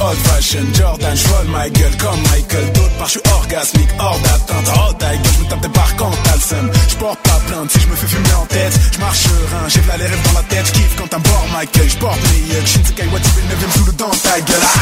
Old 0.00 0.18
fashion. 0.28 0.66
Jordan, 0.74 1.16
je 1.16 1.50
ma 1.50 1.68
gueule 1.68 1.96
comme 1.98 2.20
Michael. 2.22 2.72
D'autres 2.72 2.96
part, 2.98 3.06
je 3.06 3.18
suis 3.18 3.20
orgasmique, 3.32 3.90
hors 3.98 4.18
d'atteinte. 4.20 4.68
Oh, 4.76 4.92
ta 4.94 5.10
gueule, 5.10 5.32
je 5.36 5.44
me 5.44 5.48
tape 5.48 5.60
des 5.60 5.68
barres 5.68 5.96
quand 5.96 6.10
t'as 6.24 6.34
le 6.34 6.40
seum. 6.40 6.70
Je 6.88 6.96
porte 6.96 7.18
pas 7.20 7.40
plainte 7.46 7.70
si 7.70 7.80
je 7.80 7.86
me 7.86 7.96
fais 7.96 8.06
fumer 8.06 8.34
en 8.34 8.46
tête. 8.46 8.72
Je 8.92 8.98
marche 8.98 9.26
j'ai 9.68 9.80
v'là 9.80 9.96
les 9.96 10.06
rêves 10.06 10.22
dans 10.24 10.32
la 10.32 10.42
tête. 10.42 10.66
Je 10.66 10.72
kiffe 10.72 10.96
quand 10.96 11.14
un 11.14 11.20
bord 11.20 11.46
Michael. 11.52 11.90
Je 11.90 11.96
porte 11.96 12.20
mes 12.22 12.54
yeux. 12.54 12.66
Shinsekai 12.66 13.04
9ème 13.04 13.72
sous 13.76 13.84
le 13.84 13.92
dans 13.92 14.10
ta 14.10 14.40
gueule. 14.40 14.56
Ah, 14.64 14.80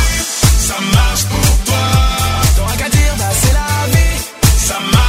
ça 0.69 0.77
marche 0.93 1.25
pour 1.25 1.65
toi. 1.67 1.85
Qu'à 2.79 2.89
dire, 2.89 3.15
bah 3.19 3.25
c'est 3.43 3.53
la 3.53 3.99
vie. 3.99 4.21
Ça 4.59 4.79
marche 4.93 5.08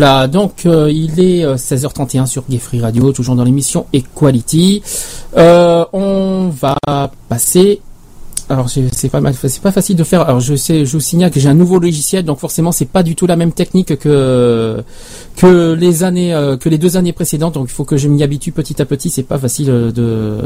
Hop 0.00 0.06
là, 0.06 0.26
donc 0.28 0.64
euh, 0.64 0.90
il 0.90 1.20
est 1.20 1.44
euh, 1.44 1.56
16h31 1.56 2.24
sur 2.24 2.44
Gay 2.48 2.58
Free 2.58 2.80
Radio, 2.80 3.12
toujours 3.12 3.36
dans 3.36 3.44
l'émission 3.44 3.86
Equality. 3.92 4.82
Euh, 5.36 5.84
on 5.92 6.48
va 6.48 6.78
passer. 7.28 7.82
Alors 8.50 8.68
c'est 8.68 9.08
pas 9.08 9.20
mal, 9.20 9.32
c'est 9.32 9.62
pas 9.62 9.70
facile 9.70 9.94
de 9.94 10.02
faire. 10.02 10.22
Alors 10.22 10.40
je 10.40 10.56
sais, 10.56 10.84
je 10.84 10.92
vous 10.94 11.00
signale 11.00 11.30
que 11.30 11.38
j'ai 11.38 11.48
un 11.48 11.54
nouveau 11.54 11.78
logiciel, 11.78 12.24
donc 12.24 12.40
forcément 12.40 12.72
c'est 12.72 12.84
pas 12.84 13.04
du 13.04 13.14
tout 13.14 13.28
la 13.28 13.36
même 13.36 13.52
technique 13.52 13.96
que 13.96 14.82
que 15.36 15.72
les 15.74 16.02
années, 16.02 16.34
euh, 16.34 16.56
que 16.56 16.68
les 16.68 16.76
deux 16.76 16.96
années 16.96 17.12
précédentes. 17.12 17.54
Donc 17.54 17.68
il 17.70 17.72
faut 17.72 17.84
que 17.84 17.96
je 17.96 18.08
m'y 18.08 18.24
habitue 18.24 18.50
petit 18.50 18.82
à 18.82 18.86
petit. 18.86 19.08
C'est 19.08 19.22
pas 19.22 19.38
facile 19.38 19.66
de 19.66 20.38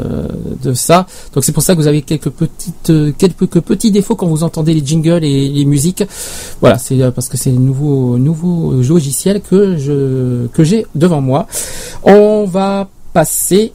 de 0.61 0.73
ça. 0.75 1.07
Donc 1.33 1.43
c'est 1.43 1.51
pour 1.51 1.63
ça 1.63 1.73
que 1.73 1.79
vous 1.79 1.87
avez 1.87 2.03
quelques 2.03 2.29
petites 2.29 3.17
quelques 3.17 3.59
petits 3.59 3.89
défauts 3.89 4.15
quand 4.15 4.27
vous 4.27 4.43
entendez 4.43 4.75
les 4.75 4.85
jingles 4.85 5.23
et 5.23 5.49
les 5.49 5.65
musiques. 5.65 6.03
Voilà, 6.61 6.77
c'est 6.77 7.01
euh, 7.01 7.09
parce 7.09 7.27
que 7.27 7.37
c'est 7.37 7.49
le 7.49 7.57
nouveau 7.57 8.19
nouveau 8.19 8.83
logiciel 8.83 9.41
que 9.41 9.77
je 9.77 10.45
que 10.53 10.63
j'ai 10.63 10.85
devant 10.93 11.21
moi. 11.21 11.47
On 12.03 12.45
va 12.45 12.87
passer 13.13 13.73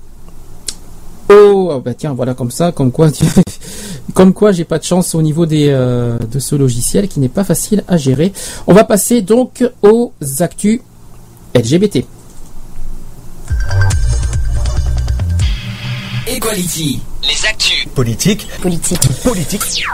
Oh, 1.33 1.81
bah 1.85 1.95
tiens, 1.95 2.13
voilà 2.13 2.35
comme 2.35 2.51
ça, 2.51 2.73
comme 2.73 2.91
quoi 2.91 3.09
Comme 4.15 4.33
quoi, 4.33 4.53
j'ai 4.53 4.65
pas 4.65 4.79
de 4.79 4.85
chance 4.85 5.15
au 5.15 5.23
niveau 5.23 5.47
euh, 5.51 6.19
de 6.19 6.39
ce 6.39 6.55
logiciel 6.55 7.09
qui 7.09 7.21
n'est 7.21 7.29
pas 7.29 7.45
facile 7.45 7.85
à 7.89 7.97
gérer. 7.97 8.33
On 8.67 8.73
va 8.73 8.85
passer 8.85 9.23
donc 9.23 9.65
aux 9.83 10.13
actus 10.41 10.81
LGBT. 11.55 12.05
Equality. 16.27 17.01
Les 17.31 17.47
actus. 17.47 17.87
Politique. 17.95 18.49
Politique. 18.61 18.99
Politique. 19.23 19.85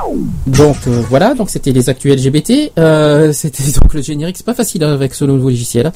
Donc 0.47 0.77
euh, 0.87 1.03
voilà, 1.11 1.35
donc 1.35 1.51
c'était 1.51 1.73
les 1.73 1.91
actus 1.91 2.15
LGBT. 2.15 2.73
Euh, 2.79 3.31
c'était 3.35 3.63
donc 3.79 3.93
le 3.93 4.01
générique. 4.01 4.39
C'est 4.39 4.47
pas 4.47 4.55
facile 4.55 4.83
hein, 4.85 4.95
avec 4.95 5.13
ce 5.13 5.27
nouveau 5.27 5.51
logiciel. 5.51 5.93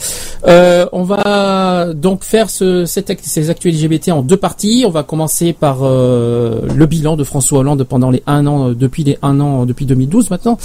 Euh, 0.47 0.85
on 0.93 1.03
va 1.03 1.95
donc 1.95 2.25
faire 2.25 2.51
ce, 2.51 2.85
cette 2.85 3.11
ces 3.23 3.49
actus 3.49 3.75
LGBT 3.75 4.11
en 4.11 4.21
deux 4.21 4.37
parties. 4.37 4.85
On 4.87 4.91
va 4.91 5.03
commencer 5.03 5.55
par 5.55 5.79
euh, 5.81 6.61
le 6.75 6.85
bilan 6.85 7.17
de 7.17 7.25
François 7.25 7.61
Hollande 7.61 7.85
pendant 7.85 8.11
les 8.11 8.23
un 8.27 8.47
an, 8.47 8.69
euh, 8.69 8.75
depuis 8.75 9.05
les 9.05 9.17
un 9.23 9.41
an, 9.41 9.65
depuis 9.65 9.87
2012 9.87 10.29
maintenant. 10.29 10.59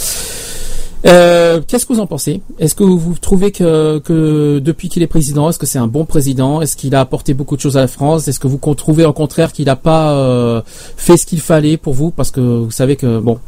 Euh, 1.05 1.61
Qu'est-ce 1.67 1.85
que 1.85 1.93
vous 1.93 1.99
en 1.99 2.07
pensez? 2.07 2.41
Est-ce 2.59 2.75
que 2.75 2.83
vous 2.83 3.15
trouvez 3.19 3.51
que, 3.51 4.59
depuis 4.59 4.89
qu'il 4.89 5.03
est 5.03 5.07
président, 5.07 5.49
est-ce 5.49 5.59
que 5.59 5.65
c'est 5.65 5.79
un 5.79 5.87
bon 5.87 6.05
président? 6.05 6.61
Est-ce 6.61 6.75
qu'il 6.75 6.95
a 6.95 6.99
apporté 6.99 7.33
beaucoup 7.33 7.55
de 7.55 7.61
choses 7.61 7.77
à 7.77 7.81
la 7.81 7.87
France? 7.87 8.27
Est-ce 8.27 8.39
que 8.39 8.47
vous 8.47 8.57
trouvez 8.75 9.05
au 9.05 9.13
contraire 9.13 9.53
qu'il 9.53 9.65
n'a 9.65 9.75
pas 9.75 10.13
euh, 10.13 10.61
fait 10.65 11.17
ce 11.17 11.25
qu'il 11.25 11.41
fallait 11.41 11.77
pour 11.77 11.93
vous? 11.93 12.11
Parce 12.11 12.31
que 12.31 12.41
vous 12.41 12.71
savez 12.71 12.95
que 12.95 13.19
bon, 13.19 13.39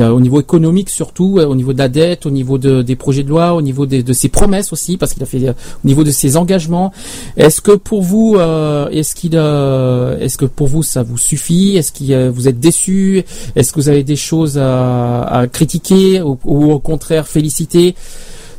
a, 0.00 0.12
au 0.12 0.20
niveau 0.20 0.40
économique 0.40 0.90
surtout, 0.90 1.38
euh, 1.38 1.46
au 1.46 1.54
niveau 1.54 1.72
de 1.72 1.78
la 1.78 1.88
dette, 1.88 2.26
au 2.26 2.30
niveau 2.30 2.58
de, 2.58 2.82
des 2.82 2.96
projets 2.96 3.22
de 3.22 3.28
loi, 3.28 3.54
au 3.54 3.62
niveau 3.62 3.86
des- 3.86 4.02
de 4.02 4.12
ses 4.12 4.28
promesses 4.28 4.72
aussi, 4.72 4.96
parce 4.96 5.12
qu'il 5.14 5.22
a 5.22 5.26
fait 5.26 5.46
euh, 5.48 5.52
au 5.84 5.86
niveau 5.86 6.02
de 6.04 6.10
ses 6.10 6.36
engagements. 6.36 6.92
Est-ce 7.36 7.60
que 7.60 7.72
pour 7.72 8.02
vous, 8.02 8.34
euh, 8.36 8.88
est-ce 8.90 9.14
qu'il, 9.14 9.32
euh, 9.34 10.18
est-ce 10.18 10.36
que 10.38 10.44
pour 10.46 10.66
vous 10.66 10.82
ça 10.82 11.02
vous 11.02 11.18
suffit? 11.18 11.76
Est-ce 11.76 11.92
que 11.92 12.28
vous 12.28 12.48
êtes 12.48 12.58
déçu? 12.58 13.24
Est-ce 13.54 13.72
que 13.72 13.80
vous 13.80 13.88
avez 13.88 14.02
des 14.04 14.16
choses 14.16 14.58
à, 14.58 15.22
à 15.22 15.46
critiquer 15.46 16.20
ou, 16.22 16.38
ou 16.44 16.72
au 16.72 16.78
contraire 16.80 17.28
féliciter? 17.28 17.94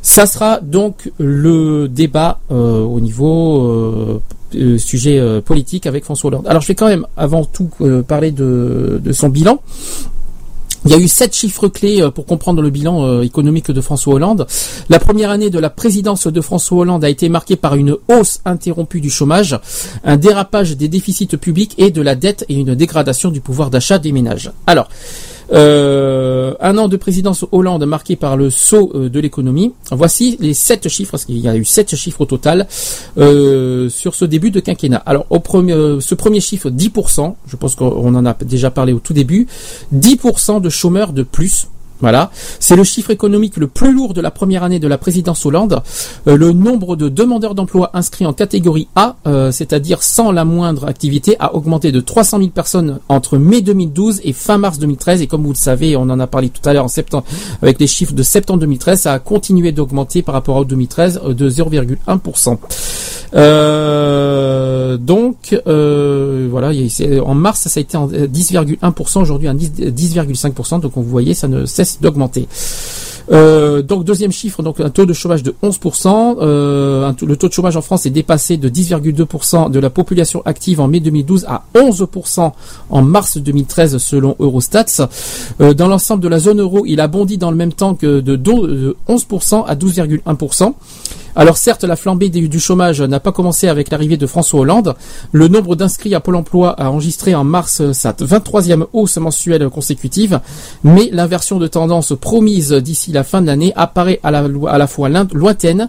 Ça 0.00 0.26
sera 0.26 0.60
donc 0.62 1.10
le 1.18 1.88
débat 1.88 2.40
euh, 2.50 2.80
au 2.84 3.00
niveau 3.00 3.62
euh, 3.66 4.20
euh, 4.54 4.78
sujet 4.78 5.18
euh, 5.18 5.40
politique 5.42 5.86
avec 5.86 6.04
François 6.04 6.28
Hollande. 6.28 6.46
Alors 6.48 6.62
je 6.62 6.68
vais 6.68 6.74
quand 6.74 6.86
même 6.88 7.06
avant 7.16 7.44
tout 7.44 7.68
euh, 7.82 8.02
parler 8.02 8.30
de, 8.30 9.00
de 9.04 9.12
son 9.12 9.28
bilan. 9.28 9.60
Il 10.84 10.90
y 10.90 10.94
a 10.94 10.98
eu 10.98 11.08
sept 11.08 11.34
chiffres 11.34 11.68
clés 11.68 12.00
euh, 12.00 12.10
pour 12.10 12.26
comprendre 12.26 12.62
le 12.62 12.70
bilan 12.70 13.04
euh, 13.04 13.22
économique 13.22 13.70
de 13.70 13.80
François 13.80 14.14
Hollande. 14.14 14.46
La 14.88 14.98
première 14.98 15.30
année 15.30 15.50
de 15.50 15.58
la 15.58 15.70
présidence 15.70 16.26
de 16.26 16.40
François 16.40 16.78
Hollande 16.78 17.04
a 17.04 17.08
été 17.08 17.28
marquée 17.28 17.56
par 17.56 17.74
une 17.74 17.96
hausse 18.08 18.40
interrompue 18.44 19.00
du 19.00 19.10
chômage, 19.10 19.58
un 20.04 20.16
dérapage 20.16 20.76
des 20.76 20.88
déficits 20.88 21.36
publics 21.36 21.74
et 21.78 21.90
de 21.90 22.02
la 22.02 22.14
dette 22.14 22.44
et 22.48 22.54
une 22.54 22.74
dégradation 22.74 23.30
du 23.30 23.40
pouvoir 23.40 23.70
d'achat 23.70 23.98
des 23.98 24.12
ménages. 24.12 24.52
Alors, 24.66 24.88
euh, 25.52 26.54
un 26.60 26.76
an 26.78 26.88
de 26.88 26.96
présidence 26.96 27.44
Hollande 27.52 27.84
marqué 27.86 28.16
par 28.16 28.36
le 28.36 28.50
saut 28.50 28.92
euh, 28.94 29.08
de 29.08 29.20
l'économie. 29.20 29.72
Voici 29.90 30.36
les 30.40 30.54
sept 30.54 30.88
chiffres, 30.88 31.12
parce 31.12 31.24
qu'il 31.24 31.38
y 31.38 31.48
a 31.48 31.56
eu 31.56 31.64
sept 31.64 31.94
chiffres 31.96 32.20
au 32.22 32.26
total 32.26 32.66
euh, 33.16 33.88
sur 33.88 34.14
ce 34.14 34.24
début 34.24 34.50
de 34.50 34.60
quinquennat. 34.60 35.02
Alors, 35.06 35.26
ce 35.30 36.14
premier 36.14 36.40
chiffre, 36.40 36.70
10%, 36.70 37.34
je 37.46 37.56
pense 37.56 37.74
qu'on 37.74 38.14
en 38.14 38.26
a 38.26 38.34
déjà 38.34 38.70
parlé 38.70 38.92
au 38.92 38.98
tout 38.98 39.12
début, 39.12 39.46
10% 39.94 40.60
de 40.60 40.68
chômeurs 40.68 41.12
de 41.12 41.22
plus. 41.22 41.68
Voilà, 42.00 42.30
c'est 42.60 42.76
le 42.76 42.84
chiffre 42.84 43.10
économique 43.10 43.56
le 43.56 43.66
plus 43.66 43.92
lourd 43.92 44.14
de 44.14 44.20
la 44.20 44.30
première 44.30 44.62
année 44.62 44.78
de 44.78 44.88
la 44.88 44.98
présidence 44.98 45.44
Hollande. 45.44 45.82
Euh, 46.28 46.36
le 46.36 46.52
nombre 46.52 46.94
de 46.96 47.08
demandeurs 47.08 47.54
d'emploi 47.54 47.90
inscrits 47.94 48.26
en 48.26 48.32
catégorie 48.32 48.88
A, 48.94 49.16
euh, 49.26 49.50
c'est-à-dire 49.50 50.02
sans 50.02 50.30
la 50.30 50.44
moindre 50.44 50.86
activité, 50.86 51.36
a 51.40 51.54
augmenté 51.54 51.90
de 51.90 52.00
300 52.00 52.38
000 52.38 52.50
personnes 52.50 53.00
entre 53.08 53.36
mai 53.36 53.62
2012 53.62 54.20
et 54.24 54.32
fin 54.32 54.58
mars 54.58 54.78
2013. 54.78 55.22
Et 55.22 55.26
comme 55.26 55.42
vous 55.42 55.52
le 55.52 55.56
savez, 55.56 55.96
on 55.96 56.02
en 56.02 56.20
a 56.20 56.26
parlé 56.26 56.50
tout 56.50 56.66
à 56.68 56.72
l'heure 56.72 56.84
en 56.84 56.88
septembre 56.88 57.24
avec 57.62 57.80
les 57.80 57.86
chiffres 57.86 58.14
de 58.14 58.22
septembre 58.22 58.60
2013, 58.60 59.00
ça 59.00 59.12
a 59.12 59.18
continué 59.18 59.72
d'augmenter 59.72 60.22
par 60.22 60.34
rapport 60.34 60.58
à 60.58 60.64
2013 60.64 61.20
euh, 61.24 61.34
de 61.34 61.50
0,1%. 61.50 62.58
Euh, 63.34 64.96
donc 64.96 65.60
euh, 65.66 66.48
voilà, 66.50 66.72
en 67.22 67.34
mars 67.34 67.68
ça 67.68 67.78
a 67.78 67.80
été 67.82 67.96
en 67.96 68.10
euh, 68.12 68.26
10,1%, 68.26 69.20
aujourd'hui 69.20 69.48
10 69.52 69.72
10,5%. 70.16 70.80
Donc 70.80 70.92
vous 70.94 71.02
voyez, 71.02 71.34
ça 71.34 71.48
ne 71.48 71.66
cesse 71.66 71.87
d'augmenter. 72.00 72.48
Euh, 73.30 73.82
donc 73.82 74.04
deuxième 74.04 74.32
chiffre, 74.32 74.62
donc 74.62 74.80
un 74.80 74.90
taux 74.90 75.06
de 75.06 75.12
chômage 75.12 75.42
de 75.42 75.54
11%. 75.62 76.38
Euh, 76.40 77.12
le 77.22 77.36
taux 77.36 77.48
de 77.48 77.52
chômage 77.52 77.76
en 77.76 77.82
France 77.82 78.06
est 78.06 78.10
dépassé 78.10 78.56
de 78.56 78.68
10,2% 78.68 79.70
de 79.70 79.78
la 79.78 79.90
population 79.90 80.42
active 80.44 80.80
en 80.80 80.88
mai 80.88 81.00
2012 81.00 81.44
à 81.48 81.64
11% 81.74 82.52
en 82.90 83.02
mars 83.02 83.38
2013 83.38 83.98
selon 83.98 84.36
Eurostats. 84.38 85.08
Euh, 85.60 85.74
dans 85.74 85.88
l'ensemble 85.88 86.22
de 86.22 86.28
la 86.28 86.38
zone 86.38 86.60
euro, 86.60 86.84
il 86.86 87.00
a 87.00 87.08
bondi 87.08 87.38
dans 87.38 87.50
le 87.50 87.56
même 87.56 87.72
temps 87.72 87.94
que 87.94 88.20
de 88.20 88.96
11% 89.08 89.64
à 89.66 89.74
12,1%. 89.74 90.74
Alors 91.36 91.56
certes, 91.56 91.84
la 91.84 91.96
flambée 91.96 92.30
du, 92.30 92.58
chômage 92.60 93.00
n'a 93.00 93.20
pas 93.20 93.32
commencé 93.32 93.68
avec 93.68 93.90
l'arrivée 93.90 94.16
de 94.16 94.26
François 94.26 94.60
Hollande. 94.60 94.94
Le 95.32 95.48
nombre 95.48 95.76
d'inscrits 95.76 96.14
à 96.14 96.20
Pôle 96.20 96.36
Emploi 96.36 96.70
a 96.80 96.90
enregistré 96.90 97.34
en 97.34 97.44
mars 97.44 97.80
euh, 97.80 97.92
sa 97.92 98.12
23e 98.12 98.86
hausse 98.92 99.16
mensuelle 99.18 99.68
consécutive, 99.68 100.40
mais 100.82 101.08
l'inversion 101.12 101.58
de 101.58 101.66
tendance 101.66 102.12
promise 102.20 102.72
d'ici 102.72 103.12
la 103.12 103.24
fin 103.24 103.40
de 103.40 103.46
l'année 103.46 103.72
apparaît 103.76 104.20
à 104.22 104.30
la, 104.30 104.86
fois 104.86 105.08
loin- 105.08 105.28
lointaine 105.32 105.88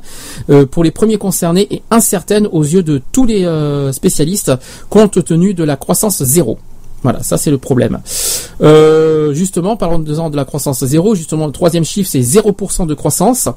euh, 0.50 0.66
pour 0.66 0.84
les 0.84 0.92
premiers 0.92 1.18
concernés 1.18 1.68
et 1.72 1.82
incertaine 1.90 2.48
aux 2.52 2.64
yeux 2.64 2.84
de 2.84 3.02
tous 3.12 3.26
les 3.26 3.46
euh, 3.46 3.92
spécialistes, 3.92 4.52
compte 4.90 5.24
tenu 5.24 5.54
de 5.54 5.64
la 5.64 5.78
croissance 5.78 6.24
zéro. 6.24 6.60
Voilà, 7.04 7.24
ça 7.24 7.38
c'est 7.38 7.52
le 7.52 7.58
problème. 7.58 8.00
Euh, 8.62 9.34
justement, 9.34 9.78
parlons 9.78 10.00
de, 10.00 10.30
de 10.30 10.36
la 10.36 10.46
croissance 10.46 10.84
zéro. 10.84 11.16
Justement, 11.16 11.46
le 11.46 11.52
troisième 11.52 11.86
chiffre, 11.86 12.10
c'est 12.10 12.20
0% 12.20 12.88
de 12.88 12.94
croissance. 12.94 13.48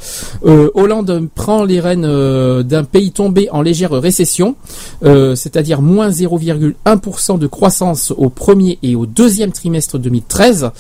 Euh, 0.45 0.71
Hollande 0.75 1.29
prend 1.35 1.65
les 1.65 1.81
rênes 1.81 2.05
euh, 2.05 2.63
d'un 2.63 2.85
pays 2.85 3.11
tombé 3.11 3.49
en 3.51 3.63
légère 3.63 3.91
récession, 3.91 4.55
c'est-à-dire 5.03 5.83
moins 5.83 6.09
0,1% 6.09 7.39
de 7.39 7.47
croissance 7.47 8.13
au 8.17 8.29
premier 8.29 8.79
et 8.83 8.95
au 8.97 9.07
deuxième 9.07 9.53
trimestre 9.53 9.99
2013. 9.99 10.71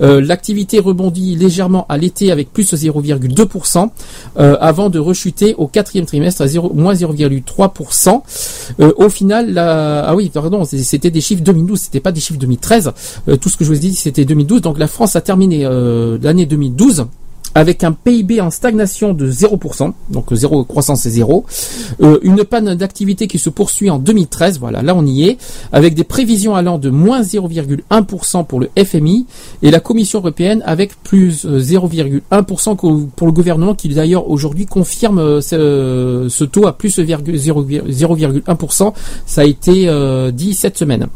Euh, 0.00 0.20
L'activité 0.20 0.78
rebondit 0.78 1.36
légèrement 1.36 1.86
à 1.88 1.98
l'été 1.98 2.30
avec 2.30 2.52
plus 2.52 2.72
0,2%, 2.72 3.90
euh, 4.38 4.56
avant 4.60 4.90
de 4.90 4.98
rechuter 4.98 5.54
au 5.56 5.66
quatrième 5.66 6.06
trimestre 6.06 6.42
à 6.42 6.46
0, 6.46 6.72
moins 6.74 6.94
0,3%. 6.94 8.22
Euh, 8.80 8.92
au 8.96 9.08
final, 9.08 9.52
la... 9.52 10.04
ah 10.04 10.14
oui, 10.14 10.30
pardon, 10.32 10.64
c'était 10.64 11.10
des 11.10 11.20
chiffres 11.20 11.42
2012, 11.42 11.78
c'était 11.78 12.00
pas 12.00 12.11
des 12.12 12.20
chiffres 12.20 12.38
2013. 12.38 12.92
Euh, 13.28 13.36
tout 13.36 13.48
ce 13.48 13.56
que 13.56 13.64
je 13.64 13.70
vous 13.70 13.76
ai 13.76 13.80
dit, 13.80 13.94
c'était 13.94 14.24
2012. 14.24 14.62
Donc 14.62 14.78
la 14.78 14.86
France 14.86 15.16
a 15.16 15.20
terminé 15.20 15.64
euh, 15.64 16.18
l'année 16.22 16.46
2012 16.46 17.06
avec 17.54 17.84
un 17.84 17.92
PIB 17.92 18.40
en 18.40 18.50
stagnation 18.50 19.12
de 19.14 19.30
0%, 19.30 19.92
donc 20.10 20.32
zéro 20.32 20.64
croissance 20.64 21.02
c'est 21.02 21.10
zéro, 21.10 21.44
Euh, 22.00 22.18
une 22.22 22.44
panne 22.44 22.74
d'activité 22.74 23.26
qui 23.26 23.38
se 23.38 23.50
poursuit 23.50 23.90
en 23.90 23.98
2013, 23.98 24.58
voilà, 24.58 24.80
là 24.82 24.94
on 24.96 25.04
y 25.06 25.24
est, 25.28 25.36
avec 25.72 25.94
des 25.94 26.04
prévisions 26.04 26.54
allant 26.54 26.78
de 26.78 26.88
moins 26.90 27.20
0,1% 27.22 28.44
pour 28.46 28.60
le 28.60 28.68
FMI 28.82 29.26
et 29.62 29.70
la 29.70 29.80
Commission 29.80 30.18
européenne 30.20 30.62
avec 30.64 31.00
plus 31.02 31.44
euh, 31.44 31.58
0,1% 31.60 32.76
qu'au- 32.76 33.08
pour 33.16 33.26
le 33.26 33.32
gouvernement 33.32 33.74
qui 33.74 33.88
d'ailleurs 33.88 34.28
aujourd'hui 34.30 34.66
confirme 34.66 35.18
euh, 35.18 35.40
ce, 35.40 36.26
ce 36.30 36.44
taux 36.44 36.66
à 36.66 36.72
plus 36.76 36.98
0,1%, 36.98 38.92
ça 39.26 39.40
a 39.40 39.44
été 39.44 39.88
euh, 39.88 40.30
dit 40.30 40.54
cette 40.54 40.78
semaine. 40.78 41.06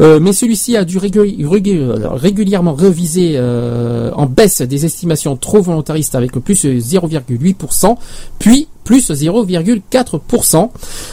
Euh, 0.00 0.18
mais 0.20 0.32
celui-ci 0.32 0.76
a 0.76 0.84
dû 0.84 0.98
régul- 0.98 1.46
régul- 1.46 1.92
régulièrement 2.12 2.74
reviser 2.74 3.32
euh, 3.36 4.10
en 4.14 4.26
baisse 4.26 4.62
des 4.62 4.84
estimations 4.84 5.36
trop 5.36 5.60
volontaristes 5.72 6.14
avec 6.14 6.32
plus 6.32 6.64
0,8%, 6.64 7.96
puis 8.38 8.68
plus 8.84 9.10
0,4%. 9.10 10.70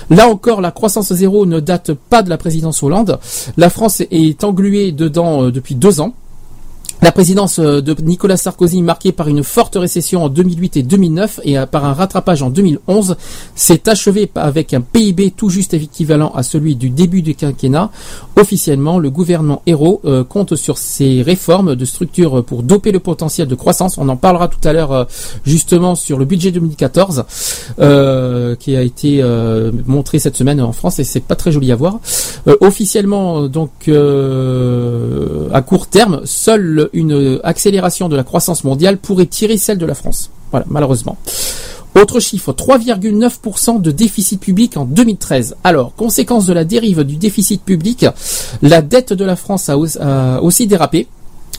Là 0.09 0.27
encore, 0.27 0.61
la 0.61 0.71
croissance 0.71 1.13
zéro 1.13 1.45
ne 1.45 1.59
date 1.59 1.93
pas 1.93 2.23
de 2.23 2.29
la 2.29 2.37
présidence 2.37 2.83
Hollande. 2.83 3.19
La 3.57 3.69
France 3.69 4.01
est 4.11 4.43
engluée 4.43 4.91
dedans 4.91 5.43
euh, 5.43 5.51
depuis 5.51 5.75
deux 5.75 6.01
ans. 6.01 6.13
La 7.01 7.13
présidence 7.13 7.59
euh, 7.59 7.81
de 7.81 7.95
Nicolas 8.01 8.35
Sarkozy, 8.35 8.81
marquée 8.81 9.13
par 9.13 9.29
une 9.29 9.41
forte 9.41 9.75
récession 9.75 10.25
en 10.25 10.29
2008 10.29 10.77
et 10.77 10.83
2009 10.83 11.39
et 11.45 11.57
euh, 11.57 11.65
par 11.65 11.85
un 11.85 11.93
rattrapage 11.93 12.41
en 12.43 12.49
2011, 12.49 13.15
s'est 13.55 13.87
achevée 13.87 14.29
avec 14.35 14.73
un 14.73 14.81
PIB 14.81 15.31
tout 15.31 15.49
juste 15.49 15.73
équivalent 15.73 16.31
à 16.35 16.43
celui 16.43 16.75
du 16.75 16.89
début 16.89 17.21
du 17.21 17.35
quinquennat. 17.35 17.89
Officiellement, 18.35 18.99
le 18.99 19.09
gouvernement 19.09 19.61
Hérault 19.65 20.01
euh, 20.05 20.23
compte 20.23 20.55
sur 20.55 20.77
ces 20.77 21.21
réformes 21.21 21.75
de 21.75 21.85
structure 21.85 22.43
pour 22.43 22.63
doper 22.63 22.91
le 22.91 22.99
potentiel 22.99 23.47
de 23.47 23.55
croissance. 23.55 23.97
On 23.97 24.07
en 24.07 24.15
parlera 24.15 24.47
tout 24.47 24.65
à 24.65 24.71
l'heure 24.71 25.07
justement 25.43 25.95
sur 25.95 26.17
le 26.17 26.25
budget 26.25 26.51
2014 26.51 27.25
euh, 27.79 28.55
qui 28.55 28.75
a 28.75 28.81
été 28.81 29.19
euh, 29.21 29.71
montré 29.85 30.19
cette 30.19 30.37
semaine 30.37 30.61
en 30.61 30.71
France 30.71 30.99
et 30.99 31.03
c'est 31.03 31.19
pas 31.19 31.35
très 31.35 31.51
joli 31.51 31.71
à 31.71 31.75
voir. 31.75 31.99
Officiellement, 32.61 33.47
donc 33.47 33.71
à 35.53 35.61
court 35.61 35.87
terme, 35.87 36.21
seule 36.23 36.88
une 36.93 37.39
accélération 37.43 38.09
de 38.09 38.15
la 38.15 38.23
croissance 38.23 38.63
mondiale 38.63 38.97
pourrait 38.97 39.25
tirer 39.25 39.57
celle 39.57 39.77
de 39.77 39.85
la 39.85 39.95
France. 39.95 40.29
Voilà, 40.51 40.65
malheureusement. 40.69 41.17
Autre 41.95 42.19
chiffre, 42.19 42.53
3,9% 42.53 43.81
de 43.81 43.91
déficit 43.91 44.39
public 44.39 44.77
en 44.77 44.85
2013. 44.85 45.55
Alors, 45.63 45.95
conséquence 45.95 46.45
de 46.45 46.53
la 46.53 46.63
dérive 46.63 47.03
du 47.03 47.15
déficit 47.15 47.63
public, 47.63 48.05
la 48.61 48.81
dette 48.81 49.11
de 49.11 49.25
la 49.25 49.35
France 49.35 49.69
a 49.69 49.77
aussi 50.41 50.67
dérapé. 50.67 51.07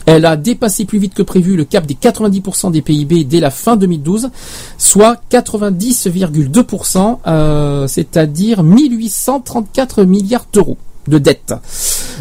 Elle 0.05 0.25
a 0.25 0.35
dépassé 0.35 0.85
plus 0.85 0.99
vite 0.99 1.13
que 1.13 1.21
prévu 1.21 1.55
le 1.55 1.63
cap 1.63 1.85
des 1.85 1.93
90% 1.93 2.71
des 2.71 2.81
PIB 2.81 3.23
dès 3.23 3.39
la 3.39 3.51
fin 3.51 3.75
2012, 3.75 4.29
soit 4.77 5.21
90,2%, 5.29 7.19
euh, 7.27 7.87
c'est-à-dire 7.87 8.63
1834 8.63 10.03
milliards 10.03 10.47
d'euros 10.51 10.77
de 11.07 11.17
dette. 11.17 11.53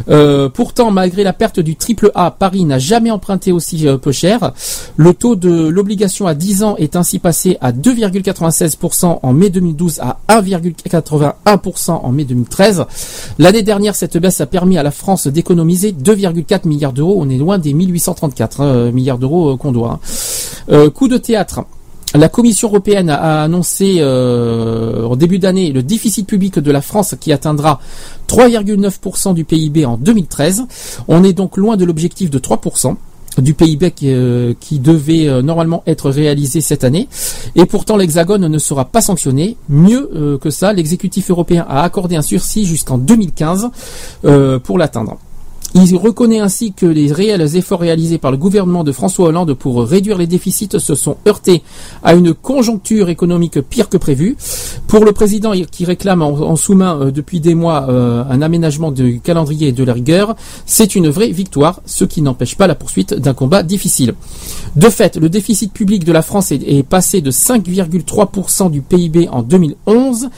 Euh, 0.08 0.48
pourtant, 0.48 0.90
malgré 0.90 1.24
la 1.24 1.32
perte 1.32 1.60
du 1.60 1.76
triple 1.76 2.10
A, 2.14 2.30
Paris 2.30 2.64
n'a 2.64 2.78
jamais 2.78 3.10
emprunté 3.10 3.52
aussi 3.52 3.86
euh, 3.86 3.98
peu 3.98 4.12
cher. 4.12 4.52
Le 4.96 5.12
taux 5.14 5.36
de 5.36 5.68
l'obligation 5.68 6.26
à 6.26 6.34
10 6.34 6.62
ans 6.62 6.76
est 6.76 6.96
ainsi 6.96 7.18
passé 7.18 7.58
à 7.60 7.72
2,96% 7.72 9.20
en 9.22 9.32
mai 9.32 9.50
2012 9.50 10.00
à 10.00 10.18
1,81% 10.28 11.90
en 11.90 12.12
mai 12.12 12.24
2013. 12.24 12.84
L'année 13.38 13.62
dernière, 13.62 13.94
cette 13.94 14.16
baisse 14.16 14.40
a 14.40 14.46
permis 14.46 14.78
à 14.78 14.82
la 14.82 14.90
France 14.90 15.26
d'économiser 15.26 15.92
2,4 15.92 16.66
milliards 16.66 16.92
d'euros. 16.92 17.16
On 17.18 17.28
est 17.28 17.38
loin 17.38 17.58
des 17.58 17.74
1834 17.74 18.60
hein, 18.60 18.90
milliards 18.92 19.18
d'euros 19.18 19.50
euh, 19.50 19.56
qu'on 19.56 19.72
doit. 19.72 19.92
hein. 19.92 20.00
Euh, 20.70 20.90
coup 20.90 21.08
de 21.08 21.16
théâtre. 21.16 21.64
La 22.14 22.28
Commission 22.28 22.68
européenne 22.68 23.08
a 23.08 23.44
annoncé 23.44 23.98
euh, 23.98 25.04
en 25.04 25.14
début 25.14 25.38
d'année 25.38 25.70
le 25.70 25.84
déficit 25.84 26.26
public 26.26 26.58
de 26.58 26.70
la 26.72 26.82
France 26.82 27.14
qui 27.20 27.32
atteindra 27.32 27.80
3,9% 28.28 29.32
du 29.32 29.44
PIB 29.44 29.84
en 29.84 29.96
2013. 29.96 30.64
On 31.06 31.22
est 31.22 31.32
donc 31.32 31.56
loin 31.56 31.76
de 31.76 31.84
l'objectif 31.84 32.28
de 32.28 32.38
3% 32.40 32.96
du 33.38 33.54
PIB 33.54 33.92
qui, 33.92 34.12
euh, 34.12 34.54
qui 34.58 34.80
devait 34.80 35.28
euh, 35.28 35.40
normalement 35.40 35.84
être 35.86 36.10
réalisé 36.10 36.60
cette 36.60 36.82
année. 36.82 37.08
Et 37.54 37.64
pourtant, 37.64 37.96
l'Hexagone 37.96 38.48
ne 38.48 38.58
sera 38.58 38.86
pas 38.86 39.00
sanctionné. 39.00 39.56
Mieux 39.68 40.10
euh, 40.14 40.38
que 40.38 40.50
ça, 40.50 40.72
l'exécutif 40.72 41.30
européen 41.30 41.64
a 41.68 41.82
accordé 41.82 42.16
un 42.16 42.22
sursis 42.22 42.64
jusqu'en 42.64 42.98
2015 42.98 43.70
euh, 44.24 44.58
pour 44.58 44.78
l'atteindre. 44.78 45.16
Il 45.74 45.96
reconnaît 45.96 46.40
ainsi 46.40 46.72
que 46.72 46.86
les 46.86 47.12
réels 47.12 47.56
efforts 47.56 47.80
réalisés 47.80 48.18
par 48.18 48.32
le 48.32 48.36
gouvernement 48.36 48.82
de 48.82 48.90
François 48.90 49.28
Hollande 49.28 49.54
pour 49.54 49.82
réduire 49.84 50.18
les 50.18 50.26
déficits 50.26 50.68
se 50.78 50.94
sont 50.96 51.16
heurtés 51.28 51.62
à 52.02 52.14
une 52.14 52.34
conjoncture 52.34 53.08
économique 53.08 53.60
pire 53.60 53.88
que 53.88 53.96
prévu. 53.96 54.36
Pour 54.88 55.04
le 55.04 55.12
président 55.12 55.52
qui 55.70 55.84
réclame 55.84 56.22
en, 56.22 56.56
sous-main 56.56 57.00
euh, 57.00 57.10
depuis 57.12 57.38
des 57.38 57.54
mois 57.54 57.86
euh, 57.88 58.24
un 58.28 58.42
aménagement 58.42 58.90
du 58.90 59.20
calendrier 59.20 59.68
et 59.68 59.72
de 59.72 59.84
la 59.84 59.92
rigueur, 59.92 60.34
c'est 60.66 60.96
une 60.96 61.08
vraie 61.08 61.30
victoire, 61.30 61.80
ce 61.86 62.04
qui 62.04 62.22
n'empêche 62.22 62.56
pas 62.56 62.66
la 62.66 62.74
poursuite 62.74 63.14
d'un 63.14 63.34
combat 63.34 63.62
difficile. 63.62 64.14
De 64.74 64.88
fait, 64.88 65.16
le 65.16 65.28
déficit 65.28 65.72
public 65.72 66.04
de 66.04 66.12
la 66.12 66.22
France 66.22 66.50
est 66.50 66.82
passé 66.82 67.20
de 67.20 67.30
5,3% 67.30 68.70
du 68.72 68.80
PIB 68.80 69.28
en 69.30 69.42
2011 69.42 70.30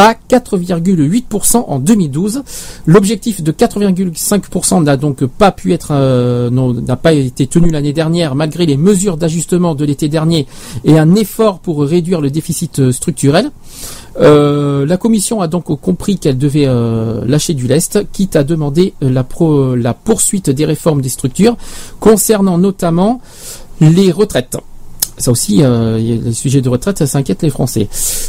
à 0.00 0.14
4,8% 0.14 1.64
en 1.68 1.78
2012. 1.78 2.42
L'objectif 2.86 3.42
de 3.42 3.52
4,5% 3.52 4.82
n'a 4.82 4.96
donc 4.96 5.26
pas 5.26 5.52
pu 5.52 5.74
être 5.74 5.90
euh, 5.92 6.48
n'a 6.48 6.96
pas 6.96 7.12
été 7.12 7.46
tenu 7.46 7.68
l'année 7.68 7.92
dernière 7.92 8.34
malgré 8.34 8.64
les 8.64 8.78
mesures 8.78 9.18
d'ajustement 9.18 9.74
de 9.74 9.84
l'été 9.84 10.08
dernier 10.08 10.46
et 10.84 10.98
un 10.98 11.14
effort 11.16 11.58
pour 11.58 11.82
réduire 11.82 12.22
le 12.22 12.30
déficit 12.30 12.78
euh, 12.78 12.92
structurel. 12.92 13.50
Euh, 14.18 14.86
la 14.86 14.96
commission 14.96 15.42
a 15.42 15.48
donc 15.48 15.64
compris 15.64 16.16
qu'elle 16.18 16.38
devait 16.38 16.66
lâcher 17.26 17.52
du 17.52 17.66
lest, 17.66 18.10
quitte 18.10 18.36
à 18.36 18.42
demander 18.42 18.94
la 19.02 19.94
poursuite 19.94 20.48
des 20.48 20.64
réformes 20.64 21.02
des 21.02 21.10
structures, 21.10 21.56
concernant 22.00 22.56
notamment 22.56 23.20
les 23.80 24.10
retraites. 24.10 24.56
Ça 25.20 25.30
aussi, 25.30 25.62
euh, 25.62 25.98
les 25.98 26.32
sujets 26.32 26.62
de 26.62 26.68
retraite, 26.68 26.98
ça 26.98 27.06
s'inquiète 27.06 27.42
les 27.42 27.50
Français. 27.50 27.88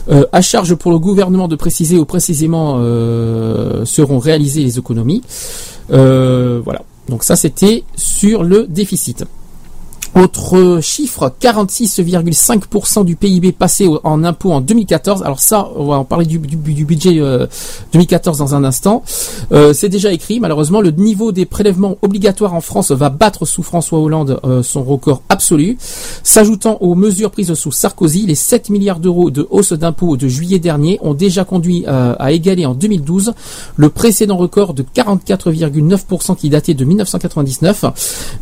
Euh, 0.09 0.25
à 0.31 0.41
charge 0.41 0.75
pour 0.75 0.91
le 0.91 0.99
gouvernement 0.99 1.47
de 1.47 1.55
préciser 1.55 1.97
où 1.97 2.05
précisément 2.05 2.75
euh, 2.79 3.85
seront 3.85 4.19
réalisées 4.19 4.63
les 4.63 4.77
économies. 4.77 5.21
Euh, 5.91 6.61
voilà. 6.63 6.83
Donc 7.09 7.23
ça, 7.23 7.35
c'était 7.35 7.83
sur 7.95 8.43
le 8.43 8.67
déficit. 8.67 9.25
Autre 10.13 10.79
chiffre, 10.81 11.33
46,5% 11.39 13.05
du 13.05 13.15
PIB 13.15 13.53
passé 13.53 13.87
en 14.03 14.25
impôts 14.25 14.51
en 14.51 14.59
2014. 14.59 15.23
Alors 15.23 15.39
ça, 15.39 15.69
on 15.75 15.85
va 15.85 15.95
en 15.95 16.03
parler 16.03 16.25
du, 16.25 16.37
budget 16.37 17.19
euh, 17.19 17.47
2014 17.93 18.37
dans 18.37 18.53
un 18.53 18.65
instant. 18.65 19.03
Euh, 19.53 19.73
c'est 19.73 19.87
déjà 19.87 20.11
écrit. 20.11 20.41
Malheureusement, 20.41 20.81
le 20.81 20.91
niveau 20.91 21.31
des 21.31 21.45
prélèvements 21.45 21.97
obligatoires 22.01 22.53
en 22.53 22.59
France 22.59 22.91
va 22.91 23.09
battre 23.09 23.45
sous 23.45 23.63
François 23.63 23.99
Hollande 23.99 24.39
euh, 24.43 24.61
son 24.63 24.83
record 24.83 25.21
absolu. 25.29 25.77
S'ajoutant 26.23 26.77
aux 26.81 26.95
mesures 26.95 27.31
prises 27.31 27.53
sous 27.53 27.71
Sarkozy, 27.71 28.25
les 28.25 28.35
7 28.35 28.69
milliards 28.69 28.99
d'euros 28.99 29.31
de 29.31 29.47
hausse 29.49 29.71
d'impôts 29.71 30.17
de 30.17 30.27
juillet 30.27 30.59
dernier 30.59 30.99
ont 31.01 31.13
déjà 31.13 31.45
conduit 31.45 31.85
euh, 31.87 32.15
à 32.19 32.33
égaler 32.33 32.65
en 32.65 32.73
2012 32.73 33.33
le 33.77 33.89
précédent 33.89 34.35
record 34.35 34.73
de 34.73 34.83
44,9% 34.83 36.35
qui 36.35 36.49
datait 36.49 36.73
de 36.73 36.83
1999. 36.83 37.85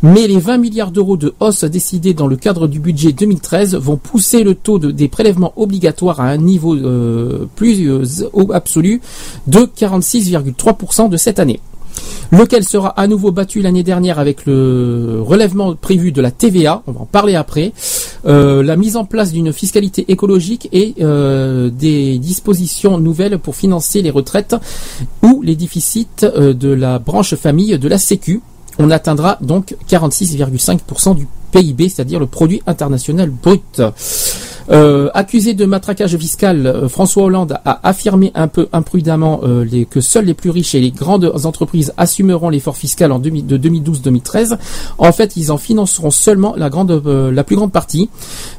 Mais 0.02 0.26
les 0.26 0.38
20 0.38 0.58
milliards 0.58 0.90
d'euros 0.90 1.16
de 1.16 1.32
hausse 1.38 1.59
décidés 1.68 2.14
dans 2.14 2.26
le 2.26 2.36
cadre 2.36 2.66
du 2.68 2.80
budget 2.80 3.12
2013 3.12 3.74
vont 3.76 3.96
pousser 3.96 4.42
le 4.44 4.54
taux 4.54 4.78
de- 4.78 4.90
des 4.90 5.08
prélèvements 5.08 5.52
obligatoires 5.56 6.20
à 6.20 6.24
un 6.28 6.36
niveau 6.38 6.74
euh, 6.74 7.46
plus 7.56 7.88
euh, 7.88 8.04
absolu 8.52 9.00
de 9.46 9.60
46,3% 9.60 11.08
de 11.08 11.16
cette 11.16 11.38
année 11.38 11.60
lequel 12.32 12.62
sera 12.64 12.90
à 12.90 13.08
nouveau 13.08 13.32
battu 13.32 13.60
l'année 13.60 13.82
dernière 13.82 14.20
avec 14.20 14.46
le 14.46 15.18
relèvement 15.20 15.74
prévu 15.74 16.12
de 16.12 16.20
la 16.22 16.30
TVA, 16.30 16.82
on 16.86 16.92
va 16.92 17.00
en 17.00 17.04
parler 17.06 17.34
après, 17.34 17.72
euh, 18.26 18.62
la 18.62 18.76
mise 18.76 18.96
en 18.96 19.04
place 19.04 19.32
d'une 19.32 19.52
fiscalité 19.52 20.04
écologique 20.08 20.68
et 20.72 20.94
des 21.00 22.18
dispositions 22.18 22.98
nouvelles 22.98 23.38
pour 23.38 23.56
financer 23.56 24.00
les 24.00 24.10
retraites 24.10 24.54
ou 25.24 25.42
les 25.42 25.56
déficits 25.56 26.06
de 26.22 26.68
la 26.68 27.00
branche 27.00 27.34
famille 27.34 27.76
de 27.76 27.88
la 27.88 27.98
Sécu. 27.98 28.40
On 28.78 28.92
atteindra 28.92 29.36
donc 29.40 29.74
46,5% 29.90 31.16
du 31.16 31.26
PIB, 31.50 31.88
c'est-à-dire 31.88 32.20
le 32.20 32.26
produit 32.26 32.62
international 32.66 33.30
brut. 33.30 33.82
Euh, 34.70 35.10
accusé 35.14 35.54
de 35.54 35.64
matraquage 35.64 36.16
fiscal, 36.16 36.64
euh, 36.66 36.88
François 36.88 37.24
Hollande 37.24 37.58
a 37.64 37.80
affirmé 37.88 38.30
un 38.36 38.46
peu 38.46 38.68
imprudemment 38.72 39.40
euh, 39.42 39.64
que 39.90 40.00
seuls 40.00 40.26
les 40.26 40.34
plus 40.34 40.50
riches 40.50 40.76
et 40.76 40.80
les 40.80 40.92
grandes 40.92 41.32
entreprises 41.44 41.92
assumeront 41.96 42.50
l'effort 42.50 42.76
fiscal 42.76 43.10
en 43.10 43.18
2000 43.18 43.46
de 43.46 43.58
2012-2013. 43.58 44.58
En 44.98 45.12
fait, 45.12 45.36
ils 45.36 45.50
en 45.50 45.58
financeront 45.58 46.10
seulement 46.10 46.54
la, 46.56 46.70
grande, 46.70 47.02
la 47.04 47.42
plus 47.42 47.56
grande 47.56 47.72
partie. 47.72 48.10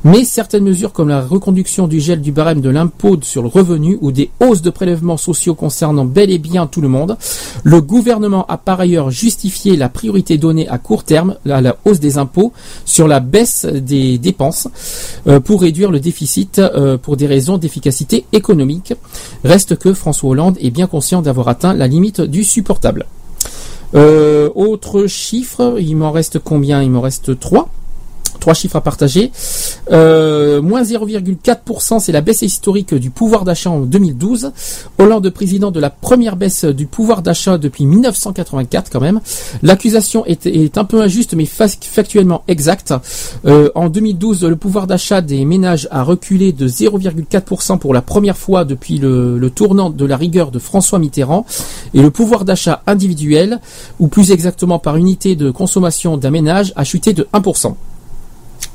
Mais 0.04 0.26
certaines 0.26 0.64
mesures 0.64 0.92
comme 0.92 1.08
la 1.08 1.22
reconduction 1.22 1.88
du 1.88 2.02
gel 2.02 2.20
du 2.20 2.34
barème 2.34 2.60
de 2.60 2.70
l'impôt 2.70 3.18
sur 3.22 3.42
le 3.42 3.48
revenu 3.48 3.98
ou 4.02 4.12
des 4.12 4.32
hausses 4.42 4.62
de 4.62 4.70
prélèvements 4.70 5.18
sociaux 5.18 5.56
concernant 5.56 6.06
bel 6.06 6.30
et 6.30 6.40
bien 6.40 6.68
tout 6.68 6.82
le 6.82 6.90
monde, 6.90 7.16
le 7.64 7.82
gouvernement 7.82 8.46
a 8.48 8.58
par 8.58 8.82
ailleurs 8.82 9.12
justifié 9.12 9.78
la 9.78 9.88
priorité 9.88 10.38
donnée 10.38 10.68
à 10.68 10.78
court 10.78 11.04
terme 11.04 11.36
à 11.50 11.62
la 11.62 11.78
hausse 11.86 12.00
des 12.00 12.18
impôts 12.18 12.52
sur 12.86 13.08
la 13.08 13.20
baisse 13.20 13.66
des 13.66 14.18
dépenses 14.18 14.68
euh, 15.28 15.40
pour 15.40 15.62
réduire 15.62 15.92
le 15.92 16.00
déficit 16.00 16.60
euh, 16.60 16.98
pour 16.98 17.18
des 17.18 17.28
raisons 17.28 17.58
d'efficacité 17.58 18.26
économique. 18.32 18.94
Reste 19.44 19.78
que 19.78 19.94
François 19.94 20.30
Hollande 20.30 20.58
est 20.62 20.72
bien 20.72 20.88
conscient 20.88 21.22
d'avoir 21.22 21.48
atteint 21.48 21.74
la 21.74 21.88
limite 21.88 22.22
du 22.22 22.44
supportable. 22.44 23.06
Euh, 23.94 24.50
autre 24.56 25.08
chiffre, 25.08 25.78
il 25.80 25.96
m'en 25.98 26.12
reste 26.12 26.40
combien? 26.40 26.82
Il 26.82 26.92
m'en 26.92 27.02
reste 27.02 27.40
trois. 27.40 27.70
Trois 28.42 28.56
chiffres 28.56 28.76
à 28.76 28.82
partager. 28.82 29.32
Euh, 29.92 30.64
moins 30.64 30.82
0,4%, 30.82 32.00
c'est 32.00 32.12
la 32.12 32.22
baisse 32.22 32.42
historique 32.42 32.96
du 32.96 33.12
pouvoir 33.12 33.46
d'achat 33.46 33.70
en 33.70 33.82
2012. 33.82 34.52
Hollande, 34.98 35.30
président 35.30 35.70
de 35.70 35.80
la 35.80 35.92
première 35.92 36.36
baisse 36.36 36.66
du 36.66 36.88
pouvoir 36.88 37.22
d'achat 37.22 37.60
depuis 37.60 37.86
1984 37.86 38.90
quand 38.92 39.00
même. 39.00 39.22
L'accusation 39.62 40.26
est, 40.26 40.78
un 40.80 40.86
peu 40.86 41.02
injuste 41.04 41.36
mais 41.36 41.46
fa- 41.46 41.68
factuellement 41.68 42.44
exacte. 42.48 42.96
Euh, 43.46 43.70
en 43.76 43.90
2012, 43.90 44.44
le 44.46 44.56
pouvoir 44.56 44.88
d'achat 44.88 45.22
des 45.22 45.46
ménages 45.46 45.88
a 45.92 46.02
reculé 46.02 46.52
de 46.52 46.68
0,4% 46.68 47.78
pour 47.78 47.94
la 47.94 48.02
première 48.02 48.38
fois 48.38 48.66
depuis 48.66 48.98
le, 48.98 49.38
le 49.38 49.50
tournant 49.52 49.92
de 49.92 50.06
la 50.06 50.18
rigueur 50.18 50.50
de 50.50 50.58
François 50.58 50.98
Mitterrand. 50.98 51.46
Et 51.94 52.02
le 52.02 52.10
pouvoir 52.10 52.44
d'achat 52.44 52.82
individuel, 52.88 53.60
ou 54.00 54.08
plus 54.08 54.32
exactement 54.32 54.80
par 54.80 54.98
unité 54.98 55.36
de 55.36 55.52
consommation 55.52 56.18
d'un 56.18 56.32
ménage, 56.32 56.74
a 56.76 56.84
chuté 56.84 57.14
de 57.14 57.28
1%. 57.36 57.76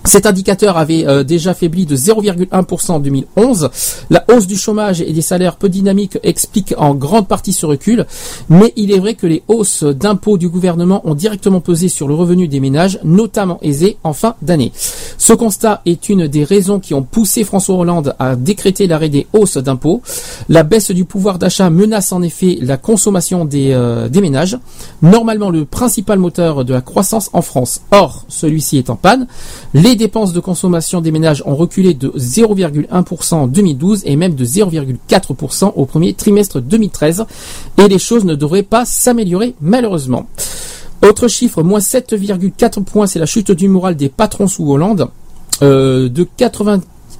Cet 0.06 0.24
indicateur 0.24 0.76
avait 0.76 1.04
euh, 1.06 1.24
déjà 1.24 1.52
faibli 1.52 1.84
de 1.84 1.96
0,1% 1.96 2.92
en 2.92 3.00
2011. 3.00 3.70
La 4.08 4.24
hausse 4.32 4.46
du 4.46 4.56
chômage 4.56 5.00
et 5.00 5.12
des 5.12 5.20
salaires 5.20 5.56
peu 5.56 5.68
dynamiques 5.68 6.18
explique 6.22 6.74
en 6.78 6.94
grande 6.94 7.26
partie 7.26 7.52
ce 7.52 7.66
recul, 7.66 8.06
mais 8.48 8.72
il 8.76 8.92
est 8.92 9.00
vrai 9.00 9.14
que 9.14 9.26
les 9.26 9.42
hausses 9.48 9.82
d'impôts 9.82 10.38
du 10.38 10.48
gouvernement 10.48 11.02
ont 11.08 11.14
directement 11.14 11.60
pesé 11.60 11.88
sur 11.88 12.06
le 12.06 12.14
revenu 12.14 12.46
des 12.46 12.60
ménages, 12.60 13.00
notamment 13.02 13.58
aisés 13.62 13.96
en 14.04 14.12
fin 14.12 14.36
d'année. 14.42 14.70
Ce 15.18 15.32
constat 15.32 15.82
est 15.86 16.08
une 16.08 16.28
des 16.28 16.44
raisons 16.44 16.78
qui 16.78 16.94
ont 16.94 17.02
poussé 17.02 17.42
François 17.42 17.74
Hollande 17.74 18.14
à 18.20 18.36
décréter 18.36 18.86
l'arrêt 18.86 19.08
des 19.08 19.26
hausses 19.32 19.56
d'impôts. 19.56 20.02
La 20.48 20.62
baisse 20.62 20.92
du 20.92 21.04
pouvoir 21.04 21.38
d'achat 21.38 21.68
menace 21.68 22.12
en 22.12 22.22
effet 22.22 22.58
la 22.60 22.76
consommation 22.76 23.44
des, 23.44 23.72
euh, 23.72 24.08
des 24.08 24.20
ménages, 24.20 24.56
normalement 25.02 25.50
le 25.50 25.64
principal 25.64 26.20
moteur 26.20 26.64
de 26.64 26.72
la 26.72 26.80
croissance 26.80 27.28
en 27.32 27.42
France. 27.42 27.80
Or, 27.90 28.24
celui-ci 28.28 28.78
est 28.78 28.90
en 28.90 28.96
panne. 28.96 29.26
Les 29.74 29.95
dépenses 29.96 30.32
de 30.32 30.40
consommation 30.40 31.00
des 31.00 31.10
ménages 31.10 31.42
ont 31.46 31.54
reculé 31.54 31.94
de 31.94 32.08
0,1% 32.08 33.34
en 33.34 33.46
2012 33.46 34.02
et 34.04 34.16
même 34.16 34.34
de 34.34 34.44
0,4% 34.44 35.72
au 35.74 35.84
premier 35.84 36.14
trimestre 36.14 36.60
2013 36.60 37.24
et 37.78 37.88
les 37.88 37.98
choses 37.98 38.24
ne 38.24 38.34
devraient 38.34 38.62
pas 38.62 38.84
s'améliorer 38.84 39.54
malheureusement. 39.60 40.26
Autre 41.02 41.28
chiffre, 41.28 41.62
moins 41.62 41.78
7,4 41.78 42.82
points, 42.82 43.06
c'est 43.06 43.18
la 43.18 43.26
chute 43.26 43.50
du 43.50 43.68
moral 43.68 43.96
des 43.96 44.08
patrons 44.08 44.48
sous 44.48 44.70
Hollande. 44.70 45.08
Euh, 45.62 46.10
de 46.10 46.26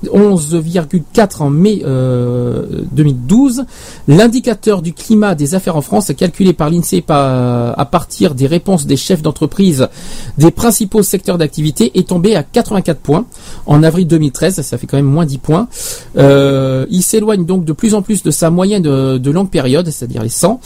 91,4 0.04 1.42
en 1.42 1.50
mai 1.50 1.82
euh, 1.84 2.82
2012. 2.92 3.64
L'indicateur 4.08 4.82
du 4.82 4.92
climat 4.92 5.34
des 5.34 5.54
affaires 5.54 5.76
en 5.76 5.80
France, 5.80 6.12
calculé 6.16 6.52
par 6.52 6.70
l'INSEE 6.70 7.04
à 7.08 7.88
partir 7.90 8.34
des 8.34 8.46
réponses 8.46 8.86
des 8.86 8.96
chefs 8.96 9.22
d'entreprise 9.22 9.88
des 10.38 10.50
principaux 10.50 11.02
secteurs 11.02 11.38
d'activité, 11.38 11.98
est 11.98 12.08
tombé 12.08 12.36
à 12.36 12.42
84 12.42 12.98
points 13.00 13.26
en 13.66 13.82
avril 13.82 14.06
2013. 14.06 14.60
Ça 14.60 14.78
fait 14.78 14.86
quand 14.86 14.96
même 14.96 15.06
moins 15.06 15.26
10 15.26 15.38
points. 15.38 15.68
Euh, 16.16 16.86
il 16.90 17.02
s'éloigne 17.02 17.44
donc 17.44 17.64
de 17.64 17.72
plus 17.72 17.94
en 17.94 18.02
plus 18.02 18.22
de 18.22 18.30
sa 18.30 18.50
moyenne 18.50 18.82
de, 18.82 19.30
longue 19.30 19.50
période, 19.50 19.88
c'est-à-dire 19.90 20.22
les 20.22 20.28
100. 20.28 20.60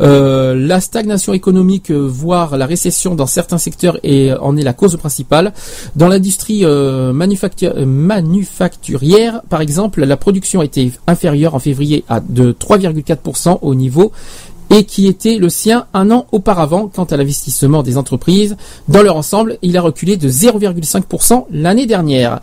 Euh, 0.00 0.54
la 0.54 0.80
stagnation 0.80 1.32
économique, 1.32 1.90
euh, 1.90 2.06
voire 2.06 2.56
la 2.56 2.66
récession 2.66 3.14
dans 3.14 3.26
certains 3.26 3.58
secteurs, 3.58 3.98
en 4.40 4.56
est 4.56 4.62
la 4.62 4.72
cause 4.72 4.96
principale. 4.96 5.52
Dans 5.96 6.08
l'industrie 6.08 6.64
euh, 6.64 7.12
manufactu- 7.12 7.66
euh, 7.66 7.84
manufacturière, 8.84 9.42
par 9.48 9.60
exemple, 9.60 10.04
la 10.04 10.16
production 10.16 10.62
était 10.62 10.90
inférieure 11.06 11.54
en 11.54 11.58
février 11.58 12.04
à 12.08 12.20
de 12.20 12.52
3,4% 12.52 13.58
au 13.62 13.74
niveau 13.74 14.12
et 14.70 14.84
qui 14.84 15.06
était 15.06 15.36
le 15.36 15.48
sien 15.48 15.86
un 15.94 16.10
an 16.10 16.26
auparavant. 16.32 16.88
Quant 16.88 17.04
à 17.04 17.16
l'investissement 17.16 17.82
des 17.82 17.96
entreprises, 17.96 18.56
dans 18.88 19.02
leur 19.02 19.16
ensemble, 19.16 19.58
il 19.62 19.76
a 19.76 19.82
reculé 19.82 20.16
de 20.16 20.28
0,5% 20.28 21.46
l'année 21.50 21.86
dernière. 21.86 22.40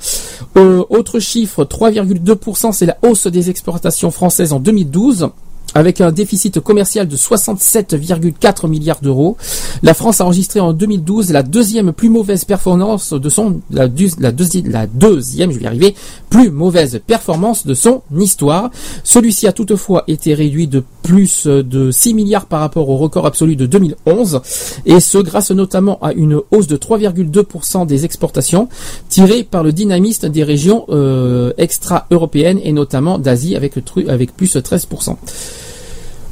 Euh, 0.58 0.84
autre 0.90 1.20
chiffre, 1.20 1.64
3,2%, 1.64 2.72
c'est 2.72 2.86
la 2.86 2.98
hausse 3.02 3.28
des 3.28 3.50
exportations 3.50 4.12
françaises 4.12 4.54
en 4.54 4.60
2012 4.60 5.30
avec 5.74 6.02
un 6.02 6.12
déficit 6.12 6.60
commercial 6.60 7.08
de 7.08 7.16
67,4 7.16 8.68
milliards 8.68 9.00
d'euros. 9.02 9.38
La 9.84 9.94
France 9.94 10.22
a 10.22 10.26
enregistré 10.26 10.60
en 10.60 10.74
2012 10.74 11.32
la 11.32 11.44
deuxième 11.44 11.94
plus 11.94 12.10
mauvaise 12.10 12.46
performance 12.46 13.14
de 13.14 13.30
son 13.30 13.62
la, 13.72 13.88
deuxi- 13.88 14.20
la, 14.20 14.32
deuxi- 14.32 14.68
la 14.70 14.88
deuxième, 14.88 15.52
je 15.52 15.58
vais 15.58 15.64
y 15.64 15.68
arriver, 15.68 15.96
plus 16.30 16.52
mauvaise 16.52 17.00
performance 17.06 17.66
de 17.66 17.74
son 17.74 18.02
histoire. 18.18 18.70
Celui-ci 19.04 19.48
a 19.48 19.54
toutefois 19.54 20.04
été 20.08 20.34
réduit 20.34 20.68
de 20.68 20.84
plus 21.04 21.48
de 21.48 21.90
6 21.92 22.14
milliards 22.14 22.46
par 22.46 22.60
rapport 22.60 22.90
au 22.90 22.98
record 22.98 23.26
absolu 23.26 23.56
de 23.56 23.66
2011 23.66 24.42
et 24.86 25.00
ce 25.00 25.18
grâce 25.18 25.52
notamment 25.52 26.00
à 26.02 26.14
une 26.14 26.40
hausse 26.52 26.68
de 26.68 26.78
3,2% 26.78 27.86
des 27.86 28.06
exportations 28.06 28.68
tirée 29.10 29.44
par 29.44 29.64
le 29.64 29.72
dynamisme 29.74 30.30
des 30.30 30.44
régions 30.44 30.86
euh, 30.90 31.54
extra-européennes 31.58 32.60
et 32.64 32.72
notamment 32.72 33.18
d'Asie 33.18 33.56
avec, 33.56 33.74
avec 34.08 34.36
plus 34.36 34.54
de 34.54 34.60
13%. 34.62 35.16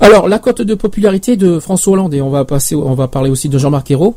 Alors, 0.02 0.30
la 0.30 0.40
cote 0.40 0.62
de 0.62 0.76
popularité 0.76 1.36
de 1.36 1.60
François 1.60 1.94
Hollande, 1.94 2.14
et 2.14 2.22
on 2.22 2.30
va 2.30 2.46
passer, 2.46 2.74
on 2.74 2.94
va 2.94 3.10
parler 3.10 3.30
aussi 3.30 3.50
de 3.50 3.58
Jean-Marc 3.58 3.92
Ayrault. 3.92 4.16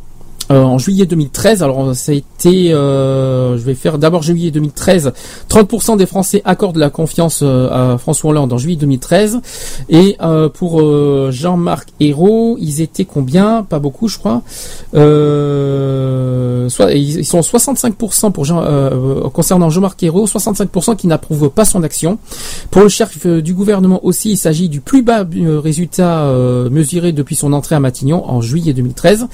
Euh, 0.53 0.63
en 0.63 0.77
juillet 0.77 1.07
2013, 1.07 1.63
alors 1.63 1.97
ça 1.97 2.13
a 2.13 2.15
été, 2.15 2.75
euh, 2.75 3.57
je 3.57 3.63
vais 3.63 3.75
faire 3.75 3.97
d'abord 3.97 4.23
juillet 4.23 4.51
2013, 4.51 5.13
30% 5.49 5.97
des 5.97 6.05
Français 6.05 6.43
accordent 6.45 6.77
la 6.77 6.91
confiance 6.91 7.41
euh, 7.43 7.95
à 7.95 7.97
François 7.97 8.31
Hollande 8.31 8.53
en 8.53 8.59
juillet 8.59 8.77
2013, 8.77 9.41
et 9.89 10.19
pour 10.55 10.83
Jean-Marc 11.31 11.89
Ayrault, 12.01 12.57
ils 12.61 12.83
étaient 12.83 13.05
combien? 13.05 13.63
Pas 13.63 13.79
beaucoup, 13.79 14.09
je 14.09 14.19
crois. 14.19 14.43
Soit, 14.93 16.93
ils 16.93 17.25
sont 17.25 17.41
65% 17.41 18.33
pour 18.33 18.45
Jean, 18.45 18.63
euh, 18.63 19.29
concernant 19.31 19.71
Jean-Marc 19.71 20.03
Ayrault, 20.03 20.27
65% 20.27 20.97
qui 20.97 21.07
n'approuvent 21.07 21.51
pas 21.51 21.65
son 21.65 21.83
action. 21.83 22.19
Pour 22.71 22.83
le 22.83 22.89
chef 22.89 23.27
du 23.27 23.55
gouvernement 23.55 24.05
aussi, 24.05 24.33
il 24.33 24.37
s'agit 24.37 24.69
du 24.69 24.81
plus 24.81 25.03
bas 25.03 25.25
résultat 25.63 26.27
mesuré 26.71 27.13
depuis 27.13 27.37
son 27.37 27.53
entrée 27.53 27.75
à 27.75 27.81
Matignon 27.81 28.29
en 28.29 28.41
juillet 28.41 28.73
2013. 28.73 29.29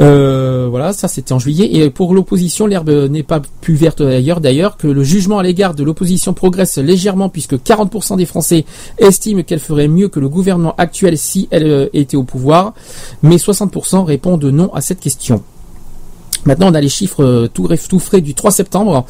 Euh, 0.00 0.66
voilà, 0.68 0.92
ça 0.92 1.08
c'était 1.08 1.32
en 1.32 1.38
juillet. 1.38 1.68
Et 1.76 1.90
pour 1.90 2.14
l'opposition, 2.14 2.66
l'herbe 2.66 2.90
n'est 2.90 3.22
pas 3.22 3.40
plus 3.60 3.74
verte 3.74 4.00
ailleurs 4.00 4.40
d'ailleurs, 4.40 4.76
que 4.76 4.86
le 4.88 5.02
jugement 5.04 5.38
à 5.38 5.42
l'égard 5.42 5.74
de 5.74 5.84
l'opposition 5.84 6.34
progresse 6.34 6.78
légèrement 6.78 7.28
puisque 7.28 7.54
40% 7.54 8.16
des 8.16 8.26
Français 8.26 8.64
estiment 8.98 9.42
qu'elle 9.42 9.60
ferait 9.60 9.88
mieux 9.88 10.08
que 10.08 10.20
le 10.20 10.28
gouvernement 10.28 10.74
actuel 10.78 11.16
si 11.16 11.48
elle 11.50 11.66
euh, 11.66 11.86
était 11.92 12.16
au 12.16 12.24
pouvoir, 12.24 12.74
mais 13.22 13.36
60% 13.36 14.04
répondent 14.04 14.44
non 14.44 14.72
à 14.74 14.80
cette 14.80 15.00
question. 15.00 15.42
Maintenant, 16.44 16.70
on 16.70 16.74
a 16.74 16.80
les 16.80 16.88
chiffres 16.90 17.24
euh, 17.24 17.48
tout, 17.52 17.68
tout 17.88 17.98
frais 17.98 18.20
du 18.20 18.34
3 18.34 18.50
septembre. 18.50 19.06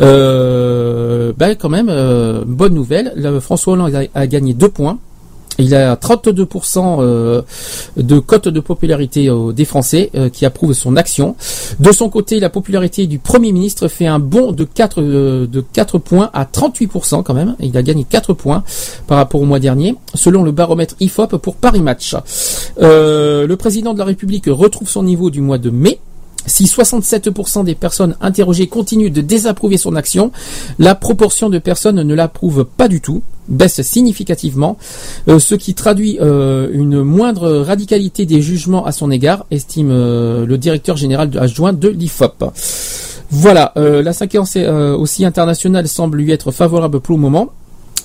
Euh, 0.00 1.32
ben, 1.36 1.54
quand 1.54 1.68
même, 1.68 1.92
bonne 2.46 2.72
nouvelle. 2.74 3.12
Le- 3.16 3.40
François 3.40 3.74
Hollande 3.74 4.08
a, 4.14 4.26
gagné 4.26 4.54
2 4.54 4.68
points. 4.68 4.98
Il 5.58 5.74
a 5.74 5.94
32% 5.94 6.98
euh, 7.00 7.42
de 7.96 8.18
cote 8.18 8.48
de 8.48 8.60
popularité 8.60 9.28
euh, 9.28 9.52
des 9.52 9.64
Français 9.64 10.10
euh, 10.14 10.28
qui 10.28 10.46
approuvent 10.46 10.72
son 10.72 10.96
action. 10.96 11.36
De 11.78 11.92
son 11.92 12.08
côté, 12.08 12.40
la 12.40 12.50
popularité 12.50 13.06
du 13.06 13.18
Premier 13.18 13.52
ministre 13.52 13.88
fait 13.88 14.06
un 14.06 14.18
bond 14.18 14.52
de 14.52 14.64
4, 14.64 15.02
euh, 15.02 15.46
de 15.46 15.60
4 15.60 15.98
points 15.98 16.30
à 16.32 16.44
38% 16.44 17.22
quand 17.22 17.34
même. 17.34 17.56
Il 17.60 17.76
a 17.76 17.82
gagné 17.82 18.04
4 18.04 18.32
points 18.32 18.62
par 19.06 19.18
rapport 19.18 19.40
au 19.40 19.44
mois 19.44 19.60
dernier, 19.60 19.96
selon 20.14 20.42
le 20.42 20.52
baromètre 20.52 20.94
IFOP 21.00 21.36
pour 21.36 21.56
Paris 21.56 21.82
Match. 21.82 22.14
Le 22.78 23.54
président 23.56 23.92
de 23.92 23.98
la 23.98 24.04
République 24.04 24.46
retrouve 24.46 24.88
son 24.88 25.02
niveau 25.02 25.30
du 25.30 25.40
mois 25.40 25.58
de 25.58 25.70
mai. 25.70 26.00
Si 26.46 26.64
67% 26.64 27.64
des 27.64 27.74
personnes 27.74 28.16
interrogées 28.20 28.66
continuent 28.66 29.12
de 29.12 29.20
désapprouver 29.20 29.76
son 29.76 29.94
action, 29.94 30.32
la 30.78 30.94
proportion 30.94 31.50
de 31.50 31.58
personnes 31.58 32.02
ne 32.02 32.14
l'approuve 32.14 32.64
pas 32.64 32.88
du 32.88 33.00
tout, 33.00 33.22
baisse 33.48 33.82
significativement, 33.82 34.76
euh, 35.28 35.38
ce 35.38 35.54
qui 35.54 35.74
traduit 35.74 36.18
euh, 36.20 36.68
une 36.72 37.02
moindre 37.02 37.58
radicalité 37.58 38.26
des 38.26 38.40
jugements 38.40 38.84
à 38.84 38.92
son 38.92 39.10
égard, 39.10 39.46
estime 39.50 39.90
euh, 39.90 40.46
le 40.46 40.58
directeur 40.58 40.96
général 40.96 41.30
adjoint 41.38 41.72
de 41.72 41.88
l'IFOP. 41.88 42.44
Voilà, 43.32 43.72
la 43.76 44.12
séquence 44.12 44.56
aussi 44.56 45.24
internationale 45.24 45.86
semble 45.86 46.18
lui 46.18 46.32
être 46.32 46.50
favorable 46.50 46.98
pour 46.98 47.14
le 47.14 47.20
moment. 47.20 47.52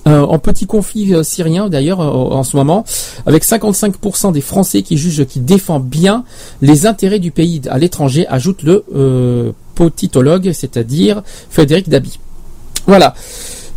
En 0.06 0.38
petit 0.38 0.68
conflit 0.68 1.16
syrien 1.24 1.68
d'ailleurs 1.68 2.00
en 2.00 2.44
ce 2.44 2.56
moment, 2.56 2.86
avec 3.26 3.44
55% 3.44 4.34
des 4.34 4.42
Français 4.42 4.84
qui 4.84 4.98
jugent 4.98 5.26
qu'il 5.26 5.44
défend 5.44 5.80
bien 5.80 6.26
les 6.62 6.86
intérêts 6.86 7.18
du 7.18 7.32
pays 7.32 7.60
à 7.72 7.80
l'étranger, 7.80 8.28
ajoute 8.28 8.62
le 8.62 8.86
politologue, 9.74 10.52
c'est-à-dire 10.54 11.24
Frédéric 11.50 11.90
Dabi. 11.90 12.20
Voilà. 12.86 13.16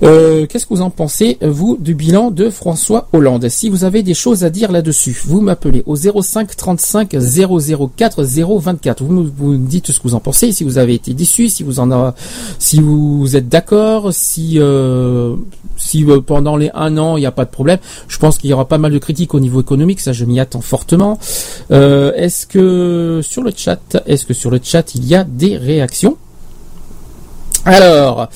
Euh, 0.04 0.46
Qu'est-ce 0.46 0.64
que 0.66 0.74
vous 0.74 0.80
en 0.82 0.90
pensez, 0.90 1.38
vous, 1.42 1.76
du 1.80 1.94
bilan 1.94 2.30
de 2.30 2.50
François 2.50 3.08
Hollande? 3.12 3.48
Si 3.48 3.68
vous 3.68 3.82
avez 3.84 4.02
des 4.04 4.14
choses 4.14 4.44
à 4.44 4.50
dire 4.50 4.70
là-dessus, 4.70 5.20
vous 5.26 5.40
m'appelez 5.40 5.82
au 5.86 5.96
05 5.96 6.56
35 6.56 7.16
004 7.16 8.22
024. 8.22 9.02
Vous, 9.02 9.12
me- 9.12 9.32
vous 9.36 9.48
me 9.54 9.66
dites 9.66 9.90
ce 9.90 9.98
que 9.98 10.04
vous 10.04 10.14
en 10.14 10.20
pensez, 10.20 10.52
si 10.52 10.62
vous 10.62 10.78
avez 10.78 10.94
été 10.94 11.14
déçu, 11.14 11.48
si 11.48 11.64
vous 11.64 11.80
en 11.80 11.90
a, 11.90 12.14
si 12.60 12.78
vous 12.80 13.34
êtes 13.34 13.48
d'accord, 13.48 14.12
si 14.12 14.54
euh, 14.58 15.34
si 15.76 16.04
euh, 16.04 16.20
pendant 16.20 16.56
les 16.56 16.70
un 16.74 16.96
an 16.96 17.16
il 17.16 17.20
n'y 17.20 17.26
a 17.26 17.32
pas 17.32 17.44
de 17.44 17.50
problème. 17.50 17.78
Je 18.06 18.18
pense 18.18 18.38
qu'il 18.38 18.50
y 18.50 18.52
aura 18.52 18.68
pas 18.68 18.78
mal 18.78 18.92
de 18.92 18.98
critiques 18.98 19.34
au 19.34 19.40
niveau 19.40 19.60
économique, 19.60 19.98
ça 20.00 20.12
je 20.12 20.24
m'y 20.24 20.38
attends 20.38 20.60
fortement. 20.60 21.18
Euh, 21.72 22.12
est-ce 22.14 22.46
que 22.46 23.20
sur 23.22 23.42
le 23.42 23.50
chat, 23.56 23.80
est-ce 24.06 24.24
que 24.26 24.34
sur 24.34 24.50
le 24.52 24.60
chat 24.62 24.94
il 24.94 25.04
y 25.06 25.16
a 25.16 25.24
des 25.24 25.56
réactions? 25.56 26.16
Alors, 27.64 28.28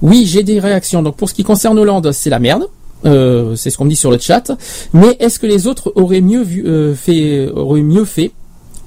oui, 0.00 0.24
j'ai 0.26 0.42
des 0.42 0.58
réactions. 0.60 1.02
Donc 1.02 1.16
pour 1.16 1.28
ce 1.28 1.34
qui 1.34 1.44
concerne 1.44 1.78
Hollande, 1.78 2.12
c'est 2.12 2.30
la 2.30 2.38
merde. 2.38 2.68
Euh, 3.04 3.56
c'est 3.56 3.70
ce 3.70 3.78
qu'on 3.78 3.84
me 3.84 3.90
dit 3.90 3.96
sur 3.96 4.10
le 4.10 4.18
chat. 4.18 4.52
Mais 4.92 5.16
est-ce 5.18 5.38
que 5.38 5.46
les 5.46 5.66
autres 5.66 5.92
auraient 5.96 6.20
mieux 6.20 6.42
vu, 6.42 6.64
euh, 6.66 6.94
fait, 6.94 7.48
auraient 7.48 7.82
mieux 7.82 8.04
fait 8.04 8.30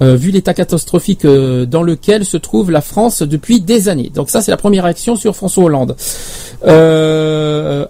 euh, 0.02 0.16
vu 0.16 0.32
l'état 0.32 0.54
catastrophique 0.54 1.26
euh, 1.26 1.66
dans 1.66 1.84
lequel 1.84 2.26
se 2.26 2.38
trouve 2.38 2.72
la 2.72 2.82
France 2.82 3.22
depuis 3.22 3.60
des 3.62 3.90
années? 3.90 4.12
Donc 4.14 4.30
ça, 4.30 4.42
c'est 4.42 4.52
la 4.52 4.58
première 4.58 4.86
réaction 4.86 5.16
sur 5.16 5.36
François 5.36 5.66
Hollande. 5.66 5.96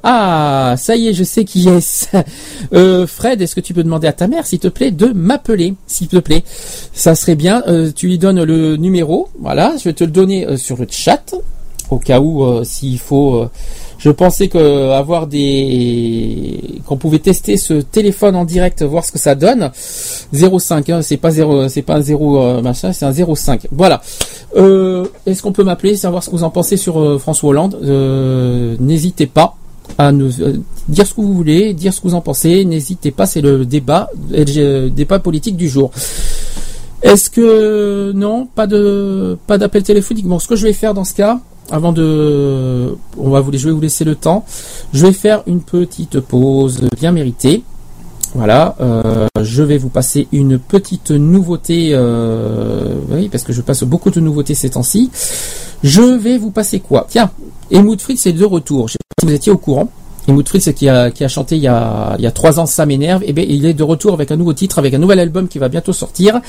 Ah, 0.03 0.75
ça 0.77 0.95
y 0.95 1.07
est, 1.07 1.13
je 1.13 1.23
sais 1.23 1.45
qui 1.45 1.69
est. 1.69 2.09
Fred, 3.07 3.41
est-ce 3.41 3.55
que 3.55 3.61
tu 3.61 3.73
peux 3.73 3.83
demander 3.83 4.07
à 4.07 4.13
ta 4.13 4.27
mère, 4.27 4.45
s'il 4.45 4.59
te 4.59 4.67
plaît, 4.67 4.91
de 4.91 5.07
m'appeler, 5.07 5.75
s'il 5.87 6.07
te 6.07 6.17
plaît? 6.17 6.43
Ça 6.93 7.15
serait 7.15 7.35
bien. 7.35 7.63
Tu 7.95 8.07
lui 8.07 8.17
donnes 8.17 8.43
le 8.43 8.77
numéro. 8.77 9.29
Voilà, 9.39 9.75
je 9.77 9.83
vais 9.85 9.93
te 9.93 10.03
le 10.03 10.11
donner 10.11 10.57
sur 10.57 10.77
le 10.77 10.87
chat 10.89 11.35
au 11.89 11.97
cas 11.97 12.19
où 12.19 12.43
euh, 12.43 12.63
s'il 12.63 12.99
faut. 12.99 13.35
euh, 13.35 13.49
je 13.97 14.09
pensais 14.09 14.49
que 14.49 14.91
avoir 14.91 15.25
des 15.25 16.81
qu'on 16.85 16.97
pouvait 16.97 17.19
tester 17.19 17.57
ce 17.57 17.75
téléphone 17.75 18.35
en 18.35 18.45
direct, 18.45 18.83
voir 18.83 19.05
ce 19.05 19.11
que 19.11 19.19
ça 19.19 19.35
donne. 19.35 19.71
05, 20.33 20.89
hein, 20.89 21.01
c'est 21.01 21.17
pas 21.17 21.31
0, 21.31 21.69
c'est 21.69 21.81
pas 21.81 21.95
un 21.95 22.01
0 22.01 22.37
euh, 22.37 22.61
machin, 22.61 22.91
c'est 22.91 23.05
un 23.05 23.13
05. 23.13 23.67
Voilà. 23.71 24.01
Est-ce 24.55 25.41
qu'on 25.41 25.51
peut 25.53 25.63
m'appeler, 25.63 25.95
savoir 25.95 26.23
ce 26.23 26.29
que 26.29 26.35
vous 26.35 26.43
en 26.43 26.49
pensez 26.49 26.77
sur 26.77 27.19
François 27.19 27.49
Hollande? 27.49 27.77
N'hésitez 28.79 29.27
pas 29.27 29.55
à 29.97 30.11
nous 30.11 30.29
dire 30.87 31.07
ce 31.07 31.13
que 31.13 31.21
vous 31.21 31.33
voulez, 31.33 31.73
dire 31.73 31.93
ce 31.93 32.01
que 32.01 32.07
vous 32.07 32.15
en 32.15 32.21
pensez. 32.21 32.65
N'hésitez 32.65 33.11
pas, 33.11 33.25
c'est 33.25 33.41
le 33.41 33.65
débat, 33.65 34.09
débat 34.29 35.19
politique 35.19 35.57
du 35.57 35.69
jour. 35.69 35.91
Est-ce 37.05 37.29
que 37.29 38.11
non, 38.13 38.47
pas 38.47 38.65
de 38.65 39.37
pas 39.45 39.59
d'appel 39.59 39.83
téléphonique. 39.83 40.25
Bon, 40.25 40.39
ce 40.39 40.47
que 40.47 40.55
je 40.55 40.65
vais 40.65 40.73
faire 40.73 40.95
dans 40.95 41.03
ce 41.03 41.13
cas, 41.13 41.39
avant 41.71 41.91
de, 41.91 42.95
on 43.17 43.41
vous, 43.41 43.51
je 43.53 43.65
vais 43.65 43.73
vous 43.73 43.81
laisser 43.81 44.05
le 44.05 44.15
temps. 44.15 44.45
Je 44.93 45.05
vais 45.05 45.13
faire 45.13 45.43
une 45.47 45.61
petite 45.61 46.19
pause 46.19 46.87
bien 46.97 47.11
méritée. 47.11 47.63
Voilà, 48.33 48.75
euh, 48.81 49.27
je 49.41 49.63
vais 49.63 49.77
vous 49.77 49.87
passer 49.87 50.27
une 50.33 50.59
petite 50.59 51.11
nouveauté, 51.11 51.91
euh, 51.93 52.95
oui, 53.09 53.29
parce 53.29 53.45
que 53.45 53.53
je 53.53 53.61
passe 53.61 53.83
beaucoup 53.83 54.09
de 54.11 54.19
nouveautés 54.19 54.55
ces 54.55 54.71
temps-ci. 54.71 55.09
Je 55.83 56.01
vais 56.01 56.37
vous 56.37 56.51
passer 56.51 56.81
quoi? 56.81 57.07
Tiens, 57.09 57.31
Helmut 57.71 58.01
Fritz 58.01 58.25
est 58.25 58.33
de 58.33 58.43
retour. 58.43 58.89
Je 58.89 58.93
sais 58.93 58.97
pas 59.07 59.21
si 59.21 59.25
vous 59.27 59.33
étiez 59.33 59.51
au 59.53 59.57
courant. 59.57 59.89
Helmut 60.27 60.47
Fritz 60.47 60.69
qui 60.75 60.89
a, 60.89 61.11
qui 61.11 61.23
a 61.23 61.27
chanté 61.27 61.55
il 61.55 61.61
y 61.61 61.67
a, 61.67 62.15
il 62.17 62.23
y 62.23 62.27
a 62.27 62.31
trois 62.31 62.59
ans 62.59 62.65
Ça 62.65 62.85
m'énerve, 62.85 63.23
et 63.25 63.33
bien 63.33 63.45
il 63.47 63.65
est 63.65 63.73
de 63.73 63.83
retour 63.83 64.13
avec 64.13 64.31
un 64.31 64.35
nouveau 64.35 64.53
titre, 64.53 64.79
avec 64.79 64.93
un 64.93 64.97
nouvel 64.97 65.19
album 65.19 65.47
qui 65.47 65.59
va 65.59 65.69
bientôt 65.69 65.93
sortir. 65.93 66.39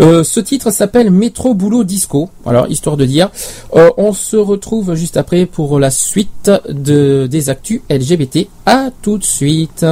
Euh, 0.00 0.24
ce 0.24 0.40
titre 0.40 0.70
s'appelle 0.70 1.10
Métro 1.10 1.54
Boulot 1.54 1.84
Disco. 1.84 2.30
Alors 2.46 2.66
histoire 2.68 2.96
de 2.96 3.04
dire, 3.04 3.30
Euh, 3.74 3.90
on 3.96 4.12
se 4.12 4.36
retrouve 4.36 4.94
juste 4.94 5.16
après 5.16 5.46
pour 5.46 5.78
la 5.78 5.90
suite 5.90 6.50
de 6.68 7.26
des 7.30 7.48
actus 7.50 7.80
LGBT. 7.90 8.48
À 8.66 8.90
tout 9.02 9.18
de 9.18 9.24
suite. 9.24 9.84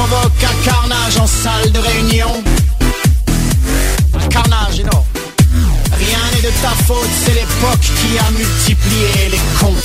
provoques 0.00 0.44
un 0.44 0.64
carnage 0.64 1.16
en 1.18 1.26
salle 1.26 1.72
de 1.72 1.78
réunion. 1.78 2.32
Un 4.14 4.28
carnage 4.28 4.80
énorme. 4.80 5.04
Rien 5.98 6.22
n'est 6.32 6.48
de 6.48 6.52
ta 6.62 6.70
faute, 6.86 7.14
c'est 7.22 7.34
l'époque 7.34 7.86
qui 7.98 8.18
a 8.18 8.30
multiplié 8.30 9.28
les 9.30 9.40
cons. 9.58 9.82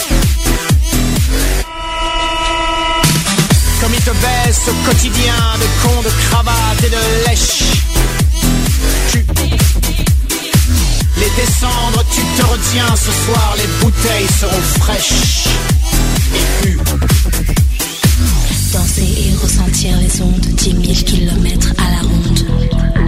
Comme 3.82 3.94
il 3.94 4.04
te 4.10 4.12
baisse 4.12 4.62
au 4.70 4.90
quotidien 4.90 5.42
de 5.62 5.68
cons, 5.82 6.02
de 6.02 6.12
cravates 6.30 6.84
et 6.88 6.90
de 6.90 7.04
lèche. 7.28 7.64
Tu 9.12 9.26
les 11.18 11.32
descendre, 11.42 12.04
tu 12.14 12.22
te 12.38 12.46
retiens 12.46 12.96
ce 12.96 13.12
soir, 13.26 13.56
les 13.58 13.68
bouteilles 13.82 14.32
seront 14.40 14.62
fraîches 14.80 15.48
et. 16.34 17.55
Danser 18.76 19.30
et 19.30 19.34
ressentir 19.42 19.98
les 20.02 20.22
ondes, 20.22 20.38
10 20.38 20.72
000 20.72 20.82
kilomètres 21.06 21.74
à 21.78 21.92
la 21.92 22.02
ronde. 22.02 23.05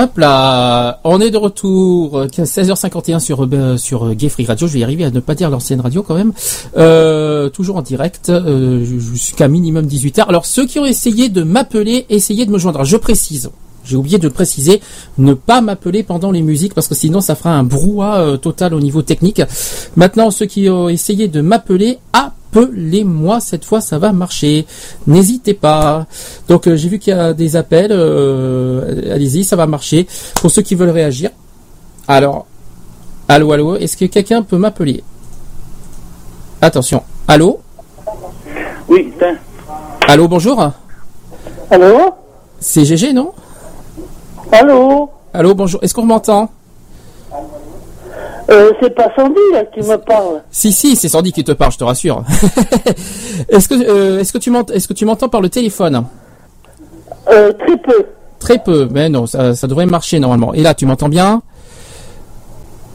Hop 0.00 0.16
là, 0.16 0.98
on 1.04 1.20
est 1.20 1.30
de 1.30 1.36
retour, 1.36 2.20
euh, 2.20 2.26
16h51 2.26 3.18
sur 3.18 3.44
euh, 3.44 3.76
sur 3.76 4.14
Gay 4.14 4.30
Radio. 4.48 4.66
Je 4.66 4.72
vais 4.72 4.78
y 4.78 4.82
arriver 4.82 5.04
à 5.04 5.10
ne 5.10 5.20
pas 5.20 5.34
dire 5.34 5.50
l'ancienne 5.50 5.82
radio 5.82 6.02
quand 6.02 6.14
même. 6.14 6.32
Euh, 6.78 7.50
toujours 7.50 7.76
en 7.76 7.82
direct, 7.82 8.30
euh, 8.30 8.82
jusqu'à 8.82 9.46
minimum 9.46 9.84
18h. 9.84 10.22
Alors 10.26 10.46
ceux 10.46 10.64
qui 10.64 10.78
ont 10.78 10.86
essayé 10.86 11.28
de 11.28 11.42
m'appeler, 11.42 12.06
essayez 12.08 12.46
de 12.46 12.50
me 12.50 12.56
joindre. 12.56 12.82
Je 12.82 12.96
précise. 12.96 13.50
J'ai 13.90 13.96
oublié 13.96 14.18
de 14.18 14.22
le 14.28 14.32
préciser, 14.32 14.80
ne 15.18 15.34
pas 15.34 15.60
m'appeler 15.60 16.04
pendant 16.04 16.30
les 16.30 16.42
musiques 16.42 16.74
parce 16.74 16.86
que 16.86 16.94
sinon 16.94 17.20
ça 17.20 17.34
fera 17.34 17.50
un 17.50 17.64
brouhaha 17.64 18.20
euh, 18.20 18.36
total 18.36 18.72
au 18.72 18.78
niveau 18.80 19.02
technique. 19.02 19.42
Maintenant, 19.96 20.30
ceux 20.30 20.46
qui 20.46 20.68
ont 20.70 20.88
essayé 20.88 21.26
de 21.26 21.40
m'appeler, 21.40 21.98
appelez-moi 22.12 23.40
cette 23.40 23.64
fois, 23.64 23.80
ça 23.80 23.98
va 23.98 24.12
marcher. 24.12 24.64
N'hésitez 25.08 25.54
pas. 25.54 26.06
Donc 26.46 26.68
euh, 26.68 26.76
j'ai 26.76 26.88
vu 26.88 27.00
qu'il 27.00 27.12
y 27.14 27.18
a 27.18 27.32
des 27.34 27.56
appels. 27.56 27.90
euh, 27.90 29.12
Allez-y, 29.12 29.42
ça 29.42 29.56
va 29.56 29.66
marcher. 29.66 30.06
Pour 30.36 30.52
ceux 30.52 30.62
qui 30.62 30.76
veulent 30.76 30.90
réagir. 30.90 31.30
Alors, 32.06 32.46
allô, 33.26 33.50
allô, 33.52 33.76
est-ce 33.76 33.96
que 33.96 34.04
quelqu'un 34.04 34.42
peut 34.42 34.56
m'appeler? 34.56 35.02
Attention, 36.60 37.02
allô? 37.26 37.58
Oui. 38.88 39.12
Allô, 40.06 40.28
bonjour 40.28 40.70
Allô? 41.70 41.98
C'est 42.58 42.84
GG, 42.84 43.12
non? 43.12 43.32
Allô 44.52 45.10
Allô, 45.32 45.54
bonjour. 45.54 45.82
Est-ce 45.82 45.94
qu'on 45.94 46.04
m'entend 46.04 46.50
euh, 48.50 48.72
C'est 48.80 48.94
pas 48.94 49.12
Sandy 49.14 49.38
là, 49.52 49.64
qui 49.66 49.80
me 49.80 49.96
parle. 49.96 50.42
Si, 50.50 50.72
si, 50.72 50.96
c'est 50.96 51.08
Sandy 51.08 51.32
qui 51.32 51.44
te 51.44 51.52
parle, 51.52 51.72
je 51.72 51.78
te 51.78 51.84
rassure. 51.84 52.24
est-ce 53.48 53.68
que, 53.68 53.74
euh, 53.74 54.18
est-ce 54.18 54.32
que 54.32 54.38
tu 54.38 54.50
m'entends, 54.50 54.74
est-ce 54.74 54.88
que 54.88 54.92
tu 54.92 55.04
m'entends 55.04 55.28
par 55.28 55.40
le 55.40 55.48
téléphone 55.48 56.04
Euh, 57.30 57.52
très 57.52 57.76
peu. 57.76 58.06
très 58.40 58.58
peu, 58.58 58.88
mais 58.90 59.08
non, 59.08 59.26
ça, 59.26 59.54
ça 59.54 59.66
devrait 59.68 59.86
marcher 59.86 60.18
normalement. 60.18 60.52
Et 60.52 60.62
là, 60.62 60.74
tu 60.74 60.84
m'entends 60.84 61.08
bien 61.08 61.42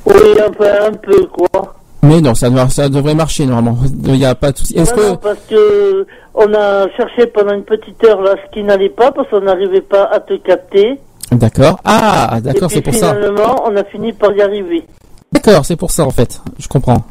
Oui, 0.05 0.13
un 0.45 0.51
peu, 0.51 0.65
un 0.67 0.91
peu, 0.91 1.25
quoi. 1.27 1.75
Mais 2.03 2.19
non, 2.21 2.35
ça, 2.35 2.49
ça 2.69 2.89
devrait 2.89 3.15
marcher 3.15 3.45
normalement. 3.45 3.77
Il 4.05 4.13
n'y 4.13 4.25
a 4.25 4.35
pas 4.35 4.51
de 4.51 4.57
souci. 4.57 4.77
Est-ce 4.77 4.93
que 4.93 5.15
parce 5.15 5.39
que 5.49 6.05
on 6.35 6.53
a 6.53 6.87
cherché 6.97 7.25
pendant 7.27 7.53
une 7.55 7.63
petite 7.63 8.03
heure 8.03 8.21
là 8.21 8.35
ce 8.45 8.51
qui 8.53 8.63
n'allait 8.63 8.89
pas 8.89 9.11
parce 9.11 9.27
qu'on 9.29 9.41
n'arrivait 9.41 9.81
pas 9.81 10.03
à 10.03 10.19
te 10.19 10.33
capter. 10.35 10.99
D'accord. 11.31 11.79
Ah, 11.83 12.39
d'accord, 12.41 12.71
c'est 12.71 12.81
pour 12.81 12.93
ça. 12.93 13.15
finalement, 13.15 13.63
on 13.65 13.75
a 13.75 13.83
fini 13.85 14.13
par 14.13 14.31
y 14.33 14.41
arriver. 14.41 14.83
D'accord, 15.31 15.65
c'est 15.65 15.75
pour 15.75 15.91
ça 15.91 16.05
en 16.05 16.11
fait. 16.11 16.41
Je 16.59 16.67
comprends. 16.67 17.03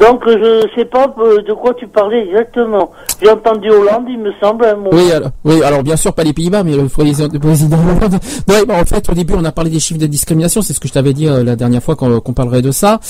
Donc 0.00 0.22
je 0.26 0.66
sais 0.76 0.84
pas 0.84 1.14
euh, 1.18 1.40
de 1.42 1.52
quoi 1.54 1.72
tu 1.74 1.86
parlais 1.88 2.26
exactement. 2.26 2.90
J'ai 3.22 3.30
entendu 3.30 3.70
Hollande, 3.70 4.04
il 4.08 4.18
me 4.18 4.30
semble, 4.40 4.66
un 4.66 4.76
moment. 4.76 4.90
Oui, 4.92 5.10
alors, 5.10 5.30
oui, 5.44 5.62
alors 5.62 5.82
bien 5.82 5.96
sûr 5.96 6.12
pas 6.12 6.22
les 6.22 6.34
Pays-Bas, 6.34 6.64
mais 6.64 6.76
le 6.76 6.86
président, 6.86 7.28
le 7.32 7.38
président 7.38 7.78
Hollande. 7.78 8.20
Ouais, 8.48 8.64
bah, 8.66 8.74
en 8.80 8.84
fait, 8.84 9.08
au 9.08 9.14
début, 9.14 9.34
on 9.36 9.44
a 9.44 9.52
parlé 9.52 9.70
des 9.70 9.80
chiffres 9.80 9.98
de 9.98 10.06
discrimination. 10.06 10.62
C'est 10.62 10.72
ce 10.74 10.80
que 10.80 10.86
je 10.86 10.92
t'avais 10.92 11.14
dit 11.14 11.26
euh, 11.26 11.42
la 11.42 11.56
dernière 11.56 11.82
fois 11.82 11.96
qu'on 11.96 12.32
parlerait 12.32 12.62
de 12.62 12.70
ça. 12.70 13.00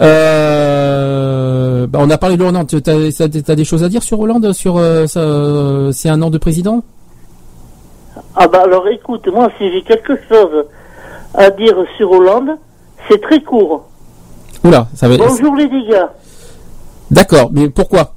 Euh, 0.00 1.86
bah, 1.86 1.98
on 2.00 2.08
a 2.10 2.18
parlé 2.18 2.36
de 2.36 2.44
Hollande. 2.44 2.68
Tu 2.68 2.76
as, 2.76 3.56
des 3.56 3.64
choses 3.64 3.82
à 3.82 3.88
dire 3.88 4.02
sur 4.02 4.20
Hollande 4.20 4.52
Sur 4.52 4.76
euh, 4.78 5.06
c'est 5.92 6.08
un 6.08 6.22
an 6.22 6.30
de 6.30 6.38
président? 6.38 6.82
Ah 8.36 8.48
bah 8.48 8.62
alors 8.64 8.86
écoute, 8.88 9.26
moi 9.28 9.48
si 9.58 9.70
j'ai 9.72 9.82
quelque 9.82 10.14
chose 10.28 10.64
à 11.34 11.50
dire 11.50 11.76
sur 11.96 12.10
Hollande, 12.12 12.50
c'est 13.08 13.20
très 13.20 13.40
court. 13.42 13.84
Oula, 14.64 14.88
ça 14.94 15.08
va. 15.08 15.16
Bonjour 15.16 15.54
les 15.56 15.68
dégâts. 15.68 16.06
D'accord, 17.10 17.50
mais 17.52 17.68
pourquoi? 17.68 18.12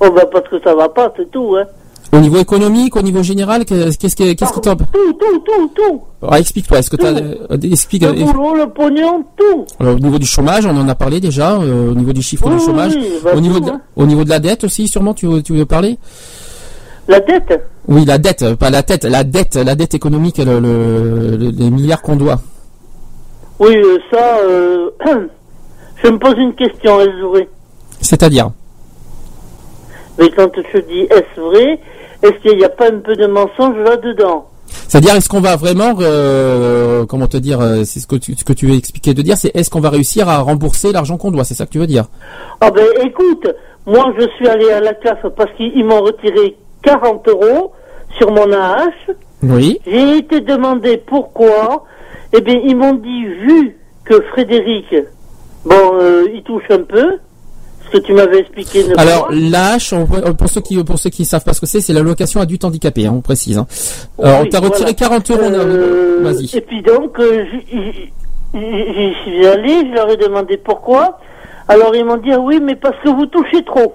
Oh 0.00 0.10
bah 0.14 0.26
parce 0.30 0.48
que 0.48 0.60
ça 0.62 0.74
va 0.74 0.88
pas, 0.88 1.12
c'est 1.16 1.30
tout, 1.30 1.56
hein. 1.58 1.64
Au 2.10 2.20
niveau 2.20 2.38
économique, 2.38 2.96
au 2.96 3.02
niveau 3.02 3.22
général, 3.22 3.64
qu'est-ce 3.66 3.98
qu'est-ce 3.98 4.16
qui 4.16 4.34
qu'est-ce 4.34 4.52
qui 4.52 4.60
t'en- 4.62 4.76
Tout, 4.76 4.86
tout, 5.20 5.38
tout, 5.44 5.70
tout. 5.74 6.00
Explique-toi. 6.34 6.78
Est-ce 6.78 6.88
que 6.88 6.96
tu 6.96 7.04
as 7.06 7.70
explique 7.70 8.02
Le 8.02 8.08
euh, 8.08 8.24
boulot, 8.24 8.54
le 8.54 8.66
pognon, 8.70 9.24
tout. 9.36 9.66
Alors, 9.78 9.96
au 9.96 9.98
niveau 9.98 10.18
du 10.18 10.24
chômage, 10.24 10.64
on 10.64 10.70
en 10.76 10.88
a 10.88 10.94
parlé 10.94 11.20
déjà. 11.20 11.56
euh, 11.56 11.90
au 11.90 11.94
niveau 11.94 12.14
du 12.14 12.22
chiffre 12.22 12.44
Oui, 12.46 12.52
du 12.54 12.60
oui, 12.60 12.64
chômage, 12.64 12.94
oui, 12.96 13.10
bah, 13.22 13.32
au 13.36 13.40
niveau 13.40 13.58
tout, 13.58 13.66
de, 13.66 13.70
hein. 13.72 13.80
au 13.96 14.06
niveau 14.06 14.24
de 14.24 14.30
la 14.30 14.38
dette 14.38 14.64
aussi, 14.64 14.88
sûrement, 14.88 15.12
tu, 15.12 15.26
veux- 15.26 15.42
tu 15.42 15.52
veux 15.54 15.66
parler? 15.66 15.98
La 17.08 17.20
dette. 17.20 17.60
Oui, 17.88 18.04
la 18.04 18.18
dette, 18.18 18.54
pas 18.56 18.68
la 18.70 18.82
tête, 18.82 19.04
la 19.04 19.24
dette, 19.24 19.54
la 19.56 19.74
dette 19.74 19.94
économique, 19.94 20.36
le, 20.38 20.60
le- 20.60 21.36
le- 21.36 21.50
les 21.50 21.70
milliards 21.70 22.02
qu'on 22.02 22.16
doit. 22.16 22.38
Oui, 23.58 23.74
euh, 23.76 23.98
ça, 24.12 24.38
euh, 24.44 24.90
je 26.04 26.10
me 26.10 26.18
pose 26.18 26.34
une 26.36 26.54
question, 26.54 27.00
est-ce 27.00 27.24
vrai? 27.24 27.48
C'est-à-dire? 28.00 28.50
Mais 30.18 30.28
quand 30.36 30.50
je 30.72 30.78
dis 30.80 31.00
est-ce 31.10 31.40
vrai, 31.40 31.80
est-ce 32.22 32.42
qu'il 32.42 32.58
n'y 32.58 32.64
a 32.64 32.68
pas 32.68 32.88
un 32.88 32.98
peu 32.98 33.16
de 33.16 33.26
mensonge 33.26 33.76
là-dedans? 33.84 34.46
C'est-à-dire, 34.66 35.14
est-ce 35.14 35.28
qu'on 35.30 35.40
va 35.40 35.56
vraiment, 35.56 35.94
euh, 36.00 37.06
comment 37.06 37.26
te 37.26 37.36
dire, 37.38 37.60
c'est 37.84 38.00
ce 38.00 38.06
que 38.06 38.16
tu, 38.16 38.34
ce 38.34 38.44
que 38.44 38.52
tu 38.52 38.66
veux 38.66 38.74
expliquer 38.74 39.14
de 39.14 39.22
dire, 39.22 39.36
c'est 39.38 39.54
est-ce 39.56 39.70
qu'on 39.70 39.80
va 39.80 39.90
réussir 39.90 40.28
à 40.28 40.38
rembourser 40.40 40.92
l'argent 40.92 41.16
qu'on 41.16 41.30
doit, 41.30 41.44
c'est 41.44 41.54
ça 41.54 41.64
que 41.64 41.70
tu 41.70 41.78
veux 41.78 41.86
dire? 41.86 42.04
Ah 42.60 42.70
ben 42.70 42.84
écoute, 43.02 43.48
moi 43.86 44.12
je 44.18 44.26
suis 44.36 44.46
allé 44.48 44.70
à 44.72 44.80
la 44.80 44.92
CAF 44.94 45.20
parce 45.36 45.50
qu'ils 45.56 45.84
m'ont 45.84 46.00
retiré 46.02 46.56
40 46.82 47.28
euros 47.28 47.72
sur 48.18 48.30
mon 48.30 48.52
AH. 48.52 49.12
Oui. 49.42 49.78
J'ai 49.86 50.18
été 50.18 50.40
demandé 50.40 50.96
pourquoi. 51.06 51.84
Eh 52.32 52.40
bien, 52.40 52.60
ils 52.64 52.76
m'ont 52.76 52.94
dit, 52.94 53.24
vu 53.24 53.76
que 54.04 54.20
Frédéric, 54.32 54.94
bon, 55.64 55.74
euh, 56.00 56.24
il 56.34 56.42
touche 56.42 56.64
un 56.70 56.82
peu, 56.82 57.18
ce 57.86 57.90
que 57.98 58.02
tu 58.04 58.12
m'avais 58.12 58.40
expliqué 58.40 58.84
Alors 58.98 59.28
l'AH, 59.30 59.92
on- 59.92 60.34
pour 60.34 60.48
ceux 60.48 60.60
qui 60.60 60.82
pour 60.84 60.98
ceux 60.98 61.08
qui 61.10 61.24
savent 61.24 61.44
pas 61.44 61.54
ce 61.54 61.60
que 61.60 61.66
c'est, 61.66 61.80
c'est 61.80 61.92
l'allocation 61.94 62.40
adulte 62.40 62.64
handicapé, 62.64 63.06
hein, 63.06 63.14
on 63.16 63.20
précise. 63.22 63.56
hein. 63.58 63.66
Alors, 64.22 64.40
on 64.40 64.42
Oui, 64.42 64.48
t'a 64.50 64.58
retiré 64.60 64.92
voilà. 64.92 64.94
40 64.94 65.30
euros. 65.30 65.40
on 65.44 65.52
Euh, 65.54 66.18
Vas-y. 66.22 66.54
Et 66.56 66.60
puis 66.60 66.82
donc, 66.82 67.18
euh, 67.18 67.44
j'y 68.54 69.14
suis 69.24 69.46
allé, 69.46 69.86
je 69.88 69.94
leur 69.94 70.10
ai 70.10 70.16
demandé 70.16 70.56
pourquoi. 70.58 71.18
Alors 71.68 71.94
ils 71.94 72.04
m'ont 72.04 72.16
dit, 72.16 72.32
ah 72.32 72.40
oui, 72.40 72.60
mais 72.62 72.76
parce 72.76 72.96
que 73.04 73.08
vous 73.10 73.26
touchez 73.26 73.62
trop. 73.64 73.94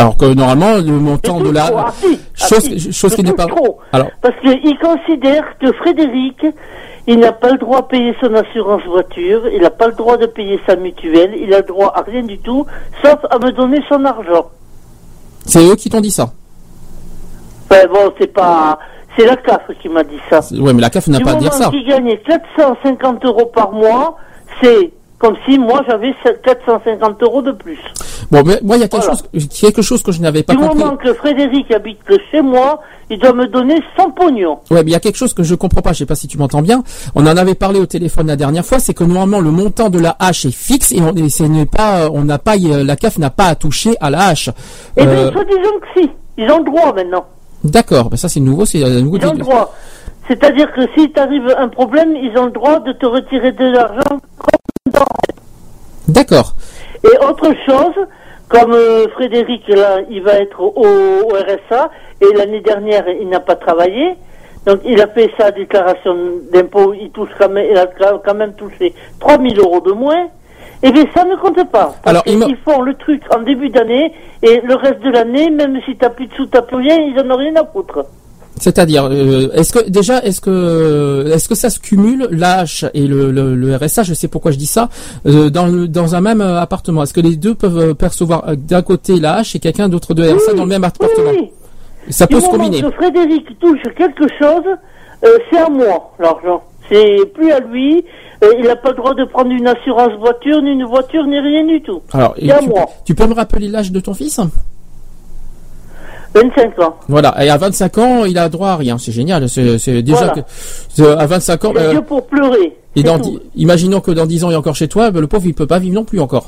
Alors 0.00 0.16
que 0.16 0.24
normalement 0.24 0.78
le 0.78 0.98
montant 0.98 1.40
de 1.40 1.50
la 1.50 1.66
trop, 1.66 1.78
ah 1.78 1.92
si, 1.92 2.18
ah 2.40 2.46
chose, 2.48 2.62
si, 2.62 2.92
chose 2.92 3.14
qui 3.14 3.22
n'est 3.22 3.34
pas. 3.34 3.44
trop. 3.44 3.80
Alors 3.92 4.08
Parce 4.22 4.34
qu'ils 4.40 4.78
considèrent 4.78 5.58
que 5.60 5.70
Frédéric, 5.74 6.46
il 7.06 7.18
n'a 7.18 7.32
pas 7.32 7.50
le 7.50 7.58
droit 7.58 7.82
de 7.82 7.86
payer 7.88 8.16
son 8.18 8.32
assurance 8.34 8.80
voiture, 8.86 9.42
il 9.52 9.60
n'a 9.60 9.68
pas 9.68 9.88
le 9.88 9.92
droit 9.92 10.16
de 10.16 10.24
payer 10.24 10.58
sa 10.66 10.76
mutuelle, 10.76 11.34
il 11.38 11.52
a 11.52 11.58
le 11.58 11.64
droit 11.64 11.92
à 11.94 12.00
rien 12.00 12.22
du 12.22 12.38
tout, 12.38 12.64
sauf 13.04 13.18
à 13.30 13.38
me 13.38 13.52
donner 13.52 13.80
son 13.90 14.02
argent. 14.06 14.50
c'est 15.44 15.66
eux 15.66 15.76
qui 15.76 15.90
t'ont 15.90 16.00
dit 16.00 16.10
ça. 16.10 16.32
Enfin 17.70 17.86
bon, 17.92 18.12
c'est 18.18 18.32
pas... 18.32 18.78
C'est 19.18 19.26
la 19.26 19.36
CAF 19.36 19.62
qui 19.82 19.88
m'a 19.90 20.04
dit 20.04 20.20
ça. 20.30 20.40
Ouais, 20.52 20.72
mais 20.72 20.80
la 20.80 20.88
CAF 20.88 21.08
n'a 21.08 21.20
pas 21.20 21.32
à 21.32 21.34
dire 21.34 21.52
ça. 21.52 21.68
qu'il 21.68 21.84
gagnait 21.86 22.22
450 22.26 23.22
euros 23.26 23.50
par 23.54 23.72
mois, 23.72 24.16
c'est 24.62 24.92
comme 25.20 25.36
si 25.46 25.58
moi 25.58 25.82
j'avais 25.86 26.12
450 26.42 27.22
euros 27.22 27.42
de 27.42 27.52
plus. 27.52 27.78
Bon, 28.30 28.42
mais 28.44 28.58
moi 28.62 28.76
il 28.76 28.80
y 28.80 28.84
a 28.84 28.88
quelque 28.88 29.04
chose, 29.04 29.22
quelque 29.60 29.82
chose 29.82 30.02
que 30.02 30.12
je 30.12 30.20
n'avais 30.22 30.42
pas 30.42 30.54
du 30.54 30.58
compris. 30.60 30.78
moment 30.78 30.96
que 30.96 31.12
Frédéric 31.12 31.70
habite 31.72 32.02
que 32.04 32.14
chez 32.30 32.40
moi, 32.40 32.80
il 33.10 33.18
doit 33.18 33.34
me 33.34 33.46
donner 33.46 33.82
son 33.98 34.10
pognon. 34.12 34.60
Ouais, 34.70 34.82
mais 34.82 34.90
il 34.90 34.92
y 34.92 34.94
a 34.94 35.00
quelque 35.00 35.16
chose 35.18 35.34
que 35.34 35.42
je 35.42 35.54
comprends 35.54 35.82
pas. 35.82 35.92
Je 35.92 35.98
sais 35.98 36.06
pas 36.06 36.14
si 36.14 36.26
tu 36.26 36.38
m'entends 36.38 36.62
bien. 36.62 36.82
On 37.14 37.26
en 37.26 37.36
avait 37.36 37.54
parlé 37.54 37.78
au 37.80 37.86
téléphone 37.86 38.28
la 38.28 38.36
dernière 38.36 38.64
fois. 38.64 38.78
C'est 38.78 38.94
que 38.94 39.04
normalement 39.04 39.40
le 39.40 39.50
montant 39.50 39.90
de 39.90 39.98
la 39.98 40.16
hache 40.18 40.46
est 40.46 40.54
fixe 40.56 40.90
et, 40.92 41.02
on, 41.02 41.14
et 41.14 41.28
ce 41.28 41.42
n'est 41.42 41.66
pas, 41.66 42.08
on 42.10 42.24
n'a 42.24 42.38
pas, 42.38 42.56
euh, 42.56 42.82
la 42.82 42.96
CAF 42.96 43.18
n'a 43.18 43.30
pas 43.30 43.46
à 43.46 43.54
toucher 43.56 43.94
à 44.00 44.08
la 44.08 44.28
hache. 44.28 44.48
Eh 44.96 45.04
bien, 45.04 45.12
Euh, 45.12 45.32
soi-disant 45.32 45.60
que 45.82 46.00
si. 46.00 46.10
Ils 46.38 46.50
ont 46.50 46.58
le 46.60 46.64
droit 46.64 46.94
maintenant. 46.94 47.26
D'accord. 47.62 48.08
Ben 48.08 48.16
ça 48.16 48.30
c'est 48.30 48.40
nouveau. 48.40 48.64
C'est 48.64 48.82
euh, 48.82 49.02
nouveau. 49.02 49.18
Ils 49.18 49.26
ont 49.26 49.32
le 49.32 49.38
droit. 49.38 49.74
C'est-à-dire 50.28 50.72
que 50.72 50.82
s'il 50.96 51.10
t'arrive 51.12 51.52
un 51.58 51.68
problème, 51.68 52.14
ils 52.16 52.32
ont 52.38 52.46
le 52.46 52.52
droit 52.52 52.78
de 52.80 52.92
te 52.92 53.04
retirer 53.04 53.52
de 53.52 53.64
l'argent. 53.66 54.20
D'accord. 56.08 56.54
Et 57.04 57.24
autre 57.24 57.52
chose, 57.66 58.06
comme 58.48 58.72
euh, 58.72 59.06
Frédéric, 59.14 59.68
là, 59.68 59.98
il 60.10 60.22
va 60.22 60.34
être 60.34 60.60
au, 60.60 60.72
au 60.76 61.28
RSA, 61.28 61.90
et 62.20 62.36
l'année 62.36 62.60
dernière, 62.60 63.04
il 63.08 63.28
n'a 63.28 63.40
pas 63.40 63.56
travaillé, 63.56 64.16
donc 64.66 64.80
il 64.84 65.00
a 65.00 65.06
fait 65.08 65.30
sa 65.38 65.50
déclaration 65.50 66.16
d'impôt, 66.52 66.92
il, 66.94 67.10
touche 67.10 67.30
quand 67.38 67.48
même, 67.48 67.66
il 67.70 67.78
a 67.78 67.86
quand 68.24 68.34
même 68.34 68.54
touché 68.54 68.94
3000 69.20 69.58
euros 69.60 69.80
de 69.80 69.92
moins, 69.92 70.28
et 70.82 70.90
bien 70.90 71.04
ça 71.14 71.24
ne 71.24 71.36
compte 71.36 71.62
pas. 71.70 71.94
Parce 72.02 72.06
Alors, 72.06 72.22
il 72.26 72.38
m'a- 72.38 72.46
qu'ils 72.46 72.56
font 72.58 72.82
le 72.82 72.94
truc 72.94 73.22
en 73.34 73.40
début 73.42 73.68
d'année, 73.68 74.12
et 74.42 74.60
le 74.62 74.74
reste 74.74 75.00
de 75.00 75.10
l'année, 75.10 75.48
même 75.50 75.78
si 75.86 75.96
t'as 75.96 76.10
plus 76.10 76.26
de 76.26 76.34
sous, 76.34 76.46
t'as 76.46 76.62
plus 76.62 76.76
rien, 76.76 76.96
ils 76.98 77.18
en 77.20 77.30
ont 77.30 77.36
rien 77.36 77.54
à 77.56 77.64
foutre. 77.64 78.04
C'est-à-dire, 78.60 79.08
euh, 79.10 79.48
est-ce 79.54 79.72
que 79.72 79.88
déjà, 79.88 80.18
est-ce 80.22 80.40
que, 80.40 81.26
est-ce 81.32 81.48
que 81.48 81.54
ça 81.54 81.70
se 81.70 81.80
cumule 81.80 82.28
l'AH 82.30 82.88
et 82.94 83.06
le, 83.06 83.30
le, 83.32 83.54
le 83.56 83.76
RSA 83.76 84.02
Je 84.04 84.14
sais 84.14 84.28
pourquoi 84.28 84.52
je 84.52 84.58
dis 84.58 84.66
ça. 84.66 84.88
euh, 85.26 85.50
dans 85.50 85.66
le, 85.66 85.88
dans 85.88 86.14
un 86.14 86.20
même 86.20 86.40
euh, 86.42 86.60
appartement, 86.60 87.02
est-ce 87.02 87.14
que 87.14 87.20
les 87.20 87.36
deux 87.36 87.54
peuvent 87.54 87.94
percevoir 87.94 88.44
d'un 88.56 88.82
côté 88.82 89.18
l'AH 89.18 89.52
et 89.54 89.58
quelqu'un 89.58 89.88
d'autre 89.88 90.14
de 90.14 90.22
RSA 90.22 90.52
dans 90.54 90.64
le 90.64 90.68
même 90.68 90.84
appartement? 90.84 91.32
Ça 92.10 92.26
Du 92.26 92.34
peut 92.34 92.40
se 92.40 92.48
combiner. 92.48 92.80
que 92.82 92.90
Frédéric 92.92 93.58
touche 93.58 93.82
quelque 93.96 94.24
chose, 94.38 94.64
euh, 95.24 95.28
c'est 95.50 95.58
à 95.58 95.68
moi, 95.68 96.12
l'argent. 96.18 96.62
C'est 96.90 97.32
plus 97.34 97.52
à 97.52 97.60
lui. 97.60 98.04
Il 98.58 98.64
n'a 98.66 98.74
pas 98.76 98.90
le 98.90 98.96
droit 98.96 99.14
de 99.14 99.24
prendre 99.26 99.50
une 99.50 99.66
assurance 99.68 100.12
voiture, 100.18 100.60
ni 100.62 100.70
une 100.72 100.84
voiture, 100.84 101.24
ni 101.26 101.38
rien 101.38 101.64
du 101.66 101.80
tout. 101.82 102.00
Alors, 102.12 102.34
et 102.38 102.46
c'est 102.46 102.52
à 102.52 102.58
tu, 102.58 102.68
moi. 102.68 102.86
tu 103.04 103.14
peux 103.14 103.26
me 103.26 103.34
rappeler 103.34 103.68
l'âge 103.68 103.92
de 103.92 104.00
ton 104.00 104.14
fils? 104.14 104.40
25 106.34 106.78
ans. 106.80 106.94
Voilà. 107.08 107.34
Et 107.44 107.50
à 107.50 107.56
25 107.56 107.98
ans, 107.98 108.24
il 108.24 108.38
a 108.38 108.48
droit 108.48 108.70
à 108.70 108.76
rien. 108.76 108.98
C'est 108.98 109.12
génial. 109.12 109.48
C'est 109.48 110.02
déjà 110.02 110.16
Voilà. 110.16 110.32
que 110.34 110.40
c'est- 110.46 111.06
à 111.06 111.26
25 111.26 111.64
ans. 111.64 111.72
Euh, 111.76 111.90
Dieu 111.90 112.02
pour 112.02 112.26
pleurer. 112.26 112.76
et 112.96 113.02
dans, 113.02 113.18
tout. 113.18 113.40
imaginons 113.56 114.00
que 114.00 114.10
dans 114.12 114.26
10 114.26 114.44
ans 114.44 114.50
il 114.50 114.54
est 114.54 114.56
encore 114.56 114.74
chez 114.74 114.88
toi, 114.88 115.10
ben, 115.10 115.20
le 115.20 115.26
pauvre 115.26 115.46
il 115.46 115.54
peut 115.54 115.66
pas 115.66 115.78
vivre 115.78 115.94
non 115.94 116.04
plus 116.04 116.20
encore. 116.20 116.46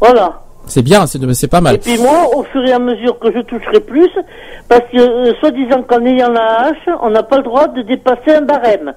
Voilà. 0.00 0.40
C'est 0.66 0.82
bien, 0.82 1.06
c'est 1.06 1.48
pas 1.48 1.60
mal. 1.62 1.76
Et 1.76 1.78
puis 1.78 1.96
moi, 1.98 2.28
au 2.36 2.42
fur 2.44 2.62
et 2.66 2.72
à 2.72 2.78
mesure 2.78 3.18
que 3.18 3.32
je 3.32 3.40
toucherai 3.40 3.80
plus, 3.80 4.10
parce 4.68 4.82
que, 4.92 4.98
euh, 4.98 5.32
soi-disant 5.40 5.82
qu'en 5.82 6.04
ayant 6.04 6.28
la 6.30 6.60
hache, 6.66 6.88
on 7.02 7.08
n'a 7.10 7.22
pas 7.22 7.38
le 7.38 7.42
droit 7.42 7.68
de 7.68 7.80
dépasser 7.82 8.32
un 8.36 8.42
barème. 8.42 8.92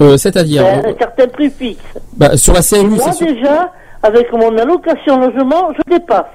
Euh, 0.00 0.16
C'est-à-dire, 0.16 0.62
un, 0.66 0.78
euh, 0.80 0.92
un 0.92 0.98
certain 0.98 1.28
prix 1.28 1.48
fixe. 1.50 1.80
bah, 2.16 2.36
sur 2.36 2.52
la 2.54 2.60
CMU, 2.62 2.96
Moi, 2.96 3.12
c'est 3.12 3.24
sûr. 3.24 3.26
déjà, 3.34 3.70
avec 4.02 4.32
mon 4.32 4.58
allocation 4.58 5.20
logement, 5.20 5.68
je 5.76 5.94
dépasse. 5.96 6.26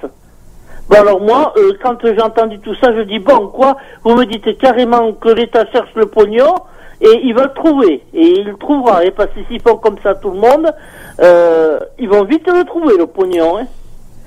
Bon, 0.90 0.98
alors 1.00 1.22
moi, 1.22 1.54
euh, 1.58 1.74
quand 1.84 1.98
j'ai 2.04 2.22
entendu 2.22 2.60
tout 2.60 2.74
ça, 2.82 2.94
je 2.96 3.02
dis, 3.02 3.20
bon, 3.20 3.48
quoi, 3.48 3.78
vous 4.04 4.16
me 4.16 4.26
dites 4.26 4.58
carrément 4.58 5.14
que 5.14 5.30
l'État 5.30 5.66
cherche 5.72 5.90
le 5.96 6.08
pognon, 6.08 6.56
et 7.02 7.22
il 7.24 7.34
va 7.34 7.44
le 7.44 7.54
trouver. 7.54 8.04
Et 8.14 8.40
il 8.40 8.46
le 8.46 8.56
trouvera. 8.58 9.06
Et 9.06 9.12
parce 9.12 9.30
que 9.30 9.40
s'ils 9.48 9.62
font 9.62 9.78
comme 9.78 9.98
ça 10.04 10.16
tout 10.16 10.32
le 10.32 10.40
monde, 10.40 10.72
euh, 11.22 11.80
ils 12.00 12.10
vont 12.10 12.24
vite 12.26 12.48
le 12.48 12.64
trouver, 12.66 12.98
le 12.98 13.06
pognon. 13.06 13.58
Hein. 13.60 13.68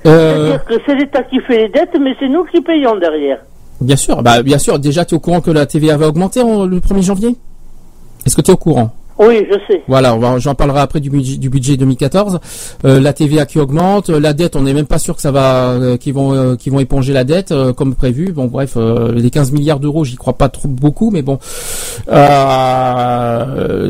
Euh, 0.05 0.33
C'est-à-dire 0.35 0.65
que 0.65 0.73
c'est 0.85 0.95
l'État 0.95 1.23
qui 1.23 1.39
fait 1.41 1.57
les 1.57 1.69
dettes, 1.69 1.97
mais 1.99 2.15
c'est 2.19 2.27
nous 2.29 2.45
qui 2.45 2.61
payons 2.61 2.95
derrière. 2.97 3.39
Bien 3.81 3.95
sûr, 3.97 4.21
bah 4.23 4.41
bien 4.41 4.57
sûr. 4.57 4.79
Déjà, 4.79 5.03
tu 5.05 5.13
es 5.15 5.17
au 5.17 5.19
courant 5.19 5.41
que 5.41 5.51
la 5.51 5.65
TVA 5.65 5.97
va 5.97 6.07
augmenter 6.07 6.41
en- 6.41 6.65
le 6.65 6.79
1er 6.79 7.01
janvier? 7.01 7.35
Est-ce 8.25 8.35
que 8.35 8.41
tu 8.41 8.51
es 8.51 8.53
au 8.53 8.57
courant? 8.57 8.91
Oui, 9.19 9.45
je 9.49 9.57
sais. 9.67 9.81
Voilà, 9.87 10.17
j'en 10.39 10.55
parlerai 10.55 10.79
après 10.79 10.99
du 10.99 11.09
budget, 11.09 11.37
du 11.37 11.49
budget 11.49 11.77
2014. 11.77 12.39
Euh, 12.85 12.99
la 12.99 13.13
TVA 13.13 13.45
qui 13.45 13.59
augmente, 13.59 14.09
euh, 14.09 14.19
la 14.19 14.33
dette, 14.33 14.55
on 14.55 14.61
n'est 14.61 14.73
même 14.73 14.87
pas 14.87 14.97
sûr 14.97 15.15
que 15.15 15.21
ça 15.21 15.31
va, 15.31 15.69
euh, 15.71 15.97
qu'ils 15.97 16.13
vont, 16.13 16.33
euh, 16.33 16.55
qu'ils 16.55 16.71
vont 16.71 16.79
éponger 16.79 17.13
la 17.13 17.23
dette 17.23 17.53
comme 17.77 17.93
prévu. 17.95 18.31
Bon, 18.31 18.45
bref, 18.45 18.75
les 19.13 19.29
15 19.29 19.51
milliards 19.51 19.79
d'euros, 19.79 20.03
j'y 20.03 20.15
crois 20.15 20.33
pas 20.33 20.49
trop 20.49 20.67
beaucoup, 20.67 21.11
mais 21.11 21.21
bon. 21.21 21.37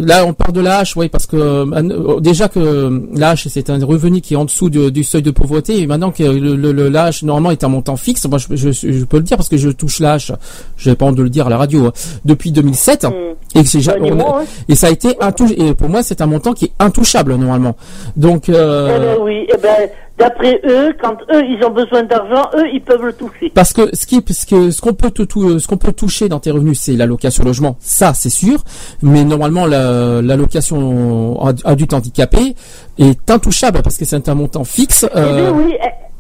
Là, 0.06 0.26
on 0.26 0.34
part 0.34 0.52
de 0.52 0.62
la 0.62 0.80
hache, 0.80 0.96
oui, 0.98 1.10
parce 1.10 1.26
que 1.26 2.20
déjà 2.20 2.48
que 2.50 3.04
la 3.16 3.30
hache, 3.32 3.48
c'est 3.48 3.70
un 3.70 3.84
revenu 3.86 4.22
qui 4.22 4.34
est 4.34 4.38
en 4.38 4.46
dessous 4.46 4.70
de- 4.70 4.90
du 4.90 5.04
seuil 5.04 5.22
de 5.22 5.32
pauvreté, 5.32 5.80
et 5.82 5.88
maintenant 5.88 6.12
que 6.12 6.24
le, 6.24 6.56
le, 6.56 6.72
le- 6.72 6.90
la 6.90 7.06
hache 7.06 7.24
normalement 7.24 7.52
est 7.52 7.64
un 7.64 7.70
montant 7.70 7.96
fixe, 7.98 8.26
moi 8.28 8.38
je, 8.38 8.56
je, 8.56 8.72
je 8.72 9.06
peux 9.06 9.18
le 9.18 9.24
dire 9.24 9.38
parce 9.38 9.50
que 9.50 9.58
je 9.58 9.70
touche 9.70 10.00
la 10.00 10.14
hache, 10.14 10.32
je 10.78 10.90
n'ai 10.90 10.96
pas 10.96 11.06
honte 11.06 11.16
de 11.16 11.24
le 11.24 11.30
dire 11.30 11.48
à 11.48 11.50
la 11.50 11.58
radio, 11.58 11.88
hein, 11.88 11.94
depuis 12.26 12.52
2007, 12.52 13.08
et 13.56 13.64
que 13.64 13.70
j'ai 13.70 13.92
a- 13.92 13.98
ouais. 14.00 14.46
et 14.68 14.76
ça 14.76 14.88
a 14.88 14.90
été 14.92 15.13
intouchable. 15.22 15.62
Et 15.62 15.74
pour 15.74 15.90
moi, 15.90 16.04
c'est 16.04 16.22
un 16.22 16.26
montant 16.26 16.54
qui 16.54 16.66
est 16.66 16.72
intouchable 16.80 17.36
normalement. 17.36 17.76
Donc, 18.16 18.50
Eh 18.50 18.54
euh, 18.56 19.16
ben 19.16 19.22
oui, 19.24 19.46
eh 19.54 19.58
ben, 19.58 19.90
d'après 20.18 20.60
eux, 20.66 20.94
quand 21.02 21.16
eux, 21.34 21.44
ils 21.46 21.64
ont 21.66 21.70
besoin 21.72 22.04
d'argent, 22.04 22.50
eux, 22.56 22.66
ils 22.74 22.82
peuvent 22.82 23.04
le 23.04 23.14
toucher. 23.14 23.52
parce 23.54 23.74
que 23.74 23.96
ce 23.96 24.06
qui, 24.06 24.24
ce 24.32 24.46
que 24.46 24.72
ce 24.72 24.82
qu'on 24.82 24.94
peut 24.94 25.12
te 25.12 25.24
tou- 25.24 25.60
ce 25.60 25.68
qu'on 25.68 25.78
peut 25.78 25.92
toucher 25.94 26.30
dans 26.30 26.40
tes 26.40 26.52
revenus, 26.52 26.80
c'est 26.80 26.94
l'allocation 26.94 27.44
logement, 27.44 27.76
ça 27.80 28.14
c'est 28.14 28.30
sûr. 28.30 28.64
Mais 29.02 29.24
normalement, 29.24 29.66
la- 29.66 30.22
l'allocation 30.22 31.44
ad- 31.46 31.62
adulte 31.66 31.94
handicapé 31.94 32.56
est 32.98 33.30
intouchable 33.32 33.82
parce 33.84 33.98
que 33.98 34.06
c'est 34.06 34.30
un 34.30 34.36
montant 34.36 34.64
fixe. 34.64 35.06
Eh 35.14 35.18
euh, 35.18 35.36
bien 35.36 35.52
oui, 35.54 35.76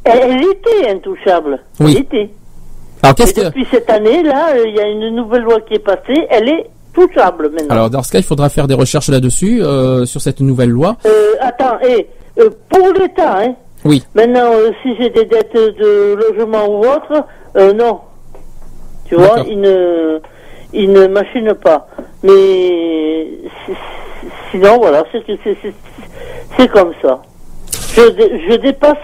elle, 0.06 0.20
elle 0.32 0.42
était 0.44 0.90
intouchable. 0.92 1.60
Oui. 1.80 1.94
Elle 1.96 2.02
était. 2.04 2.30
alors 3.02 3.16
qu'est-ce 3.16 3.34
que 3.34 3.42
depuis 3.46 3.66
cette 3.72 3.90
année, 3.90 4.24
là, 4.24 4.50
euh, 4.56 4.64
il 4.68 4.76
y 4.76 4.80
a 4.80 4.88
une 4.88 5.16
nouvelle 5.16 5.44
loi 5.44 5.60
qui 5.62 5.76
est 5.76 5.80
passée, 5.80 6.26
elle 6.30 6.50
est 6.50 6.66
maintenant. 6.98 7.70
alors 7.70 7.90
dans 7.90 8.04
ce 8.04 8.12
cas, 8.12 8.20
il 8.20 8.24
faudra 8.24 8.50
faire 8.50 8.68
des 8.68 8.74
recherches 8.76 9.10
là-dessus 9.10 9.62
euh, 9.64 10.06
sur 10.06 10.22
cette 10.22 10.40
nouvelle 10.42 10.70
loi. 10.70 10.96
Euh, 11.06 11.10
attends, 11.42 11.80
et 11.82 12.08
pour 12.70 12.88
l'État, 13.00 13.40
hein. 13.42 13.56
Oui. 13.86 14.04
Maintenant, 14.16 14.52
euh, 14.54 14.72
si 14.82 14.96
j'ai 14.98 15.10
des 15.10 15.26
dettes 15.26 15.54
de 15.54 16.16
logement 16.16 16.68
ou 16.68 16.80
autre, 16.86 17.26
euh, 17.58 17.74
non. 17.74 18.00
Tu 19.06 19.16
vois, 19.16 19.40
ils 19.48 19.60
ne, 19.60 20.20
ils 20.72 20.92
ne 20.92 21.08
machinent 21.08 21.54
pas. 21.56 21.88
Mais 22.24 23.28
si- 23.66 23.72
si- 23.74 24.28
sinon, 24.52 24.78
voilà, 24.80 25.04
c'est 25.12 25.22
c'est- 25.28 25.58
c'est- 25.62 25.74
c'est 26.58 26.68
comme 26.72 26.94
ça. 27.02 27.22
Je, 27.96 28.10
dé- 28.12 28.42
je 28.50 28.56
dépasse, 28.56 28.98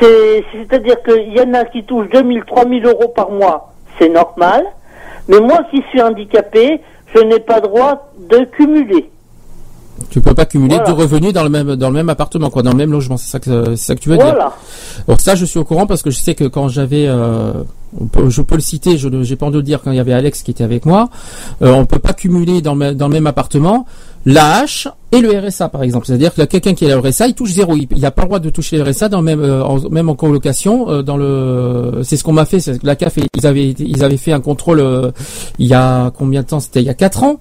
c'est- 0.00 0.42
c'est-à-dire 0.52 0.96
qu'il 1.02 1.34
y 1.36 1.40
en 1.40 1.52
a 1.54 1.64
qui 1.66 1.84
touchent 1.84 2.08
2000, 2.08 2.42
3000 2.44 2.84
euros 2.86 3.08
par 3.08 3.30
mois, 3.30 3.72
c'est 3.98 4.08
normal. 4.08 4.64
Mais 5.28 5.38
moi 5.40 5.58
qui 5.70 5.82
suis 5.90 6.00
handicapé, 6.02 6.80
je 7.14 7.20
n'ai 7.20 7.40
pas 7.40 7.60
droit 7.60 8.12
de 8.30 8.44
cumuler. 8.56 9.10
Tu 10.10 10.20
peux 10.20 10.34
pas 10.34 10.44
cumuler 10.44 10.74
Voilà. 10.76 10.90
deux 10.90 10.92
revenus 11.00 11.32
dans 11.32 11.44
le 11.44 11.48
même 11.48 11.76
dans 11.76 11.88
le 11.88 11.94
même 11.94 12.08
appartement, 12.08 12.50
quoi, 12.50 12.62
dans 12.62 12.72
le 12.72 12.76
même 12.76 12.90
logement. 12.90 13.16
C'est 13.16 13.30
ça 13.30 13.38
que 13.40 13.76
c'est 13.76 13.86
ça 13.86 13.94
que 13.94 14.00
tu 14.00 14.08
veux 14.08 14.16
dire. 14.16 14.26
Voilà. 14.26 14.52
Donc 15.06 15.20
ça, 15.20 15.34
je 15.36 15.44
suis 15.44 15.58
au 15.58 15.64
courant 15.64 15.86
parce 15.86 16.02
que 16.02 16.10
je 16.10 16.18
sais 16.18 16.34
que 16.34 16.44
quand 16.44 16.68
j'avais, 16.68 17.06
euh, 17.06 17.52
je 18.28 18.42
peux 18.42 18.56
le 18.56 18.60
citer, 18.60 18.98
je 18.98 19.08
j'ai 19.22 19.36
pas 19.36 19.46
envie 19.46 19.52
de 19.54 19.58
le 19.58 19.62
dire 19.64 19.80
quand 19.82 19.92
il 19.92 19.96
y 19.96 20.00
avait 20.00 20.12
Alex 20.12 20.42
qui 20.42 20.50
était 20.50 20.64
avec 20.64 20.84
moi, 20.84 21.08
euh, 21.62 21.72
on 21.72 21.86
peut 21.86 22.00
pas 22.00 22.12
cumuler 22.12 22.60
dans, 22.60 22.72
le 22.72 22.78
même- 22.78 22.94
dans 22.94 23.06
le 23.06 23.14
même 23.14 23.26
appartement 23.28 23.86
la 24.26 24.64
H 24.64 24.88
et 25.16 25.20
le 25.20 25.38
RSA 25.38 25.68
par 25.68 25.82
exemple. 25.82 26.06
C'est-à-dire 26.06 26.34
que 26.34 26.42
quelqu'un 26.42 26.74
qui 26.74 26.84
a 26.90 26.94
le 26.94 27.00
RSA, 27.00 27.28
il 27.28 27.34
touche 27.34 27.50
zéro. 27.52 27.74
Il 27.76 28.00
n'a 28.00 28.10
pas 28.10 28.22
le 28.22 28.28
droit 28.28 28.38
de 28.40 28.50
toucher 28.50 28.76
le 28.78 28.84
RSA 28.84 29.08
dans 29.08 29.22
même, 29.22 29.40
euh, 29.40 29.62
en, 29.62 29.78
même 29.90 30.08
en 30.08 30.14
colocation. 30.14 30.90
euh, 30.90 31.02
dans 31.02 31.16
le, 31.16 32.00
c'est 32.02 32.16
ce 32.16 32.24
qu'on 32.24 32.32
m'a 32.32 32.44
fait. 32.44 32.58
La 32.82 32.96
CAF, 32.96 33.14
ils 33.36 33.46
avaient, 33.46 33.70
ils 33.70 34.04
avaient 34.04 34.16
fait 34.16 34.32
un 34.32 34.40
contrôle 34.40 34.80
euh, 34.80 35.10
il 35.58 35.66
y 35.66 35.74
a 35.74 36.10
combien 36.16 36.42
de 36.42 36.46
temps? 36.46 36.60
C'était 36.60 36.80
il 36.80 36.86
y 36.86 36.90
a 36.90 36.94
quatre 36.94 37.22
ans. 37.22 37.38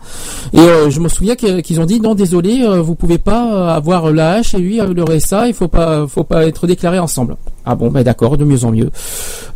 Et 0.54 0.60
euh, 0.60 0.90
je 0.90 1.00
me 1.00 1.08
souviens 1.10 1.36
qu'ils 1.36 1.80
ont 1.82 1.86
dit 1.86 2.00
non, 2.00 2.16
désolé, 2.16 2.64
vous 2.82 2.96
pouvez 2.96 3.18
pas 3.18 3.74
avoir 3.74 4.12
la 4.12 4.42
H 4.42 4.56
et 4.56 4.60
lui 4.60 4.78
le 4.78 5.04
RSA. 5.04 5.48
Il 5.48 5.54
faut 5.54 5.68
pas, 5.68 6.06
faut 6.08 6.24
pas 6.24 6.46
être 6.46 6.68
déclarés 6.68 7.00
ensemble. 7.00 7.36
Ah 7.66 7.76
bon, 7.76 7.90
ben 7.90 8.04
d'accord, 8.04 8.36
de 8.38 8.44
mieux 8.44 8.66
en 8.66 8.72
mieux. 8.72 8.90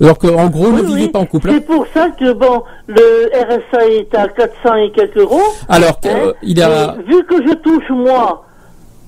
Alors 0.02 0.18
qu'en 0.18 0.48
gros, 0.48 0.72
ne 0.72 0.80
Oui, 0.80 0.88
vivez 0.88 1.02
oui. 1.04 1.08
pas 1.10 1.20
en 1.20 1.26
couple. 1.26 1.50
hein. 1.50 1.54
C'est 1.56 1.66
pour 1.66 1.86
ça 1.94 2.08
que 2.18 2.32
bon, 2.32 2.64
le 2.88 3.04
RSA 3.34 3.86
est 3.90 4.16
à 4.16 4.30
400 4.30 4.76
et 4.76 4.92
quelques 4.94 5.18
euros. 5.18 5.42
Alors 5.68 6.00
euh, 6.06 6.32
il 6.42 6.62
a, 6.64 6.96
vu 7.06 7.22
que 7.26 7.36
je 7.46 7.54
touche 7.56 7.90
moi, 7.90 8.07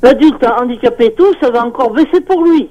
l'adulte 0.01 0.45
handicapé 0.61 1.13
tout, 1.17 1.33
ça 1.41 1.49
va 1.49 1.65
encore 1.65 1.91
baisser 1.91 2.21
pour 2.21 2.43
lui. 2.43 2.69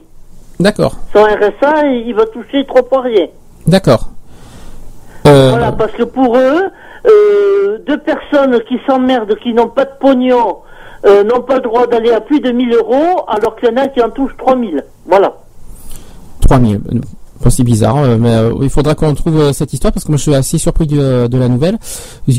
d'accord, 0.61 0.95
Son 1.13 1.23
RSA, 1.23 1.87
il 1.87 2.15
va 2.15 2.27
toucher 2.27 2.65
trois 2.67 2.83
fois 2.83 3.03
rien. 3.03 3.27
d'accord. 3.67 4.09
Euh, 5.27 5.51
Voilà, 5.51 5.73
parce 5.73 5.93
que 5.93 6.05
pour 6.05 6.37
eux, 6.37 6.71
euh, 7.07 7.79
deux 7.87 7.99
personnes 7.99 8.59
qui 8.69 8.79
s'emmerdent, 8.87 9.35
qui 9.43 9.53
n'ont 9.53 9.69
pas 9.69 9.85
de 9.85 9.91
pognon, 10.01 10.59
euh, 11.07 11.23
n'ont 11.25 11.43
pas 11.43 11.57
le 11.57 11.61
droit 11.61 11.87
d'aller 11.87 12.13
à 12.13 12.21
plus 12.21 12.41
de 12.41 12.51
1000 12.51 12.73
euros, 12.75 13.25
alors 13.29 13.57
qu'il 13.57 13.69
y 13.69 13.73
en 13.73 13.77
a 13.77 13.89
qui 13.89 14.01
en 14.03 14.11
touchent 14.11 14.37
3000. 14.39 14.83
Voilà. 15.07 15.35
3000. 16.49 16.81
Bon, 17.41 17.51
c'est 17.51 17.63
bizarre, 17.63 17.97
mais 18.19 18.35
il 18.63 18.71
faudra 18.71 18.95
qu'on 18.95 19.15
trouve 19.15 19.53
cette 19.53 19.73
histoire 19.73 19.93
parce 19.93 20.05
que 20.05 20.11
moi 20.11 20.17
je 20.17 20.23
suis 20.23 20.35
assez 20.35 20.59
surpris 20.59 20.87
de 20.87 21.29
la 21.39 21.49
nouvelle, 21.49 21.79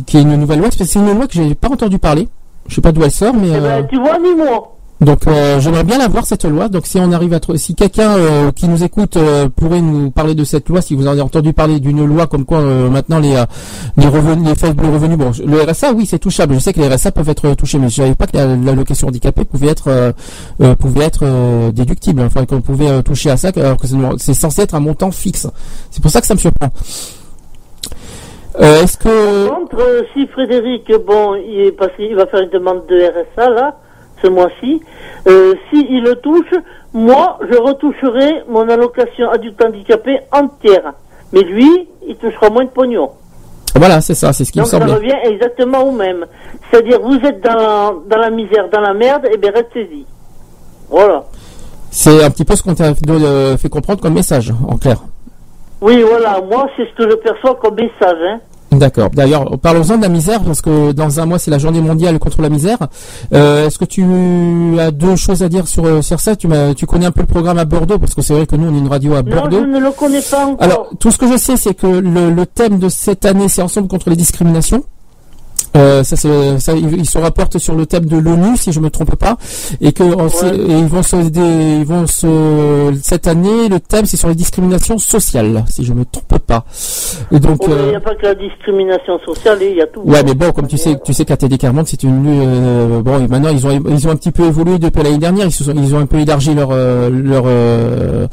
qui 0.06 0.18
est 0.18 0.22
une 0.22 0.36
nouvelle 0.36 0.60
loi. 0.60 0.70
C'est 0.72 0.96
une 0.96 1.14
loi 1.14 1.28
que 1.28 1.34
j'ai 1.34 1.56
pas 1.56 1.70
entendu 1.70 2.00
parler. 2.00 2.28
Je 2.70 2.76
sais 2.76 2.82
pas 2.82 2.92
d'où 2.94 3.04
elle 3.04 3.12
sort, 3.12 3.34
mais 3.34 3.50
Eh 3.50 3.56
euh, 3.56 3.82
ben, 3.82 3.88
tu 3.90 3.98
vois, 4.00 4.18
ni 4.20 4.34
moi. 4.36 4.76
donc 5.02 5.26
euh, 5.28 5.60
j'aimerais 5.60 5.84
bien 5.84 5.98
la 5.98 6.08
voir 6.08 6.26
cette 6.26 6.46
loi. 6.46 6.70
Donc 6.70 6.86
si 6.86 6.98
on 7.00 7.12
arrive 7.12 7.34
à 7.34 7.40
trouver, 7.40 7.58
si 7.58 7.74
quelqu'un 7.74 8.12
euh, 8.12 8.52
qui 8.52 8.68
nous 8.68 8.84
écoute 8.84 9.18
euh, 9.18 9.48
pourrait 9.50 9.82
nous 9.82 10.12
parler 10.12 10.36
de 10.36 10.44
cette 10.44 10.68
loi, 10.70 10.82
si 10.82 10.94
vous 10.94 11.08
en 11.08 11.12
avez 11.12 11.22
entendu 11.22 11.52
parler 11.54 11.80
d'une 11.80 12.06
loi 12.06 12.28
comme 12.28 12.46
quoi 12.46 12.60
euh, 12.60 12.90
maintenant 12.90 13.18
les 13.20 13.36
euh, 13.36 13.46
les 13.98 14.08
revenus, 14.08 14.48
les 14.48 14.56
faibles 14.56 14.86
revenus, 14.86 15.18
bon, 15.18 15.32
le 15.46 15.62
RSA 15.64 15.94
oui 15.94 16.06
c'est 16.06 16.20
touchable. 16.20 16.54
Je 16.56 16.60
sais 16.60 16.74
que 16.74 16.80
les 16.82 16.88
RSA 16.94 17.12
peuvent 17.12 17.30
être 17.30 17.54
touchés, 17.56 17.80
mais 17.80 17.90
je 17.90 17.96
savais 17.96 18.14
pas 18.16 18.28
que 18.28 18.38
la- 18.38 18.56
l'allocation 18.56 19.08
handicapée 19.08 19.46
pouvait 19.46 19.68
être 19.70 19.88
euh, 19.88 20.12
euh, 20.62 20.76
pouvait 20.76 21.06
être 21.06 21.22
euh, 21.24 21.72
déductible. 21.72 22.22
Enfin 22.22 22.46
qu'on 22.46 22.62
pouvait 22.62 22.90
euh, 22.90 23.02
toucher 23.02 23.32
à 23.32 23.38
ça, 23.38 23.50
alors 23.56 23.78
que 23.78 23.88
c'est 24.18 24.34
censé 24.34 24.62
être 24.64 24.76
un 24.76 24.80
montant 24.82 25.12
fixe. 25.12 25.48
C'est 25.92 26.02
pour 26.04 26.12
ça 26.12 26.22
que 26.22 26.28
ça 26.28 26.34
me 26.36 26.40
surprend. 26.40 26.70
Euh, 28.60 28.82
Est-ce 28.84 28.98
que 28.98 29.48
Par 29.48 29.60
contre, 29.60 29.80
euh, 29.80 30.02
si 30.14 30.26
Frédéric, 30.28 30.92
bon, 31.06 31.36
il, 31.36 31.68
est 31.68 31.72
passé, 31.72 31.94
il 32.00 32.16
va 32.16 32.26
faire 32.26 32.42
une 32.42 32.50
demande 32.50 32.86
de 32.88 32.96
RSA, 32.98 33.50
là, 33.50 33.76
ce 34.22 34.28
mois-ci, 34.28 34.82
euh, 35.28 35.54
si 35.72 35.86
il 35.90 36.02
le 36.04 36.16
touche, 36.16 36.54
moi, 36.94 37.38
je 37.50 37.58
retoucherai 37.58 38.44
mon 38.50 38.68
allocation 38.68 39.30
adulte 39.30 39.64
handicapé 39.64 40.20
entière. 40.32 40.94
Mais 41.32 41.42
lui, 41.42 41.88
il 42.08 42.16
touchera 42.16 42.50
moins 42.50 42.66
de 42.66 42.70
pognon. 42.70 43.12
voilà, 43.76 44.02
c'est 44.02 44.16
ça, 44.16 44.34
c'est 44.34 44.44
ce 44.46 44.52
qui 44.52 44.58
Donc 44.58 44.68
me 44.68 44.72
ça 44.72 44.80
semblait. 44.80 44.96
revient 44.96 45.18
exactement 45.32 45.84
au 45.84 45.92
même. 45.92 46.26
C'est-à-dire, 46.72 47.00
vous 47.02 47.18
êtes 47.24 47.42
dans 47.44 47.54
la, 47.56 47.94
dans 48.10 48.18
la 48.18 48.30
misère, 48.32 48.68
dans 48.72 48.82
la 48.82 48.94
merde, 48.96 49.28
et 49.32 49.38
bien 49.38 49.52
restez-y. 49.52 50.06
Voilà. 50.90 51.24
C'est 51.92 52.24
un 52.24 52.30
petit 52.32 52.46
peu 52.46 52.56
ce 52.56 52.64
qu'on 52.64 52.74
t'a 52.76 52.94
euh, 53.08 53.58
fait 53.58 53.70
comprendre 53.70 54.02
comme 54.02 54.14
message, 54.14 54.52
en 54.68 54.78
clair. 54.78 54.98
Oui, 55.82 56.04
voilà, 56.08 56.42
moi, 56.50 56.68
c'est 56.76 56.84
ce 56.90 56.96
que 56.96 57.10
je 57.10 57.16
perçois 57.16 57.56
comme 57.62 57.76
message, 57.76 58.18
hein. 58.22 58.40
D'accord. 58.72 59.10
D'ailleurs, 59.12 59.58
parlons-en 59.60 59.98
de 59.98 60.04
la 60.04 60.10
misère, 60.10 60.42
parce 60.44 60.62
que 60.62 60.92
dans 60.92 61.20
un 61.20 61.26
mois, 61.26 61.40
c'est 61.40 61.50
la 61.50 61.58
journée 61.58 61.82
mondiale 61.82 62.20
contre 62.20 62.42
la 62.44 62.50
misère. 62.50 62.78
Euh, 63.34 63.66
Est-ce 63.66 63.80
que 63.80 63.86
tu 63.86 64.04
as 64.80 64.92
deux 64.92 65.16
choses 65.16 65.42
à 65.42 65.50
dire 65.50 65.68
sur, 65.68 65.86
euh, 65.86 66.02
sur 66.04 66.20
ça? 66.20 66.36
Tu, 66.36 66.48
connais 66.86 67.08
un 67.08 67.12
peu 67.12 67.22
le 67.22 67.26
programme 67.28 67.58
à 67.58 67.66
Bordeaux, 67.66 67.98
parce 67.98 68.14
que 68.14 68.22
c'est 68.22 68.34
vrai 68.36 68.46
que 68.46 68.56
nous, 68.56 68.70
on 68.72 68.76
est 68.76 68.80
une 68.80 68.88
radio 68.88 69.16
à 69.16 69.24
Non, 69.24 69.36
Bordeaux. 69.38 69.62
je 69.62 69.66
ne 69.66 69.80
le 69.80 69.92
connais 69.92 70.22
pas 70.22 70.46
encore. 70.46 70.64
Alors, 70.64 70.90
tout 71.00 71.10
ce 71.10 71.18
que 71.18 71.28
je 71.32 71.38
sais, 71.38 71.58
c'est 71.58 71.74
que 71.74 71.88
le, 71.88 72.30
le 72.30 72.46
thème 72.46 72.78
de 72.78 72.90
cette 72.90 73.26
année, 73.26 73.48
c'est 73.48 73.64
Ensemble 73.64 73.88
contre 73.88 74.10
les 74.12 74.16
discriminations. 74.16 74.84
Euh, 75.78 76.04
ça, 76.04 76.16
c'est, 76.16 76.60
ça, 76.60 76.74
ils 76.74 77.06
se 77.10 77.18
rapportent 77.18 77.58
sur 77.58 77.76
le 77.76 77.86
thème 77.86 78.06
de 78.06 78.18
l'ONU, 78.18 78.58
si 78.58 78.72
je 78.72 78.80
me 78.80 78.90
trompe 78.90 79.16
pas, 79.16 79.38
et 79.82 79.92
que 79.92 80.04
on 80.04 80.28
et 80.28 80.80
ils 80.80 80.86
vont 80.88 81.04
se, 81.04 81.16
ils 81.16 81.86
vont 81.86 82.08
se, 82.08 83.00
cette 83.04 83.28
année, 83.28 83.70
le 83.70 83.80
thème 83.80 84.06
c'est 84.06 84.18
sur 84.18 84.30
les 84.30 84.36
discriminations 84.36 84.98
sociales, 84.98 85.64
si 85.70 85.84
je 85.84 85.94
me 85.94 86.06
trompe 86.06 86.40
pas. 86.40 86.66
Et 87.32 87.40
donc, 87.40 87.58
Oh, 87.62 87.66
Il 87.68 87.74
euh, 87.74 87.90
n'y 87.90 87.96
a 87.96 88.00
pas 88.00 88.16
que 88.16 88.26
la 88.26 88.36
discrimination 88.36 89.20
sociale, 89.26 89.58
il 89.62 89.76
y 89.78 89.82
a 89.82 89.88
tout. 89.88 90.02
Ouais, 90.02 90.24
mais 90.24 90.34
bon, 90.34 90.52
comme 90.52 90.68
tu 90.68 90.78
sais, 90.78 90.98
tu 91.04 91.14
sais 91.14 91.26
qu'ATD 91.26 91.58
Carmonde, 91.58 91.88
c'est 91.88 92.04
une 92.04 92.26
euh, 92.28 93.02
bon. 93.02 93.20
et 93.20 93.28
Maintenant, 93.28 93.50
ils 93.50 93.66
ont 93.68 93.72
ils 93.90 94.08
ont 94.08 94.12
un 94.12 94.16
petit 94.16 94.32
peu 94.32 94.46
évolué 94.46 94.80
depuis 94.80 95.04
l'année 95.04 95.18
dernière. 95.18 95.46
Ils 95.48 95.52
se 95.52 95.64
sont, 95.64 95.74
ils 95.76 95.94
ont 95.94 96.00
un 96.00 96.06
peu 96.06 96.18
élargi 96.20 96.54
leur 96.56 96.70
euh, 96.72 97.10
leur 97.10 97.44
euh, 97.48 98.28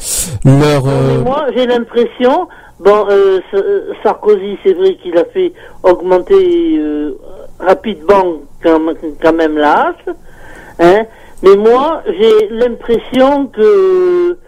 leur. 0.45 0.85
euh, 0.87 1.19
Mais 1.19 1.25
moi, 1.25 1.47
j'ai 1.57 1.67
l'impression, 1.67 2.47
bon, 2.81 3.07
euh, 3.11 3.41
euh, 3.55 3.93
Sarkozy, 4.03 4.59
c'est 4.65 4.75
vrai 4.75 4.95
qu'il 4.97 5.17
a 5.19 5.25
fait 5.27 5.53
augmenter 5.83 6.79
euh, 6.79 7.19
rapidement 7.59 8.35
quand, 8.63 8.79
même- 8.81 8.97
quand 9.23 9.33
même 9.33 9.57
la 9.57 9.89
hache, 9.89 10.15
hein, 10.81 11.03
mais 11.43 11.57
moi, 11.57 12.03
j'ai 12.19 12.49
l'impression 12.51 13.47
que 13.47 14.39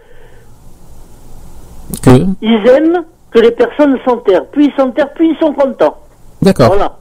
que? 2.03 2.09
ils 2.41 2.67
aiment 2.67 3.03
que 3.31 3.39
les 3.39 3.51
personnes 3.51 3.97
s'enterrent. 4.05 4.45
Plus 4.47 4.65
ils 4.65 4.73
s'enterrent, 4.77 5.13
plus 5.13 5.29
ils 5.31 5.37
sont 5.37 5.53
contents. 5.53 5.97
d'accord. 6.41 6.67
Voilà. 6.67 6.95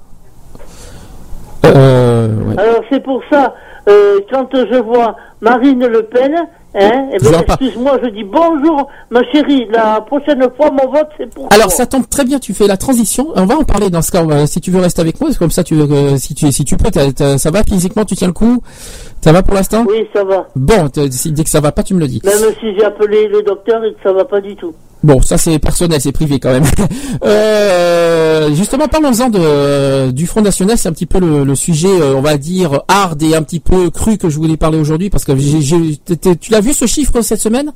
Euh, 1.67 2.29
ouais. 2.45 2.59
Alors 2.59 2.83
c'est 2.91 3.03
pour 3.03 3.23
ça, 3.31 3.55
euh, 3.89 4.21
quand 4.31 4.49
je 4.55 4.77
vois 4.81 5.17
Marine 5.41 5.87
Le 5.87 6.03
Pen, 6.05 6.35
hein, 6.75 7.09
eh 7.13 7.19
ben, 7.19 7.41
excuse-moi, 7.47 7.99
je 8.05 8.09
dis 8.11 8.25
bonjour, 8.25 8.89
ma 9.11 9.23
chérie, 9.33 9.67
la 9.71 10.01
prochaine 10.03 10.43
fois 10.57 10.71
mon 10.71 10.91
vote 10.91 11.09
c'est 11.17 11.33
pour 11.33 11.49
Alors 11.53 11.67
toi. 11.69 11.75
ça 11.77 11.87
tombe 11.87 12.09
très 12.09 12.25
bien, 12.25 12.39
tu 12.39 12.55
fais 12.55 12.67
la 12.67 12.77
transition. 12.77 13.29
On 13.35 13.47
va 13.47 13.57
en 13.57 13.65
parler 13.65 13.91
dans 13.91 14.03
ce 14.03 14.11
cas. 14.13 14.25
euh, 14.25 14.47
si 14.47 14.61
tu 14.61 14.71
veux 14.71 14.81
rester 14.81 15.01
avec 15.01 15.21
moi, 15.21 15.31
c'est 15.33 15.39
comme 15.39 15.51
ça, 15.51 15.65
tu, 15.65 15.75
euh, 15.81 16.17
si 16.19 16.35
tu 16.35 16.51
si 16.53 16.65
tu 16.65 16.77
peux, 16.77 16.91
ça 17.39 17.51
va 17.51 17.63
physiquement, 17.63 18.05
tu 18.05 18.15
tiens 18.17 18.29
le 18.29 18.33
coup? 18.33 18.63
Ça 19.21 19.33
va 19.33 19.43
pour 19.43 19.55
l'instant? 19.55 19.85
Oui, 19.89 20.07
ça 20.15 20.23
va. 20.25 20.47
Bon, 20.55 20.89
dès 20.95 21.45
que 21.45 21.51
ça 21.51 21.61
va 21.61 21.73
pas, 21.73 21.83
tu 21.83 21.95
me 21.95 22.01
le 22.01 22.07
dis. 22.07 22.21
Même 22.25 22.35
si 22.61 22.75
j'ai 22.77 22.85
appelé 22.85 23.27
le 23.29 23.43
docteur 23.43 23.83
et 23.85 23.93
que 23.93 23.99
ça 24.05 24.13
va 24.13 24.25
pas 24.25 24.41
du 24.41 24.55
tout. 24.55 24.73
Bon, 25.05 25.23
ça 25.23 25.39
c'est 25.39 25.59
personnel, 25.61 26.01
c'est 26.01 26.13
privé 26.13 26.39
quand 26.41 26.51
même. 26.51 26.65
Euh, 27.25 28.55
justement, 28.55 28.87
parlons-en 28.89 29.29
de 29.29 30.11
du 30.13 30.27
Front 30.27 30.41
National. 30.43 30.79
C'est 30.79 30.89
un 30.89 30.93
petit 30.93 31.07
peu 31.07 31.19
le, 31.19 31.43
le 31.45 31.55
sujet, 31.55 31.89
euh, 31.89 32.15
on 32.17 32.21
va 32.21 32.37
dire 32.39 32.83
hard 32.89 33.21
et 33.23 33.35
un 33.35 33.43
petit 33.43 33.59
peu 33.61 33.91
cru 33.91 34.17
que 34.19 34.29
je 34.29 34.37
voulais 34.37 34.57
parler 34.57 34.79
aujourd'hui 34.79 35.11
parce 35.11 35.25
que 35.25 35.37
j'ai, 35.37 35.61
j'ai- 35.61 35.99
tu 36.41 36.51
l'as 36.53 36.61
vu 36.61 36.73
ce 36.73 36.87
chiffre 36.87 37.21
cette 37.23 37.41
semaine? 37.41 37.73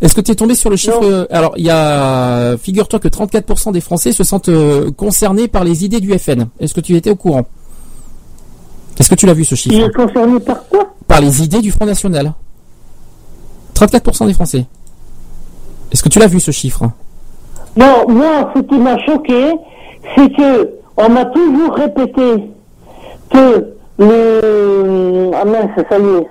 Est-ce 0.00 0.14
que 0.14 0.20
tu 0.20 0.32
es 0.32 0.34
tombé 0.34 0.54
sur 0.54 0.70
le 0.70 0.76
chiffre 0.76 1.00
euh, 1.02 1.26
Alors, 1.30 1.52
il 1.56 1.64
y 1.64 1.70
a, 1.70 2.56
figure-toi 2.56 2.98
que 2.98 3.08
34% 3.08 3.72
des 3.72 3.80
Français 3.80 4.12
se 4.12 4.24
sentent 4.24 4.48
euh, 4.48 4.90
concernés 4.90 5.48
par 5.48 5.64
les 5.64 5.84
idées 5.84 6.00
du 6.00 6.16
FN. 6.18 6.46
Est-ce 6.60 6.72
que 6.74 6.80
tu 6.80 6.96
étais 6.96 7.10
au 7.10 7.16
courant? 7.16 7.46
Est-ce 8.98 9.10
que 9.10 9.14
tu 9.14 9.26
l'as 9.26 9.34
vu 9.34 9.44
ce 9.44 9.54
chiffre? 9.54 9.74
Il 9.74 9.82
est 9.82 9.92
concerné 9.92 10.40
par 10.40 10.64
quoi? 10.68 10.94
Par 11.06 11.20
les 11.20 11.42
idées 11.42 11.60
du 11.60 11.70
Front 11.72 11.86
National. 11.86 12.32
34% 13.74 14.26
des 14.26 14.34
Français. 14.34 14.66
Est-ce 15.92 16.02
que 16.02 16.08
tu 16.08 16.18
l'as 16.18 16.26
vu 16.26 16.40
ce 16.40 16.50
chiffre? 16.50 16.84
Non, 17.76 18.06
moi, 18.08 18.50
ce 18.54 18.60
qui 18.62 18.76
m'a 18.78 18.98
choqué, 19.04 19.52
c'est 20.16 20.30
que 20.36 20.70
on 20.96 21.08
m'a 21.10 21.24
toujours 21.26 21.74
répété 21.74 22.50
que 23.30 23.66
le... 23.98 25.30
Ah 25.34 25.44
mince, 25.44 25.70
ça 25.88 25.98
y 25.98 26.02
est. 26.02 26.26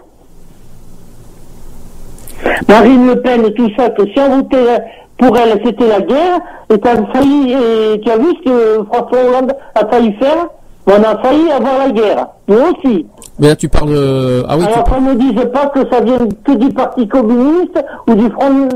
Marine 2.68 3.08
Le 3.08 3.22
Pen 3.22 3.46
et 3.46 3.54
tout 3.54 3.70
ça, 3.78 3.90
que 3.90 4.04
si 4.08 4.20
on 4.20 4.38
votait 4.38 4.78
pour 5.18 5.36
elle, 5.38 5.60
c'était 5.66 5.88
la 5.88 6.02
guerre, 6.02 6.40
et 6.72 6.78
t'as 6.80 6.96
failli, 7.14 7.54
et 7.54 8.00
tu 8.02 8.12
as 8.12 8.18
vu 8.18 8.28
ce 8.40 8.50
que 8.50 8.84
François 8.86 9.20
Hollande 9.24 9.54
a 9.74 9.86
failli 9.88 10.14
faire? 10.14 10.48
On 10.86 11.04
a 11.04 11.18
failli 11.22 11.50
avoir 11.52 11.80
la 11.80 11.92
guerre. 11.92 12.28
Nous 12.48 12.56
aussi. 12.58 13.06
Mais 13.40 13.48
là, 13.50 13.56
tu 13.56 13.68
parles. 13.68 13.90
de- 13.90 14.44
Ah 14.48 14.56
oui, 14.58 14.64
tu 14.66 14.72
Alors 14.74 14.84
qu'on 14.86 15.02
ne 15.02 15.14
dise 15.16 15.46
pas 15.54 15.68
que 15.68 15.80
ça 15.92 16.02
vient 16.02 16.20
que 16.46 16.52
du 16.54 16.70
Parti 16.70 17.08
communiste 17.08 17.84
ou 18.08 18.14
du 18.14 18.30
Front 18.32 18.68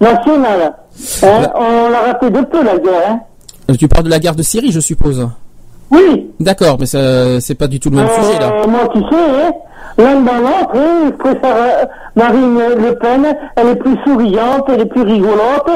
National. 0.00 0.74
Hein, 1.22 1.50
on 1.54 1.90
l'a 1.90 2.00
raté 2.00 2.30
de 2.30 2.40
peu 2.42 2.62
la 2.62 2.78
guerre. 2.78 3.10
Hein. 3.10 3.20
Euh, 3.70 3.74
Tu 3.78 3.88
parles 3.88 4.04
de 4.04 4.10
la 4.10 4.18
guerre 4.18 4.34
de 4.34 4.42
Syrie, 4.42 4.72
je 4.72 4.80
suppose. 4.80 5.28
Oui. 5.90 6.30
D'accord, 6.40 6.76
mais 6.78 6.86
ça, 6.86 7.40
c'est 7.40 7.54
pas 7.54 7.66
du 7.66 7.80
tout 7.80 7.90
le 7.90 7.96
même 7.96 8.08
sujet 8.08 8.38
là. 8.38 8.52
Euh, 8.52 8.66
moi, 8.66 8.88
tu 8.92 9.00
sais, 9.00 9.06
hein, 9.16 9.50
l'un 9.96 10.20
dans 10.20 10.36
l'autre, 10.38 10.70
hein, 10.74 11.06
je 11.06 11.10
préfère 11.12 11.56
euh, 11.56 11.84
Marine 12.14 12.58
Le 12.76 12.94
Pen, 12.98 13.26
elle 13.56 13.68
est 13.68 13.76
plus 13.76 13.96
souriante, 14.04 14.64
elle 14.68 14.80
est 14.82 14.86
plus 14.86 15.02
rigolote. 15.02 15.70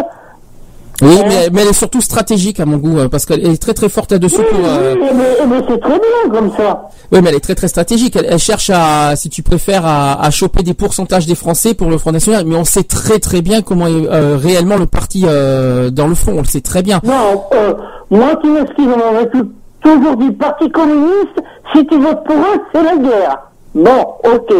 Oui, 1.03 1.19
Hein 1.21 1.25
mais, 1.29 1.49
mais 1.53 1.63
elle 1.63 1.69
est 1.69 1.73
surtout 1.73 2.01
stratégique 2.01 2.61
à 2.61 2.65
mon 2.65 2.77
goût, 2.77 2.99
euh, 2.99 3.09
parce 3.09 3.27
qu'elle 3.27 3.45
est 3.47 3.61
très 3.61 3.75
très 3.75 3.89
forte 3.89 4.13
là-dessus. 4.13 4.37
pour, 4.37 4.61
euh, 4.65 4.95
Oui, 4.95 5.09
mais, 5.15 5.47
mais 5.49 5.65
c'est 5.69 5.81
très 5.81 5.99
bien 5.99 6.31
comme 6.33 6.51
ça. 6.57 6.89
Oui, 7.11 7.19
mais 7.23 7.31
elle 7.31 7.37
est 7.37 7.41
très 7.41 7.55
très 7.57 7.69
stratégique. 7.69 8.15
Elle, 8.17 8.27
elle 8.31 8.39
cherche 8.39 8.71
à, 8.73 9.15
si 9.17 9.29
tu 9.29 9.43
préfères, 9.43 9.85
à, 9.85 10.23
à 10.25 10.31
choper 10.31 10.63
des 10.63 10.75
pourcentages 10.75 11.27
des 11.27 11.35
Français 11.35 11.75
pour 11.75 11.91
le 11.91 11.99
Front 11.99 12.13
National. 12.13 12.45
Mais 12.47 12.55
on 12.57 12.65
sait 12.65 12.85
très 12.85 13.19
très 13.19 13.43
bien 13.43 13.63
comment 13.63 13.87
est 13.89 14.07
euh, 14.09 14.37
réellement 14.41 14.77
le 14.77 14.87
parti 14.87 15.25
euh, 15.27 15.91
dans 15.91 16.07
le 16.07 16.15
fond. 16.15 16.33
On 16.37 16.39
le 16.39 16.45
sait 16.45 16.61
très 16.61 16.83
bien. 16.83 17.01
Non, 17.05 17.45
euh, 17.55 17.75
moi, 18.11 18.37
tu 18.43 18.49
m'excuses, 18.49 18.87
on 18.95 19.13
m'avait 19.13 19.29
tou- 19.31 19.51
toujours 19.83 20.17
dit 20.17 20.31
Parti 20.33 20.71
communiste, 20.71 21.37
si 21.75 21.85
tu 21.87 21.99
votes 21.99 22.23
pour 22.25 22.37
eux, 22.37 22.61
c'est 22.73 22.83
la 22.83 22.97
guerre. 22.97 23.39
Bon, 23.75 24.07
ok. 24.25 24.55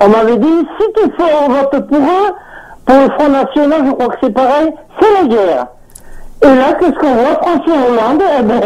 On 0.00 0.08
m'avait 0.08 0.36
dit, 0.38 0.66
si 0.80 0.86
tu 0.96 1.10
fais 1.16 1.32
un 1.32 1.48
vote 1.48 1.86
pour 1.88 1.98
eux, 1.98 2.32
pour 2.86 2.96
le 2.96 3.10
Front 3.10 3.28
National, 3.28 3.82
je 3.86 3.92
crois 3.92 4.08
que 4.08 4.16
c'est 4.22 4.32
pareil, 4.32 4.70
c'est 5.00 5.22
la 5.22 5.28
guerre. 5.28 5.66
Et 6.44 6.54
là, 6.54 6.74
qu'est-ce 6.78 6.98
qu'on 6.98 7.14
voit 7.14 7.40
François 7.40 7.74
Hollande, 7.88 8.22
eh 8.38 8.42
ben, 8.42 8.60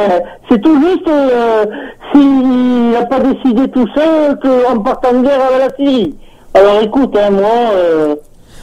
c'est 0.50 0.60
tout 0.60 0.80
juste 0.80 1.08
euh, 1.08 1.64
s'il 2.12 2.90
n'a 2.90 3.04
pas 3.04 3.20
décidé 3.20 3.68
tout 3.68 3.86
seul 3.94 4.38
qu'on 4.40 4.80
parte 4.80 5.06
en 5.06 5.20
guerre 5.20 5.40
avec 5.48 5.68
la 5.68 5.76
Syrie. 5.76 6.14
Alors 6.54 6.80
écoute, 6.82 7.16
hein, 7.16 7.30
moi... 7.30 7.70
euh, 7.74 8.14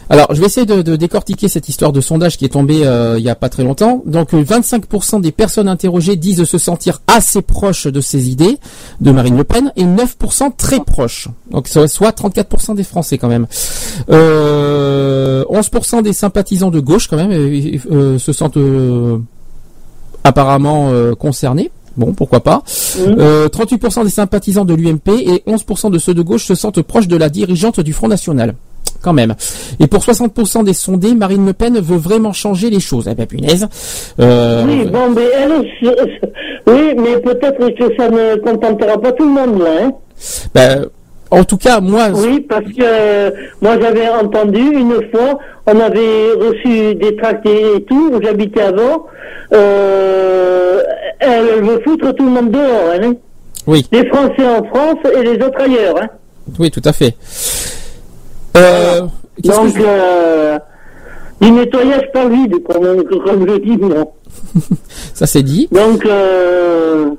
Alors, 0.09 0.33
je 0.33 0.39
vais 0.39 0.47
essayer 0.47 0.65
de, 0.65 0.81
de 0.81 0.95
décortiquer 0.95 1.47
cette 1.47 1.69
histoire 1.69 1.91
de 1.91 2.01
sondage 2.01 2.37
qui 2.37 2.45
est 2.45 2.49
tombée 2.49 2.85
euh, 2.85 3.17
il 3.17 3.23
y 3.23 3.29
a 3.29 3.35
pas 3.35 3.49
très 3.49 3.63
longtemps. 3.63 4.03
Donc, 4.05 4.33
euh, 4.33 4.43
25% 4.43 5.21
des 5.21 5.31
personnes 5.31 5.67
interrogées 5.67 6.15
disent 6.15 6.43
se 6.43 6.57
sentir 6.57 7.01
assez 7.07 7.41
proches 7.41 7.87
de 7.87 8.01
ces 8.01 8.29
idées 8.29 8.57
de 9.01 9.11
Marine 9.11 9.37
Le 9.37 9.43
Pen 9.43 9.71
et 9.75 9.85
9% 9.85 10.51
très 10.57 10.79
proches. 10.79 11.29
Donc, 11.51 11.67
soit 11.67 11.87
soit 11.87 12.11
34% 12.11 12.75
des 12.75 12.83
Français 12.83 13.17
quand 13.17 13.29
même. 13.29 13.47
Euh, 14.09 15.45
11% 15.45 16.01
des 16.01 16.13
sympathisants 16.13 16.71
de 16.71 16.79
gauche 16.79 17.07
quand 17.07 17.17
même 17.17 17.31
euh, 17.31 17.77
euh, 17.91 18.19
se 18.19 18.33
sentent 18.33 18.57
euh, 18.57 19.19
apparemment 20.23 20.89
euh, 20.91 21.15
concernés. 21.15 21.71
Bon, 21.95 22.13
pourquoi 22.13 22.39
pas. 22.39 22.63
Euh, 22.97 23.47
38% 23.49 24.03
des 24.03 24.09
sympathisants 24.09 24.65
de 24.65 24.73
l'UMP 24.73 25.09
et 25.09 25.43
11% 25.47 25.91
de 25.91 25.99
ceux 25.99 26.13
de 26.13 26.23
gauche 26.23 26.45
se 26.45 26.55
sentent 26.55 26.81
proches 26.81 27.07
de 27.07 27.15
la 27.15 27.29
dirigeante 27.29 27.79
du 27.79 27.93
Front 27.93 28.07
National. 28.07 28.55
Quand 29.01 29.13
même. 29.13 29.35
Et 29.81 29.87
pour 29.87 30.01
60% 30.01 30.63
des 30.63 30.73
sondés, 30.73 31.13
Marine 31.13 31.45
Le 31.45 31.51
Pen 31.53 31.77
veut 31.79 31.97
vraiment 31.97 32.31
changer 32.31 32.69
les 32.69 32.79
choses. 32.79 33.07
Eh 33.11 33.15
ben, 33.15 33.25
punaise. 33.25 33.67
Euh, 34.19 34.63
Oui, 34.65 34.85
bon, 34.85 35.09
mais 35.13 35.23
elle, 35.37 35.69
je- 35.81 35.87
oui, 36.71 36.95
mais 36.97 37.17
peut-être 37.19 37.67
que 37.77 37.95
ça 37.97 38.09
ne 38.09 38.35
contentera 38.37 38.97
pas 38.97 39.11
tout 39.11 39.25
le 39.25 39.31
monde, 39.31 39.59
là, 39.61 39.69
hein. 39.83 39.91
ben, 40.55 40.85
en 41.31 41.43
tout 41.43 41.57
cas, 41.57 41.81
moi, 41.81 42.09
Oui, 42.13 42.41
parce 42.47 42.63
que 42.65 42.81
euh, 42.81 43.31
moi 43.61 43.77
j'avais 43.81 44.07
entendu 44.07 44.59
une 44.59 44.93
fois, 45.11 45.39
on 45.65 45.79
avait 45.79 46.31
reçu 46.39 46.93
des 46.95 47.15
tracts 47.17 47.45
et, 47.47 47.83
tout, 47.89 48.11
où 48.13 48.21
j'habitais 48.23 48.61
avant, 48.61 49.07
euh, 49.51 50.81
elle, 51.19 51.63
veut 51.63 51.81
foutre 51.83 52.13
tout 52.15 52.23
le 52.25 52.31
monde 52.31 52.51
dehors, 52.51 52.91
hein. 53.01 53.13
oui, 53.67 53.85
Les 53.91 54.05
Français 54.07 54.45
en 54.45 54.63
France 54.65 54.99
et 55.17 55.23
les 55.23 55.43
autres 55.43 55.59
ailleurs, 55.59 55.95
hein. 56.01 56.07
oui, 56.59 56.69
tout 56.69 56.81
à 56.85 56.93
fait. 56.93 57.15
Euh, 58.55 59.01
qu'est-ce 59.41 59.55
que 59.55 59.65
Donc, 59.65 59.77
euh, 59.79 60.59
du 61.41 61.51
nettoyage 61.51 62.11
par 62.13 62.29
vide, 62.29 62.55
comme, 62.63 63.03
comme 63.03 63.47
je 63.49 63.57
dis, 63.57 63.77
moi. 63.77 64.13
ça 65.13 65.25
c'est 65.25 65.43
dit. 65.43 65.67
Donc, 65.71 66.05
euh, 66.05 67.09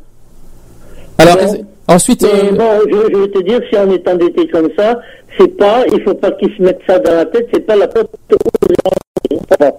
Alors, 1.18 1.36
bon. 1.36 1.66
ensuite, 1.88 2.22
Mais 2.22 2.52
bon, 2.52 2.64
je, 2.86 3.12
je 3.12 3.18
vais 3.20 3.28
te 3.28 3.42
dire, 3.42 3.60
si 3.70 3.76
on 3.78 3.90
est 3.90 4.08
endetté 4.08 4.48
comme 4.48 4.68
ça, 4.78 4.98
c'est 5.38 5.56
pas, 5.56 5.84
il 5.92 6.00
faut 6.02 6.14
pas 6.14 6.30
qu'ils 6.32 6.54
se 6.56 6.62
mettent 6.62 6.80
ça 6.86 6.98
dans 6.98 7.14
la 7.14 7.26
tête, 7.26 7.48
c'est 7.52 7.60
pas 7.66 7.76
la 7.76 7.88
faute 7.88 8.08
aux 8.30 8.68
gens. 8.68 9.72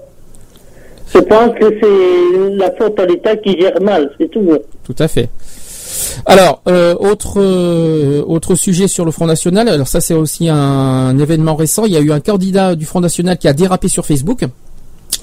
Je 1.14 1.20
pense 1.20 1.58
que 1.58 1.66
c'est 1.82 2.56
la 2.58 2.72
faute 2.72 3.00
à 3.00 3.06
l'État 3.06 3.36
qui 3.38 3.60
gère 3.60 3.82
mal, 3.82 4.12
c'est 4.20 4.30
tout. 4.30 4.46
Tout 4.84 4.96
à 5.00 5.08
fait. 5.08 5.30
Alors, 6.26 6.62
euh, 6.68 6.96
autre 6.96 7.36
euh, 7.38 8.24
autre 8.28 8.56
sujet 8.56 8.88
sur 8.88 9.06
le 9.06 9.12
Front 9.12 9.26
National. 9.26 9.68
Alors 9.70 9.88
ça, 9.88 10.02
c'est 10.02 10.14
aussi 10.14 10.50
un, 10.50 11.18
événement 11.18 11.56
récent. 11.56 11.86
Il 11.86 11.94
y 11.94 11.98
a 11.98 12.02
eu 12.02 12.12
un 12.12 12.20
candidat 12.20 12.76
du 12.76 12.86
Front 12.86 13.02
National 13.02 13.38
qui 13.38 13.48
a 13.48 13.54
dérapé 13.54 13.88
sur 13.88 14.06
Facebook. 14.06 14.46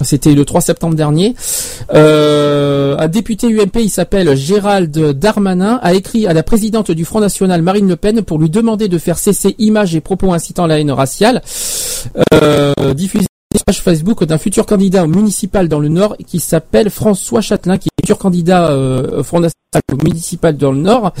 C'était 0.01 0.33
le 0.33 0.43
3 0.43 0.61
septembre 0.61 0.95
dernier. 0.95 1.35
Euh, 1.93 2.95
un 2.97 3.07
député 3.07 3.47
UMP, 3.47 3.75
il 3.75 3.89
s'appelle 3.89 4.35
Gérald 4.35 4.91
Darmanin, 4.91 5.79
a 5.81 5.93
écrit 5.93 6.25
à 6.27 6.33
la 6.33 6.43
présidente 6.43 6.91
du 6.91 7.05
Front 7.05 7.19
National, 7.19 7.61
Marine 7.61 7.87
Le 7.87 7.95
Pen, 7.95 8.21
pour 8.23 8.39
lui 8.39 8.49
demander 8.49 8.87
de 8.87 8.97
faire 8.97 9.19
cesser 9.19 9.55
images 9.59 9.95
et 9.95 10.01
propos 10.01 10.33
incitant 10.33 10.67
la 10.67 10.79
haine 10.79 10.91
raciale. 10.91 11.41
Euh, 12.33 12.73
diffusé 12.95 13.27
sur 13.71 13.83
Facebook 13.83 14.23
d'un 14.23 14.37
futur 14.37 14.65
candidat 14.65 15.05
municipal 15.07 15.67
dans 15.67 15.79
le 15.79 15.87
Nord 15.87 16.17
qui 16.25 16.39
s'appelle 16.39 16.89
François 16.89 17.41
Châtelain, 17.41 17.77
futur 18.03 18.17
candidat 18.17 18.69
euh, 18.69 19.23
Front 19.23 19.39
National 19.39 19.53
municipal 20.03 20.55
dans 20.57 20.71
le 20.73 20.77
Nord. 20.79 21.13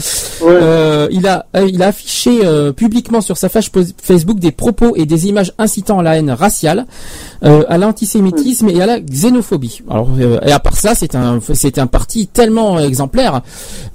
Euh, 0.43 1.07
il 1.11 1.25
a 1.27 1.45
euh, 1.55 1.67
il 1.67 1.81
a 1.81 1.87
affiché 1.87 2.41
euh, 2.43 2.71
publiquement 2.73 3.21
sur 3.21 3.37
sa 3.37 3.47
page 3.49 3.71
Facebook 4.01 4.37
des 4.37 4.51
propos 4.51 4.95
et 4.95 5.05
des 5.05 5.27
images 5.27 5.53
incitant 5.57 5.99
à 5.99 6.03
la 6.03 6.17
haine 6.17 6.29
raciale, 6.29 6.85
euh, 7.45 7.63
à 7.69 7.77
l'antisémitisme 7.77 8.69
et 8.69 8.81
à 8.81 8.85
la 8.85 8.99
xénophobie. 8.99 9.81
Alors 9.89 10.09
euh, 10.19 10.39
et 10.45 10.51
à 10.51 10.59
part 10.59 10.75
ça, 10.75 10.93
c'est 10.93 11.15
un 11.15 11.39
c'est 11.53 11.79
un 11.79 11.87
parti 11.87 12.27
tellement 12.27 12.77
exemplaire. 12.79 13.41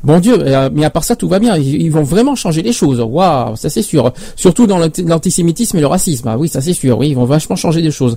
Bon 0.03 0.19
Dieu, 0.19 0.37
euh, 0.41 0.71
mais 0.73 0.85
à 0.87 0.91
part 0.91 1.05
ça, 1.05 1.15
tout 1.15 1.29
va 1.29 1.39
bien. 1.39 1.57
Ils, 1.57 1.83
ils 1.83 1.93
vont 1.93 2.03
vraiment 2.03 2.35
changer 2.35 2.63
les 2.63 2.73
choses. 2.73 3.01
Waouh, 3.01 3.55
ça 3.55 3.69
c'est 3.69 3.83
sûr. 3.83 4.13
Surtout 4.35 4.67
dans 4.67 4.79
l'anti- 4.79 5.05
l'antisémitisme 5.05 5.77
et 5.77 5.81
le 5.81 5.87
racisme. 5.87 6.27
Ah 6.29 6.39
oui, 6.39 6.49
ça 6.49 6.63
c'est 6.63 6.73
sûr. 6.73 6.99
Oui, 6.99 7.11
ils 7.11 7.17
vont 7.17 7.27
vachement 7.27 7.55
changer 7.55 7.83
les 7.83 7.91
choses. 7.93 8.17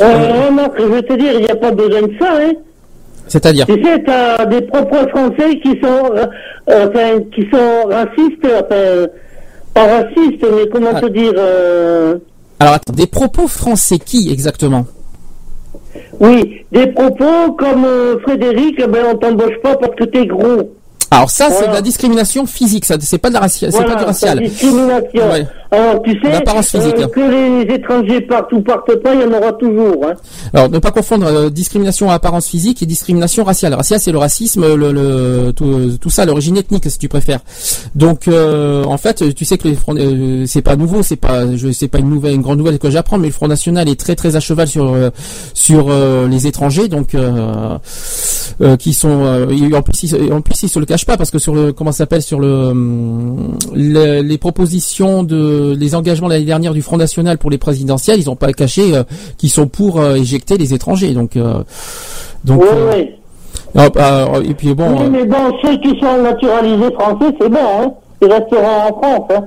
Euh, 0.00 0.50
Marc, 0.50 0.72
je 0.78 0.84
vais 0.84 1.02
te 1.02 1.14
dire, 1.16 1.32
il 1.34 1.44
n'y 1.44 1.50
a 1.50 1.56
pas 1.56 1.70
besoin 1.70 2.02
de 2.02 2.12
ça, 2.18 2.26
hein. 2.40 2.52
C'est-à-dire 3.32 3.64
Tu 3.64 3.82
sais, 3.82 4.02
t'as 4.04 4.44
des 4.44 4.60
propres 4.60 5.08
Français 5.08 5.58
qui 5.62 5.70
sont, 5.80 6.14
euh, 6.14 6.26
euh, 6.68 6.88
enfin, 6.88 7.18
qui 7.34 7.48
sont 7.50 7.88
racistes, 7.88 8.44
enfin, 8.44 9.06
pas 9.72 9.86
racistes, 9.86 10.44
mais 10.54 10.68
comment 10.70 10.92
te 11.00 11.06
dire, 11.06 11.32
euh, 11.38 12.18
Alors 12.60 12.74
attends, 12.74 12.92
des 12.92 13.06
propos 13.06 13.48
français 13.48 13.98
qui 13.98 14.30
exactement? 14.30 14.84
Oui, 16.20 16.66
des 16.72 16.88
propos 16.88 17.52
comme 17.58 17.86
euh, 17.86 18.18
Frédéric, 18.20 18.74
eh 18.76 18.86
ben, 18.86 19.02
on 19.14 19.16
t'embauche 19.16 19.58
pas 19.62 19.76
parce 19.76 19.94
que 19.94 20.04
t'es 20.04 20.26
gros. 20.26 20.70
Alors 21.10 21.30
ça, 21.30 21.48
c'est 21.50 21.68
de 21.68 21.72
la 21.72 21.80
discrimination 21.80 22.44
physique, 22.44 22.84
ça, 22.84 22.96
c'est 23.00 23.16
pas 23.16 23.30
de 23.30 23.34
la 23.34 23.40
raciale, 23.40 23.72
c'est 23.72 23.82
pas 23.82 23.94
du 23.94 24.04
racial. 24.04 24.36
c'est 24.36 24.42
la 24.42 24.48
discrimination. 24.48 25.30
Ouais. 25.30 25.46
Alors, 25.72 26.02
tu 26.02 26.12
sais, 26.20 26.30
L'apparence 26.30 26.68
physique, 26.70 26.94
euh, 26.98 27.04
hein. 27.04 27.08
que 27.14 27.20
les 27.66 27.74
étrangers 27.74 28.20
partent 28.20 28.52
ou 28.52 28.60
partent 28.60 28.94
pas, 28.96 29.14
il 29.14 29.22
y 29.22 29.24
en 29.24 29.32
aura 29.32 29.52
toujours. 29.54 30.04
Hein. 30.06 30.12
Alors, 30.52 30.68
ne 30.70 30.78
pas 30.78 30.90
confondre 30.90 31.26
euh, 31.26 31.48
discrimination 31.50 32.10
à 32.10 32.14
apparence 32.14 32.46
physique 32.46 32.82
et 32.82 32.86
discrimination 32.86 33.42
raciale. 33.42 33.72
Raciale, 33.72 33.98
c'est 34.00 34.12
le 34.12 34.18
racisme, 34.18 34.74
le, 34.76 34.92
le- 34.92 35.52
tout, 35.56 35.96
tout 35.98 36.10
ça, 36.10 36.26
l'origine 36.26 36.58
ethnique, 36.58 36.84
si 36.90 36.98
tu 36.98 37.08
préfères. 37.08 37.40
Donc, 37.94 38.28
euh, 38.28 38.84
en 38.84 38.98
fait, 38.98 39.34
tu 39.34 39.44
sais 39.46 39.56
que 39.56 39.66
les 39.68 39.78
euh, 39.88 40.44
c'est 40.46 40.60
pas 40.62 40.76
nouveau, 40.76 41.02
c'est 41.02 41.16
pas, 41.16 41.46
je 41.56 41.72
sais 41.72 41.88
pas 41.88 41.98
une 42.00 42.10
nouvelle, 42.10 42.34
une 42.34 42.42
grande 42.42 42.58
nouvelle 42.58 42.78
que 42.78 42.90
j'apprends, 42.90 43.16
mais 43.16 43.28
le 43.28 43.32
Front 43.32 43.48
National 43.48 43.88
est 43.88 43.98
très 43.98 44.14
très 44.14 44.36
à 44.36 44.40
cheval 44.40 44.68
sur 44.68 44.92
euh, 44.92 45.08
sur 45.54 45.86
euh, 45.88 46.28
les 46.28 46.46
étrangers, 46.46 46.88
donc 46.88 47.14
euh, 48.60 48.72
euh, 48.72 48.76
qui 48.76 48.92
sont, 48.92 49.24
euh, 49.24 49.46
en 49.74 49.82
plus, 49.82 50.02
ils, 50.04 50.32
en 50.32 50.40
plus, 50.40 50.62
ils 50.62 50.68
se 50.68 50.78
le 50.78 50.86
cachent 50.86 51.06
pas 51.06 51.16
parce 51.16 51.30
que 51.30 51.38
sur 51.38 51.54
le, 51.54 51.72
comment 51.72 51.92
ça 51.92 51.98
s'appelle, 51.98 52.22
sur 52.22 52.40
le, 52.40 52.68
hum, 52.68 53.56
le- 53.74 54.20
les 54.22 54.38
propositions 54.38 55.22
de, 55.22 55.74
les 55.78 55.94
engagements 55.94 56.28
l'année 56.28 56.44
dernière 56.44 56.72
du 56.74 56.82
Front 56.82 56.96
National 56.96 57.38
pour 57.38 57.50
les 57.50 57.58
présidentielles, 57.58 58.18
ils 58.20 58.30
ont 58.30 58.36
pas 58.36 58.52
caché 58.52 58.94
euh, 58.94 59.02
qu'ils 59.38 59.50
sont 59.50 59.66
pour 59.66 60.00
euh, 60.00 60.14
éjecter 60.14 60.58
les 60.58 60.74
étrangers, 60.74 61.12
donc. 61.12 61.36
euh, 61.36 61.62
donc, 62.44 62.62
euh, 62.62 62.90
ouais. 62.92 63.18
ah, 63.76 63.88
bah, 63.90 64.28
et 64.44 64.54
puis 64.54 64.74
bon, 64.74 64.90
oui, 64.98 65.04
euh, 65.06 65.10
mais 65.10 65.24
bon, 65.24 65.36
ceux 65.62 65.76
qui 65.78 65.98
sont 66.00 66.22
naturalisés 66.22 66.92
français, 66.92 67.34
c'est 67.40 67.48
bon, 67.48 67.58
hein. 67.80 67.92
Ils 68.22 68.28
resteront 68.32 68.66
en 68.88 69.00
France, 69.00 69.30
hein. 69.34 69.44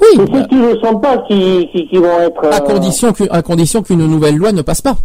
Oui. 0.00 0.06
C'est 0.26 0.32
ceux 0.36 0.46
qui 0.48 0.54
ne 0.56 0.72
le 0.72 0.78
sont 0.80 0.96
pas 0.98 1.18
qui, 1.28 1.68
qui, 1.72 1.86
qui 1.88 1.96
vont 1.98 2.18
être. 2.20 2.44
à 2.52 2.56
euh, 2.56 2.60
condition 2.60 3.12
qu'une 3.12 3.28
à 3.30 3.40
condition 3.42 3.82
qu'une 3.82 4.04
nouvelle 4.06 4.36
loi 4.36 4.50
ne 4.52 4.62
passe 4.62 4.80
pas. 4.82 4.96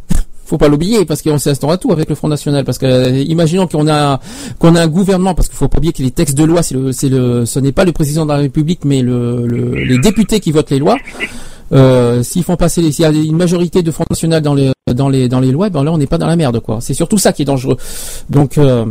Faut 0.48 0.58
pas 0.58 0.70
l'oublier 0.70 1.04
parce 1.06 1.22
qu'on 1.22 1.38
s'attend 1.38 1.70
à 1.70 1.78
tout 1.78 1.92
avec 1.92 2.08
le 2.10 2.16
Front 2.16 2.30
National 2.30 2.64
parce 2.64 2.78
que 2.78 2.86
euh, 2.86 3.10
imaginons 3.28 3.68
qu'on 3.68 3.88
a 3.88 4.20
qu'on 4.60 4.76
a 4.76 4.82
un 4.82 4.88
gouvernement 4.88 5.36
parce 5.36 5.50
qu'il 5.50 5.58
faut 5.58 5.68
pas 5.68 5.78
oublier 5.78 5.92
que 5.94 6.02
les 6.02 6.12
textes 6.12 6.38
de 6.38 6.46
loi 6.46 6.64
c'est 6.64 6.74
le 6.76 6.92
c'est 6.94 7.10
le 7.10 7.46
ce 7.46 7.60
n'est 7.60 7.74
pas 7.74 7.84
le 7.84 7.92
président 7.92 8.26
de 8.26 8.32
la 8.32 8.38
République 8.38 8.86
mais 8.86 9.02
le, 9.02 9.46
le- 9.46 9.76
les 9.76 9.98
députés 10.00 10.40
qui 10.40 10.52
votent 10.52 10.70
les 10.72 10.80
lois. 10.80 10.98
Euh, 11.74 12.24
s'ils 12.24 12.44
font 12.46 12.56
passer 12.56 12.82
les- 12.82 12.94
s'il 12.94 13.04
y 13.04 13.06
a 13.06 13.12
une 13.12 13.36
majorité 13.36 13.84
de 13.84 13.92
Front 13.92 14.06
National 14.10 14.42
dans 14.42 14.54
les 14.54 14.72
dans 14.96 15.10
les 15.10 15.28
dans 15.28 15.42
les 15.42 15.52
lois 15.52 15.70
ben 15.70 15.84
là 15.84 15.92
on 15.92 15.98
n'est 15.98 16.08
pas 16.08 16.18
dans 16.18 16.28
la 16.28 16.38
merde 16.38 16.62
quoi. 16.62 16.78
C'est 16.80 16.94
surtout 16.94 17.18
ça 17.18 17.34
qui 17.34 17.42
est 17.42 17.46
dangereux. 17.46 17.76
Donc 18.30 18.58
euh, 18.58 18.86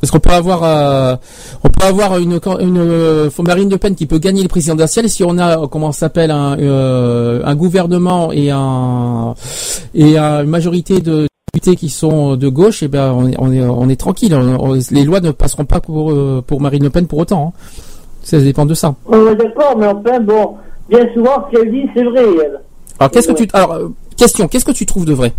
parce 0.00 0.10
qu'on 0.10 0.18
peut 0.20 0.30
avoir, 0.30 0.62
euh, 0.64 1.16
on 1.64 1.68
peut 1.68 1.84
avoir 1.86 2.18
une, 2.18 2.38
une 2.60 2.78
euh, 2.78 3.30
Marine 3.44 3.70
Le 3.70 3.78
Pen 3.78 3.94
qui 3.94 4.06
peut 4.06 4.18
gagner 4.18 4.42
le 4.42 4.48
présidentiel 4.48 5.08
si 5.08 5.24
on 5.24 5.38
a, 5.38 5.66
comment 5.68 5.92
ça 5.92 6.00
s'appelle, 6.00 6.30
un, 6.30 6.58
euh, 6.58 7.40
un 7.44 7.54
gouvernement 7.54 8.32
et 8.32 8.50
un 8.50 9.34
et 9.94 10.18
un- 10.18 10.42
une 10.44 10.50
majorité 10.50 11.00
de 11.00 11.26
députés 11.54 11.76
qui 11.76 11.88
sont 11.88 12.36
de 12.36 12.48
gauche, 12.48 12.82
et 12.82 12.88
ben 12.88 13.12
on 13.12 13.28
est, 13.28 13.34
on 13.38 13.50
est, 13.52 13.62
on 13.62 13.88
est 13.88 13.96
tranquille. 13.96 14.34
On- 14.34 14.74
les 14.90 15.04
lois 15.04 15.20
ne 15.20 15.30
passeront 15.30 15.64
pas 15.64 15.80
pour 15.80 16.10
euh, 16.12 16.42
pour 16.46 16.60
Marine 16.60 16.82
Le 16.82 16.90
Pen 16.90 17.06
pour 17.06 17.18
autant. 17.20 17.52
hein. 17.56 17.60
Ça 18.22 18.38
dépend 18.40 18.66
de 18.66 18.74
ça. 18.74 18.94
on 19.06 19.28
est 19.28 19.36
d'accord, 19.36 19.76
mais 19.78 19.86
enfin, 19.86 20.18
bon, 20.20 20.54
bien 20.90 21.06
souvent, 21.14 21.46
ce 21.50 21.56
qu'elle 21.56 21.70
dit, 21.70 21.84
c'est 21.94 22.02
vrai, 22.02 22.22
elle. 22.44 22.60
Alors 22.98 23.10
qu'est-ce 23.10 23.28
que 23.28 23.32
tu, 23.34 23.46
alors 23.52 23.72
euh, 23.72 23.88
question, 24.16 24.48
qu'est-ce 24.48 24.64
que 24.64 24.72
tu 24.72 24.84
trouves 24.84 25.04
de 25.04 25.14
vrai? 25.14 25.32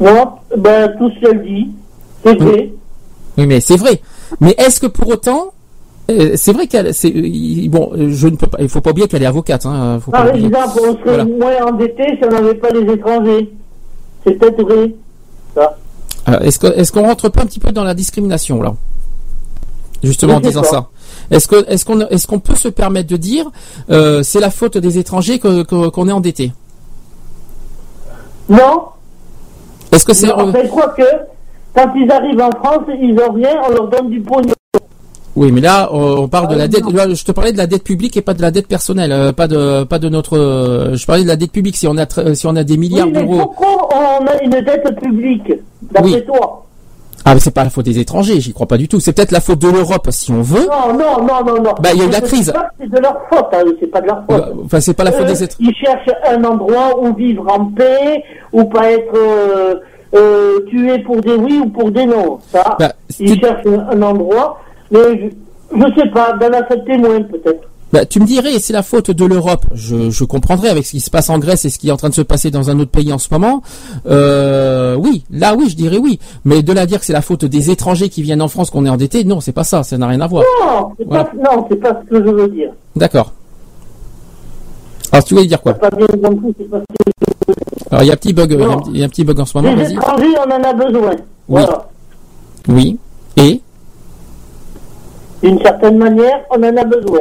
Moi, 0.00 0.38
ben, 0.56 0.92
tout 0.98 1.10
ce 1.10 1.20
qu'elle 1.20 1.42
dit, 1.42 1.68
c'est 2.24 2.34
vrai. 2.36 2.72
Oui, 3.36 3.46
mais 3.46 3.60
c'est 3.60 3.76
vrai. 3.76 4.00
Mais 4.40 4.54
est-ce 4.58 4.80
que 4.80 4.86
pour 4.86 5.08
autant, 5.08 5.52
euh, 6.10 6.32
c'est 6.36 6.52
vrai 6.52 6.66
qu'elle, 6.66 6.92
c'est 6.94 7.12
euh, 7.14 7.68
bon, 7.68 7.90
euh, 7.94 8.10
je 8.10 8.28
ne 8.28 8.36
peux 8.36 8.46
pas, 8.46 8.58
il 8.60 8.68
faut 8.68 8.80
pas 8.80 8.90
oublier 8.90 9.06
qu'elle 9.08 9.22
est 9.22 9.26
avocate. 9.26 9.64
Hein, 9.66 10.00
faut 10.04 10.10
pas 10.10 10.30
exemple, 10.34 10.80
on 10.80 10.92
serait 10.94 10.98
Voilà. 11.04 11.24
moins 11.24 11.66
endetté 11.66 12.02
si 12.18 12.24
on 12.24 12.30
n'avait 12.30 12.54
pas 12.54 12.70
les 12.70 12.92
étrangers. 12.92 13.52
C'est 14.26 14.32
peut-être 14.34 14.62
vrai. 14.62 14.92
Ça. 15.54 15.76
Alors, 16.26 16.42
est-ce 16.42 16.92
qu'on 16.92 17.02
rentre 17.06 17.28
pas 17.28 17.42
un 17.42 17.46
petit 17.46 17.60
peu 17.60 17.72
dans 17.72 17.84
la 17.84 17.94
discrimination 17.94 18.60
là? 18.62 18.74
Justement 20.02 20.34
en 20.36 20.40
disant 20.40 20.62
pas. 20.62 20.68
ça. 20.68 20.88
Est-ce 21.30 21.48
que 21.48 21.64
est-ce 21.68 21.84
qu'on 21.84 22.00
est-ce 22.00 22.26
qu'on 22.26 22.38
peut 22.40 22.54
se 22.54 22.68
permettre 22.68 23.08
de 23.08 23.16
dire 23.16 23.50
euh, 23.90 24.22
c'est 24.22 24.40
la 24.40 24.50
faute 24.50 24.78
des 24.78 24.98
étrangers 24.98 25.38
que- 25.38 25.62
qu'on 25.88 26.08
est 26.08 26.12
endetté? 26.12 26.52
Non. 28.48 28.84
Est-ce 29.92 30.04
que 30.04 30.14
c'est 30.14 30.26
je 30.28 30.66
crois 30.68 30.88
que 30.88 31.02
quand 31.74 31.92
ils 31.94 32.10
arrivent 32.10 32.40
en 32.40 32.50
France, 32.62 32.84
ils 33.00 33.16
ont 33.20 33.32
rien, 33.32 33.50
on 33.68 33.72
leur 33.72 33.88
donne 33.88 34.10
du 34.10 34.20
pognon. 34.20 34.54
Oui, 35.36 35.52
mais 35.52 35.60
là 35.60 35.88
on 35.92 36.26
parle 36.26 36.48
de 36.48 36.56
la 36.56 36.66
dette. 36.66 36.82
je 36.88 37.24
te 37.24 37.30
parlais 37.30 37.52
de 37.52 37.58
la 37.58 37.68
dette 37.68 37.84
publique 37.84 38.16
et 38.16 38.22
pas 38.22 38.34
de 38.34 38.42
la 38.42 38.50
dette 38.50 38.66
personnelle, 38.66 39.12
euh, 39.12 39.32
pas 39.32 39.46
de 39.46 39.84
pas 39.84 40.00
de 40.00 40.08
notre. 40.08 40.36
euh, 40.36 40.96
je 40.96 41.06
parlais 41.06 41.22
de 41.22 41.28
la 41.28 41.36
dette 41.36 41.52
publique. 41.52 41.76
Si 41.76 41.86
on 41.86 41.96
a 41.96 42.04
tr- 42.06 42.34
si 42.34 42.46
on 42.48 42.56
a 42.56 42.64
des 42.64 42.76
milliards 42.76 43.06
Oui, 43.06 43.12
mais 43.14 43.20
d'euros. 43.22 43.38
pourquoi 43.38 43.88
on 44.20 44.26
a 44.26 44.42
une 44.42 44.50
dette 44.50 44.98
publique 45.00 45.52
D'après 45.92 46.10
Oui. 46.12 46.24
toi? 46.26 46.64
Ah, 47.24 47.34
mais 47.34 47.40
c'est 47.40 47.52
pas 47.52 47.62
la 47.62 47.70
faute 47.70 47.84
des 47.84 47.98
étrangers. 48.00 48.40
J'y 48.40 48.52
crois 48.52 48.66
pas 48.66 48.78
du 48.78 48.88
tout. 48.88 48.98
C'est 49.00 49.12
peut-être 49.12 49.32
la 49.32 49.40
faute 49.40 49.58
de 49.60 49.68
l'Europe 49.68 50.08
si 50.10 50.32
on 50.32 50.40
veut. 50.42 50.66
Non, 50.66 50.94
non, 50.98 51.24
non, 51.24 51.44
non, 51.44 51.62
non. 51.62 51.74
Bah, 51.80 51.90
il 51.92 52.00
y 52.00 52.02
a 52.02 52.06
eu 52.06 52.10
la 52.10 52.20
crise. 52.20 52.52
C'est 52.80 52.90
de 52.90 52.98
leur 52.98 53.20
faute, 53.30 53.46
hein, 53.52 53.64
c'est 53.78 53.86
pas 53.88 54.00
de 54.00 54.06
leur 54.06 54.24
faute. 54.28 54.44
Enfin, 54.64 54.80
c'est 54.80 54.94
pas 54.94 55.04
la 55.04 55.12
faute 55.12 55.26
Euh, 55.26 55.28
des 55.32 55.42
étrangers. 55.44 55.70
Ils 55.70 55.74
cherchent 55.86 56.10
un 56.26 56.42
endroit 56.44 56.98
où 57.00 57.14
vivre 57.14 57.44
en 57.52 57.66
paix, 57.66 58.24
où 58.52 58.64
pas 58.64 58.90
être 58.92 59.14
euh, 59.14 59.74
euh, 60.14 60.60
tué 60.68 60.98
pour 61.00 61.20
des 61.20 61.34
oui 61.34 61.60
ou 61.64 61.68
pour 61.68 61.90
des 61.90 62.06
non. 62.06 62.38
Ça, 62.52 62.76
Bah, 62.78 62.92
ils 63.18 63.38
cherchent 63.40 63.66
un, 63.66 64.02
endroit, 64.02 64.60
mais 64.90 64.98
je, 65.20 65.26
je 65.76 65.94
sais 66.00 66.08
pas, 66.10 66.32
dans 66.40 66.48
la 66.48 66.64
fête 66.66 66.84
témoin 66.84 67.20
peut-être. 67.22 67.62
Bah, 67.90 68.04
tu 68.04 68.20
me 68.20 68.26
dirais, 68.26 68.58
c'est 68.58 68.74
la 68.74 68.82
faute 68.82 69.10
de 69.10 69.24
l'Europe. 69.24 69.64
Je, 69.72 70.10
je 70.10 70.24
comprendrais 70.24 70.68
avec 70.68 70.84
ce 70.84 70.90
qui 70.90 71.00
se 71.00 71.08
passe 71.08 71.30
en 71.30 71.38
Grèce 71.38 71.64
et 71.64 71.70
ce 71.70 71.78
qui 71.78 71.88
est 71.88 71.90
en 71.90 71.96
train 71.96 72.10
de 72.10 72.14
se 72.14 72.20
passer 72.20 72.50
dans 72.50 72.68
un 72.68 72.78
autre 72.80 72.90
pays 72.90 73.10
en 73.14 73.18
ce 73.18 73.28
moment. 73.32 73.62
Euh, 74.06 74.94
oui, 74.96 75.24
là, 75.30 75.54
oui, 75.56 75.70
je 75.70 75.76
dirais 75.76 75.96
oui. 75.96 76.18
Mais 76.44 76.62
de 76.62 76.70
là 76.74 76.82
à 76.82 76.86
dire 76.86 77.00
que 77.00 77.06
c'est 77.06 77.14
la 77.14 77.22
faute 77.22 77.46
des 77.46 77.70
étrangers 77.70 78.10
qui 78.10 78.20
viennent 78.22 78.42
en 78.42 78.48
France 78.48 78.68
qu'on 78.68 78.84
est 78.84 78.90
endettés, 78.90 79.24
non, 79.24 79.40
c'est 79.40 79.52
pas 79.52 79.64
ça. 79.64 79.82
Ça 79.84 79.96
n'a 79.96 80.06
rien 80.06 80.20
à 80.20 80.26
voir. 80.26 80.44
Non, 80.66 80.90
c'est 80.98 81.06
Voilà. 81.06 81.24
pas, 81.24 81.32
non, 81.56 81.66
c'est 81.70 81.76
pas 81.76 81.98
ce 82.04 82.10
que 82.14 82.22
je 82.24 82.30
veux 82.30 82.48
dire. 82.48 82.70
D'accord. 82.94 83.32
Alors, 85.10 85.24
tu 85.24 85.32
voulais 85.32 85.46
dire 85.46 85.62
quoi? 85.62 85.72
Pas 85.72 85.88
bien 85.88 86.06
compris, 86.06 86.54
c'est 86.58 86.68
pas 86.70 86.80
ce 86.80 86.84
que 86.84 87.12
je 87.48 87.52
veux 87.52 87.54
dire. 87.54 87.67
Alors, 87.90 88.02
il 88.04 88.06
y 88.06 88.10
a 88.10 88.14
un 88.14 88.16
petit 88.16 88.32
bug. 88.32 88.50
Il 88.92 88.98
y 88.98 89.02
a 89.02 89.06
un 89.06 89.08
petit- 89.08 89.24
bug 89.24 89.40
en 89.40 89.44
ce 89.46 89.56
moment. 89.58 89.74
Les 89.74 89.92
étrangers, 89.92 90.34
on 90.46 90.50
en 90.50 90.62
a 90.62 90.72
besoin. 90.72 91.12
Voilà. 91.48 91.88
Oui. 92.68 92.98
Et 93.36 93.60
D'une 95.42 95.58
certaine 95.60 95.96
manière, 95.98 96.40
on 96.50 96.56
en 96.62 96.76
a 96.76 96.84
besoin. 96.84 97.20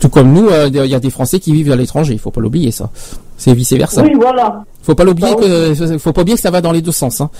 tout 0.00 0.08
comme 0.08 0.32
nous, 0.32 0.48
euh, 0.48 0.68
il 0.72 0.86
y 0.86 0.94
a 0.94 1.00
des 1.00 1.10
Français 1.10 1.40
qui 1.40 1.52
vivent 1.52 1.72
à 1.72 1.76
l'étranger. 1.76 2.12
Il 2.12 2.18
faut 2.20 2.30
pas 2.30 2.40
l'oublier, 2.40 2.70
ça. 2.70 2.90
C'est 3.36 3.52
vice 3.54 3.72
versa. 3.72 4.02
Oui, 4.02 4.12
voilà. 4.14 4.62
Faut 4.82 4.94
pas 4.94 5.02
l'oublier 5.04 5.34
que, 5.34 5.74
faut 5.98 6.12
pas 6.12 6.20
oublier 6.20 6.36
que 6.36 6.42
ça 6.42 6.50
va 6.52 6.60
dans 6.60 6.70
les 6.72 6.82
deux 6.82 6.92
sens. 6.92 7.20
Hein. 7.20 7.30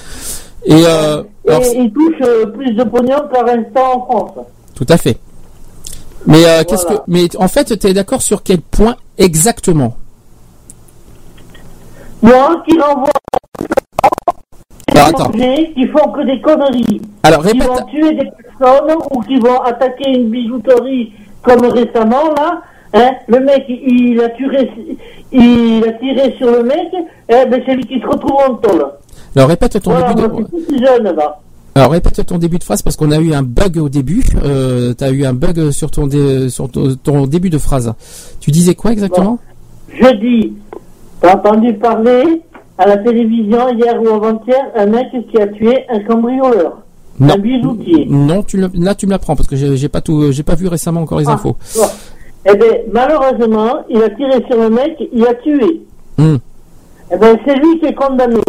Et 0.65 0.73
euh, 0.85 1.23
Et 1.47 1.51
alors, 1.51 1.63
ils 1.77 1.93
touchent 1.93 2.23
euh, 2.27 2.47
plus 2.47 2.73
de 2.73 2.83
pognon 2.85 3.19
par 3.33 3.45
instant 3.47 3.95
en 3.95 4.01
France. 4.07 4.47
Tout 4.75 4.87
à 4.89 4.97
fait. 4.97 5.19
Mais 6.27 6.45
euh, 6.47 6.65
qu'est-ce 6.65 6.87
que 6.87 6.95
mais 7.07 7.29
en 7.37 7.49
fait 7.49 7.79
tu 7.79 7.87
es 7.87 7.93
d'accord 7.93 8.23
sur 8.23 8.43
quel 8.43 8.61
point 8.63 8.97
exactement? 9.19 9.97
Moi, 12.25 12.63
qui 12.67 12.79
renvoie 12.81 13.11
des 14.93 14.99
Alors, 15.01 15.31
qui 15.75 15.87
font 15.89 16.11
que 16.13 16.25
des 16.25 16.41
conneries. 16.41 17.01
Alors, 17.23 17.43
qui 17.43 17.49
répète- 17.53 17.67
vont 17.69 17.85
tuer 17.87 18.15
des 18.15 18.31
personnes 18.31 18.97
ou 19.11 19.21
qui 19.23 19.37
vont 19.39 19.61
attaquer 19.61 20.11
une 20.11 20.31
bijouterie 20.31 21.13
comme 21.43 21.67
récemment 21.67 22.31
là. 22.37 22.63
Hein, 22.95 23.11
le 23.27 23.41
mec, 23.41 23.65
il, 23.69 24.21
a 24.21 24.29
tiré, 24.31 24.71
il 25.33 25.85
a 25.87 25.93
tiré 25.95 26.35
sur 26.39 26.51
le 26.51 26.63
mec, 26.63 26.89
eh 27.29 27.45
ben 27.51 27.61
c'est 27.67 27.75
lui 27.75 27.85
qui 27.87 28.01
se 28.01 28.07
retrouve 28.07 28.39
en 28.49 28.55
tôle. 28.55 28.87
Alors 29.37 29.49
répète 29.49 29.83
ton 29.83 29.91
Voilà, 29.91 30.15
début 30.15 30.45
de 30.71 30.79
jeune 30.87 31.03
là. 31.17 31.41
Alors 31.75 31.91
répète 31.91 32.25
ton 32.25 32.39
début 32.39 32.59
de 32.59 32.65
phrase 32.65 32.83
parce 32.83 32.95
qu'on 32.95 33.11
a 33.11 33.19
eu 33.19 33.35
un 33.35 33.43
bug 33.43 33.79
au 33.79 33.89
début. 33.89 34.23
Euh, 34.45 34.95
tu 34.97 35.03
as 35.03 35.11
eu 35.11 35.25
un 35.27 35.35
bug 35.35 35.73
sur 35.73 35.91
ton 35.91 36.07
dé- 36.07 36.49
sur 36.49 36.71
ton, 36.71 36.95
ton 36.95 37.27
début 37.27 37.51
de 37.51 37.59
phrase. 37.59 37.93
Tu 38.41 38.53
disais 38.53 38.77
quoi 38.77 38.93
exactement? 38.93 39.39
Je 39.89 40.15
dis, 40.17 40.53
t'as 41.25 41.35
entendu 41.37 41.73
parler 41.75 42.43
à 42.77 42.87
la 42.87 42.99
télévision 42.99 43.69
hier 43.71 44.01
ou 44.03 44.09
avant-hier 44.09 44.63
un 44.77 44.87
mec 44.87 45.07
qui 45.31 45.41
a 45.41 45.47
tué 45.47 45.85
un 45.89 46.01
cambrioleur, 46.01 46.79
Non. 47.19 47.35
un 47.35 47.39
bijoutier. 47.39 48.07
Non, 48.11 48.43
tu 48.43 48.57
le- 48.59 48.71
là 48.75 48.95
tu 48.95 49.07
me 49.07 49.13
l'apprends 49.13 49.37
parce 49.37 49.49
que 49.49 49.57
j'ai 49.57 49.89
pas 49.89 50.01
tout 50.01 50.33
j'ai 50.33 50.43
pas 50.43 50.55
vu 50.55 50.67
récemment 50.69 51.01
encore 51.03 51.21
les 51.21 51.29
Ah, 51.29 51.33
infos. 51.33 51.57
bon. 51.77 51.83
Eh 52.47 52.57
bien, 52.57 52.69
malheureusement, 52.93 53.77
il 53.89 54.03
a 54.03 54.11
tiré 54.11 54.45
sur 54.51 54.61
le 54.61 54.69
mec, 54.69 54.97
il 55.13 55.25
a 55.27 55.33
tué. 55.35 55.83
Hmm. 56.19 56.37
Eh 57.13 57.17
bien, 57.17 57.37
c'est 57.47 57.55
lui 57.57 57.79
qui 57.81 57.87
est 57.87 57.95
condamné. 57.95 58.41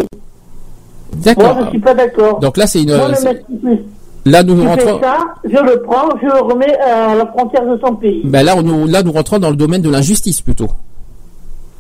D'accord. 1.16 1.56
Moi, 1.56 1.64
je 1.66 1.70
suis 1.70 1.80
pas 1.80 1.94
d'accord. 1.94 2.40
Donc 2.40 2.58
là 2.58 2.68
c'est 2.68 2.82
une 2.84 2.94
Moi, 2.96 3.08
le 3.08 3.24
mec 3.24 3.46
fait, 3.64 3.84
là 4.26 4.44
nous 4.44 4.62
rentrons 4.64 5.00
ça, 5.02 5.18
je 5.46 5.50
le 5.58 5.82
prends, 5.84 6.10
je 6.22 6.26
le 6.26 6.42
remets 6.42 6.78
à 6.80 7.16
la 7.16 7.26
frontière 7.28 7.66
de 7.66 7.80
son 7.86 7.96
pays. 7.96 8.22
ben 8.26 8.44
là 8.46 8.56
on 8.58 8.64
nous 8.64 8.86
là 8.88 9.02
nous 9.04 9.12
rentrons 9.14 9.40
dans 9.40 9.50
le 9.52 9.56
domaine 9.56 9.82
de 9.82 9.90
l'injustice 9.90 10.42
plutôt. 10.42 10.68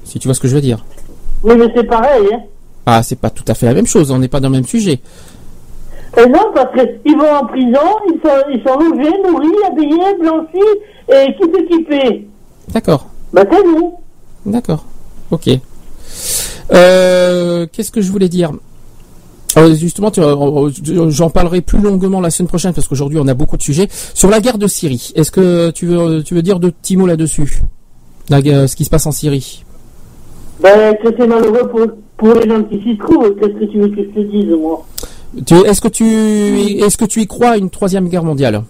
Si 0.05 0.17
tu 0.19 0.27
vois 0.27 0.33
ce 0.35 0.39
que 0.39 0.47
je 0.47 0.55
veux 0.55 0.61
dire. 0.61 0.85
Oui, 1.43 1.53
mais 1.57 1.65
c'est 1.75 1.83
pareil, 1.83 2.23
hein. 2.33 2.39
Ah, 2.85 3.03
c'est 3.03 3.19
pas 3.19 3.29
tout 3.29 3.43
à 3.47 3.53
fait 3.53 3.65
la 3.65 3.73
même 3.73 3.87
chose, 3.87 4.11
on 4.11 4.19
n'est 4.19 4.27
pas 4.27 4.39
dans 4.39 4.47
le 4.49 4.55
même 4.55 4.65
sujet. 4.65 4.99
Et 6.17 6.25
non, 6.29 6.51
parce 6.53 6.69
qu'ils 7.03 7.17
vont 7.17 7.29
en 7.29 7.45
prison, 7.45 7.79
ils 8.07 8.19
sont, 8.23 8.43
ils 8.53 8.61
sont 8.65 8.79
logés, 8.79 9.11
nourris, 9.27 9.63
habillés, 9.67 10.15
blanchis, 10.21 10.79
et 11.11 11.33
qui 11.35 11.43
s'équiper 11.51 12.27
D'accord. 12.69 13.07
Bah, 13.33 13.41
c'est 13.51 13.63
nous. 13.63 13.95
D'accord. 14.45 14.85
Ok. 15.31 15.49
Euh, 16.71 17.67
Qu'est-ce 17.71 17.91
que 17.91 18.01
je 18.01 18.11
voulais 18.11 18.29
dire? 18.29 18.51
Euh, 19.57 19.73
justement, 19.75 20.11
euh, 20.17 20.69
j'en 21.09 21.29
parlerai 21.29 21.61
plus 21.61 21.79
longuement 21.79 22.21
la 22.21 22.29
semaine 22.29 22.47
prochaine 22.49 22.73
parce 22.73 22.87
qu'aujourd'hui 22.87 23.19
on 23.19 23.27
a 23.27 23.33
beaucoup 23.33 23.55
de 23.57 23.61
sujets 23.61 23.87
sur 24.13 24.29
la 24.29 24.39
guerre 24.41 24.57
de 24.57 24.67
Syrie. 24.67 25.11
Est-ce 25.15 25.31
que 25.31 25.71
tu 25.71 25.85
veux, 25.85 26.23
tu 26.23 26.33
veux 26.35 26.41
dire 26.41 26.59
deux 26.59 26.71
petits 26.71 26.97
mots 26.97 27.07
là-dessus, 27.07 27.61
La 28.29 28.41
guerre- 28.41 28.67
ce 28.69 28.75
qui 28.75 28.83
se 28.85 28.89
passe 28.89 29.05
en 29.05 29.11
Syrie 29.11 29.63
Ben, 30.61 30.95
que 30.95 31.09
c'est 31.17 31.27
malheureux 31.27 31.67
pour, 31.67 31.81
pour 32.17 32.33
les 32.39 32.49
gens 32.49 32.63
qui 32.63 32.81
s'y 32.81 32.97
trouvent. 32.97 33.35
Qu'est-ce 33.35 33.53
que 33.59 33.65
tu 33.65 33.79
veux 33.79 33.89
que 33.89 34.03
je 34.03 34.09
te 34.09 34.19
dise, 34.21 34.49
moi 34.57 34.85
Tu- 35.45 35.53
Est-ce 35.55 35.81
que 35.81 35.87
tu, 35.89 36.05
est-ce 36.83 36.97
que 36.97 37.05
tu 37.05 37.21
y 37.21 37.27
crois 37.27 37.49
à 37.51 37.57
une 37.57 37.69
troisième 37.69 38.07
guerre 38.07 38.23
mondiale? 38.23 38.63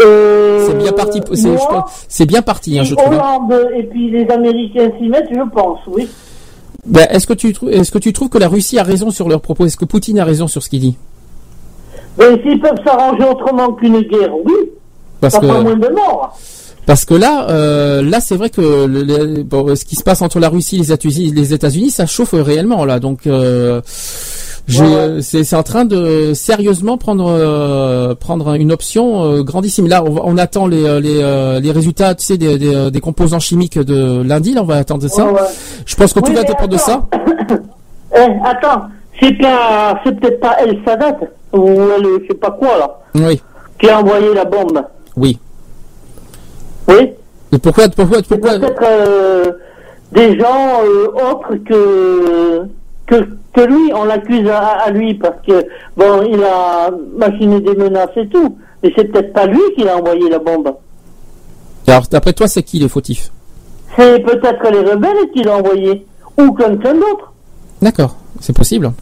Euh, 0.00 0.66
C'est 0.66 0.76
bien 0.78 0.92
parti. 0.92 1.20
C'est, 2.08 2.26
bien 2.26 2.42
parti, 2.42 2.78
hein, 2.78 2.84
je 2.84 2.94
trouve. 2.94 3.14
hein. 3.14 3.38
Hollande 3.48 3.70
et 3.76 3.84
puis 3.84 4.10
les 4.10 4.26
Américains 4.28 4.90
s'y 4.98 5.08
mettent, 5.08 5.28
je 5.30 5.48
pense, 5.50 5.78
oui. 5.86 6.08
Ben, 6.86 7.06
est-ce 7.10 7.26
que 7.26 7.32
tu, 7.32 7.54
est-ce 7.70 7.90
que 7.90 7.98
tu 7.98 8.12
trouves 8.12 8.28
que 8.28 8.38
la 8.38 8.48
Russie 8.48 8.78
a 8.78 8.82
raison 8.82 9.10
sur 9.10 9.28
leurs 9.28 9.40
propos? 9.40 9.64
Est-ce 9.66 9.76
que 9.76 9.84
Poutine 9.86 10.18
a 10.18 10.24
raison 10.24 10.48
sur 10.48 10.62
ce 10.62 10.68
qu'il 10.68 10.80
dit? 10.80 10.96
Mais 12.18 12.40
s'ils 12.42 12.60
peuvent 12.60 12.78
s'arranger 12.84 13.24
autrement 13.24 13.72
qu'une 13.72 14.00
guerre, 14.02 14.34
oui. 14.44 14.52
Parce 15.20 15.34
ça 15.34 15.40
que- 15.40 15.46
moins 15.46 15.62
de 15.76 15.88
morts. 15.88 16.36
Parce 16.86 17.04
que 17.04 17.14
là, 17.14 17.46
euh, 17.50 18.02
là, 18.02 18.20
c'est 18.20 18.36
vrai 18.36 18.50
que 18.50 18.60
le- 18.86 19.02
le- 19.02 19.42
bon, 19.42 19.74
ce 19.74 19.84
qui 19.84 19.96
se 19.96 20.02
passe 20.02 20.20
entre 20.22 20.38
la 20.38 20.48
Russie 20.48 20.76
et 20.82 21.30
les 21.30 21.54
États-Unis, 21.54 21.90
ça 21.90 22.04
chauffe 22.06 22.34
réellement 22.34 22.84
là. 22.84 23.00
Donc, 23.00 23.26
euh, 23.26 23.80
c'est 25.20 25.54
en 25.54 25.62
train 25.62 25.84
de 25.84 26.32
sérieusement 26.34 26.96
prendre 26.98 27.26
euh, 27.28 28.14
prendre 28.14 28.54
une 28.54 28.72
option 28.72 29.24
euh, 29.24 29.42
grandissime. 29.42 29.88
Là, 29.88 30.02
on, 30.04 30.10
va- 30.10 30.22
on 30.24 30.36
attend 30.38 30.66
les 30.66 30.84
euh, 30.84 31.00
les, 31.00 31.20
euh, 31.22 31.60
les 31.60 31.70
résultats, 31.70 32.14
tu 32.14 32.24
sais, 32.24 32.36
des, 32.38 32.58
des, 32.58 32.90
des 32.90 33.00
composants 33.00 33.40
chimiques 33.40 33.78
de 33.78 34.22
lundi. 34.22 34.52
Là, 34.54 34.62
on 34.62 34.66
va 34.66 34.76
attendre 34.76 35.06
ça. 35.08 35.24
Ouais, 35.26 35.32
ouais. 35.32 35.38
Je 35.86 35.94
pense 35.96 36.12
que 36.12 36.20
tout 36.20 36.26
Oui, 36.28 36.34
va 36.34 36.42
mais 36.42 36.48
dépendre 36.48 36.68
de 36.70 36.78
ça. 36.78 37.06
Eh, 38.16 38.20
attends, 38.44 38.82
c'est 39.20 39.36
pas, 39.38 39.98
c'est 40.04 40.20
peut-être 40.20 40.38
pas 40.38 40.56
El 40.64 40.78
Sadat 40.86 41.16
ou 41.52 41.66
je 41.66 42.26
sais 42.28 42.34
pas 42.34 42.52
quoi 42.52 42.78
là, 42.78 43.00
Oui, 43.16 43.42
qui 43.80 43.88
a 43.88 43.98
envoyé 43.98 44.32
la 44.32 44.44
bombe. 44.44 44.80
oui. 45.16 45.36
Oui. 46.88 47.10
Et 47.52 47.58
pourquoi 47.58 47.88
pourquoi 47.88 48.18
pourquoi 48.22 48.58
peut-être 48.58 48.82
euh, 48.82 49.52
des 50.12 50.38
gens 50.38 50.80
euh, 50.84 51.06
autres 51.30 51.54
que, 51.64 52.62
que 53.06 53.28
que 53.52 53.60
lui. 53.60 53.92
On 53.94 54.04
l'accuse 54.04 54.48
à, 54.48 54.58
à 54.86 54.90
lui 54.90 55.14
parce 55.14 55.36
que 55.46 55.64
bon, 55.96 56.22
il 56.30 56.42
a 56.42 56.90
machiné 57.16 57.60
des 57.60 57.74
menaces 57.74 58.16
et 58.16 58.26
tout. 58.28 58.56
Mais 58.82 58.92
c'est 58.96 59.04
peut-être 59.04 59.32
pas 59.32 59.46
lui 59.46 59.60
qui 59.76 59.88
a 59.88 59.96
envoyé 59.96 60.28
la 60.28 60.38
bombe. 60.38 60.74
Alors, 61.86 62.02
d'après 62.10 62.32
toi, 62.32 62.48
c'est 62.48 62.62
qui 62.62 62.78
les 62.78 62.88
fautifs 62.88 63.30
C'est 63.96 64.18
peut-être 64.20 64.70
les 64.70 64.90
rebelles 64.90 65.30
qui 65.32 65.42
l'ont 65.42 65.54
envoyé 65.54 66.06
ou 66.38 66.52
quelqu'un 66.52 66.94
d'autre. 66.94 67.32
D'accord, 67.80 68.16
c'est 68.40 68.56
possible. 68.56 68.92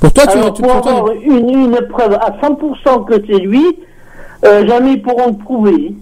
Pour 0.00 0.12
toi, 0.12 0.26
tu, 0.26 0.36
Alors, 0.38 0.52
tu- 0.54 0.62
pour 0.62 0.72
pour 0.72 0.80
toi- 0.82 0.92
avoir 0.92 1.12
une, 1.12 1.48
une 1.50 1.78
preuve 1.88 2.14
à 2.14 2.36
100% 2.42 3.04
que 3.06 3.14
c'est 3.26 3.38
lui, 3.38 3.64
euh, 4.44 4.66
jamais 4.66 4.94
ils 4.94 5.02
pourront 5.02 5.28
le 5.28 5.36
prouver. 5.44 5.94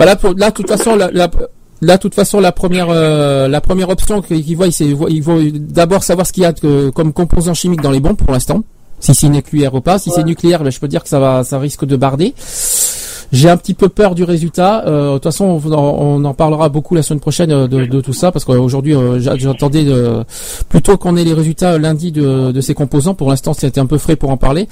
Voilà, 0.00 0.16
pour, 0.16 0.32
là, 0.34 0.50
de 0.50 0.54
toute 0.54 0.68
façon, 0.68 0.96
la, 0.96 1.10
la- 1.10 1.30
là, 1.82 1.96
de 1.96 2.00
toute 2.02 2.14
façon, 2.14 2.40
la 2.40 2.52
première, 2.52 2.86
euh, 2.90 3.48
la 3.48 3.60
première 3.60 3.88
option 3.90 4.22
qu'ils 4.22 4.56
voient, 4.56 4.70
c'est 4.70 4.86
ils 4.86 5.22
vont 5.22 5.38
d'abord 5.54 6.02
savoir 6.04 6.26
ce 6.26 6.32
qu'il 6.32 6.42
y 6.42 6.46
a 6.46 6.52
de- 6.52 6.90
comme 6.90 7.12
composants 7.12 7.54
chimiques 7.54 7.82
dans 7.82 7.90
les 7.90 8.00
bombes 8.00 8.16
pour 8.16 8.32
l'instant. 8.32 8.62
Si 8.98 9.14
c'est 9.14 9.28
nucléaire 9.28 9.74
ou 9.74 9.80
pas. 9.80 9.98
Si 9.98 10.10
c'est 10.10 10.24
nucléaire, 10.24 10.62
ben, 10.62 10.70
je 10.70 10.78
peux 10.80 10.88
dire 10.88 11.02
que 11.02 11.08
ça 11.08 11.18
va, 11.20 11.44
ça 11.44 11.58
risque 11.58 11.84
de 11.86 11.96
barder. 11.96 12.34
J'ai 13.32 13.48
un 13.48 13.56
petit 13.56 13.74
peu 13.74 13.88
peur 13.88 14.14
du 14.14 14.24
résultat. 14.24 14.84
Euh, 14.86 15.08
de 15.10 15.14
toute 15.14 15.24
façon, 15.24 15.44
on, 15.64 15.72
en- 15.72 15.96
on 16.00 16.24
en 16.24 16.34
parlera 16.34 16.68
beaucoup 16.68 16.94
la 16.94 17.02
semaine 17.02 17.20
prochaine 17.20 17.52
euh, 17.52 17.68
de, 17.68 17.84
de 17.86 18.00
tout 18.00 18.12
ça 18.12 18.32
parce 18.32 18.44
qu'aujourd'hui, 18.44 18.94
euh, 18.96 19.20
j'a- 19.20 19.36
j'attendais 19.36 19.86
plutôt 20.68 20.96
qu'on 20.96 21.16
ait 21.16 21.24
les 21.24 21.32
résultats 21.34 21.78
lundi 21.78 22.10
de, 22.10 22.50
de 22.52 22.60
ces 22.60 22.74
composants. 22.74 23.14
Pour 23.14 23.28
l'instant, 23.30 23.52
c'était 23.54 23.80
un 23.80 23.86
peu 23.86 23.98
frais 23.98 24.16
pour 24.16 24.30
en 24.30 24.36
parler, 24.36 24.66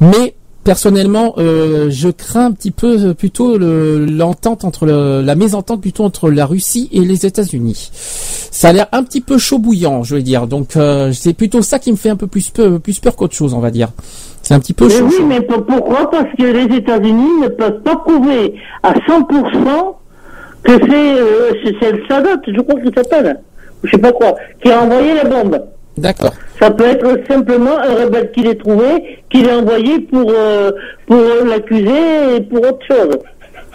mais 0.00 0.34
personnellement, 0.74 1.34
euh, 1.38 1.88
je 1.90 2.08
crains 2.10 2.46
un 2.46 2.52
petit 2.52 2.70
peu 2.70 3.08
euh, 3.08 3.12
plutôt 3.12 3.58
le- 3.58 4.06
l'entente 4.06 4.64
entre 4.64 4.86
le- 4.86 5.20
la 5.20 5.34
mésentente 5.34 5.80
plutôt 5.80 6.04
entre 6.04 6.30
la 6.30 6.46
Russie 6.46 6.88
et 6.92 7.00
les 7.00 7.26
États-Unis. 7.26 7.90
Ça 7.92 8.68
a 8.68 8.72
l'air 8.72 8.86
un 8.92 9.02
petit 9.02 9.20
peu 9.20 9.36
chaud 9.36 9.58
bouillant, 9.58 10.04
je 10.04 10.14
vais 10.14 10.22
dire. 10.22 10.46
Donc 10.46 10.76
euh, 10.76 11.10
c'est 11.12 11.32
plutôt 11.34 11.60
ça 11.62 11.80
qui 11.80 11.90
me 11.90 11.96
fait 11.96 12.10
un 12.10 12.14
peu 12.14 12.28
plus 12.28 12.50
peur, 12.50 12.78
plus 12.80 13.00
peur 13.00 13.16
qu'autre 13.16 13.34
chose, 13.34 13.52
on 13.52 13.58
va 13.58 13.72
dire. 13.72 13.88
C'est 14.42 14.54
un 14.54 14.60
petit 14.60 14.72
peu 14.72 14.86
Mais 14.86 14.94
chaud. 14.96 15.06
oui, 15.10 15.16
chaud. 15.16 15.26
mais 15.26 15.40
pour- 15.40 15.66
pourquoi? 15.66 16.08
Parce 16.08 16.32
que 16.38 16.44
les 16.44 16.76
États-Unis 16.76 17.40
ne 17.42 17.48
peuvent 17.48 17.80
pas 17.82 17.96
prouver 17.96 18.54
à 18.84 18.92
100% 18.92 19.96
que 20.62 20.72
c'est 20.72 21.20
euh, 21.20 21.50
le 21.64 22.06
Sadat, 22.08 22.36
je 22.46 22.60
crois 22.60 22.80
qu'il 22.80 22.92
s'appelle, 22.94 23.40
je 23.82 23.90
sais 23.90 23.98
pas 23.98 24.12
quoi, 24.12 24.36
qui 24.62 24.70
a 24.70 24.82
envoyé 24.84 25.14
la 25.14 25.24
bombe. 25.24 25.60
D'accord. 25.98 26.32
Ça 26.60 26.70
peut 26.70 26.84
être 26.84 27.06
simplement 27.28 27.78
un 27.78 28.04
rebelle 28.04 28.30
qui 28.32 28.42
l'ait 28.42 28.54
trouvé, 28.56 29.18
qui 29.30 29.42
l'a 29.42 29.58
envoyé 29.58 30.00
pour, 30.00 30.30
euh, 30.30 30.70
pour 31.06 31.18
l'accuser 31.46 32.36
et 32.36 32.40
pour 32.42 32.58
autre 32.58 32.84
chose. 32.88 33.18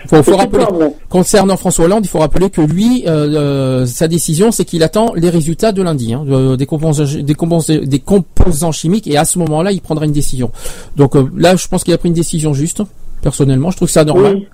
Faut, 0.08 0.22
faut 0.22 0.36
rappeler, 0.38 0.66
concernant 1.10 1.58
François 1.58 1.86
Hollande, 1.86 2.06
il 2.06 2.10
faut 2.10 2.20
rappeler 2.20 2.52
que 2.52 2.62
lui, 2.62 3.06
euh, 3.08 3.10
euh, 3.82 3.86
sa 3.88 4.08
décision, 4.08 4.52
c'est 4.52 4.64
qu'il 4.64 4.84
attend 4.84 5.14
les 5.16 5.32
résultats 5.32 5.72
de 5.72 5.82
lundi, 5.82 6.14
hein, 6.14 6.24
de- 6.28 6.56
des, 6.56 6.68
composants, 6.68 7.06
des, 7.24 7.34
composants, 7.34 7.74
des 7.82 7.98
composants 8.00 8.72
chimiques, 8.72 9.08
et 9.08 9.18
à 9.18 9.26
ce 9.26 9.40
moment-là, 9.40 9.72
il 9.72 9.82
prendra 9.82 10.06
une 10.06 10.12
décision. 10.12 10.52
Donc 10.96 11.16
euh, 11.16 11.24
là, 11.36 11.56
je 11.56 11.68
pense 11.68 11.84
qu'il 11.84 11.94
a 11.94 11.98
pris 11.98 12.10
une 12.10 12.14
décision 12.14 12.54
juste. 12.54 12.84
Personnellement, 13.24 13.72
je 13.72 13.78
trouve 13.78 13.90
ça 13.90 14.04
normal. 14.06 14.36
Oui. 14.36 14.48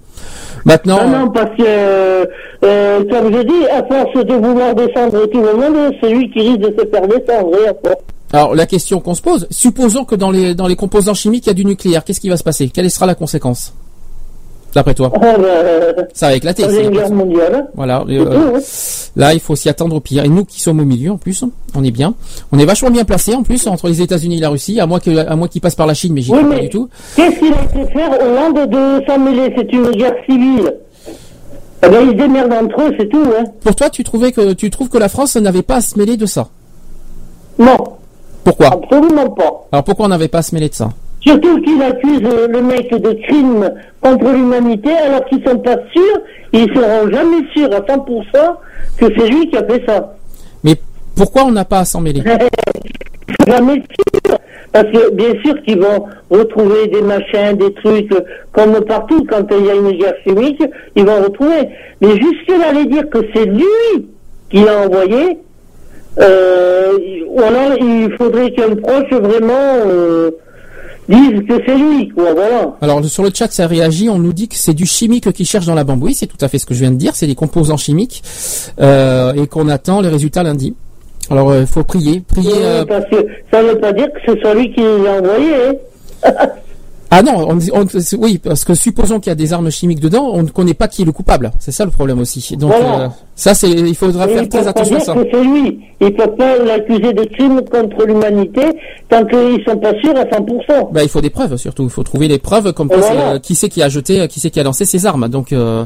Maintenant, 0.64 1.04
Non, 1.06 1.20
non, 1.26 1.30
parce 1.32 1.50
que, 1.58 1.64
euh, 1.68 2.26
euh, 2.64 3.00
comme 3.10 3.34
je 3.34 3.42
dis, 3.42 3.68
à 3.70 3.84
force 3.84 4.26
de 4.26 4.34
vouloir 4.36 4.74
descendre 4.74 5.26
tout 5.26 5.42
le 5.42 5.54
monde, 5.54 5.94
c'est 6.02 6.10
lui 6.14 6.30
qui 6.32 6.40
risque 6.48 6.60
de 6.60 6.76
se 6.80 6.88
faire 6.88 7.08
descendre. 7.10 7.52
et 7.62 7.68
à 7.68 7.74
force. 7.74 8.04
Alors 8.34 8.56
la 8.56 8.66
question 8.66 9.00
qu'on 9.00 9.14
se 9.16 9.22
pose, 9.22 9.48
supposons 9.50 10.06
que 10.06 10.16
dans 10.16 10.32
les 10.32 10.56
dans 10.56 10.68
les 10.68 10.76
composants 10.76 11.14
chimiques, 11.14 11.46
il 11.46 11.50
y 11.50 11.52
a 11.52 11.54
du 11.56 11.66
nucléaire. 11.66 12.04
Qu'est-ce 12.04 12.20
qui 12.22 12.30
va 12.30 12.38
se 12.38 12.44
passer? 12.44 12.70
Quelle 12.70 12.90
sera 12.90 13.06
la 13.06 13.16
conséquence? 13.16 13.74
D'après 14.74 14.94
toi? 14.94 15.12
Ah, 15.16 15.20
bah, 15.20 15.44
euh, 15.48 15.92
Ça 16.14 16.28
va 16.30 16.36
éclater. 16.36 16.64
c'est- 16.64 16.90
guerre 16.90 17.12
mondiale. 17.12 17.68
Voilà. 17.76 18.06
Euh, 18.08 18.24
tout, 18.24 18.56
hein. 18.56 18.60
Là, 19.18 19.34
il 19.34 19.42
faut 19.42 19.54
s'y 19.58 19.68
attendre 19.68 19.94
au 19.98 20.00
pire. 20.00 20.24
Et 20.24 20.30
nous 20.30 20.46
qui 20.46 20.62
sommes 20.62 20.80
au 20.80 20.86
milieu, 20.86 21.12
en 21.12 21.18
plus, 21.18 21.44
on 21.76 21.84
est 21.84 21.92
bien. 21.92 22.14
On 22.54 22.58
est 22.58 22.64
vachement 22.64 22.90
bien 22.90 23.04
placés, 23.04 23.36
en 23.36 23.44
plus, 23.44 23.68
entre 23.68 23.90
les 23.90 24.02
États-Unis 24.02 24.38
et 24.38 24.40
la 24.40 24.48
Russie, 24.48 24.80
à 24.80 24.86
moins 24.88 25.00
qu'ils 25.02 25.60
passent 25.62 25.76
par 25.76 25.88
la 25.88 25.94
Chine, 25.94 26.14
mais 26.14 26.22
j'y 26.22 26.32
Oui, 26.32 26.38
crois 26.40 26.52
pas 26.56 26.60
du 26.62 26.70
tout. 26.70 26.88
qu'est-ce 27.18 27.38
qu'il 27.40 27.54
a 27.54 27.64
été 27.66 27.92
faire 27.92 28.12
Hollande 28.22 28.70
de 28.72 29.06
s'en 29.06 29.20
mêler? 29.20 29.54
C'est 29.58 29.74
une 29.74 29.92
guerre 29.92 30.16
civile. 30.26 30.74
Eh 31.84 31.90
ben, 31.90 32.02
ils 32.04 32.12
se 32.12 32.16
démerdent 32.16 32.54
entre 32.54 32.82
eux, 32.84 32.94
c'est 32.98 33.10
tout. 33.10 33.26
Hein. 33.38 33.44
Pour 33.66 33.76
toi, 33.76 33.90
tu 33.90 34.06
trouvais 34.06 34.32
que, 34.32 34.54
tu 34.54 34.70
trouves 34.70 34.88
que 34.88 35.00
la 35.00 35.10
France 35.10 35.36
n'avait 35.36 35.64
pas 35.64 35.78
à 35.78 35.82
se 35.82 36.00
mêler 36.00 36.16
de 36.16 36.26
ça? 36.26 36.48
Non, 37.60 37.76
Pourquoi 38.44 38.68
absolument 38.68 39.30
pas. 39.30 39.68
Alors 39.72 39.84
pourquoi 39.84 40.06
on 40.06 40.10
n'avait 40.10 40.28
pas 40.28 40.40
à 40.40 40.42
se 40.42 40.56
mêler 40.56 40.70
de 40.70 40.74
ça 40.74 40.90
Surtout 41.22 41.62
qu'il 41.62 41.82
accuse 41.82 42.22
le 42.22 42.62
mec 42.62 42.90
de 42.90 43.14
crime 43.28 43.72
contre 44.02 44.32
l'humanité 44.32 44.92
alors 44.92 45.24
qu'ils 45.26 45.44
sont 45.48 45.60
pas 45.60 45.78
sûrs, 45.94 46.22
ils 46.52 46.68
seront 46.74 47.12
jamais 47.12 47.46
sûrs 47.54 47.72
à 47.74 47.80
100% 47.82 48.56
que 48.98 49.06
c'est 49.06 49.28
lui 49.28 49.50
qui 49.50 49.58
a 49.58 49.64
fait 49.64 49.84
ça. 49.88 50.16
Mais 50.64 50.76
pourquoi 51.16 51.44
on 51.44 51.52
n'a 51.52 51.66
pas 51.66 51.80
à 51.80 51.86
s'en 51.86 52.02
mêler 52.02 52.24
Ils 52.26 53.52
jamais 53.52 53.76
sûrs. 53.76 54.38
Parce 54.72 54.86
que 54.86 55.12
bien 55.12 55.34
sûr 55.44 55.62
qu'ils 55.64 55.80
vont 55.80 56.06
retrouver 56.30 56.88
des 56.88 57.02
machins, 57.02 57.58
des 57.58 57.74
trucs, 57.74 58.14
comme 58.54 58.80
partout, 58.86 59.26
quand 59.30 59.46
il 59.52 59.66
y 59.66 59.70
a 59.70 59.76
une 59.76 59.92
guerre 59.92 60.16
chimique, 60.24 60.64
ils 60.96 61.06
vont 61.06 61.22
retrouver. 61.24 61.68
Mais 62.00 62.12
jusque-là, 62.12 62.70
aller 62.70 62.86
dire 62.86 63.10
que 63.10 63.20
c'est 63.34 63.46
lui 63.46 64.08
qui 64.50 64.64
l'a 64.64 64.80
envoyé, 64.86 65.40
euh, 66.20 66.98
ou 67.30 67.40
alors 67.42 67.78
il 67.80 68.12
faudrait 68.18 68.52
qu'un 68.52 68.76
proche 68.76 69.10
vraiment 69.12 69.78
euh, 69.88 70.32
dise 71.08 71.42
que 71.48 71.54
c'est 71.66 71.76
lui, 71.76 72.10
quoi, 72.10 72.34
voilà. 72.34 72.74
Alors 72.82 73.04
sur 73.06 73.24
le 73.24 73.30
chat, 73.34 73.52
ça 73.52 73.68
réagit. 73.68 74.10
On 74.10 74.18
nous 74.20 74.34
dit 74.34 74.48
que 74.48 74.56
c'est 74.56 74.74
du 74.74 74.86
chimique 74.86 75.32
qui 75.32 75.46
cherche 75.46 75.66
dans 75.66 75.76
la 75.76 75.84
bombe. 75.84 76.04
Oui, 76.04 76.14
c'est 76.14 76.28
tout 76.28 76.38
à 76.42 76.48
fait 76.48 76.58
ce 76.60 76.66
que 76.66 76.74
je 76.74 76.80
viens 76.82 76.92
de 76.92 76.98
dire. 76.98 77.16
C'est 77.16 77.28
des 77.28 77.36
composants 77.36 77.78
chimiques 77.78 78.22
euh, 78.80 79.34
et 79.34 79.48
qu'on 79.48 79.70
attend 79.70 80.02
les 80.02 80.10
résultats 80.10 80.44
lundi. 80.44 80.76
Alors 81.30 81.56
il 81.56 81.66
faut 81.68 81.84
prier, 81.84 82.22
prier. 82.28 82.52
euh, 82.56 82.84
Parce 82.86 83.06
que 83.06 83.26
ça 83.52 83.62
ne 83.64 83.70
veut 83.70 83.80
pas 83.80 83.94
dire 83.94 84.08
que 84.12 84.34
ce 84.34 84.40
soit 84.42 84.54
lui 84.54 84.74
qui 84.74 84.82
l'a 84.82 85.14
envoyé, 85.14 85.54
hein. 86.26 86.30
Ah 87.14 87.22
non, 87.22 87.46
on, 87.50 87.58
on- 87.74 87.88
oui, 88.20 88.38
parce 88.38 88.64
que 88.64 88.74
supposons 88.74 89.20
qu'il 89.20 89.30
y 89.30 89.34
a 89.34 89.36
des 89.36 89.52
armes 89.52 89.70
chimiques 89.70 90.00
dedans, 90.00 90.30
on 90.34 90.44
ne 90.44 90.48
connaît 90.50 90.74
pas 90.74 90.88
qui 90.88 91.02
est 91.02 91.06
le 91.06 91.12
coupable. 91.12 91.52
C'est 91.60 91.72
ça 91.74 91.84
le 91.84 91.92
problème 91.92 92.20
aussi. 92.20 92.56
Donc 92.56 92.72
Voilà. 92.72 93.02
euh, 93.02 93.08
ça, 93.36 93.54
c'est, 93.54 93.70
il 93.70 93.96
faudra 93.96 94.30
Et 94.30 94.34
faire 94.34 94.48
très 94.50 94.66
attention 94.68 94.96
à 94.96 95.00
ça. 95.02 95.14
c'est 95.32 95.44
lui. 95.44 95.80
Ils 96.00 96.06
ne 96.06 96.12
peuvent 96.12 96.36
pas 96.38 96.58
l'accuser 96.58 97.12
de 97.12 97.24
crime 97.26 97.62
contre 97.70 98.06
l'humanité 98.06 98.62
tant 99.10 99.26
qu'ils 99.26 99.58
ne 99.58 99.64
sont 99.64 99.78
pas 99.78 99.92
sûrs 100.02 100.16
à 100.18 100.24
100%. 100.24 100.92
Bah, 100.94 101.04
il 101.04 101.10
faut 101.10 101.20
des 101.22 101.30
preuves 101.30 101.58
surtout. 101.58 101.84
Il 101.84 101.90
faut 101.90 102.04
trouver 102.04 102.30
les 102.30 102.40
preuves 102.40 102.72
comme 102.72 102.88
quoi 102.88 102.98
Voilà. 103.00 103.14
c'est, 103.32 103.36
euh, 103.36 103.40
qui 103.40 103.56
c'est 103.56 103.68
qui 103.70 103.84
a 103.84 103.90
jeté, 103.90 104.22
euh, 104.22 104.28
qui 104.28 104.40
c'est 104.40 104.50
qui 104.50 104.60
a 104.62 104.64
lancé 104.64 104.86
ces 104.86 105.06
armes. 105.06 105.28
Donc, 105.28 105.52
euh, 105.52 105.86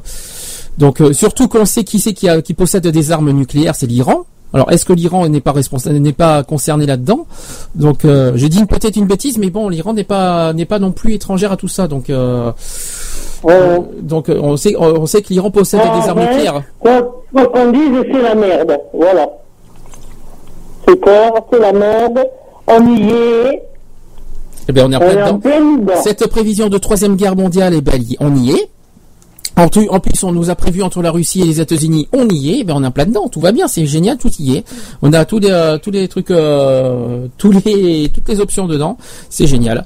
donc 0.77 1.01
euh, 1.01 1.11
surtout 1.11 1.47
qu'on 1.47 1.65
sait 1.65 1.83
qui 1.83 1.99
c'est 1.99 2.13
qui, 2.13 2.29
a, 2.29 2.41
qui 2.43 2.53
possède 2.53 2.85
des 2.85 3.11
armes 3.11 3.31
nucléaires, 3.31 3.73
c'est 3.75 3.87
l'Iran. 3.87 4.25
Alors, 4.55 4.71
est-ce 4.71 4.85
que 4.85 4.93
l'Iran 4.93 5.27
n'est 5.27 5.41
pas 5.41 5.51
responsable, 5.51 5.97
n'est 5.97 6.13
pas 6.13 6.41
concerné 6.43 6.85
là-dedans? 6.85 7.27
Donc, 7.75 8.05
euh, 8.05 8.31
j'ai 8.35 8.47
dit 8.49 8.59
une- 8.59 8.67
peut-être 8.67 8.95
une 8.95 9.05
bêtise, 9.05 9.37
mais 9.37 9.49
bon, 9.49 9.67
l'Iran 9.69 9.93
n'est 9.93 10.05
pas 10.05 10.53
n'est 10.53 10.65
pas 10.65 10.79
non 10.79 10.91
plus 10.93 11.13
étrangère 11.13 11.51
à 11.51 11.57
tout 11.57 11.67
ça. 11.67 11.87
Donc, 11.89 12.09
euh, 12.09 12.51
donc 14.01 14.29
euh, 14.29 14.39
on 14.41 14.55
sait 14.57 14.75
on 14.77 15.05
sait 15.05 15.21
que 15.21 15.29
l'Iran 15.33 15.51
possède 15.51 15.81
des 15.81 16.07
armes 16.09 16.19
Ouais, 16.19 16.29
nucléaires. 16.29 16.63
Quoi 16.79 17.21
quoi 17.33 17.45
qu'on 17.47 17.71
dise, 17.71 18.01
c'est 18.11 18.21
la 18.21 18.33
merde. 18.33 18.77
Voilà. 18.93 19.29
C'est 20.87 20.99
clair, 21.01 21.31
c'est 21.51 21.59
la 21.59 21.73
merde. 21.73 22.19
on 22.67 22.95
y 22.95 23.09
est. 23.11 23.61
Eh 24.67 24.71
bien, 24.71 24.85
on 24.87 24.91
est 24.91 24.95
en 24.95 24.99
On 25.01 25.09
plein 25.09 25.09
est 25.17 25.21
en 25.21 25.25
dedans. 25.27 25.39
plein 25.39 25.77
dedans. 25.77 25.93
Cette 26.03 26.27
prévision 26.27 26.69
de 26.69 26.77
troisième 26.79 27.15
guerre 27.17 27.35
mondiale, 27.35 27.73
eh 27.75 27.81
ben, 27.81 28.01
on 28.19 28.33
y 28.35 28.51
est. 28.51 28.69
En, 29.57 29.69
plus, 29.69 30.23
on 30.23 30.31
nous 30.33 30.49
a 30.49 30.55
prévu 30.55 30.83
entre 30.83 31.01
la 31.01 31.11
Russie 31.11 31.41
et 31.41 31.45
les 31.45 31.61
États-Unis, 31.61 32.07
on 32.11 32.27
y 32.29 32.59
est. 32.59 32.63
Ben, 32.65 32.73
on 32.75 32.83
est 32.83 32.87
en 32.87 32.91
plein 32.91 33.05
dedans. 33.05 33.29
Tout 33.29 33.39
va 33.39 33.51
bien, 33.53 33.67
c'est 33.67 33.85
génial, 33.85 34.17
tout 34.17 34.31
y 34.39 34.55
est. 34.57 34.65
On 35.01 35.13
a 35.13 35.23
tous 35.23 35.39
les 35.39 35.49
euh, 35.49 35.77
tous 35.77 35.91
les 35.91 36.07
trucs, 36.09 36.29
euh, 36.31 37.27
tous 37.37 37.51
les 37.51 38.09
toutes 38.13 38.27
les 38.27 38.39
options 38.41 38.67
dedans. 38.67 38.97
C'est 39.29 39.47
génial. 39.47 39.85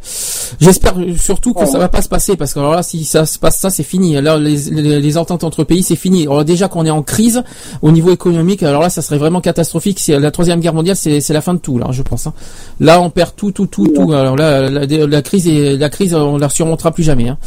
J'espère 0.60 0.96
surtout 1.20 1.54
que 1.54 1.66
ça 1.68 1.78
va 1.78 1.88
pas 1.88 2.02
se 2.02 2.10
passer 2.10 2.36
parce 2.36 2.54
que 2.54 2.60
alors 2.60 2.74
là, 2.74 2.82
si 2.84 3.06
ça 3.06 3.26
se 3.26 3.38
passe 3.38 3.60
ça, 3.60 3.70
c'est 3.70 3.84
fini. 3.84 4.20
Là, 4.20 4.38
les, 4.38 4.58
les, 4.72 5.00
les 5.00 5.18
ententes 5.18 5.44
entre 5.44 5.64
pays, 5.64 5.84
c'est 5.84 5.96
fini. 5.96 6.24
Alors 6.24 6.44
déjà 6.44 6.68
qu'on 6.68 6.86
est 6.86 6.90
en 6.90 7.04
crise 7.04 7.44
au 7.82 7.92
niveau 7.92 8.12
économique, 8.12 8.64
alors 8.64 8.82
là, 8.82 8.90
ça 8.90 9.02
serait 9.04 9.20
vraiment 9.20 9.40
catastrophique. 9.42 10.00
C'est 10.00 10.18
la 10.20 10.32
troisième 10.32 10.62
guerre 10.62 10.74
mondiale, 10.74 10.96
c'est 10.96 11.30
la 11.30 11.42
fin 11.42 11.54
de 11.54 11.60
tout 11.60 11.78
là, 11.78 11.88
je 11.92 12.02
pense. 12.02 12.26
hein. 12.28 12.34
Là, 12.80 13.02
on 13.02 13.10
perd 13.12 13.36
tout, 13.36 13.52
tout, 13.52 13.68
tout, 13.68 13.88
tout. 13.88 14.14
Alors 14.14 14.36
là, 14.36 14.70
la, 14.70 14.86
la 14.88 15.22
crise 15.22 15.48
est 15.48 15.78
la 15.78 15.90
crise, 15.90 16.16
on 16.16 16.38
la 16.38 16.50
surmontera 16.50 16.92
plus 16.92 17.04
jamais. 17.04 17.30
hein. 17.30 17.38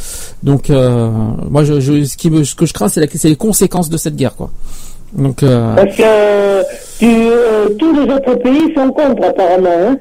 Donc, 0.41 0.69
euh, 0.69 1.09
moi, 1.49 1.63
je, 1.65 1.79
je, 1.79 2.12
ce 2.13 2.17
qui 2.17 2.29
me, 2.29 2.43
ce 2.43 2.53
que 2.55 2.65
je 2.67 2.73
crains, 2.73 2.89
c'est 2.89 2.99
la- 3.01 3.07
les 3.29 3.35
conséquences 3.35 3.89
de 3.89 3.97
cette 3.97 4.15
guerre, 4.15 4.35
quoi. 4.35 4.51
Donc, 5.13 5.41
euh, 5.43 5.75
Parce 5.75 5.95
que 5.95 6.61
tu, 6.99 7.05
euh, 7.09 7.69
tous 7.79 7.91
les 7.93 8.13
autres 8.13 8.35
pays 8.35 8.73
sont 8.75 8.89
contre, 8.91 9.23
apparemment. 9.23 9.69
Hein. 9.89 9.97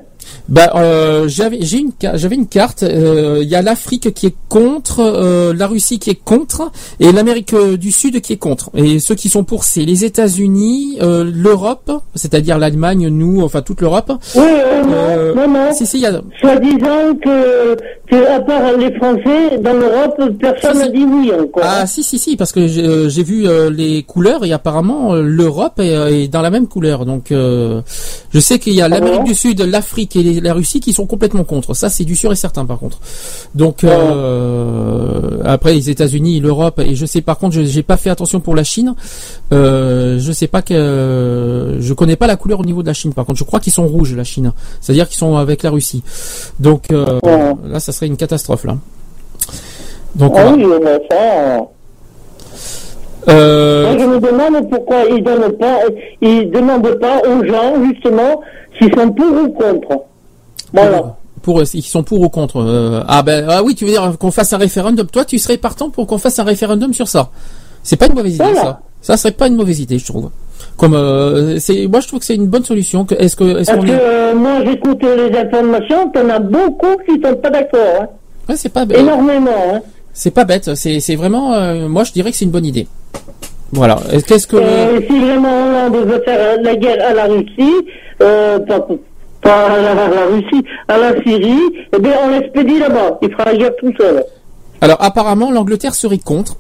Bah, 0.49 0.73
euh, 0.75 1.29
j'avais 1.29 1.59
j'ai 1.63 1.79
une 1.79 1.93
j'avais 2.15 2.35
une 2.37 2.47
carte. 2.47 2.83
euh, 2.83 3.41
Il 3.43 3.49
y 3.49 3.55
a 3.55 3.63
l'Afrique 3.63 4.13
qui 4.15 4.27
est 4.27 4.35
contre, 4.49 5.01
euh, 5.01 5.55
la 5.55 5.67
Russie 5.67 5.99
qui 5.99 6.11
est 6.11 6.21
contre, 6.23 6.71
et 7.01 7.13
l'Amérique 7.13 7.55
euh, 7.55 7.77
du 7.77 7.93
Sud 7.93 8.21
qui 8.21 8.33
est 8.35 8.37
contre. 8.39 8.71
Et 8.75 8.99
ceux 9.01 9.15
qui 9.15 9.29
sont 9.29 9.45
pour, 9.45 9.65
c'est 9.65 9.85
les 9.85 10.05
États-Unis, 10.05 10.99
euh, 11.03 11.25
l'Europe, 11.33 11.91
c'est-à-dire 12.15 12.59
l'Allemagne, 12.59 13.09
nous, 13.09 13.43
enfin 13.43 13.63
toute 13.63 13.81
l'Europe. 13.81 14.13
Oui, 14.37 14.43
euh, 14.45 14.83
non, 14.85 14.93
Euh, 14.93 15.35
non, 15.35 15.49
non. 15.49 15.73
Si 15.75 15.87
si, 15.87 15.99
y 16.01 16.07
a. 16.07 16.21
Soi-disant 16.41 17.15
que, 17.23 17.77
que, 18.11 18.31
à 18.31 18.41
part 18.41 18.77
les 18.77 18.93
Français, 18.95 19.59
dans 19.63 19.73
l'Europe, 19.75 20.21
personne 20.41 20.79
n'a 20.79 20.89
dit 20.89 21.05
oui 21.05 21.31
encore. 21.33 21.63
Ah 21.65 21.87
si 21.87 22.03
si 22.03 22.19
si 22.19 22.37
parce 22.37 22.53
que 22.53 22.67
j'ai 22.67 22.83
euh, 22.85 23.09
j'ai 23.09 23.23
vu 23.23 23.47
euh, 23.47 23.71
les 23.71 24.03
couleurs 24.03 24.45
et 24.45 24.53
apparemment 24.53 25.15
euh, 25.15 25.23
l'Europe 25.23 25.79
est, 25.79 25.95
euh, 25.95 26.09
est 26.11 26.29
dans 26.29 26.43
la 26.43 26.51
même 26.51 26.67
couleur 26.69 27.05
donc 27.07 27.33
euh, 27.33 27.81
je 28.33 28.41
sais 28.41 28.59
qu'il 28.59 28.75
y 28.75 28.83
a 28.83 28.89
l'Amérique 28.89 29.21
bon? 29.21 29.25
du 29.25 29.35
Sud, 29.35 29.61
l'Afrique 29.61 30.12
et 30.17 30.41
la 30.41 30.55
Russie 30.55 30.81
qui 30.81 30.93
sont 30.93 31.07
complètement 31.07 31.45
contre. 31.45 31.75
Ça 31.75 31.89
c'est 31.89 32.05
du 32.05 32.17
sûr 32.17 32.33
et 32.33 32.37
certain 32.37 32.65
par 32.65 32.79
contre. 32.79 32.99
Donc 33.55 33.85
euh, 33.85 35.41
après 35.45 35.75
les 35.75 35.91
États-Unis 35.91 36.41
l'Europe 36.41 36.81
et 36.81 36.95
je 36.95 37.07
sais 37.07 37.21
par 37.21 37.39
contre 37.39 37.55
je 37.55 37.63
j'ai 37.65 37.83
pas 37.83 37.97
fait 37.97 38.11
attention 38.11 38.41
pour 38.41 38.55
la 38.55 38.65
Chine. 38.65 38.95
Euh, 39.53 40.19
je 40.19 40.33
sais 40.33 40.49
pas 40.49 40.63
que 40.63 41.79
je 41.81 41.93
connais 41.95 42.17
pas 42.17 42.27
la 42.27 42.37
couleur 42.37 42.61
au 42.61 42.65
niveau 42.65 42.83
de 42.83 42.89
la 42.89 42.95
Chine 42.95 43.13
par 43.13 43.25
contre. 43.25 43.39
Je 43.39 43.45
crois 43.45 43.61
qu'ils 43.61 43.73
sont 43.73 43.87
rouges 43.87 44.15
la 44.15 44.25
Chine. 44.25 44.53
C'est 44.81 44.93
à 44.93 44.95
dire 44.95 45.09
qu'ils 45.09 45.19
sont 45.19 45.37
avec 45.37 45.63
la 45.63 45.71
Russie. 45.71 46.03
Donc 46.61 46.91
euh, 46.91 47.19
là 47.67 47.81
ça 47.81 47.93
serait 47.93 48.07
une 48.07 48.17
catastrophe 48.17 48.65
là. 48.65 48.77
Donc 50.15 50.35
Ah 50.37 50.53
oui, 50.55 50.65
mais 50.83 51.01
ça... 51.11 51.67
euh, 53.29 53.83
Moi, 53.93 53.99
je 53.99 54.05
me 54.07 54.19
demande 54.21 54.71
pourquoi 54.71 54.97
ils 55.11 55.23
donnent 55.23 55.53
pas, 55.53 55.79
ils 56.21 56.51
demandent 56.51 56.99
pas 57.01 57.21
aux 57.29 57.45
gens, 57.45 57.75
justement, 57.85 58.41
s'ils 58.79 58.95
sont 58.95 59.11
pour 59.11 59.27
ou 59.45 59.49
contre. 59.51 60.03
Voilà. 60.73 61.17
Pour 61.43 61.61
eux, 61.61 61.65
ils 61.75 61.83
sont 61.83 62.03
pour 62.05 62.21
ou 62.21 62.29
contre. 62.29 62.59
euh, 62.61 63.03
ah 63.09 63.23
ben 63.23 63.47
ah 63.49 63.63
oui, 63.65 63.75
tu 63.75 63.85
veux 63.85 63.91
dire 63.91 64.17
qu'on 64.19 64.31
fasse 64.31 64.53
un 64.53 64.59
référendum. 64.59 65.07
Toi, 65.09 65.25
tu 65.25 65.39
serais 65.39 65.57
partant 65.57 65.91
pour 65.91 66.07
qu'on 66.07 66.19
fasse 66.19 66.39
un 66.39 66.45
référendum 66.45 66.93
sur 66.95 67.09
ça. 67.09 67.31
C'est 67.83 67.97
pas 67.97 68.07
une 68.07 68.15
mauvaise 68.15 68.35
idée 68.37 68.45
Voilà. 68.45 68.61
ça. 68.63 68.81
Ça 69.01 69.17
serait 69.17 69.33
pas 69.33 69.49
une 69.49 69.57
mauvaise 69.57 69.81
idée, 69.81 69.99
je 69.99 70.07
trouve. 70.07 70.31
Comme 70.77 70.95
euh, 70.95 71.59
c'est, 71.59 71.89
moi 71.89 71.99
je 71.99 72.07
trouve 72.07 72.21
que 72.21 72.25
c'est 72.25 72.37
une 72.37 72.47
bonne 72.47 72.65
solution. 72.65 73.05
Est-ce 73.19 73.35
que 73.35 73.59
est-ce 73.59 73.67
Parce 73.73 73.81
qu'on 73.81 73.85
que 73.87 73.91
est, 73.93 74.01
euh, 74.01 74.35
moi, 74.37 74.65
j'écoute 74.65 75.03
les 75.03 75.37
informations, 75.37 76.09
t'en 76.11 76.29
as 76.29 76.39
beaucoup 76.39 76.97
qui 77.09 77.21
sont 77.21 77.35
pas 77.35 77.51
d'accord. 77.51 77.81
Hein. 78.03 78.07
Ouais, 78.49 78.57
c'est 78.57 78.69
pas. 78.69 78.85
Énormément. 78.95 79.51
Hein. 79.75 79.81
C'est 80.13 80.31
pas 80.33 80.45
bête. 80.45 80.75
C'est 80.75 81.17
vraiment. 81.17 81.55
euh, 81.55 81.89
moi, 81.89 82.05
je 82.05 82.13
dirais 82.13 82.31
que 82.31 82.37
c'est 82.37 82.45
une 82.45 82.51
bonne 82.51 82.67
idée. 82.67 82.87
Voilà. 83.73 83.99
Est-ce- 84.13 84.25
Qu'est-ce 84.27 84.47
que 84.47 84.57
Et 84.57 85.07
si 85.09 85.19
vraiment 85.19 85.65
Hollande 85.67 86.07
veut 86.07 86.23
faire 86.25 86.61
la 86.63 86.77
guerre 86.77 87.07
à 87.09 87.15
la 87.15 87.25
Russie, 87.25 87.73
euh, 88.23 88.59
pas, 88.61 88.87
pas 89.41 89.67
à 89.67 89.81
la, 89.81 89.91
à 89.93 90.09
la 90.09 90.27
Russie, 90.27 90.63
à 90.89 90.99
la 90.99 91.13
Syrie, 91.23 91.59
eh 91.97 91.99
bien, 91.99 92.13
on 92.25 92.31
l'expédie 92.31 92.79
là-bas. 92.79 93.19
Il 93.23 93.31
fera 93.33 93.45
la 93.47 93.57
guerre 93.57 93.73
tout 93.81 93.93
seul. 93.99 94.23
Alors 94.83 94.99
apparemment, 95.01 95.51
l'Angleterre 95.51 95.95
serait 95.95 96.19
contre 96.19 96.57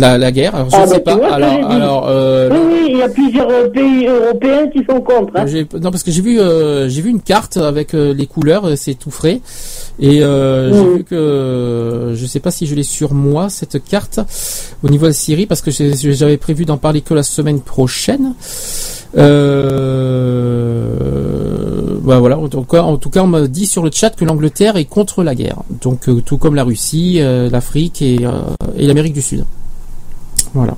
la, 0.00 0.18
la 0.18 0.32
guerre. 0.32 0.54
Alors, 0.54 0.70
je 0.70 0.76
Ah, 0.76 0.86
ne 0.86 0.90
sais 0.92 1.00
bah, 1.00 1.16
pas. 1.16 1.28
Alors 1.34 1.70
alors. 1.70 2.06
euh, 2.08 2.48
Oui, 2.52 2.58
oui, 2.72 2.86
il 2.90 2.96
y 2.98 3.02
a 3.02 3.08
plusieurs 3.08 3.48
euh, 3.50 3.68
pays 3.68 4.06
européens 4.06 4.66
qui 4.68 4.84
sont 4.88 5.00
contre. 5.00 5.32
Hein. 5.36 5.44
Non 5.80 5.90
parce 5.90 6.02
que 6.02 6.10
j'ai 6.10 6.22
vu 6.22 6.38
euh, 6.40 6.88
j'ai 6.88 7.02
vu 7.02 7.10
une 7.10 7.20
carte 7.20 7.56
avec 7.56 7.94
euh, 7.94 8.12
les 8.14 8.26
couleurs, 8.26 8.68
c'est 8.76 8.94
tout 8.94 9.10
frais 9.10 9.40
et 9.98 10.22
euh, 10.22 10.72
j'ai 10.72 10.96
vu 10.98 11.04
que 11.04 12.12
je 12.14 12.26
sais 12.26 12.40
pas 12.40 12.50
si 12.50 12.66
je 12.66 12.74
l'ai 12.74 12.82
sur 12.82 13.14
moi 13.14 13.48
cette 13.48 13.82
carte 13.84 14.20
au 14.82 14.88
niveau 14.88 15.04
de 15.06 15.10
la 15.10 15.14
Syrie 15.14 15.46
parce 15.46 15.62
que 15.62 15.70
j'avais 15.70 16.36
prévu 16.36 16.64
d'en 16.64 16.76
parler 16.78 17.00
que 17.00 17.14
la 17.14 17.22
semaine 17.22 17.60
prochaine. 17.60 18.34
Euh, 20.56 21.98
bah 22.02 22.18
voilà, 22.18 22.38
en 22.38 22.48
tout 22.48 22.62
cas, 22.62 22.82
en 22.82 22.96
tout 22.98 23.10
cas, 23.10 23.22
on 23.22 23.26
m'a 23.26 23.46
dit 23.46 23.66
sur 23.66 23.82
le 23.82 23.90
chat 23.92 24.10
que 24.10 24.24
l'Angleterre 24.24 24.76
est 24.76 24.84
contre 24.84 25.22
la 25.22 25.34
guerre, 25.34 25.62
donc 25.82 26.08
tout 26.24 26.36
comme 26.38 26.54
la 26.54 26.64
Russie, 26.64 27.20
l'Afrique 27.50 28.02
et, 28.02 28.18
et 28.76 28.86
l'Amérique 28.86 29.14
du 29.14 29.22
Sud. 29.22 29.44
Voilà. 30.56 30.76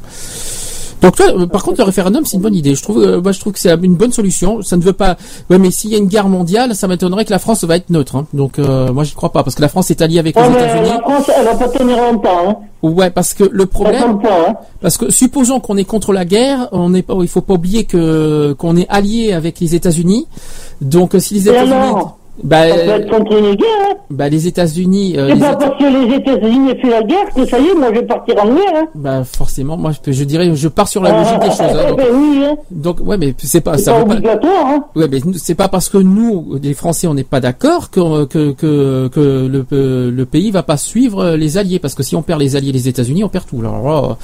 Donc 1.00 1.14
toi, 1.14 1.26
euh, 1.28 1.46
par 1.46 1.62
contre, 1.62 1.78
le 1.78 1.84
référendum, 1.84 2.24
c'est 2.24 2.36
une 2.36 2.42
bonne 2.42 2.56
idée. 2.56 2.74
Je 2.74 2.82
trouve, 2.82 3.00
euh, 3.00 3.20
moi, 3.20 3.30
je 3.30 3.38
trouve 3.38 3.52
que 3.52 3.60
c'est 3.60 3.72
une 3.72 3.94
bonne 3.94 4.10
solution. 4.12 4.62
Ça 4.62 4.76
ne 4.76 4.82
veut 4.82 4.92
pas. 4.92 5.16
Ouais, 5.48 5.58
mais 5.58 5.70
s'il 5.70 5.90
y 5.90 5.94
a 5.94 5.98
une 5.98 6.08
guerre 6.08 6.28
mondiale, 6.28 6.74
ça 6.74 6.88
m'étonnerait 6.88 7.24
que 7.24 7.30
la 7.30 7.38
France 7.38 7.62
va 7.62 7.76
être 7.76 7.88
neutre. 7.90 8.16
hein. 8.16 8.26
Donc 8.32 8.58
euh, 8.58 8.92
moi, 8.92 9.04
j'y 9.04 9.14
crois 9.14 9.30
pas 9.30 9.44
parce 9.44 9.54
que 9.54 9.62
la 9.62 9.68
France 9.68 9.92
est 9.92 10.02
alliée 10.02 10.18
avec 10.18 10.34
les 10.34 10.42
États-Unis. 10.42 10.88
la 10.88 11.00
France, 11.00 11.30
elle 11.38 11.44
va 11.44 11.54
pas 11.54 11.68
tenir 11.68 11.96
longtemps. 11.98 12.48
Hein. 12.48 12.56
Ouais, 12.82 13.10
parce 13.10 13.32
que 13.32 13.44
le 13.50 13.66
problème, 13.66 14.20
pas. 14.20 14.48
Hein. 14.48 14.54
parce 14.80 14.96
que 14.96 15.08
supposons 15.10 15.60
qu'on 15.60 15.76
est 15.76 15.84
contre 15.84 16.12
la 16.12 16.24
guerre, 16.24 16.68
on 16.72 16.92
est 16.94 17.02
pas, 17.02 17.14
il 17.20 17.28
faut 17.28 17.42
pas 17.42 17.54
oublier 17.54 17.84
que 17.84 18.52
qu'on 18.58 18.76
est 18.76 18.88
allié 18.88 19.32
avec 19.32 19.60
les 19.60 19.76
États-Unis. 19.76 20.26
Donc 20.80 21.14
euh, 21.14 21.20
si 21.20 21.34
les 21.34 21.48
États-Unis, 21.48 21.92
bah, 22.42 22.62
On 22.70 22.74
peut 22.74 22.90
être 22.90 23.10
contre 23.10 23.32
une 23.38 23.54
guerre. 23.54 23.66
Hein. 23.90 23.94
bah 24.10 24.28
les 24.28 24.46
États-Unis, 24.46 25.14
euh, 25.18 25.30
C'est 25.34 25.40
pas 25.40 25.56
parce 25.56 25.78
que 25.78 25.84
les 25.84 26.14
États-Unis 26.16 26.70
ont 26.72 26.80
fait 26.80 26.90
la 26.90 27.02
guerre 27.02 27.28
que 27.34 27.46
ça 27.46 27.58
y 27.58 27.66
est, 27.66 27.74
moi 27.74 27.88
je 27.94 28.00
vais 28.00 28.06
partir 28.06 28.34
en 28.42 28.46
guerre. 28.54 28.72
Hein. 28.76 28.86
bah 28.94 29.22
forcément, 29.24 29.76
moi 29.76 29.92
je, 30.06 30.12
je 30.12 30.24
dirais, 30.24 30.50
je 30.54 30.68
pars 30.68 30.88
sur 30.88 31.02
la 31.02 31.12
logique 31.18 31.38
des 31.40 31.46
choses. 31.50 31.60
hein, 31.60 31.88
donc, 31.88 31.96
ben 31.98 32.06
oui, 32.12 32.40
hein. 32.44 32.56
donc, 32.70 32.96
ouais, 33.04 33.16
mais 33.18 33.34
c'est 33.38 33.60
pas, 33.60 33.76
ça 33.78 33.92
pas 33.92 34.04
pas. 34.04 34.12
obligatoire. 34.14 34.66
Hein. 34.66 34.84
Ouais, 34.96 35.08
mais 35.10 35.20
c'est 35.36 35.54
pas 35.54 35.68
parce 35.68 35.88
que 35.88 35.98
nous, 35.98 36.58
les 36.62 36.74
Français, 36.74 37.06
on 37.06 37.14
n'est 37.14 37.24
pas 37.24 37.40
d'accord 37.40 37.90
que, 37.90 38.24
que, 38.26 38.52
que, 38.52 39.08
que 39.08 39.20
le, 39.20 39.66
euh, 39.72 40.10
le 40.10 40.26
pays 40.26 40.50
va 40.50 40.62
pas 40.62 40.76
suivre 40.76 41.30
les 41.36 41.58
alliés. 41.58 41.78
Parce 41.78 41.94
que 41.94 42.02
si 42.02 42.16
on 42.16 42.22
perd 42.22 42.40
les 42.40 42.56
alliés, 42.56 42.72
les 42.72 42.88
États-Unis, 42.88 43.24
on 43.24 43.28
perd 43.28 43.46
tout. 43.46 43.58
Alors, 43.60 44.10
euh, 44.10 44.14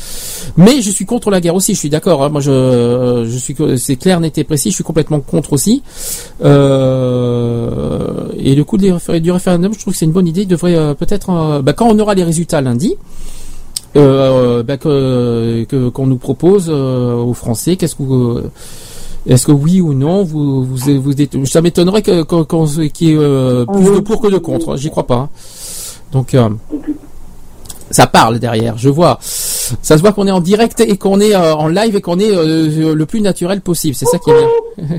mais 0.56 0.80
je 0.80 0.90
suis 0.90 1.04
contre 1.04 1.30
la 1.30 1.40
guerre 1.40 1.54
aussi. 1.54 1.74
Je 1.74 1.78
suis 1.78 1.90
d'accord. 1.90 2.22
hein. 2.24 2.28
moi, 2.28 2.40
je, 2.40 2.50
euh, 2.50 3.24
je 3.26 3.38
suis, 3.38 3.56
c'est 3.76 3.96
clair, 3.96 4.20
net 4.20 4.36
et 4.38 4.44
précis. 4.44 4.70
Je 4.70 4.74
suis 4.76 4.84
complètement 4.84 5.20
contre 5.20 5.52
aussi. 5.52 5.82
Euh, 6.44 8.03
et 8.38 8.54
le 8.54 8.64
coup 8.64 8.76
du 8.78 8.92
référendum, 8.92 9.72
je 9.74 9.78
trouve 9.80 9.92
que 9.92 9.98
c'est 9.98 10.04
une 10.04 10.12
bonne 10.12 10.26
idée. 10.26 10.44
Devrait 10.46 10.74
euh, 10.76 10.94
peut-être, 10.94 11.30
euh, 11.30 11.62
bah, 11.62 11.72
quand 11.72 11.86
on 11.88 11.98
aura 11.98 12.14
les 12.14 12.24
résultats 12.24 12.60
lundi. 12.60 12.96
Euh, 13.96 14.64
bah, 14.64 14.76
qu'on 14.76 16.06
nous 16.06 16.16
propose 16.16 16.66
euh, 16.68 17.14
aux 17.14 17.32
Français, 17.32 17.76
qu'est-ce 17.76 17.94
que 17.94 18.42
est-ce 19.26 19.46
que 19.46 19.52
oui 19.52 19.80
ou 19.80 19.94
non, 19.94 20.24
vous, 20.24 20.64
vous, 20.64 21.00
vous 21.00 21.46
ça 21.46 21.62
m'étonnerait 21.62 22.02
que, 22.02 22.24
qu'il 22.88 23.08
y 23.08 23.12
ait 23.12 23.16
euh, 23.16 23.64
plus 23.64 23.84
de 23.84 24.00
pour 24.00 24.20
que 24.20 24.26
de 24.26 24.38
contre. 24.38 24.76
J'y 24.76 24.90
crois 24.90 25.06
pas. 25.06 25.14
hein. 25.14 25.28
Donc, 26.12 26.34
euh, 26.34 26.48
ça 27.90 28.08
parle 28.08 28.40
derrière, 28.40 28.76
je 28.78 28.88
vois. 28.88 29.18
Ça 29.20 29.96
se 29.96 30.02
voit 30.02 30.12
qu'on 30.12 30.26
est 30.26 30.32
en 30.32 30.40
direct 30.40 30.80
et 30.80 30.96
qu'on 30.98 31.20
est 31.20 31.34
euh, 31.34 31.54
en 31.54 31.68
live 31.68 31.94
et 31.94 32.00
qu'on 32.00 32.18
est 32.18 32.30
euh, 32.34 32.94
le 32.94 33.06
plus 33.06 33.20
naturel 33.20 33.60
possible. 33.60 33.94
C'est 33.94 34.06
ça 34.06 34.18
qui 34.18 34.30
est 34.30 34.34
bien. 34.34 34.98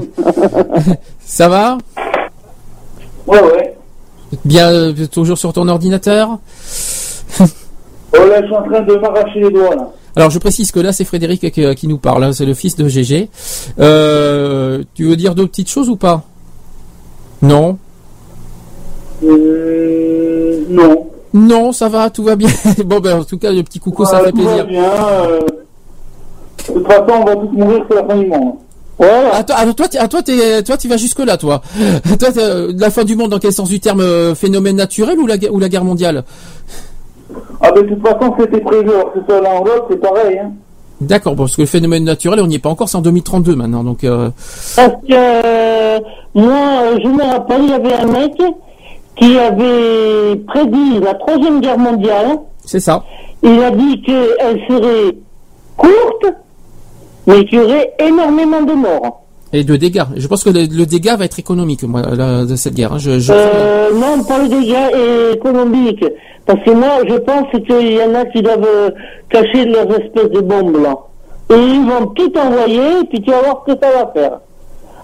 ça 1.25 1.50
va? 1.50 1.77
Ouais, 3.27 3.41
ouais. 3.41 3.77
Bien, 4.43 4.93
toujours 5.11 5.37
sur 5.37 5.53
ton 5.53 5.67
ordinateur 5.67 6.37
Oh 7.39 8.25
là, 8.27 8.41
je 8.41 8.45
suis 8.45 8.55
en 8.55 8.63
train 8.63 8.81
de 8.81 8.95
m'arracher 8.95 9.39
les 9.39 9.49
doigts 9.51 9.75
là. 9.75 9.89
Alors 10.17 10.29
je 10.29 10.39
précise 10.39 10.71
que 10.71 10.79
là 10.79 10.93
c'est 10.93 11.03
Frédéric 11.03 11.51
qui, 11.51 11.75
qui 11.75 11.87
nous 11.87 11.97
parle, 11.97 12.23
hein, 12.23 12.31
c'est 12.31 12.45
le 12.45 12.53
fils 12.53 12.75
de 12.77 12.87
GG. 12.87 13.29
Euh, 13.79 14.83
tu 14.93 15.05
veux 15.05 15.15
dire 15.17 15.35
d'autres 15.35 15.49
petites 15.51 15.69
choses 15.69 15.89
ou 15.89 15.97
pas? 15.97 16.23
Non? 17.41 17.77
Euh, 19.23 20.63
non. 20.69 21.07
Non, 21.33 21.71
ça 21.73 21.89
va, 21.89 22.09
tout 22.09 22.23
va 22.23 22.35
bien. 22.37 22.49
bon 22.85 22.99
ben 23.01 23.19
en 23.19 23.23
tout 23.25 23.37
cas 23.37 23.51
le 23.51 23.63
petit 23.63 23.79
coucou 23.79 24.05
ça 24.05 24.19
fait 24.19 24.31
tout 24.31 24.37
va 24.43 24.63
plaisir. 24.63 24.67
bien. 24.67 24.83
euh, 24.83 25.39
De 26.69 26.73
toute 26.73 26.87
façon, 26.87 27.05
on 27.09 27.25
va 27.25 27.35
tous 27.35 27.51
mourir 27.51 27.85
sur 27.89 27.95
la 27.95 28.05
fin 28.07 28.15
du 28.17 28.27
monde. 28.27 28.53
Voilà. 28.98 29.32
Ah, 29.33 29.43
toi, 29.43 29.56
ah, 29.59 30.07
toi, 30.07 30.22
tu- 30.24 30.64
toi, 30.64 30.77
tu 30.77 30.88
vas 30.88 30.98
jusque 30.98 31.19
là, 31.19 31.38
toi. 31.38 31.61
toi, 32.19 32.30
euh, 32.38 32.72
la 32.77 32.90
fin 32.90 33.03
du 33.03 33.15
monde 33.15 33.32
dans 33.32 33.40
quel 33.40 33.51
sens 33.51 33.69
du 33.69 33.80
terme 33.80 33.99
euh, 34.01 34.35
phénomène 34.35 34.77
naturel 34.77 35.19
ou 35.19 35.27
la, 35.27 35.35
ou 35.51 35.59
la 35.59 35.69
guerre 35.69 35.83
mondiale? 35.83 36.24
Ah, 37.61 37.72
ben, 37.72 37.82
de 37.83 37.93
toute 37.95 38.07
façon, 38.07 38.33
c'était 38.40 38.61
prévu. 38.61 38.90
Alors 38.90 39.11
que 39.14 39.19
ce 39.19 39.25
soit 39.25 39.61
ou 39.61 39.65
l'autre, 39.65 39.88
c'est 39.90 39.99
pareil. 39.99 40.40
Hein. 40.40 40.51
D'accord, 41.01 41.35
parce 41.35 41.56
que 41.57 41.61
le 41.61 41.67
phénomène 41.67 42.06
naturel, 42.06 42.40
on 42.41 42.48
n'y 42.48 42.56
est 42.56 42.59
pas 42.59 42.69
encore, 42.69 42.88
c'est 42.88 42.98
en 42.98 43.01
2032 43.01 43.56
maintenant, 43.56 43.83
donc. 43.83 44.03
Euh... 44.06 44.30
Parce 44.77 44.93
que, 45.07 45.11
euh, 45.11 45.99
moi, 46.33 46.83
euh, 46.83 46.98
je 47.03 47.07
me 47.09 47.22
rappelle, 47.24 47.64
il 47.64 47.69
y 47.69 47.74
avait 47.74 47.93
un 47.95 48.06
mec 48.06 48.32
qui 49.17 49.38
avait 49.38 50.35
prédit 50.48 50.99
la 51.01 51.15
troisième 51.15 51.59
guerre 51.59 51.77
mondiale. 51.77 52.38
C'est 52.64 52.80
ça. 52.80 53.03
Il 53.43 53.61
a 53.61 53.72
dit 53.72 54.01
qu'elle 54.03 54.59
serait 54.69 55.17
courte, 55.75 56.33
mais 57.27 57.45
qu'il 57.45 57.59
y 57.59 57.61
aurait 57.61 57.93
énormément 57.99 58.61
de 58.61 58.73
morts. 58.73 59.21
Et 59.53 59.63
de 59.63 59.75
dégâts. 59.75 60.03
Je 60.17 60.27
pense 60.27 60.43
que 60.43 60.49
le, 60.49 60.65
le 60.65 60.85
dégât 60.85 61.15
va 61.15 61.25
être 61.25 61.39
économique, 61.39 61.83
moi, 61.83 62.01
la- 62.15 62.45
de 62.45 62.55
cette 62.55 62.73
guerre. 62.73 62.93
hein. 62.93 62.97
Je, 62.97 63.19
je- 63.19 63.31
Euh, 63.33 63.89
non, 63.93 64.23
pas 64.23 64.39
les 64.43 64.49
dégâts 64.49 65.33
économiques. 65.33 66.03
Parce 66.45 66.61
que 66.63 66.71
moi, 66.71 66.99
je 67.07 67.15
pense 67.15 67.49
qu'il 67.51 67.93
y 67.93 68.03
en 68.03 68.13
a 68.15 68.25
qui 68.25 68.41
doivent 68.41 68.65
euh, 68.67 68.89
cacher 69.29 69.65
leurs 69.65 69.89
espèces 69.99 70.29
de 70.31 70.41
bombes 70.41 70.75
là. 70.81 70.95
Et 71.51 71.55
ils 71.55 71.85
vont 71.87 72.07
tout 72.07 72.31
envoyer, 72.37 73.01
et 73.01 73.05
puis 73.09 73.21
tu 73.21 73.29
vas 73.31 73.39
voir 73.41 73.63
ce 73.67 73.73
que 73.73 73.79
ça 73.81 73.91
va 73.91 74.11
faire. 74.13 74.39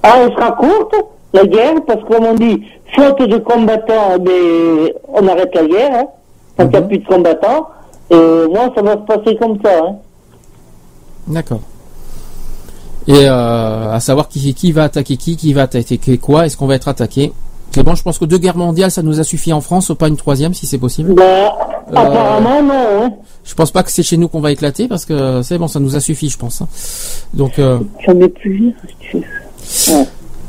Alors, 0.04 0.18
elle 0.28 0.34
sera 0.34 0.52
courte, 0.54 0.96
la 1.34 1.46
guerre, 1.46 1.76
parce 1.88 2.02
que 2.04 2.14
comme 2.14 2.26
on 2.26 2.34
dit, 2.34 2.62
faute 2.96 3.22
de 3.22 3.38
combattants, 3.38 4.18
ben, 4.20 4.90
on 5.08 5.28
arrête 5.28 5.54
la 5.56 5.66
guerre, 5.68 5.92
hein, 5.94 6.06
quand 6.58 6.66
il 6.66 6.70
n'y 6.72 6.76
a 6.78 6.82
plus 6.82 6.98
de 6.98 7.06
combattants. 7.08 7.68
Et 8.10 8.16
moi, 8.16 8.70
ça 8.76 8.82
va 8.82 8.94
se 8.94 8.98
passer 9.18 9.36
comme 9.38 9.58
ça. 9.64 9.72
Hein. 9.86 9.96
D'accord. 11.28 11.62
Et 13.08 13.14
euh, 13.28 13.92
à 13.94 14.00
savoir 14.00 14.28
qui, 14.30 14.54
qui 14.54 14.72
va 14.72 14.84
attaquer 14.84 15.18
qui, 15.18 15.36
qui 15.36 15.54
va 15.54 15.64
attaquer 15.64 16.18
quoi, 16.18 16.46
est-ce 16.46 16.56
qu'on 16.56 16.68
va 16.68 16.76
être 16.76 16.88
attaqué 16.88 17.34
C'est 17.74 17.84
bon, 17.84 17.96
je 17.96 18.04
pense 18.04 18.20
que 18.20 18.26
deux 18.26 18.38
guerres 18.38 18.58
mondiales, 18.58 18.92
ça 18.92 19.02
nous 19.02 19.20
a 19.20 19.24
suffi 19.24 19.52
en 19.54 19.62
France, 19.62 19.92
pas 19.98 20.08
une 20.08 20.18
troisième 20.18 20.54
si 20.54 20.66
c'est 20.68 20.78
possible. 20.78 21.14
Ben, 21.16 21.24
Euh, 21.92 21.96
apparemment, 21.96 22.62
non. 22.62 23.04
Hein. 23.04 23.12
Je 23.44 23.54
pense 23.56 23.72
pas 23.72 23.82
que 23.84 23.92
c'est 23.92 24.04
chez 24.04 24.18
nous 24.18 24.28
qu'on 24.28 24.40
va 24.40 24.52
éclater 24.52 24.88
parce 24.88 25.04
que 25.04 25.42
c'est 25.42 25.58
bon, 25.58 25.68
ça 25.68 25.80
nous 25.80 25.96
a 25.96 26.00
suffi, 26.00 26.30
je 26.30 26.38
pense. 26.38 26.62
hein. 26.62 26.68
Donc. 27.34 27.58
Euh, 27.60 27.80
J'en 28.06 28.20
ai 28.20 28.30
plus. 28.30 28.74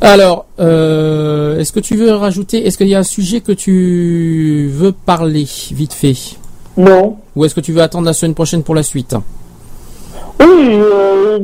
Alors, 0.01 0.47
euh, 0.61 1.59
est-ce 1.59 1.73
que 1.73 1.81
tu 1.81 1.97
veux 1.97 2.13
rajouter 2.13 2.67
Est-ce 2.67 2.77
qu'il 2.77 2.89
y 2.89 2.95
a 2.95 2.99
un 2.99 3.03
sujet 3.05 3.41
que 3.41 3.53
tu 3.53 4.69
veux 4.75 4.93
parler 4.93 5.47
vite 5.73 5.93
fait? 5.93 6.15
Non. 6.77 7.17
Ou 7.37 7.45
est-ce 7.45 7.55
que 7.55 7.61
tu 7.61 7.73
veux 7.73 7.83
attendre 7.83 8.07
la 8.07 8.13
semaine 8.13 8.35
prochaine 8.35 8.63
pour 8.63 8.75
la 8.75 8.83
suite? 8.83 9.15
Oui, 10.41 10.81
euh, 10.81 11.39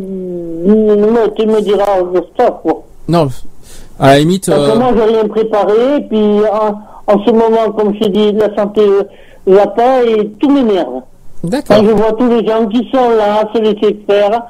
tu 1.36 1.46
me 1.46 1.60
diras 1.60 2.00
le 2.12 2.20
stuff, 2.34 2.54
quoi. 2.62 2.82
Non. 3.08 3.28
À 3.98 4.08
la 4.08 4.18
limite. 4.20 4.46
Parce 4.48 4.68
que 4.70 4.76
euh, 4.76 4.78
moi, 4.78 4.90
j'ai 4.96 5.04
rien 5.04 5.24
préparé, 5.28 6.06
puis 6.08 6.40
en, 6.52 7.12
en 7.12 7.24
ce 7.24 7.30
moment, 7.30 7.72
comme 7.76 7.94
je 8.00 8.08
dit, 8.08 8.32
la 8.32 8.54
santé 8.56 8.82
euh, 8.82 9.02
va 9.46 9.66
pas 9.68 10.02
et 10.04 10.28
tout 10.40 10.50
m'énerve. 10.50 11.02
D'accord. 11.44 11.76
Quand 11.76 11.84
je 11.84 11.90
vois 11.90 12.12
tous 12.12 12.28
les 12.28 12.46
gens 12.46 12.66
qui 12.66 12.88
sont 12.92 13.10
là, 13.10 13.48
se 13.54 13.60
laisser 13.60 13.98
faire, 14.08 14.42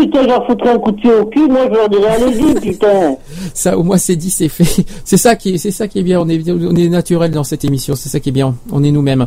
putain, 0.00 0.22
je 0.22 0.28
leur 0.28 0.46
foutrais 0.46 0.70
un 0.70 0.78
coup 0.78 0.90
de 0.92 1.00
pied 1.00 1.10
au 1.12 1.24
cul, 1.26 1.46
moi, 1.48 1.60
je 1.68 1.74
leur 1.74 1.88
dirais, 1.88 2.06
allez-y, 2.08 2.54
putain. 2.60 3.16
Ça, 3.54 3.76
au 3.78 3.82
moins, 3.82 3.96
c'est 3.98 4.16
dit, 4.16 4.30
c'est 4.30 4.48
fait. 4.48 4.84
C'est 5.04 5.16
ça 5.16 5.36
qui, 5.36 5.54
est- 5.54 5.58
c'est 5.58 5.70
ça 5.70 5.88
qui 5.88 5.98
est 5.98 6.02
bien. 6.02 6.20
On 6.20 6.28
est, 6.28 6.50
on 6.50 6.76
est 6.76 6.88
naturel 6.88 7.30
dans 7.30 7.44
cette 7.44 7.64
émission. 7.64 7.94
C'est 7.96 8.08
ça 8.08 8.20
qui 8.20 8.28
est 8.28 8.32
bien. 8.32 8.54
On 8.72 8.84
est 8.84 8.90
nous-mêmes. 8.90 9.26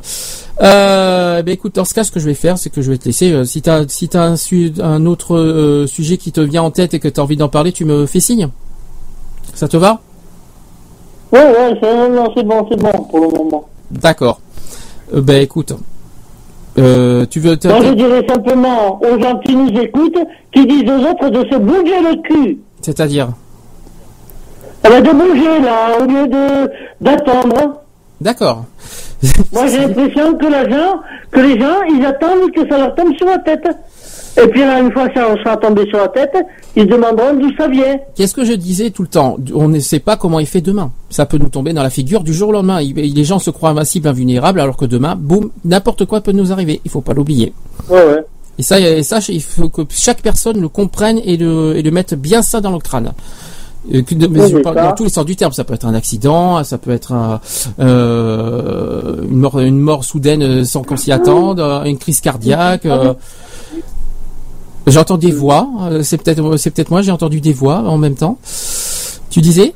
Euh, 0.61 1.41
ben 1.41 1.51
écoute, 1.53 1.75
dans 1.75 1.85
ce 1.85 1.93
cas, 1.93 2.03
ce 2.03 2.11
que 2.11 2.19
je 2.19 2.25
vais 2.27 2.33
faire, 2.35 2.57
c'est 2.57 2.69
que 2.69 2.81
je 2.81 2.91
vais 2.91 2.98
te 2.98 3.06
laisser. 3.06 3.31
euh, 3.31 3.43
si 3.45 3.61
t'as, 3.61 3.88
si 3.88 4.07
t'as 4.09 4.23
un, 4.25 4.35
su- 4.35 4.73
un 4.81 5.06
autre 5.07 5.35
euh, 5.35 5.88
sujet 5.88 6.17
qui 6.17 6.31
te 6.31 6.40
vient 6.41 6.61
en 6.64 6.72
tête 6.72 6.93
et 6.93 6.99
que 6.99 7.07
t'as 7.07 7.22
envie 7.23 7.38
d'en 7.38 7.49
parler, 7.49 7.72
tu 7.72 7.83
me 7.85 8.06
fais 8.06 8.19
signe. 8.19 8.48
Ça 9.56 9.67
te 9.67 9.77
va? 9.77 10.01
Ouais, 11.31 11.40
ouais, 11.40 11.77
c'est, 11.81 11.95
non, 11.95 12.09
non, 12.09 12.31
c'est 12.35 12.43
bon, 12.43 12.67
c'est 12.69 12.77
bon 12.80 12.91
pour 13.09 13.19
le 13.22 13.27
moment. 13.30 13.67
D'accord. 13.90 14.40
Euh, 15.14 15.22
ben 15.22 15.41
écoute. 15.41 15.73
Euh, 16.77 17.25
tu 17.30 17.40
veux. 17.40 17.58
Moi, 17.66 17.82
je 17.83 17.93
dirais 17.93 18.25
simplement 18.27 19.00
aux 19.01 19.19
gens 19.19 19.38
qui 19.40 19.56
nous 19.56 19.69
écoutent, 19.80 20.19
qui 20.53 20.66
disent 20.66 20.90
aux 20.90 21.09
autres 21.09 21.30
de 21.30 21.50
se 21.51 21.58
bouger 21.58 22.00
le 22.01 22.22
cul. 22.22 22.59
C'est-à-dire 22.82 23.30
Ah 24.83 24.90
ben, 24.90 25.01
de 25.01 25.11
bouger, 25.11 25.59
là, 25.61 25.98
au 26.00 26.06
lieu 26.06 26.27
de, 26.27 26.72
d'attendre. 27.01 27.82
D'accord. 28.22 28.66
Moi, 29.51 29.67
j'ai 29.67 29.80
l'impression 29.88 30.33
que, 30.35 30.45
la 30.45 30.69
gens, 30.69 31.01
que 31.32 31.40
les 31.40 31.59
gens, 31.59 31.82
ils 31.90 32.06
attendent 32.06 32.51
que 32.51 32.67
ça 32.69 32.77
leur 32.77 32.95
tombe 32.95 33.14
sur 33.16 33.27
la 33.27 33.40
tête. 33.40 33.67
Et 34.38 34.48
puis, 34.48 34.61
là, 34.61 34.80
une 34.80 34.92
fois 34.92 35.10
que 35.10 35.16
ça 35.16 35.26
sera 35.43 35.58
tombé 35.58 35.85
sur 35.88 35.98
la 35.98 36.08
tête, 36.08 36.32
ils 36.76 36.88
demanderont 36.88 37.34
d'où 37.35 37.50
ça 37.58 37.68
vient. 37.68 37.98
Qu'est-ce 38.16 38.34
que 38.34 38.45
je 38.45 38.53
disais 38.53 38.90
tout 38.90 39.01
le 39.01 39.08
temps? 39.10 39.38
On 39.53 39.68
ne 39.68 39.80
sait 39.80 40.00
pas 40.00 40.16
comment 40.16 40.40
il 40.40 40.45
fait 40.48 40.61
demain. 40.61 40.92
Ça 41.10 41.26
peut 41.26 41.38
nous 41.38 41.50
tomber 41.50 41.74
dans 41.74 41.84
la 41.84 41.90
figure 41.90 42.24
du 42.24 42.34
jour 42.34 42.50
au 42.50 42.51
lendemain. 42.53 42.80
Les 42.82 43.24
gens 43.26 43.40
se 43.40 43.50
croient 43.51 43.72
invincibles, 43.72 44.08
invulnérables, 44.08 44.61
alors 44.61 44.77
que 44.77 44.85
demain, 44.85 45.16
boum, 45.18 45.50
n'importe 45.66 46.06
quoi 46.06 46.22
peut 46.22 46.32
nous 46.32 46.51
arriver. 46.53 46.80
Il 46.85 46.92
faut 46.92 47.01
pas 47.01 47.14
l'oublier. 47.14 47.53
Ouais, 47.90 47.98
ouais. 48.06 48.24
Et 48.58 48.64
ça, 48.64 48.80
et 48.80 49.03
ça, 49.03 49.19
il 49.30 49.42
faut 49.42 49.69
que 49.69 49.82
chaque 49.90 50.22
personne 50.22 50.61
le 50.61 50.69
comprenne 50.69 51.19
et 51.26 51.35
le, 51.35 51.76
et 51.76 51.82
le 51.82 51.92
mette 51.92 52.14
bien 52.14 52.42
ça 52.42 52.61
dans 52.61 52.72
le 52.72 52.80
crâne. 52.80 53.11
Mais 53.90 54.03
je 54.08 54.58
parle 54.60 54.76
dans 54.76 54.93
tous 54.93 55.06
les 55.06 55.10
sens 55.10 55.26
du 55.26 55.35
terme. 55.35 55.51
Ça 55.51 55.64
peut 55.64 55.74
être 55.74 55.85
un 55.85 55.93
accident, 55.95 56.64
ça 56.64 56.77
peut 56.77 56.92
être 56.92 57.11
un, 57.14 57.42
euh, 57.80 59.24
une 59.24 59.40
mort, 59.40 59.60
une 59.60 59.80
mort 59.80 60.03
soudaine 60.03 60.43
euh, 60.43 60.64
sans 60.64 60.84
qu'on 60.84 60.98
s'y 60.98 61.11
attende, 61.11 61.60
euh, 61.60 61.84
une 61.84 61.98
crise 61.98 62.22
cardiaque. 62.22 62.85
euh. 62.85 63.14
J'entends 64.88 65.18
des 65.18 65.32
voix. 65.32 65.68
euh, 65.92 66.01
C'est 66.03 66.18
peut-être, 66.22 66.58
c'est 66.58 66.72
peut-être 66.72 66.90
moi. 66.92 67.01
J'ai 67.01 67.11
entendu 67.11 67.40
des 67.42 67.53
voix 67.53 67.77
en 67.77 67.98
même 67.98 68.16
temps. 68.16 68.38
Tu 69.30 69.42
disais? 69.42 69.74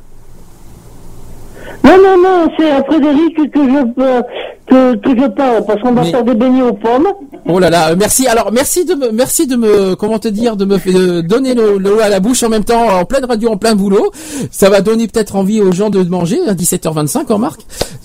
Non, 1.84 1.96
non, 2.02 2.20
non, 2.20 2.48
c'est 2.58 2.68
à 2.70 2.82
Frédéric 2.82 3.36
que 3.52 3.60
je, 3.62 4.02
euh, 4.02 4.22
que, 4.66 4.96
que 4.96 5.10
je 5.20 5.28
parle, 5.28 5.64
parce 5.66 5.80
qu'on 5.80 5.92
va 5.92 6.02
Mais- 6.02 6.10
faire 6.10 6.24
des 6.24 6.34
beignets 6.34 6.62
aux 6.62 6.72
pommes. 6.72 7.06
Oh 7.48 7.60
là 7.60 7.70
là, 7.70 7.90
euh, 7.90 7.96
merci. 7.96 8.26
Alors 8.26 8.50
merci 8.52 8.84
de 8.84 8.94
me, 8.94 9.12
merci 9.12 9.46
de 9.46 9.54
me, 9.54 9.94
comment 9.94 10.18
te 10.18 10.26
dire, 10.26 10.56
de 10.56 10.64
me 10.64 10.78
de 10.78 11.20
donner 11.20 11.54
le, 11.54 11.78
le 11.78 12.02
à 12.02 12.08
la 12.08 12.18
bouche 12.18 12.42
en 12.42 12.48
même 12.48 12.64
temps, 12.64 12.88
en 13.00 13.04
pleine 13.04 13.24
radio, 13.24 13.50
en 13.50 13.56
plein 13.56 13.76
boulot. 13.76 14.10
Ça 14.50 14.68
va 14.68 14.80
donner 14.80 15.06
peut-être 15.06 15.36
envie 15.36 15.60
aux 15.60 15.70
gens 15.70 15.88
de 15.90 16.02
manger 16.02 16.40
à 16.48 16.54
17h25, 16.54 17.30
en 17.32 17.38
marque. 17.38 17.60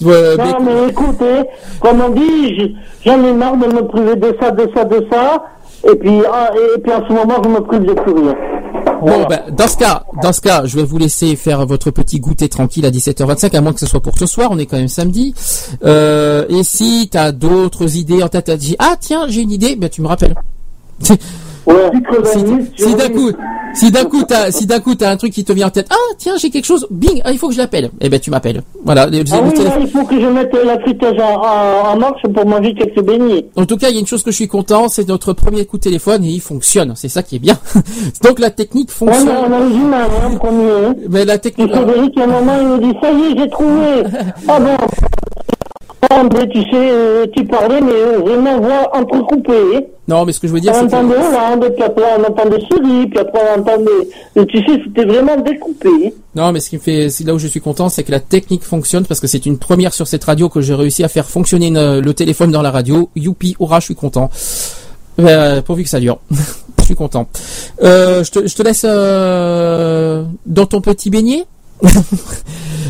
Euh, 0.05 0.35
mais- 0.37 0.51
Non, 0.51 0.57
mais 0.61 0.89
écoutez, 0.89 1.41
comme 1.79 2.01
on 2.01 2.09
dit, 2.09 2.75
j'en 3.03 3.23
ai 3.25 3.33
marre 3.33 3.57
de 3.57 3.65
me 3.65 3.87
priver 3.87 4.15
de 4.15 4.35
ça, 4.39 4.51
de 4.51 4.69
ça, 4.75 4.83
de 4.85 5.07
ça. 5.11 5.43
Et 5.89 5.95
puis, 5.95 6.21
ah, 6.31 6.51
et 6.55 6.79
puis 6.79 6.91
en 6.91 7.07
ce 7.07 7.13
moment, 7.13 7.41
je 7.43 7.49
me 7.49 7.59
prive 7.61 7.85
de 7.85 7.93
plus 7.93 8.13
rien. 8.13 8.35
Bon, 9.01 9.25
ben, 9.27 9.41
dans 9.51 9.67
ce 9.67 9.77
cas, 9.77 10.03
dans 10.21 10.31
ce 10.31 10.41
cas, 10.41 10.65
je 10.65 10.75
vais 10.75 10.83
vous 10.83 10.99
laisser 10.99 11.35
faire 11.35 11.65
votre 11.65 11.89
petit 11.89 12.19
goûter 12.19 12.49
tranquille 12.49 12.85
à 12.85 12.91
17h25, 12.91 13.55
à 13.55 13.61
moins 13.61 13.73
que 13.73 13.79
ce 13.79 13.87
soit 13.87 13.99
pour 13.99 14.17
ce 14.17 14.27
soir. 14.27 14.49
On 14.51 14.59
est 14.59 14.67
quand 14.67 14.77
même 14.77 14.87
samedi. 14.87 15.33
Euh, 15.83 16.45
et 16.49 16.63
si 16.63 17.09
t'as 17.11 17.31
d'autres 17.31 17.97
idées 17.97 18.21
en 18.21 18.27
tête, 18.27 18.45
t'as 18.45 18.57
dit 18.57 18.75
ah 18.77 18.95
tiens, 18.99 19.25
j'ai 19.27 19.41
une 19.41 19.51
idée, 19.51 19.75
ben 19.75 19.89
tu 19.89 20.01
me 20.01 20.07
rappelles. 20.07 20.35
Si 21.65 22.83
si 22.83 22.95
d'un 22.95 23.09
coup, 23.09 23.31
si 23.73 23.91
d'un 23.91 24.05
coup 24.05 24.23
t'as, 24.23 24.51
si 24.51 24.65
d'un 24.65 24.79
coup 24.79 24.95
t'as 24.95 25.11
un 25.11 25.17
truc 25.17 25.31
qui 25.31 25.43
te 25.43 25.53
vient 25.53 25.67
en 25.67 25.69
tête, 25.69 25.87
ah 25.91 25.95
tiens, 26.17 26.33
j'ai 26.37 26.49
quelque 26.49 26.65
chose, 26.65 26.87
bing, 26.89 27.21
ah, 27.23 27.31
il 27.31 27.37
faut 27.37 27.47
que 27.49 27.53
je 27.53 27.59
l'appelle. 27.59 27.91
Eh 28.01 28.09
ben 28.09 28.19
tu 28.19 28.31
m'appelles. 28.31 28.61
Voilà. 28.83 29.05
le- 29.05 29.23
Ah 29.31 29.37
le 29.37 29.47
oui, 29.47 29.53
téléphone- 29.53 29.65
là, 29.65 29.85
il 29.85 29.87
faut 29.89 30.03
que 30.05 30.19
je 30.19 30.25
mette 30.27 30.53
la 30.65 30.79
friteuse 30.79 31.19
en, 31.19 31.41
en, 31.41 31.93
en 31.93 31.97
marche 31.97 32.21
pour 32.33 32.45
manger 32.45 32.73
quelques 32.73 33.01
beignets. 33.03 33.45
En 33.55 33.65
tout 33.65 33.77
cas, 33.77 33.89
il 33.89 33.93
y 33.93 33.97
a 33.97 33.99
une 33.99 34.07
chose 34.07 34.23
que 34.23 34.31
je 34.31 34.35
suis 34.37 34.47
content, 34.47 34.89
c'est 34.89 35.07
notre 35.07 35.33
premier 35.33 35.65
coup 35.65 35.77
de 35.77 35.83
téléphone 35.83 36.23
et 36.25 36.29
il 36.29 36.41
fonctionne. 36.41 36.93
C'est 36.95 37.09
ça 37.09 37.21
qui 37.23 37.35
est 37.35 37.39
bien. 37.39 37.57
Donc 38.23 38.39
la 38.39 38.49
technique 38.49 38.89
On 38.99 39.05
fonctionne. 39.05 39.29
a, 39.29 39.41
on 39.47 39.53
a 39.53 39.59
les 39.69 39.75
humains, 39.75 40.07
hein, 40.23 40.35
premier. 40.37 40.71
hein. 40.71 40.95
Mais 41.09 41.25
la 41.25 41.35
Et 41.35 41.39
technique. 41.39 41.71
Frédéric, 41.73 42.17
à 42.17 42.23
un 42.23 42.27
moment, 42.27 42.53
il 42.59 42.67
me 42.67 42.79
dit, 42.79 42.97
ça 43.01 43.11
y 43.11 43.31
est, 43.31 43.37
j'ai 43.37 43.49
trouvé. 43.49 44.03
ah 44.47 44.59
bon. 44.59 44.75
Ah, 46.09 46.23
mais 46.23 46.47
tu 46.49 46.61
sais, 46.63 46.67
euh, 46.73 47.25
tu 47.35 47.45
parlais, 47.45 47.79
mais 47.79 47.91
euh, 47.93 48.17
vraiment 48.19 48.59
voix 48.59 48.89
entrecoupée. 48.97 49.87
Non, 50.07 50.25
mais 50.25 50.31
ce 50.33 50.39
que 50.39 50.47
je 50.47 50.53
veux 50.53 50.59
dire, 50.59 50.71
on 50.75 50.81
c'est 50.81 50.87
que- 50.87 50.95
entendait 50.95 51.15
Hollande, 51.15 51.73
puis 51.75 51.83
après 51.83 52.03
on 52.17 52.23
entendait 52.23 52.59
Syrie, 52.71 53.07
puis 53.07 53.19
après 53.19 53.39
on 53.55 53.59
entendait... 53.61 54.45
Tu 54.49 54.57
sais, 54.65 54.81
c'était 54.83 55.05
vraiment 55.05 55.37
découpé. 55.37 56.13
Non, 56.35 56.51
mais 56.51 56.59
ce 56.59 56.69
qui 56.71 56.77
me 56.77 56.81
fait, 56.81 57.07
là 57.23 57.33
où 57.35 57.39
je 57.39 57.47
suis 57.47 57.61
content, 57.61 57.87
c'est 57.89 58.03
que 58.03 58.11
la 58.11 58.19
technique 58.19 58.63
fonctionne 58.63 59.05
parce 59.05 59.19
que 59.19 59.27
c'est 59.27 59.45
une 59.45 59.59
première 59.59 59.93
sur 59.93 60.07
cette 60.07 60.23
radio 60.23 60.49
que 60.49 60.59
j'ai 60.59 60.73
réussi 60.73 61.03
à 61.03 61.07
faire 61.07 61.27
fonctionner 61.29 61.67
une- 61.67 61.99
le 61.99 62.13
téléphone 62.13 62.51
dans 62.51 62.63
la 62.63 62.71
radio. 62.71 63.09
Youpi, 63.15 63.55
hurrah, 63.59 63.79
je 63.79 63.85
suis 63.85 63.95
content. 63.95 64.29
Euh, 65.19 65.61
pourvu 65.61 65.83
que 65.83 65.89
ça 65.89 65.99
dure. 65.99 66.17
je 66.79 66.83
suis 66.85 66.95
content. 66.95 67.27
Euh, 67.83 68.23
je, 68.23 68.31
te, 68.31 68.47
je 68.47 68.55
te 68.55 68.63
laisse 68.63 68.85
euh, 68.85 70.23
dans 70.47 70.65
ton 70.65 70.81
petit 70.81 71.09
beignet. 71.11 71.45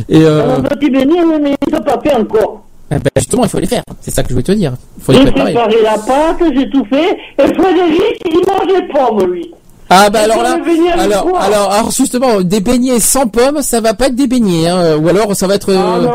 Et 0.09 0.21
euh, 0.23 0.57
Un 0.57 0.61
petit 0.61 0.89
beignet, 0.89 1.23
mais 1.41 1.55
il 1.67 1.73
n'a 1.73 1.81
pas 1.81 1.99
fait 2.01 2.13
encore. 2.15 2.63
Eh 2.91 2.95
ben, 2.99 3.09
justement, 3.15 3.43
il 3.43 3.49
faut 3.49 3.59
les 3.59 3.67
faire. 3.67 3.83
C'est 4.01 4.11
ça 4.11 4.23
que 4.23 4.29
je 4.29 4.35
veux 4.35 4.43
te 4.43 4.51
dire. 4.51 4.73
Il 4.97 5.03
faut 5.03 5.11
les 5.13 5.19
J'ai 5.19 5.25
préparer. 5.31 5.53
préparé 5.53 5.81
la 5.81 5.97
pâte, 5.97 6.43
j'ai 6.55 6.69
tout 6.69 6.85
fait, 6.85 7.17
et 7.39 7.53
Frédéric, 7.53 8.21
il 8.25 8.41
mange 8.45 8.67
les 8.67 8.87
pommes, 8.87 9.31
lui. 9.31 9.51
Ah 9.93 10.09
bah 10.09 10.19
alors 10.23 10.41
là, 10.41 10.57
alors, 10.97 11.27
alors, 11.37 11.71
alors 11.71 11.91
justement, 11.91 12.41
des 12.41 12.61
beignets 12.61 12.99
sans 13.01 13.27
pommes, 13.27 13.61
ça 13.61 13.81
va 13.81 13.93
pas 13.93 14.07
être 14.07 14.15
des 14.15 14.27
beignets, 14.27 14.69
hein, 14.69 14.97
ou 14.97 15.09
alors 15.09 15.35
ça 15.35 15.47
va 15.47 15.55
être, 15.55 15.73
Ah 15.75 15.97
euh, 15.97 16.07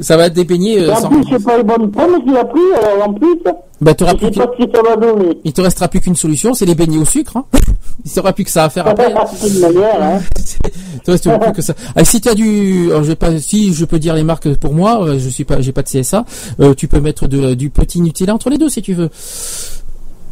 ça 0.00 0.16
va 0.16 0.26
être 0.26 0.32
des 0.32 0.44
beignets 0.44 0.80
euh, 0.80 0.90
en 0.92 0.96
sans. 0.96 1.08
plus, 1.10 1.22
c'est 1.30 1.44
pas 1.44 1.58
les 1.58 1.64
bonnes 1.64 1.90
pommes 1.90 2.24
qu'il 2.24 2.34
a 2.34 2.44
pris, 2.46 2.60
alors 2.82 3.08
en 3.08 3.12
plus, 3.12 3.36
Bah 3.82 3.92
t'auras 3.94 4.12
je 4.12 4.16
plus 4.16 4.26
sais 4.28 4.32
qu'une- 4.32 4.42
pas 4.42 4.50
ce 4.58 4.64
que 4.64 4.72
ça 4.76 4.82
va 4.82 4.96
donner. 4.96 5.38
Il 5.44 5.52
te 5.52 5.60
restera 5.60 5.88
plus 5.88 6.00
qu'une 6.00 6.16
solution, 6.16 6.54
c'est 6.54 6.64
les 6.64 6.74
beignets 6.74 6.96
au 6.96 7.04
sucre. 7.04 7.36
Hein. 7.36 7.44
Il 8.06 8.22
ne 8.24 8.30
plus 8.32 8.44
que 8.44 8.50
ça 8.50 8.64
à 8.64 8.70
faire 8.70 8.86
après. 8.88 9.12
hein. 9.12 9.24
Manière, 9.60 10.02
hein. 10.02 10.20
Plus 11.04 11.20
que 11.54 11.62
ça. 11.62 11.74
Ah, 11.94 12.04
si 12.04 12.20
tu 12.22 12.28
as 12.30 12.34
du, 12.34 12.86
alors, 12.90 13.02
je 13.02 13.08
vais 13.08 13.16
pas, 13.16 13.38
si 13.38 13.72
je 13.74 13.84
peux 13.84 13.98
dire 13.98 14.14
les 14.14 14.24
marques 14.24 14.54
pour 14.56 14.72
moi, 14.72 15.02
euh, 15.04 15.18
je 15.18 15.28
suis 15.28 15.44
pas, 15.44 15.60
j'ai 15.60 15.72
pas 15.72 15.82
de 15.82 15.88
CSA. 15.88 16.24
euh, 16.60 16.72
tu 16.74 16.88
peux 16.88 17.00
mettre 17.00 17.26
de- 17.28 17.52
du 17.54 17.68
petit 17.70 18.00
Nutella 18.00 18.34
entre 18.34 18.48
les 18.50 18.56
deux 18.58 18.68
si 18.70 18.80
tu 18.82 18.94
veux. 18.94 19.10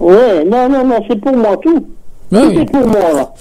Ouais, 0.00 0.44
non, 0.50 0.68
non, 0.68 0.84
non, 0.86 0.98
c'est 1.08 1.20
pour 1.20 1.36
moi, 1.36 1.56
tout. 1.62 1.86
Tout 2.32 2.48
oui. 2.48 2.58
est 2.58 2.64
pour 2.70 2.86
moi, 2.86 3.12
là. 3.14 3.32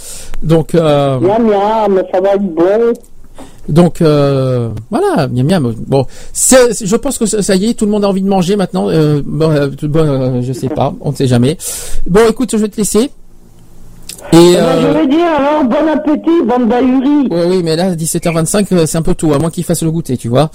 Donc, 0.44 0.76
euh, 0.76 1.20
Miam, 1.20 1.44
miam, 1.48 2.04
ça 2.14 2.20
va 2.22 2.34
être 2.36 2.42
bon. 2.44 2.94
Donc 3.70 4.02
euh, 4.02 4.70
voilà, 4.90 5.28
miam 5.28 5.46
miam. 5.48 5.74
Bon, 5.88 6.06
je 6.34 6.96
pense 6.96 7.18
que 7.20 7.26
ça 7.26 7.56
y 7.56 7.70
est, 7.70 7.74
tout 7.76 7.86
le 7.86 7.92
monde 7.92 8.04
a 8.04 8.08
envie 8.10 8.22
de 8.24 8.28
manger 8.28 8.56
maintenant. 8.56 8.90
Euh, 8.90 9.22
bon, 9.24 9.52
euh, 9.52 9.70
bon, 9.84 10.00
euh, 10.00 10.42
je 10.42 10.52
sais 10.52 10.68
pas, 10.68 10.94
on 11.00 11.12
ne 11.12 11.16
sait 11.16 11.28
jamais. 11.28 11.58
Bon, 12.08 12.22
écoute, 12.30 12.50
je 12.52 12.58
vais 12.58 12.70
te 12.70 12.78
laisser. 12.78 13.12
Et 14.34 14.52
Eh 14.52 14.54
ben, 14.54 14.60
euh, 14.60 14.82
Je 14.94 14.98
vais 15.00 15.08
dire 15.08 15.26
alors 15.26 15.64
bon 15.64 15.88
appétit, 15.94 16.44
bande 16.46 16.68
d'ahuris. 16.70 17.28
oui, 17.32 17.42
oui, 17.50 17.62
mais 17.64 17.76
là, 17.76 17.96
17h25, 17.96 18.66
euh, 18.74 18.86
c'est 18.86 18.98
un 18.98 19.02
peu 19.04 19.14
tôt, 19.16 19.34
à 19.34 19.40
moins 19.40 19.50
qu'il 19.52 19.64
fasse 19.64 19.84
le 19.84 19.92
goûter, 19.92 20.18
tu 20.18 20.28
vois. 20.28 20.50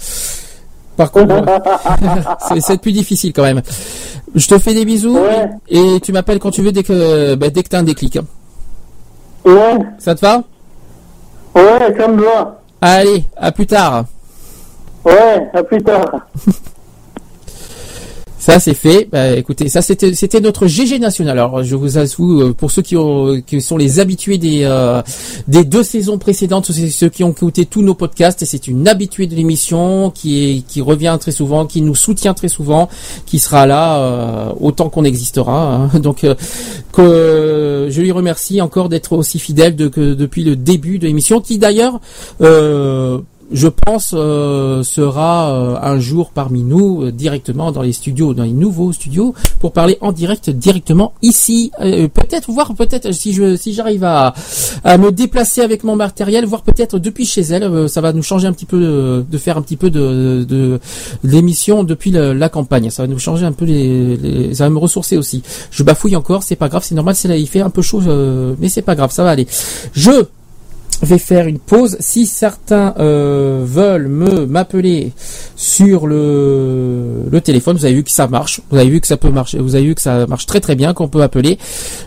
Par 0.97 1.11
contre, 1.11 1.35
c'est 2.59 2.81
plus 2.81 2.91
difficile 2.91 3.31
quand 3.31 3.43
même. 3.43 3.61
Je 4.35 4.47
te 4.47 4.57
fais 4.59 4.73
des 4.73 4.83
bisous 4.83 5.17
et 5.69 5.99
tu 6.01 6.11
m'appelles 6.11 6.39
quand 6.39 6.51
tu 6.51 6.61
veux 6.61 6.71
dès 6.73 6.83
que 6.83 7.35
bah, 7.35 7.49
dès 7.49 7.63
que 7.63 7.69
t'as 7.69 7.79
un 7.79 7.83
déclic. 7.83 8.17
hein. 8.17 8.25
Ouais. 9.45 9.77
Ça 9.99 10.13
te 10.15 10.21
va? 10.21 10.43
Ouais, 11.55 11.95
ça 11.97 12.07
me 12.07 12.21
va. 12.21 12.59
Allez, 12.81 13.23
à 13.37 13.51
plus 13.51 13.65
tard. 13.65 14.05
Ouais, 15.05 15.49
à 15.53 15.63
plus 15.63 15.81
tard. 15.81 16.11
Ça 18.39 18.59
c'est 18.59 18.75
fait. 18.75 19.09
Bah, 19.11 19.31
écoutez, 19.35 19.67
ça 19.67 19.81
c'était 19.81 20.13
c'était 20.13 20.39
notre 20.39 20.67
GG 20.67 20.99
national. 20.99 21.37
Alors 21.39 21.63
je 21.63 21.75
vous 21.75 21.97
avoue 21.97 22.41
euh, 22.41 22.53
pour 22.53 22.69
ceux 22.71 22.81
qui 22.83 22.95
ont 22.95 23.41
qui 23.41 23.61
sont 23.61 23.77
les 23.77 23.99
habitués 23.99 24.37
des 24.37 24.61
euh, 24.63 25.01
des 25.47 25.63
deux 25.63 25.83
saisons 25.83 26.17
précédentes, 26.19 26.71
ceux 26.71 27.09
qui 27.09 27.23
ont 27.23 27.31
écouté 27.31 27.65
tous 27.65 27.81
nos 27.81 27.95
podcasts, 27.95 28.45
c'est 28.45 28.67
une 28.67 28.87
habituée 28.87 29.25
de 29.27 29.35
l'émission 29.35 30.11
qui 30.11 30.43
est 30.43 30.61
qui 30.67 30.81
revient 30.81 31.17
très 31.19 31.31
souvent, 31.31 31.65
qui 31.65 31.81
nous 31.81 31.95
soutient 31.95 32.35
très 32.35 32.47
souvent, 32.47 32.89
qui 33.25 33.39
sera 33.39 33.65
là 33.65 33.97
euh, 33.97 34.49
autant 34.61 34.89
qu'on 34.89 35.03
existera. 35.03 35.89
hein. 35.93 35.99
Donc 35.99 36.23
euh, 36.23 36.35
que 36.93 37.87
je 37.89 38.01
lui 38.01 38.11
remercie 38.11 38.61
encore 38.61 38.87
d'être 38.87 39.13
aussi 39.13 39.39
fidèle 39.39 39.75
de, 39.75 39.87
que 39.87 40.13
depuis 40.13 40.43
le 40.43 40.55
début 40.55 40.99
de 40.99 41.07
l'émission, 41.07 41.41
qui 41.41 41.57
d'ailleurs 41.57 41.99
euh, 42.41 43.19
je 43.51 43.67
pense 43.67 44.11
euh, 44.13 44.83
sera 44.83 45.51
euh, 45.51 45.75
un 45.81 45.99
jour 45.99 46.31
parmi 46.33 46.63
nous 46.63 47.03
euh, 47.03 47.11
directement 47.11 47.71
dans 47.71 47.81
les 47.81 47.93
studios, 47.93 48.33
dans 48.33 48.43
les 48.43 48.51
nouveaux 48.51 48.91
studios, 48.91 49.33
pour 49.59 49.71
parler 49.71 49.97
en 50.01 50.11
direct 50.11 50.49
directement 50.49 51.13
ici. 51.21 51.71
Euh, 51.79 52.07
peut-être 52.07 52.51
voir 52.51 52.73
peut-être 52.75 53.11
si 53.13 53.33
je 53.33 53.55
si 53.55 53.73
j'arrive 53.73 54.03
à, 54.03 54.33
à 54.83 54.97
me 54.97 55.11
déplacer 55.11 55.61
avec 55.61 55.83
mon 55.83 55.95
matériel, 55.95 56.45
voir 56.45 56.61
peut-être 56.61 56.99
depuis 56.99 57.25
chez 57.25 57.41
elle, 57.41 57.63
euh, 57.63 57.87
ça 57.87 58.01
va 58.01 58.11
nous 58.13 58.23
changer 58.23 58.47
un 58.47 58.53
petit 58.53 58.65
peu 58.65 58.79
de, 58.79 59.25
de 59.29 59.37
faire 59.37 59.57
un 59.57 59.61
petit 59.61 59.77
peu 59.77 59.89
de, 59.89 60.43
de, 60.47 60.79
l'émission 61.23 61.83
depuis 61.83 62.11
la 62.11 62.49
campagne. 62.49 62.89
Ça 62.89 63.03
va 63.03 63.07
nous 63.07 63.19
changer 63.19 63.45
un 63.45 63.51
peu 63.51 63.65
les, 63.65 64.17
les- 64.17 64.53
ça 64.53 64.65
va 64.65 64.69
me 64.69 64.77
ressourcer 64.79 65.17
aussi. 65.17 65.41
Je 65.71 65.83
bafouille 65.83 66.15
encore, 66.15 66.43
c'est 66.43 66.55
pas 66.55 66.69
grave, 66.69 66.83
c'est 66.85 66.95
normal, 66.95 67.15
c'est 67.15 67.27
là 67.27 67.37
il 67.37 67.47
fait 67.47 67.61
un 67.61 67.69
peu 67.69 67.81
chaud, 67.81 68.01
euh, 68.07 68.55
mais 68.59 68.69
c'est 68.69 68.81
pas 68.81 68.95
grave, 68.95 69.11
ça 69.11 69.23
va 69.23 69.29
aller. 69.31 69.47
Je 69.93 70.11
vais 71.05 71.17
faire 71.17 71.47
une 71.47 71.59
pause. 71.59 71.97
Si 71.99 72.25
certains 72.25 72.93
euh, 72.99 73.63
veulent 73.65 74.07
me 74.07 74.45
m'appeler 74.45 75.13
sur 75.55 76.07
le, 76.07 77.23
le 77.29 77.41
téléphone, 77.41 77.77
vous 77.77 77.85
avez 77.85 77.95
vu 77.95 78.03
que 78.03 78.11
ça 78.11 78.27
marche. 78.27 78.61
Vous 78.69 78.77
avez 78.77 78.89
vu 78.89 79.01
que 79.01 79.07
ça 79.07 79.17
peut 79.17 79.29
marcher. 79.29 79.59
Vous 79.59 79.75
avez 79.75 79.85
vu 79.85 79.95
que 79.95 80.01
ça 80.01 80.25
marche 80.27 80.45
très 80.45 80.59
très 80.59 80.75
bien 80.75 80.93
qu'on 80.93 81.07
peut 81.07 81.21
appeler. 81.21 81.57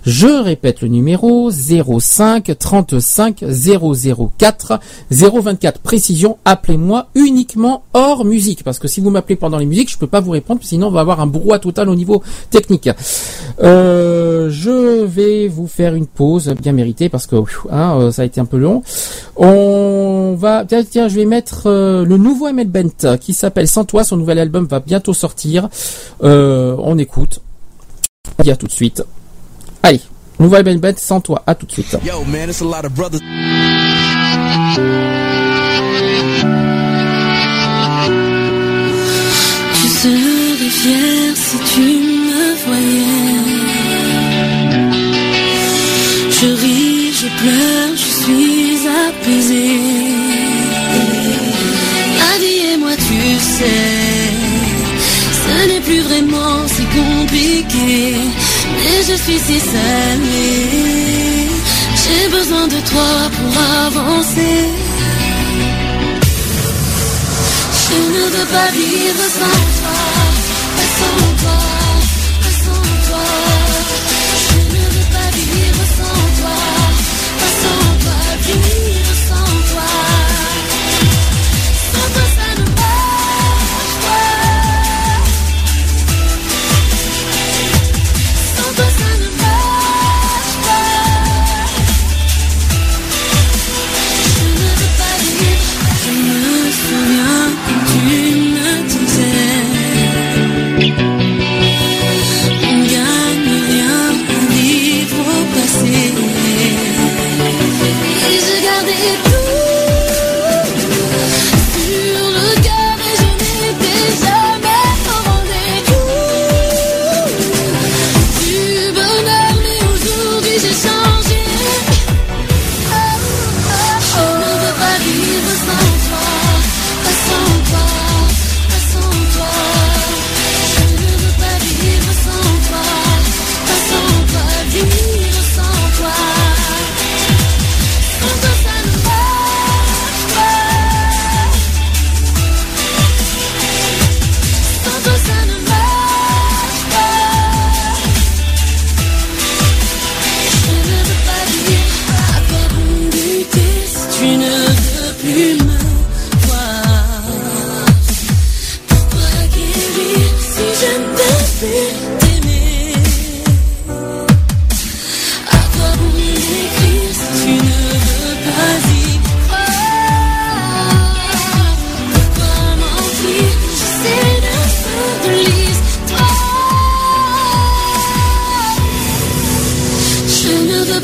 Je 0.05 0.43
répète 0.43 0.81
le 0.83 0.89
numéro 0.89 1.51
05 1.51 2.57
35 2.59 3.45
004 3.45 4.81
024. 5.11 5.81
Précision. 5.81 6.39
Appelez-moi 6.45 7.09
uniquement 7.15 7.85
hors 7.95 8.25
musique 8.25 8.65
parce 8.65 8.79
que 8.79 8.89
si 8.89 9.01
vous 9.01 9.11
m'appelez 9.11 9.37
pendant 9.37 9.59
les 9.59 9.67
musiques, 9.67 9.91
je 9.91 9.99
peux 9.99 10.07
pas 10.07 10.21
vous 10.21 10.31
répondre 10.31 10.61
sinon 10.63 10.89
on 10.89 10.91
va 10.91 11.01
avoir 11.01 11.21
un 11.21 11.27
brouhaha 11.27 11.59
total 11.59 11.89
au 11.89 11.95
niveau 11.95 12.23
technique. 12.51 12.89
Euh, 13.63 14.49
je 14.51 15.05
vais 15.05 15.49
vous 15.49 15.67
faire 15.67 15.95
une 15.95 16.07
pause 16.07 16.55
bien 16.61 16.73
méritée 16.73 17.09
parce 17.09 17.27
que 17.27 17.37
hein, 17.71 17.99
euh, 17.99 18.11
ça 18.11 18.23
a 18.23 18.25
été 18.25 18.41
un 18.41 18.45
peu 18.45 18.59
long. 18.59 18.80
On 19.37 20.35
va 20.39 20.65
tiens, 20.67 20.85
tiens 20.85 21.09
je 21.09 21.17
vais 21.17 21.25
mettre 21.25 21.63
euh, 21.67 22.05
le 22.05 22.17
nouveau 22.17 22.49
Emel 22.49 22.69
Bent 22.69 23.17
qui 23.19 23.35
s'appelle 23.35 23.69
Sans 23.69 23.85
toi. 23.85 24.05
Son 24.05 24.17
nouvel 24.17 24.39
album 24.39 24.67
va 24.67 24.81
bientôt 24.81 25.15
sortir. 25.15 25.69
Euh, 26.23 26.77
on 26.79 26.99
écoute. 26.99 27.41
On 28.39 28.43
dit 28.43 28.51
à 28.51 28.57
tout 28.57 28.67
de 28.67 28.73
suite. 28.73 29.03
Allez, 29.83 30.01
nouveau 30.39 30.57
Emel 30.57 30.79
Bent 30.79 30.97
Sans 30.97 31.21
toi. 31.21 31.43
À 31.47 31.55
tout 31.55 31.67
de 31.67 31.73
suite. 31.73 31.97
Yo, 32.05 32.25
man, 32.25 32.49
it's 32.49 32.61
a 32.61 32.65
lot 32.65 32.85
of 32.85 32.93
brothers. 32.93 33.21
Tu 39.75 39.89
serais 39.89 40.71
fier 40.71 41.37
si 41.37 41.57
tu 41.75 41.81
me 41.81 42.45
voyais. 42.67 43.31
Je 46.43 46.47
ris, 46.47 47.13
je 47.13 47.27
pleure, 47.41 47.80
je 47.80 47.80
apaisée. 49.31 49.81
Ma 52.19 52.39
vie 52.39 52.73
et 52.73 52.77
moi, 52.77 52.95
tu 52.97 53.39
sais, 53.39 53.91
ce 55.43 55.69
n'est 55.69 55.81
plus 55.81 56.01
vraiment 56.01 56.67
si 56.67 56.85
compliqué. 56.99 58.17
Mais 58.77 59.03
je 59.09 59.15
suis 59.23 59.39
si 59.39 59.61
salée. 59.61 61.49
J'ai 62.03 62.29
besoin 62.29 62.67
de 62.67 62.81
toi 62.91 63.13
pour 63.37 63.63
avancer. 63.87 64.65
Je 67.83 67.97
ne 68.15 68.25
veux 68.35 68.47
pas 68.47 68.71
vivre 68.73 69.25
sans 69.39 69.61
toi, 69.79 70.01
sans 70.99 71.43
toi, 71.43 71.59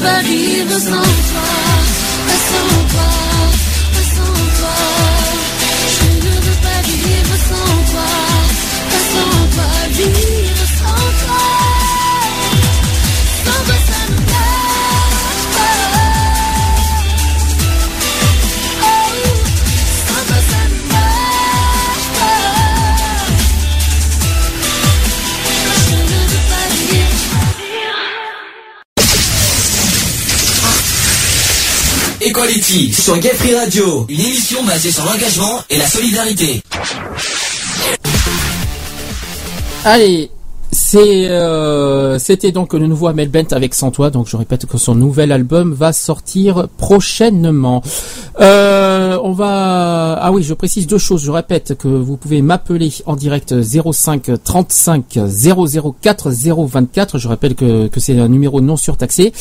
ne 0.07 0.65
veux 0.65 1.26
Equality 32.37 32.93
sur 32.93 33.17
Gay 33.17 33.33
Radio, 33.59 34.05
une 34.11 34.21
émission 34.21 34.63
basée 34.63 34.93
sur 34.93 35.07
l'engagement 35.07 35.59
et 35.71 35.79
la 35.79 35.87
solidarité. 35.87 36.63
Allez, 39.87 40.31
euh, 40.95 42.19
c'était 42.19 42.53
donc 42.53 42.73
le 42.73 42.87
nouveau 42.87 43.09
Amel 43.09 43.29
Bent 43.29 43.53
avec 43.53 43.75
Sans 43.75 43.91
toi. 43.91 44.11
Donc 44.11 44.27
je 44.29 44.37
répète 44.37 44.67
que 44.67 44.79
son 44.79 44.95
nouvel 44.95 45.33
album 45.33 45.73
va 45.73 45.93
sortir 45.93 46.69
prochainement. 46.77 47.83
Euh, 48.41 49.19
on 49.23 49.33
va 49.33 50.19
ah 50.21 50.33
oui, 50.33 50.43
je 50.43 50.55
précise 50.55 50.87
deux 50.87 50.99
choses. 50.99 51.25
Je 51.25 51.31
répète 51.31 51.77
que 51.77 51.89
vous 51.89 52.17
pouvez 52.17 52.43
m'appeler 52.43 52.93
en 53.07 53.17
direct 53.17 53.55
05 53.63 54.43
35 54.43 55.19
004 56.01 56.31
024. 56.31 57.19
Je 57.19 57.29
rappelle 57.29 57.55
que, 57.55 57.89
que 57.89 58.01
c'est 58.01 58.19
un 58.19 58.29
numéro 58.29 58.61
non 58.61 58.77
surtaxé. 58.77 59.33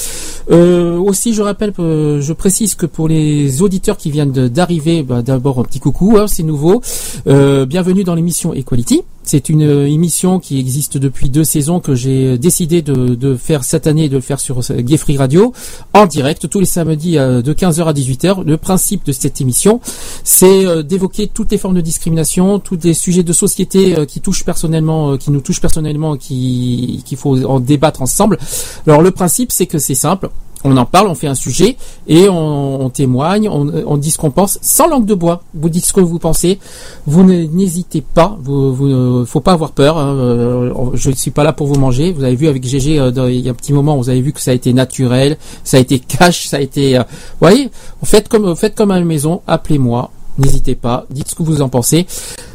Euh, 0.51 0.97
aussi, 0.97 1.33
je 1.33 1.41
rappelle, 1.41 1.73
je 1.77 2.33
précise 2.33 2.75
que 2.75 2.85
pour 2.85 3.07
les 3.07 3.61
auditeurs 3.61 3.97
qui 3.97 4.11
viennent 4.11 4.31
d'arriver, 4.31 5.03
bah, 5.03 5.22
d'abord 5.22 5.59
un 5.59 5.64
petit 5.64 5.80
coucou, 5.80 6.17
hein, 6.17 6.27
c'est 6.27 6.43
nouveau. 6.43 6.81
Bienvenue 7.25 8.03
dans 8.03 8.15
l'émission 8.15 8.53
Equality. 8.53 9.03
C'est 9.25 9.49
une 9.49 9.63
euh, 9.63 9.87
émission 9.87 10.39
qui 10.39 10.59
existe 10.59 10.97
depuis 10.97 11.29
deux 11.29 11.43
saisons 11.43 11.79
que 11.79 11.95
j'ai 11.95 12.37
décidé 12.37 12.83
de, 12.83 13.35
faire 13.35 13.63
cette 13.63 13.87
année, 13.87 14.07
de 14.07 14.15
le 14.15 14.21
faire 14.21 14.39
sur 14.39 14.59
euh, 14.59 14.81
Gay 14.81 14.99
Radio 15.17 15.51
en 15.93 16.05
direct 16.05 16.47
tous 16.47 16.59
les 16.59 16.65
samedis 16.65 17.17
euh, 17.17 17.41
de 17.41 17.53
15h 17.53 17.85
à 17.85 17.93
18h. 17.93 18.43
Le 18.43 18.57
principe 18.57 19.03
de 19.05 19.11
cette 19.11 19.41
émission, 19.41 19.81
c'est 20.23 20.83
d'évoquer 20.83 21.27
toutes 21.27 21.51
les 21.51 21.57
formes 21.57 21.75
de 21.75 21.81
discrimination, 21.81 22.59
tous 22.59 22.79
les 22.83 22.93
sujets 22.93 23.23
de 23.23 23.33
société 23.33 23.95
qui 24.07 24.21
touchent 24.21 24.45
personnellement, 24.45 25.17
qui 25.17 25.31
nous 25.31 25.41
touchent 25.41 25.61
personnellement, 25.61 26.17
qui 26.17 27.03
qu'il 27.05 27.17
faut 27.17 27.43
en 27.45 27.59
débattre 27.59 28.01
ensemble. 28.01 28.37
Alors 28.85 29.01
le 29.01 29.11
principe, 29.11 29.51
c'est 29.51 29.65
que 29.65 29.79
c'est 29.79 29.95
simple. 29.95 30.29
On 30.67 30.75
en 30.77 30.85
parle, 30.85 31.07
on 31.07 31.13
fait 31.13 31.27
un 31.27 31.35
sujet 31.35 31.77
et 32.07 32.27
on, 32.27 32.89
témoigne, 32.89 33.47
on, 33.47 33.71
on 33.85 33.97
dit 33.97 34.09
ce 34.09 34.17
qu'on 34.17 34.31
pense 34.31 34.57
sans 34.63 34.87
langue 34.87 35.05
de 35.05 35.13
bois. 35.13 35.43
Vous 35.53 35.69
dites 35.69 35.85
ce 35.85 35.93
que 35.93 35.99
vous 36.01 36.17
pensez. 36.17 36.57
Vous 37.05 37.23
n'hésitez 37.23 38.01
pas. 38.01 38.35
Vous, 38.41 38.73
vous, 38.73 39.25
faut 39.27 39.41
pas 39.41 39.51
avoir 39.51 39.71
peur. 39.73 39.99
hein. 39.99 40.15
Euh, 40.15 40.73
Je 40.95 41.11
ne 41.11 41.15
suis 41.15 41.29
pas 41.29 41.43
là 41.43 41.53
pour 41.53 41.67
vous 41.67 41.79
manger. 41.79 42.11
Vous 42.11 42.23
avez 42.23 42.35
vu 42.35 42.47
avec 42.47 42.65
GG 42.65 42.99
euh, 42.99 43.11
il 43.31 43.41
y 43.41 43.47
a 43.47 43.51
un 43.51 43.55
petit 43.55 43.73
moment, 43.73 43.95
vous 43.95 44.09
avez 44.09 44.21
vu 44.21 44.33
que 44.33 44.41
ça 44.41 44.49
a 44.51 44.53
été 44.55 44.73
naturel, 44.73 45.37
ça 45.63 45.77
a 45.77 45.79
été 45.79 45.99
cash, 45.99 46.47
ça 46.47 46.57
a 46.57 46.61
été. 46.61 46.97
euh, 46.97 47.01
vous 47.03 47.47
voyez, 47.47 47.69
faites 48.03 48.27
comme 48.27 48.55
faites 48.55 48.73
comme 48.73 48.89
à 48.89 48.97
la 48.97 49.05
maison. 49.05 49.41
Appelez-moi. 49.45 50.09
N'hésitez 50.37 50.75
pas. 50.75 51.05
Dites 51.11 51.29
ce 51.29 51.35
que 51.35 51.43
vous 51.43 51.61
en 51.61 51.69
pensez. 51.69 52.07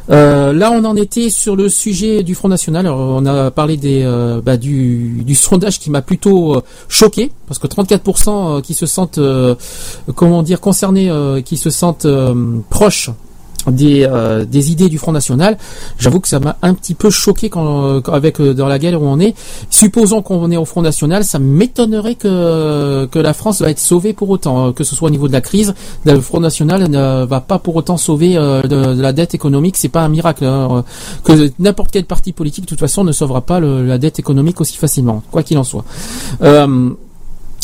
Euh, 0.09 0.53
là, 0.53 0.71
on 0.73 0.85
en 0.85 0.97
était 0.97 1.31
sur 1.31 1.57
le 1.57 1.69
sujet 1.69 2.23
du 2.23 2.35
Front 2.35 2.49
National. 2.49 2.87
Alors, 2.87 2.99
on 2.99 3.27
a 3.27 3.51
parlé 3.51 3.77
des, 3.77 4.03
euh, 4.03 4.41
bah, 4.41 4.57
du, 4.57 5.23
du 5.25 5.35
sondage 5.35 5.79
qui 5.79 5.91
m'a 5.91 6.03
plutôt 6.03 6.57
euh, 6.57 6.63
choqué 6.89 7.31
parce 7.47 7.59
que 7.59 7.67
34% 7.67 8.63
qui 8.63 8.75
se 8.75 8.87
sentent, 8.87 9.21
comment 10.15 10.43
dire, 10.43 10.61
concernés, 10.61 11.11
qui 11.45 11.57
se 11.57 11.71
sentent 11.71 12.07
proches 12.71 13.11
des, 13.71 14.05
euh, 14.11 14.45
des 14.45 14.71
idées 14.73 14.89
du 14.89 14.99
Front 14.99 15.13
National. 15.13 15.57
J'avoue 15.99 16.21
que 16.21 16.29
ça 16.29 16.41
m'a 16.41 16.57
un 16.63 16.75
petit 16.75 16.95
peu 16.95 17.11
choqué 17.11 17.49
quand, 17.51 18.01
quand- 18.03 18.13
avec 18.13 18.41
euh, 18.41 18.55
dans 18.55 18.67
la 18.69 18.79
galère 18.79 19.03
où 19.03 19.07
on 19.07 19.21
est. 19.21 19.35
Supposons 19.71 20.23
qu'on 20.23 20.51
est 20.51 20.57
au 20.57 20.65
Front 20.65 20.83
National, 20.83 21.25
ça 21.25 21.39
m'étonnerait 21.39 22.15
que 22.15 23.07
que 23.07 23.19
la 23.19 23.33
France 23.33 23.61
va 23.63 23.71
être 23.71 23.79
sauvée 23.79 24.13
pour 24.13 24.31
autant, 24.31 24.69
euh, 24.69 24.73
que 24.73 24.85
ce 24.85 24.95
soit 24.95 25.09
au 25.09 25.11
niveau 25.11 25.29
de 25.29 25.33
la 25.33 25.41
crise. 25.41 25.75
Le 26.05 26.21
Front 26.21 26.41
National 26.41 26.89
ne 26.89 27.25
va 27.25 27.41
pas 27.41 27.59
pour 27.59 27.77
autant 27.77 27.97
sauver 27.97 28.37
euh, 28.37 28.63
de, 28.63 28.95
de 28.95 29.01
la 29.03 29.13
dette 29.13 29.35
économique. 29.35 29.77
C'est 29.77 29.89
pas 29.89 30.03
un 30.03 30.09
miracle 30.09 30.45
hein, 30.45 30.69
euh, 30.71 30.83
que 31.25 31.51
n'importe 31.59 31.91
quel 31.93 32.05
parti 32.05 32.33
politique 32.33 32.65
de 32.65 32.69
toute 32.69 32.81
façon 32.81 33.05
ne 33.05 33.13
sauvera 33.13 33.41
pas 33.41 33.61
le- 33.61 33.87
la 33.87 33.99
dette 33.99 34.19
économique 34.19 34.61
aussi 34.61 34.77
facilement, 34.77 35.23
quoi 35.31 35.43
qu'il 35.43 35.59
en 35.59 35.65
soit. 35.65 35.85
Euh, 36.43 36.91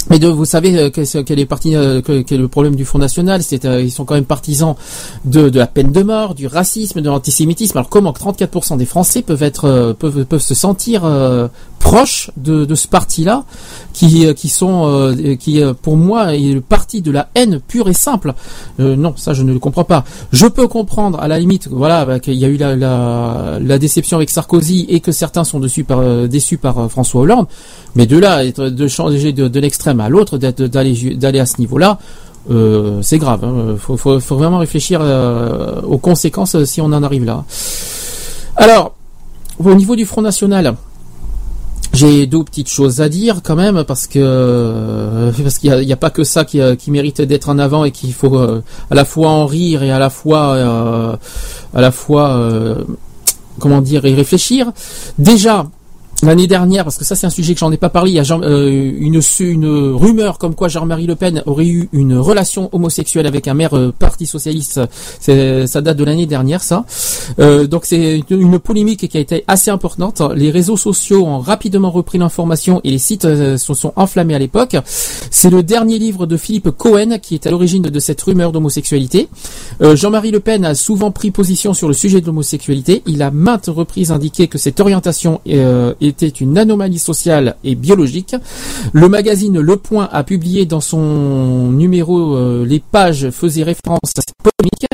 mais 0.09 0.19
de, 0.19 0.29
vous 0.29 0.45
savez 0.45 0.77
euh, 0.79 0.87
euh, 0.87 0.91
que- 0.91 2.23
quel 2.23 2.39
est 2.39 2.43
le 2.43 2.49
problème 2.49 2.77
du 2.77 2.85
Front 2.85 2.99
National? 2.99 3.43
C'est 3.43 3.65
euh, 3.65 3.83
ils 3.83 3.91
sont 3.91 4.05
quand 4.05 4.15
même 4.15 4.25
partisans 4.25 4.77
de, 5.25 5.51
la 5.51 5.67
peine 5.67 5.91
de 5.91 6.03
mort, 6.03 6.35
du 6.35 6.47
racisme, 6.47 7.01
de 7.01 7.09
l'antisémitisme. 7.09 7.77
Alors 7.77 7.89
comment 7.89 8.13
que 8.13 8.21
34% 8.21 8.77
des 8.77 8.87
Français 8.87 9.23
peuvent 9.23 9.43
être 9.43 9.97
peuvent, 9.99 10.25
peuvent 10.25 10.41
se 10.41 10.55
sentir 10.55 11.03
proches 11.79 12.31
de, 12.37 12.75
ce 12.75 12.89
parti-là, 12.89 13.45
qui 13.93 14.33
qui 14.35 14.49
sont 14.49 15.15
qui 15.39 15.63
pour 15.83 15.97
moi 15.97 16.35
est 16.35 16.53
le 16.53 16.61
parti 16.61 17.03
de 17.03 17.11
la 17.11 17.29
haine 17.35 17.61
pure 17.67 17.89
et 17.89 17.95
simple? 17.95 18.35
Non, 18.79 19.15
ça 19.17 19.35
je 19.35 19.43
ne 19.43 19.53
le 19.53 19.59
comprends 19.59 19.85
pas. 19.85 20.05
Je 20.33 20.47
peux 20.47 20.69
comprendre 20.69 21.21
à 21.21 21.29
la 21.29 21.39
limite, 21.39 21.69
voilà, 21.71 22.05
bah, 22.05 22.21
qu'il 22.21 22.35
y 22.35 22.45
a 22.45 22.49
eu 22.49 22.57
la, 22.57 22.77
la, 22.77 23.79
déception 23.79 24.17
avec 24.17 24.31
Sarkozy 24.31 24.87
et 24.89 25.01
que 25.01 25.13
certains 25.13 25.45
sont 25.45 25.61
déçus 25.61 25.85
par 25.85 26.91
François 26.91 27.23
Hollande. 27.23 27.47
Mais 27.95 28.07
de 28.07 28.19
là, 28.19 28.45
de 28.45 28.89
changer 28.89 29.33
de 29.33 29.61
l'extrême 29.61 29.96
à 30.01 30.09
l'autre, 30.09 30.39
d'aller 30.39 31.41
à 31.41 31.47
ce 31.47 31.59
niveau-là, 31.59 31.99
euh, 32.51 33.01
c'est 33.03 33.19
grave. 33.19 33.45
Hein. 33.45 33.77
Faut, 33.79 34.19
vraiment 34.19 34.59
réfléchir 34.59 35.01
euh, 35.03 35.81
aux 35.83 35.99
conséquences 35.99 36.55
euh, 36.55 36.65
si 36.65 36.81
on 36.81 36.87
en 36.87 37.03
arrive 37.03 37.25
là. 37.25 37.45
Alors, 38.57 38.95
au 39.59 39.75
niveau 39.75 39.97
du 39.97 40.07
Front 40.07 40.23
National, 40.23 40.77
j'ai 41.93 42.27
deux 42.27 42.45
petites 42.45 42.69
choses 42.69 43.01
à 43.01 43.09
dire 43.09 43.41
quand 43.43 43.57
même 43.57 43.83
parce 43.85 44.07
que 44.07 45.33
parce 45.43 45.59
qu'il 45.59 45.73
n'y 45.73 45.93
a, 45.93 45.97
pas 45.97 46.11
que 46.11 46.25
ça 46.25 46.45
qui, 46.45 46.61
mérite 46.89 47.23
d'être 47.23 47.49
en 47.49 47.59
avant 47.59 47.85
et 47.85 47.91
qu'il 47.91 48.13
faut 48.13 48.37
à 48.39 48.95
la 48.95 49.05
fois 49.05 49.31
en 49.31 49.47
rire 49.47 49.83
et 49.83 49.91
à 49.91 49.99
la 49.99 50.11
fois 50.11 51.19
à 51.75 51.81
la 51.81 51.91
fois 51.91 52.39
comment 53.59 53.81
dire 53.81 54.05
y 54.07 54.15
réfléchir. 54.15 54.73
Déjà 55.19 55.67
L'année 56.23 56.47
dernière, 56.47 56.85
parce 56.85 56.97
que 56.97 57.05
ça 57.05 57.15
c'est 57.15 57.27
un 57.27 57.31
sujet 57.31 57.53
que 57.53 57.61
j'en 57.61 57.71
ai 57.71 57.77
pas 57.77 57.91
parlé, 57.91 58.11
il 58.11 58.15
y 58.15 58.19
a 58.19 58.23
Jean- 58.23 58.41
euh, 58.43 58.91
une, 58.99 59.21
une 59.41 59.67
rumeur 59.95 60.39
comme 60.39 60.55
quoi 60.55 60.69
Jean-Marie 60.69 61.07
Le 61.07 61.15
Pen 61.15 61.43
aurait 61.45 61.67
eu 61.67 61.89
une 61.93 62.17
relation 62.17 62.71
homosexuelle 62.73 63.27
avec 63.27 63.47
un 63.49 63.55
maire 63.55 63.75
euh, 63.77 63.93
parti 63.97 64.25
socialiste. 64.27 64.81
Ça 65.21 65.81
date 65.83 65.97
de 65.97 66.05
l'année 66.05 66.27
dernière, 66.27 66.63
ça. 66.63 66.85
Euh, 67.39 67.67
donc 67.67 67.85
c'est 67.85 68.23
une, 68.31 68.41
une 68.41 68.59
polémique 68.59 69.07
qui 69.09 69.17
a 69.19 69.21
été 69.21 69.45
assez 69.47 69.71
importante. 69.71 70.23
Les 70.35 70.51
réseaux 70.51 70.79
sociaux 70.79 71.25
ont 71.27 71.39
rapidement 71.39 71.91
repris 71.91 72.17
l'information 72.19 72.81
et 72.83 72.91
les 72.91 72.99
sites 72.99 73.27
euh, 73.27 73.59
se 73.59 73.75
sont 73.75 73.93
enflammés 73.97 74.35
à 74.35 74.39
l'époque. 74.39 74.77
C'est 75.31 75.51
le 75.51 75.63
dernier 75.63 75.99
livre 75.99 76.25
de 76.27 76.37
Philippe 76.39 76.71
Cohen 76.71 77.19
qui 77.21 77.35
est 77.35 77.47
à 77.47 77.51
l'origine 77.51 77.83
de 77.83 77.99
cette 78.01 78.23
rumeur 78.23 78.53
d'homosexualité. 78.53 79.29
Euh, 79.83 79.95
Jean-Marie 79.97 80.31
Le 80.31 80.41
Pen 80.41 80.65
a 80.65 80.75
souvent 80.75 81.11
pris 81.11 81.31
position 81.31 81.75
sur 81.75 81.89
le 81.89 81.95
sujet 81.95 82.23
de 82.23 82.27
l'homosexualité. 82.27 83.03
Il 83.07 83.21
a 83.23 83.31
maintes 83.31 83.67
reprises 83.69 84.11
indiqué 84.13 84.49
que 84.49 84.57
cette 84.59 84.81
orientation 84.81 85.41
euh, 85.49 85.93
était 86.07 86.29
une 86.29 86.59
anomalie 86.59 86.99
sociale 86.99 87.57
et 87.65 87.75
biologique. 87.75 88.37
Le 88.93 89.09
magazine 89.09 89.59
Le 89.59 89.77
Point 89.77 90.09
a 90.13 90.25
publié 90.25 90.67
dans 90.67 90.81
son 90.81 91.71
numéro 91.71 92.37
euh, 92.37 92.65
les 92.67 92.81
pages 92.81 93.31
faisaient 93.31 93.63
référence 93.63 94.13
à 94.17 94.21
cette 94.21 94.35
polémique. 94.43 94.87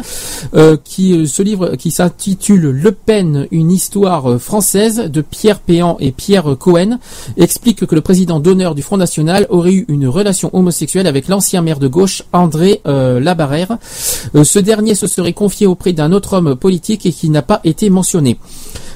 Euh, 0.55 0.77
qui 0.83 1.17
euh, 1.17 1.27
ce 1.27 1.41
livre 1.43 1.77
qui 1.77 1.91
s'intitule 1.91 2.71
Le 2.71 2.93
Pen, 2.93 3.47
une 3.53 3.71
histoire 3.71 4.41
française 4.41 5.09
de 5.11 5.21
Pierre 5.21 5.61
Péan 5.61 5.97
et 6.01 6.11
Pierre 6.11 6.57
Cohen 6.59 6.99
explique 7.37 7.87
que 7.87 7.95
le 7.95 8.01
président 8.01 8.41
d'honneur 8.41 8.75
du 8.75 8.83
Front 8.83 8.97
National 8.97 9.47
aurait 9.51 9.73
eu 9.73 9.85
une 9.89 10.09
relation 10.09 10.51
homosexuelle 10.53 11.07
avec 11.07 11.29
l'ancien 11.29 11.63
maire 11.63 11.79
de 11.79 11.89
gauche 11.89 12.23
André 12.33 12.81
euh, 12.87 13.21
Labarrère. 13.21 13.79
Euh, 14.35 14.45
ce 14.45 14.59
dernier 14.59 14.95
se 14.95 15.07
serait 15.07 15.33
confié 15.33 15.67
auprès 15.67 15.93
d'un 15.93 16.13
autre 16.13 16.35
homme 16.35 16.57
politique 16.57 17.07
et 17.07 17.13
qui 17.13 17.31
n'a 17.31 17.43
pas 17.43 17.61
été 17.65 17.91
mentionné. 17.91 18.39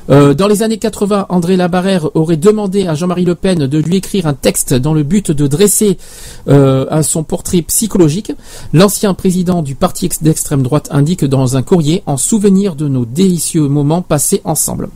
Euh, 0.08 0.34
dans 0.34 0.46
les 0.48 0.62
années 0.62 0.78
80, 0.78 1.26
André 1.28 1.56
Labarrère 1.56 2.08
aurait 2.14 2.36
demandé 2.36 2.86
à 2.86 2.94
Jean-Marie 2.94 3.24
Le 3.24 3.34
Pen 3.34 3.66
de 3.66 3.78
lui 3.78 3.96
écrire 3.96 4.26
un 4.26 4.34
texte 4.34 4.72
dans 4.74 4.94
le 4.94 5.02
but 5.02 5.30
de 5.30 5.46
dresser 5.46 5.98
euh, 6.48 7.02
son 7.02 7.24
portrait 7.24 7.62
psychologique. 7.62 8.32
L'ancien 8.72 9.14
président 9.14 9.62
du 9.62 9.74
parti 9.74 10.06
ex- 10.06 10.22
d'extrême 10.22 10.62
droite 10.62 10.88
indique 10.92 11.24
dans 11.24 11.56
un 11.56 11.62
courrier 11.62 12.02
en 12.06 12.16
souvenir 12.16 12.76
de 12.76 12.88
nos 12.88 13.04
délicieux 13.04 13.68
moments 13.68 14.02
passés 14.02 14.40
ensemble. 14.44 14.88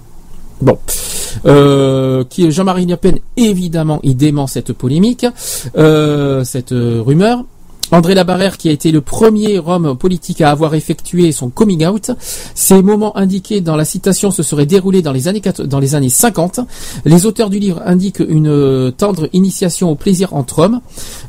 Bon, 0.60 0.78
euh, 1.47 2.22
Jean-Marie 2.39 2.84
Le 2.86 2.97
Pen 2.97 3.18
évidemment 3.39 3.98
il 4.02 4.16
dément 4.16 4.47
cette 4.47 4.72
polémique, 4.74 5.24
euh, 5.78 6.44
cette 6.44 6.72
euh, 6.72 7.00
rumeur. 7.05 7.44
André 7.93 8.15
Labarrère, 8.15 8.57
qui 8.57 8.69
a 8.69 8.73
été 8.73 8.93
le 8.93 9.01
premier 9.01 9.59
homme 9.59 9.97
politique 9.97 10.41
à 10.41 10.51
avoir 10.51 10.75
effectué 10.75 11.33
son 11.33 11.51
coming 11.51 11.85
out, 11.86 12.12
ces 12.55 12.83
moments 12.83 13.17
indiqués 13.17 13.60
dans 13.60 13.77
la 13.77 13.85
citation 13.85 14.31
se 14.31 14.43
seraient 14.43 14.67
déroulés 14.67 15.02
dans 15.02 15.12
les 15.12 15.27
années, 15.27 15.43
les 15.81 15.94
années 15.94 16.09
50. 16.09 16.60
Les 17.05 17.27
auteurs 17.27 17.51
du 17.51 17.59
livre 17.59 17.83
indiquent 17.85 18.23
une 18.27 18.49
euh, 18.49 18.91
tendre 18.91 19.28
initiation 19.33 19.91
au 19.91 19.94
plaisir 19.97 20.35
entre 20.35 20.60
hommes. 20.60 20.81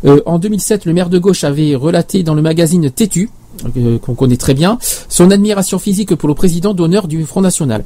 Euh, 0.05 0.21
en 0.25 0.37
2007, 0.37 0.85
le 0.85 0.93
maire 0.93 1.09
de 1.09 1.17
gauche 1.17 1.43
avait 1.43 1.75
relaté 1.75 2.23
dans 2.23 2.35
le 2.35 2.41
magazine 2.41 2.91
Tétu, 2.91 3.29
euh, 3.77 3.97
qu'on 3.97 4.13
connaît 4.13 4.37
très 4.37 4.53
bien, 4.53 4.77
son 5.09 5.31
admiration 5.31 5.79
physique 5.79 6.15
pour 6.15 6.29
le 6.29 6.35
président 6.35 6.73
d'honneur 6.73 7.07
du 7.07 7.25
Front 7.25 7.41
National. 7.41 7.83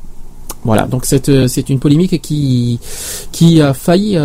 Voilà, 0.64 0.84
donc 0.88 1.06
c'est 1.06 1.30
euh, 1.30 1.48
c'est 1.48 1.70
une 1.70 1.80
polémique 1.80 2.20
qui 2.22 2.80
a 3.62 3.74
failli 3.74 4.18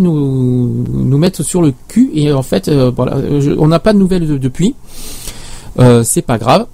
nous 0.00 1.18
mettre 1.18 1.42
sur 1.44 1.62
le 1.62 1.72
cul 1.86 2.10
et 2.14 2.32
en 2.32 2.42
fait 2.42 2.66
euh, 2.68 2.90
on 3.58 3.68
n'a 3.68 3.78
pas 3.78 3.92
de 3.92 3.98
nouvelles 3.98 4.26
de- 4.26 4.38
depuis. 4.38 4.74
Euh, 5.78 6.02
c'est 6.02 6.22
pas 6.22 6.38
grave. 6.38 6.66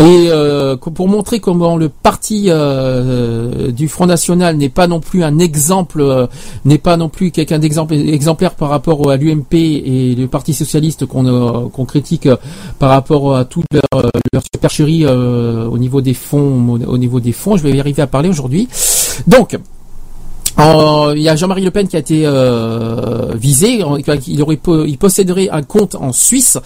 Et 0.00 0.26
euh, 0.28 0.76
pour 0.76 1.08
montrer 1.08 1.38
comment 1.38 1.76
le 1.76 1.88
parti 1.88 2.46
euh, 2.48 3.70
du 3.70 3.86
Front 3.86 4.06
National 4.06 4.56
n'est 4.56 4.68
pas 4.68 4.88
non 4.88 4.98
plus 4.98 5.22
un 5.22 5.38
exemple, 5.38 6.00
euh, 6.00 6.26
n'est 6.64 6.78
pas 6.78 6.96
non 6.96 7.08
plus 7.08 7.30
quelqu'un 7.30 7.60
d'exemple 7.60 7.94
exemplaire 7.94 8.54
par 8.54 8.70
rapport 8.70 9.08
à 9.08 9.16
l'UMP 9.16 9.54
et 9.54 10.16
le 10.16 10.26
Parti 10.26 10.52
socialiste 10.52 11.06
qu'on 11.06 11.26
euh, 11.26 11.84
critique 11.86 12.26
euh, 12.26 12.36
par 12.80 12.90
rapport 12.90 13.36
à 13.36 13.44
toute 13.44 13.66
leur, 13.72 14.04
euh, 14.04 14.08
leur 14.32 14.42
supercherie 14.42 15.04
euh, 15.04 15.66
au 15.66 15.78
niveau 15.78 16.00
des 16.00 16.14
fonds, 16.14 16.80
au 16.86 16.98
niveau 16.98 17.20
des 17.20 17.32
fonds. 17.32 17.56
Je 17.56 17.62
vais 17.62 17.70
y 17.70 17.80
arriver 17.80 18.02
à 18.02 18.08
parler 18.08 18.28
aujourd'hui. 18.28 18.68
Donc. 19.28 19.56
Il 20.58 21.22
y 21.22 21.28
a 21.28 21.36
Jean-Marie 21.36 21.64
Le 21.64 21.70
Pen 21.70 21.88
qui 21.88 21.96
a 21.96 21.98
été 21.98 22.22
euh, 22.26 23.32
visé. 23.34 23.80
Il 24.26 24.42
aurait, 24.42 24.56
posséderait 24.96 25.48
un 25.50 25.62
compte 25.62 25.94
en 25.94 26.12
Suisse. 26.12 26.58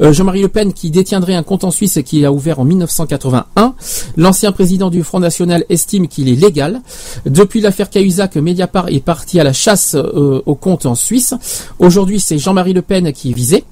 Euh, 0.00 0.12
Jean-Marie 0.12 0.42
Le 0.42 0.48
Pen 0.48 0.72
qui 0.72 0.90
détiendrait 0.90 1.34
un 1.34 1.42
compte 1.42 1.64
en 1.64 1.70
Suisse 1.70 2.00
qu'il 2.04 2.24
a 2.24 2.32
ouvert 2.32 2.58
en 2.58 2.64
1981. 2.64 3.74
L'ancien 4.16 4.52
président 4.52 4.90
du 4.90 5.02
Front 5.02 5.20
National 5.20 5.64
estime 5.68 6.08
qu'il 6.08 6.28
est 6.28 6.34
légal. 6.34 6.80
Depuis 7.26 7.60
l'affaire 7.60 7.90
Cahuzac, 7.90 8.36
Mediapart 8.36 8.88
est 8.88 9.00
parti 9.00 9.38
à 9.40 9.44
la 9.44 9.52
chasse 9.52 9.94
euh, 9.94 10.42
au 10.44 10.54
compte 10.54 10.86
en 10.86 10.94
Suisse. 10.94 11.34
Aujourd'hui, 11.78 12.20
c'est 12.20 12.38
Jean-Marie 12.38 12.72
Le 12.72 12.82
Pen 12.82 13.12
qui 13.12 13.30
est 13.30 13.34
visé. 13.34 13.64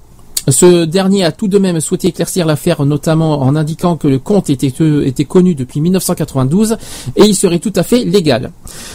Ce 0.48 0.84
dernier 0.84 1.24
a 1.24 1.32
tout 1.32 1.48
de 1.48 1.58
même 1.58 1.80
souhaité 1.80 2.08
éclaircir 2.08 2.46
l'affaire, 2.46 2.84
notamment 2.84 3.42
en 3.42 3.56
indiquant 3.56 3.96
que 3.96 4.06
le 4.06 4.18
compte 4.18 4.48
était, 4.50 4.72
euh, 4.80 5.10
connu 5.28 5.54
depuis 5.54 5.80
1992 5.80 6.76
et 7.16 7.24
il 7.24 7.34
serait 7.34 7.58
tout 7.58 7.72
à 7.74 7.82
fait 7.82 8.04
légal. 8.04 8.52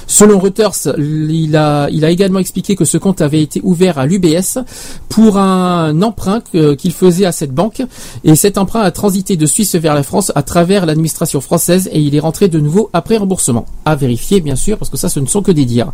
Selon 0.08 0.40
Reuters, 0.40 0.96
il 0.98 1.56
a, 1.56 1.90
également 2.10 2.40
expliqué 2.40 2.76
que 2.76 2.86
ce 2.86 2.98
compte 2.98 3.22
avait 3.22 3.42
été 3.42 3.60
ouvert 3.64 3.98
à 4.00 4.06
l'UBS 4.06 4.60
pour 5.10 5.38
un 5.38 6.02
emprunt 6.02 6.42
que- 6.54 6.74
qu'il 6.74 6.94
faisait 6.94 7.26
à 7.26 7.32
cette 7.32 7.54
banque 7.54 7.82
et 8.24 8.36
cet 8.36 8.58
emprunt 8.58 8.82
a 8.82 8.92
transité 8.92 9.36
de 9.36 9.46
Suisse 9.46 9.76
vers 9.76 9.94
la 9.94 10.04
France 10.04 10.32
à 10.36 10.44
travers 10.44 10.86
l'administration 10.86 11.42
française 11.42 11.90
et 11.92 12.00
il 12.00 12.16
est 12.16 12.20
rentré 12.20 12.48
de 12.48 12.60
nouveau 12.60 12.90
après 12.94 13.18
remboursement. 13.18 13.66
À 13.86 13.96
vérifier 13.96 14.40
bien 14.42 14.56
sûr 14.56 14.78
parce 14.78 14.90
que 14.90 14.98
ça 14.98 15.10
ce 15.10 15.20
ne 15.20 15.26
sont 15.26 15.42
que 15.42 15.52
des 15.52 15.66
dires. 15.66 15.92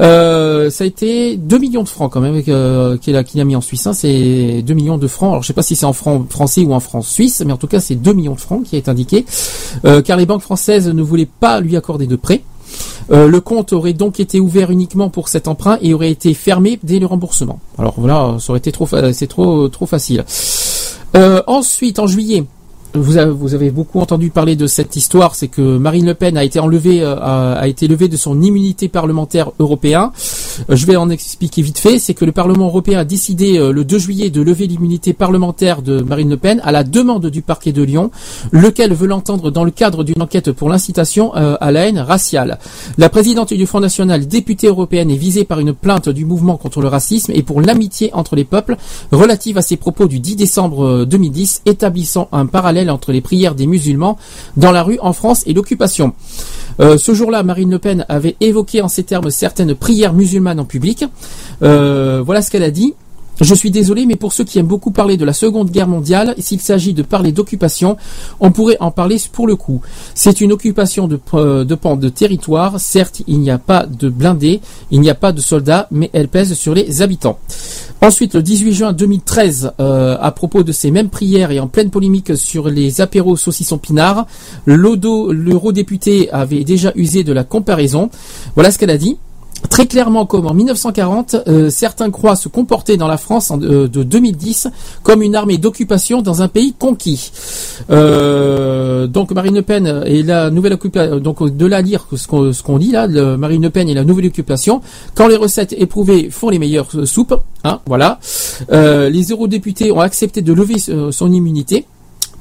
Euh, 0.00 0.70
ça 0.70 0.84
a 0.84 0.86
été 0.86 1.36
2 1.36 1.58
millions 1.58 1.82
de 1.82 1.88
francs 1.88 2.10
quand 2.12 2.20
même 2.20 2.42
euh, 2.48 2.96
qu'il 2.96 3.16
a, 3.16 3.44
mis 3.44 3.56
en 3.56 3.60
Suisse. 3.60 3.86
hein. 3.86 3.92
c'est 3.92 4.62
2 4.62 4.74
millions 4.78 4.98
de 4.98 5.06
francs. 5.06 5.30
Alors 5.30 5.42
je 5.42 5.48
sais 5.48 5.52
pas 5.52 5.62
si 5.62 5.76
c'est 5.76 5.86
en 5.86 5.92
francs 5.92 6.30
français 6.30 6.62
ou 6.62 6.72
en 6.72 6.80
francs 6.80 7.04
suisses, 7.04 7.42
mais 7.44 7.52
en 7.52 7.56
tout 7.56 7.66
cas 7.66 7.80
c'est 7.80 7.94
2 7.94 8.12
millions 8.12 8.34
de 8.34 8.40
francs 8.40 8.62
qui 8.64 8.76
est 8.76 8.88
indiqué. 8.88 9.26
Euh, 9.84 10.02
car 10.02 10.16
les 10.16 10.26
banques 10.26 10.42
françaises 10.42 10.88
ne 10.88 11.02
voulaient 11.02 11.28
pas 11.40 11.60
lui 11.60 11.76
accorder 11.76 12.06
de 12.06 12.16
prêt. 12.16 12.42
Euh, 13.10 13.26
le 13.26 13.40
compte 13.40 13.72
aurait 13.72 13.94
donc 13.94 14.20
été 14.20 14.40
ouvert 14.40 14.70
uniquement 14.70 15.08
pour 15.08 15.28
cet 15.28 15.48
emprunt 15.48 15.78
et 15.80 15.94
aurait 15.94 16.10
été 16.10 16.34
fermé 16.34 16.78
dès 16.82 16.98
le 16.98 17.06
remboursement. 17.06 17.58
Alors 17.78 17.94
voilà, 17.96 18.36
ça 18.38 18.50
aurait 18.50 18.58
été 18.58 18.72
trop, 18.72 18.86
c'est 19.12 19.26
trop, 19.26 19.68
trop 19.68 19.86
facile. 19.86 20.24
Euh, 21.16 21.42
ensuite, 21.46 21.98
en 21.98 22.06
juillet, 22.06 22.44
vous 22.94 23.16
avez, 23.16 23.30
vous 23.30 23.54
avez 23.54 23.70
beaucoup 23.70 24.00
entendu 24.00 24.30
parler 24.30 24.56
de 24.56 24.66
cette 24.66 24.96
histoire, 24.96 25.34
c'est 25.34 25.48
que 25.48 25.78
Marine 25.78 26.06
Le 26.06 26.14
Pen 26.14 26.36
a 26.36 26.44
été 26.44 26.58
enlevée, 26.58 27.02
euh, 27.02 27.16
a, 27.16 27.52
a 27.54 27.66
été 27.68 27.88
levée 27.88 28.08
de 28.08 28.16
son 28.16 28.40
immunité 28.40 28.88
parlementaire 28.88 29.50
européen. 29.58 30.12
Euh, 30.70 30.76
je 30.76 30.86
vais 30.86 30.96
en 30.96 31.10
expliquer 31.10 31.62
vite 31.62 31.78
fait. 31.78 31.98
C'est 31.98 32.14
que 32.14 32.24
le 32.24 32.32
Parlement 32.32 32.66
européen 32.66 32.98
a 32.98 33.04
décidé 33.04 33.58
euh, 33.58 33.72
le 33.72 33.84
2 33.84 33.98
juillet 33.98 34.30
de 34.30 34.42
lever 34.42 34.66
l'immunité 34.66 35.12
parlementaire 35.12 35.82
de 35.82 36.00
Marine 36.00 36.30
Le 36.30 36.36
Pen 36.36 36.60
à 36.64 36.72
la 36.72 36.84
demande 36.84 37.26
du 37.26 37.42
parquet 37.42 37.72
de 37.72 37.82
Lyon, 37.82 38.10
lequel 38.52 38.94
veut 38.94 39.06
l'entendre 39.06 39.50
dans 39.50 39.64
le 39.64 39.70
cadre 39.70 40.04
d'une 40.04 40.22
enquête 40.22 40.52
pour 40.52 40.68
l'incitation 40.68 41.32
à 41.34 41.70
la 41.70 41.86
haine 41.86 41.98
raciale. 41.98 42.58
La 42.96 43.08
présidente 43.08 43.52
du 43.52 43.66
Front 43.66 43.80
National, 43.80 44.26
députée 44.26 44.66
européenne, 44.66 45.10
est 45.10 45.16
visée 45.16 45.44
par 45.44 45.60
une 45.60 45.72
plainte 45.72 46.08
du 46.08 46.24
mouvement 46.24 46.56
contre 46.56 46.80
le 46.80 46.88
racisme 46.88 47.32
et 47.34 47.42
pour 47.42 47.60
l'amitié 47.60 48.10
entre 48.12 48.36
les 48.36 48.44
peuples 48.44 48.76
relative 49.12 49.58
à 49.58 49.62
ses 49.62 49.76
propos 49.76 50.06
du 50.06 50.20
10 50.20 50.36
décembre 50.36 50.84
euh, 50.84 51.04
2010, 51.04 51.62
établissant 51.66 52.28
un 52.32 52.46
parallèle 52.46 52.77
entre 52.90 53.12
les 53.12 53.20
prières 53.20 53.54
des 53.54 53.66
musulmans 53.66 54.18
dans 54.56 54.72
la 54.72 54.82
rue 54.82 54.98
en 55.00 55.12
France 55.12 55.42
et 55.46 55.52
l'occupation. 55.52 56.12
Euh, 56.80 56.96
ce 56.96 57.12
jour-là, 57.12 57.42
Marine 57.42 57.70
Le 57.70 57.78
Pen 57.78 58.04
avait 58.08 58.36
évoqué 58.40 58.82
en 58.82 58.88
ces 58.88 59.02
termes 59.02 59.30
certaines 59.30 59.74
prières 59.74 60.12
musulmanes 60.12 60.60
en 60.60 60.64
public. 60.64 61.04
Euh, 61.62 62.22
voilà 62.24 62.42
ce 62.42 62.50
qu'elle 62.50 62.62
a 62.62 62.70
dit. 62.70 62.94
Je 63.40 63.54
suis 63.54 63.70
désolé, 63.70 64.04
mais 64.06 64.16
pour 64.16 64.32
ceux 64.32 64.44
qui 64.44 64.58
aiment 64.58 64.66
beaucoup 64.66 64.90
parler 64.90 65.16
de 65.16 65.24
la 65.24 65.32
Seconde 65.32 65.70
Guerre 65.70 65.88
mondiale, 65.88 66.34
s'il 66.38 66.60
s'agit 66.60 66.92
de 66.92 67.02
parler 67.02 67.30
d'occupation, 67.32 67.96
on 68.40 68.50
pourrait 68.50 68.76
en 68.80 68.90
parler 68.90 69.16
pour 69.32 69.46
le 69.46 69.54
coup. 69.56 69.80
C'est 70.14 70.40
une 70.40 70.52
occupation 70.52 71.06
de, 71.08 71.20
euh, 71.34 71.64
de 71.64 71.76
de 71.96 72.08
territoire. 72.08 72.80
Certes, 72.80 73.22
il 73.26 73.38
n'y 73.40 73.50
a 73.50 73.58
pas 73.58 73.86
de 73.86 74.08
blindés, 74.08 74.60
il 74.90 75.00
n'y 75.00 75.08
a 75.10 75.14
pas 75.14 75.32
de 75.32 75.40
soldats, 75.40 75.86
mais 75.90 76.10
elle 76.12 76.28
pèse 76.28 76.54
sur 76.54 76.74
les 76.74 77.00
habitants. 77.02 77.38
Ensuite, 78.00 78.34
le 78.34 78.42
18 78.42 78.72
juin 78.74 78.92
2013, 78.92 79.72
euh, 79.80 80.16
à 80.20 80.30
propos 80.32 80.62
de 80.62 80.72
ces 80.72 80.90
mêmes 80.90 81.08
prières 81.08 81.50
et 81.50 81.60
en 81.60 81.68
pleine 81.68 81.90
polémique 81.90 82.36
sur 82.36 82.68
les 82.68 83.00
apéros 83.00 83.36
saucissons 83.36 83.78
pinards, 83.78 84.26
l'odo- 84.66 85.32
l'eurodéputé 85.32 86.30
avait 86.30 86.64
déjà 86.64 86.92
usé 86.96 87.24
de 87.24 87.32
la 87.32 87.44
comparaison. 87.44 88.10
Voilà 88.54 88.70
ce 88.70 88.78
qu'elle 88.78 88.90
a 88.90 88.98
dit. 88.98 89.16
Très 89.70 89.86
clairement, 89.86 90.26
comme 90.26 90.46
en 90.46 90.54
1940, 90.54 91.36
euh, 91.46 91.70
certains 91.70 92.10
croient 92.10 92.36
se 92.36 92.48
comporter 92.48 92.96
dans 92.96 93.08
la 93.08 93.16
France 93.16 93.52
euh, 93.52 93.88
de 93.88 94.02
2010 94.02 94.68
comme 95.02 95.22
une 95.22 95.34
armée 95.34 95.58
d'occupation 95.58 96.22
dans 96.22 96.42
un 96.42 96.48
pays 96.48 96.74
conquis. 96.78 97.30
Euh, 97.90 99.06
donc 99.06 99.32
Marine 99.32 99.54
Le 99.54 99.62
Pen 99.62 100.02
et 100.06 100.22
la 100.22 100.50
nouvelle 100.50 100.74
occupation, 100.74 101.18
donc 101.18 101.56
de 101.56 101.66
là 101.66 101.80
lire 101.80 102.06
ce 102.14 102.26
qu'on 102.62 102.78
dit 102.78 102.92
là, 102.92 103.06
Marine 103.36 103.62
Le 103.62 103.70
Pen 103.70 103.88
et 103.88 103.94
la 103.94 104.04
nouvelle 104.04 104.26
occupation, 104.26 104.80
quand 105.14 105.28
les 105.28 105.36
recettes 105.36 105.74
éprouvées 105.76 106.30
font 106.30 106.48
les 106.48 106.58
meilleures 106.58 106.88
euh, 106.94 107.06
soupes, 107.06 107.34
hein, 107.64 107.80
voilà. 107.86 108.18
Euh, 108.72 109.08
les 109.08 109.30
eurodéputés 109.30 109.90
ont 109.92 110.00
accepté 110.00 110.42
de 110.42 110.52
lever 110.52 110.76
euh, 110.88 111.10
son 111.12 111.32
immunité. 111.32 111.86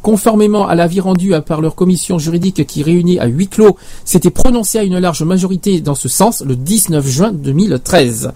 Conformément 0.01 0.67
à 0.67 0.75
l'avis 0.75 0.99
rendu 0.99 1.33
par 1.45 1.61
leur 1.61 1.75
commission 1.75 2.17
juridique 2.19 2.65
qui 2.65 2.83
réunit 2.83 3.19
à 3.19 3.25
huis 3.25 3.47
clos, 3.47 3.77
s'était 4.05 4.29
prononcé 4.29 4.77
à 4.77 4.83
une 4.83 4.99
large 4.99 5.23
majorité 5.23 5.81
dans 5.81 5.95
ce 5.95 6.07
sens 6.07 6.43
le 6.45 6.55
19 6.55 7.05
juin 7.07 7.31
2013. 7.31 8.31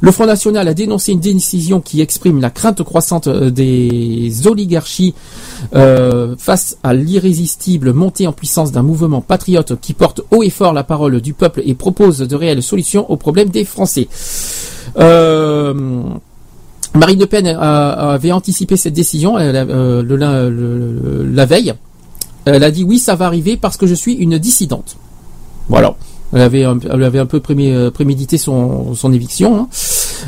Le 0.00 0.12
Front 0.12 0.26
National 0.26 0.68
a 0.68 0.74
dénoncé 0.74 1.12
une 1.12 1.20
décision 1.20 1.80
qui 1.80 2.00
exprime 2.00 2.40
la 2.40 2.50
crainte 2.50 2.82
croissante 2.82 3.26
euh, 3.26 3.50
des 3.50 4.46
oligarchies 4.46 5.14
euh, 5.74 6.34
face 6.38 6.76
à 6.82 6.94
l'irrésistible 6.94 7.92
montée 7.92 8.26
en 8.26 8.32
puissance 8.32 8.72
d'un 8.72 8.82
mouvement 8.82 9.20
patriote 9.20 9.80
qui 9.80 9.94
porte 9.94 10.20
haut 10.30 10.42
et 10.42 10.50
fort 10.50 10.72
la 10.72 10.84
parole 10.84 11.20
du 11.20 11.32
peuple 11.32 11.62
et 11.64 11.74
propose 11.74 12.18
de 12.18 12.36
réelles 12.36 12.62
solutions 12.62 13.10
aux 13.10 13.16
problèmes 13.16 13.50
des 13.50 13.64
Français. 13.64 14.08
Euh, 14.98 16.02
Marine 16.94 17.18
Le 17.18 17.26
Pen 17.26 17.46
avait 17.46 18.32
anticipé 18.32 18.76
cette 18.76 18.92
décision 18.94 19.36
a- 19.56 19.64
euh, 19.64 20.02
le, 20.02 20.16
la, 20.16 20.48
le- 20.48 21.28
la 21.32 21.46
veille. 21.46 21.74
Elle 22.44 22.62
a 22.62 22.70
dit 22.70 22.84
oui, 22.84 22.98
ça 22.98 23.14
va 23.14 23.26
arriver 23.26 23.56
parce 23.56 23.76
que 23.76 23.86
je 23.86 23.94
suis 23.94 24.12
une 24.14 24.38
dissidente. 24.38 24.96
Voilà. 25.68 25.94
Elle 26.32 26.42
avait, 26.42 26.64
un, 26.64 26.78
elle 26.90 27.02
avait 27.04 27.18
un 27.20 27.26
peu 27.26 27.40
euh, 27.48 27.90
prémédité 27.90 28.38
son, 28.38 28.94
son 28.94 29.12
éviction. 29.12 29.56
hein. 29.56 29.68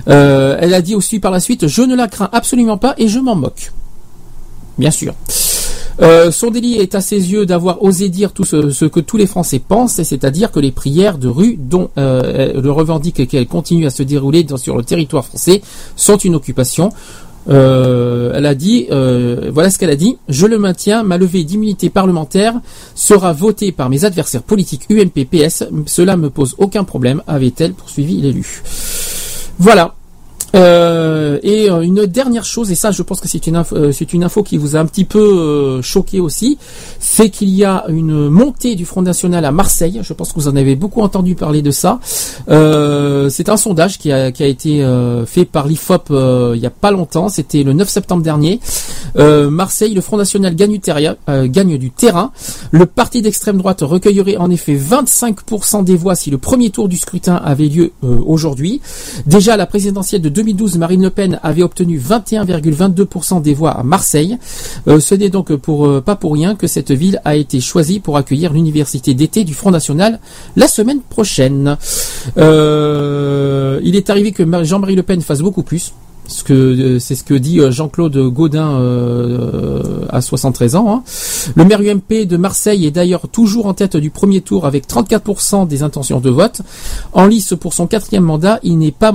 Euh, 0.09 0.57
elle 0.61 0.73
a 0.75 0.83
dit 0.83 0.95
aussi 0.95 1.19
par 1.21 1.31
la 1.31 1.41
suite, 1.41 1.67
je 1.67 1.83
ne 1.83 1.95
la 1.97 2.07
crains 2.09 2.29
absolument 2.33 2.79
pas 2.79 2.95
et 2.99 3.09
je 3.09 3.19
m'en 3.19 3.35
moque. 3.35 3.73
Bien 4.79 4.91
sûr. 4.91 5.15
Euh, 6.03 6.31
son 6.31 6.51
délit 6.51 6.75
est 6.75 6.95
à 6.95 7.01
ses 7.01 7.33
yeux 7.33 7.47
d'avoir 7.47 7.83
osé 7.83 8.09
dire 8.09 8.33
tout 8.33 8.45
ce, 8.45 8.85
que 8.85 9.01
tous 9.01 9.17
les 9.17 9.27
Français 9.27 9.59
pensent, 9.59 9.99
et 9.99 10.05
c'est-à-dire 10.05 10.51
que 10.51 10.61
les 10.61 10.73
prières 10.73 11.19
de 11.19 11.29
rue 11.29 11.57
dont 11.59 11.91
euh, 11.99 12.51
elle 12.55 12.61
le 12.61 12.71
revendique 12.71 13.27
qu'elles 13.29 13.47
continuent 13.47 13.87
à 13.87 13.91
se 13.91 14.03
dérouler 14.03 14.47
sur 14.57 14.77
le 14.77 14.83
territoire 14.83 15.25
français 15.25 15.63
sont 15.95 16.17
une 16.17 16.35
occupation. 16.35 16.91
Euh, 17.49 18.33
elle 18.35 18.47
a 18.47 18.55
dit, 18.55 18.89
voilà 18.91 19.71
ce 19.71 19.79
qu'elle 19.79 19.91
a 19.91 19.97
dit, 19.97 20.19
je 20.29 20.47
le 20.47 20.59
maintiens, 20.59 21.03
ma 21.03 21.17
levée 21.17 21.45
d'immunité 21.45 21.91
parlementaire 21.91 22.55
sera 22.95 23.33
votée 23.33 23.73
par 23.73 23.89
mes 23.89 24.05
adversaires 24.05 24.43
politiques 24.43 24.87
UMP-PS, 24.91 25.65
cela 25.87 26.17
me 26.17 26.29
pose 26.29 26.55
aucun 26.59 26.85
problème, 26.85 27.23
avait-elle 27.27 27.73
poursuivi 27.73 28.21
l'élu. 28.21 28.63
Voilà. 29.59 29.95
Euh, 30.55 31.39
et 31.43 31.71
euh, 31.71 31.81
une 31.81 32.07
dernière 32.07 32.45
chose, 32.45 32.71
et 32.71 32.75
ça 32.75 32.91
je 32.91 33.03
pense 33.03 33.21
que 33.21 33.29
c'est 33.29 33.47
une, 33.47 33.57
info, 33.57 33.77
euh, 33.77 33.93
c'est 33.93 34.13
une 34.13 34.25
info 34.25 34.43
qui 34.43 34.57
vous 34.57 34.77
a 34.77 34.79
un 34.79 34.87
petit 34.87 35.05
peu 35.05 35.19
euh, 35.19 35.83
choqué 35.83 36.21
aussi, 36.21 36.59
c'est 36.99 37.31
qu'il 37.31 37.51
y 37.51 37.65
a 37.65 37.85
une 37.89 38.29
montée 38.29 38.75
du 38.75 38.85
Front 38.85 39.03
National 39.03 39.45
à 39.45 39.53
Marseille. 39.53 40.01
Je 40.03 40.13
pense 40.13 40.33
que 40.33 40.41
vous 40.41 40.49
en 40.49 40.57
avez 40.57 40.77
beaucoup 40.77 41.03
entendu 41.03 41.35
parler 41.35 41.63
de 41.63 41.71
ça. 41.71 42.01
Euh, 42.49 43.29
c'est 43.29 43.49
un 43.49 43.57
sondage 43.57 43.99
qui 43.99 44.13
a, 44.13 44.33
qui 44.33 44.43
a 44.43 44.47
été 44.47 44.83
euh, 44.83 45.27
fait 45.27 45.45
par 45.45 45.67
l'IFOP 45.67 46.11
il 46.55 46.61
y 46.61 46.67
a 46.67 46.71
pas 46.71 46.91
longtemps. 46.91 47.29
C'était 47.29 47.63
le 47.63 47.73
9 47.73 47.89
septembre 47.89 48.23
dernier. 48.23 48.61
Marseille, 49.17 49.95
le 49.95 50.01
Front 50.01 50.19
National 50.19 50.55
gagne 50.55 50.73
du, 50.73 50.81
terrain, 50.81 51.17
gagne 51.29 51.79
du 51.79 51.91
terrain. 51.91 52.33
Le 52.71 52.85
parti 52.85 53.23
d'extrême 53.23 53.57
droite 53.57 53.81
recueillerait 53.81 54.37
en 54.37 54.51
effet 54.51 54.75
25% 54.75 55.85
des 55.85 55.97
voix 55.97 56.15
si 56.15 56.31
le 56.31 56.39
premier 56.39 56.71
tour 56.71 56.89
du 56.89 56.97
scrutin 56.99 57.37
avait 57.37 57.69
lieu 57.69 57.93
aujourd'hui. 58.03 58.81
Déjà 59.27 59.57
la 59.57 59.67
présidentielle 59.67 60.21
de 60.21 60.29
2012, 60.37 60.77
Marine 60.79 61.03
Le 61.03 61.11
Pen 61.11 61.41
avait 61.43 61.63
obtenu 61.63 61.99
21,22% 61.99 63.41
des 63.41 63.55
voix 63.55 63.71
à 63.71 63.83
Marseille. 63.83 64.37
Euh, 64.87 65.01
ce 65.01 65.15
n'est 65.15 65.31
donc 65.31 65.55
pour 65.57 65.87
euh, 65.87 66.01
pas 66.03 66.15
pour 66.15 66.35
rien 66.35 66.55
que 66.55 66.67
cette 66.67 66.93
ville 66.93 67.21
a 67.25 67.37
été 67.37 67.61
choisie 67.61 68.01
pour 68.01 68.17
accueillir 68.19 68.53
l'université 68.53 69.15
d'été 69.15 69.45
du 69.45 69.55
Front 69.55 69.71
National 69.71 70.21
la 70.55 70.69
semaine 70.69 71.01
prochaine. 71.01 71.79
Euh, 72.37 73.81
il 73.83 73.97
est 73.97 74.11
arrivé 74.11 74.33
que 74.33 74.43
Mar- 74.43 74.65
Jean-Marie 74.65 74.95
Le 74.97 75.03
Pen 75.03 75.21
fasse 75.23 75.41
beaucoup 75.41 75.63
plus. 75.63 75.93
Ce 76.29 76.45
que 76.45 76.53
euh, 76.53 76.99
c'est 76.99 77.15
ce 77.15 77.25
que 77.25 77.35
dit 77.35 77.61
euh, 77.61 77.71
Jean-Claude 77.71 78.17
Gaudin 78.29 78.79
euh, 78.81 80.05
à 80.11 80.21
73 80.21 80.77
ans. 80.77 80.87
hein. 80.89 81.03
Le 81.55 81.65
maire 81.65 81.81
UMP 81.81 82.27
de 82.27 82.37
Marseille 82.37 82.87
est 82.87 82.91
d'ailleurs 82.91 83.29
toujours 83.29 83.67
en 83.67 83.75
tête 83.75 83.97
du 83.97 84.11
premier 84.11 84.41
tour 84.41 84.67
avec 84.67 84.89
34% 84.89 85.67
des 85.67 85.83
intentions 85.83 86.21
de 86.21 86.31
vote. 86.31 86.63
En 87.13 87.27
lice 87.27 87.55
pour 87.59 87.75
son 87.75 87.87
quatrième 87.87 88.25
mandat, 88.25 88.59
il 88.63 88.79
n'est 88.79 88.93
pas 88.93 89.13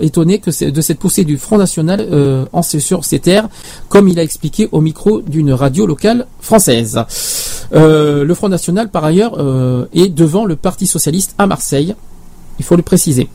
étonné 0.00 0.38
que 0.38 0.70
de 0.70 0.80
cette 0.80 0.98
poussée 0.98 1.24
du 1.24 1.36
Front 1.36 1.58
National 1.58 2.06
euh, 2.10 2.44
en 2.52 2.62
sur 2.62 3.04
ces 3.04 3.18
terres, 3.18 3.48
comme 3.88 4.08
il 4.08 4.18
a 4.18 4.22
expliqué 4.22 4.68
au 4.72 4.80
micro 4.80 5.20
d'une 5.20 5.52
radio 5.52 5.86
locale 5.86 6.26
française. 6.40 7.00
Euh, 7.74 8.24
le 8.24 8.34
Front 8.34 8.48
National, 8.48 8.88
par 8.88 9.04
ailleurs, 9.04 9.34
euh, 9.38 9.86
est 9.92 10.08
devant 10.08 10.44
le 10.44 10.56
Parti 10.56 10.86
Socialiste 10.86 11.34
à 11.38 11.46
Marseille. 11.46 11.94
Il 12.58 12.64
faut 12.64 12.76
le 12.76 12.82
préciser. 12.82 13.28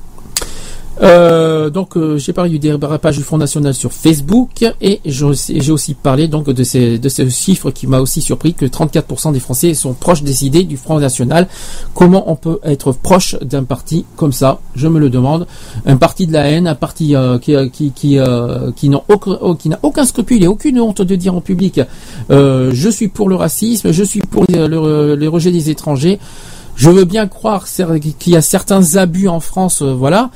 Euh, 1.01 1.69
donc 1.69 1.95
euh, 1.95 2.17
j'ai 2.17 2.33
parlé 2.33 2.49
du 2.49 2.57
dérapage 2.59 3.17
du 3.17 3.23
Front 3.23 3.37
National 3.37 3.73
sur 3.75 3.93
Facebook 3.93 4.65
et 4.81 4.99
j'ai 5.05 5.71
aussi 5.71 5.93
parlé 5.93 6.27
donc 6.27 6.49
de 6.49 6.63
ces 6.63 6.97
de 6.97 7.07
ce 7.09 7.29
chiffre 7.29 7.69
qui 7.69 7.85
m'a 7.85 7.99
aussi 7.99 8.21
surpris 8.21 8.55
que 8.55 8.65
34% 8.65 9.31
des 9.31 9.39
Français 9.39 9.75
sont 9.75 9.93
proches 9.93 10.23
des 10.23 10.45
idées 10.45 10.63
du 10.63 10.75
Front 10.75 10.99
National. 10.99 11.47
Comment 11.93 12.31
on 12.31 12.35
peut 12.35 12.59
être 12.63 12.93
proche 12.93 13.35
d'un 13.41 13.63
parti 13.63 14.05
comme 14.15 14.31
ça? 14.33 14.59
Je 14.75 14.87
me 14.87 14.99
le 14.99 15.09
demande. 15.11 15.45
Un 15.85 15.97
parti 15.97 16.25
de 16.25 16.33
la 16.33 16.47
haine, 16.49 16.67
un 16.67 16.75
parti 16.75 17.15
euh, 17.15 17.37
qui 17.37 17.53
qui 17.71 17.91
qui, 17.91 18.17
euh, 18.17 18.71
qui 18.71 18.89
n'a 18.89 19.01
aucun 19.07 19.37
oh, 19.41 19.53
qui 19.53 19.69
n'a 19.69 19.79
aucun 19.83 20.05
scrupule 20.05 20.43
et 20.43 20.47
aucune 20.47 20.79
honte 20.79 21.01
de 21.03 21.15
dire 21.15 21.35
en 21.35 21.41
public 21.41 21.79
euh, 22.31 22.71
je 22.73 22.89
suis 22.89 23.07
pour 23.07 23.29
le 23.29 23.35
racisme, 23.35 23.91
je 23.91 24.03
suis 24.03 24.21
pour 24.21 24.45
les, 24.49 24.67
le- 24.67 25.15
les 25.15 25.27
rejets 25.27 25.51
des 25.51 25.69
étrangers. 25.69 26.19
Je 26.75 26.91
veux 26.91 27.05
bien 27.05 27.25
croire 27.27 27.65
qu'il 28.19 28.33
y 28.33 28.35
a 28.35 28.41
certains 28.41 28.97
abus 28.97 29.27
en 29.27 29.39
France, 29.39 29.81
euh, 29.81 29.93
voilà, 29.95 30.29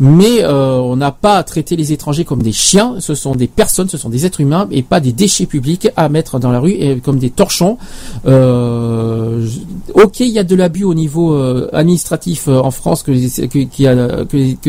mais 0.00 0.44
euh, 0.44 0.78
on 0.78 0.96
n'a 0.96 1.10
pas 1.10 1.36
à 1.36 1.42
traiter 1.42 1.76
les 1.76 1.92
étrangers 1.92 2.24
comme 2.24 2.42
des 2.42 2.52
chiens. 2.52 2.96
Ce 3.00 3.14
sont 3.14 3.34
des 3.34 3.46
personnes, 3.48 3.88
ce 3.88 3.98
sont 3.98 4.08
des 4.08 4.26
êtres 4.26 4.40
humains 4.40 4.68
et 4.70 4.82
pas 4.82 5.00
des 5.00 5.12
déchets 5.12 5.46
publics 5.46 5.88
à 5.96 6.08
mettre 6.08 6.38
dans 6.38 6.50
la 6.50 6.60
rue 6.60 6.72
et 6.72 6.98
comme 7.00 7.18
des 7.18 7.30
torchons. 7.30 7.78
Euh, 8.26 9.46
ok, 9.94 10.20
il 10.20 10.28
y 10.28 10.38
a 10.38 10.44
de 10.44 10.54
l'abus 10.54 10.84
au 10.84 10.94
niveau 10.94 11.34
euh, 11.34 11.68
administratif 11.72 12.48
en 12.48 12.70
France 12.70 13.02
que, 13.02 13.12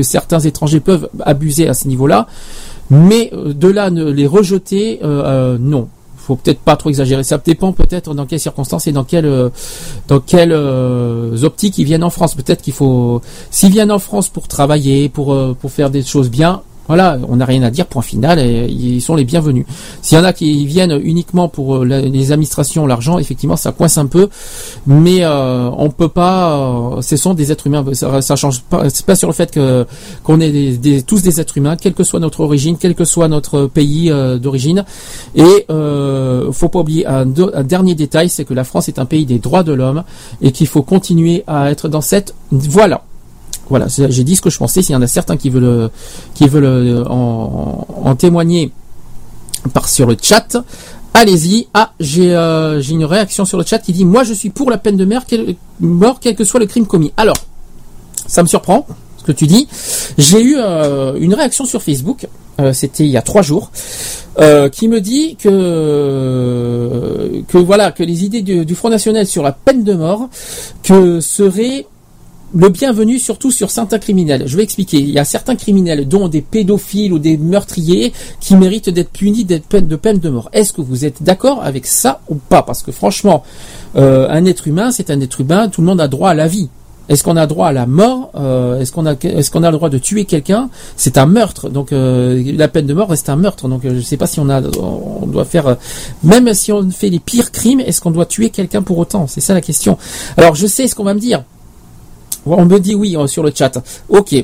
certains 0.02 0.40
étrangers 0.40 0.80
peuvent 0.80 1.10
abuser 1.22 1.68
à 1.68 1.74
ce 1.74 1.88
niveau-là, 1.88 2.28
mais 2.90 3.32
de 3.34 3.68
là 3.68 3.90
ne 3.92 4.10
les 4.10 4.28
rejeter, 4.28 5.00
non 5.04 5.88
faut 6.30 6.36
peut-être 6.36 6.60
pas 6.60 6.76
trop 6.76 6.90
exagérer. 6.90 7.24
Ça 7.24 7.40
dépend 7.44 7.74
peut-être 7.74 8.14
dans 8.14 8.28
quelles 8.28 8.40
circonstances 8.40 8.86
et 8.86 8.92
dans 8.92 9.04
quelles 9.04 9.26
euh, 9.26 9.50
dans 10.08 10.20
quelles 10.20 10.52
euh, 10.52 11.44
optiques 11.44 11.80
ils 11.80 11.86
viennent 11.86 12.04
en 12.04 12.12
France. 12.12 12.36
Peut-être 12.36 12.62
qu'il 12.62 12.74
faut 12.74 13.22
s'ils 13.50 13.72
viennent 13.72 13.92
en 13.92 13.98
France 13.98 14.30
pour 14.30 14.48
travailler, 14.48 15.10
pour 15.10 15.34
euh, 15.34 15.58
pour 15.60 15.72
faire 15.72 15.90
des 15.90 16.04
choses 16.04 16.30
bien. 16.30 16.62
Voilà, 16.90 17.18
on 17.30 17.38
n'a 17.38 17.46
rien 17.46 17.64
à 17.64 17.70
dire. 17.70 17.86
Point 17.86 18.02
final. 18.02 18.40
Et 18.40 18.66
ils 18.66 19.02
sont 19.02 19.16
les 19.16 19.24
bienvenus. 19.24 19.66
S'il 20.02 20.18
y 20.18 20.22
en 20.22 20.26
a 20.26 20.34
qui 20.34 20.66
viennent 20.66 21.00
uniquement 21.02 21.48
pour 21.48 21.78
euh, 21.78 21.86
les 21.86 22.32
administrations, 22.32 22.86
l'argent, 22.86 23.20
effectivement, 23.20 23.56
ça 23.56 23.72
coince 23.72 23.98
un 23.98 24.08
peu. 24.08 24.28
Mais 24.88 25.20
euh, 25.22 25.70
on 25.78 25.90
peut 25.92 26.10
pas. 26.10 26.58
euh, 26.58 27.02
ce 27.02 27.16
sont 27.16 27.34
des 27.36 27.52
êtres 27.52 27.68
humains. 27.68 27.86
Ça, 27.94 28.36
change 28.36 28.62
pas. 28.64 28.90
C'est 28.90 29.06
pas 29.06 29.16
sur 29.16 29.30
le 29.30 29.34
fait 29.34 29.58
qu'on 30.24 30.42
est 30.42 31.06
tous 31.06 31.22
des 31.22 31.40
êtres 31.40 31.58
humains, 31.58 31.76
quelle 31.76 31.94
que 31.94 32.04
soit 32.04 32.20
notre 32.20 32.42
origine, 32.42 32.76
quel 32.80 32.96
que 32.96 33.06
soit 33.06 33.28
notre 33.28 33.68
pays 33.68 34.10
euh, 34.12 34.38
d'origine. 34.38 34.84
Et 35.36 35.66
euh, 35.70 36.52
faut 36.52 36.70
pas 36.70 36.80
oublier 36.80 37.06
un 37.06 37.26
dernier 37.26 37.96
détail, 37.96 38.30
c'est 38.30 38.46
que 38.46 38.54
la 38.54 38.64
France 38.64 38.88
est 38.90 39.00
un 39.00 39.06
pays 39.06 39.26
des 39.26 39.40
droits 39.40 39.64
de 39.64 39.74
l'homme 39.74 40.04
et 40.42 40.52
qu'il 40.52 40.68
faut 40.68 40.82
continuer 40.82 41.44
à 41.48 41.72
être 41.72 41.88
dans 41.88 42.02
cette 42.02 42.34
voilà. 42.52 43.04
Voilà, 43.70 43.86
j'ai 43.88 44.24
dit 44.24 44.36
ce 44.36 44.42
que 44.42 44.50
je 44.50 44.58
pensais. 44.58 44.82
S'il 44.82 44.94
y 44.94 44.96
en 44.96 45.02
a 45.02 45.08
certains 45.08 45.38
qui 45.38 45.50
veulent, 45.50 45.64
euh, 45.64 45.88
qui 46.34 46.48
veulent 46.48 46.66
euh, 46.66 47.06
en, 47.06 48.16
témoigner 48.16 48.72
par 49.74 49.88
sur 49.88 50.08
le 50.08 50.18
chat, 50.22 50.58
allez-y. 51.14 51.68
Ah, 51.74 51.94
j'ai 52.00 52.36
euh, 52.36 52.82
j'ai 52.82 52.94
une 52.94 53.06
réaction 53.06 53.46
sur 53.46 53.58
le 53.58 53.64
chat 53.64 53.80
qui 53.80 53.94
dit 53.94 54.06
moi 54.06 54.24
je 54.24 54.34
suis 54.34 54.50
pour 54.50 54.72
la 54.72 54.78
peine 54.78 54.98
de 54.98 55.06
mort, 55.06 56.20
quel, 56.20 56.36
que 56.36 56.44
soit 56.44 56.60
le 56.60 56.66
crime 56.66 56.88
commis. 56.88 57.14
Alors, 57.16 57.38
ça 58.26 58.42
me 58.42 58.48
surprend 58.48 58.88
ce 59.18 59.24
que 59.24 59.32
tu 59.32 59.46
dis. 59.46 59.68
J'ai 60.18 60.42
eu 60.42 60.58
une 60.58 61.36
réaction 61.36 61.66
sur 61.66 61.84
Facebook. 61.84 62.28
C'était 62.74 63.06
il 63.06 63.10
y 63.10 63.18
a 63.18 63.22
trois 63.22 63.42
jours. 63.42 63.72
qui 64.72 64.88
me 64.88 65.00
dit 65.00 65.38
que 65.38 67.44
voilà 67.54 67.92
que 67.92 68.04
les 68.04 68.26
idées 68.26 68.42
du, 68.42 68.66
du 68.66 68.76
Front 68.76 68.90
National 68.90 69.28
sur 69.28 69.44
la 69.44 69.52
peine 69.52 69.84
de 69.84 69.94
mort 69.94 70.30
que 70.84 71.22
seraient 71.22 71.86
le 72.54 72.70
bienvenu 72.70 73.20
surtout 73.20 73.52
sur 73.52 73.70
certains 73.70 74.00
criminels. 74.00 74.44
Je 74.48 74.58
vais 74.58 74.64
expliquer. 74.64 74.98
Il 74.98 75.10
y 75.10 75.20
a 75.20 75.26
certains 75.26 75.56
criminels, 75.56 76.08
dont 76.08 76.28
des 76.28 76.42
pédophiles 76.42 77.14
ou 77.14 77.20
des 77.20 77.38
meurtriers, 77.38 78.14
qui 78.40 78.56
méritent 78.56 78.90
d'être 78.90 79.12
punis 79.12 79.46
de 79.46 79.58
peine 79.58 80.20
de 80.20 80.30
mort. 80.30 80.50
Est-ce 80.54 80.74
que 80.74 80.82
vous 80.82 81.06
êtes 81.06 81.24
d'accord 81.24 81.62
avec 81.64 81.86
ça 81.86 82.22
ou 82.30 82.36
pas? 82.36 82.64
Parce 82.64 82.84
que 82.84 82.92
franchement, 82.92 83.44
euh, 83.96 84.28
un 84.30 84.46
être 84.46 84.68
humain, 84.68 84.92
c'est 84.92 85.10
un 85.10 85.22
être 85.22 85.42
humain. 85.42 85.70
Tout 85.70 85.82
le 85.82 85.88
monde 85.88 86.02
a 86.02 86.08
droit 86.08 86.32
à 86.32 86.34
la 86.34 86.48
vie. 86.48 86.70
Est-ce 87.08 87.24
qu'on 87.24 87.38
a 87.38 87.48
droit 87.48 87.68
à 87.68 87.72
la 87.72 87.88
mort? 87.88 88.32
Euh, 88.36 88.80
Est-ce 88.80 88.92
qu'on 88.92 89.64
a 89.64 89.72
le 89.72 89.78
droit 89.78 89.90
de 89.90 89.98
tuer 89.98 90.26
quelqu'un? 90.26 90.70
C'est 90.96 91.18
un 91.18 91.26
meurtre. 91.26 91.70
Donc 91.70 91.92
euh, 91.92 92.52
la 92.56 92.68
peine 92.68 92.86
de 92.86 92.94
mort 92.94 93.10
reste 93.10 93.30
un 93.30 93.36
meurtre. 93.36 93.68
Donc 93.68 93.82
je 93.84 93.90
ne 93.90 94.02
sais 94.02 94.18
pas 94.18 94.28
si 94.28 94.40
on 94.40 94.48
a 94.48 94.62
on 94.62 95.26
doit 95.26 95.46
faire 95.46 95.78
même 96.24 96.54
si 96.54 96.72
on 96.72 96.88
fait 96.92 97.10
les 97.10 97.20
pires 97.20 97.52
crimes, 97.52 97.80
est-ce 97.80 98.00
qu'on 98.00 98.12
doit 98.12 98.28
tuer 98.28 98.52
quelqu'un 98.52 98.84
pour 98.84 99.00
autant? 99.00 99.26
C'est 99.26 99.42
ça 99.42 99.56
la 99.56 99.62
question. 99.62 99.98
Alors 100.38 100.54
je 100.54 100.68
sais 100.68 100.88
ce 100.88 100.94
qu'on 100.94 101.04
va 101.04 101.16
me 101.16 101.20
dire. 101.20 101.44
On 102.58 102.66
me 102.66 102.80
dit 102.80 102.96
oui 102.96 103.16
euh, 103.18 103.28
sur 103.28 103.44
le 103.44 103.52
chat. 103.54 103.82
Ok, 104.10 104.36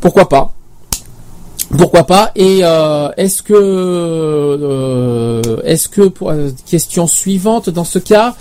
pourquoi 0.00 0.28
pas 0.28 0.52
pourquoi 1.76 2.04
pas 2.04 2.30
Et 2.36 2.60
euh, 2.62 3.08
est-ce 3.16 3.42
que 3.42 3.52
euh, 3.54 5.42
est-ce 5.64 5.88
que 5.88 6.02
pour 6.08 6.30
euh, 6.30 6.50
question 6.68 7.06
suivante 7.06 7.70
dans 7.70 7.84
ce 7.84 7.98
cas, 7.98 8.34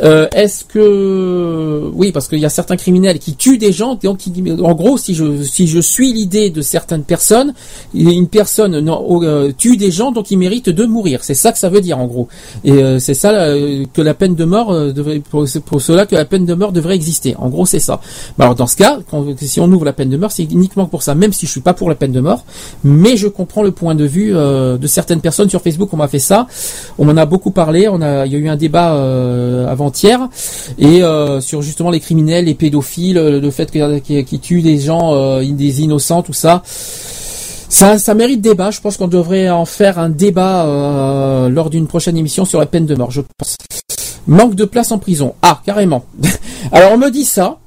est-ce 0.00 0.64
que 0.64 1.90
oui 1.92 2.12
parce 2.12 2.28
qu'il 2.28 2.38
y 2.38 2.44
a 2.44 2.48
certains 2.48 2.76
criminels 2.76 3.18
qui 3.18 3.34
tuent 3.34 3.58
des 3.58 3.72
gens 3.72 3.98
donc 4.00 4.18
qui- 4.18 4.32
en 4.62 4.72
gros 4.74 4.96
si 4.96 5.12
je 5.12 5.42
si 5.42 5.66
je 5.66 5.80
suis 5.80 6.12
l'idée 6.12 6.50
de 6.50 6.62
certaines 6.62 7.02
personnes 7.02 7.52
une 7.94 8.28
personne 8.28 8.80
tue 9.56 9.76
des 9.76 9.90
gens 9.90 10.12
donc 10.12 10.30
il 10.30 10.36
mérite 10.38 10.68
de 10.68 10.84
mourir. 10.84 11.24
C'est 11.24 11.34
ça 11.34 11.50
que 11.50 11.58
ça 11.58 11.68
veut 11.68 11.80
dire 11.80 11.98
en 11.98 12.06
gros. 12.06 12.28
Et 12.64 12.80
c'est 13.00 13.14
ça 13.14 13.32
que 13.92 14.00
la 14.02 14.14
peine 14.14 14.36
de 14.36 14.44
mort 14.44 14.72
devrait 14.92 15.18
pour, 15.18 15.46
pour 15.64 15.82
cela 15.82 16.06
que 16.06 16.14
la 16.14 16.24
peine 16.24 16.46
de 16.46 16.54
mort 16.54 16.70
devrait 16.70 16.94
exister. 16.94 17.34
En 17.36 17.48
gros 17.48 17.66
c'est 17.66 17.80
ça. 17.80 18.00
Bah, 18.36 18.44
alors 18.44 18.54
dans 18.54 18.68
ce 18.68 18.76
cas 18.76 19.00
si 19.40 19.58
on 19.58 19.66
ouvre 19.72 19.84
la 19.84 19.92
peine 19.92 20.10
de 20.10 20.16
mort 20.16 20.30
c'est 20.30 20.44
uniquement 20.44 20.86
pour 20.86 21.02
ça. 21.02 21.16
Même 21.16 21.32
si 21.32 21.46
je 21.46 21.50
suis 21.50 21.60
pas 21.60 21.74
pour 21.74 21.88
la 21.88 21.96
peine 21.96 22.12
de 22.12 22.20
mort 22.20 22.44
mais 22.84 23.16
je 23.16 23.28
comprends 23.28 23.62
le 23.62 23.70
point 23.70 23.94
de 23.94 24.04
vue 24.04 24.34
euh, 24.34 24.76
de 24.78 24.86
certaines 24.86 25.20
personnes 25.20 25.48
sur 25.48 25.62
Facebook 25.62 25.90
on 25.92 25.96
m'a 25.96 26.08
fait 26.08 26.18
ça 26.18 26.46
on 26.98 27.04
m'en 27.04 27.16
a 27.16 27.26
beaucoup 27.26 27.50
parlé 27.50 27.88
on 27.88 28.00
a 28.00 28.26
il 28.26 28.32
y 28.32 28.36
a 28.36 28.38
eu 28.38 28.48
un 28.48 28.56
débat 28.56 28.94
euh, 28.94 29.66
avant-hier 29.66 30.28
et 30.78 31.02
euh, 31.02 31.40
sur 31.40 31.62
justement 31.62 31.90
les 31.90 32.00
criminels 32.00 32.46
les 32.46 32.54
pédophiles 32.54 33.18
le 33.18 33.50
fait 33.50 33.70
qu'ils 33.70 34.24
qui 34.24 34.38
tuent 34.40 34.62
des 34.62 34.78
gens 34.78 35.40
des 35.42 35.82
innocents 35.82 36.22
tout 36.22 36.32
ça 36.32 36.62
ça, 37.70 38.14
mérite 38.14 38.40
débat. 38.40 38.70
Je 38.70 38.80
pense 38.80 38.96
qu'on 38.96 39.08
devrait 39.08 39.50
en 39.50 39.66
faire 39.66 39.98
un 39.98 40.08
débat 40.08 40.64
lors 41.50 41.68
d'une 41.68 41.86
prochaine 41.86 42.16
émission 42.16 42.46
sur 42.46 42.58
la 42.58 42.64
peine 42.64 42.86
de 42.86 42.94
mort, 42.94 43.10
je 43.10 43.20
pense. 43.36 43.56
Manque 44.26 44.54
de 44.54 44.64
place 44.64 44.90
en 44.90 44.98
prison. 44.98 45.34
Ah, 45.42 45.60
carrément. 45.66 46.06
Alors 46.72 46.92
on 46.92 46.98
me 46.98 47.10
dit 47.10 47.26
ça. 47.26 47.58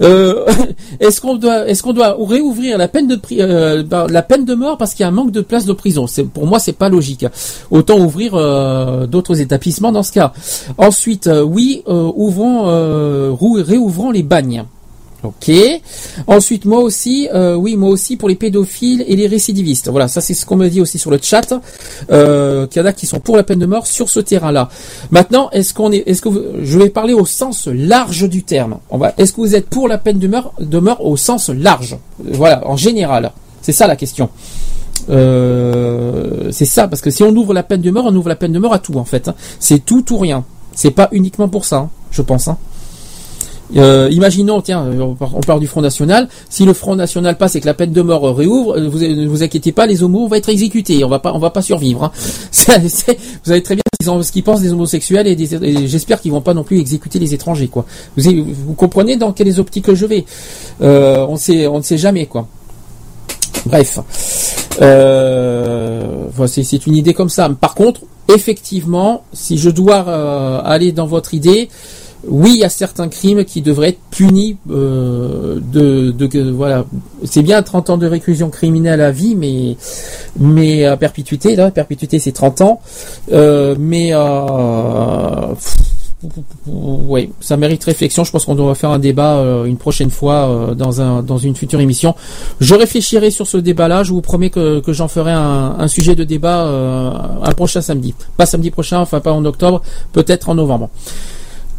Euh, 0.00 0.46
est-ce 1.00 1.20
qu'on 1.20 1.36
doit, 1.36 1.68
est-ce 1.68 1.82
qu'on 1.82 1.92
doit 1.92 2.16
réouvrir 2.18 2.78
la 2.78 2.88
peine 2.88 3.08
de 3.08 3.18
euh, 3.32 3.82
bah, 3.82 4.06
la 4.08 4.22
peine 4.22 4.44
de 4.44 4.54
mort 4.54 4.78
parce 4.78 4.94
qu'il 4.94 5.02
y 5.02 5.04
a 5.04 5.08
un 5.08 5.12
manque 5.12 5.32
de 5.32 5.40
place 5.40 5.66
de 5.66 5.72
prison? 5.72 6.06
C'est 6.06 6.24
pour 6.24 6.46
moi 6.46 6.58
c'est 6.58 6.72
pas 6.72 6.88
logique. 6.88 7.26
Autant 7.70 7.98
ouvrir 7.98 8.34
euh, 8.34 9.06
d'autres 9.06 9.40
établissements 9.40 9.92
dans 9.92 10.02
ce 10.02 10.12
cas. 10.12 10.32
Ensuite, 10.78 11.28
oui, 11.44 11.82
ouvrons, 11.86 13.36
réouvrons 13.36 14.10
les 14.10 14.22
bagnes. 14.22 14.64
Ok. 15.24 15.52
Ensuite, 16.26 16.64
moi 16.64 16.80
aussi, 16.80 17.28
euh, 17.32 17.54
oui, 17.54 17.76
moi 17.76 17.90
aussi 17.90 18.16
pour 18.16 18.28
les 18.28 18.34
pédophiles 18.34 19.04
et 19.06 19.14
les 19.14 19.28
récidivistes. 19.28 19.88
Voilà, 19.88 20.08
ça 20.08 20.20
c'est 20.20 20.34
ce 20.34 20.44
qu'on 20.44 20.56
me 20.56 20.68
dit 20.68 20.80
aussi 20.80 20.98
sur 20.98 21.10
le 21.12 21.18
chat. 21.22 21.52
Euh, 22.10 22.66
qu'il 22.66 22.82
y 22.82 22.84
en 22.84 22.88
a 22.88 22.92
qui 22.92 23.06
sont 23.06 23.20
pour 23.20 23.36
la 23.36 23.44
peine 23.44 23.60
de 23.60 23.66
mort 23.66 23.86
sur 23.86 24.08
ce 24.08 24.18
terrain-là. 24.18 24.68
Maintenant, 25.12 25.48
est-ce 25.50 25.74
qu'on 25.74 25.92
est, 25.92 26.02
est-ce 26.06 26.22
que 26.22 26.28
vous- 26.28 26.42
je 26.62 26.78
vais 26.78 26.88
parler 26.88 27.14
au 27.14 27.24
sens 27.24 27.68
large 27.72 28.28
du 28.28 28.42
terme. 28.42 28.78
Est-ce 29.16 29.32
que 29.32 29.40
vous 29.40 29.54
êtes 29.54 29.68
pour 29.68 29.86
la 29.86 29.98
peine 29.98 30.18
de 30.18 30.26
mort, 30.26 30.54
de 30.58 30.78
mort 30.78 31.04
au 31.04 31.16
sens 31.16 31.48
large? 31.50 31.96
Voilà, 32.18 32.66
en 32.68 32.76
général. 32.76 33.30
C'est 33.60 33.72
ça 33.72 33.86
la 33.86 33.94
question. 33.96 34.28
Euh, 35.10 36.48
c'est 36.50 36.64
ça, 36.64 36.88
parce 36.88 37.00
que 37.02 37.10
si 37.10 37.22
on 37.22 37.30
ouvre 37.30 37.54
la 37.54 37.62
peine 37.62 37.80
de 37.80 37.90
mort, 37.90 38.04
on 38.08 38.14
ouvre 38.16 38.28
la 38.28 38.36
peine 38.36 38.52
de 38.52 38.58
mort 38.58 38.72
à 38.74 38.78
tout 38.78 38.94
en 38.96 39.04
fait. 39.04 39.28
hein. 39.28 39.34
C'est 39.60 39.84
tout 39.84 40.12
ou 40.12 40.18
rien. 40.18 40.44
C'est 40.74 40.90
pas 40.90 41.08
uniquement 41.12 41.48
pour 41.48 41.64
ça, 41.64 41.76
hein, 41.76 41.90
je 42.10 42.22
pense. 42.22 42.48
hein. 42.48 42.56
Euh, 43.76 44.08
imaginons, 44.10 44.60
tiens, 44.60 44.84
on 45.00 45.14
part- 45.40 45.60
du 45.60 45.66
Front 45.66 45.80
National. 45.80 46.28
Si 46.48 46.64
le 46.64 46.72
Front 46.72 46.96
National 46.96 47.36
passe 47.36 47.56
et 47.56 47.60
que 47.60 47.66
la 47.66 47.74
peine 47.74 47.92
de 47.92 48.02
mort 48.02 48.36
réouvre, 48.36 48.76
euh, 48.76 49.14
ne 49.14 49.26
vous 49.26 49.42
inquiétez 49.42 49.72
pas, 49.72 49.86
les 49.86 50.02
homos 50.02 50.28
vont 50.28 50.34
être 50.34 50.48
exécutés. 50.48 51.04
On 51.04 51.08
va 51.08 51.18
pas, 51.18 51.32
on 51.34 51.38
va 51.38 51.50
pas 51.50 51.62
survivre. 51.62 52.04
hein. 52.04 52.12
Vous 52.82 52.88
savez 53.44 53.62
très 53.62 53.74
bien 53.74 53.82
ce 54.22 54.32
qu'ils 54.32 54.42
pensent 54.42 54.62
des 54.62 54.72
homosexuels 54.72 55.26
et, 55.28 55.36
et 55.62 55.86
j'espère 55.86 56.20
qu'ils 56.20 56.32
vont 56.32 56.40
pas 56.40 56.54
non 56.54 56.64
plus 56.64 56.78
exécuter 56.78 57.18
les 57.20 57.34
étrangers, 57.34 57.68
quoi. 57.68 57.84
Vous, 58.16 58.74
comprenez 58.74 59.16
dans 59.16 59.32
quelles 59.32 59.60
optiques 59.60 59.94
je 59.94 60.06
vais? 60.06 60.24
Euh, 60.82 61.24
On 61.28 61.36
sait, 61.36 61.66
on 61.66 61.78
ne 61.78 61.82
sait 61.82 61.98
jamais, 61.98 62.26
quoi. 62.26 62.48
Bref. 63.66 64.00
Euh, 64.80 66.26
c'est, 66.46 66.86
une 66.86 66.96
idée 66.96 67.14
comme 67.14 67.28
ça. 67.28 67.48
Par 67.48 67.74
contre, 67.74 68.00
effectivement, 68.34 69.22
si 69.32 69.56
je 69.58 69.70
dois 69.70 70.00
aller 70.64 70.90
dans 70.92 71.06
votre 71.06 71.34
idée, 71.34 71.68
oui, 72.28 72.52
il 72.54 72.60
y 72.60 72.64
a 72.64 72.68
certains 72.68 73.08
crimes 73.08 73.44
qui 73.44 73.62
devraient 73.62 73.90
être 73.90 74.00
punis 74.10 74.56
euh, 74.70 75.58
de, 75.60 76.12
de, 76.12 76.50
voilà. 76.50 76.84
C'est 77.24 77.42
bien 77.42 77.62
30 77.62 77.90
ans 77.90 77.96
de 77.96 78.06
réclusion 78.06 78.48
criminelle 78.48 79.00
à 79.00 79.10
vie, 79.10 79.34
mais 79.34 79.76
mais 80.38 80.84
à 80.84 80.96
perpétuité 80.96 81.56
là, 81.56 81.70
perpétuité 81.70 82.18
c'est 82.18 82.32
30 82.32 82.60
ans, 82.60 82.80
Euh, 83.32 83.74
mais 83.78 84.10
euh, 84.12 85.54
ça 87.40 87.56
mérite 87.56 87.82
réflexion. 87.82 88.22
Je 88.22 88.30
pense 88.30 88.44
qu'on 88.44 88.54
doit 88.54 88.74
faire 88.76 88.90
un 88.90 89.00
débat 89.00 89.38
euh, 89.38 89.64
une 89.64 89.76
prochaine 89.76 90.10
fois 90.10 90.74
dans 90.76 91.00
un 91.00 91.22
dans 91.22 91.38
une 91.38 91.56
future 91.56 91.80
émission. 91.80 92.14
Je 92.60 92.74
réfléchirai 92.74 93.32
sur 93.32 93.48
ce 93.48 93.56
débat-là. 93.56 94.04
Je 94.04 94.12
vous 94.12 94.20
promets 94.20 94.50
que, 94.50 94.78
que 94.78 94.92
j'en 94.92 95.08
ferai 95.08 95.32
un, 95.32 95.88
sujet 95.88 96.14
de 96.14 96.22
débat 96.22 96.62
un 97.42 97.52
prochain 97.52 97.80
samedi. 97.80 98.14
Pas 98.36 98.46
samedi 98.46 98.70
prochain, 98.70 99.00
enfin 99.00 99.18
pas 99.18 99.32
en 99.32 99.44
octobre, 99.44 99.82
peut-être 100.12 100.48
en 100.48 100.54
novembre. 100.54 100.90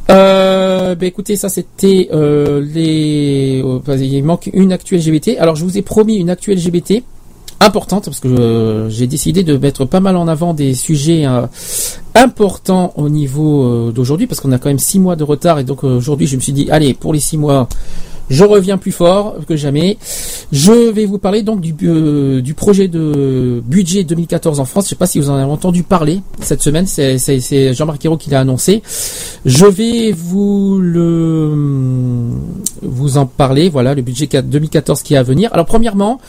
Euh, 0.09 0.95
ben 0.95 1.07
écoutez, 1.07 1.35
ça 1.35 1.49
c'était 1.49 2.09
euh, 2.11 2.61
les. 2.61 3.61
oh, 3.65 3.81
il 3.87 4.23
manque 4.23 4.49
une 4.53 4.71
actu 4.71 4.97
LGBT. 4.97 5.37
Alors 5.39 5.55
je 5.55 5.63
vous 5.63 5.77
ai 5.77 5.81
promis 5.81 6.17
une 6.17 6.29
actu 6.29 6.53
LGBT 6.53 7.03
importante 7.63 8.05
parce 8.05 8.19
que 8.19 8.27
euh, 8.27 8.89
j'ai 8.89 9.07
décidé 9.07 9.43
de 9.43 9.57
mettre 9.57 9.85
pas 9.85 9.99
mal 9.99 10.15
en 10.17 10.27
avant 10.27 10.53
des 10.53 10.73
sujets 10.73 11.25
euh, 11.25 11.47
importants 12.15 12.93
au 12.97 13.09
niveau 13.09 13.63
euh, 13.63 13.91
d'aujourd'hui 13.91 14.27
parce 14.27 14.41
qu'on 14.41 14.51
a 14.51 14.57
quand 14.57 14.69
même 14.69 14.79
six 14.79 14.99
mois 14.99 15.15
de 15.15 15.23
retard 15.23 15.59
et 15.59 15.63
donc 15.63 15.83
aujourd'hui 15.83 16.27
je 16.27 16.35
me 16.35 16.41
suis 16.41 16.53
dit 16.53 16.69
allez 16.71 16.93
pour 16.93 17.13
les 17.13 17.19
six 17.19 17.37
mois 17.37 17.67
je 18.29 18.43
reviens 18.43 18.77
plus 18.77 18.91
fort 18.91 19.35
que 19.47 19.55
jamais. 19.55 19.97
Je 20.51 20.91
vais 20.91 21.05
vous 21.05 21.17
parler 21.17 21.43
donc 21.43 21.61
du, 21.61 21.75
euh, 21.83 22.41
projet 22.55 22.87
de 22.87 23.61
budget 23.65 24.03
2014 24.03 24.59
en 24.59 24.65
France. 24.65 24.85
Je 24.85 24.89
sais 24.89 24.95
pas 24.95 25.07
si 25.07 25.19
vous 25.19 25.29
en 25.29 25.35
avez 25.35 25.51
entendu 25.51 25.83
parler 25.83 26.21
cette 26.39 26.61
semaine. 26.61 26.85
C'est, 26.85 27.73
Jean-Marc 27.73 28.05
Ayrault 28.05 28.17
qui 28.17 28.29
l'a 28.29 28.39
annoncé. 28.39 28.81
Je 29.45 29.65
vais 29.65 30.11
vous 30.11 30.79
le 30.79 31.53
vous 32.81 33.17
en 33.17 33.25
parler. 33.25 33.69
Voilà 33.69 33.93
le 33.93 34.01
budget 34.01 34.27
4 34.27 34.47
2014 34.47 35.01
qui 35.01 35.15
est 35.15 35.17
à 35.17 35.23
venir. 35.23 35.49
Alors 35.53 35.65
premièrement, 35.65 36.19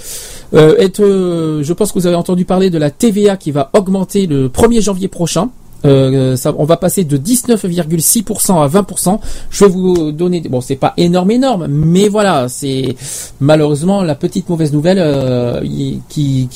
euh, 0.55 0.89
euh, 1.01 1.63
je 1.63 1.73
pense 1.73 1.93
que 1.93 1.99
vous 1.99 2.07
avez 2.07 2.17
entendu 2.17 2.45
parler 2.45 2.71
de 2.71 2.79
la 2.79 2.91
TVA 2.91 3.37
qui 3.37 3.51
va 3.51 3.71
augmenter 3.75 4.27
le 4.27 4.49
1er 4.49 4.81
janvier 4.81 5.09
prochain. 5.09 5.51
Euh, 5.85 6.37
on 6.57 6.65
va 6.65 6.77
passer 6.77 7.05
de 7.05 7.17
19,6% 7.17 8.63
à 8.63 8.69
20%. 8.69 9.19
Je 9.51 9.65
vais 9.65 9.71
vous 9.71 10.13
donner, 10.13 10.41
bon, 10.41 10.61
c'est 10.61 10.77
pas 10.77 10.95
énorme, 10.97 11.31
énorme, 11.31 11.67
mais 11.69 12.09
voilà, 12.09 12.49
c'est 12.49 12.97
malheureusement 13.41 14.03
la 14.03 14.15
petite 14.15 14.49
mauvaise 14.49 14.73
nouvelle 14.73 14.99
euh, 14.99 15.61
qui, 16.09 16.49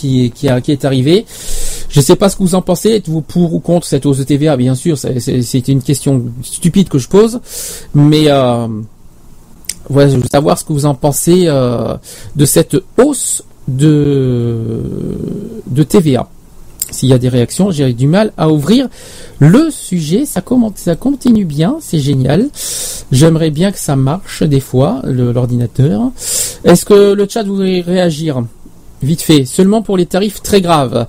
est 0.42 0.84
arrivée. 0.84 1.26
Je 1.88 2.00
sais 2.00 2.16
pas 2.16 2.28
ce 2.28 2.36
que 2.36 2.42
vous 2.42 2.54
en 2.54 2.62
pensez. 2.62 2.90
Êtes-vous 2.90 3.20
pour 3.22 3.54
ou 3.54 3.60
contre 3.60 3.86
cette 3.86 4.06
hausse 4.06 4.18
de 4.18 4.24
TVA 4.24 4.56
Bien 4.56 4.74
sûr, 4.74 4.96
c'est- 4.96 5.68
une 5.68 5.82
question 5.82 6.24
stupide 6.42 6.88
que 6.88 6.98
je 6.98 7.08
pose, 7.08 7.40
mais 7.94 8.24
euh, 8.28 8.66
voilà, 9.90 10.08
je 10.10 10.16
veux 10.16 10.22
savoir 10.30 10.58
ce 10.58 10.64
que 10.64 10.72
vous 10.72 10.86
en 10.86 10.94
pensez 10.94 11.46
de 11.46 12.44
cette 12.44 12.76
hausse 12.96 13.42
de 13.66 14.82
de 15.66 15.82
TVA. 15.82 16.28
S'il 16.98 17.10
y 17.10 17.12
a 17.12 17.18
des 17.18 17.28
réactions, 17.28 17.70
j'ai 17.70 17.92
du 17.92 18.08
mal 18.08 18.32
à 18.36 18.48
ouvrir 18.48 18.88
le 19.38 19.70
sujet. 19.70 20.26
Ça, 20.26 20.40
commente, 20.40 20.78
ça 20.78 20.96
continue 20.96 21.44
bien, 21.44 21.76
c'est 21.78 22.00
génial. 22.00 22.48
J'aimerais 23.12 23.50
bien 23.50 23.70
que 23.70 23.78
ça 23.78 23.94
marche 23.94 24.42
des 24.42 24.58
fois, 24.58 25.02
l'ordinateur. 25.04 26.10
Est-ce 26.64 26.84
que 26.84 27.12
le 27.12 27.28
chat 27.28 27.44
voudrait 27.44 27.82
réagir? 27.82 28.42
Vite 29.00 29.22
fait, 29.22 29.44
seulement 29.44 29.80
pour 29.80 29.96
les 29.96 30.06
tarifs 30.06 30.42
très 30.42 30.60
graves. 30.60 31.06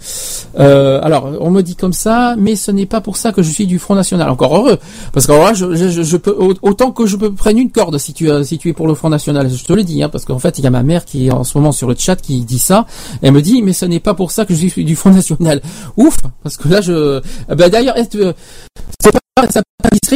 Euh, 0.60 1.00
alors, 1.02 1.32
on 1.40 1.50
me 1.50 1.62
dit 1.62 1.76
comme 1.76 1.94
ça, 1.94 2.36
mais 2.38 2.56
ce 2.56 2.70
n'est 2.70 2.86
pas 2.86 3.02
pour 3.02 3.18
ça 3.18 3.32
que 3.32 3.42
je 3.42 3.50
suis 3.50 3.66
du 3.66 3.80
Front 3.80 3.96
National. 3.96 4.30
Encore 4.30 4.56
heureux, 4.56 4.78
parce 5.12 5.26
que 5.26 5.34
je, 5.56 6.18
peux 6.18 6.36
autant 6.62 6.92
que 6.92 7.08
je 7.08 7.16
peux 7.16 7.34
prendre 7.34 7.58
une 7.58 7.72
corde 7.72 7.98
si 7.98 8.14
tu 8.14 8.30
euh, 8.30 8.44
si 8.44 8.60
tu 8.60 8.70
es 8.70 8.74
pour 8.74 8.88
le 8.88 8.94
Front 8.94 9.10
National. 9.10 9.50
Je 9.50 9.64
te 9.64 9.74
le 9.74 9.84
dis, 9.84 10.04
hein, 10.04 10.10
parce 10.10 10.26
qu'en 10.26 10.38
fait, 10.38 10.60
il 10.60 10.64
y 10.64 10.68
a 10.68 10.70
ma 10.70 10.84
mère 10.84 11.04
qui 11.04 11.28
est 11.28 11.32
en 11.32 11.44
ce 11.44 11.58
moment 11.58 11.72
sur 11.72 11.88
le 11.88 11.96
chat 11.98 12.16
qui 12.16 12.42
dit 12.42 12.60
ça. 12.60 12.86
Elle 13.24 13.32
me 13.32 13.42
dit, 13.42 13.64
mais 13.64 13.74
ce 13.74 13.86
n'est 13.86 14.00
pas 14.00 14.14
pour 14.14 14.30
ça 14.30 14.46
que 14.46 14.54
je 14.54 14.68
suis 14.68 14.86
du 14.86 14.96
Front 14.96 15.10
National. 15.12 15.60
Ouf, 15.98 16.18
parce 16.44 16.58
que 16.58 16.70
là, 16.70 16.82
je. 16.82 17.22
bah, 17.48 17.70
D'ailleurs, 17.70 17.96
c'est 17.98 19.12
pas 19.12 19.50
ça 19.50 19.62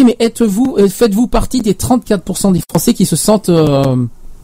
mais 0.03 0.17
êtes-vous, 0.19 0.77
faites-vous 0.89 1.27
partie 1.27 1.61
des 1.61 1.73
34% 1.73 2.51
des 2.51 2.61
Français 2.67 2.93
qui 2.93 3.05
se 3.05 3.15
sentent, 3.15 3.49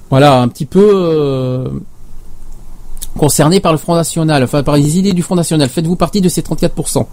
voilà, 0.09 0.41
un 0.41 0.47
petit 0.47 0.65
peu. 0.65 1.69
Concernés 3.19 3.59
par 3.59 3.71
le 3.71 3.77
Front 3.77 3.95
National, 3.95 4.43
enfin 4.43 4.63
par 4.63 4.75
les 4.75 4.97
idées 4.97 5.13
du 5.13 5.21
Front 5.21 5.35
National. 5.35 5.69
Faites-vous 5.69 5.95
partie 5.95 6.21
de 6.21 6.29
ces 6.29 6.41
34% 6.41 7.05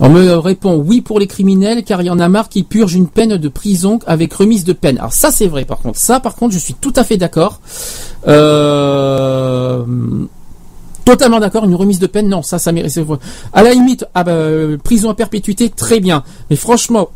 On 0.00 0.08
me 0.10 0.34
répond 0.34 0.76
oui 0.76 1.00
pour 1.00 1.18
les 1.18 1.26
criminels 1.26 1.84
car 1.84 2.02
il 2.02 2.06
y 2.06 2.10
en 2.10 2.18
a 2.18 2.28
marre 2.28 2.50
qui 2.50 2.64
purgent 2.64 2.96
une 2.96 3.08
peine 3.08 3.36
de 3.36 3.48
prison 3.48 3.98
avec 4.06 4.34
remise 4.34 4.64
de 4.64 4.74
peine. 4.74 4.98
Alors 4.98 5.12
ça 5.12 5.30
c'est 5.30 5.46
vrai 5.46 5.64
par 5.64 5.78
contre. 5.78 5.98
Ça 5.98 6.20
par 6.20 6.34
contre 6.34 6.52
je 6.52 6.58
suis 6.58 6.74
tout 6.74 6.92
à 6.96 7.04
fait 7.04 7.16
d'accord. 7.16 7.60
Euh... 8.26 9.84
Totalement 11.06 11.38
d'accord, 11.38 11.64
une 11.64 11.76
remise 11.76 12.00
de 12.00 12.08
peine, 12.08 12.28
non, 12.28 12.42
ça, 12.42 12.58
ça 12.58 12.72
mérite. 12.72 12.98
À 13.52 13.62
la 13.62 13.72
limite, 13.72 14.04
ah 14.12 14.24
bah, 14.24 14.32
euh, 14.32 14.76
prison 14.76 15.08
à 15.08 15.14
perpétuité, 15.14 15.70
très 15.70 16.00
bien. 16.00 16.24
Mais 16.50 16.56
franchement, 16.56 17.10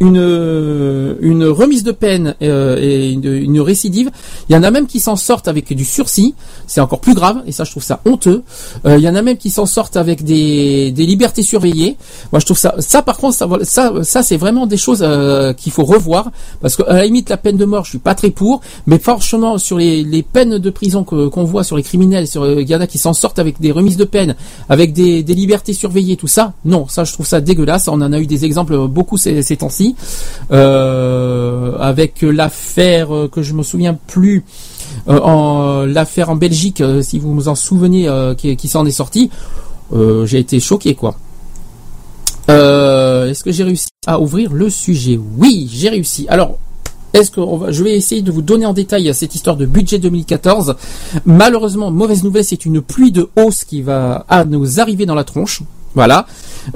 une, 0.00 1.16
une 1.20 1.44
remise 1.44 1.84
de 1.84 1.92
peine 1.92 2.34
euh, 2.42 2.78
et 2.80 3.12
une, 3.12 3.60
récidive. 3.60 4.10
Il 4.48 4.54
y 4.54 4.56
en 4.56 4.62
a 4.62 4.70
même 4.70 4.86
qui 4.86 4.98
s'en 4.98 5.14
sortent 5.16 5.46
avec 5.46 5.74
du 5.74 5.84
sursis, 5.84 6.34
c'est 6.66 6.80
encore 6.80 7.00
plus 7.00 7.14
grave, 7.14 7.42
et 7.46 7.52
ça 7.52 7.64
je 7.64 7.70
trouve 7.70 7.82
ça 7.82 8.00
honteux. 8.06 8.42
Euh, 8.86 8.96
il 8.96 9.04
y 9.04 9.08
en 9.08 9.14
a 9.14 9.20
même 9.20 9.36
qui 9.36 9.50
s'en 9.50 9.66
sortent 9.66 9.98
avec 9.98 10.24
des, 10.24 10.90
libertés 10.96 11.42
surveillées. 11.42 11.96
Moi 12.32 12.40
je 12.40 12.46
trouve 12.46 12.58
ça, 12.58 12.74
ça 12.78 13.02
par 13.02 13.18
contre, 13.18 13.36
ça, 13.36 13.92
ça, 14.02 14.22
c'est 14.22 14.38
vraiment 14.38 14.66
des 14.66 14.78
choses 14.78 15.02
euh, 15.02 15.52
qu'il 15.52 15.70
faut 15.70 15.84
revoir, 15.84 16.30
parce 16.62 16.76
qu'à 16.76 16.94
la 16.94 17.04
limite 17.04 17.28
la 17.28 17.36
peine 17.36 17.58
de 17.58 17.66
mort, 17.66 17.84
je 17.84 17.90
suis 17.90 17.98
pas 17.98 18.14
très 18.14 18.30
pour, 18.30 18.62
mais 18.86 18.98
franchement 18.98 19.58
sur 19.58 19.76
les, 19.76 20.24
peines 20.32 20.58
de 20.58 20.70
prison 20.70 21.04
que- 21.04 21.28
qu'on 21.28 21.44
voit 21.44 21.64
sur 21.64 21.76
les 21.76 21.82
criminels, 21.82 22.26
sur 22.26 22.60
il 22.60 22.68
y 22.68 22.74
en 22.74 22.80
a 22.80 22.86
qui 22.86 22.98
s'en 22.98 23.12
sortent 23.12 23.38
avec 23.38 23.60
des 23.60 23.70
remises 23.70 23.96
de 23.98 24.04
peine, 24.04 24.34
avec 24.70 24.94
des, 24.94 25.22
libertés 25.22 25.74
surveillées, 25.74 26.16
tout 26.16 26.26
ça. 26.26 26.54
Non, 26.64 26.86
ça 26.88 27.04
je 27.04 27.12
trouve 27.12 27.26
ça 27.26 27.40
dégueulasse. 27.40 27.88
On 27.88 28.00
en 28.00 28.12
a 28.12 28.18
eu 28.18 28.26
des 28.26 28.44
exemples 28.44 28.88
beaucoup 28.88 29.16
ces 29.18 29.56
temps-ci, 29.56 29.89
Euh, 30.52 31.76
avec 31.78 32.22
l'affaire 32.22 33.14
euh, 33.14 33.28
que 33.28 33.42
je 33.42 33.54
me 33.54 33.62
souviens 33.62 33.94
plus. 33.94 34.44
euh, 35.08 35.20
en 35.20 35.86
l'affaire 35.86 36.30
en 36.30 36.36
Belgique, 36.36 36.82
si 37.02 37.18
vous 37.18 37.32
vous 37.34 37.48
en 37.48 37.54
souvenez, 37.54 38.08
qui, 38.36 38.68
s'en 38.68 38.84
est 38.84 38.90
sorti, 38.90 39.30
euh, 39.92 40.26
j'ai 40.26 40.38
été 40.38 40.58
choqué 40.60 40.94
quoi. 40.94 41.16
Est-ce 42.48 43.44
que 43.44 43.52
j'ai 43.52 43.62
réussi 43.62 43.88
à 44.06 44.18
ouvrir 44.20 44.52
le 44.52 44.68
sujet? 44.70 45.20
Oui, 45.38 45.70
j'ai 45.72 45.88
réussi. 45.88 46.26
Alors, 46.28 46.58
est-ce 47.12 47.30
que 47.30 47.40
je 47.70 47.84
vais 47.84 47.96
essayer 47.96 48.22
de 48.22 48.32
vous 48.32 48.42
donner 48.42 48.66
en 48.66 48.72
détail 48.72 49.14
cette 49.14 49.36
histoire 49.36 49.56
de 49.56 49.66
budget 49.66 49.98
2014 49.98 50.74
Malheureusement, 51.26 51.92
mauvaise 51.92 52.24
nouvelle, 52.24 52.44
c'est 52.44 52.66
une 52.66 52.80
pluie 52.80 53.12
de 53.12 53.28
hausse 53.36 53.62
qui 53.62 53.82
va 53.82 54.24
à 54.28 54.44
nous 54.44 54.80
arriver 54.80 55.06
dans 55.06 55.14
la 55.14 55.22
tronche. 55.22 55.62
Voilà. 55.94 56.26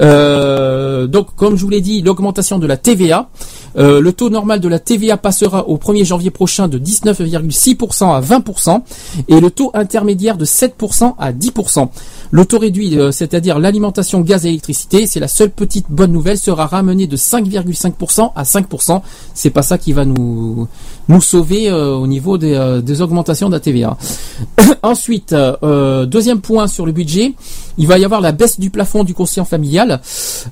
Euh, 0.01 1.07
donc, 1.07 1.35
comme 1.37 1.57
je 1.57 1.63
vous 1.63 1.71
l'ai 1.71 1.81
dit, 1.81 2.03
l'augmentation 2.03 2.59
de 2.59 2.67
la 2.67 2.77
TVA. 2.77 3.29
Euh, 3.77 4.01
le 4.01 4.13
taux 4.13 4.31
normal 4.31 4.61
de 4.61 4.69
la 4.69 4.79
TVA 4.79 5.17
passera 5.17 5.69
au 5.69 5.79
1er 5.79 6.05
janvier 6.05 6.31
prochain 6.31 6.69
de 6.69 6.79
19,6% 6.79 8.15
à 8.15 8.21
20% 8.21 8.83
et 9.27 9.41
le 9.41 9.51
taux 9.51 9.73
intermédiaire 9.75 10.37
de 10.37 10.45
7% 10.45 11.15
à 11.19 11.33
10%. 11.33 11.89
Le 12.31 12.45
taux 12.45 12.59
réduit, 12.59 12.97
euh, 12.97 13.11
c'est-à-dire 13.11 13.59
l'alimentation 13.59 14.21
gaz 14.21 14.47
et 14.47 14.51
électricité, 14.51 15.07
c'est 15.09 15.19
la 15.19 15.27
seule 15.27 15.51
petite 15.51 15.87
bonne 15.89 16.13
nouvelle, 16.13 16.39
sera 16.39 16.67
ramené 16.67 17.09
de 17.09 17.17
5,5% 17.17 18.33
à 18.37 18.45
5%. 18.45 19.03
C'est 19.35 19.51
pas 19.51 19.63
ça 19.63 19.77
qui 19.77 19.93
va 19.93 20.05
nous 20.05 20.69
nous 21.09 21.21
sauver 21.21 21.69
euh, 21.69 21.95
au 21.95 22.07
niveau 22.07 22.39
des, 22.39 22.55
euh, 22.55 22.81
des 22.81 23.03
augmentations 23.03 23.51
de 23.51 23.59
TVA. 23.59 23.97
Ensuite, 24.83 25.33
euh, 25.33 26.07
deuxième 26.07 26.41
point 26.41 26.67
sur 26.67 26.87
le 26.87 26.93
budget, 26.93 27.35
il 27.79 27.87
va 27.87 27.99
y 27.99 28.05
avoir 28.05 28.21
la 28.21 28.33
baisse 28.33 28.59
du 28.59 28.71
plafond 28.71 29.05
du 29.05 29.15
quotient 29.15 29.45
familial. 29.45 30.01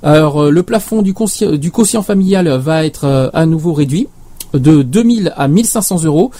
Alors, 0.02 0.44
euh, 0.44 0.50
le 0.50 0.62
plafond 0.62 1.02
du, 1.02 1.14
du 1.58 1.70
quotient 1.70 2.02
familial 2.02 2.48
va 2.48 2.84
être 2.84 3.04
euh, 3.04 3.30
à 3.32 3.46
nouveau 3.46 3.72
réduit 3.72 4.08
de 4.54 4.82
2000 4.82 5.32
à 5.36 5.48
1500 5.48 6.04
euros. 6.04 6.30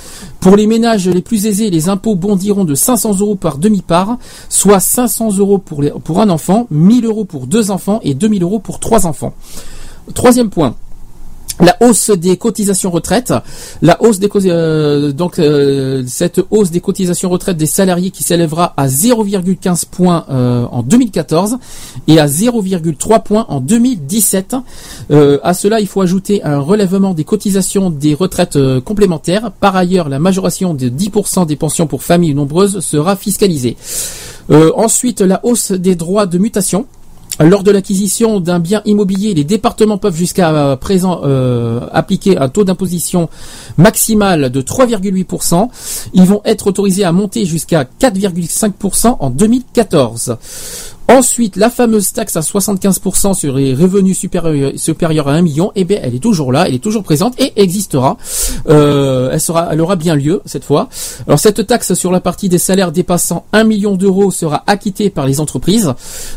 Pour 0.41 0.57
les 0.57 0.67
ménages 0.67 1.09
les 1.09 1.23
plus 1.23 1.47
aisés, 1.47 1.71
les 1.71 1.89
impôts 1.89 2.15
bondiront 2.15 2.65
de 2.65 2.75
500 2.75 3.19
euros 3.21 3.37
par 3.37 3.59
demi-part, 3.59 4.19
soit 4.49 4.81
500 4.81 5.37
euros 5.39 5.59
pour, 5.59 5.83
les, 5.83 5.91
pour 5.91 6.21
un 6.21 6.29
enfant, 6.29 6.67
1000 6.71 7.07
euros 7.07 7.25
pour 7.25 7.47
deux 7.47 7.71
enfants 7.71 8.01
et 8.03 8.15
2000 8.15 8.43
euros 8.43 8.59
pour 8.59 8.81
trois 8.81 9.07
enfants. 9.07 9.35
Troisième 10.15 10.51
point. 10.51 10.75
La 11.61 11.77
hausse 11.81 12.11
des 12.11 12.37
cotisations 12.37 12.91
retraite, 12.91 13.33
la 13.83 14.03
hausse 14.03 14.19
des 14.19 14.29
euh, 14.47 15.13
donc 15.13 15.39
euh, 15.39 16.03
cette 16.07 16.41
hausse 16.51 16.71
des 16.71 16.81
cotisations 16.81 17.29
retraite 17.29 17.57
des 17.57 17.67
salariés 17.67 18.11
qui 18.11 18.23
s'élèvera 18.23 18.73
à 18.77 18.87
0,15 18.89 19.85
points 19.91 20.25
euh, 20.31 20.65
en 20.71 20.83
2014 20.83 21.59
et 22.09 22.19
à 22.19 22.27
0,3 22.27 23.23
points 23.23 23.47
en 23.49 23.61
2017. 23.61 24.57
Euh, 25.11 25.39
à 25.43 25.53
cela, 25.55 25.81
il 25.81 25.87
faut 25.87 26.01
ajouter 26.01 26.43
un 26.43 26.59
relèvement 26.59 27.13
des 27.13 27.25
cotisations 27.25 27.91
des 27.91 28.15
retraites 28.15 28.59
complémentaires. 28.81 29.53
Par 29.53 29.77
ailleurs, 29.77 30.09
la 30.09 30.19
majoration 30.19 30.75
de 30.75 30.89
10% 30.89 31.47
des 31.47 31.57
pensions 31.57 31.87
pour 31.87 32.03
familles 32.03 32.35
nombreuses 32.35 32.81
sera 32.81 33.15
fiscalisée. 33.17 33.77
Ensuite, 34.51 35.21
la 35.21 35.41
hausse 35.45 35.73
des 35.73 35.95
droits 35.95 36.27
de 36.27 36.39
mutation. 36.39 36.87
Lors 37.41 37.63
de 37.63 37.71
l'acquisition 37.71 38.41
d'un 38.41 38.59
bien 38.59 38.83
immobilier, 38.85 39.33
les 39.35 39.45
départements 39.45 39.99
peuvent 39.99 40.17
jusqu'à 40.17 40.51
euh, 40.51 40.77
présent 40.77 41.23
euh, 41.25 41.81
appliquer 41.93 42.37
un 42.37 42.49
taux 42.49 42.65
d'imposition 42.65 43.29
maximal 43.79 44.51
de 44.51 44.61
3,8%. 44.61 45.69
Ils 46.13 46.25
vont 46.25 46.43
être 46.45 46.67
autorisés 46.67 47.05
à 47.05 47.13
monter 47.13 47.47
jusqu'à 47.47 47.85
4,5% 47.85 49.17
en 49.19 49.31
2014. 49.31 50.37
Ensuite, 51.09 51.57
la 51.57 51.69
fameuse 51.69 52.13
taxe 52.13 52.37
à 52.37 52.41
75% 52.41 53.35
sur 53.35 53.55
les 53.57 53.75
revenus 53.75 54.17
supérieurs, 54.17 55.29
à 55.29 55.33
1 55.33 55.43
million, 55.43 55.73
eh 55.75 55.85
bien, 55.85 55.99
elle 56.03 56.15
est 56.15 56.23
toujours 56.23 56.53
là, 56.53 56.67
elle 56.67 56.75
est 56.75 56.83
toujours 56.83 57.03
présente 57.03 57.39
et 57.41 57.53
existera. 57.61 58.17
Euh, 58.69 59.37
elle 59.71 59.81
aura 59.81 59.97
bien 59.97 60.15
lieu 60.15 60.41
cette 60.47 60.65
fois. 60.65 60.89
Alors, 61.27 61.39
cette 61.39 61.67
taxe 61.67 61.95
sur 61.95 62.13
la 62.13 62.21
partie 62.21 62.49
des 62.49 62.59
salaires 62.59 62.93
dépassant 62.93 63.45
1 63.53 63.65
million 63.65 63.97
d'euros 63.97 64.31
sera 64.31 64.63
acquittée 64.67 65.11
par 65.11 65.27
les 65.27 65.41
entreprises, 65.41 65.93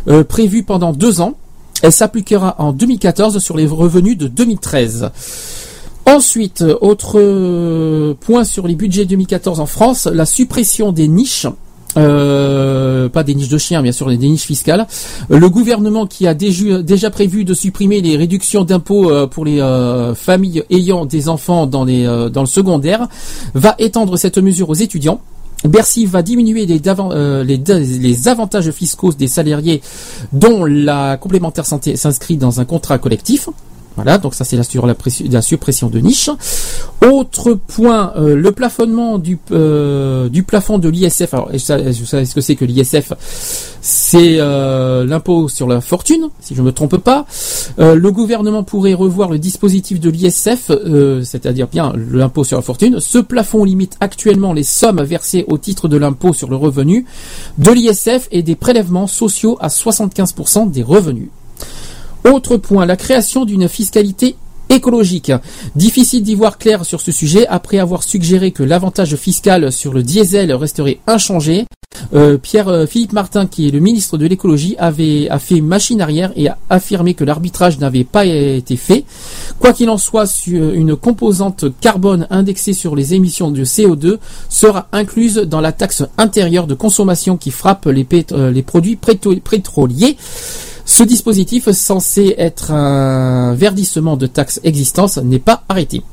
euh, 0.08 0.24
prévue 0.24 0.64
pendant 0.64 0.94
deux 0.94 1.22
ans. 1.22 1.36
Elle 1.82 1.92
s'appliquera 1.92 2.56
en 2.58 2.74
2014 2.74 3.38
sur 3.40 3.58
les 3.58 3.68
revenus 3.68 4.18
de 4.18 4.28
2013. 4.28 5.12
Ensuite, 6.06 6.64
autre 6.82 7.20
euh, 7.20 8.14
point 8.20 8.44
sur 8.44 8.68
les 8.68 8.76
budgets 8.76 9.06
2014 9.06 9.60
en 9.60 9.66
France, 9.66 10.06
la 10.06 10.26
suppression 10.26 10.92
des 10.92 11.08
niches. 11.08 11.48
Euh, 11.98 13.10
pas 13.10 13.24
des 13.24 13.36
niches 13.36 13.50
de 13.50 13.58
chiens, 13.58 13.82
bien 13.82 13.92
sûr, 13.92 14.08
des 14.08 14.18
niches 14.18 14.44
fiscales. 14.46 14.86
Euh, 15.32 15.40
Le 15.40 15.50
gouvernement 15.50 16.06
qui 16.06 16.28
a 16.28 16.34
déjà, 16.34 17.10
prévu 17.10 17.46
de 17.46 17.54
supprimer 17.54 18.02
les 18.02 18.18
réductions 18.18 18.64
d'impôts 18.64 19.10
euh, 19.10 19.28
pour 19.28 19.46
les 19.46 19.62
familles 20.16 20.64
ayant 20.70 21.06
des 21.06 21.30
enfants 21.30 21.66
dans, 21.68 21.86
le 21.86 22.46
secondaire 22.46 23.08
va 23.54 23.76
étendre 23.80 24.18
cette 24.18 24.38
mesure 24.38 24.70
aux 24.70 24.76
étudiants. 24.76 25.22
Bercy 25.64 26.06
va 26.06 26.22
diminuer 26.22 26.66
les 26.66 28.28
avantages 28.28 28.72
fiscaux 28.72 29.14
des 29.14 29.28
salariés 29.28 29.82
dont 30.34 30.66
la 30.66 31.18
complémentaire 31.18 31.66
santé 31.66 31.96
s'inscrit 31.96 32.38
dans 32.38 32.60
un 32.60 32.66
contrat 32.66 32.98
collectif. 32.98 33.50
Voilà, 33.96 34.18
donc 34.18 34.34
ça 34.34 34.44
c'est 34.44 34.58
la, 34.58 35.42
suppression 35.42 35.90
de 35.90 36.00
niche. 36.00 36.30
Autre 37.02 37.54
point, 37.54 38.14
euh, 38.18 38.36
le 38.36 38.52
plafonnement 38.52 39.18
du, 39.18 39.40
euh, 39.52 40.28
du 40.28 40.44
plafond 40.44 40.80
de 40.80 40.90
l'ISF. 40.90 41.34
Alors, 41.34 41.50
vous 41.52 41.60
savez 41.60 42.26
ce 42.26 42.36
que 42.36 42.42
c'est 42.42 42.56
que 42.56 42.66
l'ISF? 42.66 43.14
C'est 43.82 44.38
euh, 44.40 45.06
l'impôt 45.06 45.48
sur 45.48 45.68
la 45.68 45.80
fortune, 45.80 46.30
si 46.42 46.56
je 46.56 46.62
ne 46.62 46.66
me 46.66 46.72
trompe 46.72 46.98
pas. 46.98 47.26
Le 47.78 48.10
gouvernement 48.10 48.64
pourrait 48.64 48.94
revoir 48.94 49.30
le 49.30 49.40
dispositif 49.40 50.00
de 50.00 50.10
l'ISF, 50.10 50.72
c'est-à-dire 51.24 51.68
bien 51.68 51.94
l'impôt 52.12 52.44
sur 52.44 52.58
la 52.58 52.64
fortune. 52.64 53.00
Ce 53.00 53.20
plafond 53.20 53.64
limite 53.64 53.98
actuellement 54.00 54.54
les 54.54 54.64
sommes 54.64 55.02
versées 55.04 55.46
au 55.48 55.58
titre 55.58 55.88
de 55.88 55.98
l'impôt 55.98 56.34
sur 56.34 56.50
le 56.50 56.56
revenu, 56.56 57.06
de 57.58 57.72
l'ISF 57.72 58.28
et 58.32 58.44
des 58.44 58.56
prélèvements 58.56 59.08
sociaux 59.08 59.58
à 59.62 59.68
75% 59.68 60.72
des 60.72 60.84
revenus. 60.84 61.30
Autre 62.26 62.58
point, 62.58 62.86
la 62.86 62.96
création 62.96 63.46
d'une 63.46 63.70
fiscalité 63.70 64.36
écologique. 64.70 65.32
Difficile 65.76 66.24
d'y 66.24 66.34
voir 66.34 66.58
clair 66.58 66.84
sur 66.84 67.00
ce 67.00 67.12
sujet 67.12 67.46
après 67.48 67.78
avoir 67.78 68.02
suggéré 68.02 68.52
que 68.52 68.64
l'avantage 68.64 69.16
fiscal 69.16 69.72
sur 69.72 69.94
le 69.94 70.02
diesel 70.02 70.52
resterait 70.54 71.00
inchangé. 71.06 71.66
Euh, 72.14 72.38
Pierre 72.38 72.68
euh, 72.68 72.86
Philippe 72.88 73.14
Martin, 73.14 73.46
qui 73.46 73.68
est 73.68 73.72
le 73.72 73.80
ministre 73.80 74.18
de 74.18 74.26
l'écologie, 74.26 74.76
avait 74.80 75.28
a 75.30 75.38
fait 75.38 75.62
machine 75.62 76.02
arrière 76.02 76.32
et 76.36 76.50
a 76.50 76.58
affirmé 76.70 77.14
que 77.14 77.24
l'arbitrage 77.24 77.80
n'avait 77.80 78.04
pas 78.04 78.26
été 78.26 78.76
fait. 78.76 79.06
Quoi 79.60 79.72
qu'il 79.72 79.90
en 79.90 79.98
soit, 79.98 80.26
une 80.48 80.96
composante 80.96 81.66
carbone 81.80 82.28
indexée 82.32 82.74
sur 82.74 82.96
les 82.96 83.14
émissions 83.14 83.52
de 83.52 83.64
CO2 83.64 84.18
sera 84.50 84.88
incluse 84.92 85.36
dans 85.36 85.62
la 85.62 85.72
taxe 85.72 86.04
intérieure 86.18 86.68
de 86.68 86.74
consommation 86.74 87.38
qui 87.38 87.52
frappe 87.52 87.86
les, 87.86 88.08
euh, 88.32 88.52
les 88.52 88.64
produits 88.64 88.98
pétroliers. 88.98 90.18
Ce 90.86 91.04
dispositif, 91.04 91.70
censé 91.72 92.36
être 92.38 92.72
un 92.72 93.56
verdissement 93.56 94.18
de 94.18 94.28
taxes 94.28 94.60
existantes, 94.64 95.18
n'est 95.18 95.40
pas 95.40 95.64
arrêté. 95.68 96.04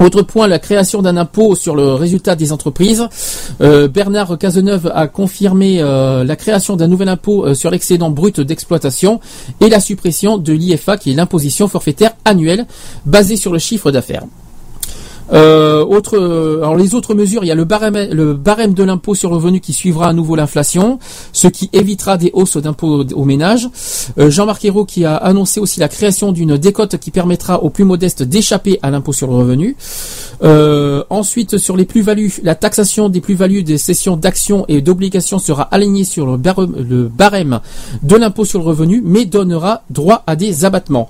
Autre 0.00 0.22
point, 0.22 0.46
la 0.46 0.60
création 0.60 1.02
d'un 1.02 1.16
impôt 1.16 1.56
sur 1.56 1.74
le 1.74 1.94
résultat 1.94 2.36
des 2.36 2.52
entreprises. 2.52 3.08
Euh, 3.60 3.88
Bernard 3.88 4.38
Cazeneuve 4.38 4.92
a 4.94 5.08
confirmé 5.08 5.80
euh, 5.80 6.22
la 6.22 6.36
création 6.36 6.76
d'un 6.76 6.86
nouvel 6.86 7.08
impôt 7.08 7.44
euh, 7.44 7.54
sur 7.54 7.70
l'excédent 7.70 8.10
brut 8.10 8.40
d'exploitation 8.40 9.20
et 9.60 9.68
la 9.68 9.80
suppression 9.80 10.38
de 10.38 10.52
l'IFA, 10.52 10.98
qui 10.98 11.10
est 11.10 11.14
l'imposition 11.14 11.66
forfaitaire 11.66 12.12
annuelle 12.24 12.66
basée 13.06 13.36
sur 13.36 13.52
le 13.52 13.58
chiffre 13.58 13.90
d'affaires. 13.90 14.22
Euh, 15.32 15.84
autre, 15.84 16.16
euh, 16.16 16.58
alors 16.58 16.76
les 16.76 16.94
autres 16.94 17.14
mesures, 17.14 17.44
il 17.44 17.48
y 17.48 17.50
a 17.50 17.54
le 17.54 17.64
barème, 17.64 18.08
le 18.12 18.34
barème 18.34 18.74
de 18.74 18.82
l'impôt 18.82 19.14
sur 19.14 19.30
le 19.30 19.36
revenu 19.36 19.60
qui 19.60 19.72
suivra 19.72 20.08
à 20.08 20.12
nouveau 20.12 20.36
l'inflation, 20.36 20.98
ce 21.32 21.48
qui 21.48 21.68
évitera 21.72 22.16
des 22.16 22.30
hausses 22.32 22.56
d'impôts 22.56 23.04
aux 23.04 23.24
ménages. 23.24 23.68
Euh, 24.18 24.30
Jean-Marc 24.30 24.64
Ayrault 24.64 24.84
qui 24.84 25.04
a 25.04 25.16
annoncé 25.16 25.60
aussi 25.60 25.80
la 25.80 25.88
création 25.88 26.32
d'une 26.32 26.56
décote 26.56 26.96
qui 26.98 27.10
permettra 27.10 27.62
aux 27.62 27.70
plus 27.70 27.84
modestes 27.84 28.22
d'échapper 28.22 28.78
à 28.82 28.90
l'impôt 28.90 29.12
sur 29.12 29.28
le 29.28 29.34
revenu. 29.34 29.76
Euh, 30.42 31.04
ensuite, 31.10 31.58
sur 31.58 31.76
les 31.76 31.84
plus-values, 31.84 32.32
la 32.42 32.54
taxation 32.54 33.08
des 33.08 33.20
plus-values 33.20 33.62
des 33.62 33.78
cessions 33.78 34.16
d'actions 34.16 34.64
et 34.68 34.80
d'obligations 34.80 35.38
sera 35.38 35.62
alignée 35.62 36.04
sur 36.04 36.26
le 36.26 36.36
barème, 36.36 36.74
le 36.76 37.08
barème 37.08 37.60
de 38.02 38.16
l'impôt 38.16 38.44
sur 38.44 38.60
le 38.60 38.64
revenu, 38.66 39.02
mais 39.04 39.24
donnera 39.24 39.82
droit 39.90 40.22
à 40.26 40.36
des 40.36 40.64
abattements. 40.64 41.08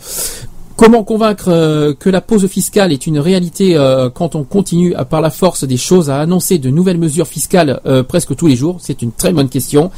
Comment 0.78 1.02
convaincre 1.02 1.48
euh, 1.48 1.92
que 1.92 2.08
la 2.08 2.20
pause 2.20 2.46
fiscale 2.46 2.92
est 2.92 3.08
une 3.08 3.18
réalité 3.18 3.74
euh, 3.74 4.10
quand 4.10 4.36
on 4.36 4.44
continue 4.44 4.94
à, 4.94 5.04
par 5.04 5.20
la 5.20 5.30
force 5.30 5.64
des 5.64 5.76
choses 5.76 6.08
à 6.08 6.20
annoncer 6.20 6.58
de 6.58 6.70
nouvelles 6.70 6.98
mesures 6.98 7.26
fiscales 7.26 7.80
euh, 7.84 8.04
presque 8.04 8.36
tous 8.36 8.46
les 8.46 8.54
jours? 8.54 8.76
C'est 8.78 9.02
une 9.02 9.10
très 9.10 9.32
bonne 9.32 9.48
question. 9.48 9.90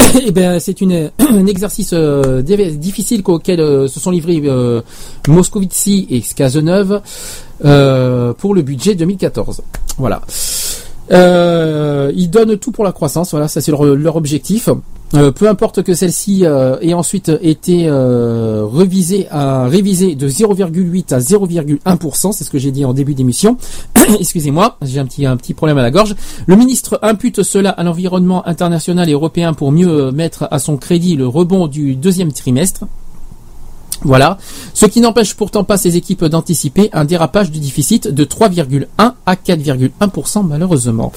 Eh 0.26 0.30
ben, 0.30 0.58
c'est 0.58 0.80
un 1.20 1.46
exercice 1.46 1.92
difficile 1.92 3.22
auquel 3.26 3.58
se 3.88 4.00
sont 4.00 4.10
livrés 4.10 4.42
Moscovici 5.28 6.06
et 6.10 6.22
Cazeneuve 6.22 7.02
euh, 7.66 8.32
pour 8.32 8.54
le 8.54 8.62
budget 8.62 8.94
2014. 8.94 9.60
Voilà. 9.98 10.22
Ils 11.10 12.30
donnent 12.30 12.56
tout 12.56 12.72
pour 12.72 12.84
la 12.84 12.92
croissance. 12.92 13.32
Voilà, 13.32 13.48
ça 13.48 13.60
c'est 13.60 13.72
leur 13.72 14.16
objectif. 14.16 14.70
Euh, 15.14 15.30
peu 15.30 15.48
importe 15.48 15.82
que 15.82 15.94
celle-ci 15.94 16.44
euh, 16.44 16.78
ait 16.80 16.94
ensuite 16.94 17.30
été 17.40 17.86
euh, 17.88 18.66
à 19.30 19.68
révisée 19.68 20.14
de 20.16 20.28
0,8 20.28 21.14
à 21.14 21.18
0,1%, 21.18 22.32
c'est 22.32 22.44
ce 22.44 22.50
que 22.50 22.58
j'ai 22.58 22.72
dit 22.72 22.84
en 22.84 22.92
début 22.92 23.14
d'émission. 23.14 23.56
Excusez-moi, 24.20 24.76
j'ai 24.82 24.98
un 24.98 25.36
petit 25.36 25.54
problème 25.54 25.78
à 25.78 25.82
la 25.82 25.90
gorge. 25.90 26.16
Le 26.46 26.56
ministre 26.56 26.98
impute 27.02 27.42
cela 27.42 27.70
à 27.70 27.84
l'environnement 27.84 28.46
international 28.48 29.08
et 29.08 29.12
européen 29.12 29.54
pour 29.54 29.70
mieux 29.70 30.10
mettre 30.10 30.48
à 30.50 30.58
son 30.58 30.76
crédit 30.76 31.14
le 31.14 31.28
rebond 31.28 31.68
du 31.68 31.94
deuxième 31.94 32.32
trimestre. 32.32 32.84
Voilà. 34.02 34.38
Ce 34.74 34.86
qui 34.86 35.00
n'empêche 35.00 35.34
pourtant 35.34 35.64
pas 35.64 35.76
ces 35.76 35.96
équipes 35.96 36.24
d'anticiper 36.24 36.90
un 36.92 37.04
dérapage 37.04 37.50
du 37.50 37.58
déficit 37.60 38.08
de 38.08 38.24
3,1 38.24 38.86
à 38.98 39.34
4,1% 39.34 40.46
malheureusement. 40.46 41.12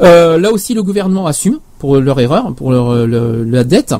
Euh, 0.00 0.38
là 0.38 0.50
aussi, 0.52 0.74
le 0.74 0.82
gouvernement 0.82 1.26
assume 1.26 1.58
pour 1.78 1.96
leur 1.98 2.18
erreur, 2.20 2.52
pour 2.54 2.72
leur, 2.72 3.06
le- 3.06 3.44
la 3.44 3.64
dette. 3.64 3.94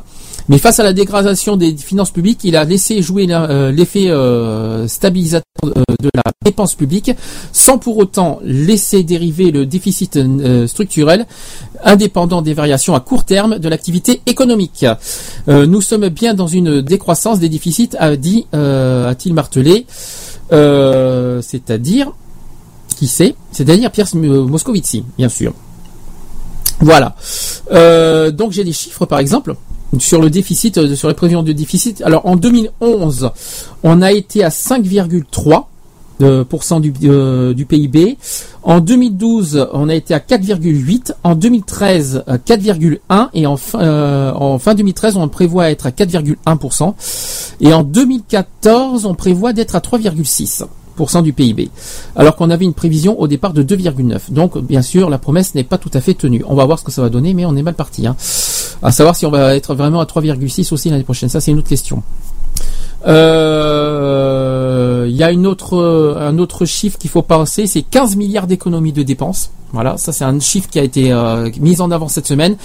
Mais 0.49 0.59
face 0.59 0.81
à 0.81 0.83
la 0.83 0.93
dégradation 0.93 1.57
des 1.57 1.77
finances 1.77 2.11
publiques, 2.11 2.41
il 2.45 2.57
a 2.57 2.65
laissé 2.65 3.03
jouer 3.03 3.27
euh, 3.31 3.71
l'effet 3.71 4.09
euh, 4.09 4.89
stabilisateur 4.89 5.45
euh, 5.65 5.83
de 6.01 6.11
la 6.15 6.23
dépense 6.45 6.75
publique, 6.75 7.11
sans 7.53 7.79
pour 7.79 7.99
autant 7.99 8.41
laisser 8.43 9.03
dériver 9.03 9.51
le 9.51 9.67
déficit 9.67 10.19
structurel, 10.67 11.27
indépendant 11.85 12.41
des 12.41 12.55
variations 12.55 12.95
à 12.95 13.01
court 13.01 13.25
terme 13.25 13.59
de 13.59 13.69
l'activité 13.69 14.23
économique. 14.27 14.87
Nous 15.47 15.81
sommes 15.83 16.09
bien 16.09 16.33
dans 16.35 16.47
une 16.47 16.81
décroissance 16.81 17.39
des 17.41 17.49
déficits, 17.49 17.91
a 17.99 18.17
dit, 18.17 18.47
a-t-il 18.53 19.35
martelé. 19.35 19.87
C'est-à-dire, 20.51 22.13
qui 22.97 23.09
c'est? 23.09 23.35
C'est-à-dire 23.53 23.91
Pierre 23.91 24.09
Moscovici, 24.15 25.05
bien 25.19 25.29
sûr. 25.29 25.53
Voilà. 26.81 27.15
Euh, 27.73 28.31
donc 28.31 28.53
j'ai 28.53 28.65
des 28.65 28.73
chiffres 28.73 29.07
par 29.07 29.19
exemple 29.19 29.55
sur 29.99 30.21
le 30.21 30.31
déficit, 30.31 30.79
euh, 30.79 30.95
sur 30.95 31.09
les 31.09 31.15
prévisions 31.15 31.43
de 31.43 31.53
déficit. 31.53 32.03
Alors 32.03 32.27
en 32.27 32.37
2011, 32.37 33.31
on 33.83 34.03
a 34.03 34.13
été 34.13 34.45
à 34.45 34.51
5,3 34.51 35.65
euh, 36.21 36.45
du, 36.81 36.93
euh, 37.05 37.55
du 37.55 37.65
PIB. 37.65 38.19
En 38.63 38.81
2012, 38.81 39.69
on 39.73 39.89
a 39.89 39.95
été 39.95 40.15
à 40.15 40.19
4,8. 40.19 41.13
En 41.23 41.35
2013, 41.35 42.25
à 42.27 42.39
4,1. 42.39 43.29
Et 43.35 43.47
en 43.47 43.57
fin, 43.57 43.81
euh, 43.81 44.33
en 44.35 44.59
fin 44.59 44.75
2013, 44.75 45.17
on 45.17 45.29
prévoit 45.29 45.71
être 45.71 45.87
à 45.87 45.91
4,1%. 45.91 46.95
Et 47.61 47.73
en 47.73 47.83
2014, 47.83 49.07
on 49.07 49.15
prévoit 49.15 49.53
d'être 49.53 49.77
à 49.77 49.81
3,6% 49.81 50.65
du 51.23 51.33
PIB. 51.33 51.71
Alors 52.17 52.37
qu'on 52.37 52.51
avait 52.51 52.65
une 52.65 52.75
prévision 52.75 53.21
au 53.21 53.29
départ 53.29 53.53
de 53.53 53.63
2,9. 53.63 54.31
Donc, 54.31 54.59
bien 54.59 54.83
sûr, 54.83 55.11
la 55.11 55.19
promesse 55.19 55.55
n'est 55.55 55.65
pas 55.65 55.79
tout 55.79 55.91
à 55.95 56.01
fait 56.01 56.15
tenue. 56.15 56.43
On 56.47 56.55
va 56.55 56.65
voir 56.65 56.79
ce 56.79 56.85
que 56.85 56.91
ça 56.91 57.03
va 57.03 57.09
donner, 57.09 57.35
mais 57.35 57.45
on 57.45 57.57
est 57.57 57.63
mal 57.63 57.75
parti. 57.75 58.07
Hein. 58.07 58.17
À 58.83 58.93
savoir 58.93 59.17
si 59.17 59.27
on 59.27 59.31
va 59.31 59.57
être 59.57 59.75
vraiment 59.75 60.01
à 60.01 60.05
3,6 60.05 60.73
aussi 60.73 60.91
l'année 60.91 61.05
prochaine. 61.05 61.29
Ça, 61.29 61.41
c'est 61.41 61.51
une 61.51 61.59
autre 61.59 61.69
question. 61.69 62.03
Euh, 63.07 65.07
Il 65.09 65.17
y 65.17 65.23
a 65.23 65.31
une 65.31 65.47
autre, 65.47 66.17
un 66.21 66.39
autre 66.39 66.65
chiffre 66.65 66.99
qu'il 66.99 67.11
faut 67.11 67.23
penser, 67.23 67.67
c'est 67.67 67.83
15 67.83 68.17
milliards 68.17 68.47
d'économies 68.47 68.93
de 68.93 69.03
dépenses. 69.03 69.51
Voilà, 69.73 69.99
ça 69.99 70.13
c'est 70.13 70.25
un 70.25 70.41
chiffre 70.41 70.69
qui 70.69 70.79
a 70.79 70.83
été 70.83 71.13
euh, 71.13 71.51
mis 71.61 71.81
en 71.81 71.91
avant 71.91 72.09
cette 72.09 72.27
semaine. 72.27 72.57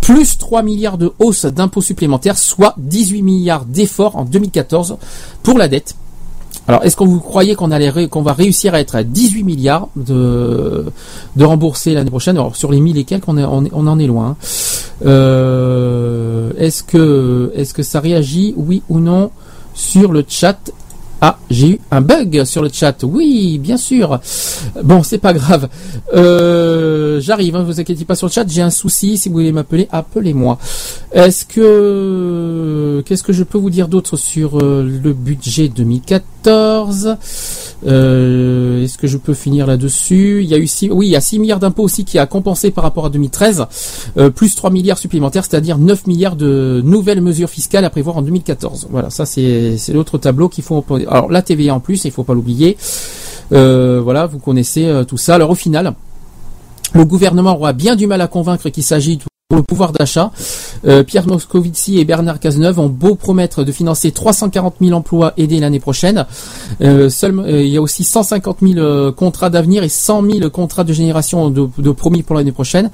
Plus 0.00 0.38
3 0.38 0.62
milliards 0.62 0.98
de 0.98 1.12
hausse 1.18 1.44
d'impôts 1.44 1.80
supplémentaires, 1.80 2.38
soit 2.38 2.74
18 2.78 3.22
milliards 3.22 3.64
d'efforts 3.64 4.16
en 4.16 4.24
2014 4.24 4.96
pour 5.42 5.58
la 5.58 5.68
dette. 5.68 5.96
Alors, 6.68 6.84
est-ce 6.84 6.96
que 6.96 7.02
vous 7.04 7.18
croyez 7.20 7.54
qu'on 7.56 7.70
qu'on 8.08 8.22
va 8.22 8.32
réussir 8.32 8.72
à 8.74 8.80
être 8.80 8.94
à 8.94 9.02
18 9.02 9.42
milliards 9.42 9.88
de, 9.96 10.86
de 11.36 11.44
rembourser 11.44 11.92
l'année 11.94 12.10
prochaine? 12.10 12.36
Alors, 12.36 12.54
sur 12.54 12.70
les 12.70 12.80
1000 12.80 12.98
et 12.98 13.04
quelques, 13.04 13.28
on, 13.28 13.36
est- 13.36 13.44
on, 13.44 13.64
est- 13.64 13.70
on 13.72 13.86
en 13.88 13.98
est 13.98 14.06
loin. 14.06 14.36
Euh, 15.04 16.52
est-ce 16.58 16.82
que 16.82 17.50
est-ce 17.56 17.74
que 17.74 17.82
ça 17.82 18.00
réagit, 18.00 18.54
oui 18.56 18.82
ou 18.88 19.00
non, 19.00 19.30
sur 19.74 20.12
le 20.12 20.24
chat 20.28 20.58
ah, 21.24 21.38
j'ai 21.50 21.68
eu 21.68 21.80
un 21.92 22.00
bug 22.00 22.42
sur 22.42 22.62
le 22.62 22.68
chat. 22.72 23.04
Oui, 23.04 23.60
bien 23.60 23.76
sûr. 23.76 24.18
Bon, 24.82 25.04
c'est 25.04 25.18
pas 25.18 25.32
grave. 25.32 25.68
Euh, 26.14 27.20
J'arrive, 27.20 27.54
hein, 27.54 27.62
vous 27.62 27.78
inquiétez 27.78 28.04
pas 28.04 28.16
sur 28.16 28.26
le 28.26 28.32
chat. 28.32 28.44
J'ai 28.48 28.60
un 28.60 28.70
souci. 28.70 29.16
Si 29.16 29.28
vous 29.28 29.36
voulez 29.36 29.52
m'appeler, 29.52 29.86
appelez-moi. 29.92 30.58
Est-ce 31.12 31.44
que 31.44 33.04
qu'est-ce 33.06 33.22
que 33.22 33.32
je 33.32 33.44
peux 33.44 33.56
vous 33.56 33.70
dire 33.70 33.86
d'autre 33.86 34.16
sur 34.16 34.58
euh, 34.58 34.82
le 34.82 35.12
budget 35.12 35.68
2014 35.68 37.16
Euh, 37.86 38.82
Est-ce 38.82 38.98
que 38.98 39.06
je 39.06 39.16
peux 39.16 39.34
finir 39.34 39.66
là-dessus? 39.66 40.42
Il 40.42 40.50
y 40.50 40.90
oui, 40.90 41.06
il 41.06 41.10
y 41.10 41.16
a 41.16 41.20
6 41.20 41.38
milliards 41.38 41.60
d'impôts 41.60 41.84
aussi 41.84 42.04
qui 42.04 42.18
a 42.18 42.26
compensé 42.26 42.70
par 42.70 42.82
rapport 42.84 43.06
à 43.06 43.10
2013, 43.10 43.66
euh, 44.16 44.30
plus 44.30 44.54
3 44.54 44.70
milliards 44.70 44.98
supplémentaires, 44.98 45.44
c'est-à-dire 45.44 45.78
9 45.78 46.06
milliards 46.06 46.36
de 46.36 46.80
nouvelles 46.84 47.20
mesures 47.20 47.50
fiscales 47.50 47.84
à 47.84 47.90
prévoir 47.90 48.16
en 48.16 48.22
2014. 48.22 48.88
Voilà, 48.90 49.10
ça 49.10 49.26
c'est 49.26 49.76
l'autre 49.92 50.18
tableau 50.18 50.48
qu'il 50.48 50.64
faut. 50.64 50.84
Alors 51.12 51.30
la 51.30 51.42
TVA 51.42 51.74
en 51.74 51.80
plus, 51.80 52.04
il 52.06 52.10
faut 52.10 52.24
pas 52.24 52.32
l'oublier. 52.32 52.78
Euh, 53.52 54.00
voilà, 54.02 54.26
vous 54.26 54.38
connaissez 54.38 54.86
euh, 54.86 55.04
tout 55.04 55.18
ça. 55.18 55.34
Alors 55.34 55.50
au 55.50 55.54
final, 55.54 55.92
le 56.94 57.04
gouvernement 57.04 57.54
aura 57.54 57.74
bien 57.74 57.96
du 57.96 58.06
mal 58.06 58.22
à 58.22 58.28
convaincre 58.28 58.70
qu'il 58.70 58.82
s'agit 58.82 59.18
le 59.56 59.62
pouvoir 59.62 59.92
d'achat. 59.92 60.30
Euh, 60.86 61.02
Pierre 61.02 61.26
Moscovici 61.26 61.98
et 61.98 62.04
Bernard 62.04 62.40
Cazeneuve 62.40 62.78
ont 62.78 62.88
beau 62.88 63.14
promettre 63.14 63.64
de 63.64 63.72
financer 63.72 64.10
340 64.10 64.76
000 64.80 64.92
emplois 64.92 65.32
aidés 65.36 65.60
l'année 65.60 65.80
prochaine. 65.80 66.26
Euh, 66.80 67.08
euh, 67.22 67.62
il 67.62 67.68
y 67.68 67.76
a 67.76 67.82
aussi 67.82 68.04
150 68.04 68.58
000 68.62 68.78
euh, 68.78 69.12
contrats 69.12 69.50
d'avenir 69.50 69.82
et 69.82 69.88
100 69.88 70.30
000 70.30 70.50
contrats 70.50 70.84
de 70.84 70.92
génération 70.92 71.50
de, 71.50 71.68
de 71.78 71.90
promis 71.90 72.22
pour 72.22 72.36
l'année 72.36 72.52
prochaine. 72.52 72.90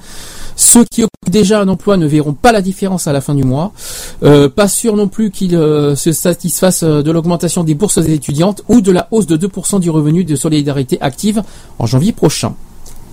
Ceux 0.55 0.83
qui 0.85 1.03
occupent 1.03 1.31
déjà 1.31 1.61
un 1.61 1.67
emploi 1.67 1.97
ne 1.97 2.05
verront 2.07 2.33
pas 2.33 2.51
la 2.51 2.61
différence 2.61 3.07
à 3.07 3.13
la 3.13 3.21
fin 3.21 3.35
du 3.35 3.43
mois. 3.43 3.71
Pas 4.21 4.67
sûr 4.67 4.95
non 4.95 5.07
plus 5.07 5.31
qu'ils 5.31 5.51
se 5.51 6.11
satisfassent 6.11 6.83
de 6.83 7.11
l'augmentation 7.11 7.63
des 7.63 7.75
bourses 7.75 7.97
étudiantes 7.97 8.63
ou 8.67 8.81
de 8.81 8.91
la 8.91 9.07
hausse 9.11 9.27
de 9.27 9.37
2% 9.37 9.79
du 9.79 9.89
revenu 9.89 10.25
de 10.25 10.35
solidarité 10.35 10.97
active 11.01 11.43
en 11.77 11.85
janvier 11.85 12.11
prochain. 12.11 12.55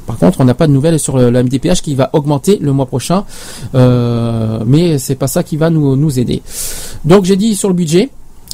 Par 0.06 0.18
contre, 0.18 0.40
on 0.40 0.44
n'a 0.44 0.54
pas 0.54 0.66
de 0.66 0.72
nouvelles 0.72 0.98
sur 0.98 1.16
le, 1.18 1.30
la 1.30 1.42
MDPH 1.42 1.82
qui 1.82 1.94
va 1.94 2.10
augmenter 2.12 2.58
le 2.60 2.72
mois 2.72 2.86
prochain, 2.86 3.24
euh, 3.74 4.60
mais 4.66 4.98
c'est 4.98 5.16
pas 5.16 5.26
ça 5.26 5.42
qui 5.42 5.56
va 5.56 5.70
nous, 5.70 6.18
aider. 6.18 6.42
Donc 7.04 7.24
j'ai 7.24 7.36
dit 7.36 7.56
sur 7.56 7.68
le 7.68 7.74
budget. 7.74 8.10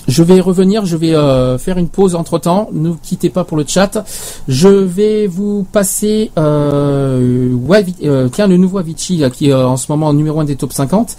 Je 0.08 0.24
vais 0.24 0.40
revenir, 0.40 0.84
je 0.84 0.96
vais 0.96 1.14
euh, 1.14 1.58
faire 1.58 1.78
une 1.78 1.88
pause 1.88 2.16
entre 2.16 2.40
temps. 2.40 2.70
Ne 2.72 2.92
quittez 2.92 3.30
pas 3.30 3.44
pour 3.44 3.56
le 3.56 3.64
chat. 3.66 4.04
Je 4.48 4.66
vais 4.66 5.28
vous 5.28 5.64
passer 5.70 6.32
euh, 6.38 7.56
euh, 8.02 8.28
tiens, 8.28 8.48
le 8.48 8.56
nouveau 8.56 8.78
Avicii 8.78 9.22
qui 9.30 9.50
est 9.50 9.52
euh, 9.52 9.68
en 9.68 9.76
ce 9.76 9.92
moment 9.92 10.12
numéro 10.12 10.40
1 10.40 10.44
des 10.44 10.56
top 10.56 10.72
50 10.72 11.16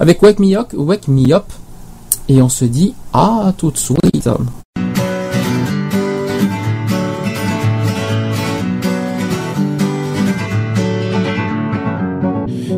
avec 0.00 0.22
Wake. 0.22 0.38
Et 2.28 2.42
on 2.42 2.48
se 2.48 2.64
dit 2.66 2.92
à 3.14 3.54
tout 3.56 3.70
de 3.70 3.78
suite. 3.78 4.28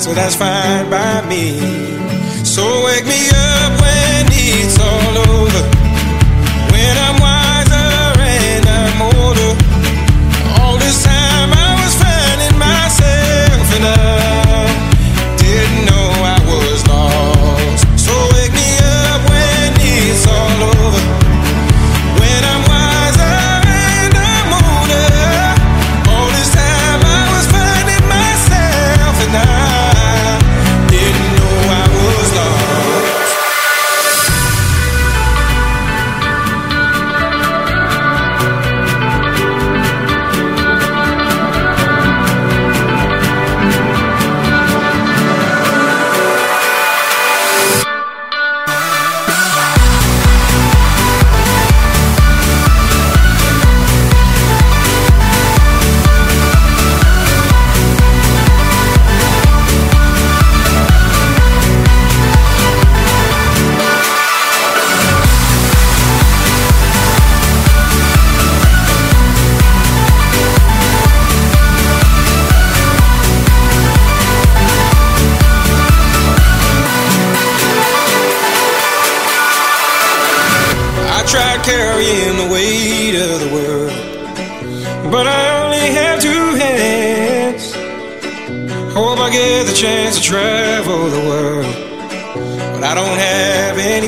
So 0.00 0.12
that's 0.12 0.36
fine 0.36 0.90
by 0.90 1.26
me. 1.28 1.58
So 2.44 2.62
wake 2.84 3.06
me 3.06 3.28
up 3.30 3.80
when 3.80 4.26
it's 4.30 4.78
all 4.78 5.18
over. 5.18 5.33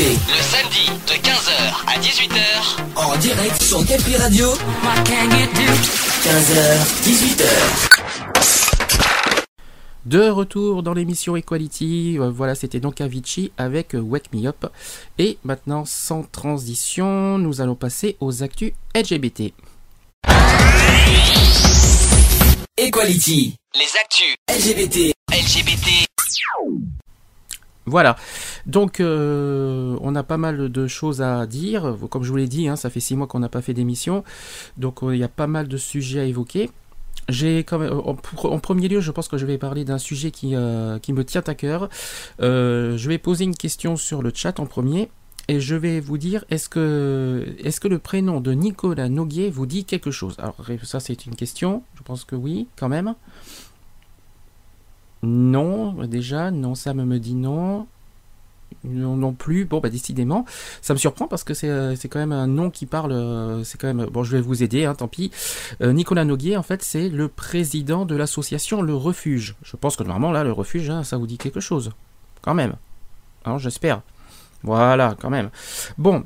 Le 0.00 0.06
samedi 0.06 0.88
de 1.08 1.12
15h 1.12 1.84
à 1.86 1.98
18h. 2.00 2.40
En 2.96 3.18
direct 3.18 3.62
sur 3.62 3.86
Capri 3.86 4.16
Radio. 4.16 4.46
15h, 6.24 6.56
18h. 7.04 7.44
De 10.06 10.30
retour 10.30 10.82
dans 10.82 10.94
l'émission 10.94 11.36
Equality, 11.36 12.16
euh, 12.18 12.30
voilà 12.30 12.54
c'était 12.54 12.80
donc 12.80 13.02
Avicii 13.02 13.52
avec 13.58 13.94
euh, 13.94 14.00
Wake 14.00 14.32
Me 14.32 14.46
Up. 14.46 14.72
Et 15.18 15.36
maintenant 15.44 15.84
sans 15.84 16.22
transition, 16.22 17.36
nous 17.36 17.60
allons 17.60 17.74
passer 17.74 18.16
aux 18.20 18.42
actus 18.42 18.72
LGBT. 18.94 19.52
Equality. 22.78 23.54
Les 23.74 23.90
actus. 24.02 24.34
LGBT. 24.48 25.12
LGBT. 25.30 26.06
Voilà, 27.90 28.14
donc 28.66 29.00
euh, 29.00 29.96
on 30.00 30.14
a 30.14 30.22
pas 30.22 30.36
mal 30.36 30.70
de 30.70 30.86
choses 30.86 31.22
à 31.22 31.44
dire. 31.46 31.96
Comme 32.08 32.22
je 32.22 32.30
vous 32.30 32.36
l'ai 32.36 32.46
dit, 32.46 32.68
hein, 32.68 32.76
ça 32.76 32.88
fait 32.88 33.00
six 33.00 33.16
mois 33.16 33.26
qu'on 33.26 33.40
n'a 33.40 33.48
pas 33.48 33.62
fait 33.62 33.74
d'émission, 33.74 34.22
donc 34.76 35.02
euh, 35.02 35.14
il 35.14 35.18
y 35.18 35.24
a 35.24 35.28
pas 35.28 35.48
mal 35.48 35.66
de 35.66 35.76
sujets 35.76 36.20
à 36.20 36.24
évoquer. 36.24 36.70
J'ai 37.28 37.64
quand 37.64 37.80
en, 37.80 38.58
premier 38.60 38.88
lieu, 38.88 39.00
je 39.00 39.10
pense 39.10 39.26
que 39.26 39.38
je 39.38 39.46
vais 39.46 39.58
parler 39.58 39.84
d'un 39.84 39.98
sujet 39.98 40.30
qui, 40.30 40.54
euh, 40.54 40.98
me 41.08 41.22
tient 41.24 41.42
à 41.46 41.54
cœur. 41.54 41.88
Je 42.38 43.08
vais 43.08 43.18
poser 43.18 43.44
une 43.44 43.56
question 43.56 43.96
sur 43.96 44.22
le 44.22 44.30
chat 44.32 44.60
en 44.60 44.66
premier. 44.66 45.10
Et 45.48 45.58
je 45.58 45.74
vais 45.74 45.98
vous 45.98 46.16
dire, 46.16 46.44
est-ce 46.48 46.68
que, 46.68 47.44
que 47.80 47.88
le 47.88 47.98
prénom 47.98 48.40
de 48.40 48.52
Nicolas 48.52 49.08
Noguier 49.08 49.50
vous 49.50 49.66
dit 49.66 49.84
quelque 49.84 50.12
chose? 50.12 50.36
Alors 50.38 50.54
ça 50.84 51.00
c'est 51.00 51.26
une 51.26 51.34
question, 51.34 51.82
je 51.96 52.04
pense 52.04 52.24
que 52.24 52.36
oui, 52.36 52.68
quand 52.76 52.88
même. 52.88 53.16
Non, 55.22 55.92
déjà, 56.06 56.50
non, 56.50 56.74
ça 56.74 56.94
me 56.94 57.18
dit 57.18 57.34
non. 57.34 57.86
Non, 58.84 59.16
non 59.16 59.32
plus. 59.32 59.64
Bon, 59.64 59.80
bah 59.80 59.90
décidément, 59.90 60.44
ça 60.80 60.94
me 60.94 60.98
surprend 60.98 61.26
parce 61.26 61.42
que 61.44 61.54
c'est 61.54 61.68
euh, 61.68 61.96
quand 62.08 62.20
même 62.20 62.32
un 62.32 62.46
nom 62.46 62.70
qui 62.70 62.86
parle. 62.86 63.12
euh, 63.12 63.64
C'est 63.64 63.78
quand 63.78 63.88
même. 63.92 64.06
Bon, 64.06 64.22
je 64.22 64.30
vais 64.36 64.40
vous 64.40 64.62
aider, 64.62 64.84
hein, 64.84 64.94
tant 64.94 65.08
pis. 65.08 65.30
Euh, 65.82 65.92
Nicolas 65.92 66.24
Noguier, 66.24 66.56
en 66.56 66.62
fait, 66.62 66.82
c'est 66.82 67.08
le 67.08 67.28
président 67.28 68.06
de 68.06 68.14
l'association 68.14 68.80
Le 68.80 68.94
Refuge. 68.94 69.56
Je 69.62 69.76
pense 69.76 69.96
que 69.96 70.04
normalement, 70.04 70.30
là, 70.32 70.44
le 70.44 70.52
Refuge, 70.52 70.88
hein, 70.88 71.02
ça 71.02 71.16
vous 71.18 71.26
dit 71.26 71.36
quelque 71.36 71.60
chose. 71.60 71.90
Quand 72.42 72.54
même. 72.54 72.74
Hein, 73.44 73.58
J'espère. 73.58 74.02
Voilà, 74.62 75.16
quand 75.20 75.30
même. 75.30 75.50
Bon. 75.98 76.24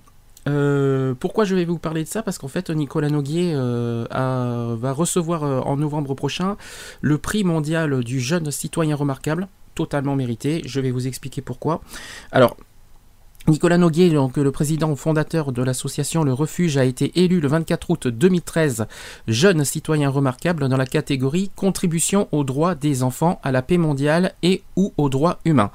Euh, 0.48 1.14
pourquoi 1.18 1.44
je 1.44 1.54
vais 1.54 1.64
vous 1.64 1.78
parler 1.78 2.04
de 2.04 2.08
ça? 2.08 2.22
Parce 2.22 2.38
qu'en 2.38 2.48
fait, 2.48 2.70
Nicolas 2.70 3.08
Noguier 3.08 3.52
euh, 3.54 4.06
va 4.10 4.92
recevoir 4.92 5.44
euh, 5.44 5.60
en 5.60 5.76
novembre 5.76 6.14
prochain 6.14 6.56
le 7.00 7.18
prix 7.18 7.44
mondial 7.44 8.04
du 8.04 8.20
jeune 8.20 8.50
citoyen 8.50 8.96
remarquable, 8.96 9.48
totalement 9.74 10.16
mérité. 10.16 10.62
Je 10.66 10.80
vais 10.80 10.90
vous 10.90 11.06
expliquer 11.06 11.42
pourquoi. 11.42 11.80
Alors, 12.32 12.56
Nicolas 13.46 13.76
Noguier, 13.76 14.08
donc 14.08 14.38
le 14.38 14.50
président 14.50 14.96
fondateur 14.96 15.52
de 15.52 15.62
l'association 15.62 16.24
Le 16.24 16.32
Refuge, 16.32 16.78
a 16.78 16.84
été 16.86 17.12
élu 17.22 17.40
le 17.40 17.48
24 17.48 17.90
août 17.90 18.08
2013 18.08 18.86
jeune 19.28 19.66
citoyen 19.66 20.08
remarquable 20.08 20.66
dans 20.66 20.78
la 20.78 20.86
catégorie 20.86 21.50
contribution 21.54 22.26
aux 22.32 22.42
droits 22.42 22.74
des 22.74 23.02
enfants, 23.02 23.40
à 23.42 23.52
la 23.52 23.60
paix 23.60 23.76
mondiale 23.76 24.32
et 24.42 24.62
ou 24.76 24.94
aux 24.96 25.10
droits 25.10 25.40
humains. 25.44 25.70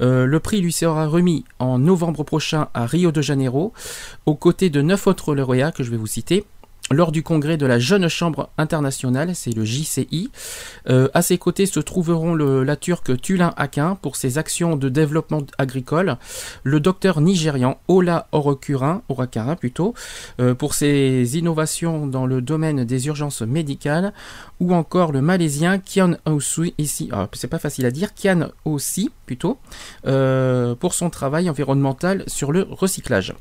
Euh, 0.00 0.24
le 0.24 0.40
prix 0.40 0.62
lui 0.62 0.72
sera 0.72 1.06
remis 1.06 1.44
en 1.58 1.78
novembre 1.78 2.24
prochain 2.24 2.68
à 2.72 2.86
Rio 2.86 3.12
de 3.12 3.20
Janeiro, 3.20 3.74
aux 4.24 4.34
côtés 4.34 4.70
de 4.70 4.80
neuf 4.80 5.06
autres 5.06 5.34
lauréats 5.34 5.70
que 5.70 5.82
je 5.82 5.90
vais 5.90 5.98
vous 5.98 6.06
citer. 6.06 6.46
Lors 6.92 7.10
du 7.10 7.22
congrès 7.22 7.56
de 7.56 7.64
la 7.64 7.78
Jeune 7.78 8.08
Chambre 8.08 8.50
internationale, 8.58 9.34
c'est 9.34 9.54
le 9.54 9.64
JCI, 9.64 10.30
euh, 10.90 11.08
à 11.14 11.22
ses 11.22 11.38
côtés 11.38 11.64
se 11.64 11.80
trouveront 11.80 12.34
la 12.34 12.76
Turque 12.76 13.18
Tulin 13.20 13.54
Akin 13.56 13.96
pour 14.00 14.16
ses 14.16 14.36
actions 14.36 14.76
de 14.76 14.88
développement 14.88 15.42
agricole, 15.56 16.18
le 16.64 16.80
docteur 16.80 17.20
nigérian 17.20 17.78
Ola 17.88 18.28
Orokurin, 18.32 19.02
plutôt, 19.58 19.94
euh, 20.40 20.54
pour 20.54 20.74
ses 20.74 21.38
innovations 21.38 22.06
dans 22.06 22.26
le 22.26 22.42
domaine 22.42 22.84
des 22.84 23.06
urgences 23.06 23.42
médicales, 23.42 24.12
ou 24.60 24.74
encore 24.74 25.12
le 25.12 25.22
malaisien 25.22 25.78
Kian 25.78 26.16
Ousui, 26.26 26.74
ici, 26.78 27.08
ah, 27.12 27.28
c'est 27.32 27.48
pas 27.48 27.58
facile 27.58 27.86
à 27.86 27.90
dire, 27.90 28.14
Kian 28.14 28.50
aussi 28.64 29.10
plutôt, 29.24 29.58
euh, 30.06 30.74
pour 30.74 30.92
son 30.94 31.08
travail 31.08 31.48
environnemental 31.48 32.24
sur 32.26 32.52
le 32.52 32.66
recyclage. 32.70 33.34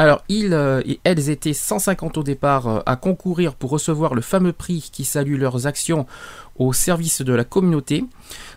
Alors, 0.00 0.22
ils 0.28 0.54
euh, 0.54 0.80
et 0.86 1.00
elles 1.02 1.28
étaient 1.28 1.52
150 1.52 2.18
au 2.18 2.22
départ 2.22 2.68
euh, 2.68 2.80
à 2.86 2.94
concourir 2.94 3.56
pour 3.56 3.70
recevoir 3.70 4.14
le 4.14 4.20
fameux 4.20 4.52
prix 4.52 4.90
qui 4.92 5.04
salue 5.04 5.36
leurs 5.36 5.66
actions 5.66 6.06
au 6.58 6.72
service 6.72 7.22
de 7.22 7.32
la 7.32 7.44
communauté. 7.44 8.04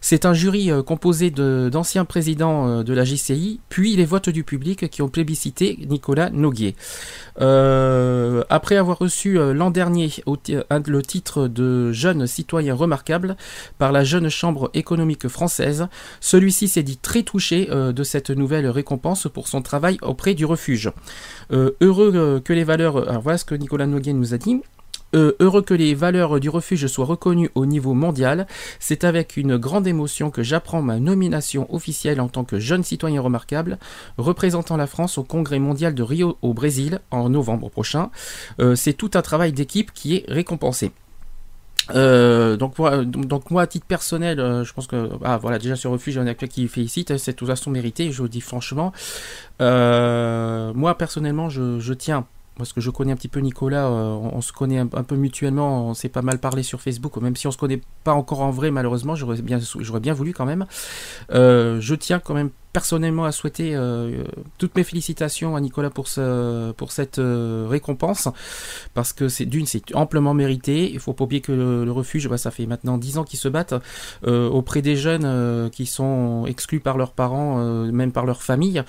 C'est 0.02 0.26
un 0.26 0.34
jury 0.34 0.72
euh, 0.72 0.84
composé 0.84 1.30
d'anciens 1.32 2.06
présidents 2.06 2.68
euh, 2.68 2.84
de 2.84 2.94
la 2.94 3.06
JCI, 3.06 3.60
puis 3.70 3.96
les 3.96 4.06
votes 4.06 4.30
du 4.30 4.44
public 4.44 4.90
qui 4.90 5.02
ont 5.02 5.10
plébiscité 5.10 5.78
Nicolas 5.90 6.30
Noguier. 6.32 6.76
Euh, 7.40 8.44
après 8.50 8.76
avoir 8.76 8.98
reçu 9.00 9.38
l'an 9.54 9.72
dernier 9.72 10.12
le 10.26 11.02
titre 11.02 11.48
de 11.48 11.92
jeune 11.92 12.28
citoyen 12.28 12.76
remarquable 12.76 13.38
par 13.78 13.92
la 13.92 14.04
jeune 14.04 14.30
chambre 14.30 14.70
économique 14.74 15.28
française, 15.28 15.88
celui-ci 16.20 16.68
s'est 16.68 16.84
dit 16.84 16.98
très 16.98 17.24
touché 17.24 17.68
de 17.68 18.04
cette 18.04 18.30
nouvelle 18.30 18.68
récompense 18.68 19.28
pour 19.32 19.48
son 19.48 19.62
travail 19.62 19.98
auprès 20.02 20.34
du 20.34 20.46
refuge. 20.46 20.92
Heureux 21.52 22.42
que 22.44 22.54
les 22.54 22.64
valeurs, 22.64 23.10
alors 23.10 23.22
voilà 23.22 23.38
ce 23.38 23.46
que 23.46 23.56
Nicolas 23.56 23.88
Noguier 23.88 24.14
nous 24.14 24.34
a 24.34 24.38
dit. 24.38 24.62
Euh, 25.14 25.34
heureux 25.40 25.62
que 25.62 25.74
les 25.74 25.94
valeurs 25.94 26.40
du 26.40 26.50
refuge 26.50 26.88
soient 26.88 27.06
reconnues 27.06 27.50
au 27.56 27.66
niveau 27.66 27.94
mondial, 27.94 28.48
c'est 28.80 29.04
avec 29.04 29.38
une 29.38 29.58
grande 29.58 29.88
émotion 29.88 30.32
que 30.32 30.44
j'apprends 30.44 30.82
ma 30.82 31.00
nomination 31.00 31.74
officielle 31.74 32.22
en 32.22 32.30
tant 32.30 32.44
que 32.44 32.60
jeune 32.60 32.84
citoyen 32.84 33.22
remarquable, 33.22 33.78
représentant 34.18 34.78
la 34.78 34.88
France 34.88 35.18
au 35.18 35.24
Congrès 35.24 35.60
mondial 35.60 35.94
de 35.94 36.04
Rio 36.04 36.38
au 36.42 36.54
Brésil 36.54 37.02
en 37.12 37.30
novembre 37.30 37.70
prochain. 37.70 38.10
Euh, 38.60 38.76
c'est 38.76 38.94
tout 38.94 39.12
un 39.16 39.22
travail 39.22 39.52
d'équipe 39.52 39.92
qui 39.94 40.16
est 40.16 40.26
récompensé. 40.30 40.92
Euh, 41.94 42.56
donc, 42.56 42.78
moi, 42.80 43.62
à 43.62 43.68
titre 43.68 43.86
personnel, 43.86 44.38
je 44.64 44.72
pense 44.72 44.88
que 44.88 45.10
ah 45.26 45.38
voilà 45.38 45.60
déjà 45.60 45.76
ce 45.76 45.88
refuge, 45.88 46.14
il 46.14 46.18
y 46.18 46.22
en 46.22 46.28
a 46.28 46.34
quelqu'un 46.36 46.54
qui 46.54 46.68
félicite, 46.68 47.18
c'est 47.18 47.34
de 47.34 47.36
toute 47.36 47.48
façon 47.48 47.70
mérité, 47.70 48.12
je 48.12 48.22
vous 48.22 48.30
dis 48.30 48.40
franchement. 48.40 48.94
Moi 49.60 50.98
personnellement, 50.98 51.50
je 51.50 51.94
tiens 51.94 52.26
parce 52.62 52.74
que 52.74 52.82
je 52.82 52.92
connais 52.92 53.12
un 53.12 53.16
petit 53.16 53.28
peu 53.28 53.40
Nicolas, 53.40 53.88
euh, 53.88 54.14
on, 54.14 54.42
se 54.42 54.54
connaît 54.54 54.78
un, 54.78 54.86
peu 54.86 55.16
mutuellement, 55.16 55.88
on 55.90 55.94
s'est 55.96 56.10
pas 56.10 56.22
mal 56.22 56.38
parlé 56.38 56.62
sur 56.62 56.80
Facebook, 56.80 57.18
même 57.18 57.36
si 57.36 57.48
on 57.48 57.52
se 57.52 57.58
connaît 57.58 57.82
pas 58.04 58.14
encore 58.14 58.42
en 58.42 58.52
vrai 58.52 58.70
malheureusement, 58.70 59.16
j'aurais 59.16 59.42
bien, 59.42 59.60
j'aurais 59.80 60.00
bien 60.00 60.14
voulu 60.14 60.32
quand 60.32 60.46
même. 60.46 60.68
Euh, 61.32 61.82
je 61.82 61.96
tiens 61.96 62.20
quand 62.20 62.36
même 62.36 62.52
personnellement 62.74 63.25
à 63.25 63.32
souhaiter 63.32 63.75
euh, 63.75 64.24
toutes 64.58 64.75
mes 64.75 64.83
félicitations 64.83 65.56
à 65.56 65.61
Nicolas 65.61 65.90
pour, 65.90 66.08
ce, 66.08 66.72
pour 66.72 66.91
cette 66.91 67.19
euh, 67.19 67.67
récompense, 67.69 68.30
parce 68.93 69.14
que 69.14 69.27
c'est 69.27 69.45
d'une, 69.45 69.66
c'est 69.66 69.95
amplement 69.95 70.33
mérité. 70.33 70.91
Il 70.91 71.00
faut 71.00 71.14
pas 71.14 71.25
oublier 71.25 71.41
que 71.41 71.51
le, 71.51 71.91
refuge, 71.91 72.30
bah, 72.30 72.38
ça 72.38 72.51
fait 72.51 72.66
maintenant 72.66 72.98
10 72.98 73.17
ans 73.17 73.24
qu'ils 73.24 73.40
se 73.40 73.48
battent 73.48 73.75
euh, 74.25 74.50
auprès 74.50 74.82
des 74.82 74.95
jeunes 74.95 75.25
euh, 75.25 75.69
qui 75.69 75.85
sont 75.85 76.45
exclus 76.48 76.80
par 76.80 76.98
leurs 76.98 77.11
parents, 77.11 77.59
euh, 77.59 77.91
même 77.91 78.11
par 78.11 78.25
leur 78.25 78.41
famille, 78.41 78.83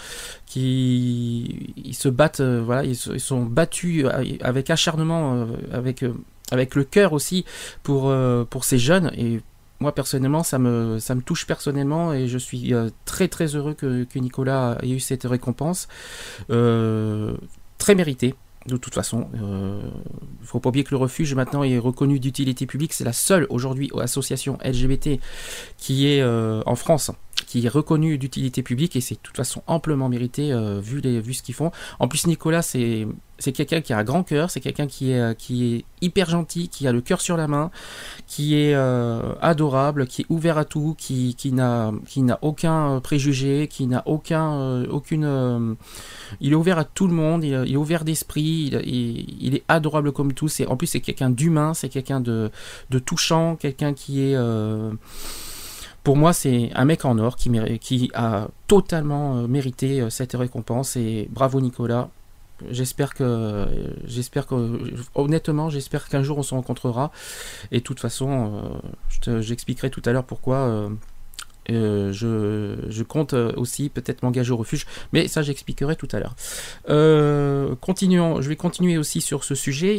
qui 0.47 1.93
se 1.93 2.09
battent, 2.09 2.41
euh, 2.41 2.63
voilà, 2.65 2.85
ils, 2.85 2.97
sont 2.97 3.43
battus 3.43 4.05
euh, 4.05 4.37
avec 4.41 4.71
acharnement, 4.71 5.35
euh, 5.35 5.47
avec 5.73 6.03
euh, 6.03 6.13
le 6.53 6.85
cœur 6.85 7.13
aussi 7.13 7.45
pour 7.83 8.11
euh, 8.11 8.45
pour 8.45 8.65
ces 8.65 8.79
jeunes 8.79 9.11
et 9.17 9.41
moi 9.83 9.95
personnellement 9.95 10.43
ça 10.43 10.59
me 10.59 11.21
touche 11.21 11.47
personnellement 11.47 12.13
et 12.15 12.29
je 12.29 12.39
suis 12.39 12.73
euh, 12.73 12.89
très 13.05 13.29
très 13.29 13.55
heureux 13.57 13.75
que, 13.75 14.07
Nicolas 14.19 14.79
ait 14.83 14.91
eu 14.91 15.01
cette 15.01 15.25
récompense 15.25 15.89
Euh, 16.51 17.35
très 17.79 17.95
méritée 17.95 18.35
de 18.67 18.77
toute 18.77 18.95
façon. 18.95 19.29
Il 19.35 20.47
faut 20.47 20.61
pas 20.61 20.69
oublier 20.69 20.85
que 20.85 20.93
le 20.93 20.99
refuge 20.99 21.35
maintenant 21.35 21.65
est 21.65 21.79
reconnu 21.79 22.21
d'utilité 22.21 22.65
publique. 22.67 22.93
C'est 22.93 23.05
la 23.05 23.13
seule 23.13 23.47
aujourd'hui 23.51 23.91
association 24.01 24.57
LGBT 24.65 25.21
qui 25.79 26.07
est 26.07 26.23
euh, 26.23 26.63
en 26.67 26.77
France 26.77 27.11
qui 27.47 27.67
est 27.67 27.69
reconnue 27.69 28.19
d'utilité 28.19 28.63
publique 28.63 28.97
et 28.97 29.01
c'est 29.01 29.17
de 29.17 29.21
toute 29.21 29.37
façon 29.37 29.63
amplement 29.67 30.09
mérité 30.09 30.53
euh, 30.53 30.81
vu, 30.81 31.01
les, 31.01 31.21
vu 31.21 31.35
ce 31.35 31.43
qu'ils 31.43 31.55
font. 31.55 31.71
En 31.99 32.09
plus 32.09 32.27
Nicolas 32.27 32.63
c'est 32.63 33.07
c'est 33.43 33.53
quelqu'un 33.53 33.81
qui 33.81 33.93
a 33.93 33.99
un 33.99 34.05
grand 34.05 34.23
cœur, 34.23 34.51
c'est 34.51 34.61
quelqu'un 34.61 34.87
qui 34.87 35.11
est, 35.11 35.37
qui 35.37 35.75
est 35.75 35.85
hyper 36.01 36.31
gentil, 36.31 36.69
qui 36.69 36.87
a 36.87 36.93
le 36.93 37.01
cœur 37.01 37.21
sur 37.21 37.37
la 37.37 37.49
main, 37.49 37.71
qui 38.29 38.55
est 38.55 38.75
euh, 38.75 39.21
adorable, 39.41 40.07
qui 40.07 40.23
est 40.23 40.27
ouvert 40.29 40.59
à 40.59 40.65
tout, 40.65 40.95
qui, 40.97 41.35
qui 41.35 41.53
n'a 41.53 41.93
aucun 42.43 42.93
euh, 42.93 43.01
préjugé, 43.01 43.67
qui 43.69 43.89
n'a 43.89 44.03
aucun 44.07 44.53
euh, 44.53 44.87
aucune 44.91 45.25
euh, 45.25 45.75
il 46.41 46.53
est 46.53 46.55
ouvert 46.55 46.79
à 46.79 46.85
tout 46.85 47.09
le 47.09 47.15
monde, 47.15 47.43
il, 47.43 47.53
est 47.53 47.77
ouvert 47.77 48.05
d'esprit, 48.05 48.71
il, 48.85 49.55
est 49.57 49.65
adorable 49.69 50.13
comme 50.13 50.33
tous. 50.33 50.61
Et 50.61 50.67
en 50.67 50.77
plus 50.77 50.87
c'est 50.87 51.01
quelqu'un 51.01 51.31
d'humain, 51.31 51.75
c'est 51.75 51.89
quelqu'un 51.89 52.21
de, 52.21 52.51
de 52.91 52.99
touchant, 53.01 53.57
quelqu'un 53.57 53.93
qui 53.93 54.21
est 54.21 54.37
euh, 54.37 54.93
pour 56.05 56.17
moi, 56.17 56.33
c'est 56.33 56.71
un 56.75 56.85
mec 56.85 57.05
en 57.05 57.17
or 57.19 57.37
qui, 57.37 57.51
qui 57.79 58.11
a 58.15 58.49
totalement 58.67 59.37
euh, 59.37 59.47
mérité 59.47 60.01
euh, 60.01 60.11
cette 60.11 60.33
récompense 60.33 60.97
et 60.97 61.29
bravo 61.31 61.61
Nicolas. 61.61 62.09
J'espère 62.71 63.15
que, 63.15 63.67
j'espère 64.05 64.47
que, 64.47 64.79
honnêtement, 65.15 65.71
j'espère 65.71 66.09
qu'un 66.09 66.23
jour 66.23 66.39
on 66.39 66.43
se 66.43 66.55
rencontrera. 66.55 67.11
Et 67.73 67.79
de 67.79 67.83
toute 67.83 68.01
façon, 68.01 68.63
euh, 69.27 69.41
j'expliquerai 69.41 69.91
tout 69.91 70.03
à 70.05 70.13
l'heure 70.13 70.25
pourquoi. 70.25 70.57
euh, 70.57 70.89
Euh, 71.71 72.13
je, 72.13 72.75
je 72.91 73.05
compte 73.05 73.35
aussi 73.35 73.89
peut-être 73.89 74.25
m'engager 74.25 74.51
au 74.51 74.57
refuge, 74.57 74.85
mais 75.13 75.29
ça 75.29 75.43
j'expliquerai 75.43 75.95
tout 75.95 76.09
à 76.11 76.19
l'heure. 76.19 76.35
Continuons, 77.81 78.43
je 78.43 78.49
vais 78.49 78.57
continuer 78.57 78.99
aussi 78.99 79.21
sur 79.21 79.45
ce 79.45 79.55
sujet. 79.55 79.95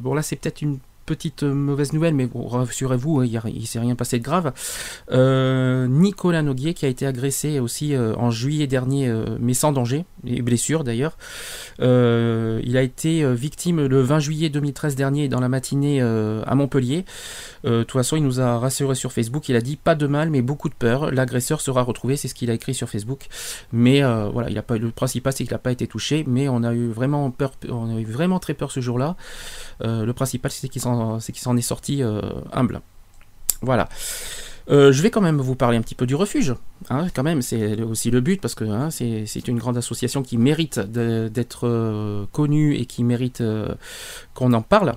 Bon 0.00 0.14
là 0.14 0.22
c'est 0.22 0.36
peut-être 0.36 0.62
une 0.62 0.78
petite 1.10 1.42
euh, 1.42 1.52
mauvaise 1.52 1.92
nouvelle, 1.92 2.14
mais 2.14 2.28
rassurez-vous, 2.32 3.18
hein, 3.20 3.24
il 3.24 3.60
ne 3.60 3.66
s'est 3.66 3.80
rien 3.80 3.96
passé 3.96 4.20
de 4.20 4.22
grave. 4.22 4.52
Euh, 5.10 5.88
Nicolas 5.88 6.42
Noguier 6.42 6.72
qui 6.72 6.86
a 6.86 6.88
été 6.88 7.04
agressé 7.04 7.58
aussi 7.58 7.96
euh, 7.96 8.14
en 8.14 8.30
juillet 8.30 8.68
dernier, 8.68 9.12
mais 9.40 9.54
sans 9.54 9.72
danger, 9.72 10.04
et 10.24 10.40
blessure 10.40 10.84
d'ailleurs. 10.84 11.18
Il 11.80 12.76
a 12.76 12.82
été 12.82 13.34
victime 13.34 13.86
le 13.86 14.02
20 14.02 14.20
juillet 14.20 14.48
2013 14.50 14.94
dernier 14.94 15.28
dans 15.28 15.40
la 15.40 15.48
matinée 15.48 16.00
à 16.00 16.54
Montpellier. 16.54 17.04
De 17.64 17.82
toute 17.82 17.92
façon, 17.92 18.16
il 18.16 18.22
nous 18.22 18.40
a 18.40 18.58
rassuré 18.58 18.94
sur 18.94 19.12
Facebook. 19.12 19.48
Il 19.48 19.56
a 19.56 19.60
dit 19.60 19.76
pas 19.76 19.94
de 19.94 20.06
mal, 20.06 20.30
mais 20.30 20.42
beaucoup 20.42 20.68
de 20.68 20.74
peur. 20.74 21.10
L'agresseur 21.10 21.60
sera 21.60 21.82
retrouvé, 21.82 22.16
c'est 22.16 22.28
ce 22.28 22.34
qu'il 22.34 22.50
a 22.50 22.54
écrit 22.54 22.74
sur 22.74 22.88
Facebook. 22.88 23.26
Mais 23.72 24.02
voilà, 24.02 24.50
il 24.50 24.58
a 24.58 24.62
pas, 24.62 24.76
le 24.78 24.90
principal 24.90 25.32
c'est 25.32 25.44
qu'il 25.44 25.52
n'a 25.52 25.58
pas 25.58 25.72
été 25.72 25.86
touché, 25.86 26.24
mais 26.28 26.48
on 26.48 26.62
a 26.62 26.72
eu 26.74 26.88
vraiment 26.88 27.30
peur, 27.30 27.52
on 27.68 27.96
a 27.96 28.00
eu 28.00 28.04
vraiment 28.04 28.38
très 28.38 28.54
peur 28.54 28.70
ce 28.70 28.80
jour-là. 28.80 29.16
Le 29.82 30.12
principal 30.12 30.50
c'est 30.50 30.68
qu'il 30.68 30.82
s'en, 30.82 30.99
c'est 31.20 31.32
qu'il 31.32 31.42
s'en 31.42 31.56
est 31.56 31.62
sorti 31.62 32.02
euh, 32.02 32.20
humble. 32.52 32.80
Voilà. 33.62 33.88
Euh, 34.70 34.92
je 34.92 35.02
vais 35.02 35.10
quand 35.10 35.20
même 35.20 35.40
vous 35.40 35.56
parler 35.56 35.76
un 35.76 35.82
petit 35.82 35.94
peu 35.94 36.06
du 36.06 36.14
refuge. 36.14 36.54
Hein, 36.90 37.06
quand 37.14 37.22
même, 37.22 37.42
c'est 37.42 37.82
aussi 37.82 38.10
le 38.10 38.20
but 38.20 38.40
parce 38.40 38.54
que 38.54 38.64
hein, 38.64 38.90
c'est 38.90 39.48
une 39.48 39.58
grande 39.58 39.76
association 39.76 40.22
qui 40.22 40.38
mérite 40.38 40.78
d'être 40.78 41.66
euh, 41.66 42.26
connue 42.32 42.76
et 42.76 42.86
qui 42.86 43.02
mérite 43.02 43.40
euh, 43.40 43.74
qu'on 44.34 44.52
en 44.52 44.62
parle. 44.62 44.94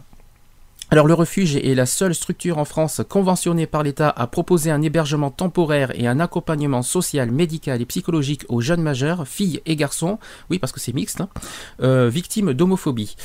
Alors 0.94 1.08
le 1.08 1.16
refuge 1.16 1.56
est 1.56 1.74
la 1.74 1.88
seule 1.88 2.14
structure 2.14 2.60
en 2.60 2.66
France 2.66 3.02
conventionnée 3.10 3.66
par 3.66 3.82
l'État 3.82 4.14
à 4.16 4.28
proposer 4.28 4.70
un 4.70 4.84
hébergement 4.84 5.32
temporaire 5.32 5.92
et 6.00 6.06
un 6.06 6.20
accompagnement 6.20 6.84
social, 6.84 7.32
médical 7.32 7.82
et 7.82 7.86
psychologique 7.88 8.46
aux 8.48 8.62
jeunes 8.62 8.84
majeurs, 8.84 9.28
filles 9.28 9.60
et 9.66 9.76
garçons, 9.76 10.20
oui 10.52 10.60
parce 10.60 10.72
que 10.72 10.80
c'est 10.80 10.94
mixte, 10.94 11.22
hein, 11.22 11.30
euh, 11.82 12.10
victimes 12.10 12.54
d'homophobie. 12.54 13.16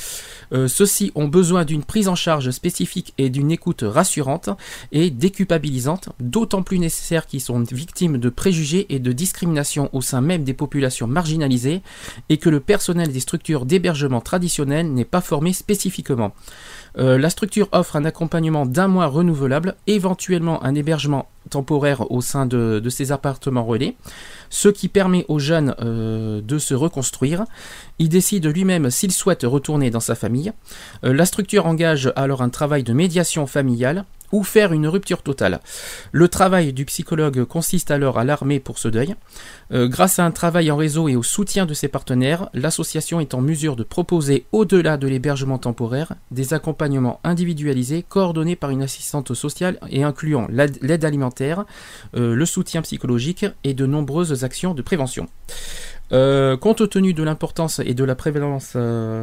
Euh, 0.51 0.67
Ceux-ci 0.67 1.11
ont 1.13 1.27
besoin 1.27 1.63
d'une 1.63 1.83
prise 1.83 2.07
en 2.07 2.15
charge 2.15 2.49
spécifique 2.49 3.13
et 3.19 3.29
d'une 3.29 3.51
écoute 3.51 3.83
rassurante 3.85 4.49
et 4.91 5.11
déculpabilisante, 5.11 6.09
d'autant 6.19 6.63
plus 6.63 6.79
nécessaire 6.79 7.27
qu'ils 7.27 7.39
sont 7.39 7.63
victimes 7.71 8.17
de 8.17 8.29
préjugés 8.29 8.87
et 8.89 8.97
de 8.97 9.11
discrimination 9.11 9.91
au 9.93 10.01
sein 10.01 10.21
même 10.21 10.43
des 10.43 10.55
populations 10.55 11.05
marginalisées 11.05 11.83
et 12.29 12.37
que 12.37 12.49
le 12.49 12.61
personnel 12.61 13.11
des 13.11 13.19
structures 13.19 13.67
d'hébergement 13.67 14.21
traditionnelles 14.21 14.91
n'est 14.91 15.05
pas 15.05 15.21
formé 15.21 15.53
spécifiquement. 15.53 16.33
Euh, 16.97 17.17
la 17.17 17.29
structure 17.29 17.69
offre 17.71 17.95
un 17.95 18.05
accompagnement 18.05 18.65
d'un 18.65 18.87
mois 18.87 19.07
renouvelable, 19.07 19.75
éventuellement 19.87 20.63
un 20.63 20.75
hébergement 20.75 21.29
temporaire 21.49 22.11
au 22.11 22.21
sein 22.21 22.45
de, 22.45 22.79
de 22.83 22.89
ces 22.89 23.11
appartements 23.11 23.65
relais, 23.65 23.95
ce 24.49 24.69
qui 24.69 24.87
permet 24.87 25.25
aux 25.27 25.39
jeunes 25.39 25.75
euh, 25.79 26.41
de 26.41 26.57
se 26.57 26.73
reconstruire. 26.73 27.45
Il 27.97 28.09
décide 28.09 28.45
lui-même 28.47 28.89
s'il 28.89 29.11
souhaite 29.11 29.43
retourner 29.43 29.89
dans 29.89 29.99
sa 29.99 30.15
famille. 30.15 30.51
Euh, 31.03 31.13
la 31.13 31.25
structure 31.25 31.65
engage 31.65 32.11
alors 32.15 32.41
un 32.41 32.49
travail 32.49 32.83
de 32.83 32.93
médiation 32.93 33.47
familiale 33.47 34.05
ou 34.31 34.43
faire 34.43 34.73
une 34.73 34.87
rupture 34.87 35.21
totale. 35.21 35.59
Le 36.11 36.27
travail 36.27 36.73
du 36.73 36.85
psychologue 36.85 37.43
consiste 37.45 37.91
alors 37.91 38.19
à 38.19 38.23
l'armer 38.23 38.59
pour 38.59 38.77
ce 38.77 38.87
deuil. 38.87 39.15
Euh, 39.71 39.87
grâce 39.87 40.17
à 40.17 40.25
un 40.25 40.31
travail 40.31 40.71
en 40.71 40.77
réseau 40.77 41.09
et 41.09 41.15
au 41.15 41.21
soutien 41.21 41.67
de 41.67 41.75
ses 41.75 41.87
partenaires, 41.87 42.49
l'association 42.53 43.19
est 43.19 43.35
en 43.35 43.41
mesure 43.41 43.75
de 43.75 43.83
proposer, 43.83 44.45
au-delà 44.51 44.97
de 44.97 45.07
l'hébergement 45.07 45.59
temporaire, 45.59 46.13
des 46.31 46.53
accompagnements 46.53 47.19
individualisés 47.23 48.03
coordonnés 48.07 48.55
par 48.55 48.71
une 48.71 48.81
assistante 48.81 49.33
sociale 49.35 49.77
et 49.89 50.03
incluant 50.03 50.47
l'aide 50.49 51.05
alimentaire, 51.05 51.65
euh, 52.15 52.33
le 52.33 52.45
soutien 52.45 52.81
psychologique 52.81 53.45
et 53.63 53.75
de 53.75 53.85
nombreuses 53.85 54.43
actions 54.43 54.73
de 54.73 54.81
prévention. 54.81 55.27
Euh, 56.11 56.57
compte 56.57 56.89
tenu 56.89 57.13
de 57.13 57.21
l'importance 57.21 57.79
de 57.79 58.03
la 58.03 58.15
prévalence, 58.15 58.75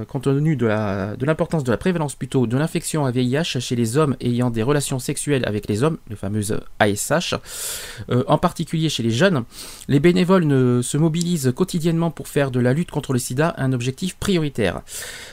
compte 0.06 0.28
de 0.28 2.56
l'infection 2.56 3.04
à 3.04 3.10
VIH 3.10 3.58
chez 3.58 3.74
les 3.74 3.96
hommes 3.96 4.14
ayant 4.20 4.50
des 4.50 4.62
relations 4.62 5.00
sexuelles 5.00 5.42
avec 5.46 5.66
les 5.66 5.82
hommes, 5.82 5.98
les 6.08 6.14
fameuses 6.14 6.60
ASH, 6.78 7.34
en 8.28 8.38
particulier 8.38 8.88
chez 8.88 9.02
les 9.02 9.10
jeunes, 9.10 9.42
les 9.88 9.98
bénévoles 9.98 10.35
se 10.44 10.96
mobilisent 10.96 11.52
quotidiennement 11.54 12.10
pour 12.10 12.28
faire 12.28 12.50
de 12.50 12.60
la 12.60 12.72
lutte 12.72 12.90
contre 12.90 13.12
le 13.12 13.18
SIDA 13.18 13.54
un 13.58 13.72
objectif 13.72 14.16
prioritaire. 14.16 14.82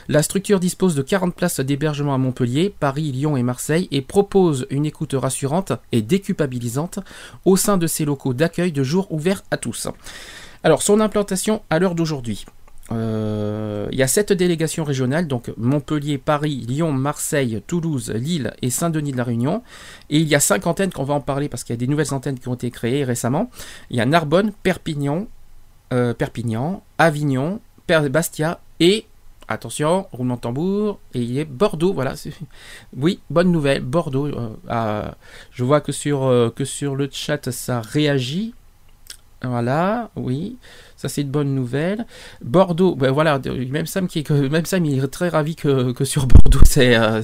La 0.08 0.22
structure 0.22 0.60
dispose 0.60 0.94
de 0.94 1.02
40 1.02 1.34
places 1.34 1.60
d'hébergement 1.60 2.14
à 2.14 2.18
Montpellier, 2.18 2.74
Paris, 2.78 3.12
Lyon 3.12 3.36
et 3.36 3.42
Marseille 3.42 3.88
et 3.90 4.02
propose 4.02 4.66
une 4.70 4.86
écoute 4.86 5.14
rassurante 5.14 5.72
et 5.92 6.02
déculpabilisante 6.02 7.00
au 7.44 7.56
sein 7.56 7.76
de 7.76 7.86
ses 7.86 8.04
locaux 8.04 8.34
d'accueil 8.34 8.72
de 8.72 8.82
jour 8.82 9.10
ouverts 9.12 9.42
à 9.50 9.56
tous. 9.56 9.88
Alors, 10.62 10.82
son 10.82 11.00
implantation 11.00 11.62
à 11.70 11.78
l'heure 11.78 11.94
d'aujourd'hui. 11.94 12.46
Euh, 12.92 13.88
il 13.92 13.98
y 13.98 14.02
a 14.02 14.06
sept 14.06 14.32
délégations 14.32 14.84
régionales, 14.84 15.26
donc 15.26 15.52
Montpellier, 15.56 16.18
Paris, 16.18 16.64
Lyon, 16.68 16.92
Marseille, 16.92 17.62
Toulouse, 17.66 18.10
Lille 18.10 18.52
et 18.62 18.70
Saint-Denis 18.70 19.12
de 19.12 19.16
la 19.16 19.24
Réunion. 19.24 19.62
Et 20.10 20.18
il 20.18 20.28
y 20.28 20.34
a 20.34 20.40
cinq 20.40 20.66
antennes 20.66 20.92
qu'on 20.92 21.04
va 21.04 21.14
en 21.14 21.20
parler 21.20 21.48
parce 21.48 21.64
qu'il 21.64 21.72
y 21.72 21.78
a 21.78 21.80
des 21.80 21.86
nouvelles 21.86 22.12
antennes 22.12 22.38
qui 22.38 22.48
ont 22.48 22.54
été 22.54 22.70
créées 22.70 23.04
récemment. 23.04 23.50
Il 23.90 23.96
y 23.96 24.00
a 24.00 24.06
Narbonne, 24.06 24.52
Perpignan, 24.62 25.26
euh, 25.92 26.14
Perpignan, 26.14 26.82
Avignon, 26.98 27.60
Bastia 27.88 28.60
et 28.80 29.06
attention, 29.46 30.06
roulement 30.12 30.36
de 30.36 30.40
tambour, 30.40 30.98
et 31.12 31.20
il 31.20 31.38
est 31.38 31.44
Bordeaux, 31.44 31.92
voilà. 31.92 32.14
Oui, 32.96 33.20
bonne 33.28 33.52
nouvelle, 33.52 33.82
Bordeaux. 33.82 34.30
euh, 34.70 35.10
je 35.52 35.64
vois 35.64 35.82
que 35.82 35.92
sur, 35.92 36.52
que 36.56 36.64
sur 36.64 36.96
le 36.96 37.08
chat 37.12 37.50
ça 37.50 37.80
réagit. 37.80 38.54
Voilà, 39.42 40.10
oui, 40.16 40.56
ça 41.04 41.14
c'est 41.14 41.20
une 41.20 41.30
bonne 41.30 41.54
nouvelle. 41.54 42.06
Bordeaux, 42.42 42.94
ben 42.94 43.10
voilà, 43.10 43.38
même 43.70 43.84
Sam 43.84 44.08
qui 44.08 44.24
même 44.30 44.64
Sam 44.64 44.84
il 44.86 45.04
est 45.04 45.08
très 45.08 45.28
ravi 45.28 45.54
que, 45.54 45.92
sur 46.04 46.26
Bordeaux, 46.26 46.60
c'est 46.64 46.96
euh, 46.96 47.20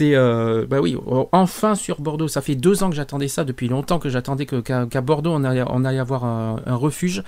euh, 0.00 0.66
bah 0.66 0.80
oui, 0.80 0.96
oh, 1.06 1.28
enfin 1.32 1.74
sur 1.74 2.00
Bordeaux, 2.00 2.26
ça 2.28 2.40
fait 2.40 2.54
deux 2.54 2.82
ans 2.82 2.88
que 2.88 2.96
j'attendais 2.96 3.28
ça, 3.28 3.44
depuis 3.44 3.68
longtemps 3.68 3.98
que 3.98 4.08
j'attendais 4.08 4.46
que- 4.46 4.60
qu'à 4.60 5.00
Bordeaux 5.02 5.32
on 5.32 5.44
allait 5.44 5.98
avoir 5.98 6.24
un, 6.24 6.56
refuge. 6.74 7.22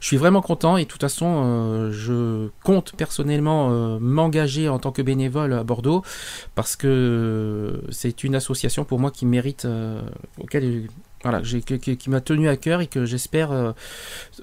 Je 0.00 0.06
suis 0.06 0.16
vraiment 0.16 0.40
content 0.40 0.76
et 0.76 0.84
de 0.84 0.88
toute 0.88 1.00
façon 1.00 1.42
euh, 1.44 1.90
je 1.92 2.48
compte 2.62 2.92
personnellement 2.96 3.98
m'engager 3.98 4.68
en 4.68 4.78
tant 4.78 4.92
que 4.92 5.02
bénévole 5.02 5.52
à 5.52 5.64
Bordeaux 5.64 6.02
parce 6.54 6.76
que 6.76 7.82
c'est 7.90 8.22
une 8.22 8.36
association 8.36 8.84
pour 8.84 9.00
moi 9.00 9.10
qui 9.10 9.26
mérite 9.26 9.66
auquel 10.38 10.86
voilà, 11.28 11.42
j'ai- 11.42 11.60
qui 11.60 12.08
m'a 12.10 12.20
tenu 12.20 12.48
à 12.48 12.56
cœur 12.56 12.80
et 12.80 12.86
que 12.86 13.04
j'espère 13.04 13.50
euh, 13.50 13.72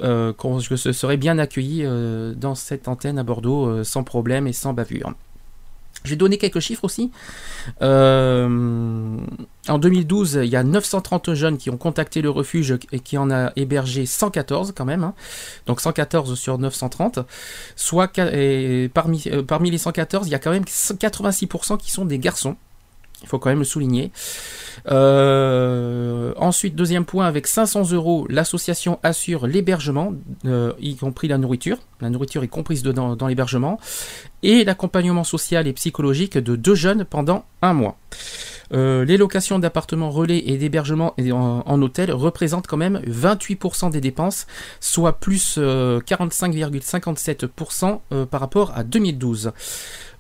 euh, 0.02 0.34
que 0.34 0.76
ce 0.76 0.92
serait 0.92 1.16
bien 1.18 1.38
accueilli 1.40 1.84
euh, 1.86 2.34
dans 2.36 2.56
cette 2.56 2.88
antenne 2.90 3.18
à 3.18 3.24
Bordeaux 3.24 3.84
sans 3.86 4.04
problème 4.04 4.48
et 4.48 4.54
sans 4.54 4.74
bavure. 4.74 5.14
Je 6.04 6.10
vais 6.10 6.16
donner 6.18 6.38
quelques 6.38 6.60
chiffres 6.60 6.84
aussi. 6.84 7.10
En 7.80 9.78
2012, 9.80 10.42
il 10.44 10.50
y 10.50 10.58
a 10.58 10.64
930 10.64 11.34
jeunes 11.34 11.58
qui 11.58 11.70
ont 11.70 11.78
contacté 11.78 12.22
le 12.22 12.30
refuge 12.30 12.78
et 12.92 13.00
qui 13.00 13.18
en 13.18 13.32
a 13.32 13.54
hébergé 13.56 14.06
114 14.06 14.74
quand 14.76 14.84
même. 14.84 15.06
hein. 15.06 15.14
Donc 15.66 15.80
114 15.80 16.38
sur 16.38 16.58
930. 16.58 17.20
Soit 17.78 18.12
parmi, 18.94 19.24
parmi 19.48 19.72
les 19.72 19.78
114, 19.78 20.28
il 20.28 20.32
y 20.32 20.36
a 20.36 20.40
quand 20.40 20.52
même 20.52 20.66
86% 20.66 21.78
qui 21.78 21.92
sont 21.92 22.04
des 22.04 22.20
garçons. 22.20 22.58
Il 23.24 23.30
faut 23.30 23.40
quand 23.40 23.50
même 23.50 23.60
le 23.60 23.66
souligner. 23.66 24.12
Euh, 24.92 26.34
ensuite, 26.38 26.76
deuxième 26.76 27.06
point, 27.06 27.26
avec 27.26 27.48
500 27.48 27.92
euros, 27.92 28.28
l'association 28.30 29.00
assure 29.02 29.48
l'hébergement, 29.48 30.14
euh, 30.46 30.74
y 30.80 30.96
compris 30.96 31.28
la 31.28 31.38
nourriture. 31.38 31.78
La 32.02 32.10
nourriture 32.10 32.44
est 32.44 32.50
comprise 32.50 32.84
dans 32.84 33.28
l'hébergement. 33.28 33.80
Et 34.44 34.64
l'accompagnement 34.64 35.24
social 35.24 35.68
et 35.68 35.74
psychologique 35.74 36.38
de 36.38 36.56
deux 36.56 36.76
jeunes 36.76 37.06
pendant 37.06 37.46
un 37.62 37.74
mois. 37.74 37.98
Euh, 38.74 39.06
les 39.06 39.18
locations 39.18 39.60
d'appartements 39.60 40.10
relais 40.10 40.44
et 40.46 40.58
d'hébergement 40.58 41.14
en, 41.32 41.82
hôtel 41.82 42.12
représentent 42.12 42.68
quand 42.68 42.78
même 42.78 43.02
28% 43.08 43.92
des 43.92 44.02
dépenses, 44.02 44.48
soit 44.80 45.20
plus 45.20 45.56
euh, 45.58 46.00
45,57% 46.02 48.00
euh, 48.12 48.26
par 48.26 48.40
rapport 48.40 48.74
à 48.76 48.84
2012. 48.84 49.52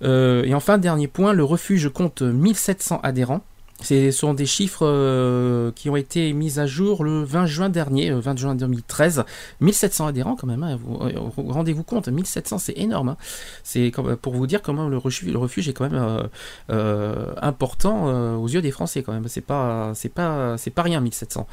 Euh, 0.03 0.43
et 0.43 0.53
enfin, 0.53 0.77
dernier 0.77 1.07
point, 1.07 1.33
le 1.33 1.43
refuge 1.43 1.89
compte 1.89 2.21
1700 2.21 2.99
adhérents. 3.03 3.41
Ce 3.81 4.11
sont 4.11 4.33
des 4.33 4.45
chiffres 4.45 4.85
euh, 4.85 5.71
qui 5.75 5.89
ont 5.89 5.95
été 5.95 6.31
mis 6.31 6.57
à 6.59 6.65
jour 6.65 7.03
le 7.03 7.23
20 7.23 7.45
juin 7.47 7.69
dernier, 7.69 8.11
euh, 8.11 8.19
20 8.19 8.37
juin 8.37 8.55
2013. 8.55 9.25
1700 9.59 10.07
adhérents 10.07 10.35
quand 10.35 10.47
même, 10.47 10.63
hein, 10.63 10.79
euh, 11.01 11.11
rendez-vous 11.35 11.83
compte, 11.83 12.07
1700 12.07 12.59
c'est 12.59 12.77
énorme. 12.77 13.09
hein. 13.09 13.17
C'est 13.63 13.91
pour 14.21 14.33
vous 14.35 14.47
dire 14.47 14.61
comment 14.61 14.87
le 14.87 14.97
refuge, 14.97 15.67
est 15.67 15.73
quand 15.73 15.89
même 15.89 16.01
euh, 16.01 16.23
euh, 16.69 17.33
important 17.41 18.07
euh, 18.07 18.35
aux 18.35 18.47
yeux 18.47 18.61
des 18.61 18.71
Français 18.71 19.03
quand 19.03 19.11
même. 19.11 19.27
C'est 19.27 19.41
pas, 19.41 19.91
c'est 19.95 20.09
pas, 20.09 20.57
c'est 20.57 20.71
pas 20.71 20.83
rien 20.83 21.01
1700. 21.01 21.45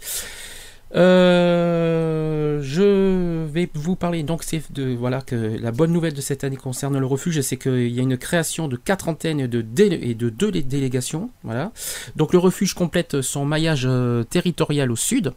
Euh, 0.97 2.60
je 2.62 3.44
vais 3.47 3.68
vous 3.74 3.97
parler 3.97 4.23
donc 4.23 4.42
c'est 4.44 4.62
de 4.73 4.94
voilà 4.94 5.20
que 5.20 5.34
la 5.60 5.73
bonne 5.73 5.92
nouvelle 5.92 6.14
de 6.14 6.20
cette 6.20 6.44
année 6.44 6.56
concernant 6.56 7.00
le 7.00 7.06
refuge 7.06 7.40
c'est 7.40 7.56
qu'il 7.56 7.89
y 7.89 7.98
a 7.98 8.02
une 8.02 8.16
création 8.16 8.68
de 8.68 8.76
quatre 8.76 9.08
antennes 9.08 9.47
de 9.47 9.60
délé- 9.60 9.98
et 10.02 10.14
de 10.14 10.28
deux 10.31 10.50
délégations 10.52 11.31
voilà 11.42 11.73
donc 12.16 12.32
le 12.32 12.39
refuge 12.39 12.74
complète 12.74 13.23
son 13.23 13.44
maillage 13.44 13.84
euh, 13.86 14.23
territorial 14.24 14.90
au 14.92 14.97
sud 14.97 15.32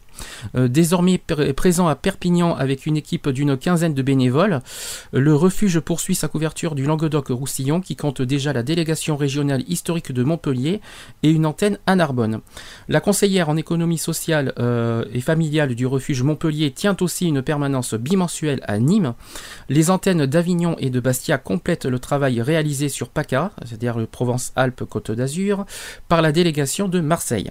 Euh, 0.56 0.66
désormais 0.68 1.20
pr- 1.28 1.52
présent 1.52 1.86
à 1.88 1.94
Perpignan 1.94 2.54
avec 2.54 2.86
une 2.86 2.96
équipe 2.96 3.28
d'une 3.28 3.56
quinzaine 3.56 3.94
de 3.94 4.02
bénévoles 4.02 4.60
le 5.12 5.34
refuge 5.34 5.78
poursuit 5.80 6.14
sa 6.16 6.28
couverture 6.28 6.74
du 6.74 6.84
Languedoc-Roussillon 6.86 7.80
qui 7.80 7.94
compte 7.96 8.22
déjà 8.22 8.52
la 8.52 8.62
délégation 8.62 9.16
régionale 9.16 9.62
historique 9.68 10.12
de 10.12 10.22
Montpellier 10.24 10.80
et 11.22 11.30
une 11.30 11.46
antenne 11.46 11.78
à 11.86 11.94
Narbonne. 11.96 12.40
La 12.88 13.00
conseillère 13.00 13.48
en 13.48 13.56
économie 13.56 13.98
sociale 13.98 14.52
et 15.12 15.20
familiale 15.20 15.47
du 15.48 15.86
refuge 15.86 16.22
Montpellier 16.22 16.70
tient 16.70 16.96
aussi 17.00 17.26
une 17.26 17.42
permanence 17.42 17.94
bimensuelle 17.94 18.60
à 18.66 18.78
Nîmes. 18.78 19.14
Les 19.68 19.90
antennes 19.90 20.26
d'Avignon 20.26 20.76
et 20.78 20.90
de 20.90 21.00
Bastia 21.00 21.38
complètent 21.38 21.86
le 21.86 21.98
travail 21.98 22.42
réalisé 22.42 22.88
sur 22.88 23.08
PACA, 23.08 23.52
c'est-à-dire 23.64 24.06
Provence-Alpes-Côte 24.10 25.10
d'Azur, 25.10 25.64
par 26.08 26.22
la 26.22 26.32
délégation 26.32 26.88
de 26.88 27.00
Marseille. 27.00 27.50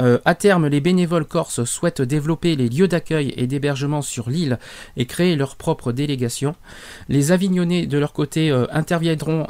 Euh, 0.00 0.18
à 0.24 0.34
terme, 0.34 0.66
les 0.66 0.80
bénévoles 0.80 1.26
corses 1.26 1.64
souhaitent 1.64 2.02
développer 2.02 2.56
les 2.56 2.68
lieux 2.68 2.88
d'accueil 2.88 3.34
et 3.36 3.46
d'hébergement 3.46 4.02
sur 4.02 4.30
l'île 4.30 4.58
et 4.96 5.06
créer 5.06 5.36
leur 5.36 5.56
propre 5.56 5.92
délégation. 5.92 6.54
Les 7.08 7.32
Avignonnais, 7.32 7.86
de 7.86 7.98
leur 7.98 8.12
côté, 8.12 8.50
euh, 8.50 8.66
interviendront, 8.72 9.46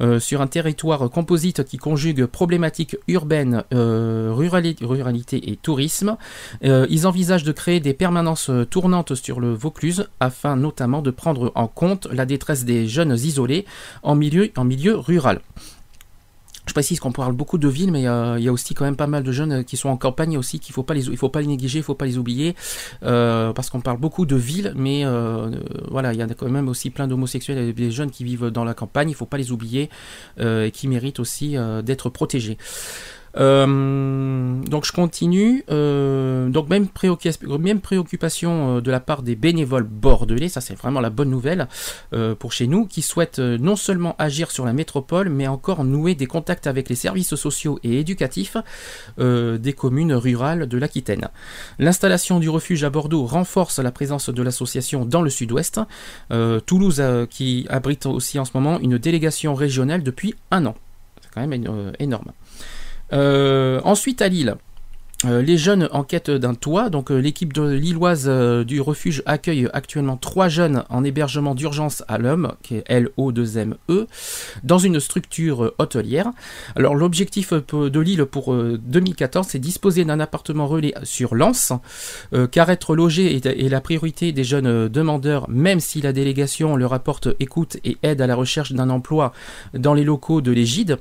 euh, 0.00 0.18
sur 0.18 0.40
un 0.40 0.46
territoire 0.46 1.08
composite 1.10 1.64
qui 1.64 1.76
conjugue 1.76 2.26
problématiques 2.26 2.96
urbaines, 3.06 3.64
rurali- 3.70 4.76
ruralité 4.80 5.50
et 5.50 5.56
tourisme. 5.56 6.16
Ils 6.62 7.06
envisagent 7.06 7.44
de 7.44 7.52
créer 7.52 7.80
des 7.80 7.94
permanences 7.94 8.50
tournantes 8.70 9.14
sur 9.14 9.40
le 9.40 9.52
Vaucluse 9.52 10.08
afin 10.20 10.56
notamment 10.56 11.02
de 11.02 11.10
prendre 11.10 11.52
en 11.54 11.68
compte 11.68 12.08
la 12.12 12.26
détresse 12.26 12.64
des 12.64 12.88
jeunes 12.88 13.14
isolés 13.14 13.64
en 14.02 14.14
milieu 14.14 14.50
rural. 14.96 15.40
Je 16.68 16.74
précise 16.74 17.00
qu'on 17.00 17.12
parle 17.12 17.32
beaucoup 17.32 17.56
de 17.56 17.66
villes, 17.66 17.90
mais 17.90 18.06
euh, 18.06 18.38
il 18.38 18.44
y 18.44 18.48
a 18.48 18.52
aussi 18.52 18.74
quand 18.74 18.84
même 18.84 18.96
pas 18.96 19.06
mal 19.06 19.22
de 19.22 19.32
jeunes 19.32 19.52
euh, 19.52 19.62
qui 19.62 19.78
sont 19.78 19.88
en 19.88 19.96
campagne 19.96 20.36
aussi, 20.36 20.60
qu'il 20.60 20.74
faut 20.74 20.82
pas 20.82 20.92
les, 20.92 21.06
il 21.06 21.16
faut 21.16 21.30
pas 21.30 21.40
les 21.40 21.46
négliger, 21.46 21.78
il 21.78 21.82
faut 21.82 21.94
pas 21.94 22.04
les 22.04 22.18
oublier, 22.18 22.54
euh, 23.04 23.54
parce 23.54 23.70
qu'on 23.70 23.80
parle 23.80 23.96
beaucoup 23.96 24.26
de 24.26 24.36
villes, 24.36 24.74
mais 24.76 25.04
voilà, 25.90 26.12
il 26.12 26.18
y 26.18 26.22
a 26.22 26.26
quand 26.26 26.48
même 26.50 26.68
aussi 26.68 26.90
plein 26.90 27.08
d'homosexuels 27.08 27.58
et 27.58 27.72
des 27.72 27.90
jeunes 27.90 28.10
qui 28.10 28.22
vivent 28.22 28.50
dans 28.50 28.64
la 28.64 28.74
campagne, 28.74 29.08
il 29.08 29.14
faut 29.14 29.26
pas 29.26 29.38
les 29.38 29.50
oublier 29.50 29.88
et 30.38 30.70
qui 30.72 30.88
méritent 30.88 31.20
aussi 31.20 31.56
d'être 31.82 32.10
protégés. 32.10 32.58
Euh, 33.36 34.54
donc 34.64 34.84
je 34.86 34.92
continue. 34.92 35.64
Euh, 35.70 36.48
donc 36.48 36.68
même, 36.68 36.86
préoccupa- 36.86 37.58
même 37.58 37.80
préoccupation 37.80 38.76
euh, 38.76 38.80
de 38.80 38.90
la 38.90 39.00
part 39.00 39.22
des 39.22 39.36
bénévoles 39.36 39.84
bordelais, 39.84 40.48
ça 40.48 40.60
c'est 40.60 40.74
vraiment 40.74 41.00
la 41.00 41.10
bonne 41.10 41.30
nouvelle 41.30 41.68
pour 42.38 42.52
chez 42.52 42.66
nous, 42.66 42.86
qui 42.86 43.02
souhaitent 43.02 43.38
non 43.38 43.76
seulement 43.76 44.14
agir 44.18 44.50
sur 44.50 44.64
la 44.64 44.72
métropole, 44.72 45.28
mais 45.28 45.46
encore 45.46 45.84
nouer 45.84 46.14
des 46.14 46.26
contacts 46.26 46.66
avec 46.66 46.88
les 46.88 46.94
services 46.94 47.34
sociaux 47.34 47.78
et 47.82 48.00
éducatifs 48.00 48.56
des 49.18 49.72
communes 49.76 50.14
rurales 50.14 50.66
de 50.66 50.78
l'Aquitaine. 50.78 51.28
L'installation 51.78 52.40
du 52.40 52.48
refuge 52.48 52.84
à 52.84 52.90
Bordeaux 52.90 53.26
renforce 53.26 53.78
la 53.78 53.90
présence 53.92 54.30
de 54.30 54.42
l'association 54.42 55.04
dans 55.04 55.22
le 55.22 55.30
sud-ouest. 55.30 55.80
Toulouse 56.66 57.02
qui 57.30 57.66
abrite 57.68 58.06
aussi 58.06 58.38
en 58.38 58.44
ce 58.44 58.52
moment 58.54 58.78
une 58.80 58.98
délégation 58.98 59.54
régionale 59.54 60.02
depuis 60.02 60.34
un 60.50 60.66
an. 60.66 60.74
C'est 61.22 61.30
quand 61.32 61.46
même 61.46 61.92
énorme. 61.98 62.32
Euh, 63.12 63.80
ensuite 63.84 64.22
à 64.22 64.28
Lille. 64.28 64.56
euh, 65.24 65.42
les 65.42 65.58
jeunes 65.58 65.88
en 65.90 66.04
quête 66.04 66.30
d'un 66.30 66.54
toit, 66.54 66.90
donc 66.90 67.10
euh, 67.10 67.16
l'équipe 67.18 67.52
de 67.52 67.68
lilloise 67.72 68.28
du 68.28 68.80
refuge 68.80 69.22
accueille 69.26 69.68
actuellement 69.72 70.16
trois 70.16 70.48
jeunes 70.48 70.84
en 70.90 71.02
hébergement 71.02 71.56
d'urgence 71.56 72.04
à 72.06 72.18
l'homme, 72.18 72.52
qui 72.62 72.76
est 72.76 72.88
LO2ME, 72.88 73.74
E, 73.90 74.06
dans 74.62 74.78
une 74.78 75.00
structure 75.00 75.72
hôtelière. 75.78 76.30
Alors 76.76 76.94
l'objectif 76.94 77.52
de 77.52 78.00
Lille 78.00 78.26
pour 78.26 78.52
euh, 78.52 78.78
2014, 78.80 79.48
c'est 79.48 79.58
disposer 79.58 80.04
d'un 80.04 80.20
appartement 80.20 80.68
relais 80.68 80.94
sur 81.02 81.34
Lens, 81.34 81.72
car 82.52 82.70
être 82.70 82.94
logé 82.94 83.34
est, 83.34 83.68
la 83.68 83.80
priorité 83.80 84.30
des 84.30 84.44
jeunes 84.44 84.88
demandeurs, 84.88 85.48
même 85.48 85.80
si 85.80 86.00
la 86.00 86.12
délégation 86.12 86.76
leur 86.76 86.92
apporte 86.92 87.28
écoute 87.40 87.78
et 87.84 87.96
aide 88.02 88.20
à 88.20 88.26
la 88.28 88.36
recherche 88.36 88.72
d'un 88.72 88.90
emploi 88.90 89.32
dans 89.74 89.94
les 89.94 90.04
locaux 90.04 90.40
de 90.40 90.52
l'égide. 90.52 90.98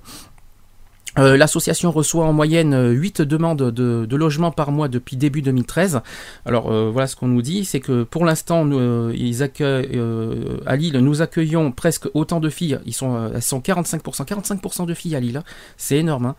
Euh, 1.17 1.37
L'association 1.37 1.91
reçoit 1.91 2.25
en 2.25 2.33
moyenne 2.33 2.73
euh, 2.73 2.91
8 2.91 3.21
demandes 3.21 3.71
de, 3.71 4.05
de 4.05 4.15
logement 4.15 4.51
par 4.51 4.71
mois 4.71 4.87
depuis 4.87 5.17
début 5.17 5.41
2013. 5.41 6.01
Alors 6.45 6.71
euh, 6.71 6.89
voilà 6.91 7.07
ce 7.07 7.15
qu'on 7.15 7.27
nous 7.27 7.41
dit, 7.41 7.65
c'est 7.65 7.79
que 7.79 8.03
pour 8.03 8.25
l'instant, 8.25 8.67
euh, 8.71 9.13
euh, 9.61 10.57
à 10.65 10.75
Lille, 10.75 10.97
nous 10.97 11.21
accueillons 11.21 11.71
presque 11.71 12.07
autant 12.13 12.39
de 12.39 12.49
filles. 12.49 12.79
Ils 12.85 12.93
sont, 12.93 13.15
euh, 13.15 13.29
elles 13.35 13.41
sont 13.41 13.59
45%, 13.59 14.25
45% 14.25 14.85
de 14.85 14.93
filles 14.93 15.15
à 15.15 15.19
Lille, 15.19 15.37
hein. 15.37 15.43
c'est 15.77 15.97
énorme, 15.97 16.25
hein, 16.25 16.35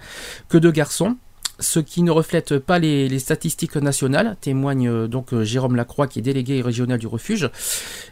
que 0.49 0.59
de 0.59 0.71
garçons. 0.71 1.17
Ce 1.61 1.81
qui 1.81 2.03
ne 2.03 2.13
reflète 2.13 2.59
pas 2.59 2.79
les, 2.79 3.19
statistiques 3.19 3.75
nationales, 3.77 4.37
témoigne 4.41 4.89
euh, 4.89 5.09
donc 5.09 5.33
euh, 5.33 5.43
Jérôme 5.43 5.75
Lacroix, 5.75 6.07
qui 6.07 6.21
est 6.21 6.23
délégué 6.23 6.63
régional 6.63 7.01
du 7.01 7.09
refuge. 7.09 7.51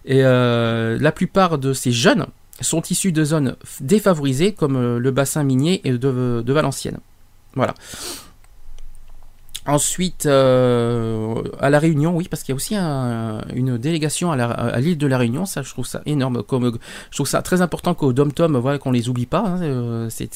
Et 0.05 0.25
euh, 0.25 0.99
la 1.01 1.13
plupart 1.13 1.59
de 1.59 1.73
ces 1.73 1.93
jeunes 1.93 2.27
sont 2.61 2.83
issus 2.91 3.13
de 3.13 3.25
zones 3.25 3.57
défavorisées 3.81 4.53
comme 4.53 4.77
euh, 4.77 4.99
le 4.99 5.11
bassin 5.11 5.43
minier 5.45 5.81
et 5.85 5.93
de, 5.93 6.43
Valenciennes. 6.53 6.99
Voilà. 7.55 7.75
Ensuite, 9.69 10.27
euh, 10.27 11.43
à 11.59 11.71
la 11.71 11.81
Réunion, 11.81 12.15
oui, 12.17 12.29
parce 12.31 12.45
qu'il 12.45 12.53
y 12.53 12.55
a 12.55 12.57
aussi 12.57 12.77
un- 12.77 13.41
une 13.53 13.79
délégation 13.79 14.31
à 14.31 14.79
l'île 14.79 14.97
de 14.97 15.07
la 15.09 15.19
Réunion. 15.19 15.45
Ça, 15.45 15.63
je 15.63 15.71
trouve 15.71 15.87
ça 15.89 16.03
énorme. 16.07 16.45
Je 16.49 17.17
trouve 17.17 17.27
ça 17.27 17.43
très 17.43 17.63
important 17.63 17.93
qu'au 17.95 18.13
Dom 18.13 18.31
Tom, 18.31 18.57
voilà, 18.59 18.79
qu'on 18.79 18.93
les 18.93 19.09
oublie 19.09 19.27
pas. 19.27 19.41
hein. 19.45 19.61
Euh, 19.63 20.09
c'est- 20.09 20.31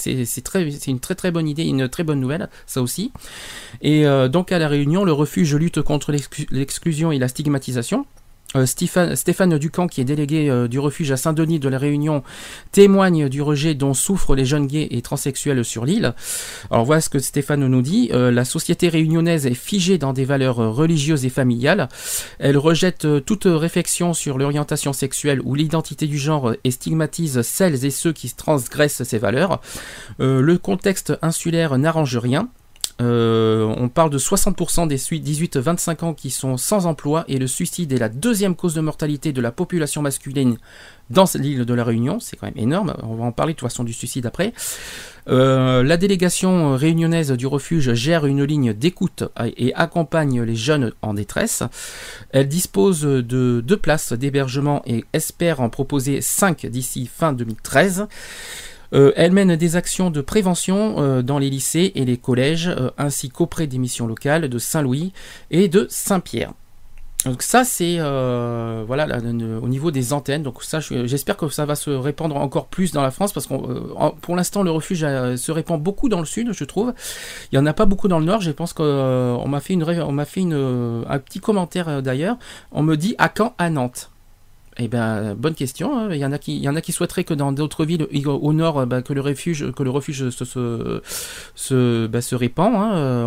une 0.89 0.99
très 0.99 1.31
bonne 1.31 1.47
idée, 1.47 1.63
une 1.63 1.89
très 1.89 2.03
bonne 2.03 2.19
nouvelle, 2.19 2.49
ça 2.67 2.83
aussi. 2.83 3.13
Et 3.83 4.05
euh, 4.05 4.27
donc 4.27 4.51
à 4.51 4.59
la 4.59 4.67
Réunion, 4.67 5.05
le 5.05 5.13
refuge 5.13 5.55
lutte 5.55 5.81
contre 5.81 6.11
l'exclu- 6.11 6.49
l'exclusion 6.51 7.13
et 7.13 7.21
la 7.21 7.29
stigmatisation. 7.29 8.07
Euh, 8.57 8.67
Stéphane, 8.67 9.59
Ducamp, 9.59 9.87
qui 9.87 10.01
est 10.01 10.05
délégué 10.05 10.51
euh, 10.51 10.67
du 10.67 10.79
refuge 10.79 11.13
à 11.13 11.17
Saint-Denis 11.17 11.61
de 11.61 11.69
la 11.69 11.79
Réunion, 11.79 12.25
témoigne 12.73 13.29
du 13.29 13.43
rejet 13.43 13.75
dont 13.75 13.95
souffrent 13.95 14.35
les 14.35 14.45
jeunes 14.45 14.67
gays 14.67 14.89
et 14.91 15.03
transsexuels 15.03 15.65
sur 15.65 15.85
l'île. 15.85 16.15
Alors 16.71 16.85
voilà 16.85 17.01
ce 17.01 17.09
que 17.09 17.21
Stéphane 17.21 17.67
nous 17.67 17.83
dit. 17.83 18.11
Euh, 18.13 18.33
la 18.33 18.45
société 18.45 18.89
réunionnaise 18.89 19.47
est 19.47 19.55
figée 19.55 19.99
dans 19.99 20.13
des 20.13 20.25
valeurs 20.25 20.57
religieuses 20.57 21.25
et 21.25 21.31
familiales. 21.31 21.89
Elle 22.39 22.59
rejette 22.59 23.07
toute 23.25 23.45
réflexion 23.47 24.15
sur 24.15 24.37
l'orientation 24.37 24.93
sexuelle 24.93 25.41
ou 25.45 25.55
l'identité 25.55 26.07
du 26.07 26.19
genre 26.19 26.55
et 26.65 26.71
stigmatise 26.71 27.43
celles 27.43 27.85
et 27.85 27.91
ceux 27.91 28.13
qui 28.13 28.33
transgressent 28.33 29.03
ces 29.05 29.19
valeurs. 29.19 29.61
Le 30.19 30.57
contexte 30.57 31.13
insulaire 31.23 31.79
n'arrange 31.79 32.17
rien. 32.17 32.49
Euh, 33.01 33.75
on 33.79 33.89
parle 33.89 34.11
de 34.11 34.19
60% 34.19 34.87
des 34.87 34.97
18-25 34.97 36.05
ans 36.05 36.15
qui 36.15 36.31
sont 36.31 36.57
sans 36.57 36.87
emploi 36.87 37.25
et 37.29 37.39
le 37.39 37.47
suicide 37.47 37.93
est 37.93 37.99
la 37.99 38.09
deuxième 38.09 38.55
cause 38.55 38.75
de 38.75 38.81
mortalité 38.81 39.33
de 39.33 39.41
la 39.41 39.53
population 39.53 40.03
masculine 40.03 40.59
dans 41.09 41.25
l'île 41.35 41.65
de 41.65 41.75
la 41.75 41.85
Réunion. 41.85 42.21
C'est 42.21 42.37
quand 42.37 42.47
même 42.47 42.59
énorme. 42.59 42.95
On 43.03 43.15
va 43.15 43.25
en 43.25 43.33
parler 43.33 43.55
de 43.55 43.59
toute 43.59 43.69
façon 43.69 43.85
du 43.85 43.93
suicide 43.93 44.27
après. 44.27 44.53
Euh, 45.29 45.83
la 45.83 45.97
délégation 45.97 46.77
réunionnaise 46.77 47.33
du 47.33 47.47
refuge 47.47 47.95
gère 47.95 48.27
une 48.27 48.45
ligne 48.45 48.73
d'écoute 48.73 49.25
et 49.57 49.75
accompagne 49.75 50.43
les 50.43 50.57
jeunes 50.57 50.93
en 51.03 51.15
détresse. 51.15 51.63
Elle 52.31 52.49
dispose 52.49 53.03
de 53.03 53.63
deux 53.65 53.77
places 53.77 54.13
d'hébergement 54.13 54.83
et 54.87 55.05
espère 55.13 55.61
en 55.61 55.69
proposer 55.69 56.21
cinq 56.21 56.67
d'ici 56.67 57.11
fin 57.13 57.33
2013. 57.33 58.07
Euh, 58.93 59.13
elle 59.17 59.33
mène 59.33 59.55
des 59.57 59.77
actions 59.77 60.11
de 60.11 60.21
prévention 60.21 60.97
euh, 60.99 61.23
dans 61.23 61.39
les 61.39 61.49
lycées 61.51 61.93
et 61.95 62.05
les 62.05 62.17
collèges, 62.17 62.69
euh, 62.69 62.91
ainsi 62.99 63.29
qu'auprès 63.29 63.67
des 63.67 63.79
missions 63.79 64.07
locales 64.07 64.49
de 64.49 64.59
Saint-Louis 64.59 65.13
et 65.51 65.69
de 65.69 65.87
Saint-Pierre. 65.89 66.53
Donc 67.27 67.43
ça 67.43 67.65
c'est 67.65 67.99
voilà 67.99 69.05
là, 69.07 69.19
au 69.19 69.69
niveau 69.69 69.91
des 69.91 70.15
antennes. 70.15 70.43
Donc 70.43 70.63
ça 70.65 70.81
je- 70.81 71.07
j'espère 71.07 71.37
que 71.37 71.51
ça 71.51 71.67
va 71.67 71.75
se 71.75 71.91
répandre 71.91 72.35
encore 72.37 72.67
plus 72.69 72.93
dans 72.93 73.03
la 73.03 73.11
France 73.11 73.35
parce 73.35 73.47
qu'on 73.47 74.15
pour 74.23 74.37
l'instant 74.37 74.63
le 74.63 74.71
refuge 74.71 75.01
se 75.01 75.53
répand 75.53 75.79
beaucoup 75.79 76.09
dans 76.09 76.21
le 76.21 76.25
sud 76.25 76.53
je 76.55 76.65
trouve. 76.65 76.95
Il 77.53 77.57
y 77.57 77.59
en 77.59 77.67
a 77.67 77.75
pas 77.75 77.85
beaucoup 77.85 78.09
dans 78.09 78.21
le 78.21 78.25
nord. 78.25 78.41
Je 78.41 78.51
pense 78.53 78.73
qu'on 78.73 79.47
m'a 79.47 79.61
fait 79.61 79.75
un 79.75 81.19
petit 81.19 81.41
commentaire 81.41 82.01
d'ailleurs. 82.03 82.39
On 82.73 82.83
me 82.83 82.97
dit 82.97 83.15
à 83.19 83.29
quand 83.29 83.53
à 83.59 83.69
Nantes. 83.69 84.11
Eh 84.83 84.89
ben, 84.89 85.35
bonne 85.35 85.55
question. 85.55 85.99
hein. 85.99 86.09
Il 86.11 86.17
y 86.17 86.25
en 86.25 86.33
a 86.33 86.39
qui, 86.39 86.63
il 86.63 86.93
souhaiteraient 86.93 87.25
que 87.25 87.35
dans 87.35 87.53
d'autres 87.53 87.85
villes 87.85 88.07
au 88.27 88.53
nord, 88.55 88.87
bah, 88.87 89.03
que 89.03 89.13
le 89.13 89.21
refuge, 89.21 89.71
que 89.73 89.83
le 89.83 89.91
refuge 89.91 90.31
se 90.31 92.35
répand. 92.35 92.73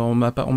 On 0.00 0.14
m'a 0.16 0.32
pas- 0.32 0.48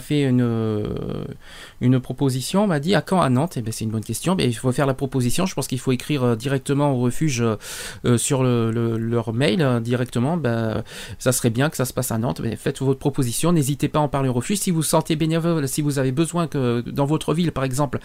fait 0.00 0.22
une 0.22 2.00
proposition. 2.00 2.64
On 2.64 2.66
m'a 2.66 2.80
dit 2.80 2.94
à 2.94 3.02
quand 3.02 3.20
à 3.20 3.28
Nantes? 3.28 3.54
Eh 3.58 3.62
ben, 3.62 3.70
c'est 3.70 3.84
une 3.84 3.90
bonne 3.90 4.04
question. 4.04 4.34
Mais 4.34 4.46
il 4.46 4.54
faut 4.54 4.72
faire 4.72 4.86
la 4.86 4.94
proposition. 4.94 5.44
Je 5.44 5.54
pense 5.54 5.66
qu'il 5.66 5.78
faut 5.78 5.92
écrire 5.92 6.22
euh, 6.24 6.36
directement 6.36 6.92
au 6.92 7.00
refuge 7.00 7.44
euh, 8.04 8.16
sur 8.16 8.42
le, 8.42 8.70
le- 8.70 8.96
leur 8.96 9.34
mail 9.34 9.60
euh, 9.60 9.80
directement. 9.80 10.38
Ben, 10.38 10.84
ça 11.18 11.32
serait 11.32 11.50
bien 11.50 11.68
que 11.68 11.76
ça 11.76 11.84
se 11.84 11.92
passe 11.92 12.12
à 12.12 12.18
Nantes. 12.18 12.40
Mais 12.42 12.56
faites 12.56 12.80
votre 12.80 12.98
proposition. 12.98 13.52
N'hésitez 13.52 13.88
pas 13.88 13.98
à 13.98 14.02
en 14.02 14.08
parler 14.08 14.30
au 14.30 14.32
refuge. 14.32 14.56
Si 14.58 14.70
vous 14.70 14.82
sentez 14.82 15.16
bénévole, 15.16 15.68
si 15.68 15.82
vous 15.82 15.98
avez 15.98 16.12
besoin 16.12 16.46
que 16.46 16.80
dans 16.80 17.04
votre 17.04 17.34
ville, 17.34 17.52
par 17.52 17.64
exemple, 17.64 17.98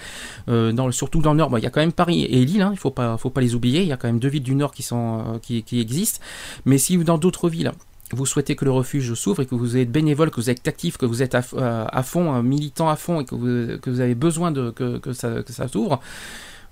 surtout 0.91 1.21
dans 1.21 1.31
le 1.31 1.37
Nord, 1.37 1.57
il 1.57 1.63
y 1.63 1.67
a 1.67 1.69
quand 1.69 1.79
même 1.79 1.93
Paris 1.93 2.08
et 2.09 2.45
Lille. 2.45 2.61
Hein, 2.61 2.71
il 2.73 2.79
faut 2.79 2.91
pas, 2.91 3.17
faut 3.17 3.29
pas 3.29 3.41
les 3.41 3.55
oublier. 3.55 3.81
Il 3.81 3.87
y 3.87 3.91
a 3.91 3.97
quand 3.97 4.07
même 4.07 4.19
deux 4.19 4.29
villes 4.29 4.43
du 4.43 4.55
Nord 4.55 4.71
qui 4.71 4.83
sont, 4.83 5.23
euh, 5.35 5.39
qui, 5.39 5.79
existent. 5.79 6.19
Mais 6.65 6.77
si 6.77 6.97
dans 6.97 7.17
d'autres 7.17 7.49
villes 7.49 7.71
vous 8.11 8.25
souhaitez 8.25 8.55
que 8.55 8.65
le 8.65 8.71
refuge 8.71 9.13
s'ouvre 9.13 9.43
et 9.43 9.45
que 9.45 9.53
vous 9.53 9.77
êtes 9.77 9.91
bénévole, 9.91 10.31
que 10.31 10.37
vous 10.37 10.49
êtes 10.49 10.67
actif, 10.67 10.97
que 10.97 11.05
vous 11.05 11.21
êtes 11.21 11.35
à, 11.35 11.43
euh, 11.53 11.85
à 11.87 12.01
fond, 12.01 12.31
un 12.31 12.41
militant 12.41 12.89
à 12.89 12.95
fond 12.95 13.21
et 13.21 13.25
que 13.25 13.35
vous, 13.35 13.99
avez 13.99 14.15
besoin 14.15 14.49
de, 14.49 14.71
que, 14.71 15.13
ça, 15.13 15.67
s'ouvre, 15.67 15.99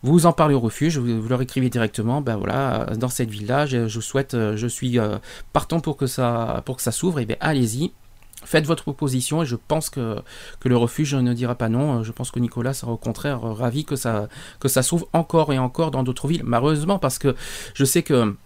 vous 0.04 0.26
en 0.26 0.34
parlez 0.34 0.56
au 0.56 0.60
refuge, 0.60 0.98
vous, 0.98 1.28
leur 1.28 1.42
écrivez 1.42 1.70
directement, 1.70 2.22
ben 2.22 2.38
voilà, 2.38 2.90
euh, 2.90 2.96
dans 2.96 3.10
cette 3.10 3.30
ville-là, 3.30 3.66
je, 3.66 3.88
je 3.88 4.00
souhaite, 4.00 4.34
euh, 4.34 4.56
je 4.56 4.68
suis 4.68 5.00
euh, 5.00 5.18
partant 5.54 5.80
pour 5.80 5.98
que 5.98 6.08
ça, 6.08 6.64
ça 6.78 6.92
s'ouvre, 6.92 7.20
et 7.20 7.26
bien 7.26 7.38
allez-y. 7.40 7.92
Faites 8.48 8.66
votre 8.66 8.84
proposition 8.84 9.44
et 9.44 9.46
je 9.46 9.58
pense 9.58 9.90
que, 9.90 10.22
le 10.64 10.78
refuge 10.78 11.16
ne 11.16 11.34
dira 11.34 11.56
pas 11.56 11.68
non. 11.68 12.02
Je 12.04 12.14
pense 12.14 12.32
que 12.32 12.40
Nicolas 12.40 12.74
sera 12.74 12.94
au 12.94 12.98
contraire 12.98 13.42
ravi 13.42 13.84
que 13.84 13.98
ça, 13.98 14.30
que 14.62 14.70
ça 14.70 14.84
s'ouvre 14.84 15.10
encore 15.12 15.52
et 15.52 15.60
encore 15.60 15.92
dans 15.92 16.02
d'autres 16.02 16.30
villes. 16.30 16.44
Malheureusement, 16.46 16.98
parce 16.98 17.20
que 17.20 17.36
je 17.74 17.84
sais 17.84 18.04
que 18.04 18.38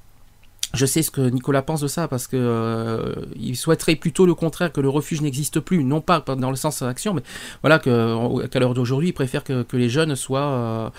je 0.74 0.86
sais 0.86 1.02
ce 1.02 1.12
que 1.12 1.22
Nicolas 1.22 1.62
pense 1.62 1.82
de 1.82 1.88
ça 1.88 2.08
parce 2.08 2.28
que 2.28 2.38
euh, 2.38 3.14
il 3.36 3.56
souhaiterait 3.56 3.96
plutôt 3.96 4.26
le 4.26 4.36
contraire 4.36 4.72
que 4.72 4.82
le 4.82 4.90
refuge 4.90 5.22
n'existe 5.22 5.60
plus, 5.60 5.84
non 5.84 6.02
pas 6.02 6.20
dans 6.22 6.50
le 6.50 6.56
sens 6.56 6.82
action, 6.82 7.14
mais 7.14 7.24
voilà 7.62 7.80
que 7.80 8.48
qu'à 8.48 8.60
l'heure 8.60 8.74
d'aujourd'hui, 8.74 9.10
il 9.10 9.14
préfère 9.14 9.44
que, 9.44 9.66
les 9.74 9.90
jeunes 9.90 10.16
soient, 10.16 10.42
euh, 10.42 10.90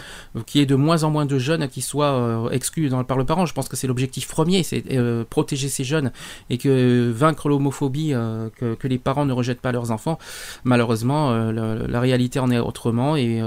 qu'il 0.47 0.61
y 0.61 0.63
ait 0.63 0.67
de 0.67 0.75
moins 0.75 1.05
en 1.05 1.11
moins 1.11 1.27
de 1.27 1.39
jeunes 1.39 1.69
qui 1.69 1.83
soient 1.83 2.13
euh, 2.13 2.51
exclus 2.51 2.89
dans, 2.89 3.03
par 3.05 3.19
le 3.19 3.25
parent. 3.25 3.47
Je 3.47 3.55
pense 3.55 3.69
que 3.69 3.77
c'est 3.77 3.87
l'objectif 3.87 4.29
premier, 4.29 4.63
c'est 4.63 4.85
euh, 4.93 5.25
protéger 5.29 5.69
ces 5.69 5.85
jeunes 5.85 6.13
et 6.51 6.59
que 6.59 7.11
vaincre 7.11 7.49
l'homophobie, 7.49 8.13
euh, 8.15 8.49
que, 8.57 8.75
que 8.75 8.89
les 8.89 8.99
parents 8.99 9.25
ne 9.25 9.33
rejettent 9.33 9.61
pas 9.61 9.73
leurs 9.73 9.91
enfants. 9.91 10.19
Malheureusement, 10.65 11.31
euh, 11.31 11.53
la, 11.53 11.87
la 11.87 12.01
réalité 12.01 12.39
en 12.39 12.51
est 12.51 12.59
autrement 12.59 13.17
et 13.17 13.41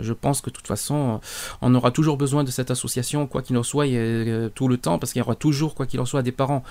je 0.00 0.12
pense 0.12 0.40
que 0.40 0.50
de 0.50 0.54
toute 0.54 0.66
façon, 0.66 1.20
on 1.62 1.74
aura 1.74 1.90
toujours 1.90 2.16
besoin 2.16 2.44
de 2.44 2.50
cette 2.50 2.70
association, 2.70 3.26
quoi 3.26 3.42
qu'il 3.42 3.56
en 3.56 3.62
soit, 3.62 3.86
tout 4.54 4.68
le 4.68 4.76
temps, 4.76 4.98
parce 4.98 5.12
qu'il 5.12 5.20
y 5.20 5.22
aura 5.22 5.34
toujours, 5.34 5.69
quoi 5.74 5.86
qu'il 5.86 6.00
en 6.00 6.04
soit, 6.04 6.22
des 6.22 6.32
parents 6.32 6.62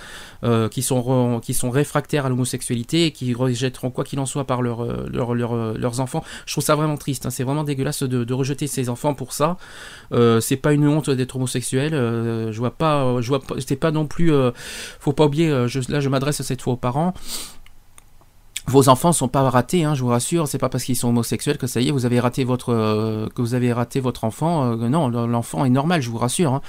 euh, 0.43 0.69
qui, 0.69 0.81
sont 0.81 1.69
réfractaires 1.69 2.25
à 2.25 2.29
l'homosexualité 2.29 3.05
et 3.05 3.11
qui 3.11 3.33
rejetteront, 3.33 3.91
quoi 3.91 4.03
qu'il 4.03 4.19
en 4.19 4.25
soit, 4.25 4.45
par 4.45 4.61
euh, 4.61 5.09
euh, 5.13 5.77
leurs 5.77 5.99
enfants. 5.99 6.23
Je 6.45 6.53
trouve 6.53 6.63
ça 6.63 6.75
vraiment 6.75 6.97
triste, 6.97 7.25
hein. 7.25 7.29
c'est 7.29 7.43
vraiment 7.43 7.63
dégueulasse 7.63 8.03
de, 8.03 8.33
rejeter 8.33 8.67
ses 8.67 8.89
enfants 8.89 9.13
pour 9.13 9.33
ça. 9.33 9.57
Euh, 10.13 10.39
c'est 10.39 10.55
pas 10.55 10.73
une 10.73 10.87
honte 10.87 11.09
d'être 11.09 11.35
homosexuel, 11.35 11.91
je 11.91 12.57
vois 12.57 12.71
pas, 12.71 13.21
je 13.21 13.27
vois 13.27 13.41
pas, 13.41 13.55
c'est 13.65 13.75
pas 13.75 13.91
non 13.91 14.05
plus, 14.05 14.31
faut 14.99 15.13
pas 15.13 15.25
oublier, 15.25 15.49
là 15.49 15.99
je 15.99 16.09
m'adresse 16.09 16.41
cette 16.41 16.61
fois 16.61 16.73
aux 16.73 16.77
parents. 16.77 17.13
Vos 18.67 18.87
enfants 18.89 19.11
sont 19.13 19.27
pas 19.27 19.49
ratés, 19.49 19.83
hein, 19.83 19.95
je 19.95 20.03
vous 20.03 20.09
rassure. 20.09 20.47
C'est 20.47 20.57
pas 20.59 20.69
parce 20.69 20.83
qu'ils 20.83 20.95
sont 20.95 21.09
homosexuels 21.09 21.57
que 21.57 21.65
ça 21.65 21.81
y 21.81 21.87
est, 21.87 21.91
vous 21.91 22.05
avez 22.05 22.19
raté 22.19 22.43
votre 22.43 22.71
euh, 22.71 23.27
que 23.33 23.41
vous 23.41 23.55
avez 23.55 23.73
raté 23.73 23.99
votre 23.99 24.25
enfant. 24.25 24.73
Euh, 24.73 24.89
non, 24.89 25.07
l'enfant 25.09 25.65
est 25.65 25.69
normal, 25.69 26.01
je 26.01 26.09
vous 26.09 26.17
rassure. 26.19 26.53
hein. 26.53 26.61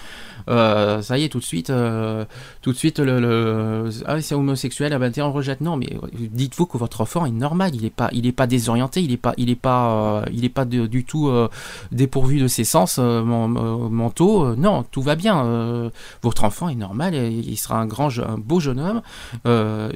Euh, 0.49 1.03
ça 1.03 1.19
y 1.19 1.25
est, 1.25 1.29
tout 1.29 1.39
de 1.41 1.45
suite, 1.45 1.69
euh, 1.69 2.25
tout 2.63 2.73
de 2.73 2.77
suite, 2.77 2.99
le, 3.01 3.21
le- 3.21 3.91
ah 4.07 4.21
c'est 4.23 4.35
homosexuel, 4.35 4.93
ah 4.95 4.99
ben 4.99 5.13
tiens, 5.13 5.27
on 5.27 5.33
rejette. 5.33 5.61
Non, 5.61 5.77
mais 5.77 5.89
dites-vous 6.19 6.65
que 6.67 6.79
votre 6.79 7.03
enfant 7.03 7.27
est 7.27 7.31
normal. 7.31 7.75
Il 7.75 7.85
est 7.85 7.91
pas, 7.95 8.09
il 8.13 8.27
est 8.27 8.33
pas 8.33 8.47
désorienté, 8.47 9.03
il 9.03 9.13
est 9.13 9.19
pas, 9.19 9.35
il 9.37 9.51
est 9.51 9.55
pas, 9.55 9.91
euh, 10.21 10.25
il 10.33 10.45
est 10.45 10.49
pas 10.49 10.65
du 10.65 11.05
tout 11.05 11.29
euh, 11.29 11.49
dépourvu 11.93 12.39
de 12.41 12.49
ses 12.49 12.65
sens 12.65 12.99
men- 12.99 13.49
mentaux. 13.91 14.57
Non, 14.57 14.85
tout 14.91 15.03
va 15.03 15.17
bien. 15.17 15.91
Votre 16.23 16.45
enfant 16.45 16.69
est 16.71 16.75
normal, 16.75 17.15
il 17.15 17.57
sera 17.59 17.79
un 17.79 17.87
grand, 17.87 18.09
un 18.19 18.39
beau 18.39 18.61
jeune 18.61 18.81
homme. 18.81 19.03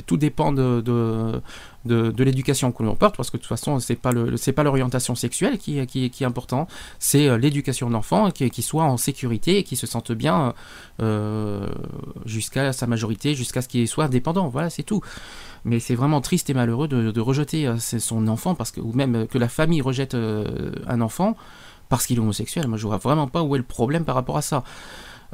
Tout 0.07 0.17
dépend 0.19 0.53
de, 0.53 0.83
de 0.83 1.41
de, 1.85 2.11
de 2.11 2.25
l'éducation 2.25 2.73
que 2.73 2.83
l'on 2.83 2.97
porte, 2.97 3.17
parce 3.17 3.31
que 3.31 3.37
de 3.37 3.43
toute 3.43 3.49
façon, 3.49 3.79
c'est 3.81 3.97
pas 3.97 4.13
pas 4.13 4.63
l'orientation 4.63 5.15
sexuelle 5.15 5.59
qui, 5.59 5.85
qui, 5.87 6.11
qui 6.11 6.23
est 6.23 6.27
important, 6.27 6.67
c'est 6.99 7.29
euh, 7.29 7.39
l'éducation 7.39 7.89
de 7.89 7.93
l'enfant, 7.93 8.31
qui, 8.31 8.49
qui 8.51 8.63
soit 8.63 8.85
en 8.85 8.97
sécurité 8.97 9.59
et 9.59 9.65
qui 9.65 9.77
se 9.77 9.87
sente 9.87 10.13
bien 10.13 10.55
euh, 11.01 11.69
jusqu'à 12.25 12.73
sa 12.73 12.87
majorité, 12.87 13.35
jusqu'à 13.35 13.63
ce 13.63 13.69
qu'il 13.69 13.89
soit 13.89 14.05
indépendant. 14.05 14.49
Voilà, 14.49 14.71
c'est 14.71 14.83
tout. 14.83 15.01
Mais 15.65 15.81
c'est 15.81 15.95
vraiment 15.95 16.21
triste 16.21 16.51
et 16.51 16.55
malheureux 16.55 16.89
de, 16.89 17.11
de 17.11 17.21
rejeter 17.21 17.67
euh, 17.67 17.79
son 17.79 18.29
enfant, 18.29 18.55
parce 18.55 18.71
que, 18.71 18.81
ou 18.81 18.93
même 18.93 19.27
que 19.27 19.39
la 19.39 19.49
famille 19.49 19.81
rejette 19.81 20.15
un 20.15 21.01
enfant 21.01 21.37
parce 21.89 22.07
qu'il 22.07 22.17
est 22.17 22.21
homosexuel. 22.21 22.67
Moi, 22.67 22.79
je 22.79 22.87
vois 22.87 22.97
vraiment 22.97 23.29
pas 23.29 23.43
où 23.43 23.55
est 23.55 23.59
le 23.59 23.65
problème 23.65 24.05
par 24.05 24.15
rapport 24.15 24.37
à 24.37 24.43
ça. 24.43 24.65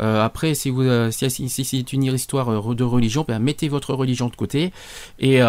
Euh, 0.01 0.25
après, 0.25 0.53
euh, 0.67 1.11
si, 1.11 1.65
c'est 1.65 1.93
une 1.93 2.05
histoire 2.05 2.49
euh, 2.49 2.75
de 2.75 2.85
religion, 2.85 3.25
ben, 3.27 3.39
mettez 3.39 3.69
votre 3.69 3.95
religion 3.95 4.29
de 4.29 4.37
côté 4.37 4.73
et, 5.19 5.41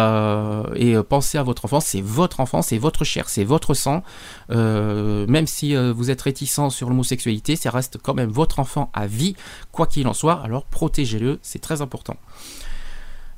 pensez 1.08 1.38
à 1.38 1.42
votre 1.42 1.64
enfant. 1.64 1.80
C'est 1.80 2.00
votre 2.00 2.40
enfant, 2.40 2.62
c'est 2.62 2.78
votre 2.78 3.04
chair, 3.04 3.28
c'est 3.28 3.44
votre 3.44 3.74
sang. 3.74 4.02
Même 4.48 5.46
si 5.46 5.74
vous 5.74 6.10
êtes 6.10 6.22
réticent 6.22 6.68
sur 6.70 6.88
l'homosexualité, 6.88 7.56
ça 7.56 7.70
reste 7.70 7.98
quand 8.02 8.14
même 8.14 8.30
votre 8.30 8.58
enfant 8.58 8.90
à 8.92 9.06
vie, 9.06 9.36
quoi 9.70 9.86
qu'il 9.86 10.06
en 10.06 10.14
soit. 10.14 10.40
Alors 10.44 10.64
protégez-le, 10.64 11.38
c'est 11.42 11.60
très 11.60 11.82
important. 11.82 12.16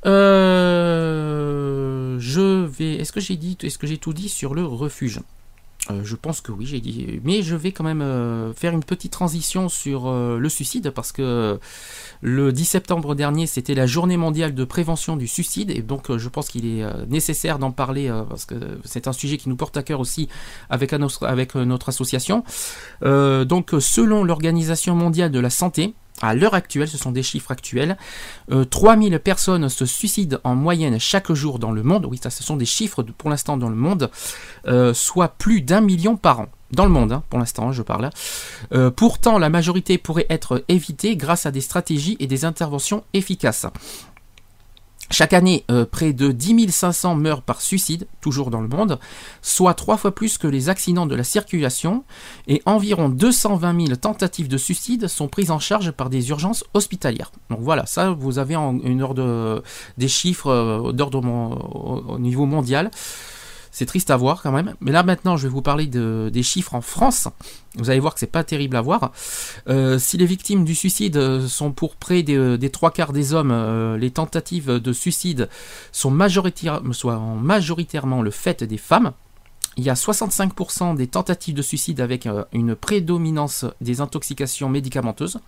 Je 0.04 0.10
vais. 2.64 2.96
Est-ce 2.96 3.12
que 3.12 3.20
j'ai 3.20 3.36
dit, 3.36 3.56
est-ce 3.62 3.78
que 3.78 3.86
j'ai 3.86 3.98
tout 3.98 4.12
dit 4.12 4.28
sur 4.28 4.54
le 4.54 4.64
refuge? 4.64 5.20
Euh, 5.90 6.00
je 6.02 6.16
pense 6.16 6.40
que 6.40 6.50
oui, 6.50 6.66
j'ai 6.66 6.80
dit. 6.80 7.20
Mais 7.24 7.42
je 7.42 7.54
vais 7.56 7.72
quand 7.72 7.84
même 7.84 8.00
euh, 8.00 8.52
faire 8.54 8.72
une 8.72 8.84
petite 8.84 9.12
transition 9.12 9.68
sur 9.68 10.06
euh, 10.06 10.38
le 10.38 10.48
suicide 10.48 10.90
parce 10.90 11.12
que 11.12 11.58
le 12.22 12.52
10 12.52 12.64
septembre 12.64 13.14
dernier, 13.14 13.46
c'était 13.46 13.74
la 13.74 13.86
journée 13.86 14.16
mondiale 14.16 14.54
de 14.54 14.64
prévention 14.64 15.16
du 15.16 15.26
suicide 15.26 15.70
et 15.70 15.82
donc 15.82 16.16
je 16.16 16.28
pense 16.28 16.48
qu'il 16.48 16.66
est 16.66 16.84
nécessaire 17.06 17.58
d'en 17.58 17.70
parler 17.70 18.10
parce 18.28 18.46
que 18.46 18.54
c'est 18.84 19.08
un 19.08 19.12
sujet 19.12 19.36
qui 19.36 19.48
nous 19.48 19.56
porte 19.56 19.76
à 19.76 19.82
cœur 19.82 20.00
aussi 20.00 20.28
avec, 20.70 20.92
notre 20.92 21.88
association. 21.88 22.44
Donc, 23.02 23.74
selon 23.78 24.24
l'Organisation 24.24 24.94
mondiale 24.94 25.30
de 25.30 25.40
la 25.40 25.50
santé, 25.50 25.94
à 26.22 26.34
l'heure 26.34 26.54
actuelle, 26.54 26.88
ce 26.88 26.98
sont 26.98 27.10
des 27.10 27.22
chiffres 27.22 27.50
actuels, 27.50 27.96
euh, 28.50 28.64
3000 28.64 29.18
personnes 29.18 29.68
se 29.68 29.84
suicident 29.84 30.38
en 30.44 30.54
moyenne 30.54 30.98
chaque 31.00 31.32
jour 31.32 31.58
dans 31.58 31.72
le 31.72 31.82
monde. 31.82 32.06
Oui, 32.06 32.20
ça, 32.22 32.30
ce 32.30 32.42
sont 32.42 32.56
des 32.56 32.64
chiffres 32.64 33.02
pour 33.02 33.30
l'instant 33.30 33.56
dans 33.56 33.68
le 33.68 33.74
monde, 33.74 34.10
euh, 34.66 34.94
soit 34.94 35.28
plus 35.28 35.60
d'un 35.60 35.80
million 35.80 36.16
par 36.16 36.40
an. 36.40 36.46
Dans 36.70 36.84
le 36.84 36.90
monde, 36.90 37.12
hein, 37.12 37.22
pour 37.30 37.38
l'instant, 37.38 37.72
je 37.72 37.82
parle. 37.82 38.10
Euh, 38.72 38.90
pourtant, 38.90 39.38
la 39.38 39.48
majorité 39.48 39.96
pourrait 39.98 40.26
être 40.28 40.64
évitée 40.68 41.16
grâce 41.16 41.46
à 41.46 41.52
des 41.52 41.60
stratégies 41.60 42.16
et 42.18 42.26
des 42.26 42.44
interventions 42.44 43.04
efficaces. 43.12 43.66
Chaque 45.10 45.32
année, 45.32 45.64
euh, 45.70 45.84
près 45.84 46.12
de 46.12 46.32
10 46.32 46.70
500 46.70 47.14
meurent 47.14 47.42
par 47.42 47.60
suicide, 47.60 48.06
toujours 48.20 48.50
dans 48.50 48.60
le 48.60 48.68
monde, 48.68 48.98
soit 49.42 49.74
trois 49.74 49.96
fois 49.96 50.14
plus 50.14 50.38
que 50.38 50.46
les 50.46 50.68
accidents 50.68 51.06
de 51.06 51.14
la 51.14 51.24
circulation, 51.24 52.04
et 52.48 52.62
environ 52.64 53.08
220 53.08 53.86
000 53.86 53.96
tentatives 53.96 54.48
de 54.48 54.56
suicide 54.56 55.08
sont 55.08 55.28
prises 55.28 55.50
en 55.50 55.58
charge 55.58 55.90
par 55.90 56.10
des 56.10 56.30
urgences 56.30 56.64
hospitalières. 56.74 57.32
Donc 57.50 57.60
voilà, 57.60 57.86
ça, 57.86 58.10
vous 58.10 58.38
avez 58.38 58.54
une 58.54 59.02
ordre 59.02 59.62
des 59.98 60.08
chiffres 60.08 60.50
euh, 60.50 60.92
d'ordre 60.92 61.22
au 61.24 62.18
niveau 62.18 62.46
mondial. 62.46 62.90
C'est 63.76 63.86
triste 63.86 64.10
à 64.10 64.16
voir 64.16 64.40
quand 64.40 64.52
même. 64.52 64.76
Mais 64.80 64.92
là 64.92 65.02
maintenant, 65.02 65.36
je 65.36 65.48
vais 65.48 65.52
vous 65.52 65.60
parler 65.60 65.88
de- 65.88 66.30
des 66.32 66.44
chiffres 66.44 66.76
en 66.76 66.80
France. 66.80 67.26
Vous 67.76 67.90
allez 67.90 67.98
voir 67.98 68.14
que 68.14 68.20
c'est 68.20 68.28
pas 68.28 68.44
terrible 68.44 68.76
à 68.76 68.80
voir. 68.80 69.10
Euh, 69.68 69.98
si 69.98 70.16
les 70.16 70.26
victimes 70.26 70.64
du 70.64 70.76
suicide 70.76 71.16
euh, 71.16 71.48
sont 71.48 71.72
pour 71.72 71.96
près 71.96 72.22
des, 72.22 72.36
euh, 72.36 72.56
des 72.56 72.70
trois 72.70 72.92
quarts 72.92 73.12
des 73.12 73.34
hommes, 73.34 73.52
les 73.98 74.12
tentatives 74.12 74.70
de 74.70 74.92
suicide 74.92 75.48
sont 75.90 76.12
majoritairement 76.12 78.22
le 78.22 78.30
fait 78.30 78.62
des 78.62 78.78
femmes. 78.78 79.10
Il 79.76 79.82
y 79.82 79.90
a 79.90 79.94
65% 79.94 80.94
des 80.94 81.08
tentatives 81.08 81.56
de 81.56 81.62
suicide 81.62 82.00
avec 82.00 82.28
une 82.52 82.76
prédominance 82.76 83.64
des 83.80 84.00
intoxications 84.00 84.68
médicamenteuses. 84.68 85.40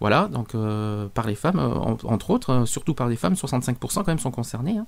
Voilà, 0.00 0.28
donc 0.28 0.54
par 1.12 1.26
les 1.26 1.34
femmes, 1.34 1.58
en- 1.58 1.98
entre 2.04 2.30
autres, 2.30 2.64
surtout 2.64 2.94
par 2.94 3.06
les 3.08 3.16
femmes, 3.16 3.34
65% 3.36 3.96
quand 4.02 4.08
même 4.08 4.18
sont 4.18 4.30
concernés. 4.30 4.78
hein. 4.78 4.86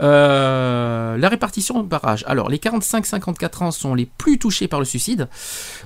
Euh, 0.00 1.16
la 1.16 1.28
répartition 1.28 1.84
par 1.84 2.04
âge. 2.06 2.24
Alors, 2.28 2.48
les 2.48 2.58
45-54 2.58 3.64
ans 3.64 3.70
sont 3.70 3.94
les 3.94 4.06
plus 4.06 4.38
touchés 4.38 4.68
par 4.68 4.78
le 4.78 4.84
suicide, 4.86 5.28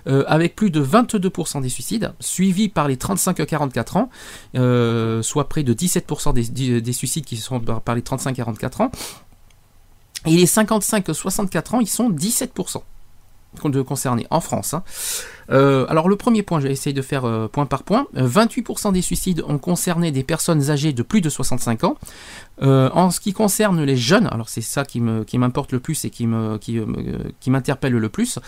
euh, 0.07 0.24
avec 0.26 0.55
plus 0.55 0.70
de 0.70 0.81
22% 0.82 1.60
des 1.62 1.68
suicides, 1.68 2.12
suivis 2.20 2.68
par 2.68 2.89
les 2.89 2.97
35-44 2.97 3.97
ans, 3.97 4.10
euh, 4.57 5.23
soit 5.23 5.49
près 5.49 5.62
de 5.62 5.73
17% 5.73 6.32
des, 6.34 6.44
des- 6.44 6.81
des 6.81 6.92
suicides 6.92 7.24
qui 7.24 7.36
sont 7.36 7.60
par 7.60 7.81
par 7.81 7.94
les 7.94 8.02
35-44 8.02 8.82
ans. 8.82 8.91
Et 10.26 10.36
les 10.36 10.47
55-64 10.47 11.74
ans, 11.74 11.81
ils 11.81 11.89
sont 11.89 12.10
17% 12.10 12.78
de 12.78 12.82
concernés 13.83 14.27
en 14.31 14.41
France. 14.41 14.75
hein. 14.75 14.83
Euh, 15.51 15.87
alors 15.89 16.09
le 16.09 16.17
premier 16.17 16.43
point, 16.43 16.61
je 16.61 16.67
vais 16.69 16.73
essayer 16.73 16.95
de 16.95 17.03
faire 17.03 17.25
euh, 17.25 17.49
point 17.49 17.67
par 17.67 17.83
point. 17.83 18.07
Euh, 18.17 18.27
28% 18.27 18.93
des 18.93 19.03
suicides 19.03 19.43
ont 19.47 19.59
concerné 19.59 20.11
des 20.13 20.23
personnes 20.23 20.71
âgées 20.71 20.93
de 20.93 21.03
plus 21.03 21.21
de 21.21 21.29
65 21.29 21.85
ans. 21.85 21.97
Euh, 22.63 22.91
en 22.95 23.11
ce 23.11 23.19
qui 23.21 23.33
concerne 23.33 23.83
les 23.83 23.97
jeunes, 23.97 24.29
alors 24.29 24.49
c'est 24.49 24.61
ça 24.61 24.85
qui 24.85 25.01
me 25.01 25.25
qui 25.25 25.37
m'importe 25.39 25.73
le 25.73 25.81
plus 25.81 26.05
et 26.05 26.11
qui 26.11 26.27
me 26.27 26.59
qui, 26.59 26.79
euh, 26.79 26.87
qui 27.41 27.51
m'interpelle 27.51 27.93
le 27.93 28.09
plus. 28.09 28.39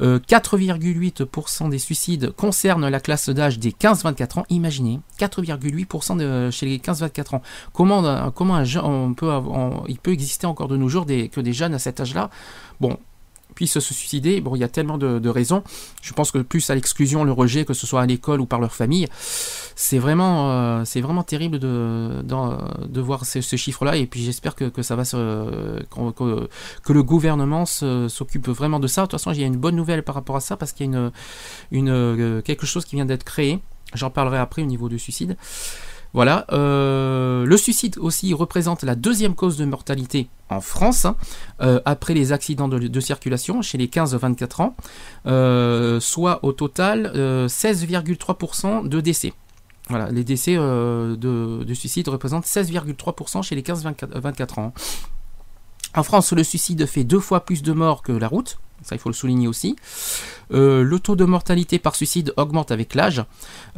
euh, 0.00 0.18
4,8% 0.18 1.68
des 1.68 1.78
suicides 1.78 2.30
concernent 2.32 2.88
la 2.88 3.00
classe 3.00 3.28
d'âge 3.28 3.58
des 3.58 3.72
15-24 3.72 4.40
ans. 4.40 4.44
Imaginez, 4.48 5.00
4,8% 5.18 6.16
de, 6.16 6.50
chez 6.50 6.66
les 6.66 6.78
15-24 6.78 7.36
ans. 7.36 7.42
Comment 7.72 8.04
euh, 8.04 8.30
comment 8.30 8.54
un 8.56 8.64
jeune, 8.64 8.84
on 8.84 9.14
peut 9.14 9.30
il 9.88 9.98
peut 9.98 10.12
exister 10.12 10.46
encore 10.46 10.68
de 10.68 10.76
nos 10.76 10.88
jours 10.88 11.06
que 11.06 11.40
des 11.40 11.52
jeunes 11.52 11.74
à 11.74 11.78
cet 11.78 12.00
âge-là? 12.00 12.30
Bon, 12.80 12.98
se 13.66 13.80
suicider. 13.80 14.40
Bon, 14.40 14.54
il 14.54 14.60
y 14.60 14.64
a 14.64 14.68
tellement 14.68 14.98
de, 14.98 15.28
raisons. 15.28 15.62
Je 16.02 16.12
pense 16.12 16.30
que 16.30 16.38
plus 16.38 16.70
à 16.70 16.74
l'exclusion, 16.74 17.24
le 17.24 17.32
rejet, 17.32 17.64
que 17.64 17.74
ce 17.74 17.86
soit 17.86 18.02
à 18.02 18.06
l'école 18.06 18.40
ou 18.40 18.46
par 18.46 18.60
leur 18.60 18.74
famille, 18.74 19.06
c'est 19.76 19.98
vraiment, 19.98 20.50
euh, 20.50 20.82
c'est 20.84 21.00
vraiment 21.00 21.22
terrible 21.22 21.58
de, 21.58 22.22
de 22.22 23.00
voir 23.00 23.24
ce, 23.24 23.40
ce 23.40 23.56
chiffre-là. 23.56 23.96
Et 23.96 24.06
puis 24.06 24.22
j'espère 24.22 24.54
que, 24.54 24.64
que 24.64 24.82
ça 24.82 24.96
va 24.96 25.04
se, 25.04 25.80
que, 25.90 26.48
que 26.82 26.92
le 26.92 27.02
gouvernement 27.02 27.64
s'occupe 27.66 28.48
vraiment 28.48 28.80
de 28.80 28.86
ça. 28.86 29.02
De 29.02 29.06
toute 29.06 29.20
façon, 29.20 29.32
il 29.32 29.40
y 29.40 29.44
a 29.44 29.46
une 29.46 29.56
bonne 29.56 29.76
nouvelle 29.76 30.02
par 30.02 30.14
rapport 30.14 30.36
à 30.36 30.40
ça 30.40 30.56
parce 30.56 30.72
qu'il 30.72 30.86
y 30.86 30.88
a 30.88 30.92
une, 30.92 31.12
une, 31.70 31.88
euh, 31.88 32.42
quelque 32.42 32.66
chose 32.66 32.84
qui 32.84 32.96
vient 32.96 33.06
d'être 33.06 33.24
créé. 33.24 33.60
J'en 33.94 34.10
parlerai 34.10 34.38
après 34.38 34.62
au 34.62 34.66
niveau 34.66 34.88
du 34.88 34.98
suicide. 34.98 35.36
Voilà. 36.12 36.44
euh, 36.52 37.44
le 37.46 37.56
suicide 37.56 37.96
aussi 37.98 38.34
représente 38.34 38.82
la 38.82 38.94
deuxième 38.94 39.34
cause 39.34 39.56
de 39.56 39.64
mortalité 39.64 40.28
en 40.50 40.60
France, 40.60 41.04
hein, 41.04 41.16
euh, 41.62 41.80
après 41.84 42.14
les 42.14 42.32
accidents 42.32 42.68
de, 42.68 43.00
circulation 43.00 43.62
chez 43.62 43.78
les 43.78 43.86
15-24 43.86 44.62
ans, 44.62 44.76
euh, 45.26 46.00
soit 46.00 46.44
au 46.44 46.52
total 46.52 47.12
euh, 47.14 47.48
16,3% 47.48 48.88
de 48.88 49.00
décès. 49.00 49.32
Voilà, 49.88 50.10
les 50.10 50.22
décès 50.22 50.54
de, 50.54 51.16
de 51.16 51.74
suicide 51.74 52.08
représentent 52.08 52.46
16,3% 52.46 53.42
chez 53.42 53.56
les 53.56 53.62
15-24 53.62 54.60
ans. 54.60 54.72
En 55.96 56.02
France, 56.04 56.32
le 56.32 56.44
suicide 56.44 56.86
fait 56.86 57.02
deux 57.02 57.18
fois 57.18 57.44
plus 57.44 57.62
de 57.62 57.72
morts 57.72 58.02
que 58.02 58.12
la 58.12 58.28
route. 58.28 58.60
Ça, 58.82 58.94
il 58.94 58.98
faut 58.98 59.10
le 59.10 59.14
souligner 59.14 59.48
aussi. 59.48 59.76
Euh, 60.52 60.82
le 60.82 60.98
taux 60.98 61.16
de 61.16 61.24
mortalité 61.24 61.78
par 61.78 61.94
suicide 61.94 62.32
augmente 62.36 62.70
avec 62.70 62.94
l'âge. 62.94 63.24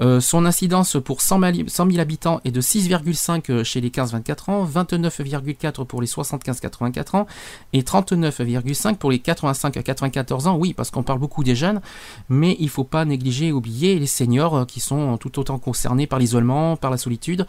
Euh, 0.01 0.21
son 0.21 0.47
incidence 0.47 0.97
pour 1.05 1.21
100 1.21 1.41
000 1.41 1.69
100 1.69 1.91
000 1.91 2.01
habitants 2.01 2.41
est 2.45 2.51
de 2.51 2.61
6,5 2.61 3.63
chez 3.65 3.81
les 3.81 3.91
15-24 3.91 4.51
ans, 4.51 4.65
29,4 4.65 5.85
pour 5.85 6.01
les 6.01 6.07
75-84 6.07 7.17
ans 7.17 7.27
et 7.73 7.83
39,5 7.83 8.97
pour 8.97 9.11
les 9.11 9.19
85-94 9.19 10.49
ans. 10.49 10.57
Oui, 10.57 10.73
parce 10.73 10.91
qu'on 10.91 11.03
parle 11.03 11.19
beaucoup 11.19 11.45
des 11.45 11.55
jeunes, 11.55 11.81
mais 12.29 12.57
il 12.59 12.67
ne 12.67 12.71
faut 12.71 12.85
pas 12.85 13.05
négliger 13.05 13.49
et 13.49 13.53
oublier 13.53 13.99
les 13.99 14.07
seniors 14.07 14.57
euh, 14.57 14.65
qui 14.65 14.81
sont 14.81 15.19
tout 15.19 15.39
autant 15.39 15.59
concernés 15.59 16.07
par 16.07 16.19
l'isolement, 16.19 16.77
par 16.77 16.91
la 16.91 16.97
solitude 16.97 17.47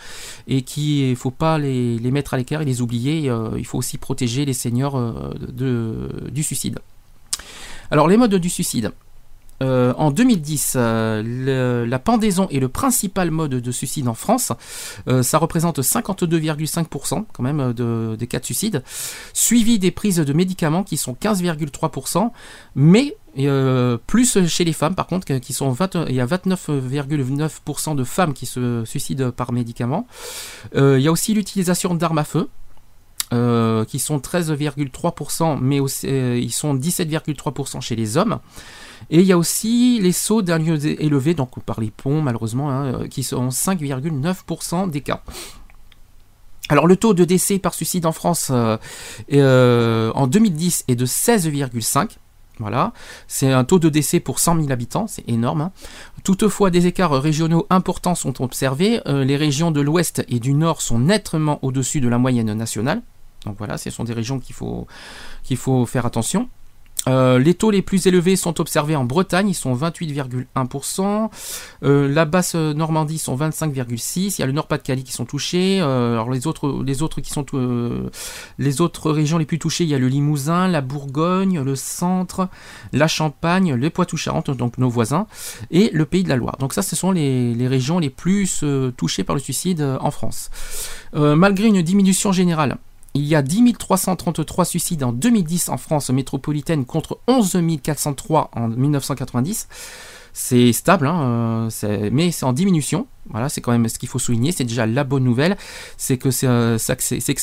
et 0.47 0.63
qui 0.63 1.09
ne 1.09 1.15
faut 1.15 1.31
pas 1.31 1.57
les, 1.57 1.99
mettre 2.11 2.33
à 2.33 2.37
l'écart 2.37 2.61
et 2.61 2.65
les 2.65 2.81
oublier. 2.81 3.31
Il 3.57 3.65
faut 3.65 3.77
aussi 3.77 3.97
protéger 3.97 4.45
les 4.45 4.53
seniors 4.53 4.99
du 5.51 6.43
suicide. 6.43 6.79
Alors 7.91 8.07
les 8.07 8.17
modes 8.17 8.35
du 8.35 8.49
suicide. 8.49 8.91
Euh, 9.61 9.93
en 9.97 10.11
2010, 10.11 10.73
euh, 10.75 11.85
la 11.85 11.99
pendaison 11.99 12.49
est 12.49 12.59
le 12.59 12.67
principal 12.67 13.31
mode 13.31 13.51
de 13.51 13.71
suicide 13.71 14.07
en 14.09 14.13
France. 14.13 14.51
Euh, 15.07 15.23
ça 15.23 15.37
représente 15.37 15.81
52,5% 15.81 17.25
quand 17.31 17.43
même 17.43 17.71
de- 17.71 18.15
des 18.19 18.27
cas 18.27 18.39
de 18.39 18.45
suicide, 18.45 18.83
suivi 19.33 19.79
des 19.79 19.91
prises 19.91 20.17
de 20.17 20.33
médicaments 20.33 20.83
qui 20.83 20.97
sont 20.97 21.13
15,3%, 21.13 22.31
mais 22.75 23.15
plus 24.07 24.37
chez 24.47 24.63
les 24.63 24.73
femmes 24.73 24.95
par 24.95 25.07
contre, 25.07 25.33
qui 25.39 25.53
sont 25.53 25.69
20 25.71 26.05
il 26.09 26.15
y 26.15 26.19
a 26.21 26.25
29,9% 26.25 27.95
de 27.95 28.03
femmes 28.03 28.33
qui 28.33 28.45
se 28.45 28.83
suicident 28.85 29.31
par 29.31 29.51
médicaments. 29.53 30.07
Euh, 30.75 30.99
il 30.99 31.03
y 31.03 31.07
a 31.07 31.11
aussi 31.11 31.33
l'utilisation 31.33 31.93
d'armes 31.95 32.17
à 32.19 32.23
feu. 32.23 32.49
Euh, 33.31 33.85
qui 33.85 33.99
sont 33.99 34.17
13,3%, 34.17 35.57
mais 35.59 35.79
aussi, 35.79 36.07
euh, 36.07 36.37
ils 36.37 36.51
sont 36.51 36.75
17,3% 36.75 37.81
chez 37.81 37.95
les 37.95 38.17
hommes. 38.17 38.39
Et 39.09 39.21
il 39.21 39.25
y 39.25 39.31
a 39.31 39.37
aussi 39.37 39.99
les 40.01 40.11
sauts 40.11 40.41
d'un 40.41 40.59
lieu 40.59 40.77
élevé, 41.01 41.33
donc 41.33 41.59
par 41.63 41.79
les 41.81 41.89
ponts 41.89 42.21
malheureusement, 42.21 42.69
hein, 42.69 42.85
euh, 42.85 43.07
qui 43.07 43.23
sont 43.23 43.49
5,9% 43.49 44.89
des 44.89 45.01
cas. 45.01 45.23
Alors 46.69 46.85
le 46.85 46.95
taux 46.95 47.13
de 47.13 47.25
décès 47.25 47.59
par 47.59 47.73
suicide 47.73 48.05
en 48.05 48.11
France 48.11 48.51
en 48.51 48.77
2010 50.27 50.85
est 50.87 50.95
de 50.95 51.05
16,5. 51.05 52.17
Voilà, 52.59 52.93
c'est 53.27 53.51
un 53.51 53.63
taux 53.63 53.79
de 53.79 53.89
décès 53.89 54.19
pour 54.19 54.37
100 54.37 54.57
000 54.57 54.71
habitants, 54.71 55.07
c'est 55.07 55.27
énorme. 55.27 55.61
hein. 55.61 55.71
Toutefois, 56.23 56.69
des 56.69 56.85
écarts 56.85 57.19
régionaux 57.19 57.65
importants 57.71 58.13
sont 58.13 58.43
observés. 58.43 59.01
Les 59.07 59.37
régions 59.37 59.71
de 59.71 59.81
l'Ouest 59.81 60.23
et 60.29 60.39
du 60.39 60.53
Nord 60.53 60.81
sont 60.83 60.99
nettement 60.99 61.57
au-dessus 61.63 61.99
de 61.99 62.07
la 62.07 62.19
moyenne 62.19 62.53
nationale. 62.53 63.01
Donc 63.45 63.57
voilà, 63.57 63.77
ce 63.77 63.89
sont 63.89 64.03
des 64.03 64.13
régions 64.13 64.39
qu'il 64.39 64.55
faut, 64.55 64.87
faut 65.55 65.85
faire 65.85 66.05
attention. 66.05 66.49
Euh, 67.09 67.37
les 67.37 67.53
taux 67.53 67.71
les 67.71 67.81
plus 67.81 68.07
élevés 68.07 68.35
sont 68.35 68.61
observés 68.61 68.95
en 68.95 69.03
Bretagne, 69.03 69.49
ils 69.49 69.55
sont 69.55 69.75
28,1%. 69.75 71.29
Euh, 71.83 72.07
la 72.07 72.25
basse 72.25 72.55
Normandie 72.55 73.17
sont 73.17 73.35
25,6%. 73.35 74.35
Il 74.37 74.39
y 74.39 74.43
a 74.43 74.45
le 74.45 74.53
Nord-Pas-de-Calais 74.53 75.03
qui 75.03 75.11
sont 75.11 75.25
touchés. 75.25 75.79
Euh, 75.81 76.13
alors 76.13 76.31
les 76.31 76.47
autres, 76.47 76.81
les 76.83 77.01
autres 77.01 77.21
qui 77.21 77.31
sont, 77.31 77.45
les 78.57 78.81
autres 78.81 79.11
régions 79.11 79.37
les 79.37 79.45
plus 79.45 79.59
touchées, 79.59 79.83
il 79.83 79.89
y 79.89 79.95
a 79.95 79.99
le 79.99 80.07
Limousin, 80.07 80.67
la 80.67 80.81
Bourgogne, 80.81 81.61
le 81.61 81.75
Centre, 81.75 82.47
la 82.93 83.07
Champagne, 83.07 83.73
le 83.73 83.89
Poitou-Charentes, 83.89 84.51
donc 84.51 84.77
nos 84.77 84.89
voisins, 84.89 85.27
et 85.71 85.89
le 85.93 86.05
Pays 86.05 86.23
de 86.23 86.29
la 86.29 86.37
Loire. 86.37 86.57
Donc 86.59 86.73
ça, 86.73 86.81
ce 86.81 86.95
sont 86.95 87.11
les, 87.11 87.53
les 87.53 87.67
régions 87.67 87.99
les 87.99 88.09
plus 88.09 88.63
touchées 88.95 89.23
par 89.23 89.35
le 89.35 89.41
suicide 89.41 89.81
en 89.99 90.11
France. 90.11 90.49
Malgré 91.13 91.67
une 91.67 91.81
diminution 91.81 92.31
générale. 92.31 92.77
Il 93.13 93.25
y 93.25 93.35
a 93.35 93.41
10 93.41 93.73
333 93.73 94.65
suicides 94.65 95.03
en 95.03 95.11
2010 95.11 95.69
en 95.69 95.77
France 95.77 96.09
métropolitaine 96.09 96.85
contre 96.85 97.19
11 97.27 97.57
403 97.81 98.49
en 98.53 98.67
1990. 98.69 99.67
C'est 100.35 100.73
stable, 100.73 101.05
hein, 101.05 101.69
euh, 101.83 102.09
mais 102.11 102.31
c'est 102.31 102.45
en 102.45 102.53
diminution. 102.53 103.05
Voilà, 103.29 103.49
c'est 103.49 103.61
quand 103.61 103.71
même 103.71 103.87
ce 103.87 103.99
qu'il 103.99 104.09
faut 104.09 104.19
souligner. 104.19 104.51
C'est 104.51 104.63
déjà 104.63 104.87
la 104.87 105.03
bonne 105.03 105.23
nouvelle, 105.23 105.57
c'est 105.95 106.17
que 106.17 106.29
euh, 106.45 106.77
ça, 106.77 106.95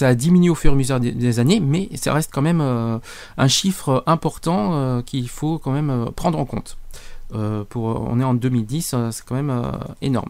a 0.06 0.14
diminué 0.14 0.50
au 0.50 0.56
fur 0.56 0.72
et 0.72 0.74
à 0.74 0.76
mesure 0.76 0.98
des, 0.98 1.38
années, 1.38 1.60
mais 1.60 1.88
ça 1.94 2.12
reste 2.12 2.30
quand 2.32 2.42
même 2.42 2.60
euh, 2.60 2.98
un 3.38 3.48
chiffre 3.48 4.02
important 4.06 5.02
qu'il 5.02 5.28
faut 5.28 5.58
quand 5.58 5.72
même 5.72 6.10
prendre 6.16 6.38
en 6.38 6.44
compte. 6.44 6.76
On 7.32 8.20
est 8.20 8.24
en 8.24 8.34
2010, 8.34 8.92
euh, 8.94 9.10
c'est 9.10 9.24
quand 9.24 9.34
même 9.36 9.72
énorme. 10.02 10.28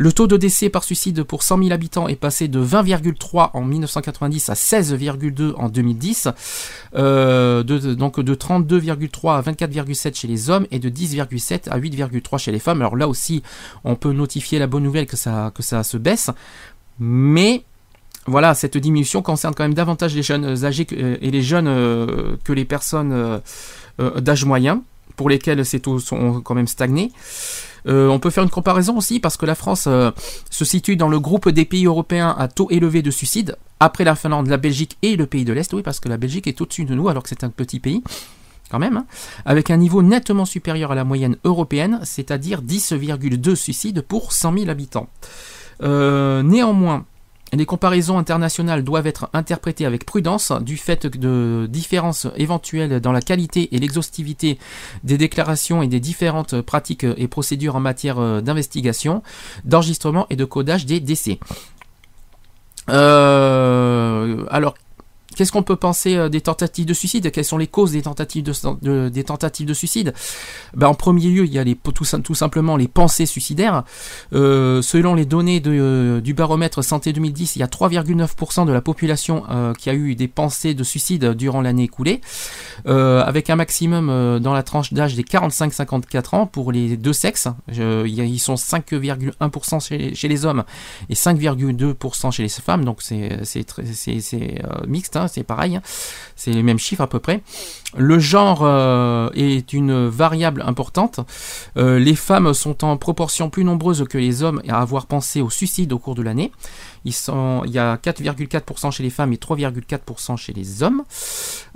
Le 0.00 0.12
taux 0.12 0.28
de 0.28 0.36
décès 0.36 0.68
par 0.68 0.84
suicide 0.84 1.24
pour 1.24 1.42
100 1.42 1.58
000 1.58 1.72
habitants 1.72 2.06
est 2.06 2.14
passé 2.14 2.46
de 2.46 2.64
20,3 2.64 3.50
en 3.52 3.64
1990 3.64 4.48
à 4.48 4.54
16,2 4.54 5.54
en 5.56 5.68
2010, 5.68 6.28
euh, 6.94 7.64
donc 7.64 8.20
de 8.20 8.34
32,3 8.36 9.38
à 9.38 9.42
24,7 9.42 10.14
chez 10.14 10.28
les 10.28 10.50
hommes 10.50 10.68
et 10.70 10.78
de 10.78 10.88
10,7 10.88 11.68
à 11.68 11.80
8,3 11.80 12.38
chez 12.38 12.52
les 12.52 12.60
femmes. 12.60 12.80
Alors 12.80 12.94
là 12.94 13.08
aussi, 13.08 13.42
on 13.82 13.96
peut 13.96 14.12
notifier 14.12 14.60
la 14.60 14.68
bonne 14.68 14.84
nouvelle 14.84 15.06
que 15.06 15.16
ça, 15.16 15.50
que 15.52 15.64
ça 15.64 15.82
se 15.82 15.96
baisse, 15.96 16.30
mais 17.00 17.64
voilà, 18.26 18.54
cette 18.54 18.76
diminution 18.76 19.20
concerne 19.20 19.52
quand 19.52 19.64
même 19.64 19.74
davantage 19.74 20.14
les 20.14 20.22
jeunes 20.22 20.64
âgés 20.64 20.86
euh, 20.92 21.16
et 21.20 21.32
les 21.32 21.42
jeunes 21.42 21.66
euh, 21.66 22.36
que 22.44 22.52
les 22.52 22.64
personnes 22.64 23.40
d'âge 23.98 24.44
moyen, 24.44 24.80
pour 25.18 25.28
lesquelles 25.28 25.66
ces 25.66 25.80
taux 25.80 25.98
sont 25.98 26.40
quand 26.40 26.54
même 26.54 26.68
stagnés. 26.68 27.12
Euh, 27.86 28.08
on 28.08 28.18
peut 28.18 28.30
faire 28.30 28.44
une 28.44 28.50
comparaison 28.50 28.96
aussi 28.96 29.20
parce 29.20 29.36
que 29.36 29.44
la 29.44 29.54
France 29.54 29.84
euh, 29.86 30.10
se 30.48 30.64
situe 30.64 30.96
dans 30.96 31.08
le 31.08 31.20
groupe 31.20 31.48
des 31.48 31.64
pays 31.64 31.86
européens 31.86 32.34
à 32.38 32.48
taux 32.48 32.68
élevé 32.70 33.02
de 33.02 33.10
suicide, 33.10 33.56
après 33.80 34.04
la 34.04 34.14
Finlande, 34.14 34.46
la 34.46 34.56
Belgique 34.56 34.96
et 35.02 35.16
le 35.16 35.26
pays 35.26 35.44
de 35.44 35.52
l'Est, 35.52 35.72
oui, 35.74 35.82
parce 35.82 36.00
que 36.00 36.08
la 36.08 36.16
Belgique 36.16 36.46
est 36.46 36.60
au-dessus 36.60 36.84
de 36.84 36.94
nous 36.94 37.08
alors 37.08 37.22
que 37.22 37.28
c'est 37.28 37.44
un 37.44 37.50
petit 37.50 37.80
pays 37.80 38.02
quand 38.70 38.78
même, 38.78 38.98
hein, 38.98 39.06
avec 39.44 39.70
un 39.70 39.78
niveau 39.78 40.02
nettement 40.02 40.44
supérieur 40.44 40.92
à 40.92 40.94
la 40.94 41.04
moyenne 41.04 41.36
européenne, 41.44 42.00
c'est-à-dire 42.04 42.62
10,2 42.62 43.54
suicides 43.54 44.02
pour 44.02 44.32
100 44.32 44.58
000 44.58 44.70
habitants. 44.70 45.08
Euh, 45.82 46.42
néanmoins, 46.42 47.06
les 47.52 47.66
comparaisons 47.66 48.18
internationales 48.18 48.84
doivent 48.84 49.06
être 49.06 49.30
interprétées 49.32 49.86
avec 49.86 50.04
prudence 50.04 50.52
du 50.60 50.76
fait 50.76 51.06
de 51.06 51.66
différences 51.70 52.26
éventuelles 52.36 53.00
dans 53.00 53.12
la 53.12 53.22
qualité 53.22 53.74
et 53.74 53.78
l'exhaustivité 53.78 54.58
des 55.04 55.18
déclarations 55.18 55.82
et 55.82 55.86
des 55.86 56.00
différentes 56.00 56.60
pratiques 56.60 57.04
et 57.04 57.28
procédures 57.28 57.76
en 57.76 57.80
matière 57.80 58.18
euh, 58.18 58.40
d'investigation, 58.40 59.22
d'enregistrement 59.64 60.26
et 60.30 60.36
de 60.36 60.44
codage 60.44 60.86
des 60.86 61.00
décès. 61.00 61.38
Euh, 62.90 64.44
alors, 64.50 64.74
qu'est-ce 65.38 65.52
qu'on 65.52 65.62
peut 65.62 65.76
penser 65.76 66.16
euh, 66.16 66.28
des 66.28 66.40
tentatives 66.40 66.84
de 66.84 66.92
suicide? 66.92 67.30
Quelles 67.30 67.44
sont 67.44 67.58
les 67.58 67.68
causes 67.68 67.92
des 67.92 68.02
tentatives 68.02 68.42
de, 68.42 69.72
suicide? 69.72 70.12
Ben, 70.74 70.88
En 70.88 70.94
premier 70.94 71.28
lieu, 71.28 71.44
il 71.46 71.52
y 71.52 71.58
a 71.60 71.64
tout, 71.94 72.04
sim- 72.04 72.20
tout 72.22 72.34
simplement 72.34 72.76
les 72.76 72.88
pensées 72.88 73.24
suicidaires. 73.24 73.84
Euh, 74.32 74.82
selon 74.82 75.14
les 75.14 75.24
données 75.26 75.62
euh, 75.64 76.20
du 76.20 76.34
baromètre 76.34 76.82
santé 76.82 77.12
2010, 77.12 77.54
il 77.56 77.60
y 77.60 77.62
a 77.62 77.66
3,9% 77.68 78.66
de 78.66 78.72
la 78.72 78.80
population 78.80 79.44
qui 79.78 79.90
a 79.90 79.94
eu 79.94 80.16
des 80.16 80.26
pensées 80.28 80.74
de 80.74 80.82
suicide 80.82 81.34
durant 81.34 81.60
l'année 81.60 81.84
écoulée, 81.84 82.20
avec 82.86 83.48
un 83.50 83.56
maximum 83.56 84.40
dans 84.40 84.52
la 84.52 84.62
tranche 84.64 84.92
d'âge 84.92 85.14
des 85.14 85.22
45-54 85.22 86.34
ans 86.34 86.46
pour 86.46 86.72
les 86.72 86.96
deux 86.96 87.12
sexes. 87.12 87.46
Ils 87.72 88.38
sont 88.40 88.54
5,1% 88.56 89.80
chez, 90.14 90.28
les- 90.28 90.44
hommes 90.44 90.64
et 91.08 91.14
5,2% 91.14 92.32
chez 92.32 92.42
les 92.42 92.48
femmes, 92.48 92.84
donc 92.84 93.02
c'est 93.02 93.38
mixte, 94.88 95.16
hein, 95.16 95.27
c'est 95.28 95.44
pareil, 95.44 95.76
hein. 95.76 95.82
c'est 96.36 96.52
les 96.52 96.62
mêmes 96.62 96.78
chiffres 96.78 97.02
à 97.02 97.06
peu 97.06 97.18
près. 97.18 97.42
Le 97.96 98.18
genre 98.18 98.60
euh, 98.62 99.30
est 99.34 99.72
une 99.72 100.08
variable 100.08 100.62
importante. 100.66 101.20
Euh, 101.78 101.98
les 101.98 102.14
femmes 102.14 102.52
sont 102.52 102.84
en 102.84 102.98
proportion 102.98 103.48
plus 103.48 103.64
nombreuses 103.64 104.04
que 104.08 104.18
les 104.18 104.42
hommes 104.42 104.60
à 104.68 104.80
avoir 104.82 105.06
pensé 105.06 105.40
au 105.40 105.48
suicide 105.48 105.92
au 105.92 105.98
cours 105.98 106.14
de 106.14 106.22
l'année. 106.22 106.52
Il 107.06 107.12
y 107.12 107.78
a 107.78 107.96
4,4% 107.96 108.90
chez 108.90 109.02
les 109.02 109.08
femmes 109.08 109.32
et 109.32 109.36
3,4% 109.36 110.36
chez 110.36 110.52
les 110.52 110.82
hommes. 110.82 111.04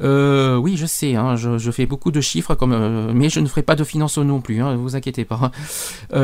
Euh, 0.02 0.56
oui, 0.56 0.76
je 0.76 0.84
sais, 0.84 1.14
hein, 1.14 1.36
je, 1.36 1.70
fais 1.70 1.86
beaucoup 1.86 2.10
de 2.10 2.20
chiffres, 2.20 2.54
mais 2.66 3.30
je 3.30 3.40
ne 3.40 3.46
ferai 3.46 3.62
pas 3.62 3.76
de 3.76 3.84
finances 3.84 4.18
non 4.18 4.42
plus, 4.42 4.60
hein, 4.60 4.76
vous 4.76 4.94
inquiétez 4.96 5.24
pas. 5.24 5.50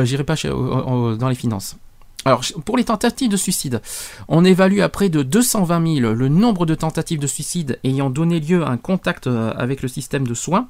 J'irai 0.03 0.23
pas 0.23 0.35
dans 0.43 1.29
les 1.29 1.35
finances. 1.35 1.77
Alors, 2.25 2.43
pour 2.65 2.75
les 2.75 2.83
tentatives 2.83 3.29
de 3.29 3.37
suicide, 3.37 3.81
on 4.27 4.43
évalue 4.43 4.79
à 4.81 4.89
près 4.89 5.07
de 5.07 5.23
220 5.23 5.99
000 6.01 6.13
le 6.13 6.27
nombre 6.27 6.65
de 6.65 6.75
tentatives 6.75 7.19
de 7.19 7.27
suicide 7.27 7.79
ayant 7.85 8.09
donné 8.09 8.41
lieu 8.41 8.63
à 8.63 8.69
un 8.69 8.77
contact 8.77 9.27
euh, 9.27 9.53
avec 9.55 9.81
le 9.81 9.87
système 9.87 10.27
de 10.27 10.33
soins. 10.33 10.67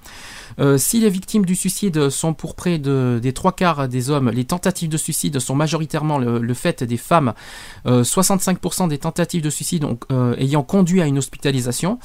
Euh, 0.60 0.78
si 0.78 1.00
les 1.00 1.10
victimes 1.10 1.46
du 1.46 1.56
suicide 1.56 2.10
sont 2.10 2.34
pour 2.34 2.56
près 2.56 2.78
de, 2.78 3.20
des 3.22 3.34
trois 3.34 3.52
quarts 3.52 3.88
des 3.88 4.12
hommes, 4.12 4.30
les 4.30 4.46
tentatives 4.46 4.90
de 4.90 4.98
suicide 4.98 5.40
sont 5.40 5.56
majoritairement 5.56 6.20
le, 6.20 6.54
fait 6.54 6.84
des 6.84 6.98
femmes. 6.98 7.34
Euh, 7.88 8.04
65% 8.04 8.88
des 8.88 9.00
tentatives 9.00 9.42
de 9.42 9.50
suicide 9.50 9.86
euh, 10.12 10.36
ayant 10.38 10.64
conduit 10.64 11.02
à 11.02 11.08
une 11.08 11.18
hospitalisation 11.18 12.00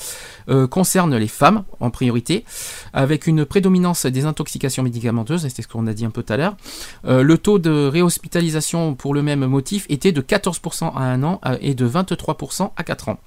euh, 0.49 0.67
concernent 0.67 1.17
les 1.17 1.29
femmes 1.29 1.65
en 1.81 1.91
priorité, 1.91 2.45
avec 2.93 3.27
une 3.27 3.45
prédominance 3.45 4.07
des 4.07 4.25
intoxications 4.25 4.83
médicamenteuses, 4.83 5.47
c'est 5.49 5.63
ce 5.63 5.69
qu'on 5.69 5.87
a 5.87 5.93
dit 5.93 6.05
un 6.05 6.11
peu 6.11 6.23
tout 6.23 6.33
à 6.33 6.37
l'heure. 6.37 6.57
Euh, 7.07 7.23
le 7.23 7.39
taux 7.39 7.59
de 7.59 7.87
réhospitalisation 7.87 8.95
pour 8.95 9.15
le 9.15 9.23
même 9.23 9.44
motif 9.47 9.87
était 9.89 10.13
de 10.13 10.21
14% 10.21 10.93
à 10.95 11.01
un 11.01 11.23
an 11.23 11.41
euh, 11.47 11.57
et 11.61 11.75
de 11.75 11.89
23% 11.89 12.71
à 12.77 12.85
4 12.85 13.09
ans. 13.09 13.19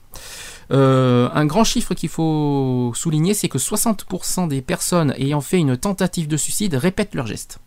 Euh, 0.72 1.30
un 1.34 1.46
grand 1.46 1.64
chiffre 1.64 1.94
qu'il 1.94 2.10
faut 2.10 2.92
souligner, 2.96 3.34
c'est 3.34 3.50
que 3.50 3.58
60% 3.58 4.48
des 4.48 4.62
personnes 4.62 5.14
ayant 5.18 5.42
fait 5.42 5.60
une 5.60 5.78
tentative 5.78 6.28
de 6.28 6.38
suicide 6.38 6.76
répètent 6.76 7.16
leur 7.16 7.28
geste. 7.28 7.60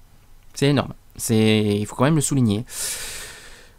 C'est 0.55 0.67
énorme. 0.67 0.93
Il 1.31 1.85
faut 1.87 1.97
quand 1.97 2.05
même 2.05 2.17
le 2.17 2.21
souligner. 2.21 2.65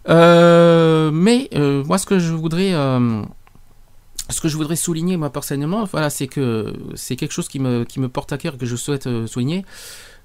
Euh, 0.09 1.11
mais 1.11 1.49
moi, 1.53 1.97
ce 1.97 2.05
que 2.05 2.17
je 2.17 2.33
voudrais, 2.33 2.71
ce 2.71 4.41
que 4.41 4.47
je 4.47 4.57
voudrais 4.57 4.75
souligner 4.75 5.17
moi 5.17 5.29
personnellement, 5.29 5.83
voilà, 5.85 6.09
c'est 6.09 6.27
que 6.27 6.73
c'est 6.95 7.15
quelque 7.15 7.33
chose 7.33 7.47
qui 7.47 7.59
me 7.59 7.83
qui 7.83 7.99
me 7.99 8.09
porte 8.09 8.31
à 8.33 8.37
cœur 8.37 8.57
que 8.57 8.65
je 8.65 8.75
souhaite 8.75 9.07
souligner. 9.27 9.65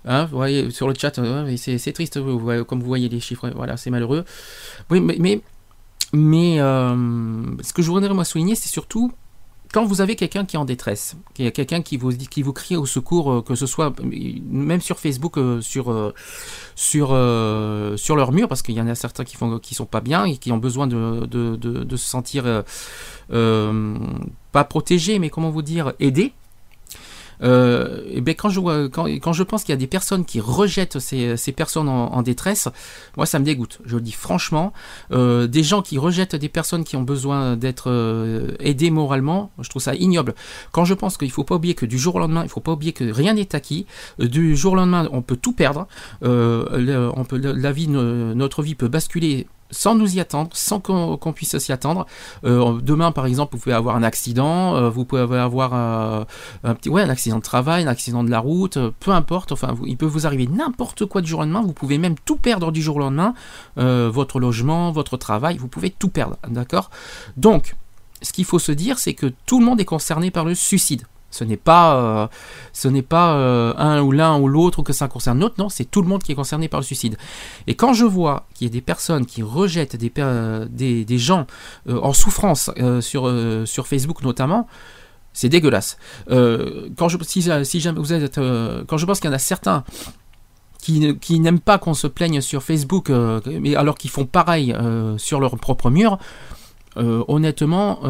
Hein, 0.06 0.26
vous 0.26 0.36
voyez 0.36 0.70
sur 0.70 0.86
le 0.88 0.94
chat, 0.96 1.18
euh, 1.18 1.56
c'est 1.56 1.92
triste, 1.92 2.20
comme 2.64 2.80
vous 2.80 2.86
voyez 2.86 3.08
les 3.08 3.20
chiffres, 3.20 3.50
voilà, 3.54 3.76
c'est 3.76 3.90
malheureux. 3.90 4.24
Oui, 4.90 5.00
mais 5.00 5.40
mais, 6.12 6.60
euh, 6.60 7.42
ce 7.62 7.72
que 7.72 7.82
je 7.82 7.90
voudrais 7.90 8.08
moi 8.14 8.24
souligner, 8.24 8.54
c'est 8.54 8.68
surtout 8.68 9.12
quand 9.72 9.84
vous 9.84 10.00
avez 10.00 10.14
quelqu'un 10.14 10.44
qui 10.44 10.54
est 10.54 10.58
en 10.60 10.64
détresse, 10.64 11.16
qu'il 11.34 11.50
quelqu'un 11.50 11.82
qui 11.82 11.96
vous 11.96 12.12
qui 12.12 12.42
vous 12.42 12.52
crie 12.52 12.76
au 12.76 12.86
secours, 12.86 13.32
euh, 13.32 13.42
que 13.42 13.56
ce 13.56 13.66
soit 13.66 13.92
même 14.00 14.80
sur 14.80 15.00
Facebook, 15.00 15.40
sur 15.60 16.12
sur 16.76 17.08
sur 17.96 18.16
leur 18.16 18.32
mur, 18.32 18.46
parce 18.46 18.62
qu'il 18.62 18.76
y 18.76 18.80
en 18.80 18.86
a 18.86 18.94
certains 18.94 19.24
qui 19.24 19.34
font 19.34 19.58
qui 19.58 19.74
sont 19.74 19.86
pas 19.86 20.00
bien 20.00 20.24
et 20.24 20.36
qui 20.36 20.52
ont 20.52 20.58
besoin 20.58 20.86
de 20.86 21.26
de, 21.26 21.56
de, 21.56 21.96
se 21.96 22.06
sentir 22.06 22.44
pas 23.28 24.64
protégés, 24.64 25.18
mais 25.18 25.30
comment 25.30 25.50
vous 25.50 25.62
dire 25.62 25.94
aidés. 25.98 26.32
Euh, 27.42 28.02
et 28.10 28.20
ben 28.20 28.34
quand 28.34 28.48
je 28.48 28.60
vois, 28.60 28.89
quand, 28.89 29.06
quand 29.06 29.32
je 29.32 29.42
pense 29.42 29.65
qu'il 29.65 29.73
y 29.73 29.78
a 29.78 29.78
des 29.78 29.86
personnes 29.86 30.24
qui 30.24 30.40
rejettent 30.40 30.98
ces, 30.98 31.36
ces 31.36 31.52
personnes 31.52 31.89
en, 31.89 32.23
détresse, 32.23 32.68
moi 33.16 33.26
ça 33.26 33.39
me 33.39 33.44
dégoûte. 33.44 33.78
Je 33.84 33.97
le 33.97 34.02
dis 34.02 34.12
franchement, 34.12 34.73
euh, 35.12 35.47
des 35.47 35.62
gens 35.62 35.82
qui 35.82 35.98
rejettent 35.98 36.36
des 36.36 36.48
personnes 36.48 36.84
qui 36.84 36.97
ont 36.97 37.02
besoin 37.02 37.56
d'être 37.56 37.90
euh, 37.90 38.56
aidées 38.60 38.90
moralement, 38.90 39.50
je 39.60 39.68
trouve 39.68 39.82
ça 39.82 39.94
ignoble. 39.94 40.34
Quand 40.73 40.84
je 40.84 40.94
pense 40.94 41.16
qu'il 41.16 41.31
faut 41.31 41.44
pas 41.44 41.56
oublier 41.56 41.74
que 41.74 41.86
du 41.86 41.98
jour 41.98 42.16
au 42.16 42.18
lendemain, 42.18 42.42
il 42.42 42.48
faut 42.48 42.60
pas 42.60 42.73
oublier 42.73 42.92
que 42.92 43.05
rien 43.05 43.34
n'est 43.34 43.55
acquis. 43.55 43.86
Du 44.18 44.56
jour 44.56 44.73
au 44.73 44.76
lendemain, 44.76 45.08
on 45.12 45.23
peut 45.23 45.36
tout 45.36 45.52
perdre. 45.52 45.86
On 46.23 47.24
peut, 47.28 47.36
la 47.39 47.73
vie, 47.73 47.89
no- 47.89 48.34
notre 48.34 48.62
vie 48.62 48.74
peut 48.74 48.89
basculer 48.89 49.47
sans 49.70 49.94
nous 49.94 50.16
y 50.16 50.20
attendre, 50.20 50.50
sans 50.52 50.80
qu'on 50.80 51.32
puisse 51.32 51.56
s'y 51.58 51.72
attendre. 51.72 52.06
Euh, 52.44 52.80
demain, 52.80 53.12
par 53.12 53.26
exemple, 53.26 53.54
vous 53.54 53.60
pouvez 53.60 53.74
avoir 53.74 53.96
un 53.96 54.02
accident, 54.02 54.76
euh, 54.76 54.90
vous 54.90 55.04
pouvez 55.04 55.20
avoir 55.20 55.72
euh, 55.74 56.24
un 56.64 56.74
petit, 56.74 56.88
ouais, 56.88 57.02
un 57.02 57.08
accident 57.08 57.36
de 57.36 57.42
travail, 57.42 57.84
un 57.84 57.88
accident 57.88 58.24
de 58.24 58.30
la 58.30 58.38
route, 58.38 58.78
peu 59.00 59.10
importe. 59.10 59.52
Enfin, 59.52 59.74
il 59.86 59.96
peut 59.96 60.06
vous 60.06 60.26
arriver 60.26 60.46
n'importe 60.46 61.06
quoi 61.06 61.20
du 61.20 61.28
jour 61.28 61.40
au 61.40 61.42
lendemain. 61.42 61.62
Vous 61.62 61.72
pouvez 61.72 61.98
même 61.98 62.16
tout 62.24 62.36
perdre 62.36 62.72
du 62.72 62.82
jour 62.82 62.96
au 62.96 63.00
lendemain, 63.00 63.34
votre 63.76 64.40
logement, 64.40 64.92
votre 64.92 65.16
travail. 65.16 65.56
Vous 65.58 65.68
pouvez 65.68 65.90
tout 65.90 66.08
perdre, 66.08 66.36
d'accord? 66.48 66.90
Donc, 67.36 67.76
ce 68.22 68.32
qu'il 68.32 68.44
faut 68.44 68.58
se 68.58 68.72
dire, 68.72 68.98
c'est 68.98 69.14
que 69.14 69.32
tout 69.46 69.60
le 69.60 69.66
monde 69.66 69.80
est 69.80 69.84
concerné 69.84 70.30
par 70.30 70.44
le 70.44 70.54
suicide. 70.54 71.02
Ce 71.36 71.44
n'est 71.44 71.56
pas, 71.56 71.97
euh, 71.97 72.26
euh, 73.15 73.74
un 73.76 74.00
ou 74.00 74.12
l'un 74.12 74.39
ou 74.39 74.48
l'autre 74.48 74.82
que 74.82 74.92
ça 74.92 75.08
concerne 75.08 75.40
l'autre. 75.40 75.56
Non, 75.58 75.68
c'est 75.68 75.84
tout 75.84 76.00
le 76.02 76.08
monde 76.08 76.23
qui 76.23 76.32
est 76.32 76.34
concerné 76.34 76.68
par 76.68 76.81
le 76.81 76.84
suicide. 76.84 77.16
Et 77.66 77.74
quand 77.74 77.92
je 77.92 78.05
vois 78.05 78.47
qu'il 78.55 78.66
y 78.66 78.70
a 78.70 78.73
des 78.73 78.81
personnes 78.81 79.26
qui 79.26 79.42
rejettent 79.42 79.97
des, 79.97 81.18
gens 81.18 81.47
euh, 81.89 82.00
en 82.00 82.12
souffrance 82.12 82.70
sur, 83.00 83.86
Facebook 83.86 84.23
notamment, 84.23 84.66
c'est 85.32 85.48
dégueulasse. 85.48 85.98
Quand 86.28 87.08
je, 87.08 87.16
quand 88.86 88.97
je 88.97 89.06
pense 89.06 89.20
qu'il 89.20 89.28
y 89.28 89.32
en 89.32 89.36
a 89.36 89.39
certains 89.39 89.84
qui, 90.81 91.40
n'aiment 91.40 91.60
pas 91.60 91.78
qu'on 91.78 91.94
se 91.94 92.06
plaigne 92.06 92.40
sur 92.40 92.62
Facebook, 92.62 93.10
mais 93.10 93.74
alors 93.76 93.98
qu'ils 93.98 94.10
font 94.10 94.24
pareil 94.24 94.74
sur 95.18 95.40
leur 95.40 95.56
propre 95.58 95.90
mur, 95.90 96.18
honnêtement, 96.97 98.00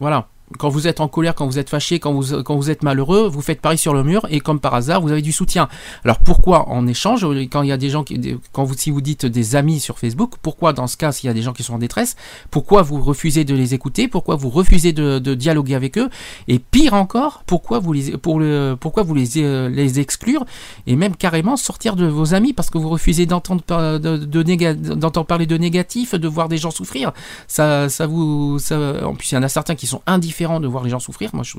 voilà. 0.00 0.28
Quand 0.56 0.70
vous 0.70 0.88
êtes 0.88 1.00
en 1.00 1.08
colère, 1.08 1.34
quand 1.34 1.46
vous 1.46 1.58
êtes 1.58 1.68
fâché, 1.68 1.98
quand 1.98 2.12
vous, 2.12 2.42
quand 2.42 2.56
vous 2.56 2.70
êtes 2.70 2.82
malheureux, 2.82 3.28
vous 3.28 3.42
faites 3.42 3.60
pareil 3.60 3.76
sur 3.76 3.92
le 3.92 4.02
mur 4.02 4.26
et 4.30 4.40
comme 4.40 4.60
par 4.60 4.74
hasard, 4.74 5.02
vous 5.02 5.12
avez 5.12 5.20
du 5.20 5.32
soutien. 5.32 5.68
Alors 6.04 6.18
pourquoi 6.20 6.68
en 6.70 6.86
échange, 6.86 7.26
quand 7.50 7.62
il 7.62 7.68
y 7.68 7.72
a 7.72 7.76
des 7.76 7.90
gens 7.90 8.02
qui, 8.02 8.38
quand 8.52 8.64
vous, 8.64 8.74
si 8.74 8.90
vous 8.90 9.02
dites 9.02 9.26
des 9.26 9.56
amis 9.56 9.78
sur 9.78 9.98
Facebook, 9.98 10.34
pourquoi 10.40 10.72
dans 10.72 10.86
ce 10.86 10.96
cas, 10.96 11.12
s'il 11.12 11.26
y 11.26 11.30
a 11.30 11.34
des 11.34 11.42
gens 11.42 11.52
qui 11.52 11.62
sont 11.62 11.74
en 11.74 11.78
détresse, 11.78 12.16
pourquoi 12.50 12.82
vous 12.82 13.02
refusez 13.02 13.44
de 13.44 13.54
les 13.54 13.74
écouter, 13.74 14.08
pourquoi 14.08 14.36
vous 14.36 14.48
refusez 14.48 14.92
de, 14.92 15.18
dialoguer 15.34 15.74
avec 15.74 15.98
eux, 15.98 16.08
et 16.48 16.58
pire 16.58 16.94
encore, 16.94 17.42
pourquoi 17.46 17.78
vous 17.78 17.92
les, 17.92 18.16
pour 18.16 18.40
pourquoi 18.80 19.02
vous 19.02 19.14
les, 19.14 19.38
euh, 19.38 19.68
les 19.68 20.00
exclure 20.00 20.44
et 20.86 20.96
même 20.96 21.14
carrément 21.14 21.56
sortir 21.56 21.94
de 21.94 22.06
vos 22.06 22.32
amis 22.34 22.54
parce 22.54 22.70
que 22.70 22.78
vous 22.78 22.88
refusez 22.88 23.26
d'entendre 23.26 23.62
parler 23.62 25.46
de 25.46 25.58
négatif, 25.58 26.14
de 26.14 26.28
voir 26.28 26.48
des 26.48 26.56
gens 26.56 26.70
souffrir. 26.70 27.12
Ça, 27.48 27.88
ça 27.88 28.06
vous, 28.06 28.58
ça, 28.58 29.04
en 29.04 29.14
plus 29.14 29.32
il 29.32 29.34
y 29.34 29.38
en 29.38 29.42
a 29.42 29.48
certains 29.48 29.74
qui 29.74 29.86
sont 29.86 30.00
indifférents 30.06 30.37
de 30.60 30.66
voir 30.66 30.84
les 30.84 30.90
gens 30.90 31.00
souffrir. 31.00 31.30
Moi, 31.32 31.44
je, 31.44 31.54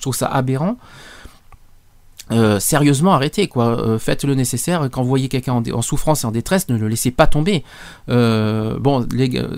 trouve 0.00 0.14
ça 0.14 0.26
aberrant. 0.26 0.76
Euh, 2.30 2.58
sérieusement 2.58 3.12
arrêtez 3.12 3.48
quoi. 3.48 3.78
Euh, 3.78 3.98
faites 3.98 4.24
le 4.24 4.34
nécessaire. 4.34 4.88
Quand 4.90 5.02
vous 5.02 5.08
voyez 5.08 5.28
quelqu'un 5.28 5.62
en, 5.72 5.82
souffrance 5.82 6.24
et 6.24 6.26
en 6.26 6.30
détresse, 6.30 6.68
ne 6.68 6.76
le 6.78 6.88
laissez 6.88 7.10
pas 7.10 7.26
tomber. 7.26 7.64
Euh, 8.08 8.78
bon, 8.78 9.06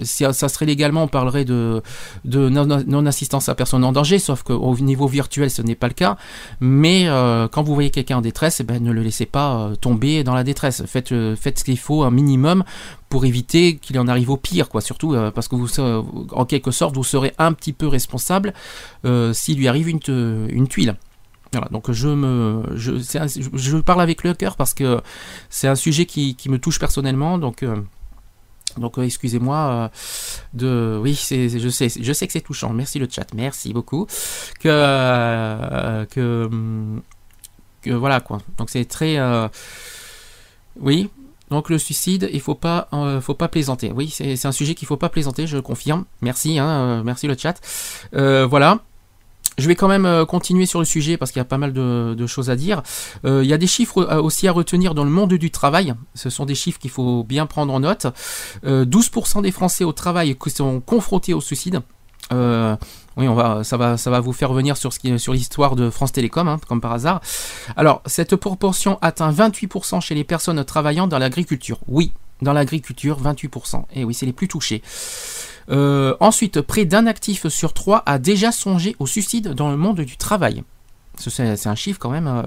si 0.03 0.25
ça 0.33 0.49
serait 0.49 0.67
légalement, 0.67 1.05
on 1.05 1.09
parlerait 1.09 1.45
de, 1.45 1.83
de 2.25 2.49
non- 2.49 2.67
non-assistance 2.67 3.49
à 3.49 3.55
personne 3.55 3.85
en 3.85 3.93
danger, 3.93 4.19
sauf 4.19 4.43
qu'au 4.43 4.77
niveau 4.79 5.07
virtuel, 5.07 5.51
ce 5.51 5.63
n'est 5.63 5.77
pas 5.77 5.89
le 5.89 5.95
cas. 5.95 6.17
Mais 6.61 7.07
quand 7.53 7.63
vous 7.63 7.75
voyez 7.75 7.91
quelqu'un 7.91 8.19
en 8.19 8.21
détresse, 8.21 8.61
eh 8.61 8.65
ben, 8.65 8.83
ne 8.83 8.93
le 8.93 9.03
laissez 9.03 9.27
pas 9.27 9.71
tomber 9.81 10.25
dans 10.25 10.35
la 10.35 10.45
détresse. 10.45 10.85
Faites, 10.87 11.09
ce 11.09 11.65
qu'il 11.65 11.79
faut, 11.79 12.03
un 12.03 12.11
minimum, 12.11 12.65
pour 13.09 13.25
éviter 13.25 13.77
qu'il 13.77 13.99
en 13.99 14.09
arrive 14.09 14.31
au 14.31 14.37
pire, 14.37 14.69
quoi. 14.69 14.81
Surtout 14.81 15.17
parce 15.35 15.49
que 15.49 15.55
vous, 15.55 15.69
en 16.33 16.45
quelque 16.45 16.71
sorte, 16.71 16.97
vous 16.97 17.05
serez 17.05 17.33
un 17.39 17.53
petit 17.53 17.73
peu 17.73 17.87
responsable 17.87 18.53
s'il 19.33 19.59
lui 19.59 19.69
arrive 19.69 19.89
une 19.89 20.69
tuile. 20.69 20.97
Voilà, 21.53 21.69
donc 21.71 21.91
je 21.93 22.09
me, 22.09 22.65
je, 22.75 22.99
je, 22.99 23.77
parle 23.79 24.01
avec 24.03 24.25
le 24.25 24.35
cœur 24.35 24.57
parce 24.57 24.75
que 24.75 25.01
c'est 25.49 25.69
un 25.69 25.75
sujet 25.77 26.05
qui, 26.05 26.35
qui 26.35 26.49
me 26.49 26.59
touche 26.59 26.79
personnellement, 26.79 27.39
donc. 27.39 27.63
euh, 27.63 27.77
donc 28.79 28.99
euh, 28.99 29.03
excusez-moi 29.05 29.57
euh, 29.57 29.89
de 30.53 30.99
oui 31.03 31.15
c'est 31.15 31.49
je 31.49 31.69
sais 31.71 31.89
je 31.89 32.13
sais 32.13 32.27
que 32.27 32.33
c'est 32.35 32.43
touchant. 32.43 32.75
Merci 32.75 32.99
le 32.99 33.09
chat 33.11 33.27
merci 33.35 33.73
beaucoup. 33.73 34.07
Que 34.61 36.05
que 36.11 36.45
hum, 36.45 37.01
que 37.81 37.91
voilà 37.91 38.21
quoi. 38.21 38.39
Donc 38.59 38.69
c'est 38.69 38.85
très 38.85 39.19
oui. 40.79 41.09
Donc 41.49 41.71
le 41.71 41.79
suicide 41.79 42.29
il 42.33 42.41
faut 42.41 42.55
pas 42.55 42.89
faut 43.23 43.35
pas 43.35 43.49
plaisanter. 43.49 43.93
Oui 43.93 44.11
c'est 44.11 44.45
un 44.45 44.53
sujet 44.53 44.75
qu'il 44.75 44.87
faut 44.89 44.99
pas 44.99 45.09
plaisanter 45.09 45.47
je 45.47 45.57
confirme. 45.59 46.05
Merci 46.21 46.59
hein, 46.59 47.03
merci 47.03 47.27
le 47.29 47.37
chat. 47.39 47.59
Euh, 48.15 48.47
voilà 48.47 48.81
je 49.59 49.69
vais 49.69 49.75
quand 49.75 49.89
même 49.89 50.07
euh, 50.07 50.25
continuer 50.25 50.67
sur 50.67 50.79
le 50.79 50.85
sujet 50.85 51.17
parce 51.17 51.33
qu'il 51.33 51.41
y 51.41 51.43
a 51.43 51.47
pas 51.47 51.59
mal 51.59 51.73
de, 51.73 52.27
choses 52.27 52.51
à 52.51 52.57
dire. 52.57 52.83
Euh, 53.25 53.43
il 53.45 53.49
y 53.49 53.53
a 53.53 53.59
des 53.59 53.67
chiffres 53.67 54.03
euh, 54.03 54.21
aussi 54.21 54.49
à 54.49 54.53
retenir 54.53 54.95
dans 54.95 55.05
le 55.05 55.11
monde 55.11 55.35
du 55.35 55.51
travail. 55.51 55.95
Ce 56.15 56.31
sont 56.31 56.45
des 56.45 56.55
chiffres 56.55 56.79
qu'il 56.79 56.91
faut 56.91 57.25
bien 57.25 57.47
prendre 57.47 57.73
en 57.73 57.81
note. 57.81 58.07
Euh, 58.65 58.85
12% 58.85 59.43
des 59.43 59.53
Français 59.53 59.85
au 59.85 59.93
travail 59.93 60.37
sont 60.49 60.81
confrontés 60.81 61.35
au 61.35 61.41
suicide. 61.41 61.81
Oui, 62.31 63.29
on 63.29 63.35
va, 63.35 63.65
ça 63.65 63.79
va, 63.79 63.97
ça 63.97 64.11
va 64.11 64.21
vous 64.21 64.35
faire 64.35 64.51
revenir 64.51 64.77
sur 64.77 64.91
l'histoire 65.33 65.75
de 65.75 65.89
France 65.89 66.13
Télécom, 66.13 66.49
hein, 66.49 66.59
comme 66.69 66.83
par 66.83 66.93
hasard. 66.93 67.23
Alors, 67.77 68.03
cette 68.05 68.37
proportion 68.37 68.99
atteint 69.01 69.33
28% 69.33 70.03
chez 70.03 70.15
les 70.15 70.25
personnes 70.25 70.63
travaillant 70.65 71.07
dans 71.07 71.19
l'agriculture. 71.19 71.79
Oui, 71.89 72.13
dans 72.43 72.53
l'agriculture, 72.53 73.21
28%. 73.23 73.85
Et 73.95 74.05
oui, 74.05 74.15
c'est 74.15 74.27
les 74.27 74.33
plus 74.33 74.49
touchés. 74.49 74.83
Euh, 75.71 76.15
ensuite, 76.21 76.61
près 76.61 76.85
d'un 76.85 77.07
actif 77.07 77.49
sur 77.49 77.73
trois 77.73 78.03
a 78.07 78.19
déjà 78.19 78.53
songé 78.53 78.95
au 78.99 79.07
suicide 79.07 79.49
dans 79.55 79.71
le 79.71 79.77
monde 79.77 80.01
du 80.01 80.17
travail. 80.17 80.63
Ce- 81.19 81.31
C'est 81.31 81.67
un 81.67 81.75
chiffre 81.75 81.99
quand 81.99 82.11
même 82.11 82.27
euh, 82.29 82.43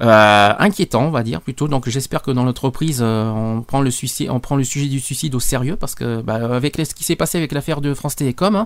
euh, 0.00 0.52
inquiétant, 0.58 1.02
on 1.04 1.10
va 1.10 1.22
dire 1.22 1.40
plutôt. 1.40 1.68
Donc 1.68 1.88
j'espère 1.88 2.22
que 2.22 2.30
dans 2.30 2.44
l'entreprise, 2.44 3.02
on 3.02 3.64
prend 3.66 3.80
le 3.80 3.90
sujet 3.90 4.86
du 4.88 5.00
suicide 5.00 5.34
au 5.34 5.40
sérieux 5.40 5.76
parce 5.76 5.94
que 5.94 6.20
bah, 6.22 6.34
avec 6.54 6.76
ce 6.76 6.94
qui 6.94 7.02
s'est 7.04 7.16
passé 7.16 7.38
avec 7.38 7.52
l'affaire 7.52 7.80
de 7.80 7.92
France 7.94 8.14
Télécom, 8.16 8.64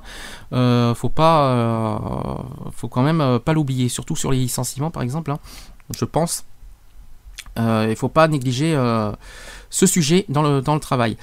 hein, 0.52 0.94
faut 0.96 1.08
pas, 1.08 2.44
faut 2.72 2.88
quand 2.88 3.02
même 3.02 3.38
pas 3.44 3.52
l'oublier, 3.52 3.88
surtout 3.88 4.16
sur 4.16 4.30
les 4.32 4.38
licenciements 4.38 4.90
par 4.90 5.02
exemple. 5.02 5.30
hein, 5.30 5.38
je 5.96 6.04
pense. 6.04 6.44
Euh, 7.58 7.86
il 7.88 7.96
faut 7.96 8.08
pas 8.08 8.28
négliger 8.28 8.74
euh, 8.74 9.12
ce 9.70 9.86
sujet 9.86 10.24
dans 10.28 10.42
le, 10.42 10.60
dans 10.60 10.74
le 10.74 10.80
travail. 10.80 11.16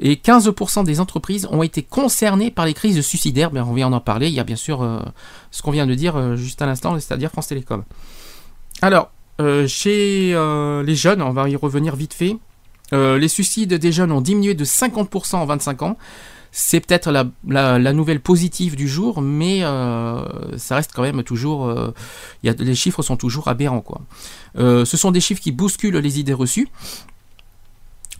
Et 0.00 0.14
15% 0.14 0.84
des 0.84 1.00
entreprises 1.00 1.46
ont 1.50 1.62
été 1.62 1.82
concernées 1.82 2.50
par 2.50 2.66
les 2.66 2.74
crises 2.74 3.00
suicidaires. 3.00 3.50
Ben, 3.50 3.64
on 3.64 3.74
vient 3.74 3.90
d'en 3.90 4.00
parler. 4.00 4.28
Il 4.28 4.34
y 4.34 4.40
a 4.40 4.44
bien 4.44 4.56
sûr 4.56 4.82
euh, 4.82 5.00
ce 5.50 5.62
qu'on 5.62 5.70
vient 5.70 5.86
de 5.86 5.94
dire 5.94 6.36
juste 6.36 6.62
à 6.62 6.66
l'instant, 6.66 6.94
c'est-à-dire 6.98 7.30
France 7.30 7.48
Télécom. 7.48 7.84
Alors, 8.82 9.10
chez 9.66 10.34
les 10.84 10.94
jeunes, 10.96 11.22
on 11.22 11.30
va 11.30 11.48
y 11.48 11.56
revenir 11.56 11.96
vite 11.96 12.14
fait. 12.14 12.36
Les 12.92 13.28
suicides 13.28 13.74
des 13.74 13.92
jeunes 13.92 14.12
ont 14.12 14.20
diminué 14.20 14.54
de 14.54 14.64
50% 14.64 15.36
en 15.36 15.46
25 15.46 15.82
ans. 15.82 15.96
C'est 16.50 16.80
peut-être 16.80 17.10
la, 17.10 17.92
nouvelle 17.92 18.20
positive 18.20 18.76
du 18.76 18.88
jour, 18.88 19.20
mais 19.20 19.62
euh, 19.62 20.22
ça 20.56 20.76
reste 20.76 20.92
quand 20.94 21.02
même 21.02 21.22
toujours. 21.22 21.66
euh, 21.66 21.92
les 22.42 22.74
chiffres 22.74 23.02
sont 23.02 23.16
toujours 23.16 23.48
aberrants, 23.48 23.80
quoi. 23.80 24.00
Euh, 24.58 24.84
ce 24.84 24.96
sont 24.96 25.10
des 25.10 25.20
chiffres 25.20 25.42
qui 25.42 25.52
bousculent 25.52 25.98
les 25.98 26.18
idées 26.18 26.32
reçues. 26.32 26.68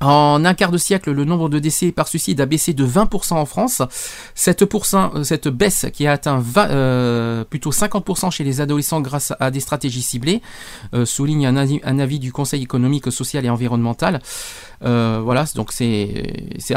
En 0.00 0.44
un 0.44 0.54
quart 0.54 0.70
de 0.70 0.78
siècle, 0.78 1.10
le 1.10 1.24
nombre 1.24 1.48
de 1.48 1.58
décès 1.58 1.90
par 1.90 2.06
suicide 2.06 2.40
a 2.40 2.46
baissé 2.46 2.72
de 2.72 2.86
20% 2.86 3.32
en 3.32 3.46
France. 3.46 3.82
Cette, 4.36 4.62
baisse 5.48 5.86
qui 5.92 6.06
a 6.06 6.12
atteint 6.12 6.38
20, 6.38 7.44
plutôt 7.50 7.72
50% 7.72 8.30
chez 8.30 8.44
les 8.44 8.60
adolescents 8.60 9.00
grâce 9.00 9.32
à 9.40 9.50
des 9.50 9.58
stratégies 9.58 10.02
ciblées, 10.02 10.40
souligne 11.04 11.46
un 11.46 11.98
avis 11.98 12.20
du 12.20 12.30
Conseil 12.30 12.62
économique, 12.62 13.10
social 13.10 13.44
et 13.44 13.50
environnemental. 13.50 14.20
Euh, 14.84 15.20
voilà, 15.24 15.44
donc 15.56 15.72
c'est 15.72 16.54
c'est 16.58 16.74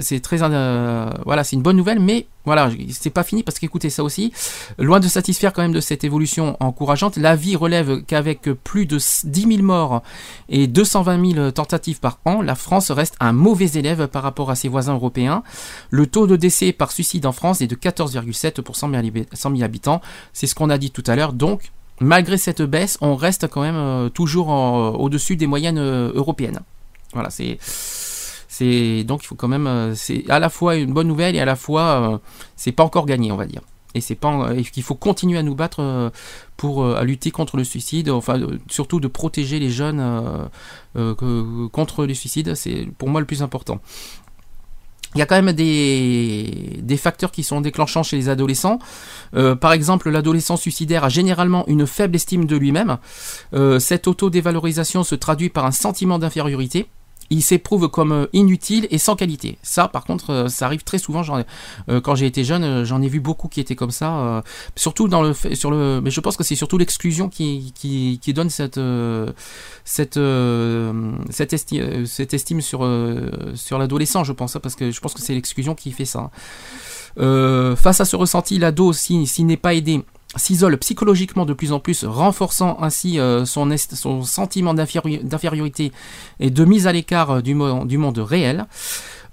c'est- 0.00 0.20
très 0.20 0.42
euh, 0.42 1.10
voilà, 1.26 1.44
c'est 1.44 1.54
une 1.56 1.62
bonne 1.62 1.76
nouvelle, 1.76 2.00
mais 2.00 2.26
voilà, 2.46 2.70
c'est 2.90 3.10
pas 3.10 3.24
fini 3.24 3.42
parce 3.42 3.58
qu'écoutez 3.58 3.90
ça 3.90 4.02
aussi, 4.02 4.32
loin 4.78 5.00
de 5.00 5.06
satisfaire 5.06 5.52
quand 5.52 5.60
même 5.60 5.72
de 5.72 5.80
cette 5.80 6.02
évolution 6.02 6.56
encourageante, 6.60 7.18
l'avis 7.18 7.56
relève 7.56 8.02
qu'avec 8.04 8.42
plus 8.64 8.86
de 8.86 8.96
10 8.96 9.24
000 9.56 9.62
morts 9.62 10.02
et 10.48 10.66
220 10.66 11.32
000 11.34 11.50
tentatives 11.50 12.00
par 12.00 12.18
an, 12.24 12.40
la 12.40 12.54
France 12.54 12.90
reste 12.90 13.16
un 13.20 13.32
mauvais 13.32 13.70
élève 13.74 14.06
par 14.08 14.22
rapport 14.22 14.50
à 14.50 14.54
ses 14.54 14.68
voisins 14.68 14.94
européens. 14.94 15.42
Le 15.90 16.06
taux 16.06 16.26
de 16.26 16.36
décès 16.36 16.72
par 16.72 16.90
suicide 16.90 17.26
en 17.26 17.32
France 17.32 17.60
est 17.60 17.66
de 17.66 17.74
14,7 17.76 18.62
pour 18.62 18.76
100 18.76 18.90
000 18.90 19.02
habi- 19.02 19.26
100 19.32 19.50
000 19.50 19.62
habitants. 19.62 20.00
C'est 20.32 20.46
ce 20.46 20.54
qu'on 20.54 20.70
a 20.70 20.78
dit 20.78 20.90
tout 20.90 21.04
à 21.06 21.16
l'heure. 21.16 21.34
Donc, 21.34 21.70
malgré 22.00 22.38
cette 22.38 22.62
baisse, 22.62 22.96
on 23.02 23.14
reste 23.14 23.46
quand 23.48 23.60
même 23.60 23.76
euh, 23.76 24.08
toujours 24.08 24.48
au-dessus 24.48 25.36
des 25.36 25.46
moyennes 25.46 25.78
européennes. 25.78 26.60
Voilà, 27.12 27.30
c'est 27.30 27.58
donc 29.04 29.22
il 29.22 29.26
faut 29.26 29.34
quand 29.34 29.48
même 29.48 29.66
euh, 29.66 29.94
c'est 29.94 30.28
à 30.28 30.38
la 30.38 30.50
fois 30.50 30.76
une 30.76 30.92
bonne 30.92 31.08
nouvelle 31.08 31.36
et 31.36 31.40
à 31.40 31.44
la 31.44 31.56
fois 31.56 31.82
euh, 31.82 32.18
c'est 32.56 32.72
pas 32.72 32.84
encore 32.84 33.06
gagné, 33.06 33.32
on 33.32 33.36
va 33.36 33.46
dire. 33.46 33.62
Et 33.94 34.00
c'est 34.00 34.14
pas 34.14 34.54
qu'il 34.72 34.84
faut 34.84 34.94
continuer 34.94 35.38
à 35.38 35.42
nous 35.42 35.56
battre 35.56 35.80
euh, 35.80 36.10
pour 36.56 36.86
à 36.86 37.02
lutter 37.02 37.32
contre 37.32 37.56
le 37.56 37.64
suicide, 37.64 38.08
enfin 38.10 38.38
surtout 38.68 39.00
de 39.00 39.08
protéger 39.08 39.58
les 39.58 39.70
jeunes 39.70 40.48
contre 41.72 42.04
les 42.04 42.14
suicides, 42.14 42.54
c'est 42.54 42.86
pour 42.98 43.08
moi 43.08 43.20
le 43.20 43.26
plus 43.26 43.42
important. 43.42 43.80
Il 45.16 45.18
y 45.18 45.22
a 45.22 45.26
quand 45.26 45.42
même 45.42 45.52
des, 45.52 46.78
des 46.82 46.96
facteurs 46.96 47.32
qui 47.32 47.42
sont 47.42 47.60
déclenchants 47.60 48.04
chez 48.04 48.16
les 48.16 48.28
adolescents. 48.28 48.78
Par 49.32 49.72
exemple, 49.72 50.08
l'adolescent 50.08 50.56
suicidaire 50.56 51.02
a 51.02 51.08
généralement 51.08 51.66
une 51.66 51.84
faible 51.84 52.14
estime 52.14 52.44
de 52.44 52.56
lui-même. 52.56 52.98
Cette 53.80 54.06
auto-dévalorisation 54.06 55.02
se 55.02 55.16
traduit 55.16 55.48
par 55.48 55.64
un 55.64 55.72
sentiment 55.72 56.20
d'infériorité. 56.20 56.86
Il 57.30 57.42
s'éprouve 57.42 57.88
comme 57.88 58.12
euh, 58.12 58.26
inutile 58.32 58.88
et 58.90 58.98
sans 58.98 59.14
qualité. 59.14 59.56
Ça, 59.62 59.86
par 59.88 60.04
contre, 60.04 60.30
euh, 60.30 60.48
ça 60.48 60.66
arrive 60.66 60.82
très 60.82 60.98
souvent. 60.98 61.22
Euh, 61.88 62.00
quand 62.00 62.14
j'ai 62.16 62.26
été 62.26 62.42
jeune, 62.44 62.84
j'en 62.84 63.00
ai 63.02 63.08
vu 63.08 63.20
beaucoup 63.20 63.46
qui 63.48 63.60
étaient 63.60 63.76
comme 63.76 63.92
ça. 63.92 64.42
surtout 64.76 65.06
dans 65.08 65.22
le, 65.22 65.32
sur 65.32 65.70
le, 65.70 66.00
mais 66.02 66.10
je 66.10 66.20
pense 66.20 66.36
que 66.36 66.42
c'est 66.44 66.56
surtout 66.56 66.76
l'exclusion 66.76 67.28
qui, 67.28 67.72
qui, 67.74 68.32
donne 68.32 68.50
cette, 68.50 68.80
cette, 69.84 70.18
cette, 71.30 71.52
esti- 71.52 72.06
cette 72.06 72.34
estime 72.34 72.60
sur, 72.60 72.80
sur 73.54 73.78
l'adolescent, 73.78 74.24
je 74.24 74.32
pense, 74.32 74.56
hein, 74.56 74.60
parce 74.60 74.74
que 74.74 74.90
je 74.90 75.00
pense 75.00 75.14
que 75.14 75.20
c'est 75.20 75.34
l'exclusion 75.34 75.74
qui 75.74 75.92
fait 75.92 76.04
ça. 76.04 76.30
Euh, 77.18 77.76
face 77.76 78.00
à 78.00 78.04
ce 78.04 78.16
ressenti, 78.16 78.58
l'ado, 78.58 78.92
si- 78.92 79.26
s'il 79.26 79.46
n'est 79.46 79.56
pas 79.56 79.74
aidé, 79.74 80.04
s'isole 80.36 80.78
psychologiquement 80.78 81.44
de 81.44 81.52
plus 81.54 81.72
en 81.72 81.80
plus, 81.80 82.04
renforçant 82.04 82.76
ainsi 82.80 83.18
euh, 83.18 83.44
son, 83.44 83.68
sentiment 84.22 84.74
d'inféri- 84.74 85.24
d'infériorité 85.24 85.92
et 86.38 86.50
de 86.50 86.64
mise 86.64 86.86
à 86.86 86.92
l'écart 86.92 87.30
euh, 87.30 87.40
du, 87.40 87.54
mo- 87.54 87.84
du 87.84 87.98
monde 87.98 88.18
réel. 88.18 88.66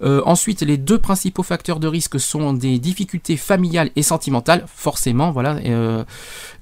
Euh, 0.02 0.22
ensuite, 0.26 0.62
les 0.62 0.76
deux 0.76 0.98
principaux 0.98 1.42
facteurs 1.42 1.80
de 1.80 1.88
risque 1.88 2.18
sont 2.20 2.52
des 2.52 2.78
difficultés 2.78 3.36
familiales 3.36 3.90
et 3.96 4.02
sentimentales, 4.02 4.64
forcément, 4.66 5.30
voilà. 5.30 5.60
Et, 5.62 5.72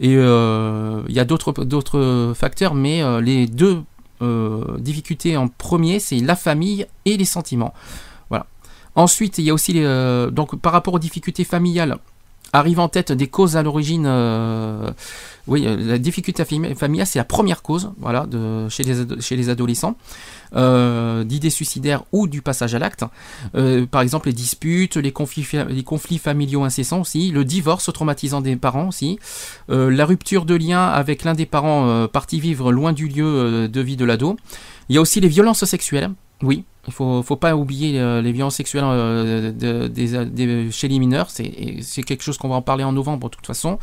il 0.01 1.15
y 1.15 1.21
a 1.21 1.25
d'autres 1.25 2.33
facteurs, 2.35 2.75
mais 2.75 3.03
les 3.21 3.47
deux 3.47 3.83
difficultés 4.79 5.37
en 5.37 5.49
premier, 5.49 5.99
c'est 6.01 6.19
la 6.21 6.35
famille 6.35 6.87
et 7.05 7.19
les 7.19 7.27
sentiments. 7.27 7.75
Voilà. 8.31 8.47
Ensuite, 8.95 9.37
il 9.37 9.45
y 9.45 9.51
a 9.51 9.55
aussi 9.55 9.75
donc 10.33 10.57
par 10.57 10.73
rapport 10.73 10.95
aux 10.95 10.99
difficultés 10.99 11.45
familiales, 11.45 11.99
arrive 12.53 12.81
en 12.81 12.89
tête 12.89 13.13
des 13.13 13.27
causes 13.29 13.57
à 13.57 13.63
l'origine. 13.63 14.05
euh, 14.07 14.91
oui, 15.47 15.65
euh, 15.65 15.77
la 15.77 15.99
difficulté 15.99 16.43
fami- 16.43 16.75
familiale, 16.75 17.07
c'est 17.07 17.19
la 17.21 17.25
première 17.25 17.63
cause, 17.63 17.93
voilà, 17.99 18.27
chez, 18.69 18.83
les, 19.37 19.49
adolescents, 19.49 19.97
euh, 20.57 21.23
d'idées 21.23 21.51
suicidaires 21.51 22.03
ou 22.11 22.27
du 22.27 22.43
passage 22.43 22.75
à 22.75 22.79
l'acte. 22.79 23.05
Par 23.91 24.01
exemple, 24.03 24.29
les 24.29 24.33
disputes, 24.35 24.97
les 24.97 25.13
conflits, 25.13 25.47
les 25.69 25.85
conflits 25.85 26.19
familiaux 26.19 26.65
incessants 26.65 27.01
aussi, 27.03 27.31
le 27.31 27.45
divorce 27.45 27.93
traumatisant 27.93 28.41
des 28.41 28.57
parents 28.57 28.89
aussi, 28.89 29.19
la 29.69 30.05
rupture 30.05 30.47
de 30.47 30.55
lien 30.55 30.87
avec 30.87 31.23
l'un 31.25 31.35
des 31.35 31.47
parents 31.47 32.09
parti 32.09 32.41
vivre 32.41 32.73
loin 32.73 32.93
du 32.93 33.07
lieu 33.07 33.69
de 33.69 33.81
vie 33.81 33.97
de 33.97 34.05
l'ado. 34.05 34.37
Il 34.89 34.97
y 34.97 34.99
a 34.99 35.01
aussi 35.01 35.21
les 35.21 35.29
violences 35.29 35.65
sexuelles. 35.65 36.11
Oui, 36.43 36.65
il 36.87 36.93
faut, 36.93 37.23
faut 37.23 37.37
pas 37.37 37.57
oublier 37.57 37.99
euh, 37.99 38.21
les 38.21 38.31
violences 38.31 38.57
sexuelles 38.57 38.85
euh, 38.85 40.71
chez 40.71 40.87
les 40.89 40.99
mineurs. 40.99 41.31
C'est 41.31 42.03
quelque 42.03 42.23
chose 42.23 42.37
qu'on 42.37 42.49
va 42.51 42.57
en 42.57 42.63
parler 42.63 42.85
en 42.85 42.93
novembre 42.93 43.31
de 43.31 43.35
toute 43.35 43.47
façon. 43.47 43.79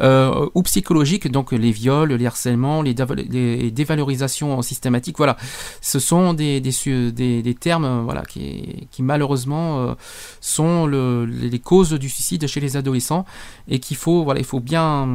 euh, 0.00 0.48
ou 0.54 0.62
psychologiques, 0.62 1.30
donc 1.30 1.50
les 1.52 1.70
viols, 1.72 2.12
les 2.12 2.26
harcèlements, 2.26 2.82
les, 2.82 2.94
déval- 2.94 3.26
les 3.30 3.70
dévalorisations 3.70 4.60
systématiques. 4.60 5.16
Voilà, 5.16 5.36
ce 5.80 5.98
sont 5.98 6.34
des, 6.34 6.60
des, 6.60 7.42
des- 7.42 7.54
termes 7.54 8.02
voilà, 8.04 8.22
qui, 8.22 8.86
qui 8.90 9.02
malheureusement 9.02 9.96
sont 10.40 10.86
le- 10.86 11.24
les 11.24 11.58
causes 11.58 11.92
du 11.94 12.08
suicide 12.10 12.46
chez 12.46 12.60
les 12.60 12.76
adolescents 12.76 13.24
et 13.66 13.78
qu'il 13.80 13.96
faut, 13.96 14.24
voilà, 14.24 14.40
il 14.40 14.46
faut 14.46 14.60
bien 14.60 15.08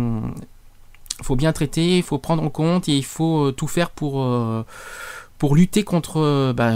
faut 1.21 1.35
bien 1.35 1.53
traiter, 1.53 1.97
il 1.97 2.03
faut 2.03 2.17
prendre 2.17 2.41
en 2.43 2.49
compte 2.49 2.89
et 2.89 2.97
il 2.97 3.05
faut 3.05 3.51
tout 3.51 3.67
faire 3.67 3.91
pour 3.91 4.25
pour 5.43 5.57
lutter 5.57 5.83
contre 5.83 6.21
euh, 6.21 6.53
bah, 6.53 6.71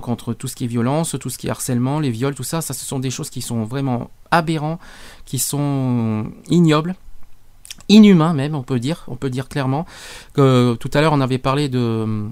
contre 0.00 0.32
tout 0.32 0.48
ce 0.48 0.56
qui 0.56 0.64
est 0.64 0.66
violence, 0.66 1.16
tout 1.20 1.28
ce 1.28 1.36
qui 1.36 1.48
est 1.48 1.50
harcèlement, 1.50 2.00
les 2.00 2.08
viols, 2.08 2.34
tout 2.34 2.44
ça, 2.44 2.62
ça 2.62 2.72
ce 2.72 2.86
sont 2.86 2.98
des 2.98 3.10
choses 3.10 3.28
qui 3.28 3.42
sont 3.42 3.64
vraiment 3.64 4.10
aberrants, 4.30 4.78
qui 5.26 5.38
sont 5.38 6.32
ignobles, 6.48 6.94
inhumains 7.90 8.32
même, 8.32 8.54
on 8.54 8.62
peut 8.62 8.80
dire, 8.80 9.04
on 9.08 9.16
peut 9.16 9.28
dire 9.28 9.50
clairement. 9.50 9.84
Que 10.32 10.78
tout 10.80 10.90
à 10.94 11.02
l'heure 11.02 11.12
on 11.12 11.20
avait 11.20 11.36
parlé 11.36 11.68
de 11.68 12.26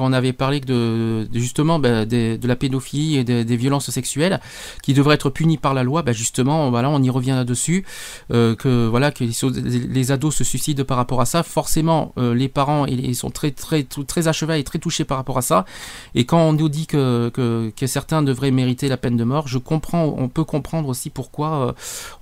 on 0.00 0.12
avait 0.12 0.32
parlé 0.32 0.60
de, 0.60 1.28
justement 1.32 1.78
bah, 1.78 2.04
de 2.04 2.46
la 2.46 2.56
pédophilie 2.56 3.16
et 3.16 3.24
des, 3.24 3.56
violences 3.56 3.90
sexuelles 3.90 4.40
qui 4.82 4.94
devraient 4.94 5.14
être 5.14 5.30
punies 5.30 5.58
par 5.58 5.74
la 5.74 5.82
loi, 5.82 6.02
bah, 6.02 6.12
justement, 6.12 6.68
on 6.68 7.02
y 7.02 7.10
revient 7.10 7.30
là-dessus, 7.30 7.84
euh, 8.32 8.54
que 8.54 8.86
voilà 8.86 9.10
que 9.10 9.24
les, 9.24 10.12
ados 10.12 10.34
se 10.34 10.44
suicident 10.44 10.84
par 10.84 10.96
rapport 10.96 11.20
à 11.20 11.26
ça. 11.26 11.42
Forcément, 11.42 12.12
euh, 12.18 12.34
les 12.34 12.48
parents 12.48 12.86
sont 13.14 13.30
très 13.30 13.50
très 13.50 13.84
très, 13.84 14.28
à 14.28 14.32
cheval 14.32 14.58
et 14.58 14.64
très 14.64 14.78
touchés 14.78 15.04
par 15.04 15.16
rapport 15.16 15.38
à 15.38 15.42
ça. 15.42 15.64
Et 16.14 16.24
quand 16.24 16.40
on 16.40 16.52
nous 16.52 16.68
dit 16.68 16.86
que, 16.86 17.30
certains 17.86 18.22
devraient 18.22 18.50
mériter 18.50 18.88
la 18.88 18.96
peine 18.96 19.16
de 19.16 19.24
mort, 19.24 19.48
je 19.48 19.58
comprends, 19.58 20.14
on 20.16 20.28
peut 20.28 20.44
comprendre 20.44 20.88
aussi 20.88 21.10
pourquoi 21.10 21.68
euh, 21.68 21.72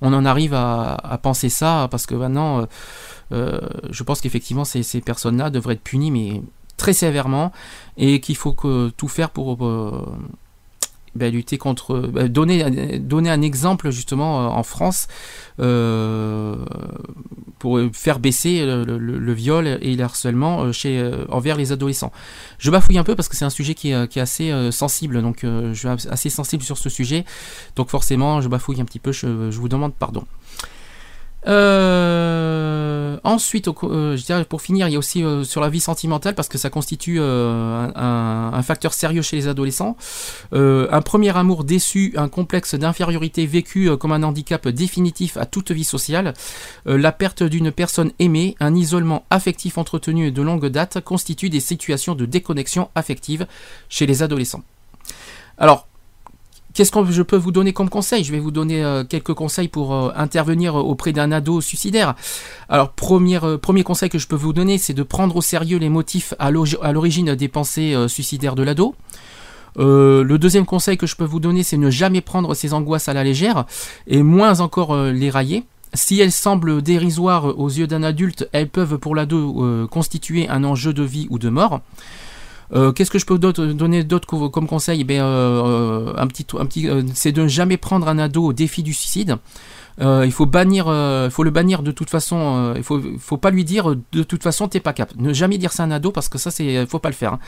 on 0.00 0.12
en 0.12 0.24
arrive 0.24 0.54
à, 0.54 1.18
penser 1.22 1.48
ça, 1.48 1.88
parce 1.90 2.06
que 2.06 2.14
maintenant, 2.14 2.66
je 3.30 4.02
pense 4.02 4.20
qu'effectivement 4.20 4.64
ces, 4.64 4.82
ces 4.82 5.00
personnes-là 5.00 5.50
devraient 5.50 5.74
être 5.74 5.82
punies, 5.82 6.10
mais 6.10 6.42
très 6.78 6.94
sévèrement, 6.94 7.52
et 7.98 8.20
qu'il 8.20 8.36
faut 8.36 8.54
que 8.54 8.88
tout 8.96 9.08
faire 9.08 9.28
pour 9.28 9.62
euh, 9.66 10.06
ben, 11.14 11.30
lutter 11.30 11.58
contre, 11.58 11.98
ben, 11.98 12.28
donner, 12.28 12.98
donner 12.98 13.28
un 13.28 13.42
exemple 13.42 13.90
justement 13.90 14.40
euh, 14.40 14.48
en 14.48 14.62
France 14.62 15.08
euh, 15.60 16.56
pour 17.58 17.80
faire 17.92 18.20
baisser 18.20 18.64
le, 18.64 19.32
viol 19.32 19.66
et 19.66 19.96
le 19.96 20.04
harcèlement 20.04 20.72
chez, 20.72 21.10
envers 21.28 21.56
les 21.56 21.72
adolescents. 21.72 22.12
Je 22.58 22.70
bafouille 22.70 22.98
un 22.98 23.04
peu 23.04 23.16
parce 23.16 23.28
que 23.28 23.36
c'est 23.36 23.44
un 23.44 23.50
sujet 23.50 23.74
qui 23.74 23.90
est, 23.90 24.16
assez 24.16 24.70
sensible, 24.70 25.20
donc 25.20 25.40
je 25.42 25.74
suis 25.74 25.88
assez 26.08 26.30
sensible 26.30 26.62
sur 26.62 26.78
ce 26.78 26.88
sujet, 26.88 27.24
donc 27.74 27.90
forcément 27.90 28.40
je 28.40 28.48
bafouille 28.48 28.80
un 28.80 28.84
petit 28.84 29.00
peu, 29.00 29.10
je 29.10 29.58
vous 29.58 29.68
demande 29.68 29.92
pardon. 29.94 30.24
Euh, 31.48 33.16
ensuite, 33.24 33.68
euh, 33.68 34.44
pour 34.48 34.62
finir, 34.62 34.88
il 34.88 34.92
y 34.92 34.96
a 34.96 34.98
aussi 34.98 35.24
euh, 35.24 35.44
sur 35.44 35.60
la 35.60 35.68
vie 35.70 35.80
sentimentale 35.80 36.34
parce 36.34 36.48
que 36.48 36.58
ça 36.58 36.68
constitue 36.70 37.18
euh, 37.20 37.88
un, 37.94 38.52
un- 38.52 38.62
facteur 38.62 38.92
sérieux 38.92 39.22
chez 39.22 39.36
les 39.36 39.48
adolescents. 39.48 39.96
Un 40.52 41.00
premier 41.02 41.34
amour 41.36 41.64
déçu, 41.64 42.12
un 42.16 42.28
complexe 42.28 42.74
d'infériorité 42.74 43.46
vécu 43.46 43.96
comme 43.96 44.12
un 44.12 44.22
handicap 44.22 44.68
définitif 44.68 45.36
à 45.38 45.46
toute 45.46 45.70
vie 45.70 45.84
sociale, 45.84 46.34
la 46.84 47.12
perte 47.12 47.42
d'une 47.42 47.72
personne 47.72 48.12
aimée, 48.18 48.54
un 48.60 48.74
isolement 48.74 49.24
affectif 49.30 49.78
entretenu 49.78 50.30
de 50.30 50.42
longue 50.42 50.66
date 50.66 51.00
constituent 51.00 51.48
des 51.50 51.60
situations 51.60 52.14
de 52.14 52.26
déconnexion 52.26 52.90
affective 52.94 53.46
chez 53.88 54.04
les 54.06 54.22
adolescents. 54.22 54.62
Alors, 55.56 55.87
Qu'est-ce 56.78 56.92
que 56.92 57.10
je 57.10 57.22
peux 57.22 57.36
vous 57.36 57.50
donner 57.50 57.72
comme 57.72 57.88
conseil? 57.88 58.22
Je 58.22 58.30
vais 58.30 58.38
vous 58.38 58.52
donner 58.52 58.84
euh, 58.84 59.02
quelques 59.02 59.34
conseils 59.34 59.66
pour 59.66 59.92
euh, 59.92 60.12
intervenir 60.14 60.76
auprès 60.76 61.12
d'un 61.12 61.32
ado 61.32 61.60
suicidaire. 61.60 62.14
Alors, 62.68 62.92
premier, 62.92 63.40
euh, 63.42 63.58
conseil 63.82 64.08
que 64.08 64.18
je 64.20 64.28
peux 64.28 64.36
vous 64.36 64.52
donner, 64.52 64.78
c'est 64.78 64.94
de 64.94 65.02
prendre 65.02 65.34
au 65.34 65.40
sérieux 65.42 65.78
les 65.78 65.88
motifs 65.88 66.34
à 66.38 66.52
l'origi- 66.52 66.76
à 66.80 66.92
l'origine 66.92 67.34
des 67.34 67.48
pensées 67.48 67.94
euh, 67.94 68.06
suicidaires 68.06 68.54
de 68.54 68.62
l'ado. 68.62 68.94
Euh, 69.80 70.22
le 70.22 70.38
deuxième 70.38 70.66
conseil 70.66 70.96
que 70.96 71.08
je 71.08 71.16
peux 71.16 71.24
vous 71.24 71.40
donner, 71.40 71.64
c'est 71.64 71.78
ne 71.78 71.90
jamais 71.90 72.20
prendre 72.20 72.54
ses 72.54 72.72
angoisses 72.72 73.08
à 73.08 73.12
la 73.12 73.24
légère 73.24 73.64
et 74.06 74.22
moins 74.22 74.60
encore 74.60 74.94
euh, 74.94 75.10
les 75.10 75.30
railler. 75.30 75.64
Si 75.94 76.20
elles 76.20 76.30
semblent 76.30 76.80
dérisoires 76.80 77.58
aux 77.58 77.70
yeux 77.70 77.88
d'un 77.88 78.04
adulte, 78.04 78.48
elles 78.52 78.68
peuvent 78.68 78.98
pour 78.98 79.16
l'ado 79.16 79.64
euh, 79.64 79.88
constituer 79.88 80.48
un 80.48 80.62
enjeu 80.62 80.92
de 80.92 81.02
vie 81.02 81.26
ou 81.30 81.40
de 81.40 81.48
mort. 81.48 81.80
Euh, 82.74 82.92
Qu'est-ce 82.92 83.10
que 83.10 83.18
je 83.18 83.26
peux 83.26 83.38
donner 83.38 84.04
d'autre 84.04 84.26
co- 84.26 84.50
comme 84.50 84.66
conseil? 84.66 85.00
Eh 85.00 85.04
bien, 85.04 85.24
euh, 85.26 86.12
un 86.16 86.26
petit, 86.26 86.46
un 86.58 86.66
petit, 86.66 86.88
euh, 86.88 87.02
c'est 87.14 87.32
de 87.32 87.42
ne 87.42 87.48
jamais 87.48 87.76
prendre 87.76 88.08
un 88.08 88.18
ado 88.18 88.44
au 88.44 88.52
défi 88.52 88.82
du 88.82 88.92
suicide. 88.92 89.36
Euh, 90.00 90.22
il 90.24 90.30
faut 90.30 90.46
bannir, 90.46 90.86
euh, 90.86 91.28
faut 91.28 91.42
le 91.42 91.50
bannir 91.50 91.82
de 91.82 91.90
toute 91.90 92.08
façon. 92.10 92.36
euh, 92.56 92.74
il 92.76 92.84
faut, 92.84 93.00
faut 93.18 93.36
pas 93.36 93.50
lui 93.50 93.64
dire 93.64 93.90
euh, 93.90 93.98
de 94.12 94.22
toute 94.22 94.44
façon 94.44 94.68
t'es 94.68 94.78
pas 94.78 94.92
cap. 94.92 95.12
Ne 95.16 95.32
jamais 95.32 95.58
dire 95.58 95.72
ça 95.72 95.82
à 95.82 95.86
un 95.86 95.90
ado 95.90 96.12
parce 96.12 96.28
que 96.28 96.38
ça 96.38 96.50
c'est, 96.52 96.86
faut 96.86 97.00
pas 97.00 97.08
le 97.08 97.16
faire. 97.16 97.32
hein. 97.32 97.38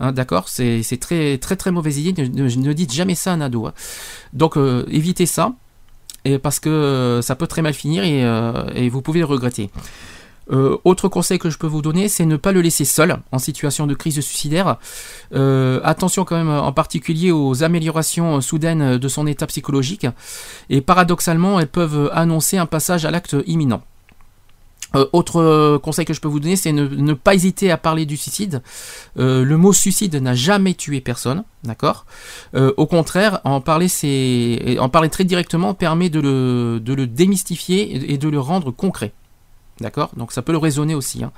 Hein, 0.00 0.12
D'accord, 0.12 0.48
c'est 0.50 0.82
très 1.00 1.38
très 1.38 1.56
très 1.56 1.70
mauvaise 1.70 1.96
idée. 1.98 2.28
Ne, 2.28 2.72
dites 2.74 2.92
jamais 2.92 3.14
ça 3.14 3.30
à 3.30 3.34
un 3.34 3.40
ado. 3.40 3.66
hein. 3.66 3.72
Donc 4.34 4.56
euh, 4.58 4.84
évitez 4.90 5.24
ça 5.24 5.54
et 6.26 6.38
parce 6.38 6.60
que 6.60 6.68
euh, 6.68 7.22
ça 7.22 7.36
peut 7.36 7.46
très 7.46 7.62
mal 7.62 7.72
finir 7.74 8.02
euh, 8.06 8.66
et 8.74 8.90
vous 8.90 9.00
pouvez 9.00 9.20
le 9.20 9.26
regretter. 9.26 9.70
Euh, 10.50 10.76
autre 10.84 11.08
conseil 11.08 11.38
que 11.38 11.50
je 11.50 11.58
peux 11.58 11.66
vous 11.66 11.82
donner, 11.82 12.08
c'est 12.08 12.26
ne 12.26 12.36
pas 12.36 12.52
le 12.52 12.60
laisser 12.60 12.84
seul 12.84 13.18
en 13.32 13.38
situation 13.38 13.86
de 13.86 13.94
crise 13.94 14.20
suicidaire. 14.20 14.76
Euh, 15.34 15.80
attention 15.84 16.24
quand 16.24 16.36
même 16.36 16.50
en 16.50 16.72
particulier 16.72 17.30
aux 17.30 17.62
améliorations 17.62 18.40
soudaines 18.40 18.98
de 18.98 19.08
son 19.08 19.26
état 19.26 19.46
psychologique. 19.46 20.06
Et 20.70 20.80
paradoxalement, 20.80 21.60
elles 21.60 21.68
peuvent 21.68 22.10
annoncer 22.12 22.58
un 22.58 22.66
passage 22.66 23.04
à 23.04 23.10
l'acte 23.10 23.36
imminent. 23.46 23.82
Euh, 24.94 25.06
autre 25.12 25.40
euh, 25.40 25.78
conseil 25.78 26.04
que 26.04 26.14
je 26.14 26.20
peux 26.20 26.28
vous 26.28 26.40
donner, 26.40 26.56
c'est 26.56 26.72
ne, 26.72 27.14
pas 27.14 27.34
hésiter 27.34 27.70
à 27.70 27.76
parler 27.76 28.06
du 28.06 28.16
suicide. 28.16 28.62
Euh, 29.18 29.44
le 29.44 29.56
mot 29.56 29.72
suicide 29.72 30.14
n'a 30.16 30.34
jamais 30.34 30.74
tué 30.74 31.00
personne, 31.00 31.44
d'accord? 31.64 32.06
Euh, 32.54 32.72
Au 32.76 32.86
contraire, 32.86 33.40
en 33.44 33.60
parler, 33.60 33.88
en 34.78 34.88
parler 34.88 35.08
très 35.08 35.24
directement 35.24 35.74
permet 35.74 36.10
de 36.10 36.20
le, 36.20 37.06
démystifier 37.06 38.12
et 38.12 38.18
de 38.18 38.28
le 38.28 38.40
rendre 38.40 38.70
concret. 38.70 39.12
D'accord 39.80 40.10
Donc 40.16 40.32
ça 40.32 40.42
peut 40.42 40.52
le 40.52 40.58
raisonner 40.58 40.94
aussi. 40.94 41.24
hein. 41.24 41.32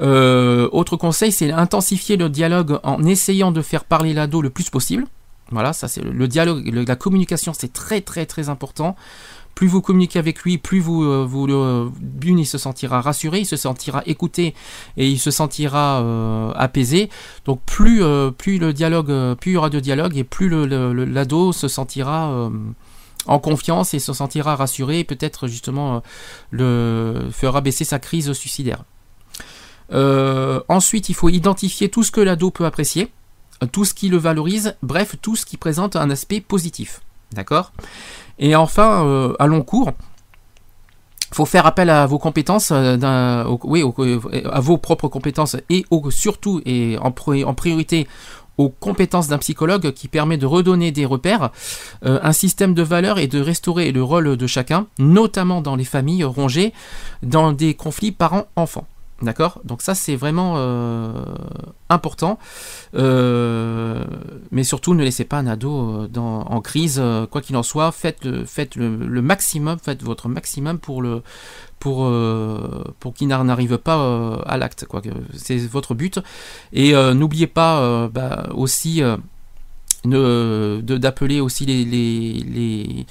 Euh, 0.00 0.68
autre 0.72 0.96
conseil, 0.96 1.32
c'est 1.32 1.52
intensifier 1.52 2.16
le 2.16 2.28
dialogue 2.28 2.78
en 2.82 3.04
essayant 3.04 3.52
de 3.52 3.60
faire 3.60 3.84
parler 3.84 4.14
l'ado 4.14 4.40
le 4.40 4.50
plus 4.50 4.70
possible. 4.70 5.06
Voilà, 5.50 5.72
ça 5.72 5.88
c'est 5.88 6.00
le, 6.02 6.28
dialogue, 6.28 6.64
la 6.86 6.96
communication, 6.96 7.52
c'est 7.52 7.72
très 7.72 8.00
très 8.00 8.24
très 8.24 8.48
important. 8.48 8.96
Plus 9.56 9.66
vous 9.66 9.82
communiquez 9.82 10.18
avec 10.18 10.42
lui, 10.42 10.58
plus 10.58 10.78
vous, 10.78 11.02
euh, 11.02 11.90
il 12.24 12.46
se 12.46 12.56
sentira 12.56 13.00
rassuré, 13.00 13.40
il 13.40 13.46
se 13.46 13.56
sentira 13.56 14.02
écouté 14.06 14.54
et 14.96 15.08
il 15.08 15.18
se 15.18 15.32
sentira 15.32 16.00
euh, 16.00 16.52
apaisé. 16.54 17.10
Donc 17.44 17.60
plus, 17.66 18.02
plus 18.38 18.58
le 18.58 18.72
dialogue, 18.72 19.34
plus 19.34 19.50
il 19.50 19.54
y 19.54 19.56
aura 19.56 19.68
de 19.68 19.80
dialogue 19.80 20.16
et 20.16 20.24
plus 20.24 20.48
l'ado 20.48 21.52
se 21.52 21.66
sentira 21.66 22.48
en 23.26 23.38
confiance 23.38 23.94
et 23.94 23.98
se 23.98 24.12
sentira 24.12 24.56
rassuré 24.56 25.00
et 25.00 25.04
peut-être 25.04 25.46
justement 25.46 25.96
euh, 25.96 26.00
le 26.50 27.30
fera 27.30 27.60
baisser 27.60 27.84
sa 27.84 27.98
crise 27.98 28.32
suicidaire. 28.32 28.84
Euh, 29.92 30.60
ensuite, 30.68 31.08
il 31.08 31.14
faut 31.14 31.28
identifier 31.28 31.88
tout 31.88 32.02
ce 32.02 32.10
que 32.10 32.20
l'ado 32.20 32.50
peut 32.50 32.64
apprécier, 32.64 33.10
euh, 33.62 33.66
tout 33.70 33.84
ce 33.84 33.94
qui 33.94 34.08
le 34.08 34.16
valorise, 34.16 34.76
bref, 34.82 35.16
tout 35.20 35.36
ce 35.36 35.44
qui 35.44 35.56
présente 35.56 35.96
un 35.96 36.10
aspect 36.10 36.40
positif. 36.40 37.02
D'accord? 37.32 37.72
Et 38.38 38.56
enfin, 38.56 39.34
à 39.38 39.46
long 39.46 39.62
cours, 39.62 39.92
faut 41.32 41.44
faire 41.44 41.66
appel 41.66 41.90
à 41.90 42.06
vos 42.06 42.18
compétences, 42.18 42.72
à 42.72 43.44
vos 43.44 44.78
propres 44.78 45.08
compétences 45.08 45.56
et 45.68 45.84
surtout 46.08 46.60
et 46.64 46.96
en 46.98 47.12
priorité 47.12 48.08
aux 48.60 48.68
compétences 48.68 49.28
d'un 49.28 49.38
psychologue 49.38 49.92
qui 49.92 50.06
permet 50.06 50.36
de 50.36 50.44
redonner 50.44 50.92
des 50.92 51.06
repères, 51.06 51.50
euh, 52.04 52.20
un 52.22 52.32
système 52.32 52.74
de 52.74 52.82
valeurs 52.82 53.18
et 53.18 53.26
de 53.26 53.40
restaurer 53.40 53.90
le 53.90 54.02
rôle 54.02 54.36
de 54.36 54.46
chacun, 54.46 54.86
notamment 54.98 55.62
dans 55.62 55.76
les 55.76 55.84
familles 55.84 56.24
rongées, 56.24 56.74
dans 57.22 57.52
des 57.52 57.72
conflits 57.72 58.12
parents-enfants. 58.12 58.86
D'accord? 59.22 59.60
Donc 59.64 59.82
ça 59.82 59.94
c'est 59.94 60.16
vraiment 60.16 60.54
euh, 60.56 61.12
important. 61.90 62.38
Euh, 62.94 64.04
mais 64.50 64.64
surtout 64.64 64.94
ne 64.94 65.04
laissez 65.04 65.24
pas 65.24 65.38
un 65.38 65.46
ado 65.46 66.08
en 66.16 66.60
crise, 66.60 67.02
quoi 67.30 67.42
qu'il 67.42 67.56
en 67.56 67.62
soit, 67.62 67.92
faites, 67.92 68.24
le, 68.24 68.44
faites 68.46 68.76
le 68.76 69.22
maximum, 69.22 69.78
faites 69.78 70.02
votre 70.02 70.28
maximum 70.28 70.78
pour 70.78 71.02
le 71.02 71.22
pour, 71.80 72.04
euh, 72.04 72.84
pour 73.00 73.14
qu'il 73.14 73.26
n'en 73.28 73.48
arrive 73.48 73.78
pas 73.78 73.98
euh, 73.98 74.36
à 74.46 74.56
l'acte. 74.56 74.86
C'est 75.34 75.56
votre 75.66 75.94
but. 75.94 76.20
Et 76.72 76.94
euh, 76.94 77.14
n'oubliez 77.14 77.48
pas 77.48 77.80
euh, 77.80 78.08
bah, 78.08 78.48
aussi 78.54 79.02
d'appeler 80.04 81.40
aussi 81.40 81.66
les, 81.66 81.84
les, 81.84 83.06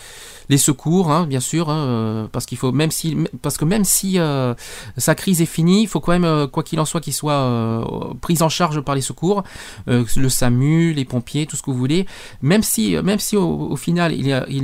les, 0.49 0.57
secours, 0.57 1.11
hein, 1.11 1.27
bien 1.27 1.39
sûr, 1.39 1.69
hein, 1.69 1.85
euh, 1.85 2.27
parce 2.31 2.45
qu'il 2.47 2.57
faut 2.57 2.71
même 2.71 2.89
si 2.91 3.15
parce 3.41 3.57
que 3.57 3.65
même 3.65 3.83
si 3.83 4.17
euh, 4.17 4.55
sa 4.97 5.13
crise 5.13 5.41
est 5.41 5.45
finie, 5.45 5.83
il 5.83 5.87
faut 5.87 5.99
quand 5.99 6.11
même 6.11 6.23
euh, 6.25 6.47
quoi 6.47 6.63
qu'il 6.63 6.79
en 6.79 6.85
soit 6.85 6.99
qu'il 7.01 7.13
soit 7.13 7.33
euh, 7.33 7.83
pris 8.21 8.41
en 8.41 8.49
charge 8.49 8.81
par 8.81 8.95
les 8.95 9.01
secours, 9.01 9.43
le 9.87 10.29
SAMU, 10.29 10.93
les 10.93 11.05
pompiers, 11.05 11.45
tout 11.45 11.55
ce 11.55 11.61
que 11.61 11.69
vous 11.71 11.77
voulez. 11.77 12.07
Même 12.41 12.63
si 12.63 12.95
même 13.03 13.19
si 13.19 13.37
au, 13.37 13.75
final 13.75 14.13
il, 14.13 14.27
il, 14.49 14.63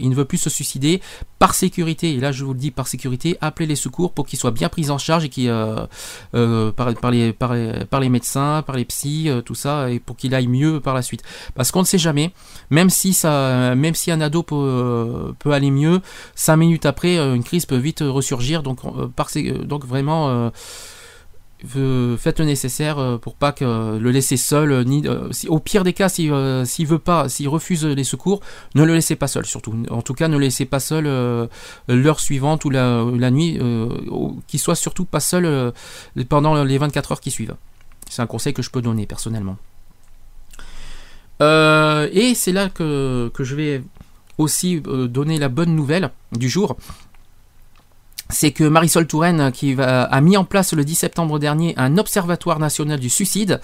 il 0.00 0.10
ne 0.10 0.14
veut 0.14 0.24
plus 0.24 0.38
se 0.38 0.50
suicider, 0.50 1.00
par 1.38 1.54
sécurité, 1.54 2.14
et 2.14 2.20
là 2.20 2.32
je 2.32 2.44
vous 2.44 2.54
le 2.54 2.58
dis 2.58 2.70
par 2.72 2.88
sécurité, 2.88 3.36
appelez 3.40 3.66
les 3.66 3.76
secours 3.76 4.12
pour 4.12 4.26
qu'ils 4.26 4.38
soient 4.38 4.50
bien 4.50 4.68
pris 4.68 4.90
en 4.90 4.98
charge 4.98 5.24
et 5.26 5.30
euh, 5.48 6.72
par, 6.72 6.90
les 7.10 7.32
par, 7.32 7.52
les- 7.54 7.84
par 7.84 8.00
les 8.00 8.08
médecins, 8.08 8.62
par 8.66 8.76
les 8.76 8.84
psys, 8.84 9.30
tout 9.44 9.54
ça, 9.54 9.90
et 9.90 10.00
pour 10.00 10.16
qu'il 10.16 10.34
aille 10.34 10.48
mieux 10.48 10.80
par 10.80 10.94
la 10.94 11.02
suite. 11.02 11.22
Parce 11.54 11.70
qu'on 11.70 11.80
ne 11.80 11.86
sait 11.86 11.98
jamais, 11.98 12.32
même 12.70 12.90
si 12.90 13.12
ça, 13.12 13.74
même 13.74 13.94
si 13.94 14.10
un 14.10 14.20
ado 14.20 14.42
peut, 14.42 15.34
peut 15.38 15.52
aller 15.52 15.70
mieux, 15.70 16.00
cinq 16.34 16.56
minutes 16.56 16.86
après, 16.86 17.18
euh, 17.18 17.34
une 17.34 17.44
crise 17.44 17.66
peut 17.66 17.76
vite 17.76 18.00
ressurgir. 18.00 18.62
Donc, 18.62 18.84
euh, 18.84 19.08
par 19.08 19.28
euh, 19.36 19.64
donc 19.64 19.84
vraiment. 19.84 20.50
faites 22.18 22.38
le 22.38 22.44
nécessaire 22.44 23.18
pour 23.20 23.34
pas 23.34 23.50
que 23.52 23.98
le 23.98 24.10
laisser 24.10 24.36
seul 24.36 24.84
ni 24.84 25.02
au 25.48 25.58
pire 25.58 25.84
des 25.84 25.94
cas 25.94 26.08
si, 26.08 26.30
s'il 26.64 26.86
veut 26.86 26.98
pas 26.98 27.28
s'il 27.28 27.48
refuse 27.48 27.84
les 27.84 28.04
secours 28.04 28.40
ne 28.74 28.84
le 28.84 28.94
laissez 28.94 29.16
pas 29.16 29.26
seul 29.26 29.46
surtout 29.46 29.74
en 29.90 30.02
tout 30.02 30.14
cas 30.14 30.28
ne 30.28 30.36
le 30.36 30.44
laissez 30.44 30.66
pas 30.66 30.80
seul 30.80 31.04
l'heure 31.88 32.20
suivante 32.20 32.64
ou 32.66 32.70
la, 32.70 33.04
la 33.18 33.30
nuit 33.30 33.58
qu'il 34.46 34.60
soit 34.60 34.76
surtout 34.76 35.06
pas 35.06 35.18
seul 35.18 35.72
pendant 36.28 36.62
les 36.62 36.78
24 36.78 37.12
heures 37.12 37.20
qui 37.20 37.30
suivent 37.30 37.56
c'est 38.08 38.22
un 38.22 38.26
conseil 38.28 38.52
que 38.52 38.62
je 38.62 38.70
peux 38.70 38.82
donner 38.82 39.06
personnellement 39.06 39.56
Euh, 41.42 42.08
et 42.12 42.34
c'est 42.34 42.52
là 42.52 42.68
que, 42.68 43.30
je 43.38 43.54
vais 43.54 43.82
aussi 44.38 44.82
euh, 44.86 45.06
donner 45.06 45.38
la 45.38 45.48
bonne 45.48 45.74
nouvelle 45.74 46.10
du 46.32 46.48
jour 46.48 46.76
c'est 48.28 48.50
que 48.50 48.64
Marisol 48.64 49.06
Touraine 49.06 49.52
qui 49.52 49.74
va- 49.74 50.02
a 50.02 50.20
mis 50.20 50.36
en 50.36 50.44
place 50.44 50.72
le 50.72 50.84
10 50.84 50.96
septembre 50.96 51.38
dernier 51.38 51.74
un 51.76 51.96
observatoire 51.96 52.58
national 52.58 52.98
du 52.98 53.08
suicide. 53.08 53.60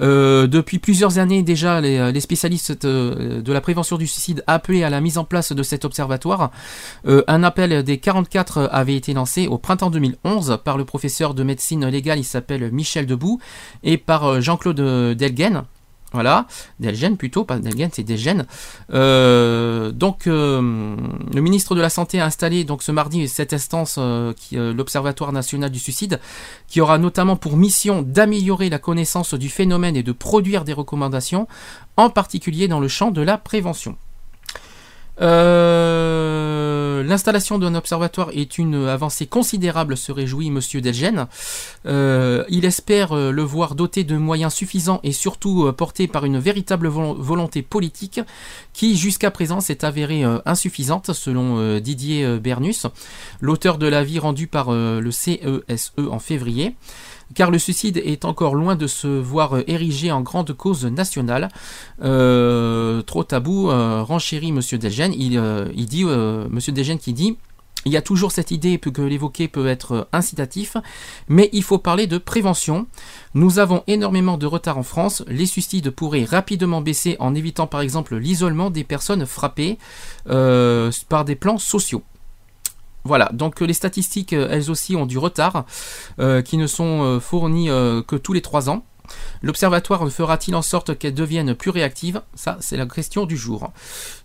Euh, 0.00 0.46
depuis 0.46 0.78
plusieurs 0.78 1.18
années 1.18 1.42
déjà, 1.42 1.80
les, 1.80 2.20
spécialistes 2.20 2.86
de, 2.86 3.52
la 3.52 3.60
prévention 3.60 3.98
du 3.98 4.06
suicide 4.06 4.44
appelaient 4.46 4.84
à 4.84 4.90
la 4.90 5.00
mise 5.00 5.18
en 5.18 5.24
place 5.24 5.50
de 5.52 5.62
cet 5.64 5.84
observatoire. 5.84 6.52
Un 7.04 7.42
appel 7.42 7.82
des 7.82 7.98
44 7.98 8.68
avait 8.70 8.94
été 8.94 9.12
lancé 9.12 9.48
au 9.48 9.58
printemps 9.58 9.90
2011 9.90 10.58
par 10.64 10.78
le 10.78 10.84
professeur 10.84 11.34
de 11.34 11.42
médecine 11.42 11.84
légale, 11.86 12.20
il 12.20 12.24
s'appelle 12.24 12.70
Michel 12.70 13.06
Debout, 13.06 13.40
et 13.82 13.98
par 13.98 14.40
Jean-Claude 14.40 15.16
Delgen. 15.16 15.64
Voilà, 16.16 16.46
Delgen 16.80 17.18
plutôt, 17.18 17.44
pas 17.44 17.58
Delgen, 17.58 17.90
c'est 17.92 18.02
Delgen. 18.02 18.46
Euh, 18.94 19.92
donc, 19.92 20.26
euh, 20.26 20.96
le 21.34 21.40
ministre 21.42 21.74
de 21.74 21.82
la 21.82 21.90
Santé 21.90 22.22
a 22.22 22.24
installé 22.24 22.64
donc 22.64 22.82
ce 22.82 22.90
mardi 22.90 23.28
cette 23.28 23.52
instance, 23.52 23.96
euh, 23.98 24.32
euh, 24.54 24.72
l'Observatoire 24.72 25.30
national 25.30 25.68
du 25.68 25.78
suicide, 25.78 26.18
qui 26.68 26.80
aura 26.80 26.96
notamment 26.96 27.36
pour 27.36 27.58
mission 27.58 28.00
d'améliorer 28.00 28.70
la 28.70 28.78
connaissance 28.78 29.34
du 29.34 29.50
phénomène 29.50 29.94
et 29.94 30.02
de 30.02 30.12
produire 30.12 30.64
des 30.64 30.72
recommandations, 30.72 31.48
en 31.98 32.08
particulier 32.08 32.66
dans 32.66 32.80
le 32.80 32.88
champ 32.88 33.10
de 33.10 33.20
la 33.20 33.36
prévention. 33.36 33.98
Euh, 35.20 37.02
L'installation 37.04 37.58
d'un 37.58 37.74
observatoire 37.76 38.30
est 38.32 38.58
une 38.58 38.86
avancée 38.86 39.26
considérable, 39.26 39.96
se 39.96 40.10
réjouit 40.10 40.50
Monsieur 40.50 40.80
Delgen. 40.80 41.26
Euh, 41.86 42.42
il 42.48 42.64
espère 42.64 43.12
euh, 43.12 43.30
le 43.30 43.42
voir 43.42 43.76
doté 43.76 44.02
de 44.02 44.16
moyens 44.16 44.52
suffisants 44.52 44.98
et 45.04 45.12
surtout 45.12 45.72
porté 45.76 46.08
par 46.08 46.24
une 46.24 46.38
véritable 46.38 46.88
vol- 46.88 47.14
volonté 47.18 47.62
politique 47.62 48.20
qui 48.72 48.96
jusqu'à 48.96 49.30
présent 49.30 49.60
s'est 49.60 49.84
avérée 49.84 50.24
insuffisante 50.44 51.12
selon 51.12 51.78
Didier 51.78 52.38
Bernus, 52.38 52.86
l'auteur 53.40 53.78
de 53.78 53.86
l'avis 53.86 54.18
rendu 54.18 54.46
par 54.48 54.72
le 54.72 55.10
CESE 55.10 55.92
en 55.96 56.18
février 56.18 56.74
car 57.34 57.50
le 57.50 57.58
suicide 57.58 58.00
est 58.04 58.24
encore 58.24 58.54
loin 58.54 58.76
de 58.76 58.86
se 58.86 59.06
voir 59.06 59.56
euh, 59.56 59.64
érigé 59.66 60.12
en 60.12 60.20
grande 60.20 60.52
cause 60.52 60.84
nationale. 60.84 61.48
Euh, 62.02 63.02
trop 63.02 63.24
tabou, 63.24 63.70
euh, 63.70 64.02
renchérit 64.02 64.52
Monsieur 64.52 64.78
Delgen. 64.78 65.12
Il, 65.12 65.86
dit, 65.86 66.04
Monsieur 66.04 66.72
Delgen 66.72 66.98
qui 66.98 67.12
dit, 67.12 67.36
il 67.84 67.92
y 67.92 67.96
a 67.96 68.02
toujours 68.02 68.32
cette 68.32 68.50
idée 68.50 68.78
que 68.78 69.02
l'évoquer 69.02 69.46
peut 69.46 69.68
être 69.68 70.08
incitatif, 70.12 70.76
mais 71.28 71.48
il 71.52 71.62
faut 71.62 71.78
parler 71.78 72.06
de 72.08 72.18
prévention. 72.18 72.86
Nous 73.34 73.60
avons 73.60 73.84
énormément 73.86 74.38
de 74.38 74.46
retard 74.46 74.78
en 74.78 74.82
France. 74.82 75.22
Les 75.28 75.46
suicides 75.46 75.90
pourraient 75.90 76.24
rapidement 76.24 76.80
baisser 76.80 77.16
en 77.20 77.34
évitant 77.34 77.68
par 77.68 77.80
exemple 77.80 78.16
l'isolement 78.16 78.70
des 78.70 78.82
personnes 78.82 79.24
frappées 79.24 79.78
par 80.24 81.24
des 81.24 81.36
plans 81.36 81.58
sociaux. 81.58 82.02
Voilà, 83.06 83.30
donc 83.32 83.62
euh, 83.62 83.66
les 83.66 83.72
statistiques, 83.72 84.32
euh, 84.32 84.48
elles 84.50 84.70
aussi, 84.70 84.96
ont 84.96 85.06
du 85.06 85.16
retard, 85.16 85.64
euh, 86.18 86.42
qui 86.42 86.56
ne 86.58 86.66
sont 86.66 87.20
fournies 87.20 87.68
que 87.68 88.16
tous 88.16 88.32
les 88.32 88.42
trois 88.42 88.68
ans. 88.68 88.84
L'observatoire 89.40 90.08
fera-t-il 90.10 90.56
en 90.56 90.62
sorte 90.62 90.98
qu'elles 90.98 91.14
deviennent 91.14 91.54
plus 91.54 91.70
réactives? 91.70 92.22
Ça, 92.34 92.56
c'est 92.60 92.76
la 92.76 92.86
question 92.86 93.24
du 93.24 93.36
jour. 93.36 93.70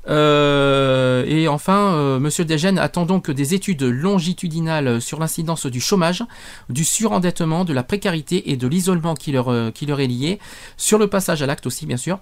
Et 0.07 1.47
enfin, 1.47 2.17
Monsieur 2.19 2.45
Desgènes 2.45 2.79
attend 2.79 3.05
donc 3.05 3.29
des 3.29 3.53
études 3.53 3.83
longitudinales 3.83 4.99
sur 4.99 5.19
l'incidence 5.19 5.67
du 5.67 5.79
chômage, 5.79 6.23
du 6.69 6.83
surendettement, 6.83 7.63
de 7.63 7.73
la 7.73 7.83
précarité 7.83 8.51
et 8.51 8.57
de 8.57 8.67
l'isolement 8.67 9.13
qui 9.13 9.31
leur 9.31 9.51
est 9.51 10.07
lié, 10.07 10.39
sur 10.77 10.97
le 10.97 11.07
passage 11.07 11.43
à 11.43 11.45
l'acte 11.45 11.67
aussi, 11.67 11.85
bien 11.85 11.97
sûr. 11.97 12.19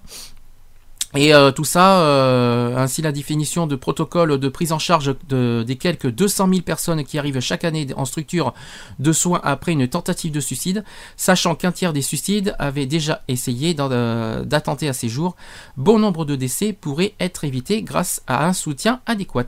Et 1.16 1.34
euh, 1.34 1.50
tout 1.50 1.64
ça, 1.64 2.02
euh, 2.02 2.76
ainsi 2.76 3.02
la 3.02 3.10
définition 3.10 3.66
de 3.66 3.74
protocole 3.74 4.38
de 4.38 4.48
prise 4.48 4.70
en 4.70 4.78
charge 4.78 5.16
de- 5.28 5.64
des 5.66 5.74
quelques 5.74 6.08
200 6.08 6.48
000 6.48 6.60
personnes 6.62 7.02
qui 7.04 7.18
arrivent 7.18 7.40
chaque 7.40 7.64
année 7.64 7.88
en 7.96 8.04
structure 8.04 8.54
de 9.00 9.12
soins 9.12 9.40
après 9.42 9.72
une 9.72 9.88
tentative 9.88 10.30
de 10.30 10.38
suicide, 10.38 10.84
sachant 11.16 11.56
qu'un 11.56 11.72
tiers 11.72 11.92
des 11.92 12.02
suicides 12.02 12.54
avaient 12.60 12.86
déjà 12.86 13.22
essayé 13.26 13.74
euh, 13.80 14.44
d'attenter 14.44 14.88
à 14.88 14.92
ces 14.92 15.08
jours. 15.08 15.34
Bon 15.76 15.98
nombre 15.98 16.24
de 16.24 16.36
décès 16.36 16.72
pourraient 16.72 17.14
être 17.18 17.42
évités 17.42 17.82
grâce 17.82 18.22
à 18.28 18.46
un 18.46 18.52
soutien 18.52 19.00
adéquat. 19.06 19.46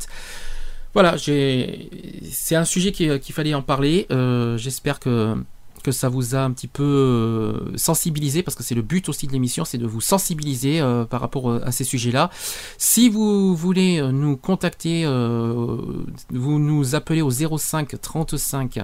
Voilà, 0.94 1.14
c'est 1.16 2.56
un 2.56 2.64
sujet 2.64 2.90
qui- 2.90 3.20
qu'il 3.20 3.34
fallait 3.36 3.54
en 3.54 3.62
parler. 3.62 4.08
J'espère 4.56 4.98
que 4.98 5.36
que 5.82 5.92
ça 5.92 6.08
vous 6.08 6.34
a 6.34 6.40
un 6.40 6.50
petit 6.52 6.68
peu 6.68 6.82
euh, 6.82 7.76
sensibilisé, 7.76 8.42
parce 8.42 8.54
que 8.54 8.62
c'est 8.62 8.74
le 8.74 8.82
but 8.82 9.08
aussi 9.08 9.26
de 9.26 9.32
l'émission, 9.32 9.64
c'est 9.64 9.78
de 9.78 9.86
vous 9.86 10.00
sensibiliser 10.00 10.80
euh, 10.80 11.04
par 11.04 11.20
rapport 11.20 11.50
euh, 11.50 11.60
à 11.64 11.72
ces 11.72 11.84
sujets-là. 11.84 12.30
Si 12.78 13.08
vous 13.08 13.54
voulez 13.54 14.00
nous 14.12 14.36
contacter, 14.36 15.04
vous 15.04 16.58
nous 16.58 16.94
appelez 16.94 17.22
au 17.22 17.30
05 17.30 18.00
35 18.00 18.78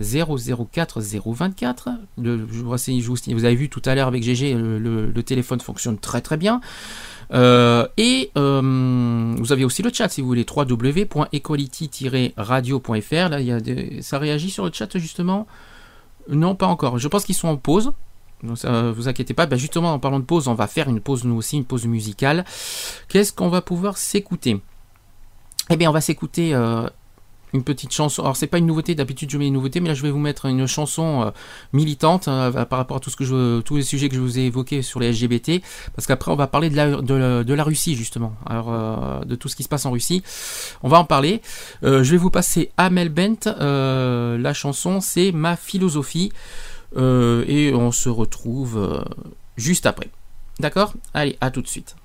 004 0.00 1.00
024. 1.00 1.88
Le, 2.18 2.46
je 2.50 2.62
vous 2.62 2.70
vous, 2.70 3.44
avez 3.44 3.54
vu 3.54 3.68
tout 3.68 3.82
à 3.84 3.94
l'heure 3.94 4.08
avec 4.08 4.22
GG, 4.22 4.54
le, 4.54 5.22
téléphone 5.22 5.60
fonctionne 5.60 5.98
très 5.98 6.20
très 6.20 6.36
bien. 6.36 6.60
Et 7.32 8.30
vous 8.34 9.52
avez 9.52 9.64
aussi 9.64 9.82
le 9.82 9.90
chat 9.92 10.08
si 10.08 10.20
vous 10.20 10.26
voulez 10.26 10.44
www.equality-radio.fr. 10.48 13.28
Là, 13.28 13.38
ça 14.00 14.18
réagit 14.18 14.50
sur 14.50 14.64
le 14.64 14.72
chat 14.72 14.98
justement? 14.98 15.46
Non, 16.30 16.54
pas 16.54 16.66
encore. 16.66 16.98
Je 16.98 17.08
pense 17.08 17.24
qu'ils 17.24 17.34
sont 17.34 17.48
en 17.48 17.56
pause. 17.56 17.92
Donc 18.42 18.58
ça, 18.58 18.90
vous 18.90 19.08
inquiétez 19.08 19.34
pas. 19.34 19.46
Ben, 19.46 19.58
justement, 19.58 19.92
en 19.92 19.98
parlant 19.98 20.20
de 20.20 20.24
pause, 20.24 20.48
on 20.48 20.54
va 20.54 20.66
faire 20.66 20.88
une 20.88 21.00
pause 21.00 21.24
nous 21.24 21.36
aussi, 21.36 21.56
une 21.56 21.64
pause 21.64 21.86
musicale. 21.86 22.44
Qu'est-ce 23.08 23.32
qu'on 23.32 23.48
va 23.48 23.60
pouvoir 23.60 23.98
s'écouter? 23.98 24.60
Eh 25.68 25.76
bien, 25.76 25.90
on 25.90 25.92
va 25.92 26.00
s'écouter 26.00 26.54
euh, 26.54 26.88
une 27.52 27.64
petite 27.64 27.92
chanson. 27.92 28.22
Alors, 28.22 28.36
c'est 28.36 28.46
pas 28.46 28.58
une 28.58 28.66
nouveauté. 28.66 28.94
D'habitude, 28.94 29.30
je 29.30 29.38
mets 29.38 29.46
une 29.46 29.54
nouveauté, 29.54 29.80
mais 29.80 29.88
là, 29.88 29.94
je 29.94 30.02
vais 30.02 30.10
vous 30.10 30.18
mettre 30.18 30.46
une 30.46 30.66
chanson 30.66 31.22
euh, 31.22 31.30
militante 31.72 32.28
euh, 32.28 32.64
par 32.64 32.78
rapport 32.78 32.98
à 32.98 33.00
tout 33.00 33.10
ce 33.10 33.16
que 33.16 33.24
je, 33.24 33.60
tous 33.60 33.76
les 33.76 33.82
sujets 33.82 34.08
que 34.08 34.14
je 34.14 34.20
vous 34.20 34.38
ai 34.38 34.42
évoqués 34.42 34.82
sur 34.82 35.00
les 35.00 35.10
LGBT, 35.10 35.62
parce 35.94 36.06
qu'après, 36.06 36.30
on 36.30 36.36
va 36.36 36.46
parler 36.46 36.70
de 36.70 37.54
la, 37.54 37.64
Russie 37.64 37.94
justement. 37.94 38.34
Alors, 38.46 38.72
euh, 38.72 39.24
de 39.24 39.34
tout 39.34 39.48
ce 39.48 39.56
qui 39.56 39.62
se 39.62 39.68
passe 39.68 39.86
en 39.86 39.90
Russie, 39.90 40.22
on 40.82 40.88
va 40.88 40.98
en 40.98 41.04
parler. 41.04 41.42
Je 41.82 42.10
vais 42.10 42.16
vous 42.16 42.30
passer 42.30 42.70
Amel 42.76 43.08
Bent. 43.08 43.46
La 43.58 44.54
chanson, 44.54 45.00
c'est 45.00 45.32
Ma 45.32 45.56
philosophie. 45.56 46.32
Et 46.96 47.72
on 47.74 47.92
se 47.92 48.08
retrouve 48.08 49.04
juste 49.56 49.86
après. 49.86 50.08
D'accord? 50.58 50.94
Allez, 51.14 51.36
à 51.40 51.50
tout 51.50 51.62
de 51.62 51.68
suite. 51.68 51.96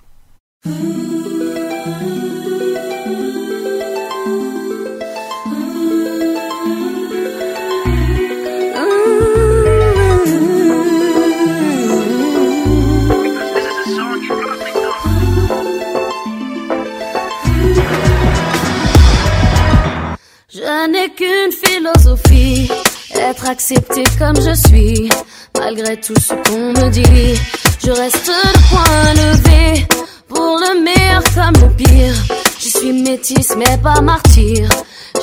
Je 20.65 20.87
n'ai 20.89 21.09
qu'une 21.09 21.51
philosophie, 21.51 22.67
Être 23.13 23.47
accepté 23.47 24.03
comme 24.17 24.35
je 24.35 24.55
suis, 24.67 25.09
malgré 25.59 25.95
tout 25.97 26.15
ce 26.19 26.33
qu'on 26.33 26.73
me 26.73 26.89
dit. 26.89 27.39
Je 27.85 27.91
reste 27.91 28.27
le 28.27 28.51
point 28.69 29.13
levé, 29.13 29.85
pour 30.27 30.59
le 30.59 30.81
meilleur 30.81 31.23
comme 31.35 31.61
le 31.61 31.75
pire. 31.75 32.15
Je 32.59 32.69
suis 32.69 32.93
métisse 32.93 33.55
mais 33.57 33.77
pas 33.77 34.01
martyr. 34.01 34.67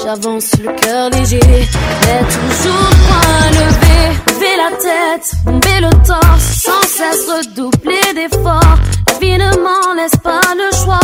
J'avance 0.04 0.52
le 0.58 0.72
cœur 0.72 1.10
léger, 1.10 1.40
mais 1.42 2.20
toujours 2.34 2.90
point 3.06 3.50
levé. 3.50 4.00
Lever 4.26 4.56
la 4.56 4.70
tête, 4.76 5.32
bomber 5.44 5.80
le 5.80 5.90
torse, 6.06 6.62
sans 6.64 6.82
cesse 6.82 7.26
redoubler 7.28 8.14
d'efforts. 8.14 8.78
M'en 9.22 9.94
laisse 9.94 10.16
pas 10.22 10.40
le 10.56 10.76
choix. 10.76 11.00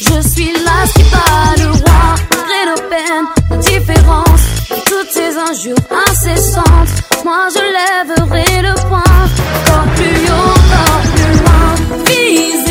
Je 0.00 0.28
suis 0.28 0.52
là 0.52 0.86
qui 0.94 1.02
bat 1.04 1.54
le 1.58 1.70
roi, 1.70 2.14
malgré 2.30 2.60
nos 2.68 2.80
peines, 2.88 3.26
nos 3.50 3.56
différences, 3.56 4.46
toutes 4.86 5.10
ces 5.10 5.36
injures 5.36 5.76
incessantes. 6.08 6.88
Moi 7.24 7.48
je 7.54 7.60
lèverai 7.60 8.62
le 8.62 8.74
poing, 8.88 9.00
encore 9.00 9.86
plus 9.94 10.18
haut, 10.30 10.54
encore 10.58 11.02
plus 11.14 11.32
loin. 11.40 11.74
Viser 12.06 12.65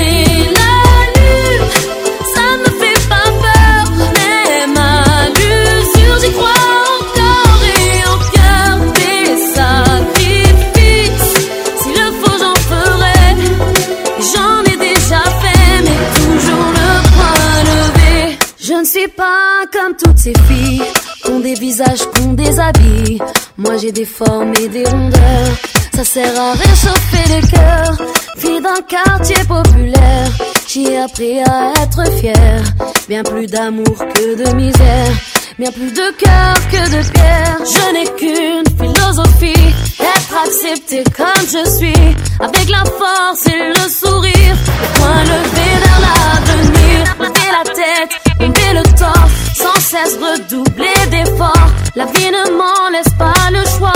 suis 19.06 19.16
pas 19.16 19.66
comme 19.72 19.96
toutes 19.96 20.18
ces 20.18 20.34
filles, 20.48 20.82
qu'on 21.24 21.40
des 21.40 21.54
visages, 21.54 22.06
qu'on 22.14 22.34
des 22.34 22.60
habits. 22.60 23.20
Moi 23.58 23.78
j'ai 23.78 23.92
des 23.92 24.06
formes 24.06 24.54
et 24.56 24.68
des 24.68 24.86
rondeurs. 24.86 25.52
Ça 25.94 26.04
sert 26.04 26.40
à 26.40 26.54
réchauffer 26.54 27.34
les 27.34 27.48
cœurs. 27.48 27.98
Fille 28.38 28.62
d'un 28.62 28.82
quartier 28.88 29.44
populaire, 29.48 30.30
j'ai 30.68 30.98
appris 30.98 31.40
à 31.40 31.74
être 31.84 32.12
fière. 32.14 32.64
Bien 33.08 33.24
plus 33.24 33.48
d'amour 33.48 33.98
que 34.14 34.44
de 34.44 34.56
misère. 34.56 35.12
Bien 35.58 35.72
plus 35.72 35.90
de 35.90 36.12
cœur 36.18 36.54
que 36.70 36.90
de 36.90 37.12
pierre. 37.12 37.58
Je 37.64 37.94
n'ai 37.94 38.06
qu'une 38.18 38.78
philosophie. 38.78 39.74
Être 40.02 40.38
accepté 40.44 41.04
comme 41.16 41.46
je 41.48 41.78
suis. 41.78 42.16
Avec 42.42 42.70
la 42.70 42.84
force 42.84 43.48
et 43.48 43.70
le 43.70 43.90
sourire. 43.90 44.56
Le 44.82 45.00
point 45.00 45.24
levé 45.24 45.68
vers 45.86 46.00
l'avenir. 46.06 47.16
Lever 47.20 47.52
la 47.54 47.64
tête, 47.74 48.12
lever 48.42 48.74
le 48.74 48.84
torse. 48.98 49.32
Sans 49.56 49.80
cesse 49.80 50.18
redoubler 50.18 51.08
d'efforts. 51.10 51.70
La 51.96 52.06
vie 52.06 52.32
ne 52.32 52.52
m'en 52.58 52.90
laisse 52.92 53.14
pas 53.18 53.50
le 53.52 53.64
choix. 53.78 53.94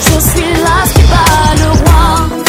Je 0.00 0.18
suis 0.28 0.54
là 0.54 0.82
qui 0.92 1.02
bat 1.02 1.54
le 1.62 1.70
roi. 1.70 2.45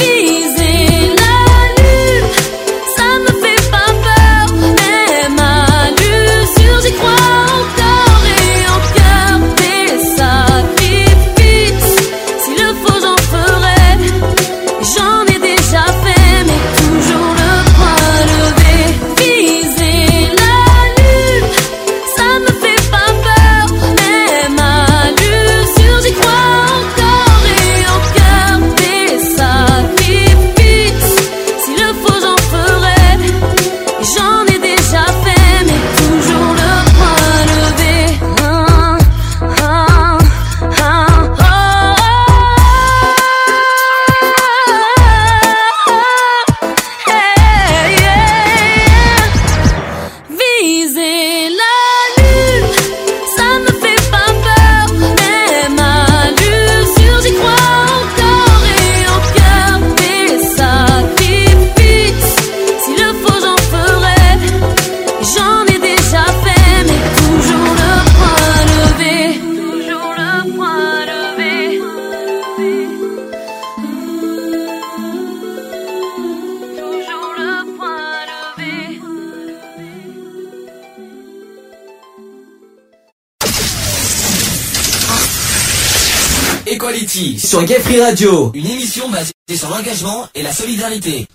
Sur 87.18 87.64
Gay 87.64 87.80
Free 87.80 88.00
Radio, 88.00 88.52
une 88.54 88.68
émission 88.68 89.10
basée 89.10 89.32
sur 89.56 89.70
l'engagement 89.72 90.28
et 90.36 90.44
la 90.44 90.52
solidarité. 90.54 91.26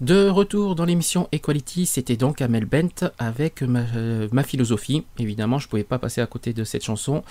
De 0.00 0.30
retour 0.30 0.74
dans 0.74 0.86
l'émission 0.86 1.28
Equality, 1.32 1.84
c'était 1.84 2.16
donc 2.16 2.40
Amel 2.40 2.64
Bent 2.64 3.10
avec 3.18 3.60
ma, 3.60 3.80
euh, 3.96 4.26
ma 4.32 4.42
philosophie. 4.42 5.04
Évidemment, 5.18 5.58
je 5.58 5.68
pouvais 5.68 5.84
pas 5.84 5.98
passer 5.98 6.22
à 6.22 6.26
côté 6.26 6.54
de 6.54 6.64
cette 6.64 6.82
chanson 6.82 7.22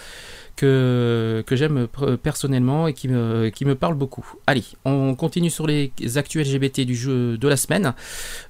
que, 0.59 1.43
j'aime 1.51 1.87
personnellement 2.21 2.87
et 2.87 2.93
qui 2.93 3.07
me, 3.07 3.73
parle 3.73 3.95
beaucoup. 3.95 4.25
Allez, 4.45 4.63
on 4.85 5.15
continue 5.15 5.49
sur 5.49 5.65
les 5.67 5.91
actus 6.15 6.45
LGBT 6.45 6.81
du 6.81 6.95
jeu 6.95 7.37
de 7.37 7.47
la 7.47 7.55
semaine. 7.55 7.93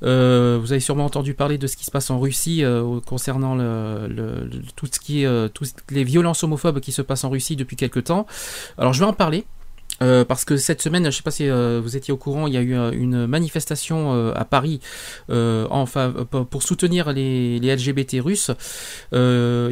Euh, 0.04 0.58
vous 0.60 0.72
avez 0.72 0.80
sûrement 0.80 1.06
entendu 1.06 1.34
parler 1.34 1.58
de 1.58 1.68
ce 1.68 1.78
qui 1.78 1.86
se 1.86 1.92
passe 1.92 2.10
en 2.10 2.20
Russie 2.20 2.64
concernant 3.06 3.56
toutes 4.76 5.00
les 5.92 6.04
violences 6.04 6.44
homophobes 6.44 6.80
qui 6.80 6.92
se 6.92 7.02
passent 7.02 7.24
en 7.24 7.30
Russie 7.30 7.56
depuis 7.56 7.76
quelque 7.76 8.00
temps. 8.00 8.26
Alors 8.78 8.94
je 8.94 9.00
vais 9.00 9.06
en 9.06 9.14
parler. 9.14 9.46
Euh, 10.02 10.24
parce 10.24 10.46
que 10.46 10.56
cette 10.58 10.82
semaine, 10.82 11.04
je 11.04 11.08
ne 11.08 11.12
sais 11.12 11.24
pas 11.24 11.32
si 11.32 11.50
euh, 11.50 11.82
vous 11.84 11.98
étiez 11.98 12.14
au 12.14 12.18
courant, 12.18 12.48
il 12.48 12.54
y 12.54 12.58
a 12.58 12.62
eu 12.62 12.76
euh, 12.76 12.92
une 12.92 13.28
manifestation 13.28 14.14
euh, 14.14 14.32
à 14.36 14.46
Paris 14.46 14.80
en 15.30 15.86
pour- 15.86 16.64
soutenir 16.64 17.12
les, 17.14 17.60
les 17.60 17.76
LGBT 17.76 18.18
russes. 18.22 18.52
Il 19.12 19.18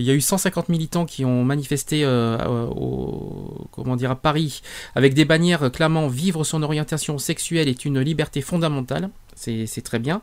y 0.01 0.09
a 0.09 0.13
eu 0.13 0.21
150 0.21 0.69
militants 0.69 1.05
qui 1.05 1.25
ont 1.25 1.43
manifesté 1.43 2.05
au, 2.05 3.67
comment 3.71 3.95
dire, 3.95 4.11
à 4.11 4.15
Paris 4.15 4.61
avec 4.95 5.13
des 5.13 5.25
bannières 5.25 5.71
clamant 5.71 6.07
vivre 6.07 6.43
son 6.43 6.63
orientation 6.63 7.17
sexuelle 7.17 7.67
est 7.67 7.85
une 7.85 7.99
liberté 7.99 8.41
fondamentale. 8.41 9.09
C'est 9.35 9.83
très 9.83 9.99
bien. 9.99 10.21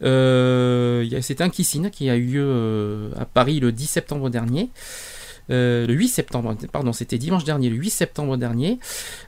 C'est 0.00 1.40
un 1.40 1.48
kissing 1.48 1.90
qui 1.90 2.10
a 2.10 2.16
eu 2.16 2.24
lieu 2.26 3.10
à 3.18 3.24
Paris 3.24 3.60
le 3.60 3.72
10 3.72 3.86
septembre 3.86 4.30
dernier. 4.30 4.70
Euh, 5.50 5.86
le 5.86 5.92
8 5.94 6.08
septembre, 6.08 6.56
pardon, 6.72 6.92
c'était 6.92 7.18
dimanche 7.18 7.44
dernier, 7.44 7.68
le 7.70 7.76
8 7.76 7.90
septembre 7.90 8.36
dernier. 8.36 8.78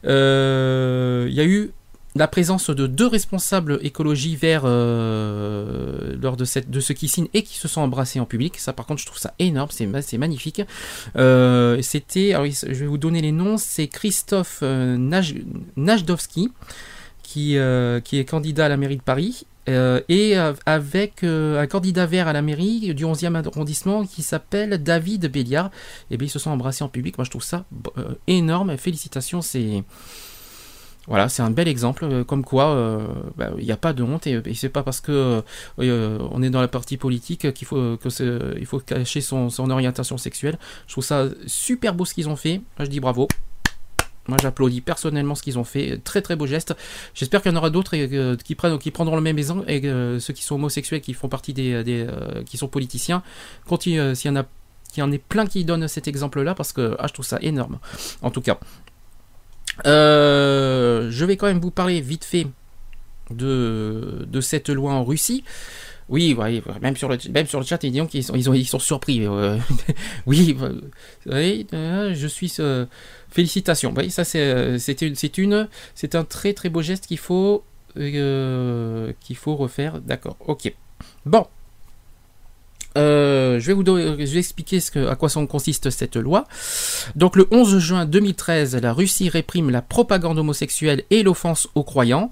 Euh, 0.05 1.27
il 1.29 1.35
y 1.35 1.41
a 1.41 1.45
eu 1.45 1.71
la 2.15 2.29
présence 2.29 2.71
de 2.71 2.87
deux 2.87 3.07
responsables 3.07 3.79
écologie 3.83 4.37
verts 4.37 4.63
euh, 4.65 6.17
lors 6.21 6.37
de, 6.39 6.47
cette, 6.47 6.71
de 6.71 6.81
ce 6.81 6.95
kissing 6.95 7.29
et 7.35 7.43
qui 7.43 7.57
se 7.59 7.69
sont 7.69 7.83
embrassés 7.83 8.21
en 8.21 8.25
public. 8.25 8.59
Ça, 8.59 8.73
par 8.73 8.87
contre, 8.87 9.01
je 9.03 9.07
trouve 9.07 9.19
ça 9.19 9.35
énorme, 9.39 9.69
c'est 9.71 9.85
ma- 9.87 10.01
c'est 10.01 10.17
magnifique. 10.17 10.63
Euh, 11.17 11.83
C'était, 11.83 12.33
alors, 12.33 12.47
je 12.47 12.73
vais 12.73 12.87
vous 12.87 12.97
donner 12.97 13.21
les 13.21 13.33
noms, 13.33 13.59
c'est 13.59 13.87
Christophe 13.89 14.63
Naj- 14.63 15.45
Najdowski, 15.77 16.51
qui, 17.23 17.59
qui 18.05 18.19
est 18.19 18.25
candidat 18.25 18.65
à 18.67 18.69
la 18.71 18.77
mairie 18.79 18.97
de 18.97 19.03
Paris. 19.03 19.47
Euh, 19.69 20.01
et 20.09 20.37
avec 20.65 21.25
euh, 21.25 21.61
un 21.61 21.67
candidat 21.67 22.07
vert 22.07 22.29
à 22.29 22.33
la 22.33 22.43
mairie 22.43 22.95
du 22.95 23.05
11e 23.05 23.35
arrondissement 23.35 24.07
qui 24.07 24.23
s'appelle 24.23 24.83
David 24.83 25.31
Béliard. 25.31 25.71
Et 26.11 26.17
bien 26.17 26.27
ils 26.27 26.31
se 26.31 26.39
sont 26.39 26.51
embrassés 26.51 26.85
en 26.85 26.89
public. 26.89 27.19
Moi 27.19 27.25
je 27.25 27.31
trouve 27.31 27.43
ça 27.43 27.65
euh, 27.99 28.15
énorme. 28.27 28.77
Félicitations, 28.77 29.43
c'est 29.43 29.85
voilà, 31.09 31.29
c'est 31.29 31.43
un 31.43 31.53
bel 31.53 31.69
exemple, 31.69 32.25
comme 32.25 32.43
quoi 32.43 32.99
bah, 33.37 33.53
il 33.59 33.65
n'y 33.65 33.71
a 33.71 33.77
pas 33.77 33.93
de 33.93 34.03
honte 34.03 34.27
et, 34.27 34.41
et 34.45 34.55
c'est 34.55 34.69
pas 34.69 34.83
parce 34.83 35.01
que 35.01 35.41
on 35.79 36.43
est 36.43 36.51
dans 36.51 36.61
la 36.61 36.67
partie 36.67 36.97
politique 36.97 37.53
qu'il 37.53 37.65
faut 37.65 37.97
que 37.97 38.11
faut 38.65 38.81
cacher 38.81 39.21
son, 39.21 39.71
orientation 39.71 40.19
sexuelle. 40.19 40.59
Je 40.89 40.95
trouve 40.95 41.05
ça 41.05 41.29
super 41.47 41.95
beau 41.95 42.05
ce 42.05 42.13
qu'ils 42.13 42.29
ont 42.29 42.35
fait. 42.35 42.61
Je 42.81 42.87
dis 42.87 42.99
bravo. 42.99 43.29
Moi 44.29 44.39
j'applaudis 44.41 44.81
personnellement 44.81 45.35
ce 45.35 45.43
qu'ils 45.43 45.59
ont 45.59 45.65
fait, 45.65 46.01
très 46.03 46.23
très 46.23 46.37
beau 46.37 46.47
geste. 46.47 46.75
J'espère 47.15 47.43
qu'il 47.43 47.53
y 47.53 47.55
en 47.55 47.59
aura 47.59 47.71
d'autres 47.71 47.97
euh, 47.97 48.37
qui, 48.37 48.57
qui 48.81 48.91
prendront 48.91 49.17
le 49.17 49.23
même 49.23 49.39
exemple 49.39 49.65
et 49.71 49.85
euh, 49.85 50.19
ceux 50.21 50.33
qui 50.33 50.43
sont 50.43 50.57
homosexuels, 50.57 51.01
qui 51.01 51.15
font 51.15 51.29
partie 51.29 51.53
des, 51.53 51.73
euh, 51.73 52.43
qui 52.45 52.57
sont 52.57 52.69
politiciens, 52.69 53.23
continue, 53.67 54.15
s'il 54.15 54.31
y 54.31 54.33
en 54.33 54.41
a 54.41 54.45
qu'il 54.93 55.01
y 55.01 55.03
en 55.03 55.13
ait 55.13 55.19
plein 55.19 55.47
qui 55.47 55.65
donnent 55.65 55.89
cet 55.89 56.09
exemple-là 56.09 56.55
parce 56.55 56.73
que 56.73 56.97
ah, 56.99 57.07
je 57.07 57.13
trouve 57.13 57.27
ça 57.27 57.39
énorme. 57.43 57.79
En 58.23 58.31
tout 58.31 58.41
cas, 58.41 58.59
je 59.85 61.25
vais 61.25 61.37
quand 61.37 61.47
même 61.47 61.61
vous 61.61 61.71
parler 61.71 62.01
vite 62.01 62.25
fait 62.25 62.47
de, 63.31 64.27
de 64.29 64.41
cette 64.41 64.69
loi 64.71 64.93
en 64.93 65.05
Russie. 65.05 65.45
Oui, 66.09 66.35
ouais, 66.35 66.63
même 66.81 66.97
sur 66.97 67.09
le 67.09 67.19
même 67.33 67.47
sur 67.47 67.59
le 67.59 67.67
chat, 67.67 67.83
ils 67.83 67.91
disent 67.91 68.07
qu'ils 68.09 68.23
sont 68.23 68.35
ils, 68.35 68.49
ont, 68.49 68.55
ils 68.55 68.67
sont 68.67 68.79
surpris. 68.79 69.27
oui, 70.27 70.57
oui, 71.27 71.67
euh, 71.75 72.15
je 72.15 72.27
suis. 72.29 72.53
euh, 72.61 72.87
félicitations. 73.37 73.93
Oui, 73.97 74.11
ça 74.11 74.25
c'est 74.25 74.41
euh, 74.41 74.79
c'est 74.79 75.39
une 75.39 75.69
c'est 75.95 76.15
un 76.15 76.25
très 76.25 76.55
très 76.55 76.71
beau 76.71 76.81
geste 76.83 77.07
qu'il 77.07 77.19
faut 77.19 77.63
euh, 77.99 79.13
qu'il 79.21 79.37
faut 79.37 79.57
refaire. 79.57 80.01
D'accord. 80.01 80.37
Ok. 80.41 80.73
Bon. 81.27 81.47
Euh, 82.97 83.61
je 83.61 83.67
vais 83.67 83.75
vous 83.75 84.39
expliquer 84.39 84.79
à 85.07 85.17
quoi 85.17 85.29
consiste 85.47 85.91
cette 85.91 86.17
loi. 86.17 86.47
Donc 87.15 87.37
le 87.37 87.47
11 87.51 87.79
juin 87.79 88.07
2013, 88.07 88.75
la 88.77 88.95
Russie 88.95 89.29
réprime 89.29 89.69
la 89.69 89.83
propagande 89.83 90.39
homosexuelle 90.39 91.03
et 91.11 91.23
l'offense 91.23 91.69
aux 91.75 91.85
croyants. 91.85 92.31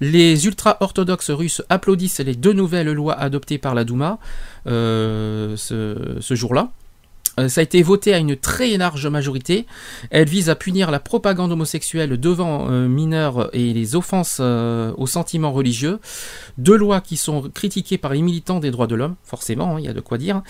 Les 0.00 0.44
ultra-orthodoxes 0.46 1.30
russes 1.30 1.62
applaudissent 1.70 2.20
les 2.20 2.34
deux 2.34 2.52
nouvelles 2.52 2.92
lois 2.92 3.18
adoptées 3.18 3.56
par 3.56 3.74
la 3.74 3.84
Douma 3.84 4.18
ce 4.66 6.34
jour-là. 6.34 6.68
Euh, 7.38 7.48
ça 7.48 7.60
a 7.60 7.64
été 7.64 7.82
voté 7.82 8.12
à 8.12 8.18
une 8.18 8.36
très 8.36 8.76
large 8.76 9.06
majorité. 9.06 9.66
Elle 10.10 10.28
vise 10.28 10.50
à 10.50 10.54
punir 10.54 10.90
la 10.90 11.00
propagande 11.00 11.52
homosexuelle 11.52 12.18
devant 12.20 12.70
euh, 12.70 12.88
mineurs 12.88 13.48
et 13.54 13.72
les 13.72 13.96
offenses 13.96 14.38
euh, 14.40 14.92
aux 14.98 15.06
sentiments 15.06 15.52
religieux. 15.52 15.98
Deux 16.58 16.76
lois 16.76 17.00
qui 17.00 17.16
sont 17.16 17.42
critiquées 17.54 17.96
par 17.98 18.12
les 18.12 18.20
militants 18.20 18.60
des 18.60 18.70
droits 18.70 18.86
de 18.86 18.94
l'homme, 18.94 19.14
forcément, 19.24 19.76
hein, 19.76 19.80
il 19.80 19.84
y 19.86 19.88
a 19.88 19.92
de 19.94 20.00
quoi 20.00 20.18
dire. 20.18 20.42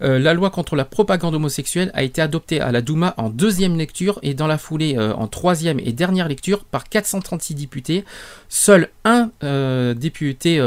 La 0.00 0.34
loi 0.34 0.50
contre 0.50 0.76
la 0.76 0.84
propagande 0.84 1.34
homosexuelle 1.34 1.90
a 1.94 2.02
été 2.02 2.20
adoptée 2.20 2.60
à 2.60 2.72
la 2.72 2.82
Douma 2.82 3.14
en 3.16 3.30
deuxième 3.30 3.76
lecture 3.76 4.18
et 4.22 4.34
dans 4.34 4.46
la 4.46 4.58
foulée 4.58 4.98
en 4.98 5.26
troisième 5.28 5.78
et 5.80 5.92
dernière 5.92 6.28
lecture 6.28 6.64
par 6.64 6.88
436 6.88 7.54
députés. 7.54 8.04
Seul 8.48 8.90
un 9.04 9.30
député 9.94 10.60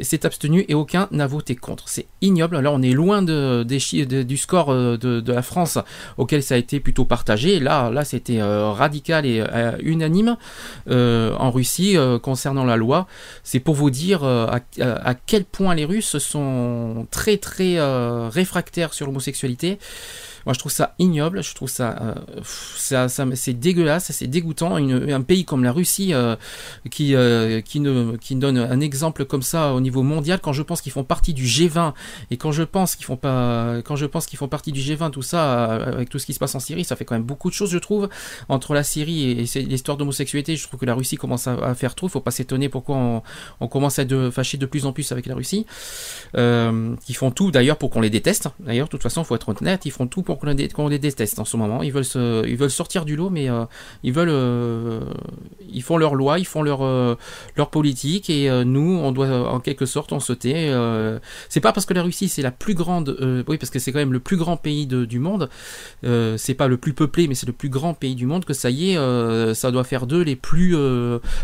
s'est 0.00 0.24
abstenu 0.26 0.64
et 0.68 0.74
aucun 0.74 1.08
n'a 1.10 1.26
voté 1.26 1.56
contre. 1.56 1.88
C'est 1.88 2.06
ignoble. 2.22 2.58
Là, 2.60 2.72
on 2.72 2.82
est 2.82 2.92
loin 2.92 3.22
de, 3.22 3.62
de- 3.64 4.22
du 4.22 4.36
score 4.36 4.72
euh, 4.72 4.96
de, 5.20 5.32
la 5.32 5.42
France 5.42 5.78
auquel 6.16 6.42
ça 6.42 6.54
a 6.54 6.58
été 6.58 6.80
plutôt 6.80 7.04
partagé. 7.04 7.60
Là, 7.60 7.90
c'était 8.04 8.40
euh, 8.40 8.70
radical 8.70 9.26
et 9.26 9.40
euh, 9.40 9.72
unanime 9.82 10.36
euh, 10.88 11.34
en 11.38 11.50
Russie 11.50 11.96
concernant 12.22 12.64
la 12.64 12.76
loi. 12.76 13.06
C'est 13.42 13.60
pour 13.60 13.74
vous 13.74 13.90
dire 13.90 14.24
à, 14.24 14.60
à- 14.80 15.14
quel 15.14 15.44
point 15.44 15.74
les 15.74 15.84
Russes 15.84 16.18
sont 16.18 17.06
très 17.10 17.36
très 17.36 17.78
réfractaires 18.28 18.94
sur 18.94 19.06
l'homosexualité. 19.06 19.78
Moi, 20.46 20.54
je 20.54 20.58
trouve 20.58 20.72
ça 20.72 20.94
ignoble, 20.98 21.42
je 21.42 21.54
trouve 21.54 21.68
ça, 21.68 21.96
euh, 22.00 22.14
ça, 22.44 23.08
ça- 23.08 23.26
c'est 23.34 23.52
dégueulasse, 23.54 24.10
c'est 24.12 24.26
dégoûtant. 24.26 24.76
Un 24.76 25.20
pays 25.22 25.44
comme 25.44 25.64
la 25.64 25.72
Russie 25.72 26.14
euh, 26.14 26.36
qui, 26.90 27.14
euh, 27.14 27.60
qui, 27.60 27.80
ne, 27.80 28.16
qui 28.16 28.34
donne 28.36 28.58
un 28.58 28.80
exemple 28.80 29.24
comme 29.24 29.42
ça 29.42 29.72
au 29.74 29.80
niveau 29.80 30.02
mondial, 30.02 30.40
quand 30.40 30.52
je 30.52 30.62
pense 30.62 30.80
qu'ils 30.80 30.92
font 30.92 31.04
partie 31.04 31.34
du 31.34 31.44
G20 31.44 31.92
et 32.30 32.36
quand 32.36 32.52
je 32.52 32.62
pense 32.62 32.96
qu'ils 32.96 33.06
font 33.06 33.16
pas, 33.16 33.76
quand 33.84 33.96
je 33.96 34.06
pense 34.06 34.26
qu'ils 34.26 34.38
font 34.38 34.48
partie 34.48 34.72
du 34.72 34.80
G20, 34.80 35.10
tout 35.10 35.22
ça, 35.22 35.70
euh, 35.72 35.92
avec 35.94 36.08
tout 36.08 36.18
ce 36.18 36.26
qui 36.26 36.34
se 36.34 36.38
passe 36.38 36.54
en 36.54 36.60
Syrie, 36.60 36.84
ça 36.84 36.96
fait 36.96 37.04
quand 37.04 37.14
même 37.14 37.22
beaucoup 37.24 37.48
de 37.50 37.54
choses, 37.54 37.70
je 37.70 37.78
trouve, 37.78 38.08
entre 38.48 38.74
la 38.74 38.82
Syrie 38.82 39.30
et, 39.30 39.58
et 39.58 39.62
l'histoire 39.62 39.96
d'homosexualité. 39.96 40.56
Je 40.56 40.66
trouve 40.66 40.80
que 40.80 40.86
la 40.86 40.94
Russie 40.94 41.16
commence 41.16 41.46
à, 41.46 41.54
à 41.54 41.74
faire 41.74 41.94
trop. 41.94 42.08
Faut 42.08 42.20
pas 42.20 42.30
s'étonner 42.30 42.68
pourquoi 42.68 42.96
on, 42.96 43.22
on 43.60 43.68
commence 43.68 43.98
à 43.98 44.02
être 44.02 44.30
fâcher 44.30 44.56
de 44.58 44.66
plus 44.66 44.86
en 44.86 44.92
plus 44.92 45.12
avec 45.12 45.26
la 45.26 45.34
Russie 45.34 45.66
euh, 46.36 46.94
qui 47.04 47.14
font 47.14 47.30
tout 47.30 47.50
d'ailleurs 47.50 47.76
pour 47.76 47.90
qu'on 47.90 48.00
les 48.00 48.10
déteste. 48.10 48.48
D'ailleurs, 48.60 48.86
de 48.86 48.90
toute 48.90 49.02
façon, 49.02 49.24
faut 49.24 49.34
être 49.34 49.48
honnête, 49.48 49.84
ils 49.86 49.90
font 49.92 50.06
tout 50.06 50.22
pour 50.22 50.29
qu'on 50.38 50.88
les, 50.88 50.98
déteste 50.98 51.38
en 51.38 51.44
ce 51.44 51.56
moment. 51.56 51.82
Ils 51.82 51.92
veulent, 51.92 52.44
ils 52.46 52.56
veulent 52.56 52.70
sortir 52.70 53.04
du 53.04 53.16
lot, 53.16 53.30
mais 53.30 53.50
euh, 53.50 53.64
ils 54.02 54.12
veulent, 54.12 54.28
euh, 54.30 55.00
ils 55.72 55.82
font 55.82 55.96
leur 55.96 56.14
loi, 56.14 56.38
ils 56.38 56.46
font 56.46 56.62
leur, 56.62 56.82
euh, 56.82 57.16
leur 57.56 57.70
politique, 57.70 58.30
et 58.30 58.50
euh, 58.50 58.64
nous, 58.64 58.98
on 59.02 59.12
doit 59.12 59.50
en 59.50 59.60
quelque 59.60 59.86
sorte 59.86 60.10
tait. 60.38 60.70
euh, 60.70 61.18
c'est 61.48 61.60
pas 61.60 61.72
parce 61.72 61.86
que 61.86 61.94
la 61.94 62.02
Russie 62.02 62.28
c'est 62.28 62.42
la 62.42 62.50
plus 62.50 62.74
grande, 62.74 63.16
oui, 63.48 63.58
parce 63.58 63.70
que 63.70 63.78
c'est 63.78 63.92
quand 63.92 63.98
même 63.98 64.12
le 64.12 64.20
plus 64.20 64.36
grand 64.36 64.56
pays 64.56 64.86
du 64.86 65.18
monde. 65.18 65.48
c'est 66.02 66.54
pas 66.54 66.68
le 66.68 66.76
plus 66.76 66.92
peuplé, 66.92 67.28
mais 67.28 67.34
c'est 67.34 67.46
le 67.46 67.52
plus 67.52 67.68
grand 67.68 67.94
pays 67.94 68.14
du 68.14 68.26
monde. 68.26 68.44
Que 68.44 68.54
ça 68.54 68.70
y 68.70 68.92
est, 68.92 69.54
ça 69.54 69.70
doit 69.70 69.84
faire 69.84 70.06
d'eux 70.06 70.22
les 70.22 70.36
plus, 70.36 70.76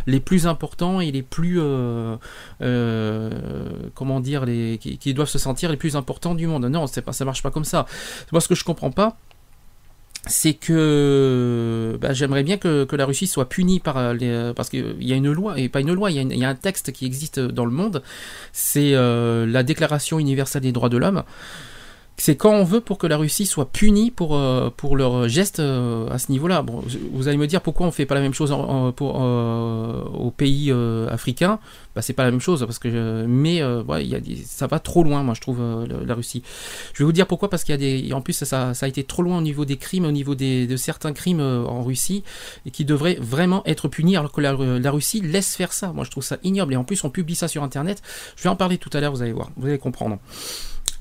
les 0.06 0.20
plus 0.20 0.46
importants 0.46 1.00
et 1.00 1.10
les 1.10 1.22
plus, 1.22 1.60
comment 3.94 4.20
dire, 4.20 4.44
les, 4.44 4.78
qui, 4.78 5.14
doivent 5.14 5.28
se 5.28 5.38
sentir 5.38 5.70
les 5.70 5.76
plus 5.76 5.96
importants 5.96 6.34
du 6.34 6.46
monde. 6.46 6.66
Non, 6.66 6.86
pas, 7.04 7.12
ça 7.12 7.24
marche 7.24 7.42
pas 7.42 7.50
comme 7.50 7.64
ça. 7.64 7.86
Moi, 8.32 8.40
ce 8.40 8.48
que 8.48 8.54
je 8.54 8.64
comprends 8.64 8.75
pas, 8.90 9.16
c'est 10.28 10.54
que 10.54 11.96
bah, 12.00 12.12
j'aimerais 12.12 12.42
bien 12.42 12.56
que, 12.56 12.86
la 12.96 13.06
Russie 13.06 13.26
soit 13.28 13.48
punie 13.48 13.78
par 13.78 13.96
euh, 13.96 14.12
les, 14.12 14.28
euh, 14.28 14.52
parce 14.52 14.68
qu'il 14.70 14.96
y 15.00 15.12
a 15.12 15.16
une 15.16 15.30
loi 15.30 15.58
et 15.58 15.68
pas 15.68 15.80
une 15.80 15.92
loi, 15.92 16.10
il 16.10 16.16
y, 16.16 16.18
a 16.18 16.22
une- 16.22 16.32
il 16.32 16.38
y 16.38 16.44
a 16.44 16.48
un 16.48 16.54
texte 16.56 16.90
qui 16.92 17.06
existe 17.06 17.38
dans 17.38 17.64
le 17.64 17.70
monde, 17.70 18.02
c'est 18.52 18.94
euh, 18.94 19.46
la 19.46 19.62
Déclaration 19.62 20.18
universelle 20.18 20.62
des 20.62 20.72
droits 20.72 20.88
de 20.88 20.96
l'homme. 20.96 21.22
C'est 22.18 22.34
quand 22.34 22.52
on 22.52 22.64
veut 22.64 22.80
pour 22.80 22.96
que 22.96 23.06
la 23.06 23.18
Russie 23.18 23.44
soit 23.44 23.70
punie 23.70 24.10
pour, 24.10 24.36
euh, 24.36 24.70
pour 24.74 24.96
leurs 24.96 25.28
gestes 25.28 25.60
euh, 25.60 26.08
à 26.08 26.18
ce 26.18 26.32
niveau-là. 26.32 26.64
Vous 27.12 27.28
allez 27.28 27.36
me 27.36 27.46
dire 27.46 27.60
pourquoi 27.60 27.86
on 27.86 27.90
fait 27.90 28.06
pas 28.06 28.14
la 28.14 28.22
même 28.22 28.32
chose 28.32 28.56
pour, 28.96 29.22
euh, 29.22 30.02
aux 30.04 30.30
pays 30.30 30.70
euh, 30.70 31.08
africains. 31.10 31.58
Bah, 31.94 32.00
c'est 32.00 32.14
pas 32.14 32.24
la 32.24 32.30
même 32.30 32.40
chose 32.40 32.60
parce 32.60 32.78
que 32.78 33.24
mais 33.26 33.56
y 33.56 33.62
a 34.14 34.20
ça 34.44 34.66
va 34.66 34.78
trop 34.78 35.02
loin, 35.02 35.22
moi 35.22 35.34
je 35.34 35.40
trouve 35.40 35.60
la 35.60 36.14
Russie. 36.14 36.42
Je 36.94 36.98
vais 36.98 37.04
vous 37.04 37.12
dire 37.12 37.26
pourquoi 37.26 37.50
parce 37.50 37.64
qu'il 37.64 37.72
y 37.72 37.74
a 37.74 37.78
des 37.78 38.12
en 38.12 38.20
plus 38.20 38.32
ça, 38.32 38.72
a 38.78 38.88
été 38.88 39.04
trop 39.04 39.22
loin 39.22 39.38
au 39.38 39.42
niveau 39.42 39.64
des 39.64 39.76
crimes, 39.76 40.04
au 40.04 40.10
niveau 40.10 40.34
des, 40.34 40.66
de 40.66 40.76
certains 40.76 41.12
crimes 41.12 41.40
en 41.40 41.82
Russie 41.82 42.22
et 42.66 42.70
qui 42.70 42.84
devraient 42.84 43.18
vraiment 43.20 43.62
être 43.66 43.88
punis 43.88 44.16
alors 44.16 44.32
que 44.32 44.40
la, 44.40 44.52
la 44.52 44.90
Russie 44.90 45.20
laisse 45.20 45.56
faire 45.56 45.72
ça. 45.72 45.92
Moi 45.92 46.04
je 46.04 46.10
trouve 46.10 46.24
ça 46.24 46.38
ignoble 46.42 46.74
et 46.74 46.76
en 46.76 46.84
plus 46.84 47.02
on 47.04 47.10
publie 47.10 47.34
ça 47.34 47.48
sur 47.48 47.62
internet. 47.62 48.02
Je 48.36 48.42
vais 48.42 48.50
en 48.50 48.56
parler 48.56 48.78
tout 48.78 48.90
à 48.92 49.00
l'heure, 49.00 49.12
vous 49.12 49.22
allez 49.22 49.32
voir, 49.32 49.50
vous 49.56 49.66
allez 49.66 49.78
comprendre. 49.78 50.18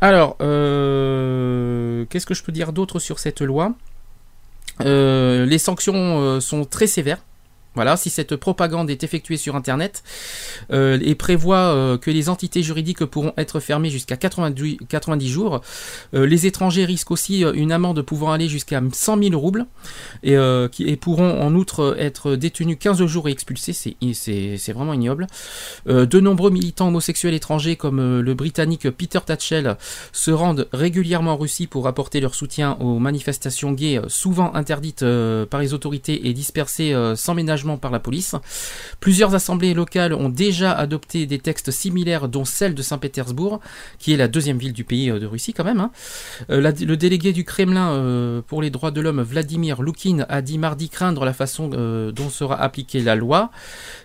Alors, 0.01 0.35
euh, 0.41 2.05
qu'est-ce 2.09 2.25
que 2.25 2.33
je 2.33 2.43
peux 2.43 2.51
dire 2.51 2.73
d'autre 2.73 2.99
sur 2.99 3.19
cette 3.19 3.41
loi? 3.41 3.73
Euh, 4.81 5.45
Les 5.45 5.57
sanctions 5.57 5.95
euh, 5.95 6.39
sont 6.39 6.65
très 6.65 6.87
sévères. 6.87 7.19
Voilà, 7.75 7.97
si 7.97 8.09
cette 8.09 8.35
propagande 8.35 8.89
est 8.89 9.03
effectuée 9.03 9.37
sur 9.37 9.55
Internet 9.55 10.03
euh, 10.71 10.97
et 11.01 11.15
prévoit 11.15 11.57
euh, 11.57 11.97
que 11.97 12.09
les 12.11 12.29
entités 12.29 12.63
juridiques 12.63 13.03
pourront 13.05 13.33
être 13.37 13.59
fermées 13.59 13.89
jusqu'à 13.89 14.15
90, 14.17 14.77
90 14.87 15.29
jours, 15.29 15.61
euh, 16.13 16.25
les 16.25 16.45
étrangers 16.45 16.85
risquent 16.85 17.11
aussi 17.11 17.43
euh, 17.43 17.51
une 17.53 17.71
amende 17.71 18.01
pouvant 18.01 18.31
aller 18.31 18.47
jusqu'à 18.47 18.81
100 18.91 19.21
000 19.23 19.39
roubles 19.39 19.65
et, 20.23 20.35
euh, 20.37 20.67
qui, 20.69 20.83
et 20.83 20.95
pourront 20.95 21.41
en 21.41 21.53
outre 21.55 21.95
être 21.99 22.35
détenus 22.35 22.77
15 22.79 23.05
jours 23.05 23.27
et 23.27 23.31
expulsés. 23.31 23.73
C'est- 23.73 23.95
vraiment 24.73 24.93
ignoble. 24.93 25.27
Euh, 25.87 26.05
de 26.05 26.19
nombreux 26.19 26.49
militants 26.51 26.87
homosexuels 26.89 27.33
étrangers 27.33 27.75
comme 27.75 28.19
le 28.21 28.33
britannique 28.33 28.89
Peter 28.89 29.19
Tatchell 29.25 29.77
se 30.11 30.31
rendent 30.31 30.67
régulièrement 30.73 31.33
en 31.33 31.37
Russie 31.37 31.67
pour 31.67 31.87
apporter 31.87 32.19
leur 32.19 32.35
soutien 32.35 32.77
aux 32.79 32.99
manifestations 32.99 33.71
gays, 33.71 34.01
souvent 34.07 34.53
interdites 34.53 35.05
par 35.49 35.59
les 35.61 35.73
autorités 35.73 36.27
et 36.27 36.33
dispersées 36.33 36.93
sans 37.15 37.33
ménagement 37.33 37.64
par 37.77 37.91
la 37.91 37.99
police. 37.99 38.35
Plusieurs 38.99 39.35
assemblées 39.35 39.73
locales 39.73 40.13
ont 40.13 40.29
déjà 40.29 40.71
adopté 40.71 41.25
des 41.25 41.39
textes 41.39 41.71
similaires, 41.71 42.27
dont 42.27 42.45
celle 42.45 42.75
de 42.75 42.81
Saint-Pétersbourg, 42.81 43.59
qui 43.99 44.13
est 44.13 44.17
la 44.17 44.27
deuxième 44.27 44.57
ville 44.57 44.73
du 44.73 44.83
pays 44.83 45.09
euh, 45.09 45.19
de 45.19 45.25
Russie 45.25 45.53
quand 45.53 45.63
même. 45.63 45.79
hein. 45.81 45.91
Euh, 46.49 46.61
le 46.61 46.97
délégué 46.97 47.33
du 47.33 47.43
Kremlin 47.43 47.91
euh, 47.93 48.41
pour 48.41 48.61
les 48.61 48.69
droits 48.69 48.91
de 48.91 49.01
l'homme, 49.01 49.21
Vladimir 49.21 49.81
Loukine, 49.81 50.25
a 50.29 50.41
dit 50.41 50.57
mardi 50.57 50.89
craindre 50.89 51.25
la 51.25 51.33
façon 51.33 51.67
dont 51.67 52.29
sera 52.29 52.61
appliquée 52.61 53.01
la 53.01 53.15
loi. 53.15 53.49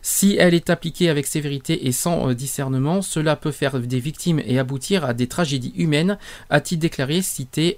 Si 0.02 0.36
elle 0.38 0.54
est 0.54 0.70
appliquée 0.70 1.08
avec 1.10 1.26
sévérité 1.26 1.86
et 1.86 1.92
sans 1.92 2.32
discernement, 2.32 3.02
cela 3.02 3.36
peut 3.36 3.50
faire 3.52 3.78
des 3.78 4.00
victimes 4.00 4.40
et 4.44 4.58
aboutir 4.58 5.04
à 5.04 5.14
des 5.14 5.26
tragédies 5.26 5.72
humaines, 5.76 6.18
a-t-il 6.48 6.78
déclaré, 6.78 7.22
cité 7.22 7.76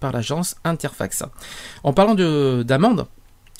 par 0.00 0.12
l'agence 0.12 0.56
Interfax. 0.64 1.24
En 1.82 1.92
parlant 1.92 2.14
de- 2.14 2.62
d'amende, 2.66 3.06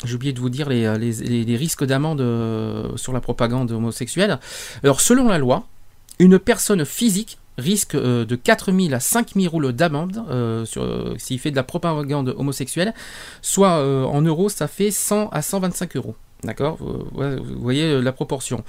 j'ai 0.05 0.15
oublié 0.15 0.33
de 0.33 0.41
vous 0.41 0.51
dire 0.51 0.69
les, 0.69 1.57
risques 1.57 1.85
d'amende 1.85 2.21
euh, 2.21 2.97
sur 2.97 3.13
la 3.13 3.21
propagande 3.21 3.73
homosexuelle. 3.73 4.39
Alors, 4.83 5.01
selon 5.01 5.29
la 5.29 5.39
loi, 5.39 5.67
une 6.19 6.39
personne 6.39 6.85
physique 6.85 7.39
risque 7.57 7.97
euh, 7.97 8.25
de 8.25 8.37
4 8.37 8.73
000 8.73 8.95
à 8.95 9.01
5 9.01 9.35
000 9.35 9.51
roubles 9.51 9.73
d'amende 9.73 10.23
euh, 10.31 10.65
s'il 11.19 11.41
fait 11.41 11.51
de 11.51 11.57
la 11.57 11.65
propagande 11.65 12.35
homosexuelle, 12.37 12.95
soit 13.43 13.85
en 14.07 14.23
euros, 14.23 14.49
ça 14.49 14.69
fait 14.69 14.91
100 14.91 15.31
à 15.31 15.43
125 15.43 15.97
euros. 15.97 16.15
D'accord 16.45 16.77
vous, 16.79 17.05
voyez 17.57 17.83
euh, 17.83 18.01
la 18.01 18.13
proportion. 18.13 18.63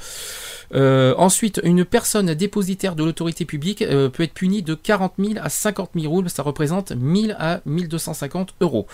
Euh, 0.73 1.13
ensuite, 1.17 1.61
une 1.63 1.85
personne 1.85 2.33
dépositaire 2.33 2.95
de 2.95 3.03
l'autorité 3.03 3.45
publique 3.45 3.83
euh, 3.83 4.09
peut 4.09 4.23
être 4.23 4.33
punie 4.33 4.63
de 4.63 4.73
40 4.73 5.13
000 5.19 5.33
à 5.39 5.49
50 5.49 5.91
000 5.95 6.11
roubles, 6.11 6.31
ça 6.31 6.41
représente 6.41 6.91
1000 6.91 7.35
à 7.37 7.61
1250 7.65 8.55
euros. 8.61 8.87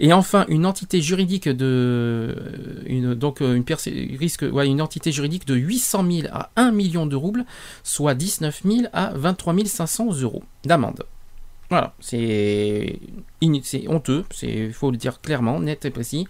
Et 0.00 0.14
enfin, 0.14 0.46
une 0.48 0.64
entité 0.64 1.02
juridique 1.02 1.48
de 1.48 2.34
une 2.86 3.14
donc 3.14 3.40
une 3.40 3.64
risque 4.18 4.42
une 4.42 4.80
entité 4.80 5.12
juridique 5.12 5.46
de 5.46 5.54
800 5.54 6.04
000 6.10 6.28
à 6.32 6.50
1 6.56 6.70
million 6.72 7.06
de 7.06 7.16
roubles, 7.16 7.44
soit 7.82 8.14
19 8.14 8.62
000 8.64 8.86
à 8.94 9.12
23 9.14 9.54
500 9.66 10.20
euros 10.22 10.42
d'amende. 10.64 11.04
Voilà, 11.70 11.94
c'est 12.00 13.00
honteux, 13.88 14.24
il 14.42 14.72
faut 14.72 14.90
le 14.90 14.96
dire 14.96 15.20
clairement, 15.20 15.60
net 15.60 15.84
et 15.84 15.90
précis. 15.90 16.26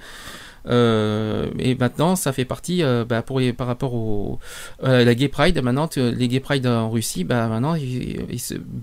Euh, 0.67 1.51
et 1.59 1.75
maintenant, 1.75 2.17
ça 2.17 2.33
fait 2.33 2.45
partie, 2.45 2.83
euh, 2.83 3.05
bah, 3.05 3.23
par 3.57 3.67
rapport 3.67 3.95
au, 3.95 4.39
la 4.83 5.15
Gay 5.15 5.29
Pride, 5.29 5.61
maintenant, 5.63 5.89
les 5.97 6.29
Gay 6.29 6.41
Pride 6.41 6.67
en 6.67 6.91
Russie, 6.91 7.25
bah, 7.25 7.49
maintenant, 7.49 7.77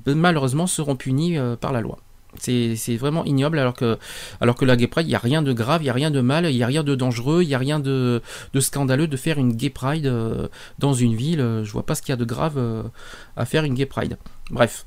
malheureusement, 0.08 0.68
seront 0.68 0.96
punis 0.96 1.38
euh, 1.38 1.56
par 1.56 1.72
la 1.72 1.82
loi. 1.82 1.98
C'est 2.38 2.96
vraiment 2.96 3.26
ignoble, 3.26 3.60
alors 3.60 3.74
que, 3.74 3.98
alors 4.40 4.56
que 4.56 4.64
la 4.64 4.78
Gay 4.78 4.88
Pride, 4.88 5.06
il 5.06 5.10
n'y 5.10 5.16
a 5.16 5.20
rien 5.20 5.42
de 5.42 5.52
grave, 5.52 5.82
il 5.82 5.86
n'y 5.86 5.90
a 5.90 5.94
rien 5.94 6.12
de 6.12 6.22
mal, 6.22 6.46
il 6.46 6.56
n'y 6.56 6.64
a 6.64 6.68
rien 6.68 6.84
de 6.84 6.96
dangereux, 6.96 7.44
il 7.44 7.48
n'y 7.50 7.56
a 7.56 7.58
rien 7.58 7.80
de, 7.80 8.22
de 8.54 8.60
scandaleux 8.62 9.08
de 9.08 9.18
faire 9.18 9.38
une 9.38 9.52
Gay 9.52 9.70
Pride 9.70 10.10
dans 10.80 10.94
une 10.94 11.14
ville. 11.14 11.62
Je 11.64 11.72
vois 11.72 11.86
pas 11.86 11.94
ce 11.94 12.02
qu'il 12.02 12.12
y 12.12 12.14
a 12.14 12.18
de 12.18 12.24
grave 12.24 12.90
à 13.36 13.46
faire 13.46 13.66
une 13.66 13.74
Gay 13.74 13.86
Pride. 13.86 14.18
Bref. 14.50 14.86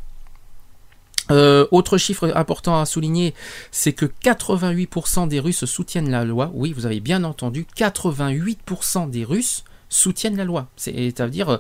Euh, 1.31 1.67
autre 1.70 1.99
chiffre 1.99 2.31
important 2.35 2.81
à 2.81 2.86
souligner, 2.86 3.35
c'est 3.70 3.93
que 3.93 4.07
88% 4.07 5.28
des 5.28 5.41
Russes 5.41 5.65
soutiennent 5.65 6.11
la 6.11 6.25
loi. 6.25 6.51
Oui, 6.55 6.73
vous 6.73 6.86
avez 6.86 7.01
bien 7.01 7.25
entendu, 7.25 7.67
88% 7.77 9.11
des 9.11 9.25
Russes 9.25 9.65
soutiennent 9.89 10.36
la 10.36 10.44
loi. 10.44 10.69
C'est 10.77 11.20
à 11.20 11.28
dire 11.28 11.49
euh, 11.49 11.59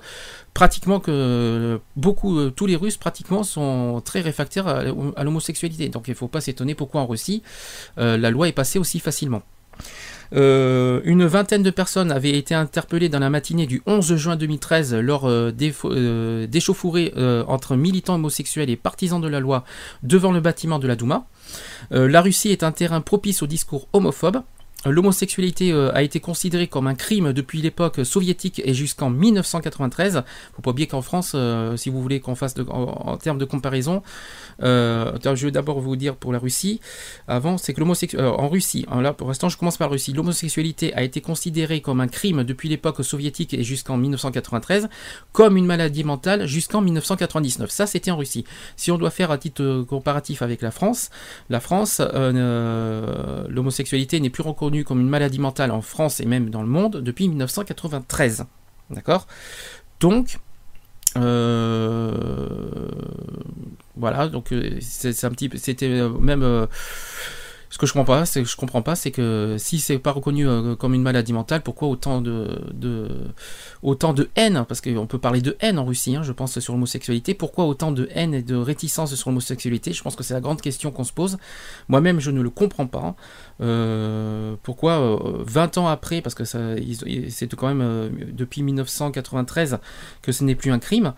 pratiquement 0.54 1.00
que 1.00 1.10
euh, 1.10 1.78
beaucoup, 1.96 2.50
tous 2.50 2.66
les 2.66 2.76
Russes 2.76 2.96
pratiquement 2.96 3.42
sont 3.42 4.02
très 4.04 4.20
réfractaires 4.20 4.66
à, 4.66 5.24
l'homosexualité. 5.24 5.88
Donc 5.88 6.08
il 6.08 6.12
ne 6.12 6.16
faut 6.16 6.28
pas 6.28 6.40
s'étonner 6.40 6.74
pourquoi 6.74 7.00
en 7.00 7.06
Russie 7.06 7.42
la 7.96 8.30
loi 8.30 8.48
est 8.48 8.52
passée 8.52 8.78
aussi 8.78 8.98
facilement. 8.98 9.42
Euh, 10.32 11.00
une 11.04 11.26
vingtaine 11.26 11.62
de 11.62 11.70
personnes 11.70 12.10
avaient 12.10 12.36
été 12.36 12.54
interpellées 12.54 13.08
dans 13.08 13.18
la 13.18 13.30
matinée 13.30 13.66
du 13.66 13.82
11 13.86 14.16
juin 14.16 14.36
2013 14.36 14.94
lors 14.94 15.26
euh, 15.28 15.52
euh, 15.84 16.46
d'échauffourées 16.46 17.12
entre 17.46 17.76
militants 17.76 18.14
homosexuels 18.14 18.70
et 18.70 18.76
partisans 18.76 19.20
de 19.20 19.28
la 19.28 19.40
loi 19.40 19.64
devant 20.02 20.32
le 20.32 20.40
bâtiment 20.40 20.78
de 20.78 20.86
la 20.86 20.96
Douma. 20.96 21.26
La 21.90 22.20
Russie 22.20 22.50
est 22.50 22.62
un 22.62 22.72
terrain 22.72 23.00
propice 23.00 23.42
au 23.42 23.46
discours 23.46 23.88
homophobe. 23.92 24.42
L'homosexualité 24.86 25.72
euh, 25.72 25.94
a 25.94 26.02
été 26.02 26.20
considérée 26.20 26.66
comme 26.66 26.86
un 26.86 26.94
crime 26.94 27.32
depuis 27.32 27.62
l'époque 27.62 28.04
soviétique 28.04 28.60
et 28.64 28.74
jusqu'en 28.74 29.10
1993. 29.10 30.22
Faut 30.54 30.62
pas 30.62 30.70
oublier 30.70 30.86
qu'en 30.86 31.02
France, 31.02 31.32
euh, 31.34 31.76
si 31.76 31.90
vous 31.90 32.02
voulez 32.02 32.20
qu'on 32.20 32.34
fasse 32.34 32.54
de- 32.54 32.66
en, 32.68 33.16
termes 33.16 33.38
de 33.38 33.44
comparaison, 33.44 34.02
euh, 34.62 35.12
je 35.22 35.46
vais 35.46 35.50
d'abord 35.50 35.80
vous 35.80 35.96
dire 35.96 36.16
pour 36.16 36.32
la 36.32 36.38
Russie. 36.38 36.80
Avant, 37.28 37.58
c'est 37.58 37.72
que 37.72 37.80
l'homosexualité 37.80 38.28
en 38.28 38.48
Russie, 38.48 38.84
hein, 38.90 39.00
là 39.00 39.12
pour 39.12 39.28
l'instant, 39.28 39.48
je 39.48 39.56
commence 39.56 39.76
par 39.76 39.88
la 39.88 39.92
Russie. 39.92 40.12
L'homosexualité 40.12 40.92
a 40.94 41.02
été 41.02 41.20
considérée 41.20 41.80
comme 41.80 42.00
un 42.00 42.08
crime 42.08 42.44
depuis 42.44 42.68
l'époque 42.68 43.02
soviétique 43.04 43.54
et 43.54 43.64
jusqu'en 43.64 43.96
1993, 43.96 44.88
comme 45.32 45.56
une 45.56 45.66
maladie 45.66 46.04
mentale 46.04 46.46
jusqu'en 46.46 46.80
1999. 46.80 47.70
Ça, 47.70 47.86
c'était 47.86 48.10
en 48.10 48.16
Russie. 48.16 48.44
Si 48.76 48.90
on 48.90 48.98
doit 48.98 49.10
faire 49.10 49.30
un 49.30 49.38
titre 49.38 49.84
comparatif 49.88 50.42
avec 50.42 50.60
la 50.62 50.70
France, 50.70 51.10
la 51.48 51.60
France, 51.60 52.00
l'homosexualité 53.48 54.20
n'est 54.20 54.30
plus 54.30 54.42
reconnue 54.42 54.73
comme 54.82 55.00
une 55.00 55.08
maladie 55.08 55.38
mentale 55.38 55.70
en 55.70 55.82
France 55.82 56.18
et 56.20 56.26
même 56.26 56.50
dans 56.50 56.62
le 56.62 56.68
monde 56.68 56.96
depuis 56.96 57.28
1993. 57.28 58.46
D'accord? 58.90 59.26
Donc, 60.00 60.38
euh, 61.16 62.88
voilà, 63.96 64.28
donc 64.28 64.52
euh, 64.52 64.78
c'est 64.80 65.24
un 65.24 65.30
petit, 65.30 65.50
c'était 65.54 65.88
euh, 65.88 66.08
même 66.08 66.66
ce 67.74 67.78
que 67.78 67.86
je 67.86 67.92
comprends 67.92 68.14
pas, 68.18 68.24
c'est 68.24 68.44
je 68.44 68.56
comprends 68.56 68.82
pas, 68.82 68.94
c'est 68.94 69.10
que 69.10 69.56
si 69.58 69.80
c'est 69.80 69.98
pas 69.98 70.12
reconnu 70.12 70.46
euh, 70.46 70.76
comme 70.76 70.94
une 70.94 71.02
maladie 71.02 71.32
mentale, 71.32 71.60
pourquoi 71.60 71.88
autant 71.88 72.20
de, 72.20 73.10
autant 73.82 74.14
de 74.14 74.30
haine? 74.36 74.64
Parce 74.68 74.80
qu'on 74.80 75.08
peut 75.08 75.18
parler 75.18 75.40
de 75.40 75.56
haine 75.58 75.80
en 75.80 75.84
Russie, 75.84 76.14
hein, 76.14 76.22
je 76.22 76.30
pense 76.30 76.56
sur 76.60 76.72
l'homosexualité. 76.72 77.34
Pourquoi 77.34 77.64
autant 77.64 77.90
de 77.90 78.08
haine 78.12 78.32
et 78.32 78.42
de 78.42 78.54
réticence 78.54 79.12
sur 79.16 79.28
l'homosexualité? 79.30 79.92
Je 79.92 80.04
pense 80.04 80.14
que 80.14 80.22
c'est 80.22 80.34
la 80.34 80.40
grande 80.40 80.60
question 80.60 80.92
qu'on 80.92 81.02
se 81.02 81.12
pose. 81.12 81.36
Moi-même, 81.88 82.20
je 82.20 82.30
ne 82.30 82.42
le 82.42 82.50
comprends 82.50 82.86
pas. 82.86 83.16
Euh, 83.60 84.54
pourquoi 84.62 84.92
euh, 85.00 85.42
20 85.44 85.78
ans 85.78 85.88
après, 85.88 86.20
parce 86.20 86.36
que 86.36 86.44
c'est 86.44 87.56
quand 87.56 87.66
même 87.66 87.82
euh, 87.82 88.08
depuis 88.30 88.62
1993 88.62 89.80
que 90.22 90.30
ce 90.30 90.44
n'est 90.44 90.54
plus 90.54 90.70
un 90.70 90.78
crime. 90.78 91.12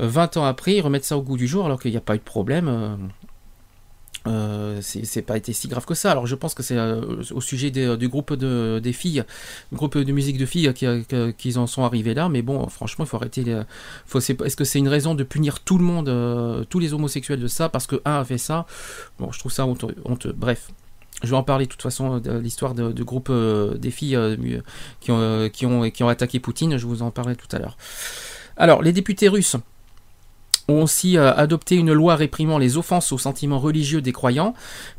euh, 0.00 0.06
20 0.06 0.36
ans 0.36 0.44
après, 0.44 0.74
ils 0.74 0.82
remettent 0.82 1.06
ça 1.06 1.16
au 1.16 1.22
goût 1.22 1.38
du 1.38 1.46
jour 1.46 1.64
alors 1.64 1.80
qu'il 1.80 1.92
n'y 1.92 1.96
a 1.96 2.02
pas 2.02 2.14
eu 2.14 2.18
de 2.18 2.24
problème. 2.24 2.98
Euh, 4.26 4.54
euh, 4.64 4.78
c'est 4.82 5.22
pas 5.22 5.36
été 5.36 5.52
si 5.52 5.68
grave 5.68 5.84
que 5.84 5.94
ça. 5.94 6.10
Alors 6.10 6.26
je 6.26 6.34
pense 6.34 6.54
que 6.54 6.62
c'est 6.62 6.76
euh, 6.76 7.22
au 7.32 7.40
sujet 7.40 7.70
des- 7.70 7.96
du 7.96 8.08
groupe 8.08 8.32
de, 8.34 8.80
des 8.82 8.92
filles, 8.92 9.24
le 9.70 9.76
groupe 9.76 9.98
de 9.98 10.12
musique 10.12 10.38
de 10.38 10.46
filles 10.46 10.72
qui, 10.74 10.86
qui- 11.08 11.34
qu'ils 11.36 11.58
en 11.58 11.66
sont 11.66 11.84
arrivés 11.84 12.14
là. 12.14 12.28
Mais 12.28 12.42
bon, 12.42 12.66
franchement, 12.68 13.04
il 13.04 13.08
faut 13.08 13.16
arrêter. 13.16 13.44
Est-ce 14.14 14.56
que 14.56 14.64
c'est 14.64 14.78
une 14.78 14.88
raison 14.88 15.14
de 15.14 15.24
punir 15.24 15.60
tout 15.60 15.78
le 15.78 15.84
monde, 15.84 16.08
euh, 16.08 16.64
tous 16.64 16.78
les 16.78 16.94
homosexuels 16.94 17.40
de 17.40 17.48
ça 17.48 17.68
parce 17.68 17.86
que 17.86 18.00
un 18.04 18.20
a 18.20 18.24
fait 18.24 18.38
ça? 18.38 18.66
Bon, 19.18 19.30
je 19.32 19.38
trouve 19.38 19.52
ça 19.52 19.66
honteux. 19.66 20.32
Bref. 20.36 20.68
Je 21.22 21.30
vais 21.30 21.36
en 21.36 21.44
parler 21.44 21.64
de 21.66 21.70
toute 21.70 21.80
façon 21.80 22.18
de 22.18 22.32
l'histoire 22.38 22.74
de 22.74 23.02
groupe 23.02 23.28
euh, 23.30 23.78
des 23.78 23.90
filles 23.92 24.16
euh, 24.16 24.36
qui, 25.00 25.10
ont, 25.12 25.18
euh, 25.20 25.48
qui, 25.48 25.64
ont, 25.64 25.88
qui 25.90 26.02
ont 26.02 26.08
attaqué 26.08 26.40
Poutine. 26.40 26.76
Je 26.76 26.86
vous 26.86 27.02
en 27.02 27.10
parlerai 27.12 27.36
tout 27.36 27.46
à 27.54 27.58
l'heure. 27.60 27.76
Alors, 28.56 28.82
les 28.82 28.92
députés 28.92 29.28
russes 29.28 29.56
ont 30.68 30.82
aussi 30.82 31.18
euh, 31.18 31.34
adopté 31.34 31.76
une 31.76 31.92
loi 31.92 32.16
réprimant 32.16 32.58
les 32.58 32.76
offenses 32.76 33.12
aux 33.12 33.18
sentiments 33.18 33.58
religieux 33.58 34.00
des 34.00 34.12
croyants, 34.12 34.54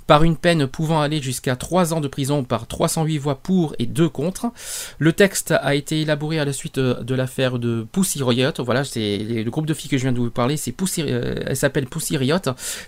par 0.08 0.24
une 0.24 0.38
peine 0.38 0.68
pouvant 0.68 1.02
aller 1.02 1.22
jusqu'à 1.22 1.56
3 1.56 1.94
ans 1.94 2.02
de 2.02 2.08
prison 2.08 2.44
par 2.44 2.68
308 2.68 3.18
voix 3.18 3.36
pour 3.36 3.76
et 3.80 3.86
2 3.88 4.08
contre. 4.08 4.52
Le 5.00 5.14
texte 5.14 5.52
a 5.52 5.74
été 5.74 6.02
élaboré 6.02 6.40
à 6.40 6.46
la 6.46 6.54
suite 6.54 6.78
euh, 6.78 7.02
de 7.02 7.16
l'affaire 7.16 7.58
de 7.60 7.86
Pussy 7.92 8.24
Riot. 8.24 8.52
Voilà, 8.60 8.84
c'est 8.84 9.18
le 9.18 9.50
groupe 9.50 9.66
de 9.66 9.74
filles 9.74 9.90
que 9.90 9.98
je 9.98 10.04
viens 10.04 10.12
de 10.12 10.20
vous 10.20 10.30
parler, 10.30 10.58
c'est 10.58 10.72
Pussy, 10.72 11.02
euh, 11.02 11.36
elle 11.46 11.58
s'appelle 11.58 11.88
Pussy 11.88 12.18
Riot. 12.18 12.38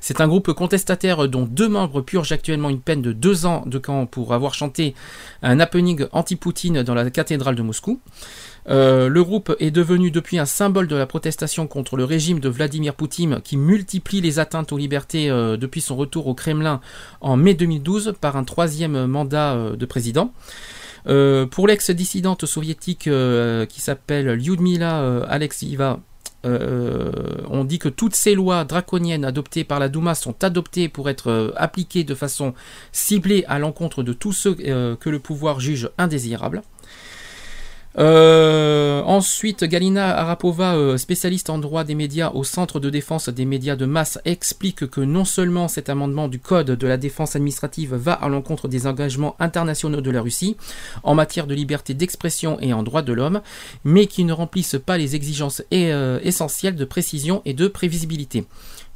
C'est 0.02 0.22
un 0.22 0.28
groupe 0.28 0.54
contestataire 0.54 1.28
dont 1.28 1.44
deux 1.44 1.70
membres 1.70 2.02
purgent 2.02 2.32
actuellement 2.32 2.70
une 2.70 2.82
peine 2.82 3.02
de 3.02 3.14
2 3.14 3.46
ans 3.46 3.64
de 3.66 3.78
camp 3.78 4.06
pour 4.06 4.34
avoir 4.34 4.54
chanté 4.54 4.94
un 5.42 5.60
happening 5.60 6.06
anti-Poutine 6.12 6.84
dans 6.84 6.94
la 6.94 7.10
cathédrale 7.10 7.56
de 7.56 7.62
Moscou. 7.62 8.00
Euh, 8.70 9.08
le 9.08 9.24
groupe 9.24 9.56
est 9.60 9.72
devenu 9.72 10.12
depuis 10.12 10.40
un 10.40 10.46
symbole 10.46 10.88
de 10.88 10.96
la 10.96 11.06
protestation 11.06 11.68
contre 11.68 11.96
le 11.96 12.04
régime 12.04 12.40
de 12.40 12.50
Vladimir 12.50 12.94
Poutine 12.94 13.40
qui 13.44 13.58
multiplie 13.58 14.22
les 14.22 14.40
atteintes 14.40 14.72
aux 14.72 14.78
libertés 14.78 15.30
euh, 15.30 15.58
depuis 15.58 15.82
son 15.82 15.96
retour 15.96 16.28
au 16.28 16.34
Kremlin 16.34 16.82
en 17.22 17.38
mai 17.38 17.54
2012 17.54 18.16
par 18.20 18.36
un 18.36 18.44
troisième 18.44 19.06
mandat 19.06 19.54
euh, 19.54 19.76
de 19.76 19.86
président. 19.86 20.34
Pour 21.52 21.68
l'ex-dissidente 21.68 22.46
soviétique 22.46 23.10
qui 23.70 23.82
s'appelle 23.82 24.34
Lyudmila 24.34 25.24
Alexieva, 25.30 26.02
on 26.44 27.64
dit 27.64 27.80
que 27.80 27.88
toutes 27.88 28.14
ces 28.14 28.36
lois 28.36 28.66
draconiennes 28.66 29.24
adoptées 29.24 29.64
par 29.64 29.80
la 29.80 29.88
Douma 29.88 30.16
sont 30.16 30.44
adoptées 30.44 30.90
pour 30.90 31.10
être 31.10 31.54
appliquées 31.56 32.04
de 32.04 32.14
façon 32.14 32.54
ciblée 32.92 33.46
à 33.48 33.58
l'encontre 33.58 34.04
de 34.04 34.12
tous 34.12 34.34
ceux 34.34 34.56
que 34.56 35.10
le 35.10 35.20
pouvoir 35.20 35.62
juge 35.62 35.90
indésirables. 35.98 36.62
Euh, 38.00 39.02
ensuite, 39.04 39.64
Galina 39.64 40.16
Arapova, 40.18 40.76
euh, 40.76 40.98
spécialiste 40.98 41.50
en 41.50 41.58
droit 41.58 41.84
des 41.84 41.96
médias 41.96 42.30
au 42.32 42.44
Centre 42.44 42.80
de 42.80 42.92
défense 42.92 43.30
des 43.30 43.46
médias 43.46 43.76
de 43.76 43.86
masse, 43.86 44.20
explique 44.24 44.88
que 44.88 45.02
non 45.02 45.26
seulement 45.26 45.68
cet 45.68 45.90
amendement 45.90 46.28
du 46.28 46.40
Code 46.40 46.72
de 46.72 46.88
la 46.88 46.98
défense 46.98 47.36
administrative 47.36 47.96
va 47.96 48.14
à 48.14 48.30
l'encontre 48.30 48.68
des 48.68 48.86
engagements 48.86 49.36
internationaux 49.40 50.02
de 50.02 50.12
la 50.12 50.22
Russie 50.22 50.58
en 51.02 51.16
matière 51.16 51.48
de 51.48 51.56
liberté 51.56 51.96
d'expression 51.96 52.60
et 52.60 52.72
en 52.72 52.84
droit 52.84 53.02
de 53.02 53.14
l'homme, 53.14 53.42
mais 53.84 54.06
qui 54.06 54.26
ne 54.26 54.34
remplissent 54.34 54.80
pas 54.86 54.98
les 54.98 55.16
exigences 55.16 55.64
euh, 55.74 56.20
essentielles 56.22 56.76
de 56.76 56.86
précision 56.86 57.42
et 57.46 57.54
de 57.54 57.68
prévisibilité. 57.68 58.46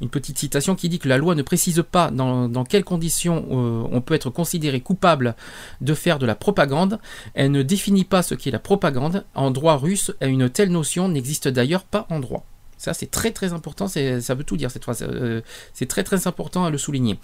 Une 0.02 0.10
petite 0.10 0.36
citation 0.36 0.74
qui 0.74 0.88
dit 0.88 0.98
que 0.98 1.08
la 1.08 1.16
loi 1.16 1.36
ne 1.36 1.42
précise 1.42 1.84
pas 1.88 2.10
dans, 2.10 2.64
quelles 2.64 2.82
conditions 2.82 3.46
euh, 3.52 3.88
on 3.92 4.00
peut 4.00 4.14
être 4.14 4.30
considéré 4.30 4.80
coupable 4.80 5.36
de 5.80 5.94
faire 5.94 6.18
de 6.18 6.26
la 6.26 6.34
propagande. 6.34 6.98
Elle 7.34 7.52
ne 7.52 7.62
définit 7.62 8.02
pas 8.02 8.24
ce 8.24 8.34
qu'est 8.34 8.50
la 8.50 8.58
propagande. 8.58 9.24
En 9.36 9.52
droit 9.52 9.76
russe, 9.76 10.10
une 10.20 10.50
telle 10.50 10.72
notion 10.72 11.08
n'existe 11.08 11.46
d'ailleurs 11.46 11.84
pas 11.84 12.08
en 12.10 12.18
droit. 12.18 12.44
Ça, 12.78 12.94
c'est 12.94 13.12
très 13.12 13.30
très 13.30 13.52
important. 13.52 13.86
Ça 13.86 14.34
veut 14.34 14.42
tout 14.42 14.56
dire 14.56 14.72
cette 14.72 14.82
phrase. 14.82 15.06
Euh, 15.08 15.40
c'est 15.72 15.86
très 15.86 16.02
très 16.02 16.26
important 16.26 16.64
à 16.64 16.70
le 16.70 16.78
souligner. 16.78 17.20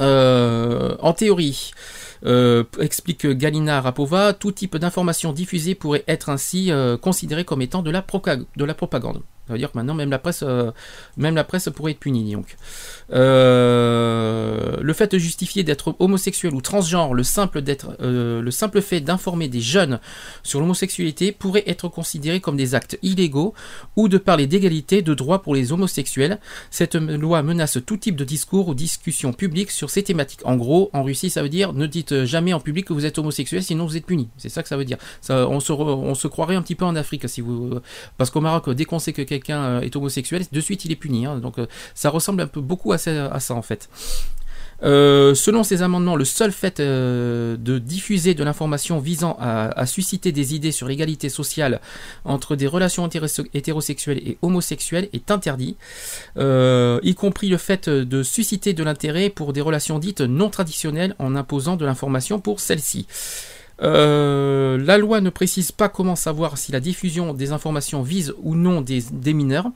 Euh, 0.00 0.96
en 0.98 1.12
théorie, 1.12 1.70
explique 2.80 3.24
Galina 3.24 3.80
Rapova, 3.80 4.32
tout 4.32 4.50
type 4.50 4.76
d'information 4.78 5.32
diffusée 5.32 5.76
pourrait 5.76 6.02
être 6.08 6.28
ainsi 6.28 6.72
considéré 7.00 7.44
comme 7.44 7.62
étant 7.62 7.82
de 7.82 7.90
la 7.92 8.02
propagande. 8.02 9.22
Ça 9.46 9.52
veut 9.52 9.58
dire 9.58 9.70
que 9.70 9.78
maintenant 9.78 9.94
même 9.94 10.10
la 10.10 10.18
presse, 10.18 10.42
euh, 10.42 10.72
même 11.16 11.34
la 11.34 11.44
presse 11.44 11.68
pourrait 11.74 11.92
être 11.92 12.00
punie. 12.00 12.32
Donc, 12.32 12.56
Euh, 13.12 14.76
le 14.80 14.92
fait 14.92 15.12
de 15.12 15.18
justifier 15.18 15.62
d'être 15.62 15.94
homosexuel 16.00 16.54
ou 16.54 16.60
transgenre, 16.60 17.14
le 17.14 17.22
simple 17.22 17.62
euh, 18.00 18.42
le 18.42 18.50
simple 18.50 18.82
fait 18.82 19.00
d'informer 19.00 19.46
des 19.46 19.60
jeunes 19.60 20.00
sur 20.42 20.58
l'homosexualité 20.60 21.30
pourrait 21.30 21.62
être 21.66 21.88
considéré 21.88 22.40
comme 22.40 22.56
des 22.56 22.74
actes 22.74 22.98
illégaux 23.02 23.54
ou 23.94 24.08
de 24.08 24.18
parler 24.18 24.48
d'égalité 24.48 25.02
de 25.02 25.14
droits 25.14 25.42
pour 25.42 25.54
les 25.54 25.70
homosexuels. 25.70 26.40
Cette 26.70 26.96
loi 26.96 27.42
menace 27.42 27.78
tout 27.86 27.96
type 27.96 28.16
de 28.16 28.24
discours 28.24 28.68
ou 28.68 28.74
discussion 28.74 29.32
publique 29.32 29.70
sur 29.70 29.90
ces 29.90 30.02
thématiques. 30.02 30.40
En 30.44 30.56
gros, 30.56 30.90
en 30.92 31.04
Russie, 31.04 31.30
ça 31.30 31.42
veut 31.42 31.48
dire 31.48 31.72
ne 31.72 31.86
dites 31.86 32.24
jamais 32.24 32.52
en 32.52 32.60
public 32.60 32.86
que 32.86 32.92
vous 32.92 33.06
êtes 33.06 33.18
homosexuel, 33.18 33.62
sinon 33.62 33.86
vous 33.86 33.96
êtes 33.96 34.06
puni. 34.06 34.28
C'est 34.36 34.48
ça 34.48 34.62
que 34.64 34.68
ça 34.68 34.76
veut 34.76 34.84
dire. 34.84 34.98
On, 35.28 35.60
se 35.60 35.72
on 35.72 36.14
se 36.14 36.26
croirait 36.26 36.56
un 36.56 36.62
petit 36.62 36.74
peu 36.74 36.84
en 36.84 36.96
Afrique 36.96 37.28
si 37.28 37.40
vous, 37.40 37.78
parce 38.18 38.30
qu'au 38.30 38.40
Maroc, 38.40 38.68
dès 38.70 38.84
qu'on 38.84 38.98
sait 38.98 39.12
que 39.12 39.22
euh, 39.50 39.80
est 39.80 39.94
homosexuel, 39.96 40.44
de 40.50 40.60
suite 40.60 40.84
il 40.84 40.92
est 40.92 40.96
puni. 40.96 41.26
hein. 41.26 41.38
donc 41.38 41.58
euh, 41.58 41.66
ça 41.94 42.10
ressemble 42.10 42.42
un 42.42 42.46
peu 42.46 42.60
beaucoup 42.60 42.92
à 42.92 42.98
ça, 42.98 43.30
en 43.50 43.62
fait. 43.62 43.88
Euh, 44.82 45.34
selon 45.34 45.62
ces 45.62 45.80
amendements, 45.80 46.16
le 46.16 46.26
seul 46.26 46.52
fait 46.52 46.80
de 46.80 47.78
diffuser 47.78 48.34
de 48.34 48.44
l'information 48.44 48.98
visant 48.98 49.36
à, 49.40 49.86
susciter 49.86 50.32
des 50.32 50.54
idées 50.54 50.72
sur 50.72 50.86
l'égalité 50.86 51.30
sociale 51.30 51.80
entre 52.26 52.56
des 52.56 52.66
relations 52.66 53.06
hétéros- 53.08 53.46
hétérosexuelles 53.54 54.18
et 54.18 54.36
homosexuelles 54.42 55.08
est 55.14 55.30
interdit, 55.30 55.76
y 56.36 57.14
compris 57.14 57.48
le 57.48 57.56
fait 57.56 57.88
de 57.88 58.22
susciter 58.22 58.74
de 58.74 58.84
l'intérêt 58.84 59.30
pour 59.30 59.54
des 59.54 59.62
relations 59.62 59.98
dites 59.98 60.20
non 60.20 60.50
traditionnelles 60.50 61.14
en 61.18 61.36
imposant 61.36 61.76
de 61.76 61.86
l'information 61.86 62.38
pour 62.38 62.60
celles-ci. 62.60 63.06
Euh, 63.82 64.78
la 64.78 64.98
loi 64.98 65.20
ne 65.20 65.30
précise 65.30 65.72
pas 65.72 65.88
comment 65.88 66.16
savoir 66.16 66.58
si 66.58 66.72
la 66.72 66.80
diffusion 66.80 67.34
des 67.34 67.52
informations 67.52 68.02
vise 68.02 68.34
ou 68.42 68.54
non 68.54 68.80
des, 68.80 69.34
mineurs. 69.34 69.70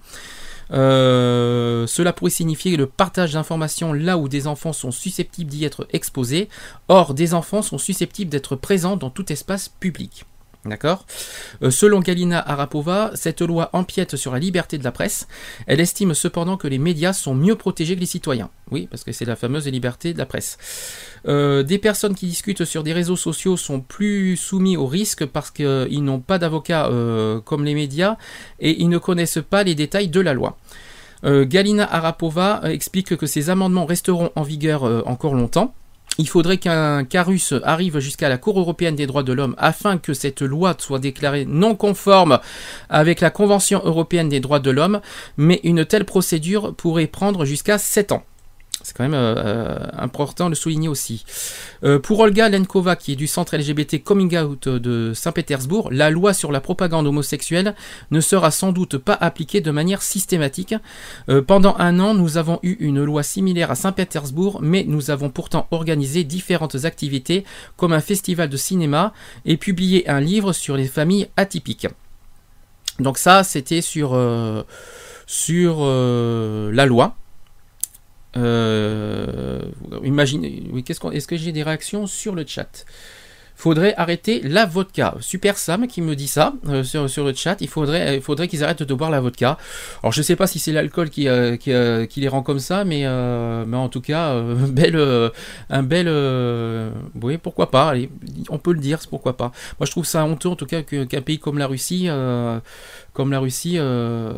Euh, 0.72 1.86
cela 1.86 2.12
pourrait 2.12 2.30
signifier 2.30 2.76
le 2.76 2.86
partage 2.86 3.32
d'informations 3.32 3.92
là 3.92 4.16
où 4.16 4.28
des 4.28 4.46
enfants 4.46 4.72
sont 4.72 4.92
susceptibles 4.92 5.50
d'y 5.50 5.64
être 5.64 5.86
exposés. 5.92 6.48
Or, 6.88 7.14
des 7.14 7.34
enfants 7.34 7.62
sont 7.62 7.78
susceptibles 7.78 8.30
d'être 8.30 8.56
présents 8.56 8.96
dans 8.96 9.10
tout 9.10 9.32
espace 9.32 9.68
public. 9.68 10.24
D'accord 10.66 11.06
Euh, 11.62 11.70
Selon 11.70 12.00
Galina 12.00 12.39
Arapova, 12.47 13.12
cette 13.14 13.40
loi 13.40 13.70
empiète 13.72 14.16
sur 14.16 14.32
la 14.32 14.39
liberté 14.39 14.76
de 14.76 14.84
la 14.84 14.92
presse. 14.92 15.26
Elle 15.66 15.80
estime 15.80 16.12
cependant 16.12 16.58
que 16.58 16.68
les 16.68 16.78
médias 16.78 17.14
sont 17.14 17.34
mieux 17.34 17.55
protégés 17.55 17.94
que 17.94 18.00
les 18.00 18.06
citoyens. 18.06 18.50
Oui, 18.70 18.86
parce 18.90 19.02
que 19.02 19.12
c'est 19.12 19.24
la 19.24 19.36
fameuse 19.36 19.66
liberté 19.68 20.12
de 20.12 20.18
la 20.18 20.26
presse. 20.26 20.58
Euh, 21.26 21.62
des 21.62 21.78
personnes 21.78 22.14
qui 22.14 22.26
discutent 22.26 22.64
sur 22.66 22.82
des 22.82 22.92
réseaux 22.92 23.16
sociaux 23.16 23.56
sont 23.56 23.80
plus 23.80 24.36
soumis 24.36 24.76
au 24.76 24.86
risque 24.86 25.24
parce 25.24 25.50
qu'ils 25.50 26.05
n'ont 26.05 26.20
pas 26.20 26.39
d'avocat 26.39 26.89
euh, 26.89 27.40
comme 27.40 27.64
les 27.64 27.74
médias 27.74 28.16
et 28.58 28.82
ils 28.82 28.89
ne 28.90 28.98
connaissent 28.98 29.42
pas 29.48 29.62
les 29.62 29.74
détails 29.74 30.08
de 30.08 30.20
la 30.20 30.34
loi. 30.34 30.58
Galina 31.22 31.84
Arapova 31.84 32.62
explique 32.64 33.14
que 33.14 33.26
ces 33.26 33.50
amendements 33.50 33.84
resteront 33.84 34.30
en 34.36 34.42
vigueur 34.42 34.84
encore 35.06 35.34
longtemps. 35.34 35.74
Il 36.18 36.28
faudrait 36.28 36.58
qu'un 36.58 37.05
carus 37.05 37.55
arrive 37.64 37.98
jusqu'à 37.98 38.28
la 38.28 38.36
Cour 38.36 38.58
européenne 38.58 38.97
des 38.97 39.06
droits 39.06 39.22
de 39.22 39.32
l'homme 39.32 39.55
afin 39.58 39.97
que 39.97 40.12
cette 40.12 40.42
loi 40.42 40.74
soit 40.78 40.98
déclarée 40.98 41.47
non 41.47 41.74
conforme 41.74 42.40
avec 42.89 43.20
la 43.20 43.30
Convention 43.30 43.80
européenne 43.84 44.28
des 44.28 44.40
droits 44.40 44.60
de 44.60 44.70
l'homme, 44.70 45.00
mais 45.36 45.60
une 45.64 45.84
telle 45.84 46.05
procédure 46.05 46.74
pourrait 46.74 47.06
prendre 47.06 47.44
jusqu'à 47.44 47.78
7 47.78 48.12
ans. 48.12 48.24
C'est 48.83 48.97
quand 48.97 49.05
même 49.05 49.15
euh, 49.15 49.34
euh, 49.36 49.78
important 49.99 50.50
de 50.50 50.55
souligner 50.55 50.89
aussi. 50.89 51.25
Euh, 51.84 51.99
pour 51.99 52.20
Olga 52.20 52.49
Lenkova, 52.49 52.97
qui 52.97 53.12
est 53.12 53.17
du 53.17 53.26
centre 53.26 53.57
LGBT 53.57 54.02
Coming 54.02 54.36
Out 54.39 54.68
de 54.68 55.12
Saint-Pétersbourg, 55.15 55.91
la 55.92 56.10
loi 56.10 56.33
sur 56.33 56.50
la 56.50 56.60
propagande 56.60 57.07
homosexuelle 57.07 57.75
ne 58.10 58.20
sera 58.20 58.50
sans 58.50 58.73
doute 58.73 58.97
pas 58.97 59.15
appliquée 59.15 59.60
de 59.60 59.70
manière 59.70 60.02
systématique. 60.02 60.75
Euh, 61.28 61.42
pendant 61.42 61.76
un 61.78 62.00
an, 62.00 62.15
nous 62.15 62.39
avons 62.39 62.59
eu 62.62 62.76
une 62.81 63.05
loi 63.05 63.23
similaire 63.23 63.70
à 63.70 63.75
Saint-Pétersbourg, 63.75 64.60
mais 64.62 64.84
nous 64.86 65.10
avons 65.10 65.31
pourtant 65.31 65.67
organisé 65.70 66.25
différentes 66.25 66.84
activités, 66.84 67.44
comme 67.76 67.92
un 67.92 68.00
festival 68.00 68.49
de 68.49 68.57
cinéma 68.57 69.12
et 69.44 69.57
publié 69.57 70.09
un 70.09 70.20
livre 70.20 70.52
sur 70.52 70.76
les 70.76 70.86
familles 70.86 71.28
atypiques. 71.36 71.89
Donc 73.00 73.18
ça, 73.18 73.44
c'était 73.44 73.81
sur, 73.81 74.15
euh, 74.15 74.62
sur 75.26 75.78
euh, 75.81 76.70
la 76.73 76.86
loi. 76.86 77.17
Euh, 78.36 79.62
imaginez, 80.05 80.62
est-ce 81.12 81.26
que 81.26 81.36
j'ai 81.36 81.52
des 81.52 81.62
réactions 81.62 82.07
sur 82.07 82.34
le 82.34 82.44
chat? 82.47 82.84
Faudrait 83.60 83.94
arrêter 83.99 84.41
la 84.42 84.65
vodka. 84.65 85.17
Super 85.20 85.59
Sam 85.59 85.86
qui 85.86 86.00
me 86.00 86.17
dit 86.17 86.28
ça 86.28 86.55
euh, 86.67 86.83
sur, 86.83 87.25
le 87.25 87.34
chat. 87.34 87.59
Il 87.60 87.68
faudrait, 87.68 88.17
il 88.17 88.23
faudrait 88.23 88.49
qu'ils 88.49 88.65
arrêtent 88.65 88.83
de 88.83 88.94
boire 88.94 89.10
la 89.10 89.20
vodka. 89.20 89.59
Alors 90.02 90.15
je 90.15 90.23
sais 90.23 90.34
pas 90.34 90.47
si 90.47 90.59
c'est 90.59 90.73
l'alcool 90.73 91.10
qui, 91.10 91.28
euh, 91.28 91.59
euh, 91.68 92.07
les 92.17 92.28
rend 92.28 92.42
comme 92.42 92.59
ça, 92.59 92.86
mais, 92.86 93.02
euh, 93.05 93.70
en 93.70 93.91
tout 93.91 94.00
cas, 94.00 94.31
euh, 94.31 94.57
euh, 94.94 95.28
un 95.68 95.83
bel, 95.83 96.07
euh, 96.09 96.91
oui 97.20 97.36
pourquoi 97.36 97.70
pas. 97.70 97.92
On 98.49 98.57
peut 98.57 98.73
le 98.73 98.81
dire, 98.81 98.99
pourquoi 99.10 99.36
pas. 99.36 99.52
Moi 99.78 99.84
je 99.84 99.91
trouve 99.91 100.07
ça 100.07 100.25
honteux 100.25 100.49
en 100.49 100.57
tout 100.57 100.65
cas 100.65 100.81
qu'un 100.81 101.20
pays 101.20 101.39
comme 101.39 101.59
la 101.59 101.67
Russie 101.67 102.07
euh, 102.09 102.60
comme 103.12 103.32
la 103.32 103.40
Russie, 103.40 103.74
euh, 103.76 104.32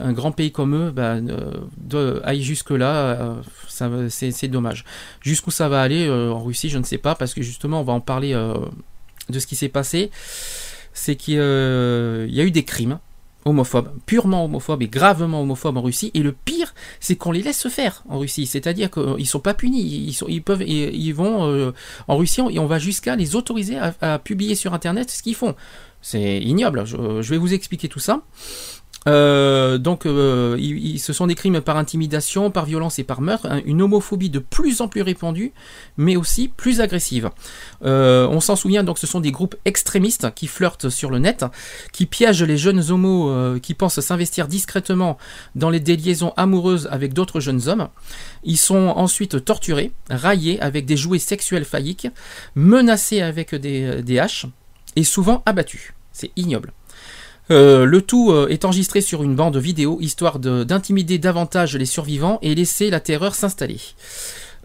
un 0.00 0.12
grand 0.12 0.32
pays 0.32 0.50
comme 0.50 0.74
eux, 0.74 0.90
bah, 0.90 1.16
euh, 1.94 2.20
aille 2.24 2.42
jusque-là, 2.42 3.42
euh, 3.80 4.08
c'est 4.08 4.48
dommage. 4.48 4.84
Jusqu'où 5.20 5.50
ça 5.50 5.68
va 5.68 5.80
aller 5.80 6.08
en 6.10 6.42
Russie, 6.42 6.68
je 6.68 6.78
ne 6.78 6.84
sais 6.84 6.98
pas, 6.98 7.14
parce 7.14 7.34
que 7.34 7.42
justement, 7.42 7.80
on 7.80 7.84
va 7.84 7.92
en 7.92 8.00
parler 8.00 8.32
de 9.28 9.38
ce 9.38 9.46
qui 9.46 9.56
s'est 9.56 9.68
passé. 9.68 10.10
C'est 10.94 11.16
qu'il 11.16 11.34
il 11.34 12.34
y 12.34 12.40
a 12.40 12.44
eu 12.44 12.50
des 12.50 12.64
crimes 12.64 12.98
homophobes, 13.44 13.90
purement 14.06 14.44
homophobes 14.44 14.82
et 14.82 14.88
gravement 14.88 15.42
homophobes 15.42 15.76
en 15.76 15.82
Russie. 15.82 16.10
Et 16.14 16.20
le 16.20 16.32
pire, 16.32 16.74
c'est 17.00 17.16
qu'on 17.16 17.32
les 17.32 17.42
laisse 17.42 17.58
se 17.58 17.68
faire 17.68 18.04
en 18.08 18.18
Russie. 18.18 18.46
C'est-à-dire 18.46 18.90
qu'ils 18.90 19.26
sont 19.26 19.40
pas 19.40 19.54
punis. 19.54 20.14
Ils, 20.28 20.42
peuvent, 20.42 20.62
ils, 20.62 21.12
vont 21.12 21.72
en 22.08 22.16
Russie 22.16 22.42
et 22.50 22.58
on 22.58 22.66
va 22.66 22.78
jusqu'à 22.78 23.16
les 23.16 23.36
autoriser 23.36 23.78
à 23.78 24.18
publier 24.18 24.54
sur 24.54 24.74
Internet 24.74 25.10
ce 25.10 25.22
qu'ils 25.22 25.36
font. 25.36 25.54
C'est 26.02 26.38
ignoble. 26.38 26.84
Je, 26.84 27.30
vais 27.30 27.38
vous 27.38 27.54
expliquer 27.54 27.88
tout 27.88 28.00
ça. 28.00 28.22
Euh, 29.08 29.78
donc, 29.78 30.06
euh, 30.06 30.56
ce 30.98 31.12
sont 31.12 31.26
des 31.26 31.34
crimes 31.34 31.60
par 31.60 31.76
intimidation, 31.76 32.50
par 32.50 32.66
violence 32.66 32.98
et 32.98 33.04
par 33.04 33.20
meurtre, 33.20 33.48
hein, 33.50 33.60
une 33.64 33.82
homophobie 33.82 34.30
de 34.30 34.38
plus 34.38 34.80
en 34.80 34.88
plus 34.88 35.02
répandue, 35.02 35.52
mais 35.96 36.16
aussi 36.16 36.48
plus 36.48 36.80
agressive. 36.80 37.30
Euh, 37.84 38.28
on 38.28 38.40
s'en 38.40 38.54
souvient, 38.54 38.84
donc 38.84 38.98
ce 38.98 39.06
sont 39.06 39.18
des 39.18 39.32
groupes 39.32 39.56
extrémistes 39.64 40.32
qui 40.34 40.46
flirtent 40.46 40.88
sur 40.88 41.10
le 41.10 41.18
net, 41.18 41.44
qui 41.92 42.06
piègent 42.06 42.44
les 42.44 42.56
jeunes 42.56 42.90
homos 42.90 43.58
qui 43.60 43.74
pensent 43.74 44.00
s'investir 44.00 44.46
discrètement 44.46 45.18
dans 45.56 45.70
les 45.70 45.80
des 45.80 45.96
liaisons 45.96 46.32
amoureuses 46.36 46.88
avec 46.90 47.12
d'autres 47.12 47.40
jeunes 47.40 47.68
hommes. 47.68 47.88
Ils 48.44 48.56
sont 48.56 48.92
ensuite 48.96 49.44
torturés, 49.44 49.90
raillés 50.10 50.60
avec 50.60 50.86
des 50.86 50.96
jouets 50.96 51.18
sexuels 51.18 51.64
phalliques, 51.64 52.08
menacés 52.54 53.20
avec 53.20 53.54
des 53.54 54.18
haches 54.18 54.46
et 54.96 55.04
souvent 55.04 55.42
abattus. 55.46 55.92
C'est 56.12 56.30
ignoble. 56.36 56.72
Euh, 57.50 57.84
le 57.84 58.02
tout 58.02 58.30
euh, 58.30 58.46
est 58.48 58.64
enregistré 58.64 59.00
sur 59.00 59.22
une 59.24 59.34
bande 59.34 59.56
vidéo 59.56 59.98
histoire 60.00 60.38
de- 60.38 60.62
d'intimider 60.64 61.18
davantage 61.18 61.76
les 61.76 61.86
survivants 61.86 62.38
et 62.40 62.54
laisser 62.54 62.88
la 62.88 63.00
terreur 63.00 63.34
s'installer. 63.34 63.80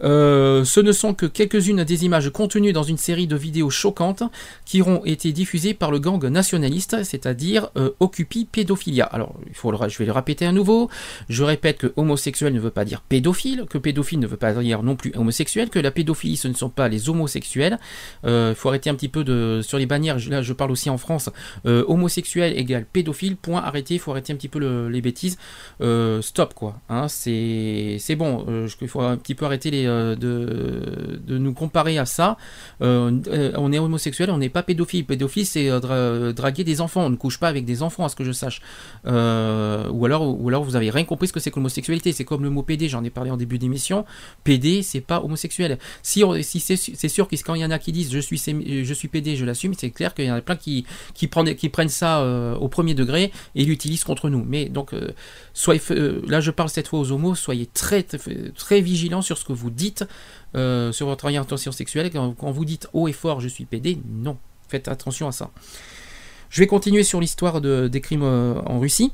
Euh, 0.02 0.64
ce 0.64 0.80
ne 0.80 0.92
sont 0.92 1.14
que 1.14 1.26
quelques-unes 1.26 1.84
des 1.84 2.04
images 2.04 2.30
contenues 2.30 2.72
dans 2.72 2.82
une 2.82 2.98
série 2.98 3.26
de 3.26 3.36
vidéos 3.36 3.70
choquantes 3.70 4.22
qui 4.64 4.80
auront 4.82 5.04
été 5.04 5.32
diffusées 5.32 5.74
par 5.74 5.90
le 5.90 5.98
gang 5.98 6.24
nationaliste, 6.26 7.02
c'est-à-dire 7.04 7.70
euh, 7.76 7.90
Occupy 8.00 8.44
Pédophilia. 8.44 9.04
Alors, 9.04 9.34
il 9.48 9.54
faut 9.54 9.70
le, 9.72 9.78
je 9.88 9.98
vais 9.98 10.06
le 10.06 10.12
répéter 10.12 10.46
à 10.46 10.52
nouveau. 10.52 10.88
Je 11.28 11.42
répète 11.42 11.78
que 11.78 11.92
homosexuel 11.96 12.52
ne 12.52 12.60
veut 12.60 12.70
pas 12.70 12.84
dire 12.84 13.00
pédophile, 13.00 13.64
que 13.68 13.78
pédophile 13.78 14.18
ne 14.20 14.26
veut 14.26 14.36
pas 14.36 14.52
dire 14.52 14.82
non 14.82 14.96
plus 14.96 15.12
homosexuel, 15.16 15.70
que 15.70 15.78
la 15.78 15.90
pédophilie 15.90 16.36
ce 16.36 16.48
ne 16.48 16.54
sont 16.54 16.70
pas 16.70 16.88
les 16.88 17.08
homosexuels. 17.08 17.78
Il 18.24 18.54
faut 18.56 18.68
arrêter 18.68 18.90
un 18.90 18.94
petit 18.94 19.08
peu 19.08 19.24
de 19.24 19.60
sur 19.62 19.78
les 19.78 19.86
bannières. 19.86 20.18
Là, 20.28 20.42
je 20.42 20.52
parle 20.52 20.70
aussi 20.70 20.90
en 20.90 20.98
France. 20.98 21.30
Euh, 21.66 21.84
homosexuel 21.88 22.56
égale 22.58 22.86
pédophile. 22.86 23.36
Point. 23.36 23.62
Arrêtez. 23.62 23.94
Il 23.94 24.00
faut 24.00 24.10
arrêter 24.12 24.32
un 24.32 24.36
petit 24.36 24.48
peu 24.48 24.58
le- 24.58 24.88
les 24.88 25.00
bêtises. 25.00 25.38
Euh, 25.80 26.22
stop 26.22 26.54
quoi. 26.54 26.80
Hein, 26.88 27.08
c'est 27.08 27.98
bon. 28.16 28.44
Euh, 28.48 28.68
il 28.80 28.88
faut 28.88 29.00
un 29.00 29.16
petit 29.16 29.34
peu 29.34 29.44
arrêter 29.46 29.70
les, 29.70 29.86
euh, 29.86 29.87
de 29.88 31.20
de 31.26 31.38
nous 31.38 31.52
comparer 31.52 31.98
à 31.98 32.06
ça. 32.06 32.36
Euh, 32.82 33.10
euh, 33.28 33.52
on 33.56 33.72
est 33.72 33.78
homosexuel, 33.78 34.30
on 34.30 34.38
n'est 34.38 34.48
pas 34.48 34.62
pédophile. 34.62 35.04
Pédophile, 35.04 35.46
c'est 35.46 35.68
euh, 35.70 35.80
dra- 35.80 36.32
draguer 36.32 36.64
des 36.64 36.80
enfants. 36.80 37.02
On 37.06 37.10
ne 37.10 37.16
couche 37.16 37.38
pas 37.38 37.48
avec 37.48 37.64
des 37.64 37.82
enfants, 37.82 38.04
à 38.04 38.08
ce 38.08 38.16
que 38.16 38.24
je 38.24 38.32
sache. 38.32 38.60
Euh, 39.06 39.88
ou 39.90 40.04
alors 40.04 40.40
ou 40.40 40.48
alors 40.48 40.64
vous 40.64 40.76
avez 40.76 40.90
rien 40.90 41.04
compris 41.04 41.28
ce 41.28 41.32
que 41.32 41.40
c'est 41.40 41.50
que 41.50 41.56
l'homosexualité. 41.56 42.12
C'est 42.12 42.24
comme 42.24 42.42
le 42.42 42.50
mot 42.50 42.62
PD. 42.62 42.88
J'en 42.88 43.04
ai 43.04 43.10
parlé 43.10 43.30
en 43.30 43.36
début 43.36 43.58
d'émission. 43.58 44.04
PD, 44.44 44.82
c'est 44.82 45.00
pas 45.00 45.20
homosexuel. 45.22 45.78
Si, 46.02 46.22
si 46.42 46.60
c'est 46.60 47.08
sûr 47.08 47.28
que 47.28 47.36
quand 47.44 47.54
il 47.54 47.60
y 47.60 47.64
en 47.64 47.70
a 47.70 47.78
qui 47.78 47.92
disent 47.92 48.10
je 48.12 48.18
suis 48.18 48.38
je 48.38 48.94
suis 48.94 49.08
PD, 49.08 49.36
je 49.36 49.44
l'assume, 49.44 49.74
c'est 49.74 49.90
clair 49.90 50.14
qu'il 50.14 50.24
y 50.26 50.30
en 50.30 50.36
a 50.36 50.40
plein 50.40 50.56
qui 50.56 50.84
qui 51.14 51.26
prennent 51.28 51.54
qui 51.54 51.68
prennent 51.68 51.88
ça 51.88 52.20
euh, 52.20 52.54
au 52.56 52.68
premier 52.68 52.94
degré 52.94 53.32
et 53.54 53.64
l'utilisent 53.64 54.04
contre 54.04 54.28
nous. 54.28 54.44
Mais 54.46 54.66
donc 54.68 54.92
euh, 54.92 55.12
soyez 55.54 55.80
euh, 55.90 56.20
là 56.26 56.40
je 56.40 56.50
parle 56.50 56.68
cette 56.68 56.88
fois 56.88 56.98
aux 57.00 57.12
homos, 57.12 57.34
soyez 57.34 57.66
très 57.66 58.02
très, 58.02 58.18
très 58.56 58.80
vigilants 58.80 59.22
sur 59.22 59.38
ce 59.38 59.44
que 59.44 59.52
vous 59.52 59.70
dites 59.78 60.04
euh, 60.54 60.92
sur 60.92 61.06
votre 61.06 61.24
orientation 61.24 61.72
sexuelle 61.72 62.10
quand, 62.10 62.50
vous 62.50 62.64
dites 62.64 62.88
haut 62.92 63.08
et 63.08 63.12
fort 63.12 63.40
je 63.40 63.48
suis 63.48 63.64
PD, 63.64 63.98
non. 64.06 64.36
Faites 64.68 64.88
attention 64.88 65.28
à 65.28 65.32
ça. 65.32 65.50
Je 66.50 66.60
vais 66.60 66.66
continuer 66.66 67.02
sur 67.02 67.20
l'histoire 67.20 67.60
de, 67.60 67.88
des 67.88 68.00
crimes 68.00 68.22
euh, 68.22 68.60
en 68.66 68.78
Russie. 68.78 69.12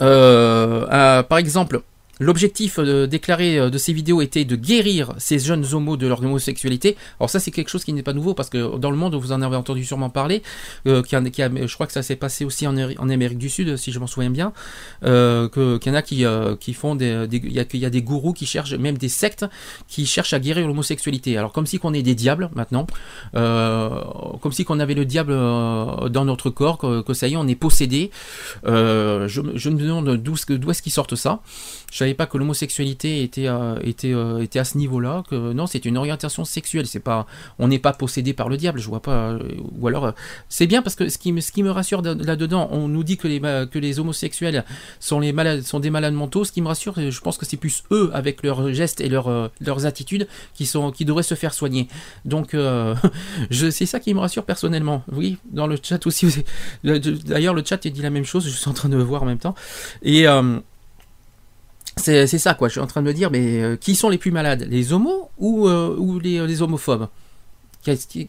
Euh, 0.00 1.22
par 1.22 1.38
exemple, 1.38 1.82
L'objectif 2.20 2.78
euh, 2.78 3.06
déclaré 3.06 3.58
euh, 3.58 3.70
de 3.70 3.78
ces 3.78 3.92
vidéos 3.92 4.22
était 4.22 4.44
de 4.44 4.56
guérir 4.56 5.14
ces 5.18 5.38
jeunes 5.38 5.64
homos 5.72 5.96
de 5.96 6.06
leur 6.06 6.22
homosexualité. 6.22 6.96
Alors 7.18 7.28
ça 7.30 7.40
c'est 7.40 7.50
quelque 7.50 7.68
chose 7.70 7.84
qui 7.84 7.92
n'est 7.92 8.02
pas 8.04 8.12
nouveau 8.12 8.34
parce 8.34 8.50
que 8.50 8.76
dans 8.78 8.90
le 8.90 8.96
monde 8.96 9.14
vous 9.16 9.32
en 9.32 9.42
avez 9.42 9.56
entendu 9.56 9.84
sûrement 9.84 10.10
parler. 10.10 10.42
euh, 10.86 11.02
qui 11.02 11.16
a- 11.16 11.18
a- 11.18 11.66
je 11.66 11.74
crois 11.74 11.86
que 11.86 11.92
ça 11.92 12.02
s'est 12.02 12.16
passé 12.16 12.44
aussi 12.44 12.66
en, 12.66 12.76
Amérique- 12.76 13.38
du 13.38 13.48
Sud 13.48 13.76
si 13.76 13.90
je 13.92 13.98
m'en 13.98 14.06
souviens 14.06 14.30
bien. 14.30 14.52
Euh, 15.04 15.48
qu'il 15.48 15.90
y 15.90 15.90
en 15.90 15.94
a 15.98 16.02
qui, 16.02 16.24
euh, 16.24 16.56
qui 16.56 16.72
font 16.74 16.94
des, 16.94 17.26
il 17.32 17.52
y 17.52 17.84
a, 17.86 17.90
des 17.90 18.02
gourous 18.02 18.32
qui 18.32 18.46
cherchent 18.46 18.74
même 18.74 18.96
des 18.98 19.08
sectes 19.08 19.44
qui 19.88 20.06
cherchent 20.06 20.32
à 20.34 20.38
guérir 20.40 20.66
l'homosexualité. 20.68 21.36
Alors 21.36 21.52
comme 21.52 21.66
si 21.66 21.78
qu'on 21.78 21.94
est 21.94 22.02
des 22.02 22.14
diables 22.14 22.50
maintenant, 22.54 22.86
comme 23.32 24.52
si 24.52 24.64
qu'on 24.64 24.78
avait 24.80 24.94
le 24.94 25.04
diable 25.04 25.32
dans 25.34 26.24
notre 26.24 26.50
corps, 26.50 26.78
que, 26.78 27.12
ça 27.14 27.28
y 27.28 27.32
est 27.32 27.36
on 27.36 27.48
est 27.48 27.54
possédé. 27.54 28.10
Je, 28.64 29.26
je 29.54 29.70
me 29.70 29.78
demande 29.78 30.16
d'où 30.16 30.34
est-ce 30.70 30.82
qu'ils 30.82 30.92
sortent 30.92 31.16
ça. 31.16 31.40
Je 31.94 31.98
savais 32.00 32.14
pas 32.14 32.26
que 32.26 32.36
l'homosexualité 32.36 33.22
était 33.22 33.46
euh, 33.46 33.78
était 33.84 34.12
euh, 34.12 34.42
était 34.42 34.58
à 34.58 34.64
ce 34.64 34.76
niveau-là. 34.78 35.22
Que 35.30 35.52
non, 35.52 35.68
c'est 35.68 35.84
une 35.84 35.96
orientation 35.96 36.44
sexuelle. 36.44 36.88
C'est 36.88 36.98
pas, 36.98 37.24
on 37.60 37.68
n'est 37.68 37.78
pas 37.78 37.92
possédé 37.92 38.32
par 38.32 38.48
le 38.48 38.56
diable. 38.56 38.80
Je 38.80 38.88
vois 38.88 39.00
pas. 39.00 39.30
euh, 39.30 39.38
ou 39.78 39.86
alors, 39.86 40.12
c'est 40.48 40.66
bien 40.66 40.82
parce 40.82 40.96
que 40.96 41.08
ce 41.08 41.18
qui 41.18 41.30
me 41.30 41.40
ce 41.40 41.52
qui 41.52 41.62
me 41.62 41.70
rassure 41.70 42.02
de- 42.02 42.20
là-dedans, 42.24 42.68
on 42.72 42.88
nous 42.88 43.04
dit 43.04 43.16
que 43.16 43.28
les 43.28 43.38
que 43.38 43.78
les 43.78 44.00
homosexuels 44.00 44.64
sont 44.98 45.20
les 45.20 45.32
malades 45.32 45.62
sont 45.62 45.78
des 45.78 45.90
malades 45.90 46.14
mentaux. 46.14 46.42
Ce 46.44 46.50
qui 46.50 46.62
me 46.62 46.66
rassure, 46.66 46.94
je 46.98 47.20
pense 47.20 47.38
que 47.38 47.46
c'est 47.46 47.56
plus 47.58 47.84
eux 47.92 48.10
avec 48.12 48.42
leurs 48.42 48.72
gestes 48.72 49.00
et 49.00 49.08
leurs 49.08 49.52
leurs 49.60 49.86
attitudes 49.86 50.26
qui 50.52 50.66
sont 50.66 50.90
qui 50.90 51.04
devraient 51.04 51.22
se 51.22 51.36
faire 51.36 51.54
soigner. 51.54 51.86
Donc, 52.24 52.56
c'est 53.52 53.86
ça 53.86 54.00
qui 54.00 54.12
me 54.14 54.18
rassure 54.18 54.44
personnellement. 54.44 55.04
Oui, 55.12 55.38
dans 55.52 55.68
le 55.68 55.78
chat 55.80 56.04
aussi. 56.08 56.26
D'ailleurs, 56.82 57.54
le 57.54 57.62
chat 57.64 57.86
dit 57.86 58.02
la 58.02 58.10
même 58.10 58.24
chose. 58.24 58.44
Je 58.46 58.50
suis 58.50 58.68
en 58.68 58.74
train 58.74 58.88
de 58.88 58.96
voir 58.96 59.22
en 59.22 59.26
même 59.26 59.38
temps. 59.38 59.54
Et 60.02 60.26
c'est 61.96 62.26
ça, 62.26 62.54
quoi. 62.54 62.68
Je 62.68 62.72
suis 62.72 62.80
en 62.80 62.86
train 62.86 63.02
de 63.02 63.06
me 63.06 63.14
dire, 63.14 63.30
mais 63.30 63.62
euh, 63.62 63.76
qui 63.76 63.94
sont 63.94 64.08
les 64.08 64.18
plus 64.18 64.30
malades? 64.30 64.66
Les 64.68 64.92
homos 64.92 65.30
ou, 65.38 65.68
euh, 65.68 65.96
ou 65.96 66.18
les, 66.18 66.46
les 66.46 66.62
homophobes? 66.62 67.08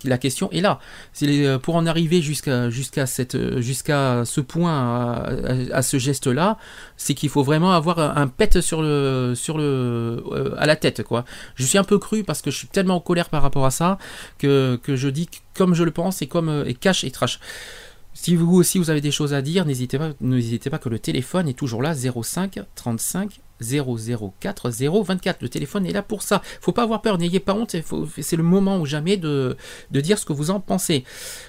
La 0.03 0.18
question 0.18 0.52
est 0.52 0.61
là. 0.61 0.80
Euh, 1.24 1.58
pour 1.60 1.76
en 1.76 1.85
arriver 1.85 2.22
jusqu'à 2.22 2.52
euh, 2.52 4.26
ce 4.26 4.42
point, 4.42 5.24
à, 5.72 5.82
ce 5.82 5.98
geste-là, 5.98 6.58
c'est 6.98 7.14
qu'il 7.14 7.30
faut 7.30 7.44
vraiment 7.44 7.72
avoir 7.72 8.00
un, 8.00 8.27
pet 8.27 8.60
sur 8.60 8.82
le 8.82 9.34
sur 9.35 9.58
le 9.58 10.24
euh, 10.32 10.56
à 10.58 10.66
la 10.66 10.76
tête, 10.76 11.03
quoi. 11.03 11.24
Je 11.56 11.66
suis 11.66 11.77
un 11.77 11.84
peu 11.84 12.00
cru 12.00 12.24
parce 12.24 12.42
que 12.42 12.52
je 12.52 12.58
suis 12.58 12.68
tellement 12.68 12.95
en 12.95 13.00
colère 13.00 13.30
par 13.30 13.42
rapport 13.42 13.66
à 13.66 13.72
ça 13.72 13.98
que, 14.40 14.80
que 14.84 14.95
je 14.95 15.08
dis 15.08 15.30
comme 15.53 15.74
je 15.74 15.84
le 15.84 15.92
pense 15.92 16.22
et 16.22 16.27
comme 16.27 16.50
euh, 16.50 16.66
et 16.66 16.74
cash 16.74 17.03
et 17.03 17.11
trash. 17.11 17.40
Si 18.14 18.35
vous 18.35 18.56
aussi 18.56 18.77
vous 18.80 18.90
avez 18.90 19.02
des 19.02 19.11
choses 19.11 19.34
à 19.34 19.42
dire, 19.42 19.66
n'hésitez 19.66 19.98
pas, 19.98 20.10
pas 20.72 20.77
que 20.80 20.90
le 20.90 21.00
téléphone 21.00 21.48
est 21.48 21.53
toujours 21.53 21.82
là 21.82 21.94
05 21.94 22.60
35 22.76 23.42
004 23.61 24.69
024. 24.69 25.42
Le 25.42 25.50
téléphone 25.50 25.85
est 25.85 25.92
là 25.92 26.01
pour 26.01 26.22
ça. 26.22 26.42
Faut 26.61 26.72
pas 26.72 26.84
avoir 26.84 27.01
peur, 27.01 27.17
n'ayez 27.17 27.40
pas 27.40 27.53
honte. 27.53 27.75
C'est 28.22 28.35
le 28.35 28.43
moment 28.43 28.80
ou 28.80 28.85
jamais 28.85 29.17
de, 29.17 29.58
dire 29.92 30.19
ce 30.19 30.25
que 30.25 30.34
vous 30.34 30.51
en 30.51 30.59
pensez. 30.59 31.06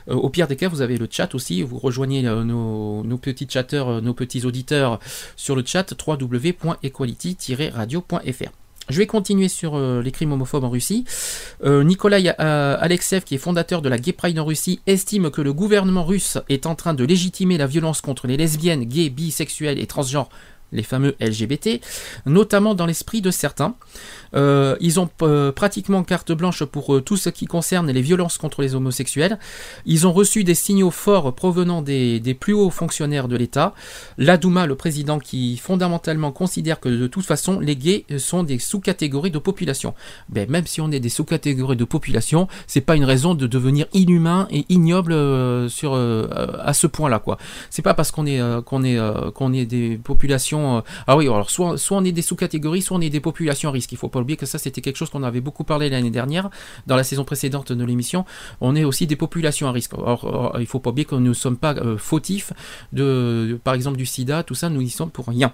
Euh, 0.08 0.14
au 0.14 0.30
pire 0.30 0.46
des 0.48 0.56
cas, 0.56 0.68
vous 0.68 0.82
avez 0.82 0.96
le 0.96 1.08
chat 1.10 1.34
aussi. 1.34 1.62
Vous 1.62 1.78
rejoignez 1.78 2.26
euh, 2.26 2.44
nos, 2.44 3.18
petits 3.18 3.48
chatteurs, 3.48 3.88
euh, 3.88 4.00
nos 4.00 4.14
petits 4.14 4.44
auditeurs 4.44 5.00
sur 5.36 5.56
le 5.56 5.64
chat 5.64 5.94
www.equality-radio.fr. 6.06 8.50
Je 8.88 8.98
vais 8.98 9.08
continuer 9.08 9.48
sur 9.48 9.76
les 9.76 10.12
crimes 10.12 10.30
homophobes 10.30 10.62
en 10.62 10.70
Russie. 10.70 11.04
Nikolai 11.64 12.28
Alexev, 12.38 13.24
qui 13.24 13.34
est 13.34 13.38
fondateur 13.38 13.82
de 13.82 13.88
la 13.88 13.98
Gay 13.98 14.12
Pride 14.12 14.38
en 14.38 14.44
Russie, 14.44 14.78
estime 14.86 15.32
que 15.32 15.40
le 15.40 15.52
gouvernement 15.52 16.04
russe 16.04 16.38
est 16.48 16.66
en 16.66 16.76
train 16.76 16.94
de 16.94 17.02
légitimer 17.02 17.58
la 17.58 17.66
violence 17.66 18.00
contre 18.00 18.28
les 18.28 18.36
lesbiennes, 18.36 18.84
gays, 18.84 19.10
bisexuels 19.10 19.80
et 19.80 19.88
transgenres, 19.88 20.28
les 20.72 20.82
fameux 20.82 21.14
LGBT, 21.20 21.80
notamment 22.26 22.74
dans 22.74 22.86
l'esprit 22.86 23.20
de 23.20 23.30
certains. 23.30 23.74
Euh, 24.34 24.76
ils 24.80 25.00
ont 25.00 25.08
euh, 25.22 25.52
pratiquement 25.52 26.02
carte 26.02 26.32
blanche 26.32 26.64
pour 26.64 26.94
euh, 26.94 27.00
tout 27.00 27.16
ce 27.16 27.30
qui 27.30 27.46
concerne 27.46 27.90
les 27.90 28.02
violences 28.02 28.38
contre 28.38 28.62
les 28.62 28.74
homosexuels. 28.74 29.38
Ils 29.86 30.06
ont 30.06 30.12
reçu 30.12 30.44
des 30.44 30.54
signaux 30.54 30.90
forts 30.90 31.34
provenant 31.34 31.82
des, 31.82 32.20
plus 32.38 32.52
hauts 32.52 32.70
fonctionnaires 32.70 33.28
de 33.28 33.36
l'État. 33.36 33.74
La 34.18 34.36
Douma, 34.36 34.66
le 34.66 34.74
président, 34.74 35.18
qui 35.18 35.56
fondamentalement 35.56 36.32
considère 36.32 36.80
que 36.80 36.88
de 36.88 37.06
toute 37.06 37.24
façon, 37.24 37.60
les 37.60 37.76
gays 37.76 38.04
sont 38.18 38.42
des 38.42 38.58
sous-catégories 38.58 39.30
de 39.30 39.38
population. 39.38 39.94
Ben, 40.28 40.48
même 40.50 40.66
si 40.66 40.80
on 40.80 40.90
est 40.90 41.00
des 41.00 41.08
sous-catégories 41.08 41.76
de 41.76 41.84
population, 41.84 42.48
c'est 42.66 42.80
pas 42.80 42.96
une 42.96 43.04
raison 43.04 43.34
de 43.34 43.46
devenir 43.46 43.86
inhumain 43.92 44.48
et 44.50 44.64
ignoble 44.68 45.12
à 45.12 45.68
ce 45.68 46.86
point-là, 46.86 47.18
quoi. 47.20 47.38
C'est 47.70 47.82
pas 47.82 47.94
parce 47.94 48.10
qu'on 48.10 48.26
est 48.26 49.66
des 49.66 50.00
populations. 50.02 50.65
Euh, 50.66 50.80
ah 51.06 51.16
oui, 51.16 51.26
alors 51.26 51.50
soit 51.50 51.76
on 51.90 52.04
est 52.04 52.12
des 52.12 52.22
sous-catégories, 52.22 52.82
soit 52.82 52.96
on 52.96 53.00
est 53.00 53.10
des 53.10 53.20
populations 53.20 53.70
à 53.70 53.72
risque. 53.72 53.92
Il 53.92 53.98
faut 53.98 54.08
pas 54.08 54.20
oublier 54.20 54.36
que 54.36 54.46
ça 54.46 54.58
c'était 54.58 54.80
quelque 54.80 54.96
chose 54.96 55.10
qu'on 55.10 55.22
avait 55.22 55.40
beaucoup 55.40 55.64
parlé 55.64 55.88
l'année 55.88 56.10
dernière 56.10 56.50
dans 56.86 56.96
la 56.96 57.04
saison 57.04 57.24
précédente 57.24 57.72
de 57.72 57.84
l'émission. 57.84 58.24
On 58.60 58.76
est 58.76 58.84
aussi 58.84 59.06
des 59.06 59.16
populations 59.16 59.68
à 59.68 59.72
risque. 59.72 59.92
Or, 59.94 60.56
il 60.58 60.66
faut 60.66 60.80
pas 60.80 60.90
oublier 60.90 61.04
que 61.04 61.14
nous 61.14 61.28
ne 61.28 61.34
sommes 61.34 61.56
pas 61.56 61.74
euh, 61.74 61.96
fautifs 61.98 62.52
de, 62.92 63.58
par 63.64 63.74
exemple 63.74 63.96
du 63.96 64.06
SIDA, 64.06 64.42
tout 64.42 64.54
ça, 64.54 64.68
nous 64.68 64.80
y 64.80 64.90
sommes 64.90 65.10
pour 65.10 65.26
rien. 65.26 65.52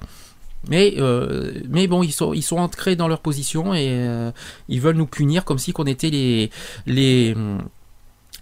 Mais, 0.69 0.95
euh, 0.99 1.53
mais 1.69 1.89
bon, 1.89 2.05
ils 2.05 2.13
sont, 2.13 2.33
ils 2.33 2.47
ancrés 2.53 2.95
dans 2.95 3.09
leur 3.09 3.21
position 3.21 3.75
et 3.75 4.31
ils 4.69 4.81
veulent 4.81 4.97
nous 4.97 5.07
punir 5.07 5.45
comme 5.45 5.59
si 5.59 5.73
qu'on 5.73 5.87
était 5.87 6.11
les, 6.87 7.35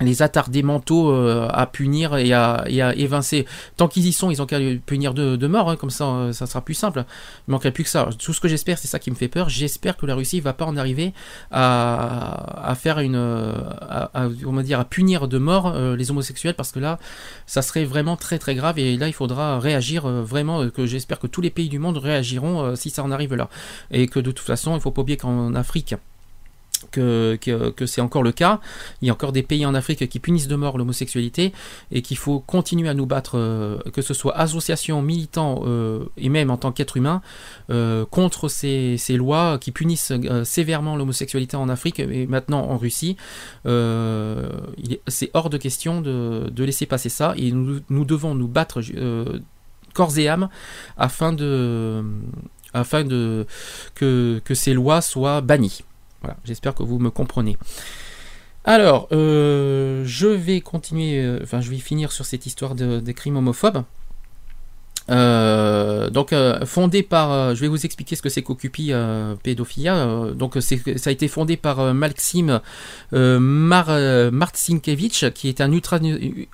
les 0.00 0.22
attardés 0.22 0.62
mentaux 0.62 1.10
euh, 1.10 1.48
à 1.50 1.66
punir 1.66 2.16
et 2.16 2.32
à, 2.32 2.64
et 2.66 2.82
à 2.82 2.94
évincer. 2.94 3.46
Tant 3.76 3.88
qu'ils 3.88 4.06
y 4.06 4.12
sont, 4.12 4.30
ils 4.30 4.40
ont 4.40 4.46
qu'à 4.46 4.58
punir 4.86 5.14
de, 5.14 5.46
mort, 5.46 5.70
hein, 5.70 5.76
comme 5.76 5.90
ça, 5.90 6.04
euh, 6.06 6.32
ça 6.32 6.46
sera 6.46 6.62
plus 6.62 6.74
simple. 6.74 7.04
Il 7.48 7.50
manquerait 7.50 7.72
plus 7.72 7.84
que 7.84 7.90
ça. 7.90 8.08
Tout 8.18 8.32
ce 8.32 8.40
que 8.40 8.48
j'espère, 8.48 8.78
c'est 8.78 8.88
ça 8.88 8.98
qui 8.98 9.10
me 9.10 9.16
fait 9.16 9.28
peur. 9.28 9.48
J'espère 9.48 9.96
que 9.96 10.06
la 10.06 10.14
Russie 10.14 10.40
va 10.40 10.52
pas 10.52 10.64
en 10.64 10.76
arriver 10.76 11.12
à, 11.50 12.74
faire 12.78 13.00
une, 13.00 13.16
à, 13.16 14.10
à- 14.14 14.28
dire, 14.62 14.80
à 14.80 14.84
punir 14.84 15.28
de 15.28 15.38
mort 15.38 15.68
euh, 15.68 15.96
les 15.96 16.10
homosexuels, 16.10 16.54
parce 16.54 16.72
que 16.72 16.78
là, 16.78 16.98
ça 17.46 17.62
serait 17.62 17.84
vraiment 17.84 18.16
très 18.16 18.38
très 18.38 18.54
grave. 18.54 18.78
Et 18.78 18.96
là, 18.96 19.08
il 19.08 19.14
faudra 19.14 19.58
réagir 19.58 20.06
vraiment. 20.08 20.68
que 20.70 20.86
j'espère 20.86 21.18
que 21.18 21.26
tous 21.26 21.40
les 21.40 21.50
pays 21.50 21.68
du 21.68 21.78
monde 21.78 21.98
réagiront 21.98 22.74
si 22.76 22.90
ça 22.90 23.02
en 23.02 23.10
arrive 23.10 23.34
là, 23.34 23.48
et 23.90 24.06
que 24.06 24.20
de 24.20 24.30
toute 24.30 24.46
façon, 24.46 24.74
il 24.76 24.80
faut 24.80 24.90
pas 24.90 25.02
oublier 25.02 25.16
qu'en 25.16 25.54
Afrique 25.54 25.94
que, 26.91 27.39
que, 27.41 27.70
que 27.70 27.86
c'est 27.86 28.00
encore 28.00 28.23
le 28.23 28.33
cas. 28.33 28.60
Il 29.02 29.09
y 29.09 29.10
a 29.10 29.12
encore 29.12 29.33
des 29.33 29.42
pays 29.42 29.65
en 29.67 29.75
Afrique 29.75 30.09
qui 30.09 30.18
punissent 30.18 30.49
de 30.49 30.57
mort 30.57 30.78
l'homosexualité 30.78 31.52
et 31.91 32.02
qu'il 32.02 32.17
faut 32.17 32.41
continuer 32.41 32.89
à 32.89 32.94
nous 32.94 33.07
battre, 33.07 33.39
euh, 33.39 33.78
que 33.92 34.02
ce 34.02 34.15
soit 34.15 34.36
associations, 34.36 35.02
militants 35.02 35.62
euh, 35.67 36.05
et 36.17 36.28
même 36.28 36.50
en 36.50 36.57
tant 36.57 36.73
qu'être 36.73 36.97
humain, 36.97 37.23
euh, 37.70 38.05
contre 38.07 38.49
ces, 38.49 38.97
ces 38.99 39.17
lois 39.17 39.59
qui 39.59 39.73
punissent 39.73 40.12
euh, 40.12 40.44
sévèrement 40.44 40.97
l'homosexualité 40.97 41.57
en 41.57 41.68
Afrique 41.68 42.00
et 42.00 42.26
maintenant 42.26 42.68
en 42.68 42.76
Russie. 42.76 43.17
Euh, 43.67 44.49
c'est 45.07 45.31
hors 45.34 45.50
de 45.50 45.59
question 45.59 46.00
de, 46.00 46.50
de 46.50 46.65
laisser 46.65 46.86
passer 46.86 47.09
ça 47.09 47.34
et 47.36 47.52
nous, 47.52 47.81
nous 47.89 48.05
devons 48.05 48.34
nous 48.34 48.49
battre 48.49 48.81
corps 49.94 50.18
et 50.18 50.28
âme 50.28 50.49
afin 50.97 51.33
de 51.33 52.02
afin 52.73 53.05
de 53.05 53.47
que, 53.94 54.41
que 54.44 54.55
ces 54.55 54.75
lois 54.75 55.00
soient 55.00 55.41
bannies. 55.41 55.83
Voilà, 56.23 56.36
j'espère 56.44 56.74
que 56.74 56.82
vous 56.82 56.99
me 56.99 57.10
comprenez. 57.10 57.57
Alors, 58.65 59.08
euh, 59.12 60.02
je 60.05 60.26
vais 60.26 60.60
continuer, 60.60 61.23
euh, 61.23 61.40
enfin, 61.42 61.60
je 61.60 61.70
vais 61.70 61.78
finir 61.78 62.12
sur 62.12 62.26
cette 62.26 62.44
histoire 62.47 62.74
de, 62.74 63.00
des 63.00 63.15
crimes 63.15 63.36
homophobes. 63.36 63.84
Euh, 65.10 66.08
donc 66.10 66.32
euh, 66.32 66.64
fondé 66.66 67.02
par, 67.02 67.32
euh, 67.32 67.55
je 67.55 67.60
vais 67.60 67.68
vous 67.68 67.84
expliquer 67.84 68.14
ce 68.16 68.22
que 68.22 68.28
c'est 68.28 68.42
qu'Occupy 68.42 68.92
Pédophilia. 69.42 70.32
Donc 70.34 70.56
ça 70.60 70.76
a 71.06 71.10
été 71.10 71.28
fondé 71.28 71.56
par 71.56 71.94
Maxime 71.94 72.60
Mar, 73.12 73.86
Marcinkiewicz, 74.32 75.30
qui 75.34 75.48
est 75.48 75.60
un 75.60 75.72
ultra, 75.72 75.98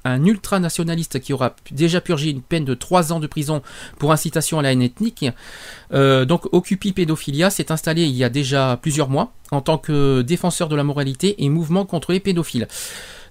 un 0.05 0.25
ultranationaliste 0.25 1.20
qui 1.20 1.33
aura 1.33 1.55
déjà 1.70 2.01
purgé 2.01 2.31
une 2.31 2.43
peine 2.43 2.65
de 2.65 2.75
3 2.75 3.12
ans 3.12 3.20
de 3.20 3.26
prison 3.26 3.62
pour 3.99 4.12
incitation 4.12 4.59
à 4.59 4.62
la 4.62 4.73
haine 4.73 4.83
ethnique. 4.83 5.26
Donc 5.93 6.52
Occupy 6.52 6.93
Pédophilia 6.93 7.51
s'est 7.51 7.73
installé 7.73 8.05
il 8.05 8.15
y 8.15 8.25
a 8.25 8.28
déjà 8.28 8.78
plusieurs 8.81 9.09
mois 9.09 9.33
en 9.51 9.60
tant 9.60 9.78
que 9.78 10.23
défenseur 10.23 10.68
de 10.68 10.76
la 10.76 10.85
moralité 10.85 11.44
et 11.44 11.49
mouvement 11.49 11.85
contre 11.85 12.12
les 12.12 12.20
pédophiles. 12.20 12.68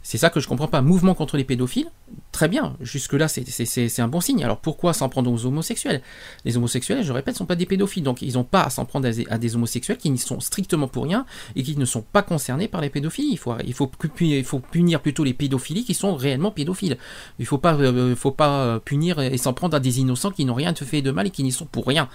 C'est 0.05 0.19
ça 0.19 0.29
que 0.29 0.39
je 0.39 0.47
comprends 0.47 0.67
pas. 0.67 0.83
Mouvement 0.83 1.15
contre 1.15 1.35
les 1.35 1.43
pédophiles, 1.43 1.87
très 2.31 2.47
bien. 2.47 2.77
Jusque-là, 2.79 3.27
c'est- 3.27 3.99
un 3.99 4.07
bon 4.07 4.21
signe. 4.21 4.43
Alors 4.43 4.59
pourquoi 4.59 4.93
s'en 4.93 5.09
prendre 5.09 5.31
aux 5.31 5.47
homosexuels? 5.47 6.03
Les 6.45 6.57
homosexuels, 6.57 7.03
je 7.03 7.11
répète, 7.11 7.35
sont 7.35 7.47
pas 7.47 7.55
des 7.55 7.65
pédophiles. 7.65 8.03
Donc 8.03 8.21
ils 8.21 8.35
n'ont 8.35 8.43
pas 8.43 8.61
à 8.61 8.69
s'en 8.69 8.85
prendre 8.85 9.07
à 9.07 9.37
des, 9.39 9.55
homosexuels 9.55 9.97
qui 9.97 10.11
n'y 10.11 10.19
sont 10.19 10.39
strictement 10.39 10.87
pour 10.87 11.05
rien 11.05 11.25
et 11.55 11.63
qui 11.63 11.75
ne 11.75 11.85
sont 11.85 12.03
pas 12.03 12.21
concernés 12.21 12.67
par 12.67 12.81
les 12.81 12.91
pédophilies. 12.91 13.31
Il 13.31 13.39
faut, 13.39 13.55
il 13.65 13.73
faut, 13.73 14.59
punir 14.59 15.01
plutôt 15.01 15.23
les 15.23 15.33
pédophilies 15.33 15.85
qui 15.85 15.95
sont 15.95 16.15
réellement 16.15 16.51
pédophiles. 16.51 16.99
Il 17.39 17.47
faut 17.47 17.59
euh, 17.65 18.15
faut 18.15 18.31
pas 18.31 18.59
euh, 18.59 18.77
punir 18.77 19.19
et 19.19 19.37
s'en 19.39 19.53
prendre 19.53 19.75
à 19.75 19.79
des 19.79 20.01
innocents 20.01 20.29
qui 20.29 20.45
n'ont 20.45 20.53
rien 20.53 20.75
fait 20.75 21.01
de 21.01 21.09
mal 21.09 21.25
et 21.25 21.31
qui 21.31 21.41
n'y 21.41 21.51
sont 21.51 21.65
pour 21.65 21.87
rien. 21.87 22.09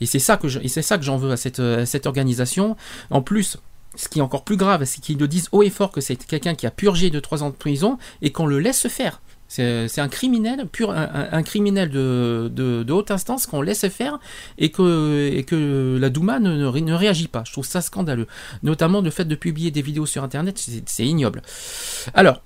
Et 0.00 0.06
c'est 0.06 0.18
ça 0.18 0.36
que 0.36 0.48
j'en 0.48 1.16
veux 1.18 1.30
à 1.30 1.36
cette, 1.36 1.60
à 1.60 1.86
cette 1.86 2.06
organisation. 2.06 2.76
En 3.10 3.22
plus, 3.22 3.58
ce 3.94 4.08
qui 4.08 4.18
est 4.18 4.22
encore 4.22 4.44
plus 4.44 4.56
grave, 4.56 4.84
c'est 4.84 5.00
qu'ils 5.00 5.18
le 5.18 5.28
disent 5.28 5.48
haut 5.52 5.62
et 5.62 5.70
fort 5.70 5.92
que 5.92 6.00
c'est 6.00 6.16
quelqu'un 6.16 6.54
qui 6.54 6.66
a 6.66 6.70
purgé 6.70 7.10
de 7.10 7.20
3 7.20 7.42
ans 7.42 7.50
de 7.50 7.54
prison 7.54 7.98
et 8.22 8.30
qu'on 8.30 8.46
le 8.46 8.58
laisse 8.58 8.88
faire. 8.88 9.20
C'est 9.48 9.98
un 9.98 10.08
criminel 10.08 10.66
pur, 10.66 10.92
un, 10.92 11.42
criminel 11.42 11.90
de, 11.90 12.86
haute 12.90 13.10
instance 13.10 13.46
qu'on 13.46 13.60
laisse 13.60 13.86
faire 13.88 14.18
et 14.56 14.70
que, 14.70 15.98
la 16.00 16.08
Douma 16.08 16.38
ne, 16.40 16.56
ne, 16.56 16.64
ré- 16.64 16.80
ne 16.80 16.94
réagit 16.94 17.28
pas. 17.28 17.42
Je 17.46 17.52
trouve 17.52 17.66
ça 17.66 17.82
scandaleux. 17.82 18.26
Notamment 18.62 19.02
le 19.02 19.10
fait 19.10 19.26
de 19.26 19.34
publier 19.34 19.70
des 19.70 19.82
vidéos 19.82 20.06
sur 20.06 20.24
Internet, 20.24 20.58
c'est 20.86 21.04
ignoble. 21.04 21.42
Alors, 22.14 22.40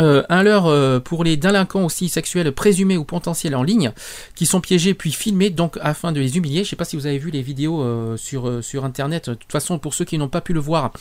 euh, 0.00 0.22
un 0.28 0.42
leurre 0.42 0.66
euh, 0.66 1.00
pour 1.00 1.24
les 1.24 1.36
délinquants 1.36 1.84
aussi 1.84 2.08
sexuels 2.08 2.52
présumés 2.52 2.96
ou 2.96 3.04
potentiels 3.04 3.56
en 3.56 3.64
ligne 3.64 3.92
qui 4.36 4.46
sont 4.46 4.60
piégés 4.60 4.94
puis 4.94 5.10
filmés 5.10 5.50
donc 5.50 5.78
afin 5.80 6.12
de 6.12 6.20
les 6.20 6.36
humilier. 6.36 6.62
Je 6.62 6.70
sais 6.70 6.76
pas 6.76 6.84
si 6.84 6.96
vous 6.96 7.06
avez 7.06 7.18
vu 7.18 7.30
les 7.30 7.42
vidéos 7.42 7.82
euh, 7.82 8.16
sur 8.16 8.48
euh, 8.48 8.62
sur 8.62 8.84
internet. 8.84 9.28
De 9.28 9.34
toute 9.34 9.50
façon, 9.50 9.78
pour 9.78 9.94
ceux 9.94 10.04
qui 10.04 10.18
n'ont 10.18 10.28
pas 10.28 10.40
pu 10.40 10.52
le 10.52 10.60
voir, 10.60 10.92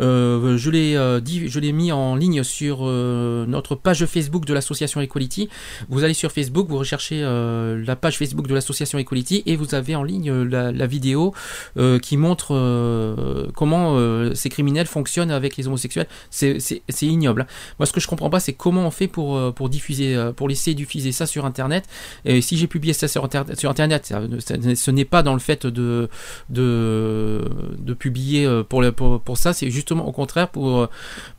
euh, 0.00 0.56
je 0.56 0.70
l'ai 0.70 1.20
dit, 1.20 1.48
je 1.48 1.60
l'ai 1.60 1.72
mis 1.72 1.92
en 1.92 2.16
ligne 2.16 2.42
sur 2.42 2.84
notre 2.84 3.74
page 3.74 4.06
Facebook 4.06 4.44
de 4.46 4.54
l'association 4.54 5.00
Equality. 5.00 5.48
Vous 5.88 6.04
allez 6.04 6.14
sur 6.14 6.32
Facebook, 6.32 6.68
vous 6.68 6.78
recherchez 6.78 7.20
la 7.20 7.96
page 7.96 8.16
Facebook 8.18 8.46
de 8.46 8.54
l'association 8.54 8.98
Equality 8.98 9.42
et 9.46 9.56
vous 9.56 9.74
avez 9.74 9.94
en 9.94 10.02
ligne 10.02 10.32
la, 10.32 10.72
la 10.72 10.86
vidéo 10.86 11.34
qui 12.02 12.16
montre 12.16 13.48
comment 13.54 14.34
ces 14.34 14.48
criminels 14.48 14.86
fonctionnent 14.86 15.30
avec 15.30 15.56
les 15.56 15.66
homosexuels. 15.66 16.06
C'est 16.30 16.82
ignoble. 17.02 17.46
Moi, 17.78 17.86
ce 17.86 17.92
que 17.92 18.00
je 18.00 18.06
comprends 18.06 18.30
pas, 18.30 18.40
c'est 18.46 18.52
comment 18.52 18.86
on 18.86 18.92
fait 18.92 19.08
pour, 19.08 19.36
euh, 19.36 19.50
pour 19.50 19.68
diffuser, 19.68 20.14
euh, 20.14 20.32
pour 20.32 20.48
laisser 20.48 20.72
diffuser 20.74 21.10
ça 21.10 21.26
sur 21.26 21.44
Internet. 21.44 21.84
Et 22.24 22.40
si 22.40 22.56
j'ai 22.56 22.68
publié 22.68 22.92
ça 22.92 23.08
sur 23.08 23.24
Internet, 23.24 23.58
sur 23.58 23.70
Internet 23.70 24.06
ce 24.06 24.90
n'est 24.92 25.04
pas 25.04 25.24
dans 25.24 25.32
le 25.34 25.40
fait 25.40 25.66
de, 25.66 26.08
de, 26.48 27.94
publier 27.98 28.46
euh, 28.46 28.62
pour, 28.62 28.84
pour, 29.20 29.36
ça, 29.36 29.52
c'est 29.52 29.70
justement 29.70 30.06
au 30.06 30.12
contraire 30.12 30.48
pour, 30.48 30.88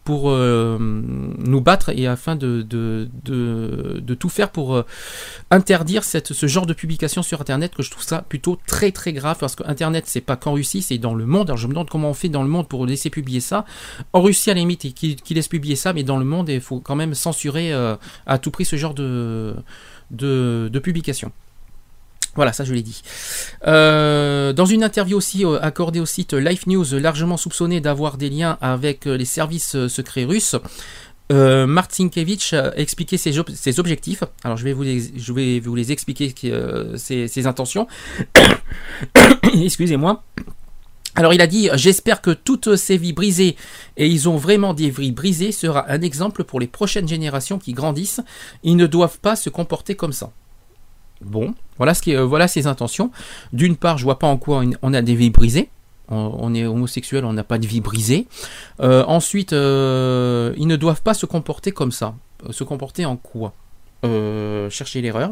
pour 0.08 0.30
euh, 0.30 0.78
nous 0.80 1.60
battre 1.60 1.90
et 1.90 2.08
afin 2.08 2.38
de, 2.38 2.62
de, 2.62 3.10
de, 3.26 4.00
de 4.02 4.14
tout 4.14 4.30
faire 4.30 4.52
pour 4.52 4.74
euh, 4.74 4.86
interdire 5.52 6.06
cette, 6.06 6.32
ce 6.32 6.48
genre 6.48 6.66
de 6.66 6.72
publication 6.72 7.24
sur 7.24 7.42
Internet 7.42 7.76
que 7.76 7.84
je 7.84 7.92
trouve 7.92 8.06
ça 8.06 8.22
plutôt 8.22 8.58
très 8.68 8.94
très 8.94 9.12
grave 9.12 9.36
parce 9.38 9.58
que 9.58 9.64
Internet 9.68 10.06
c'est 10.08 10.22
pas 10.22 10.38
qu'en 10.38 10.54
Russie, 10.54 10.82
c'est 10.82 10.98
dans 10.98 11.14
le 11.14 11.26
monde. 11.26 11.50
Alors 11.50 11.58
je 11.58 11.68
me 11.68 11.74
demande 11.74 11.90
comment 11.90 12.12
on 12.12 12.14
fait 12.14 12.30
dans 12.30 12.42
le 12.42 12.48
monde 12.48 12.70
pour 12.70 12.86
laisser 12.86 13.10
publier 13.10 13.42
ça. 13.42 13.66
En 14.14 14.22
Russie 14.22 14.50
à 14.50 14.54
la 14.54 14.62
limite, 14.62 14.94
qui, 14.94 15.18
laisse 15.32 15.50
publier 15.50 15.76
ça, 15.76 15.92
mais 15.92 16.04
dans 16.04 16.16
le 16.16 16.24
monde 16.24 16.48
il 16.48 16.62
faut 16.62 16.80
quand 16.80 16.96
même 16.96 17.14
censurer 17.14 17.74
euh, 17.74 17.98
à 18.26 18.38
tout 18.38 18.50
prix 18.50 18.64
ce 18.64 18.78
genre 18.78 18.94
de, 18.94 19.58
de, 20.12 20.70
de 20.72 20.80
publication. 20.80 21.34
Voilà, 22.36 22.54
ça 22.54 22.64
je 22.64 22.74
l'ai 22.74 22.84
dit. 22.84 23.02
Euh, 23.66 24.54
dans 24.54 24.66
une 24.68 24.84
interview 24.84 25.18
aussi 25.18 25.44
euh, 25.44 25.60
accordée 25.60 26.00
au 26.00 26.06
site 26.06 26.34
Life 26.34 26.68
News, 26.68 26.86
largement 27.00 27.36
soupçonné 27.36 27.82
d'avoir 27.82 28.18
des 28.18 28.30
liens 28.30 28.58
avec 28.62 29.08
euh, 29.08 29.18
les 29.18 29.26
services 29.26 29.88
secrets 29.88 30.26
russes, 30.26 30.56
euh, 31.32 31.66
Martinkevich 31.66 32.54
a 32.54 32.78
expliqué 32.78 33.18
ses, 33.18 33.40
ob- 33.40 33.50
ses 33.50 33.80
objectifs. 33.80 34.24
Alors 34.44 34.56
je 34.56 34.64
vais 34.64 34.74
vous 34.74 34.84
les, 34.84 35.92
expliquer 35.92 36.34
ses, 36.96 37.28
ses 37.28 37.48
intentions. 37.48 37.88
Excusez-moi. 39.54 40.24
Alors 41.16 41.34
il 41.34 41.42
a 41.42 41.48
dit 41.48 41.70
J'espère 41.74 42.22
que 42.22 42.30
toutes 42.32 42.76
ces 42.76 42.98
vies 42.98 43.14
brisées, 43.14 43.56
et 43.98 44.08
ils 44.08 44.30
ont 44.30 44.38
vraiment 44.38 44.74
des 44.76 44.90
vies 44.92 45.12
brisées, 45.12 45.52
sera 45.52 45.90
un 45.92 46.02
exemple 46.02 46.44
pour 46.44 46.60
les 46.60 46.68
prochaines 46.68 47.08
générations 47.08 47.58
qui 47.58 47.74
grandissent. 47.74 48.22
Ils 48.64 48.76
ne 48.76 48.86
doivent 48.86 49.20
pas 49.20 49.36
se 49.36 49.50
comporter 49.50 49.96
comme 49.96 50.14
ça. 50.14 50.32
Bon, 51.22 51.54
voilà, 51.78 51.94
ce 51.94 52.02
qui 52.02 52.16
euh, 52.16 52.24
voilà 52.26 52.48
ses 52.48 52.68
intentions. 52.68 53.12
D'une 53.54 53.76
part, 53.76 53.98
je 53.98 54.04
vois 54.04 54.20
pas 54.20 54.28
en 54.28 54.38
quoi 54.38 54.64
on- 54.82 54.94
a 54.94 55.02
des 55.02 55.16
vies 55.16 55.30
brisées. 55.30 55.70
On, 56.10 56.54
est 56.56 56.66
homosexuel, 56.66 57.26
on 57.26 57.34
n'a 57.34 57.44
pas 57.44 57.58
de 57.58 57.68
vie 57.68 57.82
brisée. 57.82 58.28
Euh, 58.80 59.04
ensuite, 59.08 59.52
euh, 59.52 60.54
ils 60.56 60.66
ne 60.68 60.78
doivent 60.78 61.02
pas 61.02 61.14
se 61.14 61.26
comporter 61.26 61.74
comme 61.74 61.92
ça. 61.92 62.16
Se 62.52 62.64
comporter 62.64 63.06
en 63.06 63.18
quoi? 63.18 63.54
Chercher 64.70 65.02
l'erreur. 65.02 65.32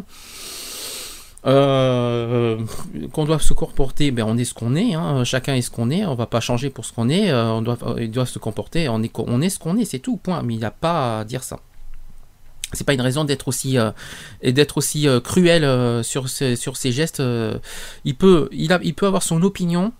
Qu'on 1.45 3.25
doit 3.25 3.39
se 3.39 3.53
comporter, 3.53 4.11
ben 4.11 4.25
on 4.27 4.35
est 4.37 4.43
ce 4.45 4.53
qu'on 4.53 4.75
est, 4.75 4.95
hein. 4.95 5.23
chacun 5.23 5.53
est 5.53 5.61
ce 5.61 5.69
qu'on 5.71 5.89
est, 5.91 6.03
on 6.05 6.15
va 6.15 6.25
pas 6.25 6.39
changer 6.39 6.69
pour 6.69 6.83
ce 6.85 6.91
qu'on 6.91 7.07
est, 7.07 7.31
on 7.33 7.61
doit, 7.61 7.77
euh, 7.83 7.95
il 8.01 8.09
doit 8.11 8.25
se 8.25 8.39
comporter, 8.39 8.89
on 8.89 9.01
est, 9.03 9.11
on 9.15 9.41
est 9.41 9.49
ce 9.49 9.59
qu'on 9.59 9.77
est, 9.77 9.85
c'est 9.85 9.99
tout, 9.99 10.17
point. 10.17 10.41
Mais 10.43 10.55
il 10.55 10.59
n'a 10.59 10.71
pas 10.71 11.19
à 11.19 11.23
dire 11.23 11.43
ça. 11.43 11.59
C'est 12.73 12.83
pas 12.85 12.93
une 12.93 13.01
raison 13.01 13.23
d'être 13.23 13.47
aussi 13.47 13.77
euh, 13.77 13.91
et 14.41 14.51
d'être 14.51 14.77
aussi 14.77 15.07
euh, 15.07 15.19
cruel 15.21 15.63
euh, 15.63 16.03
sur 16.03 16.27
ses, 16.29 16.55
sur 16.55 16.77
ses 16.77 16.91
gestes. 16.91 17.21
il 18.05 18.15
peut, 18.15 18.49
il 18.51 18.73
a, 18.73 18.79
il 18.83 18.93
peut 18.93 19.05
avoir 19.07 19.23
son 19.23 19.41
opinion 19.43 19.93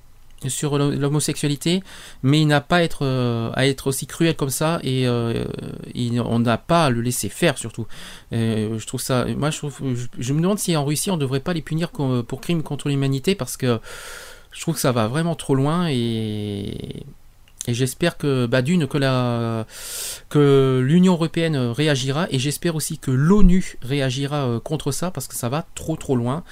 sur 0.48 0.78
l'ho- 0.78 0.92
l'homosexualité, 0.92 1.82
mais 2.22 2.42
il 2.42 2.46
n'a 2.48 2.62
pas 2.62 2.78
à 2.78 2.82
être, 2.84 3.52
à 3.56 3.66
être 3.68 3.88
aussi 3.88 4.06
cruel 4.06 4.36
comme 4.36 4.50
ça 4.50 4.80
et 4.84 5.08
on 5.08 6.40
n'a 6.40 6.58
pas 6.58 6.86
à 6.86 6.90
le 6.90 7.02
laisser 7.02 7.30
faire 7.30 7.58
surtout. 7.58 7.88
Je 8.32 8.86
trouve 8.86 9.02
ça, 9.02 9.26
moi 9.38 9.50
je 9.52 10.34
me 10.34 10.42
demande 10.42 10.60
si 10.60 10.76
en 10.76 10.84
Russie 10.86 11.10
on 11.10 11.18
devrait 11.18 11.40
pas 11.40 11.54
les 11.54 11.62
punir 11.62 11.92
co- 11.92 12.22
pour 12.24 12.42
crimes 12.42 12.62
contre 12.64 12.90
l'humanité 12.90 13.34
parce 13.36 13.58
que 13.58 13.80
je 14.52 14.62
trouve 14.62 14.76
que 14.76 14.82
ça 14.82 14.92
va 14.92 15.08
vraiment 15.08 15.36
trop 15.36 15.56
loin 15.56 15.88
et 15.90 17.04
et 17.68 17.74
j'espère 17.74 18.18
que 18.18 18.46
bah, 18.46 18.62
d'une 18.62 18.88
que 18.88 18.98
la 18.98 19.66
que 20.30 20.82
l'Union 20.86 21.14
européenne 21.14 21.56
réagira 21.58 22.28
et 22.32 22.40
j'espère 22.40 22.76
aussi 22.76 22.98
que 23.00 23.12
l'ONU 23.12 23.78
réagira 23.82 24.46
euh, 24.46 24.60
contre 24.60 24.92
ça 24.92 25.12
parce 25.12 25.28
que 25.28 25.36
ça 25.36 25.50
va 25.50 25.66
trop 25.76 25.96
trop 25.96 26.16
loin 26.16 26.44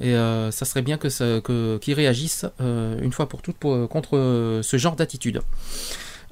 et 0.00 0.14
euh, 0.14 0.50
ça 0.50 0.64
serait 0.64 0.82
bien 0.82 0.98
que 0.98 1.08
que 1.40 1.78
qu'ils 1.78 1.94
réagissent 1.94 2.46
euh, 2.60 2.98
une 3.02 3.12
fois 3.12 3.28
pour 3.28 3.42
toutes 3.42 3.56
pour- 3.56 3.88
contre 3.88 4.16
euh, 4.16 4.62
ce 4.62 4.76
genre 4.76 4.96
d'attitude. 4.96 5.40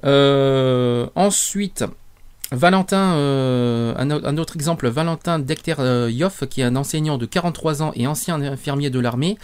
Euh, 0.03 1.07
ensuite, 1.15 1.83
Valentin, 2.51 3.15
euh, 3.15 3.93
un, 3.97 4.09
au- 4.09 4.25
un 4.25 4.37
autre 4.37 4.55
exemple, 4.55 4.87
Valentin 4.87 5.37
Dekter-Yoff, 5.39 6.45
qui 6.49 6.61
est 6.61 6.63
un 6.63 6.75
enseignant 6.77 7.17
de 7.17 7.25
43 7.25 7.81
ans 7.83 7.91
et 7.95 8.07
ancien 8.07 8.41
infirmier 8.41 8.89
de 8.89 8.99
l'armée, 8.99 9.37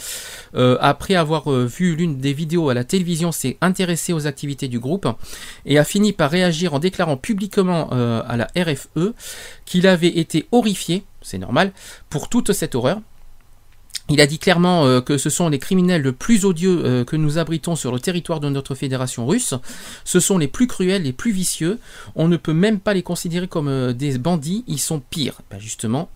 euh, 0.55 0.77
après 0.79 1.15
avoir 1.15 1.51
euh, 1.51 1.65
vu 1.65 1.95
l'une 1.95 2.17
des 2.19 2.31
vidéos 2.31 2.69
à 2.69 2.73
la 2.73 2.85
télévision, 2.85 3.33
s'est 3.33 3.57
intéressé 3.59 4.13
aux 4.13 4.25
activités 4.25 4.69
du 4.69 4.79
groupe 4.79 5.07
et 5.65 5.77
a 5.77 5.83
fini 5.83 6.13
par 6.13 6.31
réagir 6.31 6.73
en 6.73 6.79
déclarant 6.79 7.17
publiquement 7.17 7.89
à 7.91 8.37
la 8.37 8.47
RFE 8.57 9.13
qu'il 9.65 9.85
avait 9.87 10.07
été 10.19 10.47
horrifié, 10.51 11.03
c'est 11.21 11.37
normal, 11.37 11.71
pour 12.09 12.29
toute 12.29 12.53
cette 12.53 12.75
horreur. 12.75 13.01
Il 14.09 14.19
a 14.19 14.27
dit 14.27 14.37
clairement 14.37 14.85
euh, 14.85 14.99
que 14.99 15.17
ce 15.17 15.29
sont 15.29 15.47
les 15.47 15.59
criminels 15.59 16.01
le 16.01 16.11
plus 16.11 16.43
odieux 16.43 16.81
euh, 16.83 17.05
que 17.05 17.15
nous 17.15 17.37
abritons 17.37 17.75
sur 17.75 17.93
le 17.93 17.99
territoire 17.99 18.41
de 18.41 18.49
notre 18.49 18.75
fédération 18.75 19.25
russe. 19.25 19.53
Ce 20.03 20.19
sont 20.19 20.37
les 20.37 20.49
plus 20.49 20.67
cruels, 20.67 21.03
les 21.03 21.13
plus 21.13 21.31
vicieux. 21.31 21.79
On 22.15 22.27
ne 22.27 22.35
peut 22.35 22.53
même 22.53 22.79
pas 22.79 22.93
les 22.93 23.03
considérer 23.03 23.47
comme 23.47 23.69
euh, 23.69 23.93
des 23.93 24.17
bandits, 24.17 24.65
ils 24.67 24.79
sont 24.79 24.99
pires. 24.99 25.39
Ben 25.49 25.59
justement, 25.59 26.09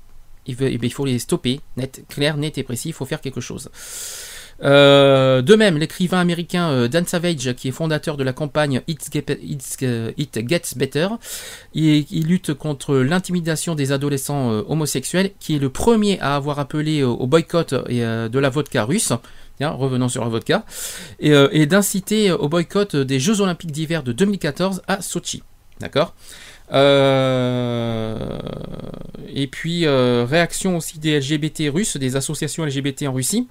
il, 0.48 0.58
eh 0.60 0.78
ben, 0.78 0.86
il 0.86 0.94
faut 0.94 1.06
les 1.06 1.18
stopper, 1.18 1.62
net, 1.78 2.04
clair, 2.10 2.36
net 2.36 2.58
et 2.58 2.64
précis, 2.64 2.90
il 2.90 2.94
faut 2.94 3.06
faire 3.06 3.22
quelque 3.22 3.42
chose. 3.42 3.70
Euh, 4.64 5.42
de 5.42 5.56
même, 5.56 5.78
l'écrivain 5.78 6.20
américain 6.20 6.70
euh, 6.70 6.88
Dan 6.88 7.06
Savage, 7.06 7.54
qui 7.54 7.68
est 7.68 7.72
fondateur 7.72 8.18
de 8.18 8.24
la 8.24 8.34
campagne 8.34 8.82
euh, 8.90 10.12
It 10.18 10.50
Gets 10.50 10.76
Better, 10.76 11.08
il, 11.74 12.26
lutte 12.28 12.54
contre 12.54 12.96
l'intimidation 12.98 13.76
des 13.76 13.92
adolescents 13.92 14.50
homosexuels, 14.68 15.32
qui 15.40 15.56
est 15.56 15.60
le 15.60 15.70
premier 15.70 16.20
à 16.20 16.36
avoir 16.36 16.60
appelé 16.60 17.04
au 17.04 17.28
boycott 17.28 17.74
de 17.74 18.40
la 18.40 18.50
vodka 18.50 18.84
russe. 18.84 19.14
Revenons 19.60 20.10
sur 20.10 20.24
la 20.24 20.30
vodka. 20.30 20.66
Et, 21.20 21.66
d'inciter 21.66 22.32
au 22.32 22.50
boycott 22.50 22.96
des 22.96 23.20
Jeux 23.20 23.42
Olympiques 23.42 23.72
d'hiver 23.72 24.04
de 24.04 24.12
2014 24.12 24.82
à 24.88 25.02
Sochi. 25.02 25.44
D'accord? 25.80 26.14
Et 29.34 29.48
puis, 29.48 29.88
réaction 29.88 30.78
aussi 30.78 31.00
des 31.00 31.20
LGBT 31.20 31.70
russes, 31.74 31.98
des 31.98 32.16
associations 32.16 32.66
LGBT 32.66 33.04
en 33.08 33.14
Russie. 33.14 33.48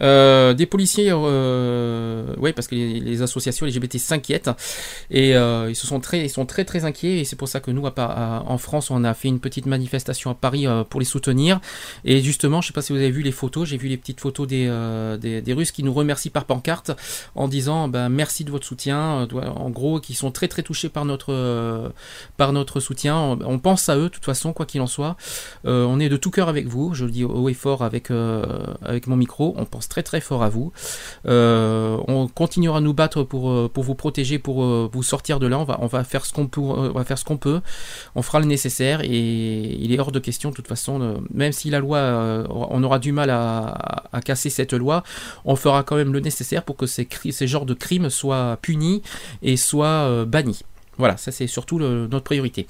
Euh, 0.00 0.54
des 0.54 0.66
policiers, 0.66 1.08
euh, 1.10 2.34
ouais, 2.36 2.52
parce 2.52 2.66
que 2.66 2.74
les, 2.74 3.22
associations 3.22 3.66
LGBT 3.66 3.98
s'inquiètent 3.98 4.50
et 5.10 5.36
euh, 5.36 5.68
ils 5.68 5.76
se 5.76 5.86
sont 5.86 6.00
très, 6.00 6.24
ils 6.24 6.30
sont 6.30 6.46
très 6.46 6.64
très 6.64 6.84
inquiets 6.84 7.20
et 7.20 7.24
c'est 7.24 7.36
pour 7.36 7.48
ça 7.48 7.60
que 7.60 7.70
nous, 7.70 7.84
en 7.84 8.58
France, 8.58 8.90
on 8.90 9.04
a 9.04 9.14
fait 9.14 9.28
une 9.28 9.38
petite 9.38 9.66
manifestation 9.66 10.30
à 10.30 10.34
Paris 10.34 10.66
euh, 10.66 10.82
pour 10.82 10.98
les 10.98 11.06
soutenir. 11.06 11.60
Et 12.04 12.22
justement, 12.22 12.60
je 12.60 12.68
sais 12.68 12.72
pas 12.72 12.82
si 12.82 12.92
vous 12.92 12.98
avez 12.98 13.10
vu 13.10 13.22
les 13.22 13.32
photos, 13.32 13.68
j'ai 13.68 13.76
vu 13.76 13.88
les 13.88 13.96
petites 13.96 14.20
photos 14.20 14.46
des, 14.48 14.66
des, 15.20 15.52
Russes 15.52 15.72
qui 15.72 15.82
nous 15.82 15.92
remercient 15.92 16.30
par 16.30 16.46
pancarte 16.46 16.92
en 17.34 17.46
disant, 17.46 17.88
ben 17.88 18.08
merci 18.08 18.44
de 18.44 18.50
votre 18.50 18.66
soutien. 18.66 19.28
En 19.32 19.70
gros, 19.70 20.00
qui 20.00 20.14
sont 20.14 20.30
très 20.30 20.48
très 20.48 20.62
touchés 20.62 20.88
par 20.88 21.04
notre 21.04 21.92
par 22.38 22.52
notre 22.52 22.80
soutien. 22.80 23.38
On, 23.44 23.58
pense 23.58 23.88
à 23.88 23.96
eux, 23.96 24.04
de 24.04 24.08
toute 24.08 24.24
façon, 24.24 24.52
quoi 24.52 24.64
qu'il 24.64 24.80
en 24.80 24.86
soit. 24.86 25.16
On 25.64 26.00
est 26.00 26.08
de 26.08 26.16
tout 26.16 26.30
cœur 26.30 26.48
avec 26.48 26.66
vous. 26.66 26.94
Je 26.94 27.04
le 27.04 27.10
dis 27.10 27.24
haut 27.24 27.48
et 27.48 27.54
fort 27.54 27.82
avec 27.82 28.10
avec 28.82 29.06
mon 29.06 29.16
micro. 29.16 29.54
Très 29.88 30.02
très 30.02 30.20
fort 30.20 30.42
à 30.42 30.48
vous. 30.48 30.72
Euh, 31.26 31.98
on 32.08 32.28
continuera 32.28 32.78
à 32.78 32.80
nous 32.80 32.94
battre 32.94 33.22
pour 33.22 33.50
euh, 33.50 33.70
pour 33.72 33.84
vous 33.84 33.94
protéger, 33.94 34.38
pour 34.38 34.64
euh, 34.64 34.88
vous 34.92 35.02
sortir 35.02 35.38
de 35.40 35.46
là. 35.46 35.58
On 35.58 35.64
va 35.64 35.78
on 35.80 35.86
va 35.86 36.04
faire 36.04 36.24
ce 36.26 36.32
qu'on 36.32 36.46
peut, 36.46 36.60
on 36.60 37.04
faire 37.04 37.18
ce 37.18 37.24
qu'on 37.24 37.36
peut. 37.36 37.60
On 38.14 38.22
fera 38.22 38.40
le 38.40 38.46
nécessaire 38.46 39.00
et 39.02 39.76
il 39.80 39.92
est 39.92 39.98
hors 39.98 40.12
de 40.12 40.18
question 40.18 40.50
de 40.50 40.54
toute 40.54 40.68
façon. 40.68 41.22
même 41.32 41.52
si 41.52 41.70
la 41.70 41.80
loi, 41.80 41.98
on 42.50 42.82
aura 42.82 42.98
du 42.98 43.12
mal 43.12 43.30
à, 43.30 43.74
à- 44.12 44.20
casser 44.20 44.50
cette 44.50 44.72
loi, 44.72 45.02
on 45.44 45.56
fera 45.56 45.82
quand 45.82 45.96
même 45.96 46.12
le 46.12 46.20
nécessaire 46.20 46.62
pour 46.64 46.76
que 46.76 46.86
ces 46.86 47.08
ces 47.30 47.46
genres 47.46 47.66
de 47.66 47.74
crimes 47.74 48.10
soient 48.10 48.58
punis 48.62 49.02
et 49.42 49.56
soient 49.56 50.24
bannis. 50.26 50.60
Voilà, 50.98 51.16
ça 51.16 51.32
c'est 51.32 51.46
surtout 51.46 51.78
notre 51.78 52.24
priorité. 52.24 52.66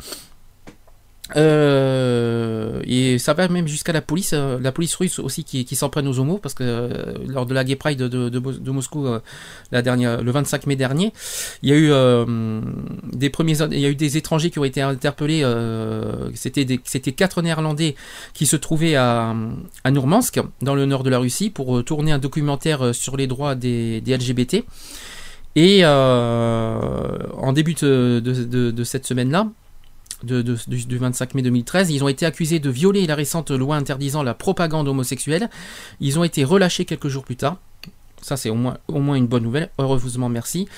Euh, 1.37 2.81
et 2.85 3.19
ça 3.19 3.35
va 3.35 3.49
même 3.49 3.67
jusqu'à 3.67 3.93
la 3.93 4.03
police, 4.03 4.33
euh, 4.35 4.59
la 4.61 4.73
police 4.73 4.95
russe 4.95 5.19
aussi 5.19 5.45
qui, 5.45 5.77
s'en 5.77 5.89
prenne 5.89 6.07
aux 6.09 6.19
homos 6.19 6.39
parce 6.39 6.55
que 6.55 6.63
euh, 6.65 7.15
lors 7.27 7.47
de 7.47 7.55
la 7.55 7.65
Gay 7.65 7.77
Pride 7.77 7.99
de, 7.99 8.09
de, 8.09 8.29
de 8.29 8.39
Mos- 8.39 8.59
de 8.59 8.71
Moscou 8.71 9.07
euh, 9.07 9.21
la 9.71 9.83
dernière, 9.83 10.23
le 10.23 10.31
25 10.31 10.67
mai 10.67 10.77
dernier, 10.77 11.13
il 11.63 11.71
y 11.71 11.73
a 11.73 11.77
eu 11.77 11.93
des 13.13 13.31
premiers, 13.31 13.57
il 13.71 13.79
y 13.79 13.87
a 13.87 13.89
eu 13.89 13.95
des 13.95 14.17
étrangers 14.17 14.51
qui 14.51 14.59
ont 14.59 14.65
été 14.65 14.83
interpellés. 14.83 15.45
c'était 16.35 17.13
quatre 17.13 17.43
Néerlandais 17.43 17.95
qui 18.35 18.47
se 18.47 18.57
trouvaient 18.57 18.97
à, 18.97 19.35
Nourmansk 19.91 20.41
dans 20.61 20.75
le 20.75 20.87
nord 20.87 21.03
de 21.03 21.11
la 21.11 21.19
Russie 21.19 21.51
pour 21.51 21.85
tourner 21.85 22.13
un 22.13 22.19
documentaire 22.19 22.95
sur 22.95 23.17
les 23.17 23.27
droits 23.27 23.55
des, 23.55 24.03
LGBT. 24.07 24.65
Et 25.57 25.85
en 25.85 27.53
début 27.53 27.75
de 27.75 28.85
cette 28.85 29.07
semaine-là, 29.07 29.49
du, 30.25 30.43
du 30.67 30.99
25 30.99 31.35
mai 31.35 31.43
2013, 31.43 31.91
ils 31.91 32.05
ont 32.05 32.09
été 32.09 32.27
accusés 32.27 32.59
de 32.59 32.71
violer 32.71 33.07
la 33.07 33.15
récente 33.15 33.51
loi 33.51 33.77
interdisant 33.77 34.23
la 34.23 34.35
propagande 34.35 34.89
homosexuelle. 34.89 35.49
Ils 36.01 36.19
ont 36.19 36.25
été 36.25 36.45
relâchés 36.45 36.85
quelques 36.85 37.09
jours 37.09 37.25
plus 37.25 37.37
tard. 37.37 37.59
Ça, 38.23 38.37
c'est 38.37 38.51
au 38.51 38.55
moins, 38.55 39.15
une 39.17 39.27
bonne 39.27 39.43
nouvelle. 39.43 39.71
Heureusement, 39.79 40.29
merci. 40.29 40.69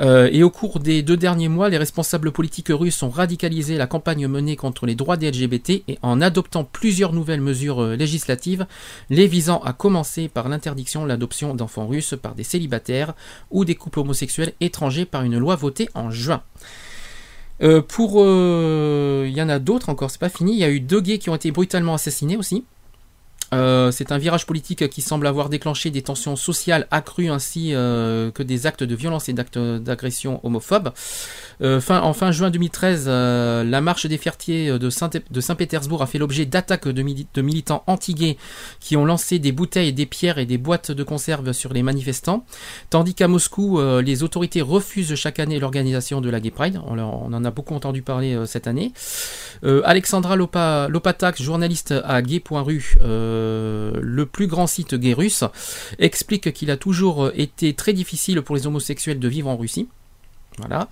Euh, 0.00 0.28
et 0.30 0.44
au 0.44 0.50
cours 0.50 0.78
des 0.78 1.02
deux 1.02 1.16
derniers 1.16 1.48
mois, 1.48 1.68
les 1.68 1.76
responsables 1.76 2.30
politiques 2.30 2.70
russes 2.70 3.02
ont 3.02 3.10
radicalisé 3.10 3.76
la 3.76 3.88
campagne 3.88 4.28
menée 4.28 4.54
contre 4.54 4.86
les 4.86 4.94
droits 4.94 5.16
des 5.16 5.28
LGBT 5.28 5.82
en 6.02 6.20
adoptant 6.20 6.62
plusieurs 6.62 7.12
nouvelles 7.12 7.40
mesures 7.40 7.82
euh, 7.82 7.96
législatives, 7.96 8.64
les 9.10 9.26
visant 9.26 9.58
à 9.64 9.72
commencer 9.72 10.28
par 10.28 10.48
l'interdiction 10.48 11.02
de 11.02 11.08
l'adoption 11.08 11.56
d'enfants 11.56 11.88
russes 11.88 12.14
par 12.20 12.36
des 12.36 12.44
célibataires 12.44 13.14
ou 13.50 13.64
des 13.64 13.74
couples 13.74 13.98
homosexuels 13.98 14.52
étrangers 14.60 15.04
par 15.04 15.24
une 15.24 15.36
loi 15.36 15.56
votée 15.56 15.88
en 15.94 16.12
juin. 16.12 16.42
Euh, 17.62 17.82
pour, 17.82 18.22
euh, 18.22 19.26
il 19.28 19.36
y 19.36 19.42
en 19.42 19.48
a 19.48 19.58
d'autres 19.58 19.88
encore, 19.88 20.10
c'est 20.10 20.20
pas 20.20 20.28
fini. 20.28 20.52
Il 20.52 20.58
y 20.58 20.64
a 20.64 20.70
eu 20.70 20.80
deux 20.80 21.00
gays 21.00 21.18
qui 21.18 21.30
ont 21.30 21.34
été 21.34 21.50
brutalement 21.50 21.94
assassinés 21.94 22.36
aussi. 22.36 22.64
Euh, 23.54 23.90
c'est 23.90 24.12
un 24.12 24.18
virage 24.18 24.44
politique 24.46 24.88
qui 24.90 25.00
semble 25.00 25.26
avoir 25.26 25.48
déclenché 25.48 25.90
des 25.90 26.02
tensions 26.02 26.36
sociales 26.36 26.86
accrues 26.90 27.30
ainsi 27.30 27.70
euh, 27.72 28.30
que 28.30 28.42
des 28.42 28.66
actes 28.66 28.82
de 28.84 28.94
violence 28.94 29.28
et 29.28 29.32
d'actes 29.32 29.58
d'agression 29.58 30.40
homophobes. 30.44 30.92
Euh, 31.62 31.80
en 31.88 32.12
fin 32.12 32.30
juin 32.30 32.50
2013, 32.50 33.06
euh, 33.08 33.64
la 33.64 33.80
marche 33.80 34.06
des 34.06 34.18
fiertiers 34.18 34.78
de 34.78 34.90
Saint- 34.90 35.10
de 35.30 35.40
Saint-Pétersbourg 35.40 36.02
a 36.02 36.06
fait 36.06 36.18
l'objet 36.18 36.44
d'attaques 36.44 36.88
de, 36.88 37.02
mili- 37.02 37.26
de 37.32 37.42
militants 37.42 37.84
qui 38.80 38.96
ont 38.96 39.04
lancé 39.04 39.38
des 39.38 39.52
bouteilles, 39.52 39.92
des 39.92 40.06
pierres 40.06 40.38
et 40.38 40.46
des 40.46 40.58
boîtes 40.58 40.90
de 40.90 41.02
conserve 41.02 41.52
sur 41.52 41.72
les 41.72 41.82
manifestants. 41.82 42.44
Tandis 42.90 43.14
qu'à 43.14 43.28
Moscou, 43.28 43.80
les 44.00 44.22
autorités 44.22 44.60
refusent 44.62 45.14
chaque 45.14 45.38
année 45.38 45.58
l'organisation 45.58 46.20
de 46.20 46.30
la 46.30 46.40
Gay 46.40 46.50
Pride. 46.50 46.80
On, 46.86 46.98
en 46.98 47.44
a 47.44 47.50
beaucoup 47.50 47.74
entendu 47.74 48.02
parler 48.02 48.38
cette 48.46 48.66
année. 48.66 48.92
Alexandra 49.84 50.36
Lopa, 50.36 50.86
Lopatak, 50.88 51.40
journaliste 51.42 51.94
à 52.04 52.22
gay.ru, 52.22 52.96
le 54.00 54.26
plus 54.26 54.46
grand 54.46 54.66
site 54.66 54.94
gay 54.94 55.12
russe, 55.12 55.44
explique 55.98 56.52
qu'il 56.52 56.70
a 56.70 56.76
toujours 56.76 57.26
euh, 57.26 57.32
été 57.34 57.74
très 57.74 57.92
difficile 57.92 58.42
pour 58.42 58.56
les 58.56 58.66
homosexuels 58.66 59.18
de 59.18 59.28
vivre 59.28 59.48
en 59.48 59.56
Russie. 59.56 59.88
Voilà. 60.58 60.88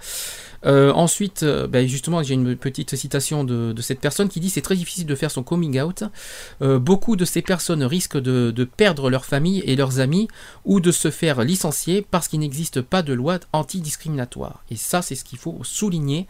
Euh, 0.67 0.93
ensuite, 0.93 1.43
euh, 1.45 1.67
ben, 1.67 1.87
justement, 1.87 2.23
j'ai 2.23 2.35
une 2.35 2.57
petite 2.57 2.97
citation 2.97 3.45
de, 3.45 3.73
de 3.73 3.83
cette 3.83 4.01
personne 4.01 4.29
qui 4.29 4.41
dit 4.41 4.51
c'est 4.51 4.63
très 4.63 4.77
difficile 4.77 5.07
de 5.07 5.15
faire 5.15 5.31
son 5.31 5.43
coming 5.43 5.81
out. 5.81 6.03
Euh, 6.63 6.79
beaucoup 6.79 7.17
de 7.17 7.25
ces 7.25 7.41
personnes 7.43 7.85
risquent 7.85 8.19
de, 8.21 8.51
de 8.51 8.65
perdre 8.65 9.09
leur 9.11 9.25
famille 9.25 9.61
et 9.65 9.77
leurs 9.77 10.01
amis 10.01 10.29
ou 10.65 10.81
de 10.81 10.91
se 10.93 11.11
faire 11.11 11.43
licencier 11.43 12.05
parce 12.11 12.29
qu'il 12.29 12.41
n'existe 12.41 12.81
pas 12.83 13.03
de 13.03 13.13
loi 13.13 13.39
antidiscriminatoire. 13.53 14.65
Et 14.71 14.77
ça, 14.77 15.03
c'est 15.03 15.15
ce 15.15 15.25
qu'il 15.25 15.39
faut 15.39 15.59
souligner. 15.63 16.27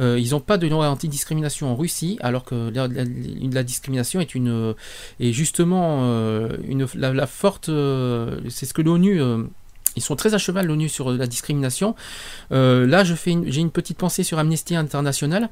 Euh, 0.00 0.18
ils 0.18 0.30
n'ont 0.30 0.40
pas 0.40 0.58
de 0.58 0.66
loi 0.66 0.88
antidiscrimination 0.88 1.70
en 1.72 1.76
Russie, 1.76 2.18
alors 2.20 2.44
que 2.44 2.70
la, 2.74 2.88
la- 2.88 3.04
la 3.04 3.62
discrimination 3.62 4.20
est 4.20 4.34
une 4.34 4.74
est 5.20 5.32
justement 5.32 6.00
euh, 6.02 6.56
une 6.66 6.86
la, 6.94 7.12
la 7.12 7.26
forte. 7.26 7.68
euh, 7.68 8.40
c'est 8.48 8.66
ce 8.66 8.74
que 8.74 8.82
l'ONU 8.82 9.20
ils 9.98 10.02
sont 10.02 10.16
très 10.16 10.34
à 10.34 10.38
cheval 10.38 10.66
l'ONU 10.66 10.88
sur 10.88 11.10
la 11.10 11.26
discrimination. 11.26 11.94
Euh, 12.52 12.86
là, 12.86 13.04
je 13.04 13.14
fais 13.14 13.36
j'ai 13.46 13.60
une 13.60 13.70
petite 13.70 13.98
pensée 13.98 14.22
sur 14.22 14.38
Amnesty 14.38 14.74
International. 14.74 15.48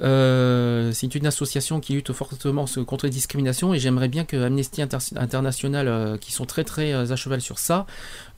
Euh, 0.00 0.90
c'est 0.92 1.14
une 1.14 1.26
association 1.26 1.80
qui 1.80 1.92
lutte 1.92 2.12
fortement 2.12 2.64
contre 2.86 3.06
les 3.06 3.10
discriminations 3.10 3.72
et 3.74 3.78
j'aimerais 3.78 4.08
bien 4.08 4.24
que 4.24 4.36
Amnesty 4.36 4.82
Inter- 4.82 4.98
International, 5.16 5.86
euh, 5.88 6.16
qui 6.16 6.32
sont 6.32 6.46
très 6.46 6.64
très 6.64 6.92
à 6.92 7.16
cheval 7.16 7.40
sur 7.40 7.58
ça, 7.58 7.86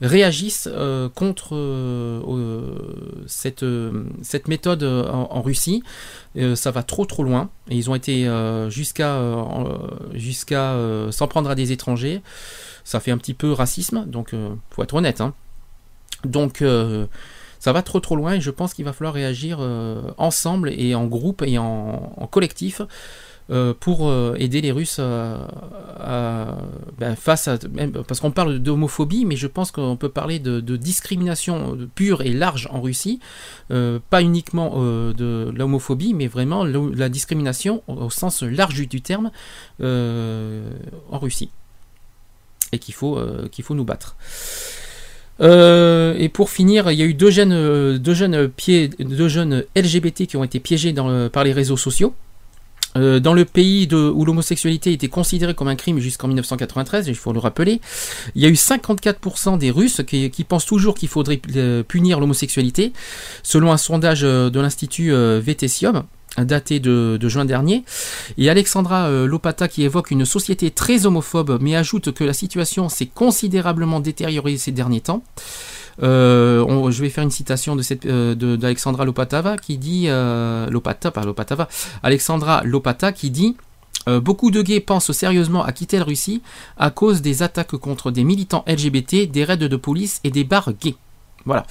réagissent 0.01 0.69
contre 1.15 1.55
cette, 3.27 3.65
cette 4.21 4.47
méthode 4.47 4.83
en, 4.83 5.41
Russie. 5.41 5.83
Ça 6.55 6.71
va 6.71 6.83
trop 6.83 7.05
trop 7.05 7.23
loin 7.23 7.49
et 7.69 7.75
ils 7.75 7.89
ont 7.89 7.95
été 7.95 8.29
jusqu'à 8.69 9.19
jusqu'à 10.13 10.75
s'en 11.11 11.27
prendre 11.27 11.49
à 11.49 11.55
des 11.55 11.71
étrangers. 11.71 12.21
Ça 12.83 12.99
fait 12.99 13.11
un 13.11 13.17
petit 13.17 13.33
peu 13.33 13.51
racisme, 13.51 14.05
donc 14.07 14.35
faut 14.71 14.83
être 14.83 14.93
honnête. 14.93 15.21
hein. 15.21 15.33
Donc 16.25 16.61
euh, 16.61 17.05
ça 17.63 17.71
va 17.71 17.81
trop 17.81 18.01
trop 18.01 18.17
loin 18.17 18.33
et 18.33 18.41
je 18.41 18.51
pense 18.51 18.73
qu'il 18.73 18.83
va 18.83 18.91
falloir 18.91 19.13
réagir 19.13 19.59
euh, 19.61 20.01
ensemble 20.17 20.73
et 20.75 20.95
en 20.95 21.05
groupe 21.05 21.43
et 21.45 21.57
en, 21.57 22.27
collectif 22.29 22.81
euh, 23.49 23.73
pour 23.77 24.09
euh, 24.09 24.35
aider 24.37 24.59
les 24.59 24.73
Russes 24.73 24.99
à, 24.99 25.47
à- 25.97 26.57
ben, 26.97 27.15
face 27.15 27.47
à 27.47 27.57
parce 28.07 28.19
qu'on 28.19 28.31
parle 28.31 28.59
d'homophobie, 28.59 29.23
mais 29.23 29.37
je 29.37 29.47
pense 29.47 29.71
qu'on 29.71 29.95
peut 29.95 30.09
parler 30.09 30.39
de, 30.39 30.59
de 30.59 30.75
discrimination 30.75 31.77
pure 31.95 32.21
et 32.21 32.33
large 32.33 32.67
en 32.71 32.81
Russie, 32.81 33.19
euh, 33.71 33.99
pas 34.09 34.21
uniquement 34.21 34.73
euh, 34.75 35.13
de 35.13 35.49
l'homophobie, 35.55 36.13
mais 36.13 36.27
vraiment 36.27 36.65
la 36.65 37.09
discrimination 37.09 37.81
au, 37.87 38.09
sens 38.09 38.43
large 38.43 38.75
du, 38.87 39.01
terme 39.01 39.31
en 39.81 41.19
Russie 41.19 41.49
et 42.71 42.79
qu'il 42.79 42.93
faut 42.93 43.19
qu'il 43.51 43.63
faut 43.63 43.75
nous 43.75 43.85
battre. 43.85 44.15
Euh, 45.41 46.15
et 46.17 46.29
pour 46.29 46.49
finir, 46.49 46.91
il 46.91 46.99
y 46.99 47.01
a 47.01 47.05
eu 47.05 47.13
deux 47.13 47.31
jeunes, 47.31 47.53
LGBT 49.75 50.27
qui 50.27 50.37
ont 50.37 50.43
été 50.43 50.59
piégés 50.59 50.93
par 51.31 51.43
les 51.43 51.53
réseaux 51.53 51.77
sociaux. 51.77 52.13
Euh, 52.95 53.19
dans 53.19 53.33
le 53.33 53.43
pays 53.43 53.87
où 53.91 54.23
l'homosexualité 54.23 54.93
était 54.93 55.07
considérée 55.07 55.55
comme 55.55 55.67
un 55.67 55.75
crime 55.75 55.97
jusqu'en 55.97 56.27
1993, 56.27 57.07
il 57.07 57.15
faut 57.15 57.33
le 57.33 57.39
rappeler, 57.39 57.81
il 58.35 58.43
y 58.43 58.45
a 58.45 58.49
eu 58.49 58.53
54% 58.53 59.57
des 59.57 59.71
Russes 59.71 60.01
qui, 60.05 60.29
pensent 60.47 60.67
toujours 60.67 60.93
qu'il 60.93 61.09
faudrait 61.09 61.41
euh, 61.55 61.81
punir 61.81 62.19
l'homosexualité, 62.19 62.93
selon 63.41 63.71
un 63.71 63.77
sondage 63.77 64.21
de 64.21 64.59
l'Institut 64.59 65.11
Vetesium 65.11 66.03
daté 66.37 66.79
de, 66.79 67.19
juin 67.27 67.45
dernier, 67.45 67.83
et 68.37 68.49
Alexandra 68.49 69.07
euh, 69.07 69.27
Lopata 69.27 69.67
qui 69.67 69.83
évoque 69.83 70.11
une 70.11 70.25
société 70.25 70.71
très 70.71 71.05
homophobe, 71.05 71.59
mais 71.61 71.75
ajoute 71.75 72.11
que 72.11 72.23
la 72.23 72.33
situation 72.33 72.89
s'est 72.89 73.05
considérablement 73.05 73.99
détériorée 73.99 74.57
ces 74.57 74.71
derniers 74.71 75.01
temps. 75.01 75.23
Euh, 76.01 76.89
je 76.89 77.01
vais 77.01 77.09
faire 77.09 77.23
une 77.23 77.29
citation 77.29 77.75
de 77.75 77.83
euh, 78.07 78.33
d'Alexandra 78.57 79.05
Lopatava 79.05 79.57
qui 79.57 79.77
dit 79.77 80.07
Alexandra 82.01 82.63
Lopata 82.63 83.11
qui 83.11 83.29
dit 83.29 83.55
beaucoup 84.07 84.49
de 84.49 84.63
gays 84.63 84.79
pensent 84.79 85.11
sérieusement 85.11 85.63
à 85.63 85.71
quitter 85.71 85.99
la 85.99 86.03
Russie 86.03 86.41
à 86.77 86.89
cause 86.89 87.21
des 87.21 87.43
attaques 87.43 87.77
contre 87.77 88.09
des 88.09 88.23
militants 88.23 88.65
LGBT, 88.67 89.29
des 89.29 89.43
raids 89.43 89.57
de 89.57 89.75
police 89.77 90.19
et 90.23 90.31
des 90.31 90.43
bars 90.43 90.73
gays. 90.73 90.95
Voilà. 91.45 91.65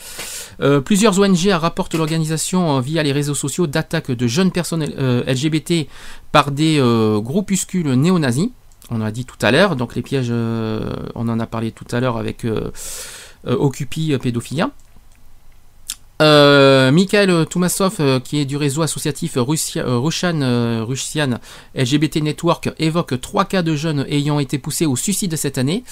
Euh, 0.61 0.81
plusieurs 0.81 1.19
ONG 1.19 1.49
rapportent 1.51 1.95
l'organisation 1.95 2.77
euh, 2.77 2.81
via 2.81 3.03
les 3.03 3.13
réseaux 3.13 3.35
sociaux 3.35 3.67
d'attaques 3.67 4.11
de 4.11 4.27
jeunes 4.27 4.51
personnes 4.51 4.87
euh, 4.99 5.25
LGBT 5.25 5.89
par 6.31 6.51
des 6.51 6.81
groupuscules 7.23 7.93
néo-nazis. 7.93 8.49
On 8.91 8.97
en 8.97 9.05
a 9.05 9.11
dit 9.11 9.25
tout 9.25 9.37
à 9.41 9.51
l'heure, 9.51 9.77
donc 9.77 9.95
les 9.95 10.03
pièges, 10.03 10.31
on 10.31 11.29
en 11.29 11.41
a 11.41 11.47
parlé 11.47 11.73
tout 11.73 11.87
à 11.91 12.01
l'heure 12.01 12.17
avec 12.17 12.47
Occupy 13.47 14.17
Pédophilia. 14.19 14.71
Euh, 16.23 16.93
Mikhail 16.93 17.47
Toumasov, 17.51 17.97
euh, 17.99 18.21
qui 18.21 18.39
est 18.39 18.45
du 18.45 18.57
réseau 18.57 18.83
associatif 18.83 19.37
euh, 19.37 19.43
Russian, 19.43 20.41
euh, 20.43 20.87
LGBT 21.75 22.17
Network, 22.23 22.71
évoque 22.79 23.21
trois 23.21 23.45
cas 23.45 23.63
de 23.63 23.75
jeunes 23.75 24.07
ayant 24.09 24.39
été 24.39 24.59
poussés 24.59 24.87
au 24.87 24.95
suicide 24.95 25.35
cette 25.37 25.59
année. 25.59 25.83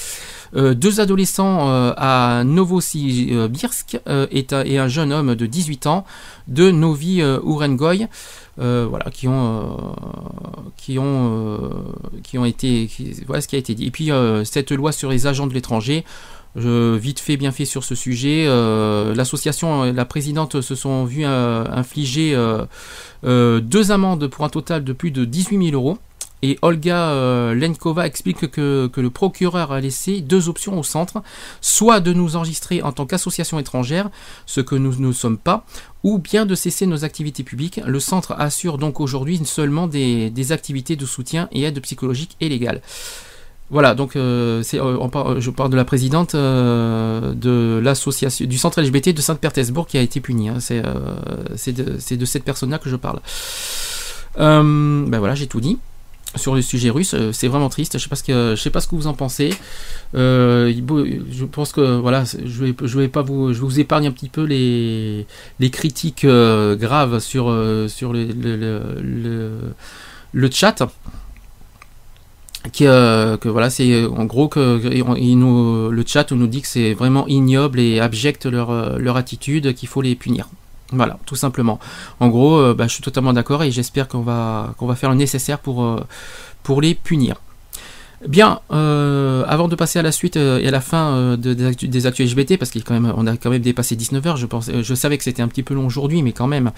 Deux 0.55 1.00
adolescents 1.00 1.68
à 1.97 2.42
Novosibirsk 2.44 3.99
et, 4.33 4.47
un- 4.78 4.89
jeune 4.89 5.12
homme 5.12 5.36
de 5.36 5.47
18 5.47 5.86
ans 5.86 6.05
de 6.49 6.73
Novi 6.73 7.20
Urengoy, 7.20 8.09
voilà, 8.57 9.10
qui 9.12 9.28
ont, 9.28 9.94
été, 12.44 12.91
voilà 13.28 13.41
ce 13.41 13.47
qui 13.49 13.55
a 13.55 13.59
été 13.60 13.75
dit. 13.76 13.86
Et 13.86 13.91
puis 13.92 14.10
cette 14.44 14.73
loi 14.73 14.91
sur 14.91 15.09
les 15.10 15.26
agents 15.28 15.47
de 15.47 15.55
l'étranger. 15.55 16.05
Je, 16.57 16.97
vite 16.97 17.20
fait, 17.20 17.37
bien 17.37 17.53
fait 17.53 17.65
sur 17.65 17.85
ce 17.85 17.95
sujet. 17.95 18.47
Euh, 18.49 19.15
L'association 19.15 19.85
et 19.85 19.93
la 19.93 20.05
présidente 20.05 20.61
se 20.61 20.75
sont 20.75 21.05
vues 21.05 21.25
euh, 21.25 21.65
infliger 21.70 22.35
euh, 22.35 22.65
euh, 23.25 23.61
deux 23.61 23.93
amendes 23.93 24.27
pour 24.27 24.45
un 24.45 24.49
total 24.49 24.83
de 24.83 24.93
plus 24.93 25.11
de 25.12 25.25
18 25.25 25.70
000 25.70 25.77
euros 25.77 25.99
Et 26.43 26.59
Olga 26.62 27.53
Lenkova 27.55 28.07
explique 28.07 28.51
que, 28.51 28.91
le 28.97 29.11
procureur 29.11 29.70
a 29.70 29.81
laissé 29.81 30.23
deux 30.23 30.49
options 30.49 30.79
au 30.79 30.83
centre, 30.83 31.23
soit 31.61 32.01
de 32.01 32.12
nous 32.12 32.35
enregistrer 32.35 32.83
en 32.83 32.93
tant 32.93 33.07
qu'association 33.07 33.59
étrangère, 33.59 34.11
ce 34.47 34.61
que 34.61 34.75
nous 34.75 34.97
ne 34.97 35.12
sommes 35.12 35.39
pas, 35.39 35.65
ou 36.03 36.19
bien 36.19 36.47
de 36.47 36.55
cesser 36.55 36.87
nos 36.87 37.05
activités 37.05 37.45
publiques. 37.45 37.81
Le 37.87 38.01
centre 38.01 38.33
assure 38.39 38.79
donc 38.79 39.01
aujourd'hui 39.01 39.41
seulement 39.45 39.87
des 39.87 40.53
activités 40.53 40.97
de 40.97 41.07
soutien 41.07 41.49
et 41.53 41.62
aide 41.62 41.81
psychologique 41.81 42.37
et 42.41 42.49
légale. 42.49 42.81
Voilà, 43.70 43.94
donc 43.94 44.16
euh, 44.16 44.62
c'est, 44.65 44.81
euh, 44.81 44.97
on 45.00 45.08
par- 45.08 45.40
je 45.40 45.49
parle 45.50 45.70
de 45.70 45.76
la 45.76 45.84
présidente 45.84 46.34
euh, 46.34 47.32
de 47.34 47.81
l'association 47.82 48.44
du 48.47 48.58
centre 48.58 48.81
LGBT 48.82 49.15
de 49.15 49.20
Saint-Pétersbourg 49.20 49.86
qui 49.86 49.97
a 49.97 50.00
été 50.02 50.20
punie. 50.20 50.49
hein. 50.49 50.57
C'est, 50.58 50.82
euh, 50.84 50.92
de, 52.16 52.24
cette 52.24 52.42
personne-là 52.44 52.78
que 52.78 52.89
je 52.90 52.97
parle. 52.97 53.20
Euh, 54.39 55.05
ben 55.07 55.18
voilà, 55.18 55.34
j'ai 55.36 55.47
tout 55.47 55.60
dit 55.60 55.78
sur 56.36 56.55
le 56.55 56.62
sujet 56.62 56.90
russe. 56.90 57.15
Euh, 57.15 57.31
C'est 57.32 57.47
vraiment 57.49 57.68
triste. 57.68 57.97
Je 57.99 58.02
sais 58.02 58.08
que 58.23 58.55
je 58.57 58.60
sais 58.60 58.70
pas 58.70 58.81
ce 58.81 58.89
que 58.89 58.97
vous 58.97 59.07
en 59.07 59.15
pensez. 59.15 59.55
Euh, 60.16 60.73
je 61.31 61.44
pense 61.44 61.70
que 61.73 61.99
voilà, 62.00 62.24
je 62.24 62.65
vais 62.65 62.74
vais 62.97 63.08
pas 63.08 63.23
vous 63.23 63.52
je 63.52 63.60
vous 63.60 63.78
épargne 63.78 64.07
un 64.08 64.12
petit 64.12 64.28
peu 64.28 64.42
les 64.44 65.26
critiques 65.70 66.24
euh, 66.24 66.74
graves 66.74 67.20
sur 67.20 67.50
euh, 67.50 67.86
le 70.32 70.50
chat 70.50 70.82
euh, 72.83 73.37
que 73.37 73.49
voilà, 73.49 73.71
c'est 73.71 73.91
euh, 73.93 74.09
en 74.11 74.25
gros 74.25 74.49
que 74.49 74.81
le 74.83 76.05
chat 76.07 76.31
nous 76.33 76.47
dit 76.47 76.63
que 76.63 76.69
c'est 76.69 76.95
vraiment 76.95 77.27
ignoble 77.27 77.81
et 77.81 78.01
abject 78.01 78.47
leur, 78.47 78.71
euh, 78.71 78.99
leur 78.99 79.17
attitude, 79.17 79.75
qu'il 79.75 79.89
faut 79.89 80.03
les 80.03 80.15
punir. 80.15 80.49
Voilà, 80.93 81.19
tout 81.25 81.37
simplement. 81.37 81.79
En 82.19 82.29
gros, 82.29 82.75
bah, 82.75 82.89
je 82.89 82.95
suis 82.95 83.03
totalement 83.03 83.33
d'accord 83.33 83.63
et 83.63 83.71
j'espère 83.71 84.09
qu'on 84.09 84.23
va 84.23 84.75
qu'on 84.77 84.87
va 84.87 84.97
faire 84.97 85.11
le 85.11 85.17
nécessaire 85.17 85.61
pour 85.61 86.81
les 86.81 86.97
punir. 86.97 87.37
Bien, 88.28 88.60
euh, 88.70 89.44
avant 89.49 89.66
de 89.66 89.74
passer 89.74 89.99
à 89.99 90.02
la 90.02 90.12
suite 90.12 90.36
euh, 90.36 90.58
et 90.60 90.68
à 90.68 90.70
la 90.70 90.82
fin 90.82 91.15
euh, 91.15 91.36
de- 91.39 91.55
des, 91.55 91.65
actus, 91.65 91.89
des 91.89 92.07
actus 92.07 92.31
LGBT, 92.31 92.58
parce 92.58 92.70
qu'on 92.70 93.26
a 93.26 93.36
quand 93.39 93.49
même 93.49 93.62
dépassé 93.62 93.97
19 93.97 94.26
heures, 94.26 94.36
je 94.36 94.44
pensais, 94.44 94.82
je 94.82 94.94
savais 94.94 95.16
que 95.16 95.24
c'était 95.24 95.40
un 95.40 95.49
petit 95.49 95.62
peu 95.62 95.73
long 95.73 95.86
aujourd'hui, 95.86 96.23
mais 96.23 96.32
quand 96.32 96.47
même, 96.47 96.70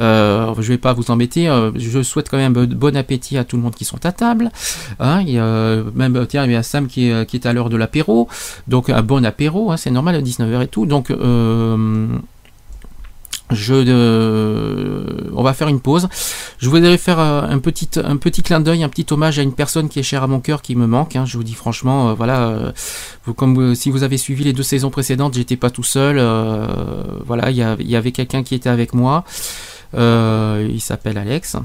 euh, 0.00 0.54
je 0.58 0.68
vais 0.68 0.78
pas 0.78 0.94
vous 0.94 1.10
embêter. 1.10 1.50
euh, 1.50 1.70
je 1.76 2.02
souhaite 2.02 2.30
quand 2.30 2.38
même 2.38 2.54
bon 2.54 2.96
appétit 2.96 3.36
à 3.36 3.44
tout 3.44 3.56
le 3.56 3.62
monde 3.62 3.74
qui 3.74 3.84
sont 3.84 4.04
à 4.06 4.12
table. 4.12 4.50
Hein, 4.98 5.22
euh, 5.28 5.84
même 5.94 6.26
tiens, 6.26 6.46
il 6.46 6.52
y 6.52 6.56
a 6.56 6.62
Sam 6.62 6.86
qui 6.86 7.08
est, 7.10 7.44
à 7.46 7.52
l'heure 7.52 7.68
de 7.68 7.76
l'apéro, 7.76 8.26
donc 8.66 8.88
un 8.88 9.02
bon 9.02 9.22
apéro, 9.26 9.70
hein, 9.72 9.76
c'est 9.76 9.90
normal 9.90 10.14
à 10.14 10.22
19h 10.22 10.62
et 10.62 10.68
tout. 10.68 10.86
Donc 10.86 11.10
euh, 11.10 12.06
je, 13.50 13.74
euh, 13.74 15.04
on 15.34 15.42
va 15.42 15.54
faire 15.54 15.68
une 15.68 15.80
pause. 15.80 16.08
Je 16.58 16.68
voudrais 16.68 16.98
faire 16.98 17.18
euh, 17.20 17.42
un 17.42 17.58
petit, 17.58 17.88
clin 18.42 18.60
d'œil, 18.60 18.82
un 18.82 18.88
petit 18.88 19.06
hommage 19.10 19.38
à 19.38 19.42
une 19.42 19.52
personne 19.52 19.88
qui 19.88 20.00
est 20.00 20.02
chère 20.02 20.22
à 20.22 20.26
mon 20.26 20.40
cœur, 20.40 20.62
qui 20.62 20.74
me 20.74 20.86
manque. 20.86 21.16
hein. 21.16 21.24
je 21.26 21.36
vous 21.36 21.44
dis 21.44 21.54
franchement, 21.54 22.10
euh, 22.10 22.14
voilà, 22.14 22.48
euh, 22.48 22.72
comme 23.36 23.74
si 23.74 23.90
vous 23.90 24.02
avez 24.02 24.18
suivi 24.18 24.44
les 24.44 24.52
deux 24.52 24.62
saisons 24.62 24.90
précédentes, 24.90 25.34
j'étais 25.34 25.56
pas 25.56 25.70
tout 25.70 25.84
seul. 25.84 26.16
voilà, 27.26 27.50
il 27.50 27.56
y, 27.56 27.90
y 27.90 27.96
avait 27.96 28.12
quelqu'un 28.12 28.42
qui 28.42 28.54
était 28.54 28.70
avec 28.70 28.94
moi. 28.94 29.24
Il 29.94 30.80
s'appelle 30.80 31.18
Alex. 31.18 31.56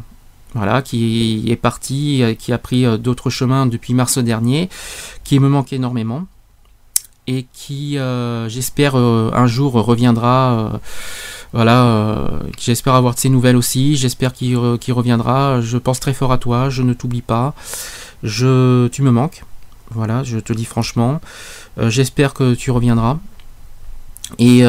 Voilà, 0.53 0.81
qui 0.81 1.45
est 1.47 1.55
parti, 1.55 2.21
qui 2.37 2.51
a 2.51 2.57
pris 2.57 2.85
d'autres 2.99 3.29
chemins 3.29 3.65
depuis 3.65 3.93
mars 3.93 4.17
dernier, 4.17 4.69
qui 5.23 5.39
me 5.39 5.47
manque 5.47 5.71
énormément 5.71 6.25
et 7.37 7.45
qui, 7.53 7.97
euh, 7.97 8.49
j'espère, 8.49 8.97
euh, 8.97 9.31
un 9.33 9.47
jour 9.47 9.73
reviendra. 9.73 10.51
euh, 10.73 10.77
voilà, 11.53 12.29
j'espère 12.57 12.95
avoir 12.95 13.13
de 13.13 13.19
ses 13.19 13.27
nouvelles 13.29 13.57
aussi. 13.57 13.95
J'espère 13.97 14.31
qu'il 14.33 14.55
re- 14.55 14.77
qu'il 14.79 14.93
reviendra. 14.93 15.59
Je 15.61 15.77
pense 15.77 15.99
très 15.99 16.13
fort 16.13 16.31
à 16.31 16.37
toi. 16.37 16.69
Je 16.69 16.81
ne 16.81 16.93
t'oublie 16.93 17.21
pas. 17.21 17.53
Je, 18.23 18.87
tu 18.87 19.01
me 19.01 19.11
manques. 19.11 19.43
Voilà, 19.89 20.23
je 20.23 20.37
te 20.39 20.53
dis 20.53 20.63
franchement. 20.65 21.19
J'espère 21.77 22.33
que 22.33 22.53
tu 22.53 22.71
reviendras. 22.71 23.17
Et 24.39 24.61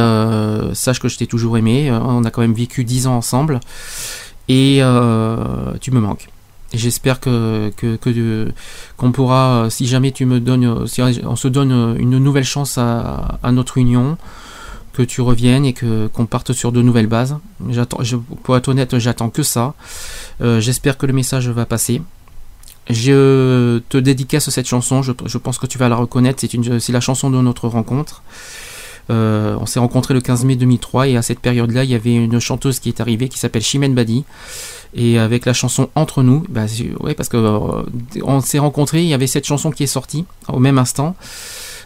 sache 0.74 0.99
que 0.99 1.07
je 1.08 1.18
t'ai 1.18 1.28
toujours 1.28 1.57
aimé. 1.57 1.89
Euh, 1.89 2.00
On 2.00 2.24
a 2.24 2.31
quand 2.32 2.41
même 2.41 2.55
vécu 2.55 2.82
10 2.84 3.07
ans 3.07 3.16
ensemble. 3.16 3.60
Et 4.49 4.81
tu 5.81 5.91
me 5.92 6.00
manques. 6.00 6.28
J'espère 6.75 7.20
que 7.20 7.70
que 7.76 7.97
que- 7.97 8.51
qu'on 8.97 9.12
pourra, 9.12 9.67
si 9.70 9.86
jamais 9.86 10.10
tu 10.12 10.25
me 10.25 10.41
donnes, 10.41 10.86
si 10.86 11.02
on 11.02 11.36
se 11.36 11.49
donne 11.49 11.97
une 11.99 12.18
nouvelle 12.18 12.44
chance 12.44 12.78
à, 12.78 13.39
à 13.42 13.52
notre 13.52 13.76
union, 13.78 14.17
que 14.94 15.02
tu 15.02 15.20
reviennes 15.20 15.65
et 15.67 15.73
que 15.75 16.07
qu'on 16.09 16.26
parte 16.26 16.52
sur 16.52 16.73
de 16.73 16.81
nouvelles 16.83 17.07
bases. 17.07 17.36
J'attends, 17.70 17.99
pour 18.42 18.57
être 18.57 18.68
honnête, 18.68 18.99
j'attends 18.99 19.31
que 19.31 19.42
ça. 19.42 19.75
Euh, 20.41 20.60
J'espère 20.60 20.97
que 20.99 21.07
le 21.07 21.12
message 21.12 21.49
va 21.49 21.67
passer. 21.67 22.01
Je 22.91 23.78
te 23.89 23.97
dédicace 23.99 24.51
cette 24.51 24.67
chanson. 24.67 25.02
Je, 25.02 25.12
je 25.26 25.39
pense 25.39 25.59
que 25.59 25.67
tu 25.67 25.78
vas 25.78 25.89
la 25.89 25.97
reconnaître. 25.97 26.41
C'est 26.41 26.52
une, 26.52 26.81
c'est 26.81 26.92
la 26.92 27.01
chanson 27.01 27.31
de 27.31 27.41
notre 27.41 27.68
rencontre. 27.68 28.23
Euh, 29.12 29.57
on 29.60 29.66
s'est 29.66 29.78
rencontrés 29.78 30.15
le 30.15 30.20
15 30.20 30.44
mai 30.44 30.57
2003 30.57 31.08
et 31.08 31.16
à 31.16 31.23
cette 31.23 31.41
période-là, 31.41 31.84
il 31.84 31.91
y 31.91 31.94
avait 31.94 32.15
une 32.15 32.41
chanteuse 32.41 32.81
qui 32.81 32.89
est 32.89 33.00
arrivée 33.00 33.28
qui 33.28 33.39
s'appelle 33.39 33.62
Chimène 33.62 33.94
Badi. 33.94 34.24
Et 34.94 35.18
avec 35.18 35.47
la 35.47 35.52
chanson 35.52 35.89
Entre 35.94 36.23
nous, 36.23 36.44
bah, 36.49 36.66
parce 37.16 37.28
que 37.28 37.36
euh, 37.36 37.82
on 38.23 38.41
s'est 38.41 38.58
rencontrés, 38.58 39.02
il 39.02 39.08
y 39.08 39.15
avait 39.15 39.26
cette 39.26 39.47
chanson 39.47 39.70
qui 39.70 39.82
est 39.82 39.86
sortie 39.86 40.24
au 40.49 40.58
même 40.58 40.78
instant. 40.78 41.16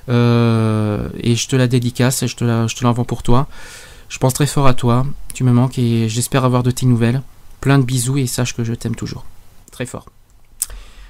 Euh, 0.08 1.08
et 1.18 1.34
je 1.34 1.48
te 1.48 1.56
la 1.56 1.66
dédicace, 1.66 2.26
je 2.26 2.36
te 2.36 2.44
la, 2.44 2.66
je 2.66 2.76
te 2.76 2.84
l'envoie 2.84 3.04
pour 3.04 3.22
toi. 3.22 3.46
Je 4.08 4.18
pense 4.18 4.34
très 4.34 4.46
fort 4.46 4.66
à 4.66 4.74
toi, 4.74 5.04
tu 5.34 5.42
me 5.42 5.52
manques 5.52 5.78
et 5.78 6.08
j'espère 6.08 6.44
avoir 6.44 6.62
de 6.62 6.70
tes 6.70 6.86
nouvelles. 6.86 7.22
Plein 7.60 7.78
de 7.78 7.84
bisous 7.84 8.18
et 8.18 8.26
sache 8.26 8.54
que 8.54 8.62
je 8.62 8.74
t'aime 8.74 8.94
toujours. 8.94 9.24
Très 9.72 9.86
fort. 9.86 10.06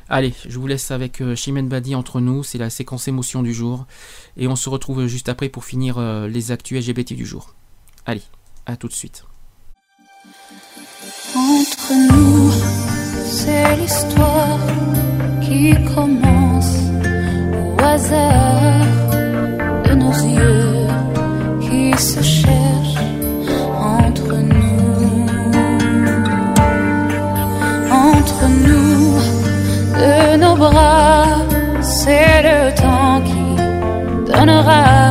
Allez, 0.08 0.32
je 0.48 0.58
vous 0.58 0.66
laisse 0.66 0.92
avec 0.92 1.20
Chimène 1.34 1.68
Badi 1.68 1.94
entre 1.94 2.20
nous, 2.20 2.44
c'est 2.44 2.58
la 2.58 2.70
séquence 2.70 3.08
émotion 3.08 3.42
du 3.42 3.52
jour. 3.52 3.86
Et 4.36 4.48
on 4.48 4.56
se 4.56 4.68
retrouve 4.68 5.06
juste 5.06 5.28
après 5.28 5.48
pour 5.48 5.64
finir 5.64 5.98
euh, 5.98 6.28
les 6.28 6.52
actus 6.52 6.86
LGBT 6.86 7.14
du 7.14 7.24
jour. 7.24 7.54
Allez, 8.04 8.22
à 8.66 8.76
tout 8.76 8.88
de 8.88 8.92
suite. 8.92 9.24
Entre 11.34 11.92
nous, 12.12 12.52
c'est 13.24 13.76
l'histoire 13.76 14.58
qui 15.40 15.74
commence 15.94 16.76
au 17.54 17.82
hasard 17.82 18.86
de 19.84 19.94
nos 19.94 20.12
yeux 20.12 20.86
qui 21.60 22.02
se 22.02 22.22
cherchent 22.22 23.04
entre 23.78 24.36
nous. 24.36 25.26
Entre 27.90 28.48
nous, 28.66 29.18
de 29.94 30.36
nos 30.36 30.56
bras, 30.56 31.05
qui 34.46 35.05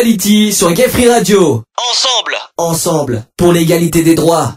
Equality 0.00 0.54
sur 0.54 0.72
Gay 0.72 0.88
Free 0.88 1.10
Radio. 1.10 1.62
Ensemble 1.90 2.36
Ensemble, 2.56 3.24
pour 3.36 3.52
l'égalité 3.52 4.02
des 4.02 4.14
droits. 4.14 4.54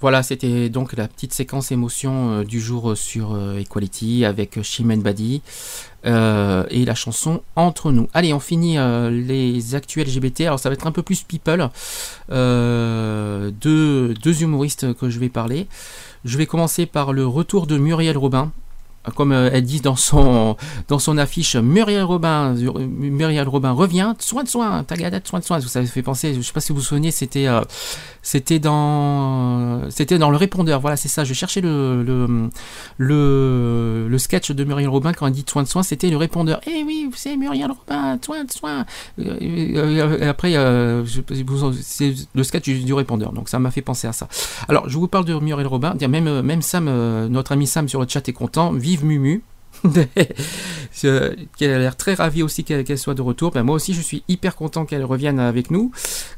Voilà, 0.00 0.22
c'était 0.22 0.70
donc 0.70 0.96
la 0.96 1.08
petite 1.08 1.34
séquence 1.34 1.70
émotion 1.70 2.30
euh, 2.30 2.44
du 2.44 2.58
jour 2.58 2.92
euh, 2.92 2.94
sur 2.94 3.34
euh, 3.34 3.58
Equality 3.58 4.24
avec 4.24 4.62
Chimène 4.62 5.02
Badi 5.02 5.42
euh, 6.06 6.64
et 6.70 6.86
la 6.86 6.94
chanson 6.94 7.42
Entre 7.54 7.92
nous. 7.92 8.08
Allez, 8.14 8.32
on 8.32 8.40
finit 8.40 8.78
euh, 8.78 9.10
les 9.10 9.74
actuels 9.74 10.08
LGBT. 10.08 10.42
Alors 10.42 10.58
ça 10.58 10.70
va 10.70 10.72
être 10.72 10.86
un 10.86 10.92
peu 10.92 11.02
plus 11.02 11.22
people. 11.22 11.68
Euh, 12.30 13.50
deux, 13.50 14.14
deux 14.14 14.42
humoristes 14.42 14.94
que 14.94 15.10
je 15.10 15.18
vais 15.18 15.28
parler. 15.28 15.66
Je 16.24 16.38
vais 16.38 16.46
commencer 16.46 16.86
par 16.86 17.12
le 17.12 17.26
retour 17.26 17.66
de 17.66 17.76
Muriel 17.76 18.16
Robin. 18.16 18.52
Comme 19.14 19.32
euh, 19.32 19.50
elle 19.52 19.64
dit 19.64 19.80
dans 19.80 19.96
son, 19.96 20.56
dans 20.88 20.98
son 20.98 21.18
affiche, 21.18 21.56
Muriel 21.56 22.04
Robin, 22.04 22.54
Muriel 22.54 23.48
Robin 23.48 23.72
revient, 23.72 24.14
soin 24.18 24.42
de 24.42 24.48
soin, 24.48 24.84
tagadette, 24.84 25.26
soin 25.26 25.40
de 25.40 25.44
soin. 25.44 25.60
Ça 25.60 25.84
fait 25.84 26.02
penser, 26.02 26.34
je 26.34 26.42
sais 26.42 26.52
pas 26.52 26.60
si 26.60 26.72
vous 26.72 26.78
vous 26.78 26.84
souvenez, 26.84 27.10
c'était, 27.10 27.46
euh, 27.46 27.60
c'était 28.22 28.58
dans, 28.58 29.90
c'était 29.90 30.18
dans 30.18 30.30
le 30.30 30.36
répondeur. 30.36 30.80
Voilà, 30.80 30.96
c'est 30.96 31.08
ça. 31.08 31.24
Je 31.24 31.34
cherchais 31.34 31.60
le, 31.60 32.02
le, 32.02 32.48
le, 34.08 34.18
sketch 34.18 34.50
de 34.50 34.64
Muriel 34.64 34.88
Robin 34.88 35.12
quand 35.12 35.26
elle 35.26 35.32
dit 35.32 35.44
soin 35.48 35.62
de 35.62 35.68
soin, 35.68 35.82
c'était 35.82 36.10
le 36.10 36.16
répondeur. 36.16 36.60
Eh 36.66 36.82
oui, 36.84 37.08
c'est 37.14 37.36
Muriel 37.36 37.70
Robin, 37.70 38.18
soin 38.24 38.44
de 38.44 38.52
soin. 38.52 38.84
Euh, 39.18 39.36
euh, 39.40 40.30
après, 40.30 40.56
euh, 40.56 41.04
c'est 41.82 42.14
le 42.34 42.42
sketch 42.42 42.68
du, 42.68 42.92
répondeur. 42.92 43.32
Donc 43.32 43.48
ça 43.48 43.58
m'a 43.58 43.70
fait 43.70 43.82
penser 43.82 44.06
à 44.06 44.12
ça. 44.12 44.28
Alors, 44.68 44.88
je 44.88 44.98
vous 44.98 45.08
parle 45.08 45.24
de 45.24 45.34
Muriel 45.34 45.66
Robin. 45.66 45.94
Même, 46.08 46.26
euh, 46.26 46.42
même 46.42 46.62
Sam, 46.62 46.86
euh, 46.88 47.28
notre 47.28 47.52
ami 47.52 47.66
Sam 47.66 47.88
sur 47.88 48.00
le 48.00 48.06
chat 48.08 48.28
est 48.28 48.32
content. 48.32 48.72
Vive 48.72 48.97
Mumu. 49.02 49.42
Qu'elle 51.00 51.72
a 51.72 51.78
l'air 51.78 51.96
très 51.96 52.14
ravie 52.14 52.42
aussi 52.42 52.64
qu'elle 52.64 52.98
soit 52.98 53.14
de 53.14 53.22
retour. 53.22 53.52
Ben, 53.52 53.62
moi 53.62 53.76
aussi, 53.76 53.94
je 53.94 54.00
suis 54.00 54.24
hyper 54.28 54.56
content 54.56 54.84
qu'elle 54.84 55.04
revienne 55.04 55.38
avec 55.38 55.70
nous. 55.70 55.92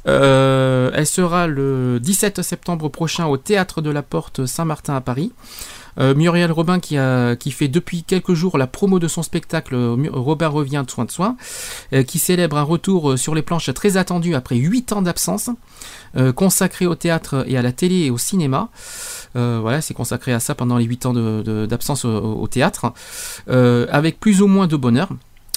Euh, 0.06 0.90
elle 0.94 1.06
sera 1.06 1.46
le 1.46 1.98
17 2.00 2.42
septembre 2.42 2.88
prochain 2.88 3.26
au 3.26 3.36
Théâtre 3.36 3.80
de 3.80 3.90
la 3.90 4.02
Porte 4.02 4.44
Saint-Martin 4.46 4.96
à 4.96 5.00
Paris. 5.00 5.32
Euh, 5.98 6.14
Muriel 6.14 6.52
Robin 6.52 6.78
qui, 6.78 6.96
qui 7.40 7.50
fait 7.50 7.68
depuis 7.68 8.04
quelques 8.04 8.34
jours 8.34 8.58
la 8.58 8.68
promo 8.68 9.00
de 9.00 9.08
son 9.08 9.24
spectacle 9.24 9.74
euh, 9.74 10.08
Robin 10.12 10.46
revient 10.46 10.84
de 10.86 10.90
soin 10.90 11.04
de 11.04 11.10
soin, 11.10 11.36
qui 12.06 12.18
célèbre 12.18 12.58
un 12.58 12.62
retour 12.62 13.18
sur 13.18 13.34
les 13.34 13.42
planches 13.42 13.72
très 13.74 13.96
attendu 13.96 14.34
après 14.34 14.56
8 14.56 14.92
ans 14.92 15.02
d'absence, 15.02 15.50
consacré 16.36 16.86
au 16.86 16.94
théâtre 16.94 17.44
et 17.48 17.56
à 17.56 17.62
la 17.62 17.72
télé 17.72 18.06
et 18.06 18.10
au 18.10 18.18
cinéma. 18.18 18.68
Euh, 19.36 19.58
voilà, 19.60 19.80
c'est 19.80 19.94
consacré 19.94 20.32
à 20.32 20.40
ça 20.40 20.54
pendant 20.54 20.76
les 20.76 20.84
8 20.84 21.06
ans 21.06 21.12
d'absence 21.12 22.04
au, 22.04 22.46
théâtre, 22.48 22.92
euh, 23.48 23.86
avec 23.90 24.20
plus 24.20 24.42
ou 24.42 24.46
moins 24.46 24.66
de 24.66 24.76
bonheur. 24.76 25.08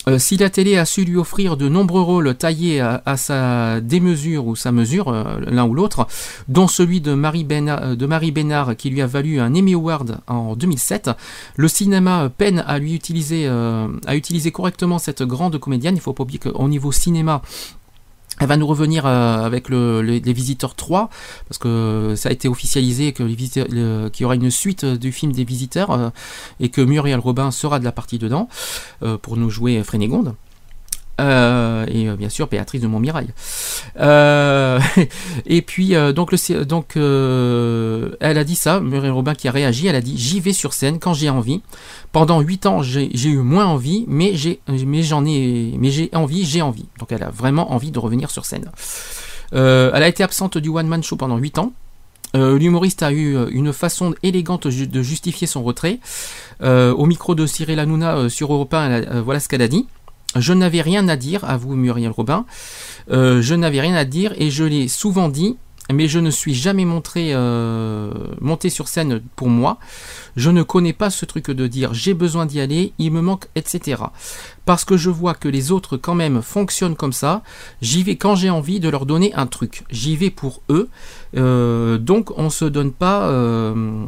Euh, 0.09 0.19
si 0.19 0.35
la 0.35 0.49
télé 0.49 0.77
a 0.77 0.83
su 0.83 1.05
lui 1.05 1.15
offrir 1.15 1.55
de 1.55 1.69
nombreux 1.69 2.01
rôles 2.01 2.35
taillés 2.35 2.81
à, 2.81 3.15
sa 3.15 3.79
démesure 3.79 4.45
ou 4.47 4.55
sa 4.57 4.73
mesure, 4.73 5.13
l'un 5.47 5.65
ou 5.65 5.73
l'autre, 5.73 6.07
dont 6.49 6.67
celui 6.67 6.99
de 6.99 7.13
Marie, 7.13 7.45
Bénard, 7.45 8.75
qui 8.75 8.89
lui 8.89 9.01
a 9.01 9.07
valu 9.07 9.39
un 9.39 9.55
Emmy 9.55 9.73
Award 9.75 10.19
en 10.27 10.57
2007, 10.57 11.11
le 11.55 11.67
cinéma 11.69 12.29
peine 12.37 12.65
à 12.67 12.79
lui 12.79 12.93
utiliser, 12.93 13.47
à 13.47 14.15
utiliser 14.15 14.51
correctement 14.51 14.99
cette 14.99 15.23
grande 15.23 15.57
comédienne. 15.57 15.95
Il 15.95 16.01
faut 16.01 16.11
pas 16.11 16.23
oublier 16.23 16.39
qu'au 16.39 16.67
niveau 16.67 16.91
cinéma, 16.91 17.41
elle 18.39 18.47
va 18.47 18.57
nous 18.57 18.67
revenir 18.67 19.05
euh, 19.05 19.43
avec 19.43 19.69
le, 19.69 20.01
les, 20.01 20.33
Visiteurs 20.33 20.75
3, 20.75 21.09
parce 21.47 21.57
que 21.59 22.13
ça 22.17 22.29
a 22.29 22.31
été 22.31 22.47
officialisé 22.47 23.13
qu'il 23.13 23.29
y 23.29 24.25
aura 24.25 24.35
une 24.35 24.49
suite 24.49 24.85
du 24.85 25.11
film 25.11 25.31
des 25.31 25.43
Visiteurs, 25.43 25.91
euh, 25.91 26.09
et 26.59 26.69
que 26.69 26.81
Muriel 26.81 27.19
Robin 27.19 27.51
sera 27.51 27.79
de 27.79 27.83
la 27.83 27.91
partie 27.91 28.17
dedans, 28.17 28.49
euh, 29.03 29.17
pour 29.17 29.37
nous 29.37 29.49
jouer 29.49 29.83
Frénégonde. 29.83 30.35
Euh, 31.21 31.85
et 31.89 32.09
euh, 32.09 32.15
bien 32.15 32.29
sûr 32.29 32.47
Béatrice 32.47 32.81
de 32.81 32.87
Montmirail. 32.87 33.27
Euh, 33.99 34.79
et 35.45 35.61
puis 35.61 35.93
donc 36.15 36.31
elle 36.95 38.37
a 38.37 38.43
dit 38.43 38.55
ça, 38.55 38.79
Muriel 38.79 39.11
Robin 39.11 39.35
qui 39.35 39.47
a 39.47 39.51
réagi, 39.51 39.87
elle 39.87 39.95
a 39.95 40.01
dit 40.01 40.17
j'y 40.17 40.39
vais 40.39 40.53
sur 40.53 40.73
scène 40.73 40.99
quand 40.99 41.13
j'ai 41.13 41.29
envie. 41.29 41.61
Pendant 42.11 42.39
huit 42.41 42.65
ans 42.65 42.81
j'ai 42.81 43.09
eu 43.29 43.37
moins 43.37 43.65
envie, 43.65 44.05
mais 44.07 44.35
j'ai 44.35 44.59
j'en 44.67 45.25
ai 45.25 45.75
mais 45.79 45.91
j'ai 45.91 46.09
envie, 46.13 46.45
j'ai 46.45 46.61
envie. 46.61 46.85
Donc 46.99 47.11
elle 47.11 47.23
a 47.23 47.29
vraiment 47.29 47.71
envie 47.73 47.91
de 47.91 47.99
revenir 47.99 48.31
sur 48.31 48.45
scène. 48.45 48.71
Elle 49.51 49.59
a 50.03 50.07
été 50.07 50.23
absente 50.23 50.57
du 50.57 50.69
one 50.69 50.87
man 50.87 51.03
show 51.03 51.15
pendant 51.15 51.37
huit 51.37 51.57
ans. 51.59 51.73
L'humoriste 52.35 53.03
a 53.03 53.11
eu 53.13 53.37
une 53.51 53.71
façon 53.71 54.15
élégante 54.23 54.65
de 54.67 55.01
justifier 55.03 55.45
son 55.45 55.61
retrait. 55.61 55.99
Au 56.63 57.05
micro 57.05 57.35
de 57.35 57.45
Cyril 57.45 57.77
Hanouna 57.79 58.29
sur 58.29 58.51
Europe 58.51 58.73
1, 58.73 58.89
elle 58.89 59.07
a- 59.07 59.11
euh, 59.13 59.21
voilà 59.21 59.39
ce 59.39 59.47
qu'elle 59.47 59.61
a 59.61 59.67
dit. 59.67 59.85
Je 60.35 60.53
n'avais 60.53 60.81
rien 60.81 61.07
à 61.07 61.15
dire, 61.15 61.43
à 61.45 61.57
vous 61.57 61.75
Muriel 61.75 62.11
Robin. 62.11 62.45
Euh, 63.11 63.41
je 63.41 63.55
n'avais 63.55 63.81
rien 63.81 63.95
à 63.95 64.05
dire 64.05 64.33
et 64.37 64.49
je 64.49 64.63
l'ai 64.63 64.87
souvent 64.87 65.29
dit, 65.29 65.57
mais 65.91 66.07
je 66.07 66.19
ne 66.19 66.29
suis 66.29 66.53
jamais 66.53 66.85
montré, 66.85 67.31
euh, 67.33 68.11
monté 68.39 68.69
sur 68.69 68.87
scène 68.87 69.21
pour 69.35 69.49
moi. 69.49 69.77
Je 70.35 70.49
ne 70.49 70.63
connais 70.63 70.93
pas 70.93 71.09
ce 71.09 71.25
truc 71.25 71.51
de 71.51 71.67
dire 71.67 71.93
j'ai 71.93 72.13
besoin 72.13 72.45
d'y 72.45 72.61
aller, 72.61 72.93
il 72.99 73.11
me 73.11 73.21
manque, 73.21 73.47
etc. 73.55 74.01
Parce 74.65 74.85
que 74.85 74.95
je 74.95 75.09
vois 75.09 75.33
que 75.33 75.49
les 75.49 75.71
autres 75.71 75.97
quand 75.97 76.15
même 76.15 76.41
fonctionnent 76.41 76.95
comme 76.95 77.13
ça. 77.13 77.43
J'y 77.81 78.03
vais 78.03 78.15
quand 78.15 78.35
j'ai 78.35 78.49
envie 78.49 78.79
de 78.79 78.89
leur 78.89 79.05
donner 79.05 79.33
un 79.35 79.45
truc. 79.45 79.83
J'y 79.91 80.15
vais 80.15 80.29
pour 80.29 80.61
eux. 80.69 80.89
Euh, 81.35 81.97
donc 81.97 82.31
on 82.37 82.49
se 82.49 82.65
donne 82.65 82.91
pas. 82.93 83.27
euh, 83.27 84.05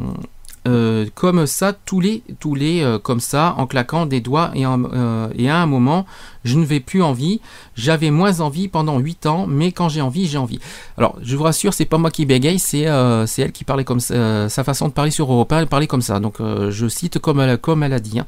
euh, 0.67 1.05
comme 1.13 1.45
ça 1.45 1.73
tous 1.73 1.99
les 1.99 2.23
tous 2.39 2.55
les 2.55 2.81
euh, 2.81 2.97
comme 2.97 3.19
ça 3.19 3.53
en 3.59 3.67
claquant 3.67 4.07
des 4.07 4.19
doigts 4.19 4.51
euh, 4.55 5.27
et 5.37 5.47
à 5.47 5.57
un 5.57 5.67
moment 5.67 6.07
je 6.43 6.57
ne 6.57 6.65
vais 6.65 6.79
plus 6.79 7.03
envie 7.03 7.39
j'avais 7.75 8.09
moins 8.09 8.39
envie 8.39 8.67
pendant 8.67 8.97
8 8.97 9.27
ans 9.27 9.45
mais 9.47 9.71
quand 9.71 9.89
j'ai 9.89 10.01
envie 10.01 10.25
j'ai 10.25 10.39
envie 10.39 10.59
alors 10.97 11.17
je 11.21 11.35
vous 11.35 11.43
rassure 11.43 11.75
c'est 11.75 11.85
pas 11.85 11.99
moi 11.99 12.09
qui 12.09 12.25
bégaye 12.25 12.57
c'est 12.57 12.87
c'est 13.27 13.43
elle 13.43 13.51
qui 13.51 13.63
parlait 13.63 13.83
comme 13.83 13.99
ça 13.99 14.49
sa 14.49 14.63
façon 14.63 14.87
de 14.87 14.93
parler 14.93 15.11
sur 15.11 15.31
Europe 15.31 15.53
1, 15.53 15.59
elle 15.59 15.67
parlait 15.67 15.85
comme 15.85 16.01
ça 16.01 16.19
donc 16.19 16.37
je 16.39 16.87
cite 16.87 17.19
comme 17.19 17.39
elle 17.39 17.59
comme 17.59 17.83
elle 17.83 17.93
a 17.93 17.99
dit 17.99 18.19
hein. 18.19 18.25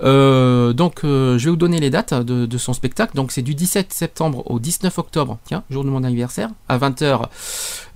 Donc 0.00 1.02
je 1.04 1.38
vais 1.38 1.50
vous 1.50 1.56
donner 1.56 1.78
les 1.78 1.90
dates 1.90 2.12
de, 2.12 2.44
de 2.44 2.58
son 2.58 2.72
spectacle. 2.72 3.14
Donc 3.14 3.30
c'est 3.30 3.42
du 3.42 3.54
17 3.54 3.92
septembre 3.92 4.50
au 4.50 4.58
19 4.58 4.98
octobre, 4.98 5.38
tiens, 5.44 5.62
jour 5.70 5.84
de 5.84 5.90
mon 5.90 6.02
anniversaire, 6.02 6.48
à 6.68 6.76
20h 6.76 7.28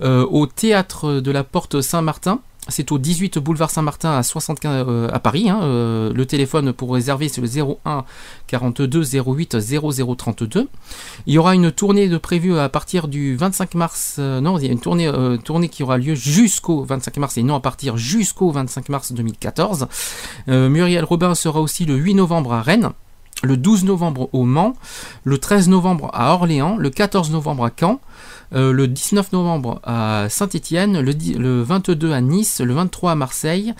au 0.01 0.45
théâtre 0.47 1.19
de 1.19 1.31
la 1.31 1.43
Porte 1.43 1.81
Saint-Martin. 1.81 2.39
C'est 2.69 2.91
au 2.91 2.97
18 2.97 3.37
boulevard 3.39 3.69
Saint-Martin 3.69 4.17
à 4.17 4.23
75 4.23 4.85
euh, 4.87 5.09
à 5.11 5.19
Paris. 5.19 5.49
hein. 5.49 5.59
Euh, 5.63 6.11
le 6.13 6.25
téléphone 6.25 6.73
pour 6.73 6.93
réserver 6.93 7.29
c'est 7.29 7.41
le 7.41 7.47
01 7.47 8.03
42 8.47 9.03
08 9.25 9.57
0032. 9.59 10.67
Il 11.25 11.33
y 11.33 11.37
aura 11.37 11.55
une 11.55 11.71
tournée 11.71 12.09
de 12.09 12.17
prévue 12.17 12.57
à 12.57 12.69
partir 12.69 13.07
du 13.07 13.35
25 13.35 13.75
mars. 13.75 14.15
euh, 14.19 14.41
non, 14.41 14.57
il 14.57 14.65
y 14.65 14.69
a 14.69 14.71
une 14.71 14.79
tournée, 14.79 15.11
tournée 15.43 15.69
qui 15.69 15.83
aura 15.83 15.97
lieu 15.97 16.15
jusqu'au 16.15 16.83
25 16.83 17.17
mars 17.17 17.37
et 17.37 17.43
non 17.43 17.55
à 17.55 17.59
partir 17.59 17.97
jusqu'au 17.97 18.51
25 18.51 18.89
mars 18.89 19.11
2014. 19.13 19.87
Euh, 20.49 20.69
Muriel 20.69 21.03
Robin 21.03 21.35
sera 21.35 21.61
aussi 21.61 21.85
le 21.85 21.95
8 21.95 22.15
novembre 22.15 22.53
à 22.53 22.61
Rennes. 22.61 22.89
Le 23.43 23.55
12 23.55 23.83
novembre 23.83 24.29
au 24.33 24.45
Mans, 24.45 24.73
le 25.23 25.37
13 25.37 25.69
novembre 25.69 26.09
à 26.11 26.33
Orléans, 26.33 26.75
le 26.75 26.89
14 26.89 27.29
novembre 27.29 27.65
à 27.65 27.69
Caen, 27.79 27.99
euh, 28.53 28.71
le 28.71 28.87
19 28.87 29.31
novembre 29.33 29.79
à 29.83 30.27
Saint-Étienne, 30.29 30.99
le, 30.99 31.13
di- 31.13 31.33
le 31.33 31.61
22 31.61 32.11
à 32.11 32.21
Nice, 32.21 32.61
le 32.61 32.73
23 32.73 33.11
à 33.11 33.15
Marseille, 33.15 33.73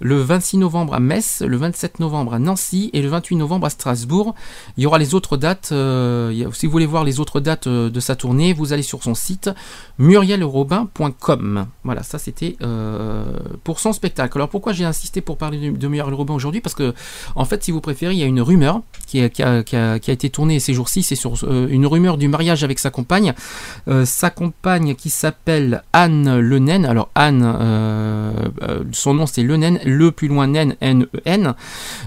le 0.00 0.20
26 0.20 0.58
novembre 0.58 0.94
à 0.94 1.00
Metz, 1.00 1.42
le 1.46 1.56
27 1.56 2.00
novembre 2.00 2.34
à 2.34 2.38
Nancy 2.38 2.90
et 2.92 3.02
le 3.02 3.08
28 3.08 3.36
novembre 3.36 3.66
à 3.66 3.70
Strasbourg. 3.70 4.34
Il 4.76 4.82
y 4.82 4.86
aura 4.86 4.98
les 4.98 5.14
autres 5.14 5.36
dates. 5.36 5.70
euh, 5.72 6.50
si 6.52 6.66
vous 6.66 6.72
voulez 6.72 6.86
voir 6.86 7.04
les 7.04 7.20
autres 7.20 7.40
dates 7.40 7.66
euh, 7.66 7.90
de 7.90 8.00
sa 8.00 8.16
tournée, 8.16 8.52
vous 8.52 8.72
allez 8.72 8.82
sur 8.82 9.02
son 9.02 9.14
site 9.14 9.50
murielrobin.com. 9.98 11.66
Voilà, 11.84 12.02
ça 12.02 12.18
c'était 12.18 12.56
pour 13.64 13.80
son 13.80 13.92
spectacle. 13.92 14.38
Alors 14.38 14.48
pourquoi 14.48 14.72
j'ai 14.72 14.84
insisté 14.84 15.20
pour 15.20 15.36
parler 15.36 15.70
de, 15.70 15.88
Muriel 15.88 16.14
Robin 16.14 16.34
aujourd'hui? 16.34 16.60
Parce 16.60 16.74
que 16.74 16.94
en 17.34 17.44
fait, 17.44 17.62
si 17.64 17.70
vous 17.70 17.80
préférez, 17.80 18.14
il 18.14 18.18
y 18.18 18.22
a 18.22 18.26
une 18.26 18.40
rumeur 18.40 18.82
qui 19.06 19.20
a, 19.20 19.96
été 20.08 20.30
tournée 20.30 20.60
ces 20.60 20.74
jours-ci. 20.74 21.02
C'est 21.02 21.16
sur 21.16 21.34
une 21.50 21.86
rumeur 21.86 22.16
du 22.16 22.28
mariage 22.28 22.64
avec 22.64 22.78
sa 22.78 22.90
compagne. 22.90 23.34
Sa 24.10 24.30
compagne 24.30 24.94
qui 24.94 25.08
s'appelle 25.08 25.82
Anne 25.92 26.38
Le 26.38 26.58
Naine. 26.58 26.84
Alors 26.84 27.10
Anne, 27.14 27.42
euh, 27.44 28.32
euh, 28.62 28.84
son 28.92 29.14
nom 29.14 29.26
c'est 29.26 29.42
Le 29.42 29.56
Naine, 29.56 29.80
le 29.84 30.10
plus 30.10 30.28
loin 30.28 30.46
Naine, 30.46 30.76
N-E-N. 30.80 31.54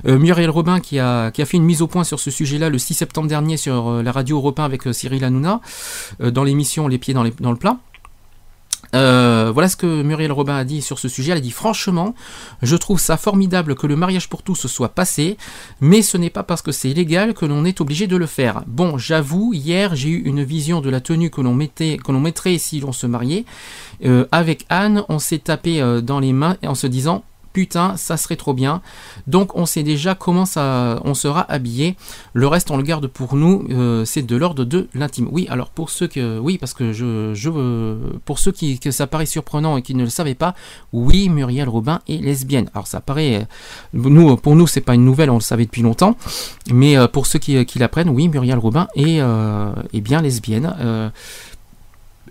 Euh, 0.06 0.20
Muriel 0.20 0.50
Robin 0.50 0.80
qui 0.80 1.00
a, 1.00 1.32
fait 1.34 1.58
une 1.58 1.64
mise 1.64 1.82
au 1.82 1.88
point 1.88 2.04
sur 2.04 2.20
ce 2.20 2.30
sujet-là 2.30 2.70
le 2.70 2.78
6 2.78 2.94
septembre 2.94 3.28
dernier 3.28 3.58
sur 3.58 4.04
la 4.04 4.12
radio 4.12 4.38
Europe 4.38 4.60
1 4.60 4.66
avec 4.66 4.84
Cyril 4.94 5.24
Hanouna 5.24 5.62
dans 6.20 6.44
l'émission 6.44 6.88
Les 6.88 6.98
pieds 6.98 7.14
dans, 7.14 7.26
dans 7.40 7.52
le 7.52 7.58
plat. 7.58 7.78
Euh, 8.94 9.52
voilà 9.54 9.70
ce 9.70 9.76
que 9.76 10.04
Muriel 10.04 10.32
Robin 10.32 10.56
a 10.56 10.64
dit 10.64 10.82
sur 10.82 11.00
ce 11.00 11.08
sujet. 11.08 11.32
Elle 11.32 11.40
a 11.40 11.42
dit 11.42 11.52
franchement, 11.52 12.16
je 12.62 12.76
trouve 12.76 13.00
ça 13.00 13.18
formidable 13.18 13.76
que 13.76 13.88
le 13.88 13.96
mariage 13.96 14.30
pour 14.30 14.44
tous 14.44 14.68
soit 14.68 14.90
passé, 14.90 15.38
mais 15.82 16.02
ce 16.02 16.18
n'est 16.18 16.30
pas 16.30 16.44
parce 16.44 16.62
que 16.62 16.72
c'est 16.72 16.90
illégal 16.90 17.34
que 17.34 17.46
l'on 17.46 17.66
est 17.66 17.82
obligé 17.82 18.08
de 18.08 18.18
le 18.18 18.26
faire. 18.26 18.64
Bon, 18.68 18.98
j'avoue, 18.98 19.54
hier 19.54 19.96
j'ai 19.96 20.10
eu 20.10 20.22
une 20.24 20.44
vision 20.44 20.82
de 20.82 20.90
la 20.90 21.02
tenue 21.02 21.30
que 21.30 21.42
l'on 21.42 21.58
que 21.58 22.12
l'on 22.12 22.20
mettrait 22.20 22.58
si 22.58 22.80
l'on 22.80 22.92
se 22.92 23.08
mariait. 23.08 23.46
Euh, 24.06 24.26
avec 24.32 24.66
Anne, 24.70 25.04
on 25.10 25.20
s'est 25.20 25.40
tapé 25.40 25.82
euh, 25.82 26.02
dans 26.02 26.20
les 26.20 26.34
mains 26.34 26.58
en 26.66 26.76
se 26.76 26.88
disant 26.88 27.24
putain, 27.54 27.96
ça 27.98 28.18
serait 28.18 28.36
trop 28.36 28.54
bien. 28.54 28.82
Donc 29.28 29.56
on 29.56 29.66
sait 29.66 29.84
déjà 29.84 30.16
comment 30.16 30.46
ça, 30.46 31.00
on 31.06 31.14
sera 31.14 31.50
habillé. 31.52 31.96
Le 32.34 32.48
reste 32.48 32.72
on 32.72 32.78
le 32.78 32.84
garde 32.84 33.08
pour 33.08 33.36
nous. 33.36 33.66
euh, 33.70 34.06
c'est 34.06 34.24
de 34.24 34.36
l'ordre 34.36 34.66
de 34.66 34.88
l'intime. 34.94 35.28
Oui, 35.32 35.48
alors 35.50 35.70
pour 35.70 35.90
ceux 35.90 36.08
que, 36.08 36.40
oui, 36.40 36.58
parce 36.58 36.74
que 36.74 36.92
je, 36.92 37.34
je, 37.34 37.50
euh, 37.54 37.96
pour 38.26 38.40
ceux 38.40 38.52
qui 38.52 38.80
que 38.80 38.92
ça 38.92 39.08
paraît 39.08 39.26
surprenant 39.26 39.78
et 39.78 39.82
qui 39.82 39.96
ne 39.96 40.04
le 40.04 40.10
savaient 40.10 40.36
pas, 40.36 40.56
oui, 40.92 41.30
Muriel 41.30 41.70
Robin 41.70 42.02
est 42.08 42.18
lesbienne. 42.18 42.70
Alors 42.74 42.88
ça 42.88 43.00
paraît, 43.00 43.36
euh, 43.36 43.46
nous, 43.94 44.36
pour 44.38 44.56
nous 44.56 44.68
c'est 44.68 44.82
pas 44.82 44.96
une 44.96 45.06
nouvelle, 45.06 45.30
on 45.30 45.36
le 45.36 45.42
savait 45.42 45.66
depuis 45.66 45.84
longtemps. 45.84 46.18
Mais 46.72 46.96
pour 47.10 47.28
ceux 47.28 47.40
qui, 47.40 47.64
qui 47.66 47.80
l'apprennent, 47.80 48.10
oui, 48.10 48.28
Muriel 48.28 48.58
Robin 48.58 48.88
est, 48.96 49.22
bien 50.02 50.22
lesbienne. 50.22 51.12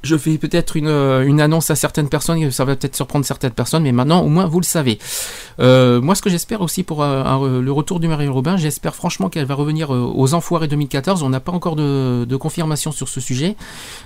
Je 0.03 0.17
fais 0.17 0.37
peut-être 0.39 0.77
une, 0.77 0.89
euh, 0.89 1.25
une 1.27 1.41
annonce 1.41 1.71
à 1.71 1.77
certaines 1.77 2.09
personnes, 2.09 2.51
ça 2.51 2.65
va 2.65 2.77
peut-être 2.77 2.97
surprendre 2.97 3.25
certaines 3.25 3.53
personnes, 3.53 3.85
mais 3.85 3.93
maintenant 3.93 4.23
au 4.23 4.29
moins 4.29 4.47
vous 4.47 4.61
le 4.61 4.65
savez. 4.65 4.99
Euh, 5.61 6.01
moi 6.01 6.15
ce 6.15 6.23
que 6.23 6.31
j'espère 6.31 6.61
aussi 6.61 6.83
pour 6.83 7.03
euh, 7.03 7.61
le 7.61 7.73
retour 7.73 8.01
du 8.01 8.09
Marie 8.09 8.29
Robin, 8.29 8.57
j'espère 8.57 8.95
franchement 8.95 9.29
qu'elle 9.29 9.45
va 9.45 9.55
revenir 9.55 9.91
aux 9.91 10.35
Enfoirés 10.35 10.69
2014. 10.69 11.23
On 11.23 11.29
n'a 11.29 11.41
pas 11.41 11.53
encore 11.53 11.77
de, 11.77 12.37
confirmation 12.43 12.91
sur 12.91 13.09
ce 13.09 13.21
sujet. 13.21 13.57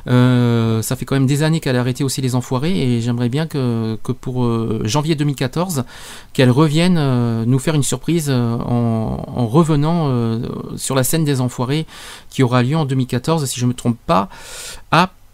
Ça 0.06 0.96
fait 0.96 1.04
quand 1.06 1.14
même 1.14 1.26
des 1.26 1.42
années 1.42 1.60
qu'elle 1.60 1.76
a 1.76 1.80
arrêté 1.80 2.04
aussi 2.04 2.20
les 2.20 2.34
Enfoirés 2.34 2.76
et 2.76 3.00
j'aimerais 3.00 3.28
bien 3.28 3.46
que, 3.46 3.96
pour 4.20 4.46
janvier 4.84 5.14
2014, 5.14 5.84
qu'elle 6.32 6.50
revienne 6.50 7.44
nous 7.44 7.58
faire 7.58 7.74
une 7.74 7.82
surprise 7.82 8.30
en, 8.30 9.24
en 9.26 9.46
revenant 9.46 10.40
sur 10.76 10.94
la 10.94 11.04
scène 11.04 11.24
des 11.24 11.40
Enfoirés 11.40 11.86
qui 12.28 12.42
aura 12.42 12.62
lieu 12.62 12.76
en 12.76 12.84
2014, 12.84 13.46
si 13.46 13.58
je 13.58 13.64
ne 13.64 13.70
me 13.70 13.74
trompe 13.74 13.98
pas, 14.06 14.28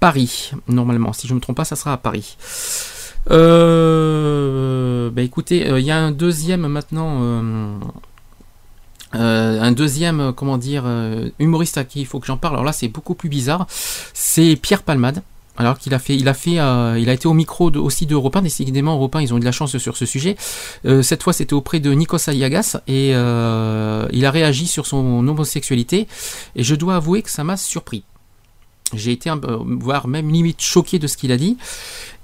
Paris, 0.02 0.50
normalement. 0.66 1.12
Si 1.12 1.28
je 1.28 1.32
ne 1.32 1.36
me 1.36 1.40
trompe 1.40 1.58
pas, 1.58 1.64
ça 1.64 1.76
sera 1.76 1.92
à 1.92 1.96
Paris. 1.96 2.36
Euh, 3.30 5.10
bah 5.10 5.22
écoutez, 5.22 5.70
euh, 5.70 5.78
il 5.78 5.86
y 5.86 5.92
a 5.92 5.96
un 5.96 6.10
deuxième 6.10 6.66
maintenant. 6.66 7.20
euh, 7.22 7.78
euh, 9.14 9.60
un 9.60 9.70
deuxième, 9.70 10.32
comment 10.32 10.58
dire, 10.58 10.82
humoriste 11.38 11.78
à 11.78 11.84
qui 11.84 12.00
il 12.00 12.06
faut 12.06 12.18
que 12.18 12.26
j'en 12.26 12.36
parle. 12.36 12.54
Alors 12.54 12.64
là, 12.64 12.72
c'est 12.72 12.88
beaucoup 12.88 13.14
plus 13.14 13.28
bizarre. 13.28 13.68
C'est 14.12 14.56
Pierre 14.56 14.82
Palmade. 14.82 15.22
Alors 15.56 15.78
qu'il 15.78 15.94
a 15.94 16.00
fait, 16.00 16.16
il 16.16 16.26
a 16.26 16.34
fait, 16.34 16.54
il 16.56 17.08
a 17.08 17.12
été 17.12 17.28
au 17.28 17.34
micro 17.34 17.70
aussi 17.70 18.04
de 18.04 18.14
Europe 18.14 18.34
1. 18.34 18.42
Décidément, 18.42 18.94
Europe 18.94 19.14
1, 19.14 19.20
ils 19.20 19.32
ont 19.32 19.36
eu 19.36 19.40
de 19.40 19.44
la 19.44 19.52
chance 19.52 19.78
sur 19.78 19.96
ce 19.96 20.04
sujet. 20.04 20.34
Cette 21.02 21.22
fois, 21.22 21.32
c'était 21.32 21.54
auprès 21.54 21.78
de 21.78 21.92
Nikos 21.92 22.28
Aliagas 22.28 22.80
et 22.88 23.10
il 23.10 24.26
a 24.26 24.30
réagi 24.32 24.66
sur 24.66 24.84
son 24.84 25.28
homosexualité. 25.28 26.08
Et 26.56 26.64
je 26.64 26.74
dois 26.74 26.96
avouer 26.96 27.22
que 27.22 27.30
ça 27.30 27.44
m'a 27.44 27.56
surpris. 27.56 28.02
J'ai 28.94 29.12
été, 29.12 29.30
peu- 29.40 29.58
voire 29.80 30.08
même 30.08 30.30
limite 30.30 30.60
choqué 30.60 30.98
de 30.98 31.06
ce 31.06 31.16
qu'il 31.16 31.32
a 31.32 31.36
dit. 31.36 31.56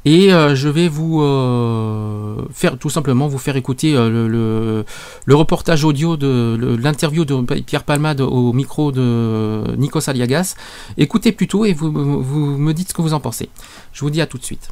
Et 0.05 0.33
euh, 0.33 0.55
je 0.55 0.69
vais 0.69 0.89
vous 0.89 1.21
euh, 1.23 2.37
faire 2.53 2.79
tout 2.79 2.89
simplement 2.89 3.27
vous 3.29 3.39
faire 3.39 3.57
écouter 3.57 3.95
euh, 3.97 4.85
le, 5.27 5.35
reportage 5.35 5.85
audio 5.85 6.17
de 6.17 6.79
l'interview 6.81 7.25
de 7.25 7.43
Pierre 7.63 7.85
Palmade 7.85 8.21
au 8.21 8.53
micro 8.53 8.93
de 8.93 9.65
Nikos 9.77 10.09
Aliagas. 10.09 10.55
Écoutez 10.97 11.33
plutôt 11.33 11.65
et 11.65 11.73
vous, 11.73 11.91
vous 11.93 12.59
me 12.59 12.73
dites 12.73 12.91
ce 12.91 12.95
que 12.95 13.03
vous 13.03 13.13
en 13.13 13.21
pensez. 13.21 13.49
Je 13.93 14.01
vous 14.01 14.11
dis 14.11 14.21
à 14.21 14.27
tout 14.27 14.39
de 14.39 14.45
suite. 14.45 14.69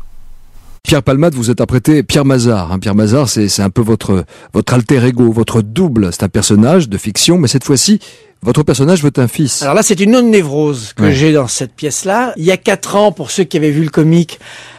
Pierre 0.87 1.03
Palmade, 1.03 1.35
vous 1.35 1.51
êtes 1.51 1.61
apprêté 1.61 2.05
Pierre 2.05 2.25
Mazard. 2.25 2.71
hein. 2.71 2.79
Pierre 2.79 2.95
Mazard, 2.95 3.29
c'est 3.29 3.61
un 3.61 3.71
peu 3.71 3.83
votre 3.83 4.25
votre 4.53 4.73
alter 4.73 5.05
ego, 5.05 5.33
votre 5.33 5.61
double. 5.61 6.13
C'est 6.13 6.23
un 6.23 6.29
personnage 6.29 6.89
de 6.89 6.97
fiction, 6.97 7.39
mais 7.39 7.49
cette 7.49 7.65
fois-ci, 7.65 7.99
votre 8.43 8.63
personnage 8.63 9.03
veut 9.03 9.11
un 9.17 9.29
fils. 9.29 9.63
Alors 9.63 9.75
là, 9.75 9.83
c'est 9.83 9.99
une 10.01 10.15
autre 10.15 10.29
névrose 10.29 10.93
que 10.95 11.03
Ouais. 11.05 11.13
j'ai 11.13 11.33
dans 11.33 11.49
cette 11.49 11.73
pièce-là. 11.75 12.33
Il 12.37 12.45
y 12.45 12.53
a 12.53 12.57
quatre 12.57 12.95
ans, 12.97 13.11
pour 13.13 13.31
ceux 13.31 13.45
qui 13.45 13.57
avaient 13.57 13.71
vu 13.71 13.83
le 13.83 13.91
comique, 13.91 14.39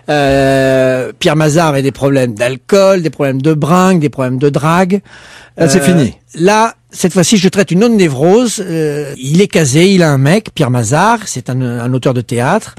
euh, 0.10 1.12
Pierre 1.20 1.36
Mazard 1.36 1.68
avait 1.68 1.82
des 1.82 1.92
problèmes 1.92 2.34
d'alcool, 2.34 3.02
des 3.02 3.10
problèmes 3.10 3.42
de 3.42 3.54
bringue, 3.54 4.00
des 4.00 4.10
problèmes 4.10 4.38
de 4.38 4.50
drague. 4.50 5.02
Euh, 5.60 5.68
c'est 5.70 5.82
fini. 5.82 6.14
Là, 6.36 6.76
cette 6.92 7.14
fois-ci, 7.14 7.38
je 7.38 7.50
traite 7.50 7.72
une 7.72 7.84
autre 7.84 7.96
névrose. 7.96 8.64
Euh, 8.66 9.14
il 9.18 9.42
est 9.42 9.48
casé, 9.48 9.92
il 9.92 10.04
a 10.04 10.12
un 10.12 10.18
mec, 10.18 10.50
Pierre 10.54 10.72
Mazard, 10.72 11.20
c'est 11.26 11.50
un, 11.50 11.62
un 11.62 11.94
auteur 11.94 12.14
de 12.14 12.22
théâtre. 12.22 12.76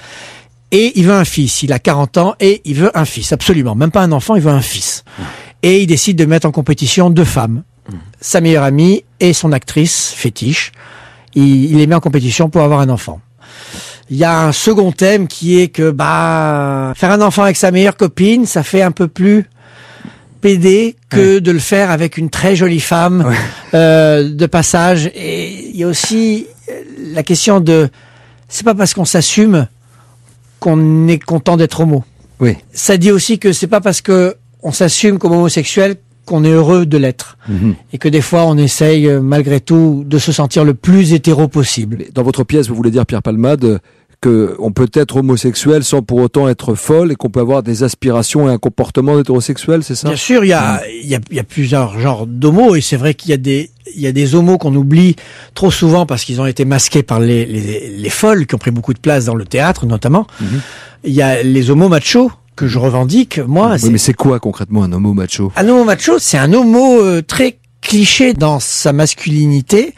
Et 0.71 0.93
il 0.97 1.07
veut 1.07 1.15
un 1.15 1.25
fils. 1.25 1.63
Il 1.63 1.73
a 1.73 1.79
40 1.79 2.19
ans 2.19 2.35
et 2.41 2.61
il 2.65 2.75
veut 2.77 2.91
un 2.97 3.05
fils, 3.05 3.33
absolument. 3.33 3.75
Même 3.75 3.91
pas 3.91 4.03
un 4.03 4.13
enfant, 4.13 4.37
il 4.37 4.43
veut 4.43 4.51
un 4.53 4.61
fils. 4.63 5.03
Et 5.63 5.81
il 5.83 5.87
décide 5.87 6.17
de 6.17 6.25
mettre 6.25 6.47
en 6.47 6.51
compétition 6.53 7.11
deux 7.11 7.25
femmes. 7.25 7.63
Sa 8.21 8.41
meilleure 8.41 8.65
amie 8.65 9.05
et 9.21 9.33
son 9.33 9.53
actrice 9.53 10.13
fétiche. 10.15 10.73
Il, 11.35 11.65
il 11.73 11.77
les 11.79 11.87
met 11.87 11.95
en 11.95 12.01
compétition 12.01 12.49
pour 12.49 12.63
avoir 12.63 12.81
un 12.81 12.89
enfant. 12.89 13.21
Il 14.11 14.17
y 14.17 14.25
a 14.25 14.45
un 14.47 14.53
second 14.53 14.91
thème 14.93 15.27
qui 15.27 15.61
est 15.61 15.69
que 15.69 15.91
bah 15.91 16.93
faire 16.97 17.11
un 17.11 17.21
enfant 17.21 17.43
avec 17.43 17.57
sa 17.57 17.71
meilleure 17.71 17.97
copine, 17.97 18.47
ça 18.47 18.63
fait 18.63 18.81
un 18.81 18.91
peu 18.91 19.07
plus 19.07 19.45
pédé 20.41 20.97
que 21.11 21.41
de 21.41 21.51
le 21.51 21.59
faire 21.59 21.91
avec 21.91 22.17
une 22.17 22.31
très 22.31 22.57
jolie 22.57 22.81
femme 22.81 23.35
euh, 23.75 24.31
de 24.31 24.47
passage. 24.47 25.11
Et 25.15 25.69
il 25.71 25.77
y 25.77 25.85
a 25.85 25.89
aussi 25.89 26.47
euh, 26.69 26.73
la 27.13 27.23
question 27.23 27.61
de 27.61 27.91
c'est 28.49 28.65
pas 28.65 28.75
parce 28.75 28.95
qu'on 28.95 29.05
s'assume 29.05 29.69
qu'on 30.59 31.07
est 31.09 31.23
content 31.23 31.57
d'être 31.57 31.81
homo. 31.81 32.05
Oui. 32.41 32.57
Ça 32.73 32.97
dit 32.97 33.13
aussi 33.13 33.39
que 33.39 33.53
c'est 33.53 33.67
pas 33.67 33.81
parce 33.81 34.01
que 34.01 34.37
on 34.63 34.73
s'assume 34.73 35.19
comme 35.19 35.33
homosexuel 35.33 35.97
qu'on 36.29 36.45
est 36.45 36.51
heureux 36.51 36.87
de 36.87 36.99
l'être. 36.99 37.39
Mhm. 37.49 37.75
Et 37.93 37.99
que 37.99 38.09
des 38.09 38.21
fois 38.21 38.45
on 38.45 38.57
essaye 38.57 39.09
euh, 39.09 39.21
malgré 39.21 39.61
tout 39.61 40.05
de 40.07 40.19
se 40.19 40.31
sentir 40.31 40.65
le 40.65 40.75
plus 40.75 41.13
hétéro 41.13 41.49
possible. 41.49 42.05
Dans 42.15 42.23
votre 42.23 42.45
pièce, 42.45 42.69
vous 42.69 42.75
voulez 42.75 42.91
dire, 42.91 43.07
Pierre 43.07 43.23
Palmade, 43.23 43.65
euh, 43.65 43.79
que 44.21 44.57
on 44.59 44.73
peut 44.73 44.91
être 44.95 45.17
homosexuel 45.17 45.85
sans 45.85 46.03
pour 46.03 46.19
autant 46.19 46.49
être 46.49 46.75
folle 46.75 47.13
et 47.13 47.15
qu'on 47.15 47.31
peut 47.31 47.41
avoir 47.41 47.63
des 47.63 47.85
aspirations 47.85 48.49
et 48.49 48.53
un 48.53 48.59
comportement 48.59 49.17
d'hétérosexuel, 49.17 49.85
c'est 49.85 49.95
ça? 49.95 50.09
Bien 50.09 50.17
sûr, 50.17 50.45
il 50.45 50.49
y 50.49 50.53
a, 50.53 50.83
il 51.03 51.09
y 51.09 51.15
a, 51.15 51.21
il 51.31 51.37
y 51.37 51.41
a 51.41 51.45
plusieurs 51.45 51.99
genres 52.01 52.27
d'homos 52.27 52.75
et 52.75 52.81
c'est 52.81 52.97
vrai 52.97 53.15
qu'il 53.15 53.31
y 53.31 53.33
a 53.33 53.37
des, 53.37 53.71
il 53.95 54.01
y 54.01 54.09
a 54.09 54.13
des 54.13 54.35
homos 54.35 54.59
qu'on 54.59 54.75
oublie 54.75 55.15
trop 55.55 55.71
souvent 55.71 56.05
parce 56.05 56.25
qu'ils 56.25 56.41
ont 56.41 56.47
été 56.47 56.65
masqués 56.65 57.05
par 57.05 57.21
les, 57.21 57.47
les, 57.47 57.91
les 57.97 58.11
folles 58.11 58.47
qui 58.47 58.57
ont 58.57 58.59
pris 58.59 58.73
beaucoup 58.73 58.93
de 58.93 58.99
place 58.99 59.25
dans 59.25 59.37
le 59.37 59.45
théâtre 59.45 59.87
notamment. 59.87 60.27
Il 61.05 61.13
y 61.13 61.23
a 61.23 61.43
les 61.45 61.71
homos 61.71 61.89
machos 61.89 62.33
que 62.59 62.67
je 62.67 62.79
revendique. 62.79 63.39
Moi, 63.47 63.77
Oui, 63.83 63.91
mais 63.93 63.99
c'est 63.99 64.15
quoi 64.15 64.41
concrètement 64.41 64.83
un 64.83 64.93
homo 64.93 65.15
macho? 65.15 65.53
Un 65.57 65.69
homo 65.69 65.85
macho, 65.85 66.19
c'est 66.19 66.39
un 66.39 66.53
homo 66.53 67.01
euh, 67.01 67.23
très 67.23 67.59
cliché 67.81 68.35
dans 68.35 68.61
sa 68.61 68.93
masculinité. 68.93 69.95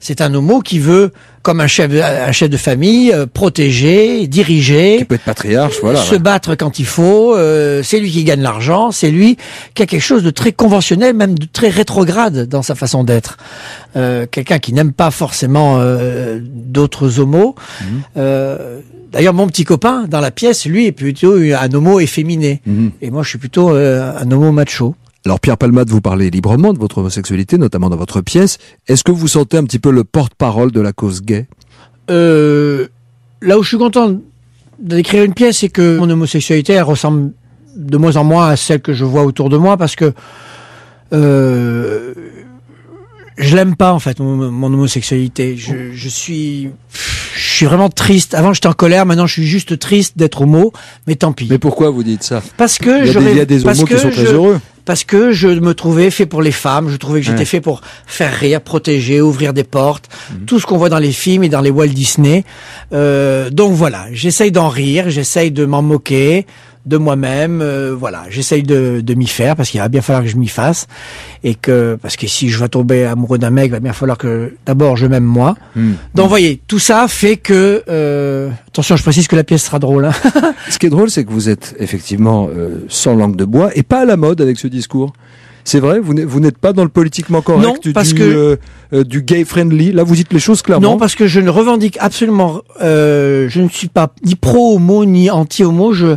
C'est 0.00 0.20
un 0.20 0.32
homo 0.34 0.60
qui 0.60 0.78
veut, 0.78 1.12
comme 1.42 1.60
un 1.60 1.66
chef, 1.66 1.90
de- 1.90 2.00
un 2.00 2.30
chef 2.32 2.48
de 2.50 2.56
famille, 2.56 3.12
euh, 3.12 3.26
protéger, 3.26 4.26
diriger. 4.28 4.98
Qui 4.98 5.04
peut 5.06 5.14
être 5.16 5.24
patriarche, 5.24 5.74
voilà. 5.82 6.00
Se 6.00 6.14
battre 6.14 6.54
quand 6.54 6.78
il 6.78 6.86
faut. 6.86 7.34
euh, 7.34 7.82
c'est 7.82 7.98
lui 7.98 8.10
qui 8.10 8.22
gagne 8.24 8.40
l'argent. 8.42 8.90
C'est 8.92 9.10
lui 9.10 9.36
qui 9.74 9.82
a 9.82 9.86
quelque 9.86 10.00
chose 10.02 10.22
de 10.22 10.30
très 10.30 10.52
conventionnel, 10.52 11.14
même 11.14 11.36
de 11.38 11.46
très 11.52 11.68
rétrograde 11.68 12.48
dans 12.48 12.62
sa 12.62 12.74
façon 12.74 13.02
d'être. 13.04 13.36
Euh, 13.96 14.26
Quelqu'un 14.30 14.58
qui 14.58 14.72
n'aime 14.72 14.92
pas 14.92 15.10
forcément 15.10 15.78
euh, 15.80 16.38
d'autres 16.42 17.18
homos. 17.20 17.54
Euh, 18.16 18.80
D'ailleurs, 19.12 19.34
mon 19.34 19.46
petit 19.46 19.64
copain 19.64 20.04
dans 20.08 20.20
la 20.20 20.30
pièce, 20.30 20.66
lui, 20.66 20.86
est 20.86 20.92
plutôt 20.92 21.34
un 21.34 21.72
homo 21.72 22.00
efféminé. 22.00 22.60
Et 23.00 23.10
moi, 23.10 23.22
je 23.22 23.30
suis 23.30 23.38
plutôt 23.38 23.70
un 23.70 24.30
homo 24.30 24.52
macho. 24.52 24.94
Alors 25.26 25.40
Pierre 25.40 25.58
Palmade, 25.58 25.90
vous 25.90 26.00
parlez 26.00 26.30
librement 26.30 26.72
de 26.72 26.78
votre 26.78 26.98
homosexualité, 26.98 27.58
notamment 27.58 27.90
dans 27.90 27.96
votre 27.96 28.20
pièce. 28.20 28.58
Est-ce 28.86 29.02
que 29.02 29.10
vous 29.10 29.26
sentez 29.26 29.56
un 29.56 29.64
petit 29.64 29.80
peu 29.80 29.90
le 29.90 30.04
porte-parole 30.04 30.70
de 30.70 30.80
la 30.80 30.92
cause 30.92 31.20
gay? 31.20 31.48
Euh, 32.12 32.86
là 33.42 33.58
où 33.58 33.64
je 33.64 33.68
suis 33.70 33.76
content 33.76 34.20
d'écrire 34.78 35.24
une 35.24 35.34
pièce, 35.34 35.58
c'est 35.58 35.68
que 35.68 35.98
mon 35.98 36.08
homosexualité, 36.08 36.74
elle 36.74 36.84
ressemble 36.84 37.32
de 37.74 37.96
moins 37.96 38.14
en 38.16 38.22
moins 38.22 38.50
à 38.50 38.54
celle 38.56 38.80
que 38.80 38.92
je 38.92 39.04
vois 39.04 39.24
autour 39.24 39.48
de 39.50 39.56
moi, 39.56 39.76
parce 39.76 39.96
que 39.96 40.12
euh, 41.12 42.14
je 43.36 43.56
l'aime 43.56 43.74
pas 43.74 43.92
en 43.92 43.98
fait 43.98 44.20
mon, 44.20 44.52
mon 44.52 44.68
homosexualité. 44.68 45.56
Je, 45.56 45.90
je 45.92 46.08
suis, 46.08 46.70
je 47.34 47.50
suis 47.50 47.66
vraiment 47.66 47.88
triste. 47.88 48.34
Avant 48.34 48.52
j'étais 48.52 48.68
en 48.68 48.74
colère, 48.74 49.06
maintenant 49.06 49.26
je 49.26 49.32
suis 49.32 49.46
juste 49.46 49.76
triste 49.80 50.16
d'être 50.16 50.42
homo, 50.42 50.72
mais 51.08 51.16
tant 51.16 51.32
pis. 51.32 51.48
Mais 51.50 51.58
pourquoi 51.58 51.90
vous 51.90 52.04
dites 52.04 52.22
ça? 52.22 52.44
Parce 52.56 52.78
que 52.78 53.04
il 53.04 53.12
y 53.12 53.16
a 53.16 53.20
des, 53.20 53.30
il 53.32 53.36
y 53.38 53.40
a 53.40 53.44
des 53.44 53.66
homos 53.66 53.86
qui 53.86 53.98
sont 53.98 54.10
très 54.10 54.24
je- 54.24 54.32
heureux. 54.32 54.60
Parce 54.86 55.04
que 55.04 55.32
je 55.32 55.48
me 55.48 55.74
trouvais 55.74 56.10
fait 56.10 56.24
pour 56.24 56.40
les 56.40 56.52
femmes, 56.52 56.88
je 56.88 56.96
trouvais 56.96 57.20
que 57.20 57.26
j'étais 57.26 57.40
Ouais. 57.40 57.44
fait 57.44 57.60
pour 57.60 57.82
faire 58.06 58.32
rire, 58.32 58.60
protéger, 58.62 59.20
ouvrir 59.20 59.52
des 59.52 59.64
portes, 59.64 60.08
Mhm. 60.32 60.46
tout 60.46 60.58
ce 60.60 60.64
qu'on 60.64 60.78
voit 60.78 60.88
dans 60.88 60.98
les 61.00 61.12
films 61.12 61.42
et 61.44 61.48
dans 61.50 61.60
les 61.60 61.70
Walt 61.70 61.88
Disney. 61.88 62.44
Euh, 62.94 63.50
donc 63.50 63.72
voilà, 63.74 64.06
j'essaye 64.12 64.52
d'en 64.52 64.68
rire, 64.68 65.10
j'essaye 65.10 65.50
de 65.50 65.64
m'en 65.66 65.82
moquer, 65.82 66.46
de 66.86 66.96
moi-même. 66.96 67.60
euh, 67.62 67.94
voilà, 67.98 68.24
j'essaye 68.30 68.62
de, 68.62 69.00
de 69.00 69.14
m'y 69.14 69.26
faire 69.26 69.56
parce 69.56 69.70
qu'il 69.70 69.80
va 69.80 69.88
bien 69.88 70.00
falloir 70.02 70.22
que 70.22 70.28
je 70.30 70.36
m'y 70.36 70.48
fasse 70.48 70.86
et 71.44 71.54
que 71.54 71.98
parce 72.00 72.16
que 72.16 72.26
si 72.26 72.48
je 72.48 72.58
vais 72.58 72.68
tomber 72.68 73.04
amoureux 73.04 73.38
d'un 73.38 73.50
mec, 73.50 73.66
il 73.66 73.72
va 73.72 73.80
bien 73.80 73.92
falloir 73.92 74.16
que 74.18 74.54
d'abord 74.64 74.96
je 74.96 75.06
m'aime 75.06 75.24
moi. 75.24 75.56
Hmm. 75.74 75.92
Donc, 76.14 76.28
voyez, 76.28 76.60
tout 76.68 76.78
ça 76.78 77.06
fait 77.08 77.36
que 77.36 77.82
euh, 77.88 78.48
attention, 78.68 78.96
je 78.96 79.02
précise 79.02 79.26
que 79.28 79.36
la 79.36 79.44
pièce 79.44 79.64
sera 79.64 79.78
drôle. 79.78 80.04
hein. 80.06 80.12
Ce 80.70 80.78
qui 80.78 80.86
est 80.86 80.90
drôle, 80.90 81.10
c'est 81.10 81.24
que 81.24 81.30
vous 81.32 81.48
êtes 81.48 81.74
effectivement 81.78 82.48
euh, 82.54 82.84
sans 82.88 83.14
langue 83.14 83.36
de 83.36 83.44
bois 83.44 83.70
et 83.74 83.82
pas 83.82 84.00
à 84.00 84.04
la 84.04 84.16
mode 84.16 84.40
avec 84.40 84.58
ce 84.58 84.68
discours. 84.68 85.12
C'est 85.64 85.80
vrai, 85.80 85.98
vous 85.98 86.14
n'êtes- 86.14 86.58
pas 86.58 86.72
dans 86.72 86.84
le 86.84 86.88
politiquement 86.88 87.42
correct 87.42 87.64
Non, 87.66 87.74
du, 87.82 87.92
parce 87.92 88.12
que- 88.12 88.22
euh, 88.22 88.56
euh, 88.92 89.02
du 89.02 89.22
gay 89.22 89.44
friendly. 89.44 89.90
Là, 89.90 90.04
vous 90.04 90.14
dites 90.14 90.32
les 90.32 90.38
choses 90.38 90.62
clairement. 90.62 90.90
Non, 90.92 90.96
parce 90.96 91.16
que 91.16 91.26
je 91.26 91.40
ne 91.40 91.50
revendique 91.50 91.98
absolument. 92.00 92.60
Euh, 92.82 93.48
je 93.48 93.60
ne 93.60 93.68
suis 93.68 93.88
pas 93.88 94.12
ni 94.24 94.36
pro-homo 94.36 95.04
ni 95.04 95.28
anti-homo. 95.28 95.92
Je 95.92 96.16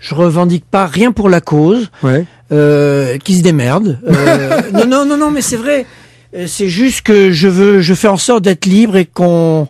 je 0.00 0.14
revendique 0.14 0.64
pas 0.70 0.86
rien 0.86 1.12
pour 1.12 1.28
la 1.28 1.40
cause. 1.40 1.90
Ouais. 2.02 2.24
Euh, 2.52 3.16
qui 3.18 3.36
se 3.36 3.42
démerde. 3.42 3.98
Euh, 4.08 4.60
non, 4.72 4.86
non, 4.86 5.04
non, 5.06 5.16
non, 5.16 5.30
mais 5.30 5.40
c'est 5.42 5.56
vrai. 5.56 5.86
Euh, 6.34 6.46
C'est 6.48 6.68
juste 6.68 7.02
que 7.02 7.30
je 7.30 7.46
veux, 7.46 7.80
je 7.80 7.94
fais 7.94 8.08
en 8.08 8.16
sorte 8.16 8.42
d'être 8.42 8.66
libre 8.66 8.96
et 8.96 9.04
qu'on 9.04 9.68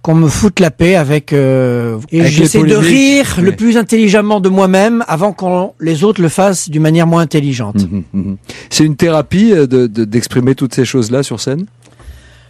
qu'on 0.00 0.14
me 0.14 0.28
foute 0.28 0.60
la 0.60 0.70
paix 0.70 0.94
avec. 0.94 1.32
Euh, 1.32 1.98
et 2.12 2.24
j'essaie 2.26 2.62
de 2.62 2.74
rire 2.76 3.38
le 3.42 3.52
plus 3.52 3.76
intelligemment 3.76 4.40
de 4.40 4.48
moi-même 4.48 5.04
avant 5.08 5.32
qu'on 5.32 5.72
les 5.80 6.04
autres 6.04 6.22
le 6.22 6.28
fassent 6.28 6.70
d'une 6.70 6.82
manière 6.82 7.06
moins 7.06 7.22
intelligente. 7.22 7.76
Mhm, 7.90 8.02
mhm. 8.12 8.36
C'est 8.70 8.84
une 8.84 8.94
thérapie 8.96 9.52
euh, 9.52 9.66
de- 9.66 9.86
de- 9.86 10.04
d'exprimer 10.04 10.54
toutes 10.54 10.74
ces 10.74 10.84
choses-là 10.84 11.22
sur 11.22 11.40
scène? 11.40 11.66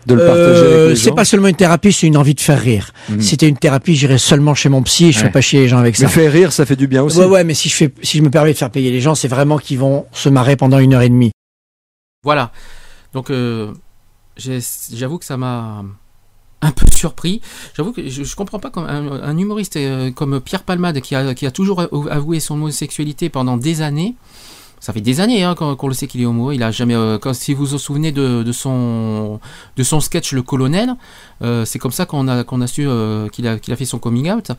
De 0.09 0.15
le 0.15 0.27
partager 0.27 0.43
Euh, 0.49 0.85
avec 0.87 0.89
les 0.91 0.97
c'est 0.97 1.13
pas 1.13 1.25
seulement 1.25 1.49
une 1.49 1.55
thérapie, 1.57 1.93
c'est 1.93 2.07
une 2.07 2.17
envie 2.17 2.35
de 2.35 2.41
faire 2.41 2.61
rire. 2.61 2.91
Mhm. 3.09 3.21
Si 3.21 3.29
c'était 3.29 3.49
une 3.49 3.57
thérapie, 3.59 3.95
j'irais 3.95 4.19
seulement 4.19 4.55
chez 4.55 4.69
mon 4.69 4.83
psy 4.83 5.07
et 5.07 5.13
je 5.13 5.19
Ouais. 5.19 5.25
fais 5.27 5.31
pas 5.31 5.41
chier 5.41 5.61
les 5.61 5.69
gens 5.69 5.79
avec 5.79 5.97
ça. 5.97 6.05
Mais 6.07 6.11
faire 6.13 6.33
rire, 6.33 6.53
ça 6.53 6.67
fait 6.67 6.77
du 6.77 6.87
bien 6.89 7.03
aussi. 7.03 7.19
Ouais, 7.19 7.27
ouais, 7.27 7.45
mais 7.45 7.55
si 7.55 7.69
je 7.69 7.75
fais, 7.77 7.93
si 8.03 8.19
je 8.19 8.23
me 8.23 8.31
permets 8.31 8.53
de 8.53 8.59
faire 8.59 8.71
payer 8.71 8.91
les 8.91 9.01
gens, 9.01 9.15
c'est 9.15 9.29
vraiment 9.29 9.59
qu'ils 9.59 9.79
vont 9.79 10.07
se 10.13 10.29
marrer 10.29 10.57
pendant 10.57 10.79
une 10.79 10.95
heure 10.95 11.03
et 11.03 11.09
demie. 11.09 11.31
Voilà. 12.25 12.51
Donc, 13.15 13.31
euh, 13.31 13.73
j'avoue 14.37 15.19
que 15.19 15.25
ça 15.25 15.37
m'a 15.37 15.85
un 16.61 16.71
peu 16.73 16.87
surpris. 16.93 17.41
J'avoue 17.77 17.93
que 17.93 18.09
je, 18.09 18.25
je 18.25 18.37
comprends 18.37 18.59
pas 18.59 18.71
comme 18.71 18.85
un, 18.85 19.13
un 19.23 19.39
humoriste 19.39 19.77
euh, 19.77 20.11
comme 20.11 20.41
Pierre 20.41 20.63
Palmade 20.65 21.01
qui 21.01 21.15
a, 21.15 21.35
qui 21.35 21.47
a 21.47 21.51
toujours 21.51 21.83
avoué 22.11 22.41
son 22.41 22.55
homosexualité 22.55 23.29
pendant 23.29 23.57
des 23.57 23.81
années. 23.83 24.15
Ça 24.81 24.93
fait 24.93 25.01
des 25.01 25.21
années 25.21 25.43
hein, 25.43 25.55
qu'on 25.55 25.89
le 25.89 25.95
sait 25.95 26.07
qu'il 26.07 26.21
est 26.23 26.27
homo. 26.27 26.53
Il 26.53 26.63
a 26.63 26.71
jamais. 26.71 26.95
euh, 26.95 27.19
si 27.33 27.53
vous 27.55 27.67
vous 27.67 27.79
souvenez 27.79 28.13
de, 28.13 28.53
son 28.53 29.41
de 29.77 29.83
son 29.83 30.01
sketch 30.01 30.33
Le 30.33 30.43
Colonel, 30.43 30.95
euh, 31.43 31.65
c'est 31.65 31.79
comme 31.79 31.93
ça 31.93 32.07
qu'on 32.07 32.29
a 32.29 32.45
qu'on 32.45 32.61
a 32.61 32.67
su 32.67 32.87
euh, 32.87 33.29
qu'il 33.29 33.47
a 33.49 33.59
qu'il 33.59 33.73
a 33.73 33.77
fait 33.77 33.85
son 33.85 33.99
coming 33.99 34.31
out, 34.31 34.53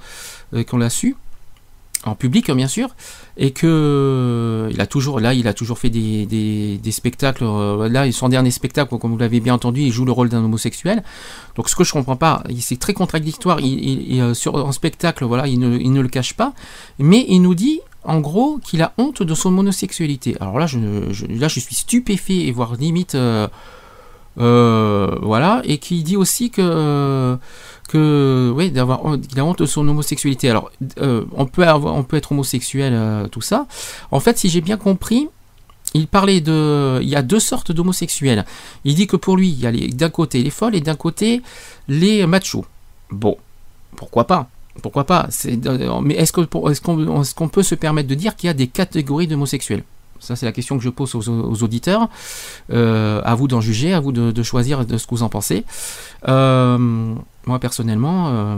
qu'on 0.68 0.78
l'a 0.78 0.90
su 0.90 1.16
en 2.06 2.16
public 2.16 2.50
bien 2.52 2.70
sûr 2.70 2.96
et 3.36 3.52
que 3.52 4.70
il 4.72 4.80
a 4.80 4.88
toujours 4.88 5.20
là 5.20 5.34
il 5.34 5.50
a 5.50 5.54
toujours 5.54 5.78
fait 5.80 5.90
des, 5.90 6.26
des, 6.26 6.92
spectacles 6.94 7.44
là 7.90 8.10
son 8.14 8.30
dernier 8.30 8.52
spectacle 8.52 8.98
comme 8.98 9.12
vous 9.12 9.18
l'avez 9.18 9.42
bien 9.42 9.54
entendu 9.56 9.82
il 9.82 9.92
joue 9.92 10.06
le 10.06 10.14
rôle 10.14 10.30
d'un 10.30 10.42
homosexuel 10.42 11.04
donc 11.58 11.68
ce 11.68 11.76
que 11.76 11.84
je 11.84 11.92
comprends 11.92 12.16
pas 12.16 12.42
c'est 12.62 12.80
très 12.80 12.94
contradictoire 12.94 13.60
il, 13.60 13.68
il- 13.86 14.16
il, 14.16 14.34
sur 14.36 14.56
en 14.56 14.72
spectacle 14.72 15.26
voilà 15.26 15.48
il 15.48 15.60
ne, 15.60 15.78
il 15.78 15.92
ne 15.92 16.00
le 16.00 16.08
cache 16.08 16.36
pas 16.36 16.54
mais 17.00 17.26
il 17.28 17.42
nous 17.42 17.54
dit 17.54 17.82
en 18.04 18.20
gros 18.20 18.60
qu'il 18.60 18.82
a 18.82 18.94
honte 18.98 19.24
de 19.24 19.34
son 19.34 19.58
homosexualité 19.58 20.38
alors 20.40 20.58
là 20.60 20.68
je, 20.68 20.80
là 21.28 21.48
je 21.48 21.60
suis 21.60 21.76
stupéfait 21.76 22.48
et 22.48 22.52
voire 22.52 22.76
limite 22.76 23.16
euh, 23.16 23.48
euh, 24.40 25.18
voilà, 25.22 25.62
et 25.66 25.80
qui 25.80 26.04
dit 26.04 26.16
aussi 26.16 26.50
que 26.50 27.38
que 27.90 28.54
oui 28.56 28.72
d'avoir 28.72 29.02
il 29.32 29.40
a 29.40 29.44
honte 29.44 29.60
de 29.60 29.66
son 29.66 29.88
homosexualité. 29.88 30.50
Alors 30.50 30.72
euh, 31.00 31.26
on 31.36 31.46
peut 31.46 31.68
on 31.68 32.04
peut 32.04 32.18
être 32.18 32.32
homosexuel, 32.32 33.28
tout 33.32 33.42
ça. 33.42 33.68
En 34.12 34.20
fait, 34.20 34.38
si 34.38 34.50
j'ai 34.50 34.62
bien 34.62 34.78
compris, 34.78 35.28
il 35.94 36.08
parlait 36.08 36.40
de, 36.40 37.00
il 37.02 37.10
y 37.10 37.16
a 37.16 37.22
deux 37.22 37.40
sortes 37.40 37.72
d'homosexuels. 37.72 38.46
Il 38.86 38.96
dit 38.96 39.08
que 39.08 39.18
pour 39.18 39.36
lui, 39.36 39.50
il 39.50 39.60
y 39.60 39.68
a 39.68 39.72
d'un 39.72 40.10
côté 40.10 40.42
les 40.42 40.52
folles 40.52 40.76
et 40.76 40.82
d'un 40.82 40.96
côté 40.96 41.42
les 41.88 42.26
machos. 42.26 42.66
Bon, 43.12 43.38
pourquoi 43.96 44.26
pas? 44.26 44.48
Pourquoi 44.82 45.04
pas? 45.06 45.28
C'est- 45.30 45.66
euh, 45.68 46.00
Mais 46.02 46.16
est-ce 46.16 46.32
qu'on 47.34 47.48
peut 47.48 47.64
se 47.64 47.76
permettre 47.76 48.08
de 48.08 48.16
dire 48.16 48.36
qu'il 48.36 48.48
y 48.48 48.52
a 48.52 48.54
des 48.54 48.68
catégories 48.68 49.28
d'homosexuels? 49.28 49.84
Ça, 50.20 50.36
c'est 50.36 50.46
la 50.46 50.52
question 50.52 50.78
que 50.78 50.84
je 50.84 50.90
pose 50.90 51.16
aux, 51.16 51.64
auditeurs. 51.64 52.10
Euh, 52.72 53.22
à 53.24 53.36
vous 53.36 53.48
d'en 53.48 53.62
juger, 53.62 53.94
à 53.94 54.00
vous 54.00 54.12
de, 54.12 54.44
choisir 54.44 54.86
de 54.86 54.98
ce 54.98 55.06
que 55.06 55.12
vous 55.12 55.24
en 55.24 55.30
pensez. 55.30 55.64
Euh, 56.28 57.16
moi, 57.46 57.60
personnellement, 57.60 58.58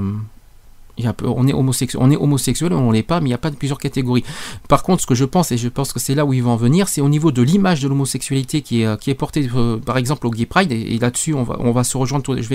il 1.02 1.14
on, 1.26 1.48
est 1.48 1.54
homosexuel, 1.54 2.02
on 2.04 2.12
est 2.12 2.16
homosexuel, 2.16 2.74
on 2.74 2.92
l'est 2.92 3.04
pas, 3.04 3.20
mais 3.20 3.26
il 3.26 3.30
n'y 3.30 3.36
a 3.36 3.40
pas 3.40 3.50
de 3.50 3.56
plusieurs 3.56 3.78
catégories. 3.78 4.24
Par 4.68 4.84
contre, 4.84 5.02
ce 5.02 5.08
que 5.08 5.16
je 5.16 5.26
pense, 5.26 5.52
et 5.52 5.58
je 5.58 5.68
pense 5.68 5.94
que 5.94 6.00
c'est 6.00 6.16
là 6.16 6.26
où 6.26 6.34
ils 6.34 6.44
vont 6.44 6.52
en 6.52 6.58
venir, 6.58 6.88
c'est 6.88 7.02
au 7.02 7.10
niveau 7.10 7.32
de 7.32 7.42
l'image 7.42 7.82
de 7.82 7.88
l'homosexualité 7.88 8.62
qui 8.62 8.82
est, 8.82 8.86
euh, 8.86 9.16
portée, 9.18 9.50
euh, 9.56 9.78
par 9.78 9.98
exemple, 9.98 10.28
au 10.28 10.32
Gay 10.32 10.46
Pride, 10.46 10.72
et, 10.72 10.98
là-dessus, 10.98 11.34
on 11.34 11.44
va, 11.44 11.58
va 11.58 11.84
se 11.84 11.98
rejoindre, 11.98 12.40
je 12.40 12.48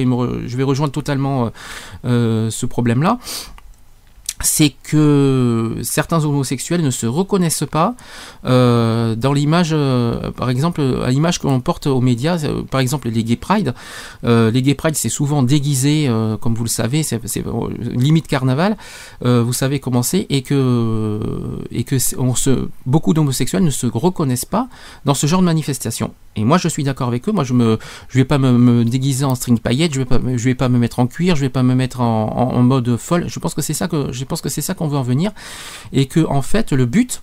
vais, 0.56 0.62
rejoindre 0.62 0.92
totalement 0.92 1.50
euh, 2.04 2.50
ce 2.50 2.66
problème-là 2.66 3.18
c'est 4.40 4.74
que 4.82 5.78
certains 5.82 6.24
homosexuels 6.24 6.82
ne 6.82 6.90
se 6.90 7.06
reconnaissent 7.06 7.64
pas 7.70 7.94
euh, 8.44 9.14
dans 9.14 9.32
l'image, 9.32 9.70
euh, 9.72 10.30
par 10.30 10.50
exemple, 10.50 10.82
à 11.04 11.10
l'image 11.10 11.40
que 11.40 11.46
l'on 11.46 11.60
porte 11.60 11.86
aux 11.86 12.02
médias, 12.02 12.44
euh, 12.44 12.62
par 12.62 12.80
exemple 12.80 13.08
les 13.08 13.24
gay 13.24 13.36
pride. 13.36 13.74
Les 14.22 14.62
gay 14.62 14.74
pride, 14.74 14.94
c'est 14.94 15.08
souvent 15.08 15.42
déguisé, 15.42 16.10
comme 16.40 16.54
vous 16.54 16.64
le 16.64 16.68
savez, 16.68 17.02
c'est 17.02 17.20
limite 17.80 18.26
carnaval. 18.26 18.76
Vous 19.22 19.52
savez 19.52 19.80
comment 19.80 20.02
c'est, 20.02 20.26
et 20.28 20.42
que 20.42 21.20
et 21.70 21.84
que 21.84 21.96
beaucoup 22.84 23.14
d'homosexuels 23.14 23.64
ne 23.64 23.70
se 23.70 23.86
reconnaissent 23.86 24.44
pas 24.44 24.68
dans 25.04 25.14
ce 25.14 25.26
genre 25.26 25.40
de 25.40 25.46
manifestation. 25.46 26.12
Et 26.36 26.44
moi, 26.44 26.58
je 26.58 26.68
suis 26.68 26.84
d'accord 26.84 27.08
avec 27.08 27.28
eux. 27.28 27.32
Moi, 27.32 27.44
je 27.44 27.54
me, 27.54 27.78
je 28.08 28.18
vais 28.18 28.24
pas 28.24 28.38
me, 28.38 28.84
déguiser 28.84 29.24
en 29.24 29.34
string 29.34 29.58
paillette, 29.58 29.94
je 29.94 30.02
vais 30.02 30.18
vais 30.36 30.54
pas 30.54 30.68
me 30.68 30.78
mettre 30.78 30.98
en 30.98 31.06
cuir, 31.06 31.34
je 31.34 31.40
vais 31.40 31.48
pas 31.48 31.62
me 31.62 31.74
mettre 31.74 32.00
en, 32.00 32.62
mode 32.62 32.96
folle. 32.96 33.24
Je 33.28 33.38
pense 33.38 33.54
que 33.54 33.62
c'est 33.62 33.74
ça 33.74 33.88
que, 33.88 34.12
je 34.26 34.28
pense 34.28 34.42
que 34.42 34.48
c'est 34.48 34.60
ça 34.60 34.74
qu'on 34.74 34.88
veut 34.88 34.98
en 34.98 35.02
venir, 35.02 35.30
et 35.92 36.06
que 36.06 36.26
en 36.26 36.42
fait, 36.42 36.72
le 36.72 36.84
but, 36.84 37.22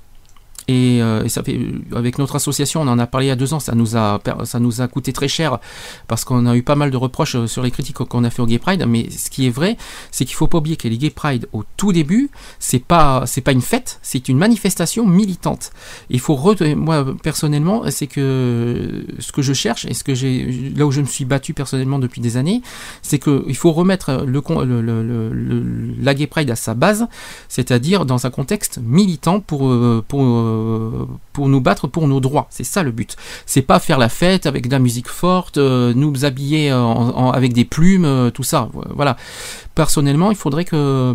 et, 0.67 1.01
euh, 1.01 1.23
et 1.23 1.29
ça 1.29 1.43
fait 1.43 1.59
avec 1.95 2.17
notre 2.19 2.35
association, 2.35 2.81
on 2.81 2.87
en 2.87 2.99
a 2.99 3.07
parlé 3.07 3.27
il 3.27 3.29
y 3.29 3.31
a 3.31 3.35
deux 3.35 3.53
ans, 3.53 3.59
ça 3.59 3.75
nous 3.75 3.97
a 3.97 4.19
ça 4.45 4.59
nous 4.59 4.81
a 4.81 4.87
coûté 4.87 5.13
très 5.13 5.27
cher 5.27 5.59
parce 6.07 6.23
qu'on 6.25 6.45
a 6.45 6.55
eu 6.55 6.63
pas 6.63 6.75
mal 6.75 6.91
de 6.91 6.97
reproches 6.97 7.35
euh, 7.35 7.47
sur 7.47 7.63
les 7.63 7.71
critiques 7.71 7.97
qu'on 7.97 8.23
a 8.23 8.29
fait 8.29 8.41
au 8.41 8.45
Gay 8.45 8.59
Pride. 8.59 8.85
Mais 8.87 9.09
ce 9.09 9.29
qui 9.29 9.47
est 9.47 9.49
vrai, 9.49 9.77
c'est 10.11 10.25
qu'il 10.25 10.35
faut 10.35 10.47
pas 10.47 10.57
oublier 10.59 10.75
que 10.75 10.87
les 10.87 10.97
Gay 10.97 11.09
Pride 11.09 11.47
au 11.53 11.63
tout 11.77 11.91
début, 11.93 12.29
c'est 12.59 12.83
pas 12.83 13.23
c'est 13.25 13.41
pas 13.41 13.51
une 13.51 13.61
fête, 13.61 13.99
c'est 14.01 14.29
une 14.29 14.37
manifestation 14.37 15.05
militante. 15.05 15.71
Il 16.09 16.19
faut 16.19 16.35
re- 16.35 16.75
moi 16.75 17.05
personnellement, 17.21 17.83
c'est 17.89 18.07
que 18.07 19.05
ce 19.19 19.31
que 19.31 19.41
je 19.41 19.53
cherche 19.53 19.85
et 19.85 19.93
ce 19.93 20.03
que 20.03 20.13
j'ai 20.15 20.71
là 20.75 20.85
où 20.85 20.91
je 20.91 21.01
me 21.01 21.05
suis 21.05 21.25
battu 21.25 21.53
personnellement 21.53 21.99
depuis 21.99 22.21
des 22.21 22.37
années, 22.37 22.61
c'est 23.01 23.19
que 23.19 23.43
il 23.47 23.55
faut 23.55 23.71
remettre 23.71 24.23
le, 24.25 24.41
le, 24.65 24.81
le- 24.81 25.29
le- 25.29 25.93
la 26.01 26.13
Gay 26.13 26.27
Pride 26.27 26.49
à 26.51 26.55
sa 26.55 26.73
base, 26.73 27.07
c'est-à-dire 27.49 28.05
dans 28.05 28.25
un 28.25 28.29
contexte 28.29 28.79
militant 28.83 29.39
pour 29.39 29.67
euh, 29.67 30.03
pour 30.07 30.23
euh, 30.53 31.05
pour 31.33 31.49
nous 31.49 31.61
battre 31.61 31.87
pour 31.87 32.07
nos 32.07 32.19
droits. 32.19 32.47
C'est 32.49 32.63
ça 32.63 32.83
le 32.83 32.91
but. 32.91 33.15
C'est 33.45 33.61
pas 33.61 33.79
faire 33.79 33.97
la 33.97 34.09
fête 34.09 34.45
avec 34.45 34.67
de 34.67 34.71
la 34.71 34.79
musique 34.79 35.07
forte, 35.09 35.57
euh, 35.57 35.93
nous 35.95 36.25
habiller 36.25 36.71
en- 36.73 36.77
en- 36.81 37.31
avec 37.31 37.53
des 37.53 37.65
plumes, 37.65 38.05
euh, 38.05 38.29
tout 38.29 38.43
ça. 38.43 38.69
Voilà. 38.95 39.17
Personnellement, 39.75 40.29
il 40.31 40.37
faudrait 40.37 40.65
que 40.65 41.13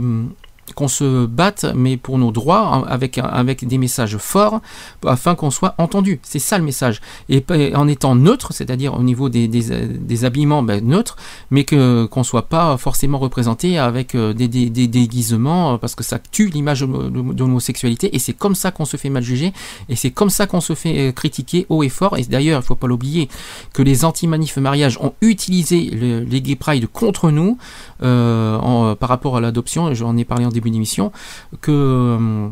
qu'on 0.75 0.89
se 0.89 1.27
batte, 1.27 1.67
mais 1.75 1.97
pour 1.97 2.19
nos 2.19 2.31
droits, 2.31 2.85
avec, 2.89 3.19
avec 3.19 3.67
des 3.67 3.79
messages 3.79 4.17
forts, 4.19 4.61
afin 5.07 5.35
qu'on 5.35 5.51
soit 5.51 5.75
entendu. 5.79 6.21
C'est 6.23 6.39
ça 6.39 6.59
le 6.59 6.65
message. 6.65 7.01
Et 7.29 7.45
en 7.75 7.89
étant 7.89 8.15
neutre, 8.15 8.53
c'est-à-dire 8.53 8.95
au 8.95 9.03
niveau 9.03 9.29
des, 9.29 9.49
des, 9.49 10.25
habillements, 10.25 10.63
ben, 10.63 10.85
neutre, 10.85 11.17
mais 11.51 11.65
que 11.65 12.07
qu'on 12.07 12.23
soit 12.23 12.49
pas 12.49 12.77
forcément 12.77 13.19
représenté 13.19 13.79
avec 13.79 14.15
euh, 14.15 14.33
des, 14.33 14.49
des, 14.49 14.89
déguisements, 14.89 15.75
euh, 15.75 15.77
parce 15.79 15.95
que 15.95 16.05
ça 16.05 16.19
tue 16.19 16.49
l'image 16.49 16.81
de 16.81 17.39
l'homosexualité, 17.39 18.15
et 18.15 18.19
c'est 18.19 18.33
comme 18.33 18.55
ça 18.55 18.71
qu'on 18.71 18.85
se 18.85 18.97
fait 18.97 19.11
mal 19.11 19.23
juger, 19.23 19.53
et 19.89 19.97
c'est 19.97 20.11
comme 20.11 20.31
ça 20.31 20.47
qu'on 20.47 20.61
se 20.61 20.75
fait 20.75 21.09
euh, 21.09 21.13
critiquer 21.13 21.67
haut 21.69 21.83
et 21.83 21.89
fort. 21.89 22.17
Et 22.19 22.23
d'ailleurs, 22.25 22.61
il 22.63 22.67
faut 22.67 22.75
pas 22.75 22.87
l'oublier, 22.87 23.29
que 23.73 23.83
les 23.83 24.05
anti-manifs 24.05 24.57
mariage 24.57 24.99
ont 25.01 25.13
utilisé 25.21 25.91
le- 25.91 26.21
les 26.25 26.41
gay 26.41 26.57
pride 26.57 26.87
contre 26.87 27.31
nous 27.31 27.59
en- 28.03 28.97
par 28.99 29.09
rapport 29.09 29.37
à 29.37 29.41
l'adoption, 29.41 29.93
j'en 29.95 30.17
ai 30.17 30.25
parlé 30.25 30.45
en 30.45 30.51
début 30.51 30.71
d'émission, 30.71 31.13
que 31.61 32.49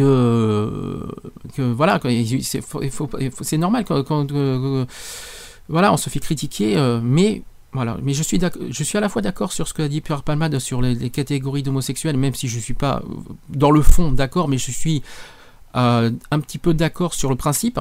euh, 0.00 1.06
que, 1.56 1.62
voilà, 1.62 2.00
c'est 3.42 3.58
normal 3.58 3.84
quand, 3.84 4.32
voilà, 5.68 5.92
on 5.92 5.96
se 5.96 6.10
fait 6.10 6.20
critiquer, 6.20 6.76
euh, 6.76 7.00
mais 7.02 7.42
je 7.74 8.22
suis 8.82 8.98
à 8.98 9.00
la 9.00 9.08
fois 9.08 9.22
d'accord 9.22 9.52
sur 9.52 9.68
ce 9.68 9.74
que 9.74 9.82
a 9.82 9.88
dit 9.88 10.00
Pierre 10.00 10.22
Palmade 10.22 10.58
sur 10.58 10.80
les, 10.80 11.10
catégories 11.10 11.62
d'homosexuels, 11.62 12.16
même 12.16 12.34
si 12.34 12.48
je 12.48 12.58
suis 12.58 12.74
pas 12.74 13.02
euh, 13.04 13.32
dans 13.50 13.70
le 13.70 13.82
fond 13.82 14.12
d'accord, 14.12 14.48
mais 14.48 14.58
je 14.58 14.70
suis 14.70 15.02
euh, 15.76 16.10
un 16.30 16.40
petit 16.40 16.58
peu 16.58 16.72
d'accord 16.72 17.14
sur 17.14 17.30
le 17.30 17.36
principe. 17.36 17.80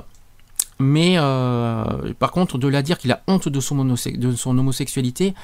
Mais 0.79 1.15
euh, 1.17 2.13
par 2.17 2.31
contre, 2.31 2.57
de 2.57 2.67
la 2.67 2.81
dire 2.81 2.97
qu'il 2.97 3.11
a 3.11 3.21
honte 3.27 3.47
de 3.47 3.59
son, 3.59 3.85
de 3.85 4.35
son 4.35 4.57
homosexualité, 4.57 5.35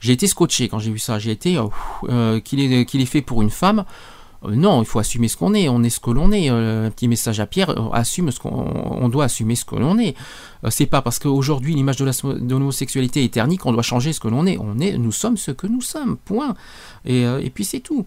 j'ai 0.00 0.12
été 0.12 0.26
scotché 0.26 0.68
quand 0.68 0.78
j'ai 0.78 0.90
vu 0.90 0.98
ça. 0.98 1.18
J'ai 1.18 1.30
été 1.30 1.56
euh, 1.56 1.66
euh, 2.08 2.40
qu'il 2.40 2.60
est 2.60 3.06
fait 3.06 3.22
pour 3.22 3.42
une 3.42 3.50
femme. 3.50 3.84
Euh, 4.44 4.54
non, 4.54 4.82
il 4.82 4.86
faut 4.86 4.98
assumer 4.98 5.28
ce 5.28 5.36
qu'on 5.36 5.54
est. 5.54 5.68
On 5.68 5.82
est 5.82 5.90
ce 5.90 6.00
que 6.00 6.10
l'on 6.10 6.32
est. 6.32 6.48
Un 6.48 6.90
petit 6.90 7.08
message 7.08 7.40
à 7.40 7.46
Pierre. 7.46 7.74
assume 7.92 8.30
ce 8.30 8.40
qu'on, 8.40 8.50
on 8.50 9.08
doit 9.08 9.24
assumer 9.24 9.56
ce 9.56 9.64
que 9.64 9.76
l'on 9.76 9.98
est. 9.98 10.16
Euh, 10.64 10.70
c'est 10.70 10.86
pas 10.86 11.02
parce 11.02 11.18
qu'aujourd'hui 11.18 11.74
l'image 11.74 11.96
de, 11.96 12.04
l'homosexualité 12.50 13.24
est 13.24 13.32
ternie 13.32 13.56
qu'on 13.56 13.72
doit 13.72 13.82
changer 13.82 14.12
ce 14.12 14.20
que 14.20 14.28
l'on 14.28 14.46
est. 14.46 14.58
On 14.58 14.78
est, 14.78 14.96
nous 14.98 15.12
sommes 15.12 15.36
ce 15.36 15.50
que 15.50 15.66
nous 15.66 15.80
sommes. 15.80 16.16
Point. 16.16 16.54
Et, 17.04 17.50
puis 17.52 17.64
c'est 17.64 17.80
tout. 17.80 18.06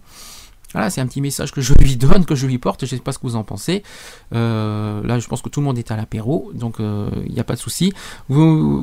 Voilà, 0.72 0.88
c'est 0.88 1.02
un 1.02 1.06
petit 1.06 1.20
message 1.20 1.52
que 1.52 1.60
je 1.60 1.74
lui 1.74 1.96
donne, 1.96 2.24
que 2.24 2.34
je 2.34 2.46
lui 2.46 2.56
porte. 2.56 2.86
Je 2.86 2.86
sais 2.86 2.96
pas 2.98 3.12
ce 3.12 3.18
que 3.18 3.26
vous 3.26 3.36
en 3.36 3.44
pensez. 3.44 3.82
Là, 4.30 5.18
je 5.18 5.28
pense 5.28 5.42
que 5.42 5.50
tout 5.50 5.60
le 5.60 5.66
monde 5.66 5.76
est 5.76 5.90
à 5.90 5.96
l'apéro, 5.96 6.50
donc 6.54 6.76
il 6.78 7.32
n'y 7.32 7.40
a 7.40 7.44
pas 7.44 7.54
de 7.54 7.60
souci. 7.60 7.92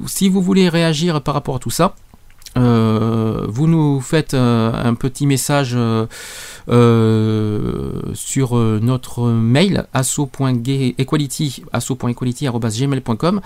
Si 0.05 0.29
vous 0.29 0.41
voulez 0.41 0.69
réagir 0.69 1.23
par 1.23 1.33
rapport 1.33 1.55
à 1.55 1.59
tout 1.59 1.71
ça. 1.71 1.95
Euh, 2.59 3.45
vous 3.47 3.67
nous 3.67 4.01
faites 4.01 4.33
euh, 4.33 4.71
un 4.73 4.93
petit 4.93 5.25
message 5.25 5.75
euh, 5.77 6.05
sur 8.13 8.55
notre 8.55 9.27
mail 9.29 9.85
asso.equality 9.93 11.63
asso.equality@gmail.com. 11.71 13.41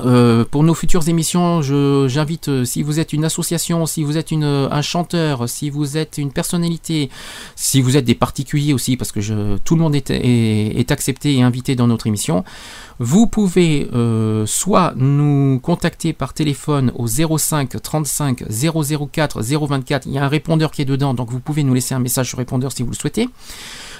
Euh, 0.00 0.02
euh, 0.14 0.44
pour 0.44 0.62
nos 0.64 0.74
futures 0.74 1.08
émissions, 1.08 1.62
j'invite, 1.62 2.48
euh, 2.48 2.64
si 2.64 2.82
vous 2.82 2.98
êtes 3.00 3.12
une 3.12 3.24
association, 3.24 3.86
si 3.86 4.02
vous 4.02 4.16
êtes 4.16 4.30
une, 4.30 4.44
un 4.44 4.82
chanteur, 4.82 5.48
si 5.48 5.70
vous 5.70 5.96
êtes 5.96 6.18
une 6.18 6.32
personnalité, 6.32 7.10
si 7.56 7.80
vous 7.80 7.96
êtes 7.96 8.04
des 8.04 8.14
particuliers 8.14 8.72
aussi, 8.72 8.96
parce 8.96 9.12
que 9.12 9.20
je, 9.20 9.56
tout 9.58 9.76
le 9.76 9.82
monde 9.82 9.94
est, 9.94 10.10
est- 10.10 10.78
est 10.78 10.90
accepté 10.90 11.34
et 11.36 11.42
invité 11.42 11.76
dans 11.76 11.86
notre 11.86 12.06
émission, 12.06 12.44
vous 13.00 13.26
pouvez 13.26 13.88
euh, 13.92 14.46
soit 14.46 14.94
nous 14.96 15.58
contacter 15.62 16.12
par 16.12 16.32
téléphone 16.34 16.92
au 16.96 17.06
05 17.06 17.80
35 17.82 18.44
004 18.48 19.42
024. 19.42 20.06
Il 20.06 20.12
y 20.12 20.18
a 20.18 20.24
un 20.24 20.28
répondeur 20.28 20.70
qui 20.70 20.82
est 20.82 20.86
dedans, 20.86 21.14
donc 21.14 21.30
vous 21.30 21.40
pouvez 21.40 21.64
nous 21.64 21.74
laisser 21.74 21.94
un 21.94 21.98
message 22.00 22.28
sur 22.28 22.38
répondeur 22.38 22.72
si 22.72 22.82
vous 22.82 22.90
le 22.90 22.96
souhaitez. 22.96 23.28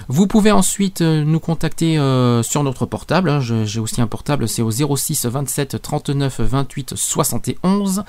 Vous 0.09 0.27
pouvez 0.27 0.53
ensuite 0.53 1.01
euh, 1.01 1.25
nous 1.25 1.41
contacter 1.41 1.99
euh, 1.99 2.43
sur 2.43 2.63
notre 2.63 2.85
portable. 2.87 3.31
hein. 3.31 3.41
J'ai 3.41 3.81
aussi 3.81 4.01
un 4.01 4.07
portable, 4.07 4.49
c'est 4.49 4.63
au 4.63 4.71
06 4.71 5.27
27 5.27 5.81
39 5.81 6.41
28 6.41 6.95
71. 6.97 8.05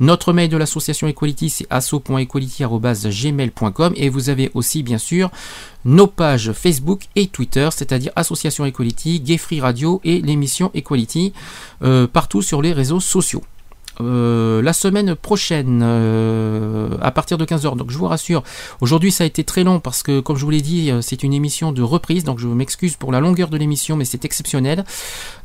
Notre 0.00 0.32
mail 0.32 0.48
de 0.48 0.56
l'association 0.56 1.06
Equality, 1.08 1.50
c'est 1.50 1.66
asso.equality.gmail.com. 1.70 3.92
Et 3.96 4.08
vous 4.08 4.30
avez 4.30 4.50
aussi, 4.54 4.82
bien 4.82 4.98
sûr, 4.98 5.30
nos 5.84 6.06
pages 6.06 6.52
Facebook 6.52 7.02
et 7.14 7.26
Twitter, 7.28 7.68
c'est-à-dire 7.72 8.12
Association 8.16 8.64
Equality, 8.66 9.20
Gay 9.20 9.38
Free 9.38 9.60
Radio 9.60 10.00
et 10.04 10.20
l'émission 10.20 10.70
Equality, 10.74 11.32
euh, 11.82 12.06
partout 12.06 12.42
sur 12.42 12.62
les 12.62 12.72
réseaux 12.72 13.00
sociaux. 13.00 13.42
Euh, 14.00 14.60
la 14.62 14.72
semaine 14.72 15.14
prochaine, 15.14 15.80
euh, 15.82 16.88
à 17.00 17.10
partir 17.10 17.38
de 17.38 17.44
15h. 17.44 17.76
Donc 17.76 17.90
je 17.90 17.98
vous 17.98 18.06
rassure, 18.06 18.42
aujourd'hui 18.80 19.10
ça 19.12 19.24
a 19.24 19.26
été 19.26 19.42
très 19.44 19.64
long 19.64 19.80
parce 19.80 20.02
que, 20.02 20.20
comme 20.20 20.36
je 20.36 20.44
vous 20.44 20.50
l'ai 20.50 20.60
dit, 20.60 20.90
euh, 20.90 21.00
c'est 21.00 21.22
une 21.22 21.32
émission 21.32 21.72
de 21.72 21.82
reprise. 21.82 22.24
Donc 22.24 22.38
je 22.38 22.46
m'excuse 22.48 22.96
pour 22.96 23.12
la 23.12 23.20
longueur 23.20 23.48
de 23.48 23.56
l'émission, 23.56 23.96
mais 23.96 24.04
c'est 24.04 24.24
exceptionnel. 24.24 24.84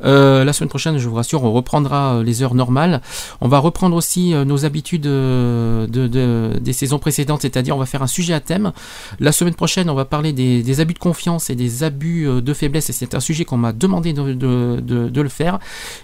La 0.04 0.54
semaine 0.54 0.70
prochaine, 0.70 0.98
je 0.98 1.08
vous 1.08 1.16
rassure, 1.16 1.44
on 1.44 1.52
reprendra 1.52 2.22
les 2.24 2.44
heures 2.44 2.56
normales. 2.56 3.02
On 3.40 3.48
va 3.48 3.60
reprendre 3.60 3.96
aussi 3.96 4.34
nos 4.34 4.66
habitudes 4.66 5.02
de, 5.04 5.88
de- 5.88 6.60
des 6.60 6.74
saisons 6.74 7.00
précédentes, 7.00 7.42
c'est-à-dire 7.42 7.76
on 7.76 7.80
va 7.80 7.86
faire 7.86 8.02
un 8.04 8.08
sujet 8.08 8.34
à 8.34 8.40
thème. 8.40 8.72
La 9.20 9.32
semaine 9.32 9.54
prochaine, 9.54 9.90
on 9.90 9.94
va 9.96 10.06
parler 10.06 10.34
des, 10.34 10.80
abus 10.82 10.94
de 10.94 11.00
confiance 11.00 11.50
et 11.50 11.56
des 11.56 11.84
abus 11.84 12.28
de 12.42 12.54
faiblesse. 12.54 12.90
Et 12.90 12.94
c'est 12.94 13.16
un 13.16 13.20
sujet 13.20 13.46
qu'on 13.46 13.58
m'a 13.58 13.72
demandé 13.74 14.14
de, 14.14 14.34
de- 14.34 15.22
le 15.22 15.30
faire 15.30 15.60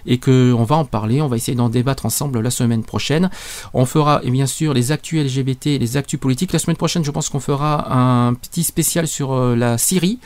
et 0.06 0.18
que 0.18 0.52
on 0.56 0.62
va 0.64 0.76
en 0.76 0.84
parler. 0.84 1.20
On 1.20 1.26
va 1.28 1.36
essayer 1.36 1.56
d'en 1.56 1.68
débattre 1.68 2.06
ensemble 2.06 2.37
la 2.42 2.50
semaine 2.50 2.82
prochaine. 2.84 3.30
On 3.74 3.84
fera 3.86 4.20
et 4.22 4.30
bien 4.30 4.46
sûr 4.46 4.74
les 4.74 4.92
actus 4.92 5.22
LGBT, 5.24 5.78
les 5.78 5.96
actus 5.96 6.18
politiques. 6.20 6.52
La 6.52 6.58
semaine 6.58 6.76
prochaine, 6.76 7.04
je 7.04 7.10
pense 7.10 7.28
qu'on 7.28 7.40
fera 7.40 7.92
un 7.92 8.34
petit 8.34 8.64
spécial 8.64 9.06
sur 9.08 9.32
euh, 9.32 9.56
la 9.56 9.78
Syrie 9.78 10.18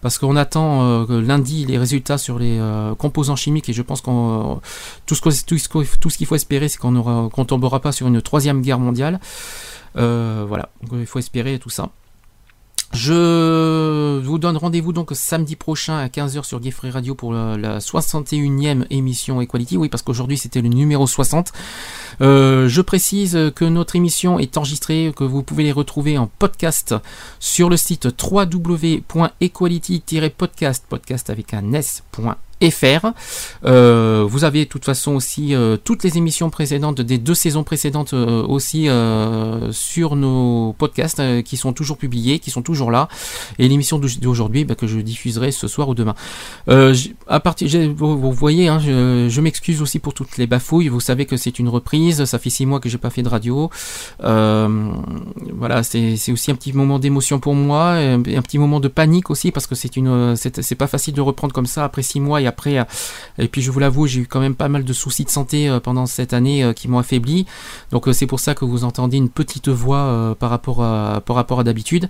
parce 0.00 0.18
qu'on 0.18 0.36
attend 0.36 0.82
euh, 1.08 1.20
lundi 1.22 1.64
les 1.66 1.78
résultats 1.78 2.18
sur 2.18 2.38
les 2.38 2.58
euh, 2.58 2.94
composants 2.94 3.36
chimiques 3.36 3.68
et 3.68 3.72
je 3.72 3.82
pense 3.82 4.00
qu'on 4.00 4.60
tout 5.06 5.14
ce 5.14 5.20
que- 5.20 5.44
tout 6.00 6.08
qu'il 6.08 6.26
faut 6.26 6.34
espérer, 6.36 6.68
c'est 6.68 6.78
qu'on 6.78 7.28
qu'on 7.30 7.44
tombera 7.44 7.80
pas 7.80 7.92
sur 7.92 8.06
une 8.06 8.20
troisième 8.22 8.62
guerre 8.62 8.78
mondiale. 8.78 9.20
Voilà, 9.94 10.70
il 10.92 11.06
faut 11.06 11.18
espérer 11.18 11.58
tout 11.58 11.70
ça. 11.70 11.90
Je 12.92 14.18
vous 14.18 14.38
donne 14.38 14.58
rendez-vous 14.58 14.92
donc 14.92 15.12
samedi 15.14 15.56
prochain 15.56 15.96
à 15.96 16.08
15h 16.08 16.44
sur 16.44 16.60
Gay 16.60 16.74
Radio 16.90 17.14
pour 17.14 17.32
la, 17.32 17.56
la 17.56 17.78
61e 17.78 18.84
émission 18.90 19.40
Equality. 19.40 19.78
Oui, 19.78 19.88
parce 19.88 20.02
qu'aujourd'hui 20.02 20.36
c'était 20.36 20.60
le 20.60 20.68
numéro 20.68 21.06
60. 21.06 21.52
Euh, 22.20 22.68
je 22.68 22.82
précise 22.82 23.50
que 23.56 23.64
notre 23.64 23.96
émission 23.96 24.38
est 24.38 24.58
enregistrée, 24.58 25.14
que 25.16 25.24
vous 25.24 25.42
pouvez 25.42 25.64
les 25.64 25.72
retrouver 25.72 26.18
en 26.18 26.26
podcast 26.26 26.94
sur 27.40 27.70
le 27.70 27.78
site 27.78 28.08
www.equality-podcast, 28.22 30.84
podcast 30.88 31.30
avec 31.30 31.54
un 31.54 31.72
Euh, 33.64 34.24
vous 34.28 34.44
avez 34.44 34.64
de 34.64 34.68
toute 34.68 34.84
façon 34.84 35.14
aussi 35.14 35.54
euh, 35.54 35.76
toutes 35.82 36.04
les 36.04 36.16
émissions 36.18 36.50
précédentes 36.50 37.00
des 37.00 37.18
deux 37.18 37.34
saisons 37.34 37.64
précédentes 37.64 38.14
euh, 38.14 38.42
aussi 38.46 38.88
sur 39.70 40.16
nos 40.16 40.74
podcasts 40.78 41.42
qui 41.42 41.56
sont 41.56 41.72
toujours 41.72 41.96
publiés, 41.96 42.38
qui 42.38 42.50
sont 42.50 42.62
toujours 42.62 42.90
là. 42.90 43.08
Et 43.58 43.68
l'émission 43.68 43.98
d'au- 43.98 44.08
d'aujourd'hui 44.20 44.64
bah, 44.64 44.74
que 44.74 44.86
je 44.86 44.98
diffuserai 44.98 45.50
ce 45.52 45.68
soir 45.68 45.88
ou 45.88 45.94
demain. 45.94 46.14
À 47.28 47.40
partir, 47.40 47.68
vous, 47.96 48.32
voyez, 48.32 48.68
hein, 48.68 48.78
je, 48.78 49.40
m'excuse 49.40 49.82
aussi 49.82 49.98
pour 49.98 50.14
toutes 50.14 50.36
les 50.38 50.46
bafouilles. 50.46 50.88
Vous 50.88 51.00
savez 51.00 51.26
que 51.26 51.36
c'est 51.36 51.58
une 51.58 51.68
reprise. 51.68 52.24
Ça 52.24 52.38
fait 52.38 52.50
six 52.50 52.66
mois 52.66 52.80
que 52.80 52.88
j'ai 52.88 52.98
pas 52.98 53.10
fait 53.10 53.22
de 53.22 53.28
radio. 53.28 53.70
Voilà, 54.20 55.82
c'est 55.82 56.32
aussi 56.32 56.50
un 56.50 56.54
petit 56.54 56.72
moment 56.72 56.98
d'émotion 56.98 57.40
pour 57.40 57.54
moi, 57.54 58.00
et 58.00 58.06
un, 58.08 58.22
et 58.24 58.36
un 58.36 58.42
petit 58.42 58.58
moment 58.58 58.80
de 58.80 58.88
panique 58.88 59.30
aussi 59.30 59.50
parce 59.50 59.66
que 59.66 59.74
c'est 59.74 59.96
une, 59.96 60.36
c'est 60.36 60.74
pas 60.74 60.86
facile 60.86 61.14
de 61.14 61.20
reprendre 61.20 61.52
comme 61.54 61.66
ça 61.66 61.84
après 61.84 62.02
six 62.02 62.20
mois 62.20 62.40
et 62.40 62.46
après. 62.46 62.51
Euh, 62.66 62.84
Et 63.38 63.48
puis 63.48 63.62
je 63.62 63.70
vous 63.70 63.78
l'avoue, 63.80 64.06
j'ai 64.06 64.20
eu 64.20 64.26
quand 64.26 64.40
même 64.40 64.54
pas 64.54 64.68
mal 64.68 64.84
de 64.84 64.92
soucis 64.92 65.24
de 65.24 65.30
santé 65.30 65.68
euh, 65.68 65.80
pendant 65.80 66.06
cette 66.06 66.32
année 66.32 66.64
euh, 66.64 66.72
qui 66.72 66.88
m'ont 66.88 66.98
affaibli. 66.98 67.46
Donc 67.90 68.08
c'est 68.12 68.26
pour 68.26 68.40
ça 68.40 68.54
que 68.54 68.64
vous 68.64 68.84
entendez 68.84 69.16
une 69.16 69.28
petite 69.28 69.68
voix 69.68 70.36
par 70.38 70.50
rapport 70.50 70.82
à 70.82 71.22
par 71.24 71.36
rapport 71.36 71.60
à 71.60 71.64
d'habitude. 71.64 72.08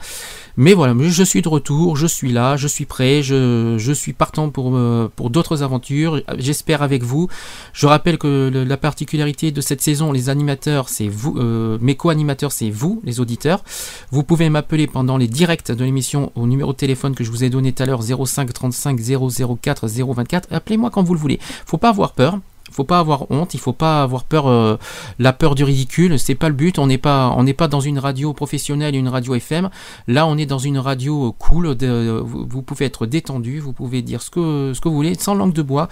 Mais 0.57 0.75
voilà, 0.75 0.95
je 0.99 1.23
suis 1.23 1.43
de 1.43 1.49
retour, 1.49 1.97
je 1.97 2.07
suis 2.07 2.33
là, 2.33 2.57
je 2.57 2.69
suis 2.69 2.85
prêt, 2.85 3.23
je, 3.23 3.77
je 3.79 3.93
suis 3.93 4.13
partant 4.13 4.51
pour, 4.51 4.79
pour 5.17 5.31
d'autres 5.31 5.63
aventures, 5.63 6.21
j'espère 6.39 6.83
avec 6.83 7.03
vous. 7.03 7.29
Je 7.73 7.87
rappelle 7.87 8.19
que 8.19 8.51
la 8.53 8.77
particularité 8.77 9.51
de 9.51 9.61
cette 9.61 9.81
saison, 9.81 10.13
les 10.13 10.29
animateurs, 10.29 10.89
c'est 10.89 11.09
vous, 11.09 11.39
mes 11.81 11.97
co-animateurs, 11.97 12.53
c'est 12.53 12.71
vous, 12.71 13.01
les 13.05 13.21
auditeurs. 13.21 13.65
Vous 14.11 14.23
pouvez 14.23 14.51
m'appeler 14.51 14.87
pendant 14.87 15.17
les 15.17 15.29
directs 15.29 15.73
de 15.73 15.85
l'émission 15.85 16.33
au 16.35 16.47
numéro 16.47 16.73
de 16.73 16.77
téléphone 16.77 17.15
que 17.15 17.25
je 17.25 17.31
vous 17.31 17.45
ai 17.45 17.51
donné 17.51 17.73
tout 17.73 17.83
à 17.83 17.87
l'heure, 17.87 18.03
05 18.03 18.53
35 18.53 19.01
004 19.01 19.89
024. 19.89 20.32
Appelez-moi 20.35 20.91
quand 20.91 21.03
vous 21.03 21.15
le 21.15 21.21
voulez. 21.21 21.39
Faut 21.67 21.79
pas 21.79 21.91
avoir 21.91 22.13
peur. 22.13 22.39
Faut 22.73 22.85
pas 22.85 22.99
avoir 22.99 23.31
honte, 23.31 23.55
il 23.55 23.61
faut 23.61 23.73
pas 23.73 24.03
avoir 24.03 24.25
peur, 24.25 24.47
euh, 24.47 24.77
la 25.19 25.33
peur 25.33 25.55
du 25.55 25.65
ridicule. 25.65 26.19
C'est 26.19 26.35
pas 26.35 26.49
le 26.49 26.55
but. 26.55 26.79
On 26.79 26.87
n'est 26.87 26.99
pas, 26.99 27.33
on 27.37 27.43
n'est 27.43 27.55
pas 27.55 27.69
dans 27.69 27.81
une 27.81 27.99
radio 27.99 28.33
professionnelle, 28.33 28.95
une 28.95 29.09
radio 29.09 29.35
FM. 29.35 29.71
Là, 30.09 30.27
on 30.27 30.37
est 30.39 30.47
dans 30.47 30.59
une 30.59 30.79
radio 30.79 31.29
euh, 31.29 31.33
cool. 31.39 31.77
vous, 31.77 32.63
pouvez 32.63 32.87
être 32.87 33.07
détendu, 33.07 33.61
vous 33.61 33.73
pouvez 33.73 34.03
dire 34.03 34.23
ce 34.23 34.31
que, 34.31 34.73
ce 34.75 34.81
que 34.81 34.89
vous 34.89 34.95
voulez, 34.95 35.15
sans 35.15 35.35
langue 35.35 35.53
de 35.53 35.63
bois, 35.63 35.89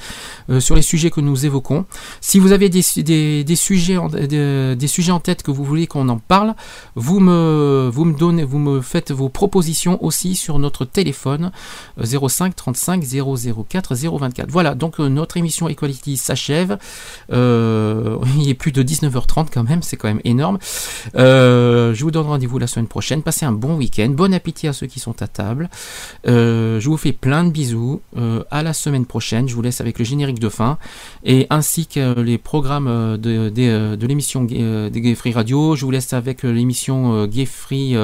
euh, 0.48 0.60
sur 0.60 0.76
les 0.76 0.82
sujets 0.82 1.10
que 1.10 1.20
nous 1.20 1.46
évoquons. 1.46 1.84
Si 2.20 2.38
vous 2.38 2.52
avez 2.52 2.68
des, 2.68 2.82
des, 2.96 3.44
des 3.44 3.56
sujets, 3.56 3.96
en, 3.96 4.08
des, 4.08 4.86
sujets 4.86 5.12
en 5.12 5.20
tête 5.20 5.42
que 5.42 5.50
vous 5.50 5.64
voulez 5.64 5.86
qu'on 5.86 6.08
en 6.08 6.18
parle, 6.18 6.54
vous 6.94 7.20
me, 7.20 7.90
vous 7.92 8.04
me 8.04 8.16
donnez, 8.16 8.44
vous 8.44 8.58
me 8.58 8.80
faites 8.80 9.12
vos 9.12 9.28
propositions 9.28 10.02
aussi 10.04 10.34
sur 10.34 10.58
notre 10.58 10.84
téléphone 10.84 11.52
euh, 11.98 12.28
05 12.28 12.56
35 12.56 13.04
004 13.68 13.94
024. 13.94 14.50
Voilà, 14.50 14.74
donc 14.74 14.98
notre 14.98 15.36
émission 15.36 15.68
Equality 15.68 16.16
s'achève. 16.16 16.69
Euh, 17.32 18.16
il 18.38 18.48
est 18.48 18.54
plus 18.54 18.72
de 18.72 18.82
19h30 18.82 19.46
quand 19.52 19.64
même, 19.64 19.82
c'est 19.82 19.96
quand 19.96 20.08
même 20.08 20.20
énorme. 20.24 20.58
Euh, 21.16 21.94
je 21.94 22.02
vous 22.04 22.10
donne 22.10 22.26
rendez-vous 22.26 22.58
la 22.58 22.66
semaine 22.66 22.86
prochaine. 22.88 23.22
Passez 23.22 23.46
un 23.46 23.52
bon 23.52 23.76
week-end. 23.76 24.08
Bon 24.10 24.32
appétit 24.34 24.68
à 24.68 24.72
ceux 24.72 24.86
qui 24.86 25.00
sont 25.00 25.22
à 25.22 25.28
table. 25.28 25.70
Euh, 26.26 26.80
je 26.80 26.88
vous 26.88 26.96
fais 26.96 27.12
plein 27.12 27.44
de 27.44 27.50
bisous. 27.50 28.00
À 28.50 28.62
la 28.62 28.72
semaine 28.72 29.06
prochaine. 29.06 29.48
Je 29.48 29.54
vous 29.54 29.62
laisse 29.62 29.80
avec 29.80 29.98
le 29.98 30.04
générique 30.04 30.38
de 30.38 30.48
fin 30.48 30.78
et 31.24 31.46
ainsi 31.50 31.86
que 31.86 32.20
les 32.20 32.38
programmes 32.38 33.16
de, 33.18 34.06
l'émission 34.06 34.44
des 34.44 34.90
Gay 34.94 35.14
Free 35.14 35.32
Radio. 35.32 35.76
Je 35.76 35.84
vous 35.84 35.90
laisse 35.90 36.12
avec 36.12 36.42
l'émission 36.42 37.26
Gay 37.26 37.46
Free. 37.46 37.96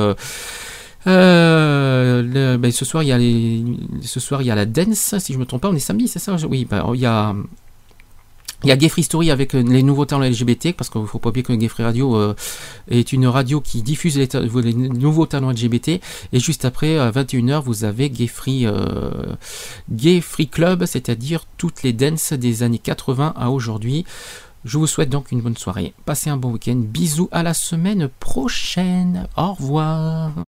le- 1.06 2.70
ce 2.70 2.84
soir 2.84 3.02
il 3.02 3.08
y 3.08 3.12
a 3.12 3.18
les, 3.18 3.64
ce 4.02 4.20
soir 4.20 4.42
il 4.42 4.46
y 4.46 4.50
a 4.50 4.54
la 4.54 4.66
dance 4.66 5.14
si 5.18 5.32
je 5.32 5.38
me 5.38 5.46
trompe 5.46 5.62
pas 5.62 5.68
on 5.70 5.74
est 5.74 5.78
samedi 5.78 6.08
c'est 6.08 6.18
ça? 6.18 6.36
Oui 6.48 6.66
ben, 6.68 6.84
il 6.94 7.00
y 7.00 7.06
a 7.06 7.34
il 8.62 8.68
y 8.68 8.72
a 8.72 8.76
Gay 8.76 8.88
Free 8.88 9.02
Story 9.02 9.30
avec 9.30 9.54
euh, 9.54 9.62
les 9.62 9.82
nouveaux 9.82 10.06
talents 10.06 10.24
LGBT, 10.24 10.72
parce 10.72 10.90
qu'il 10.90 11.00
ne 11.00 11.06
faut 11.06 11.18
pas 11.18 11.28
oublier 11.28 11.42
que 11.42 11.52
Gay 11.52 11.68
Free 11.68 11.84
Radio 11.84 12.16
euh, 12.16 12.34
est 12.90 13.12
une 13.12 13.26
radio 13.26 13.60
qui 13.60 13.82
diffuse 13.82 14.16
les, 14.18 14.28
nouveaux 14.74 15.26
talents 15.26 15.50
LGBT. 15.50 16.00
Et 16.32 16.40
juste 16.40 16.64
après, 16.64 16.98
à 16.98 17.10
21h, 17.10 17.62
vous 17.62 17.84
avez 17.84 18.10
Gay 18.10 18.26
Free, 18.26 18.66
euh, 18.66 19.34
Gay 19.90 20.20
Free 20.20 20.48
Club, 20.48 20.86
c'est-à-dire 20.86 21.44
toutes 21.58 21.82
les 21.82 21.92
dances 21.92 22.32
des 22.32 22.62
années 22.62 22.78
80 22.78 23.34
à 23.36 23.50
aujourd'hui. 23.50 24.04
Je 24.64 24.78
vous 24.78 24.86
souhaite 24.88 25.10
donc 25.10 25.30
une 25.30 25.42
bonne 25.42 25.56
soirée. 25.56 25.94
Passez 26.06 26.28
un 26.28 26.36
bon 26.36 26.50
week-end. 26.52 26.76
Bisous 26.76 27.28
à 27.30 27.44
la 27.44 27.54
semaine 27.54 28.08
prochaine. 28.18 29.28
Au 29.36 29.52
revoir. 29.52 30.32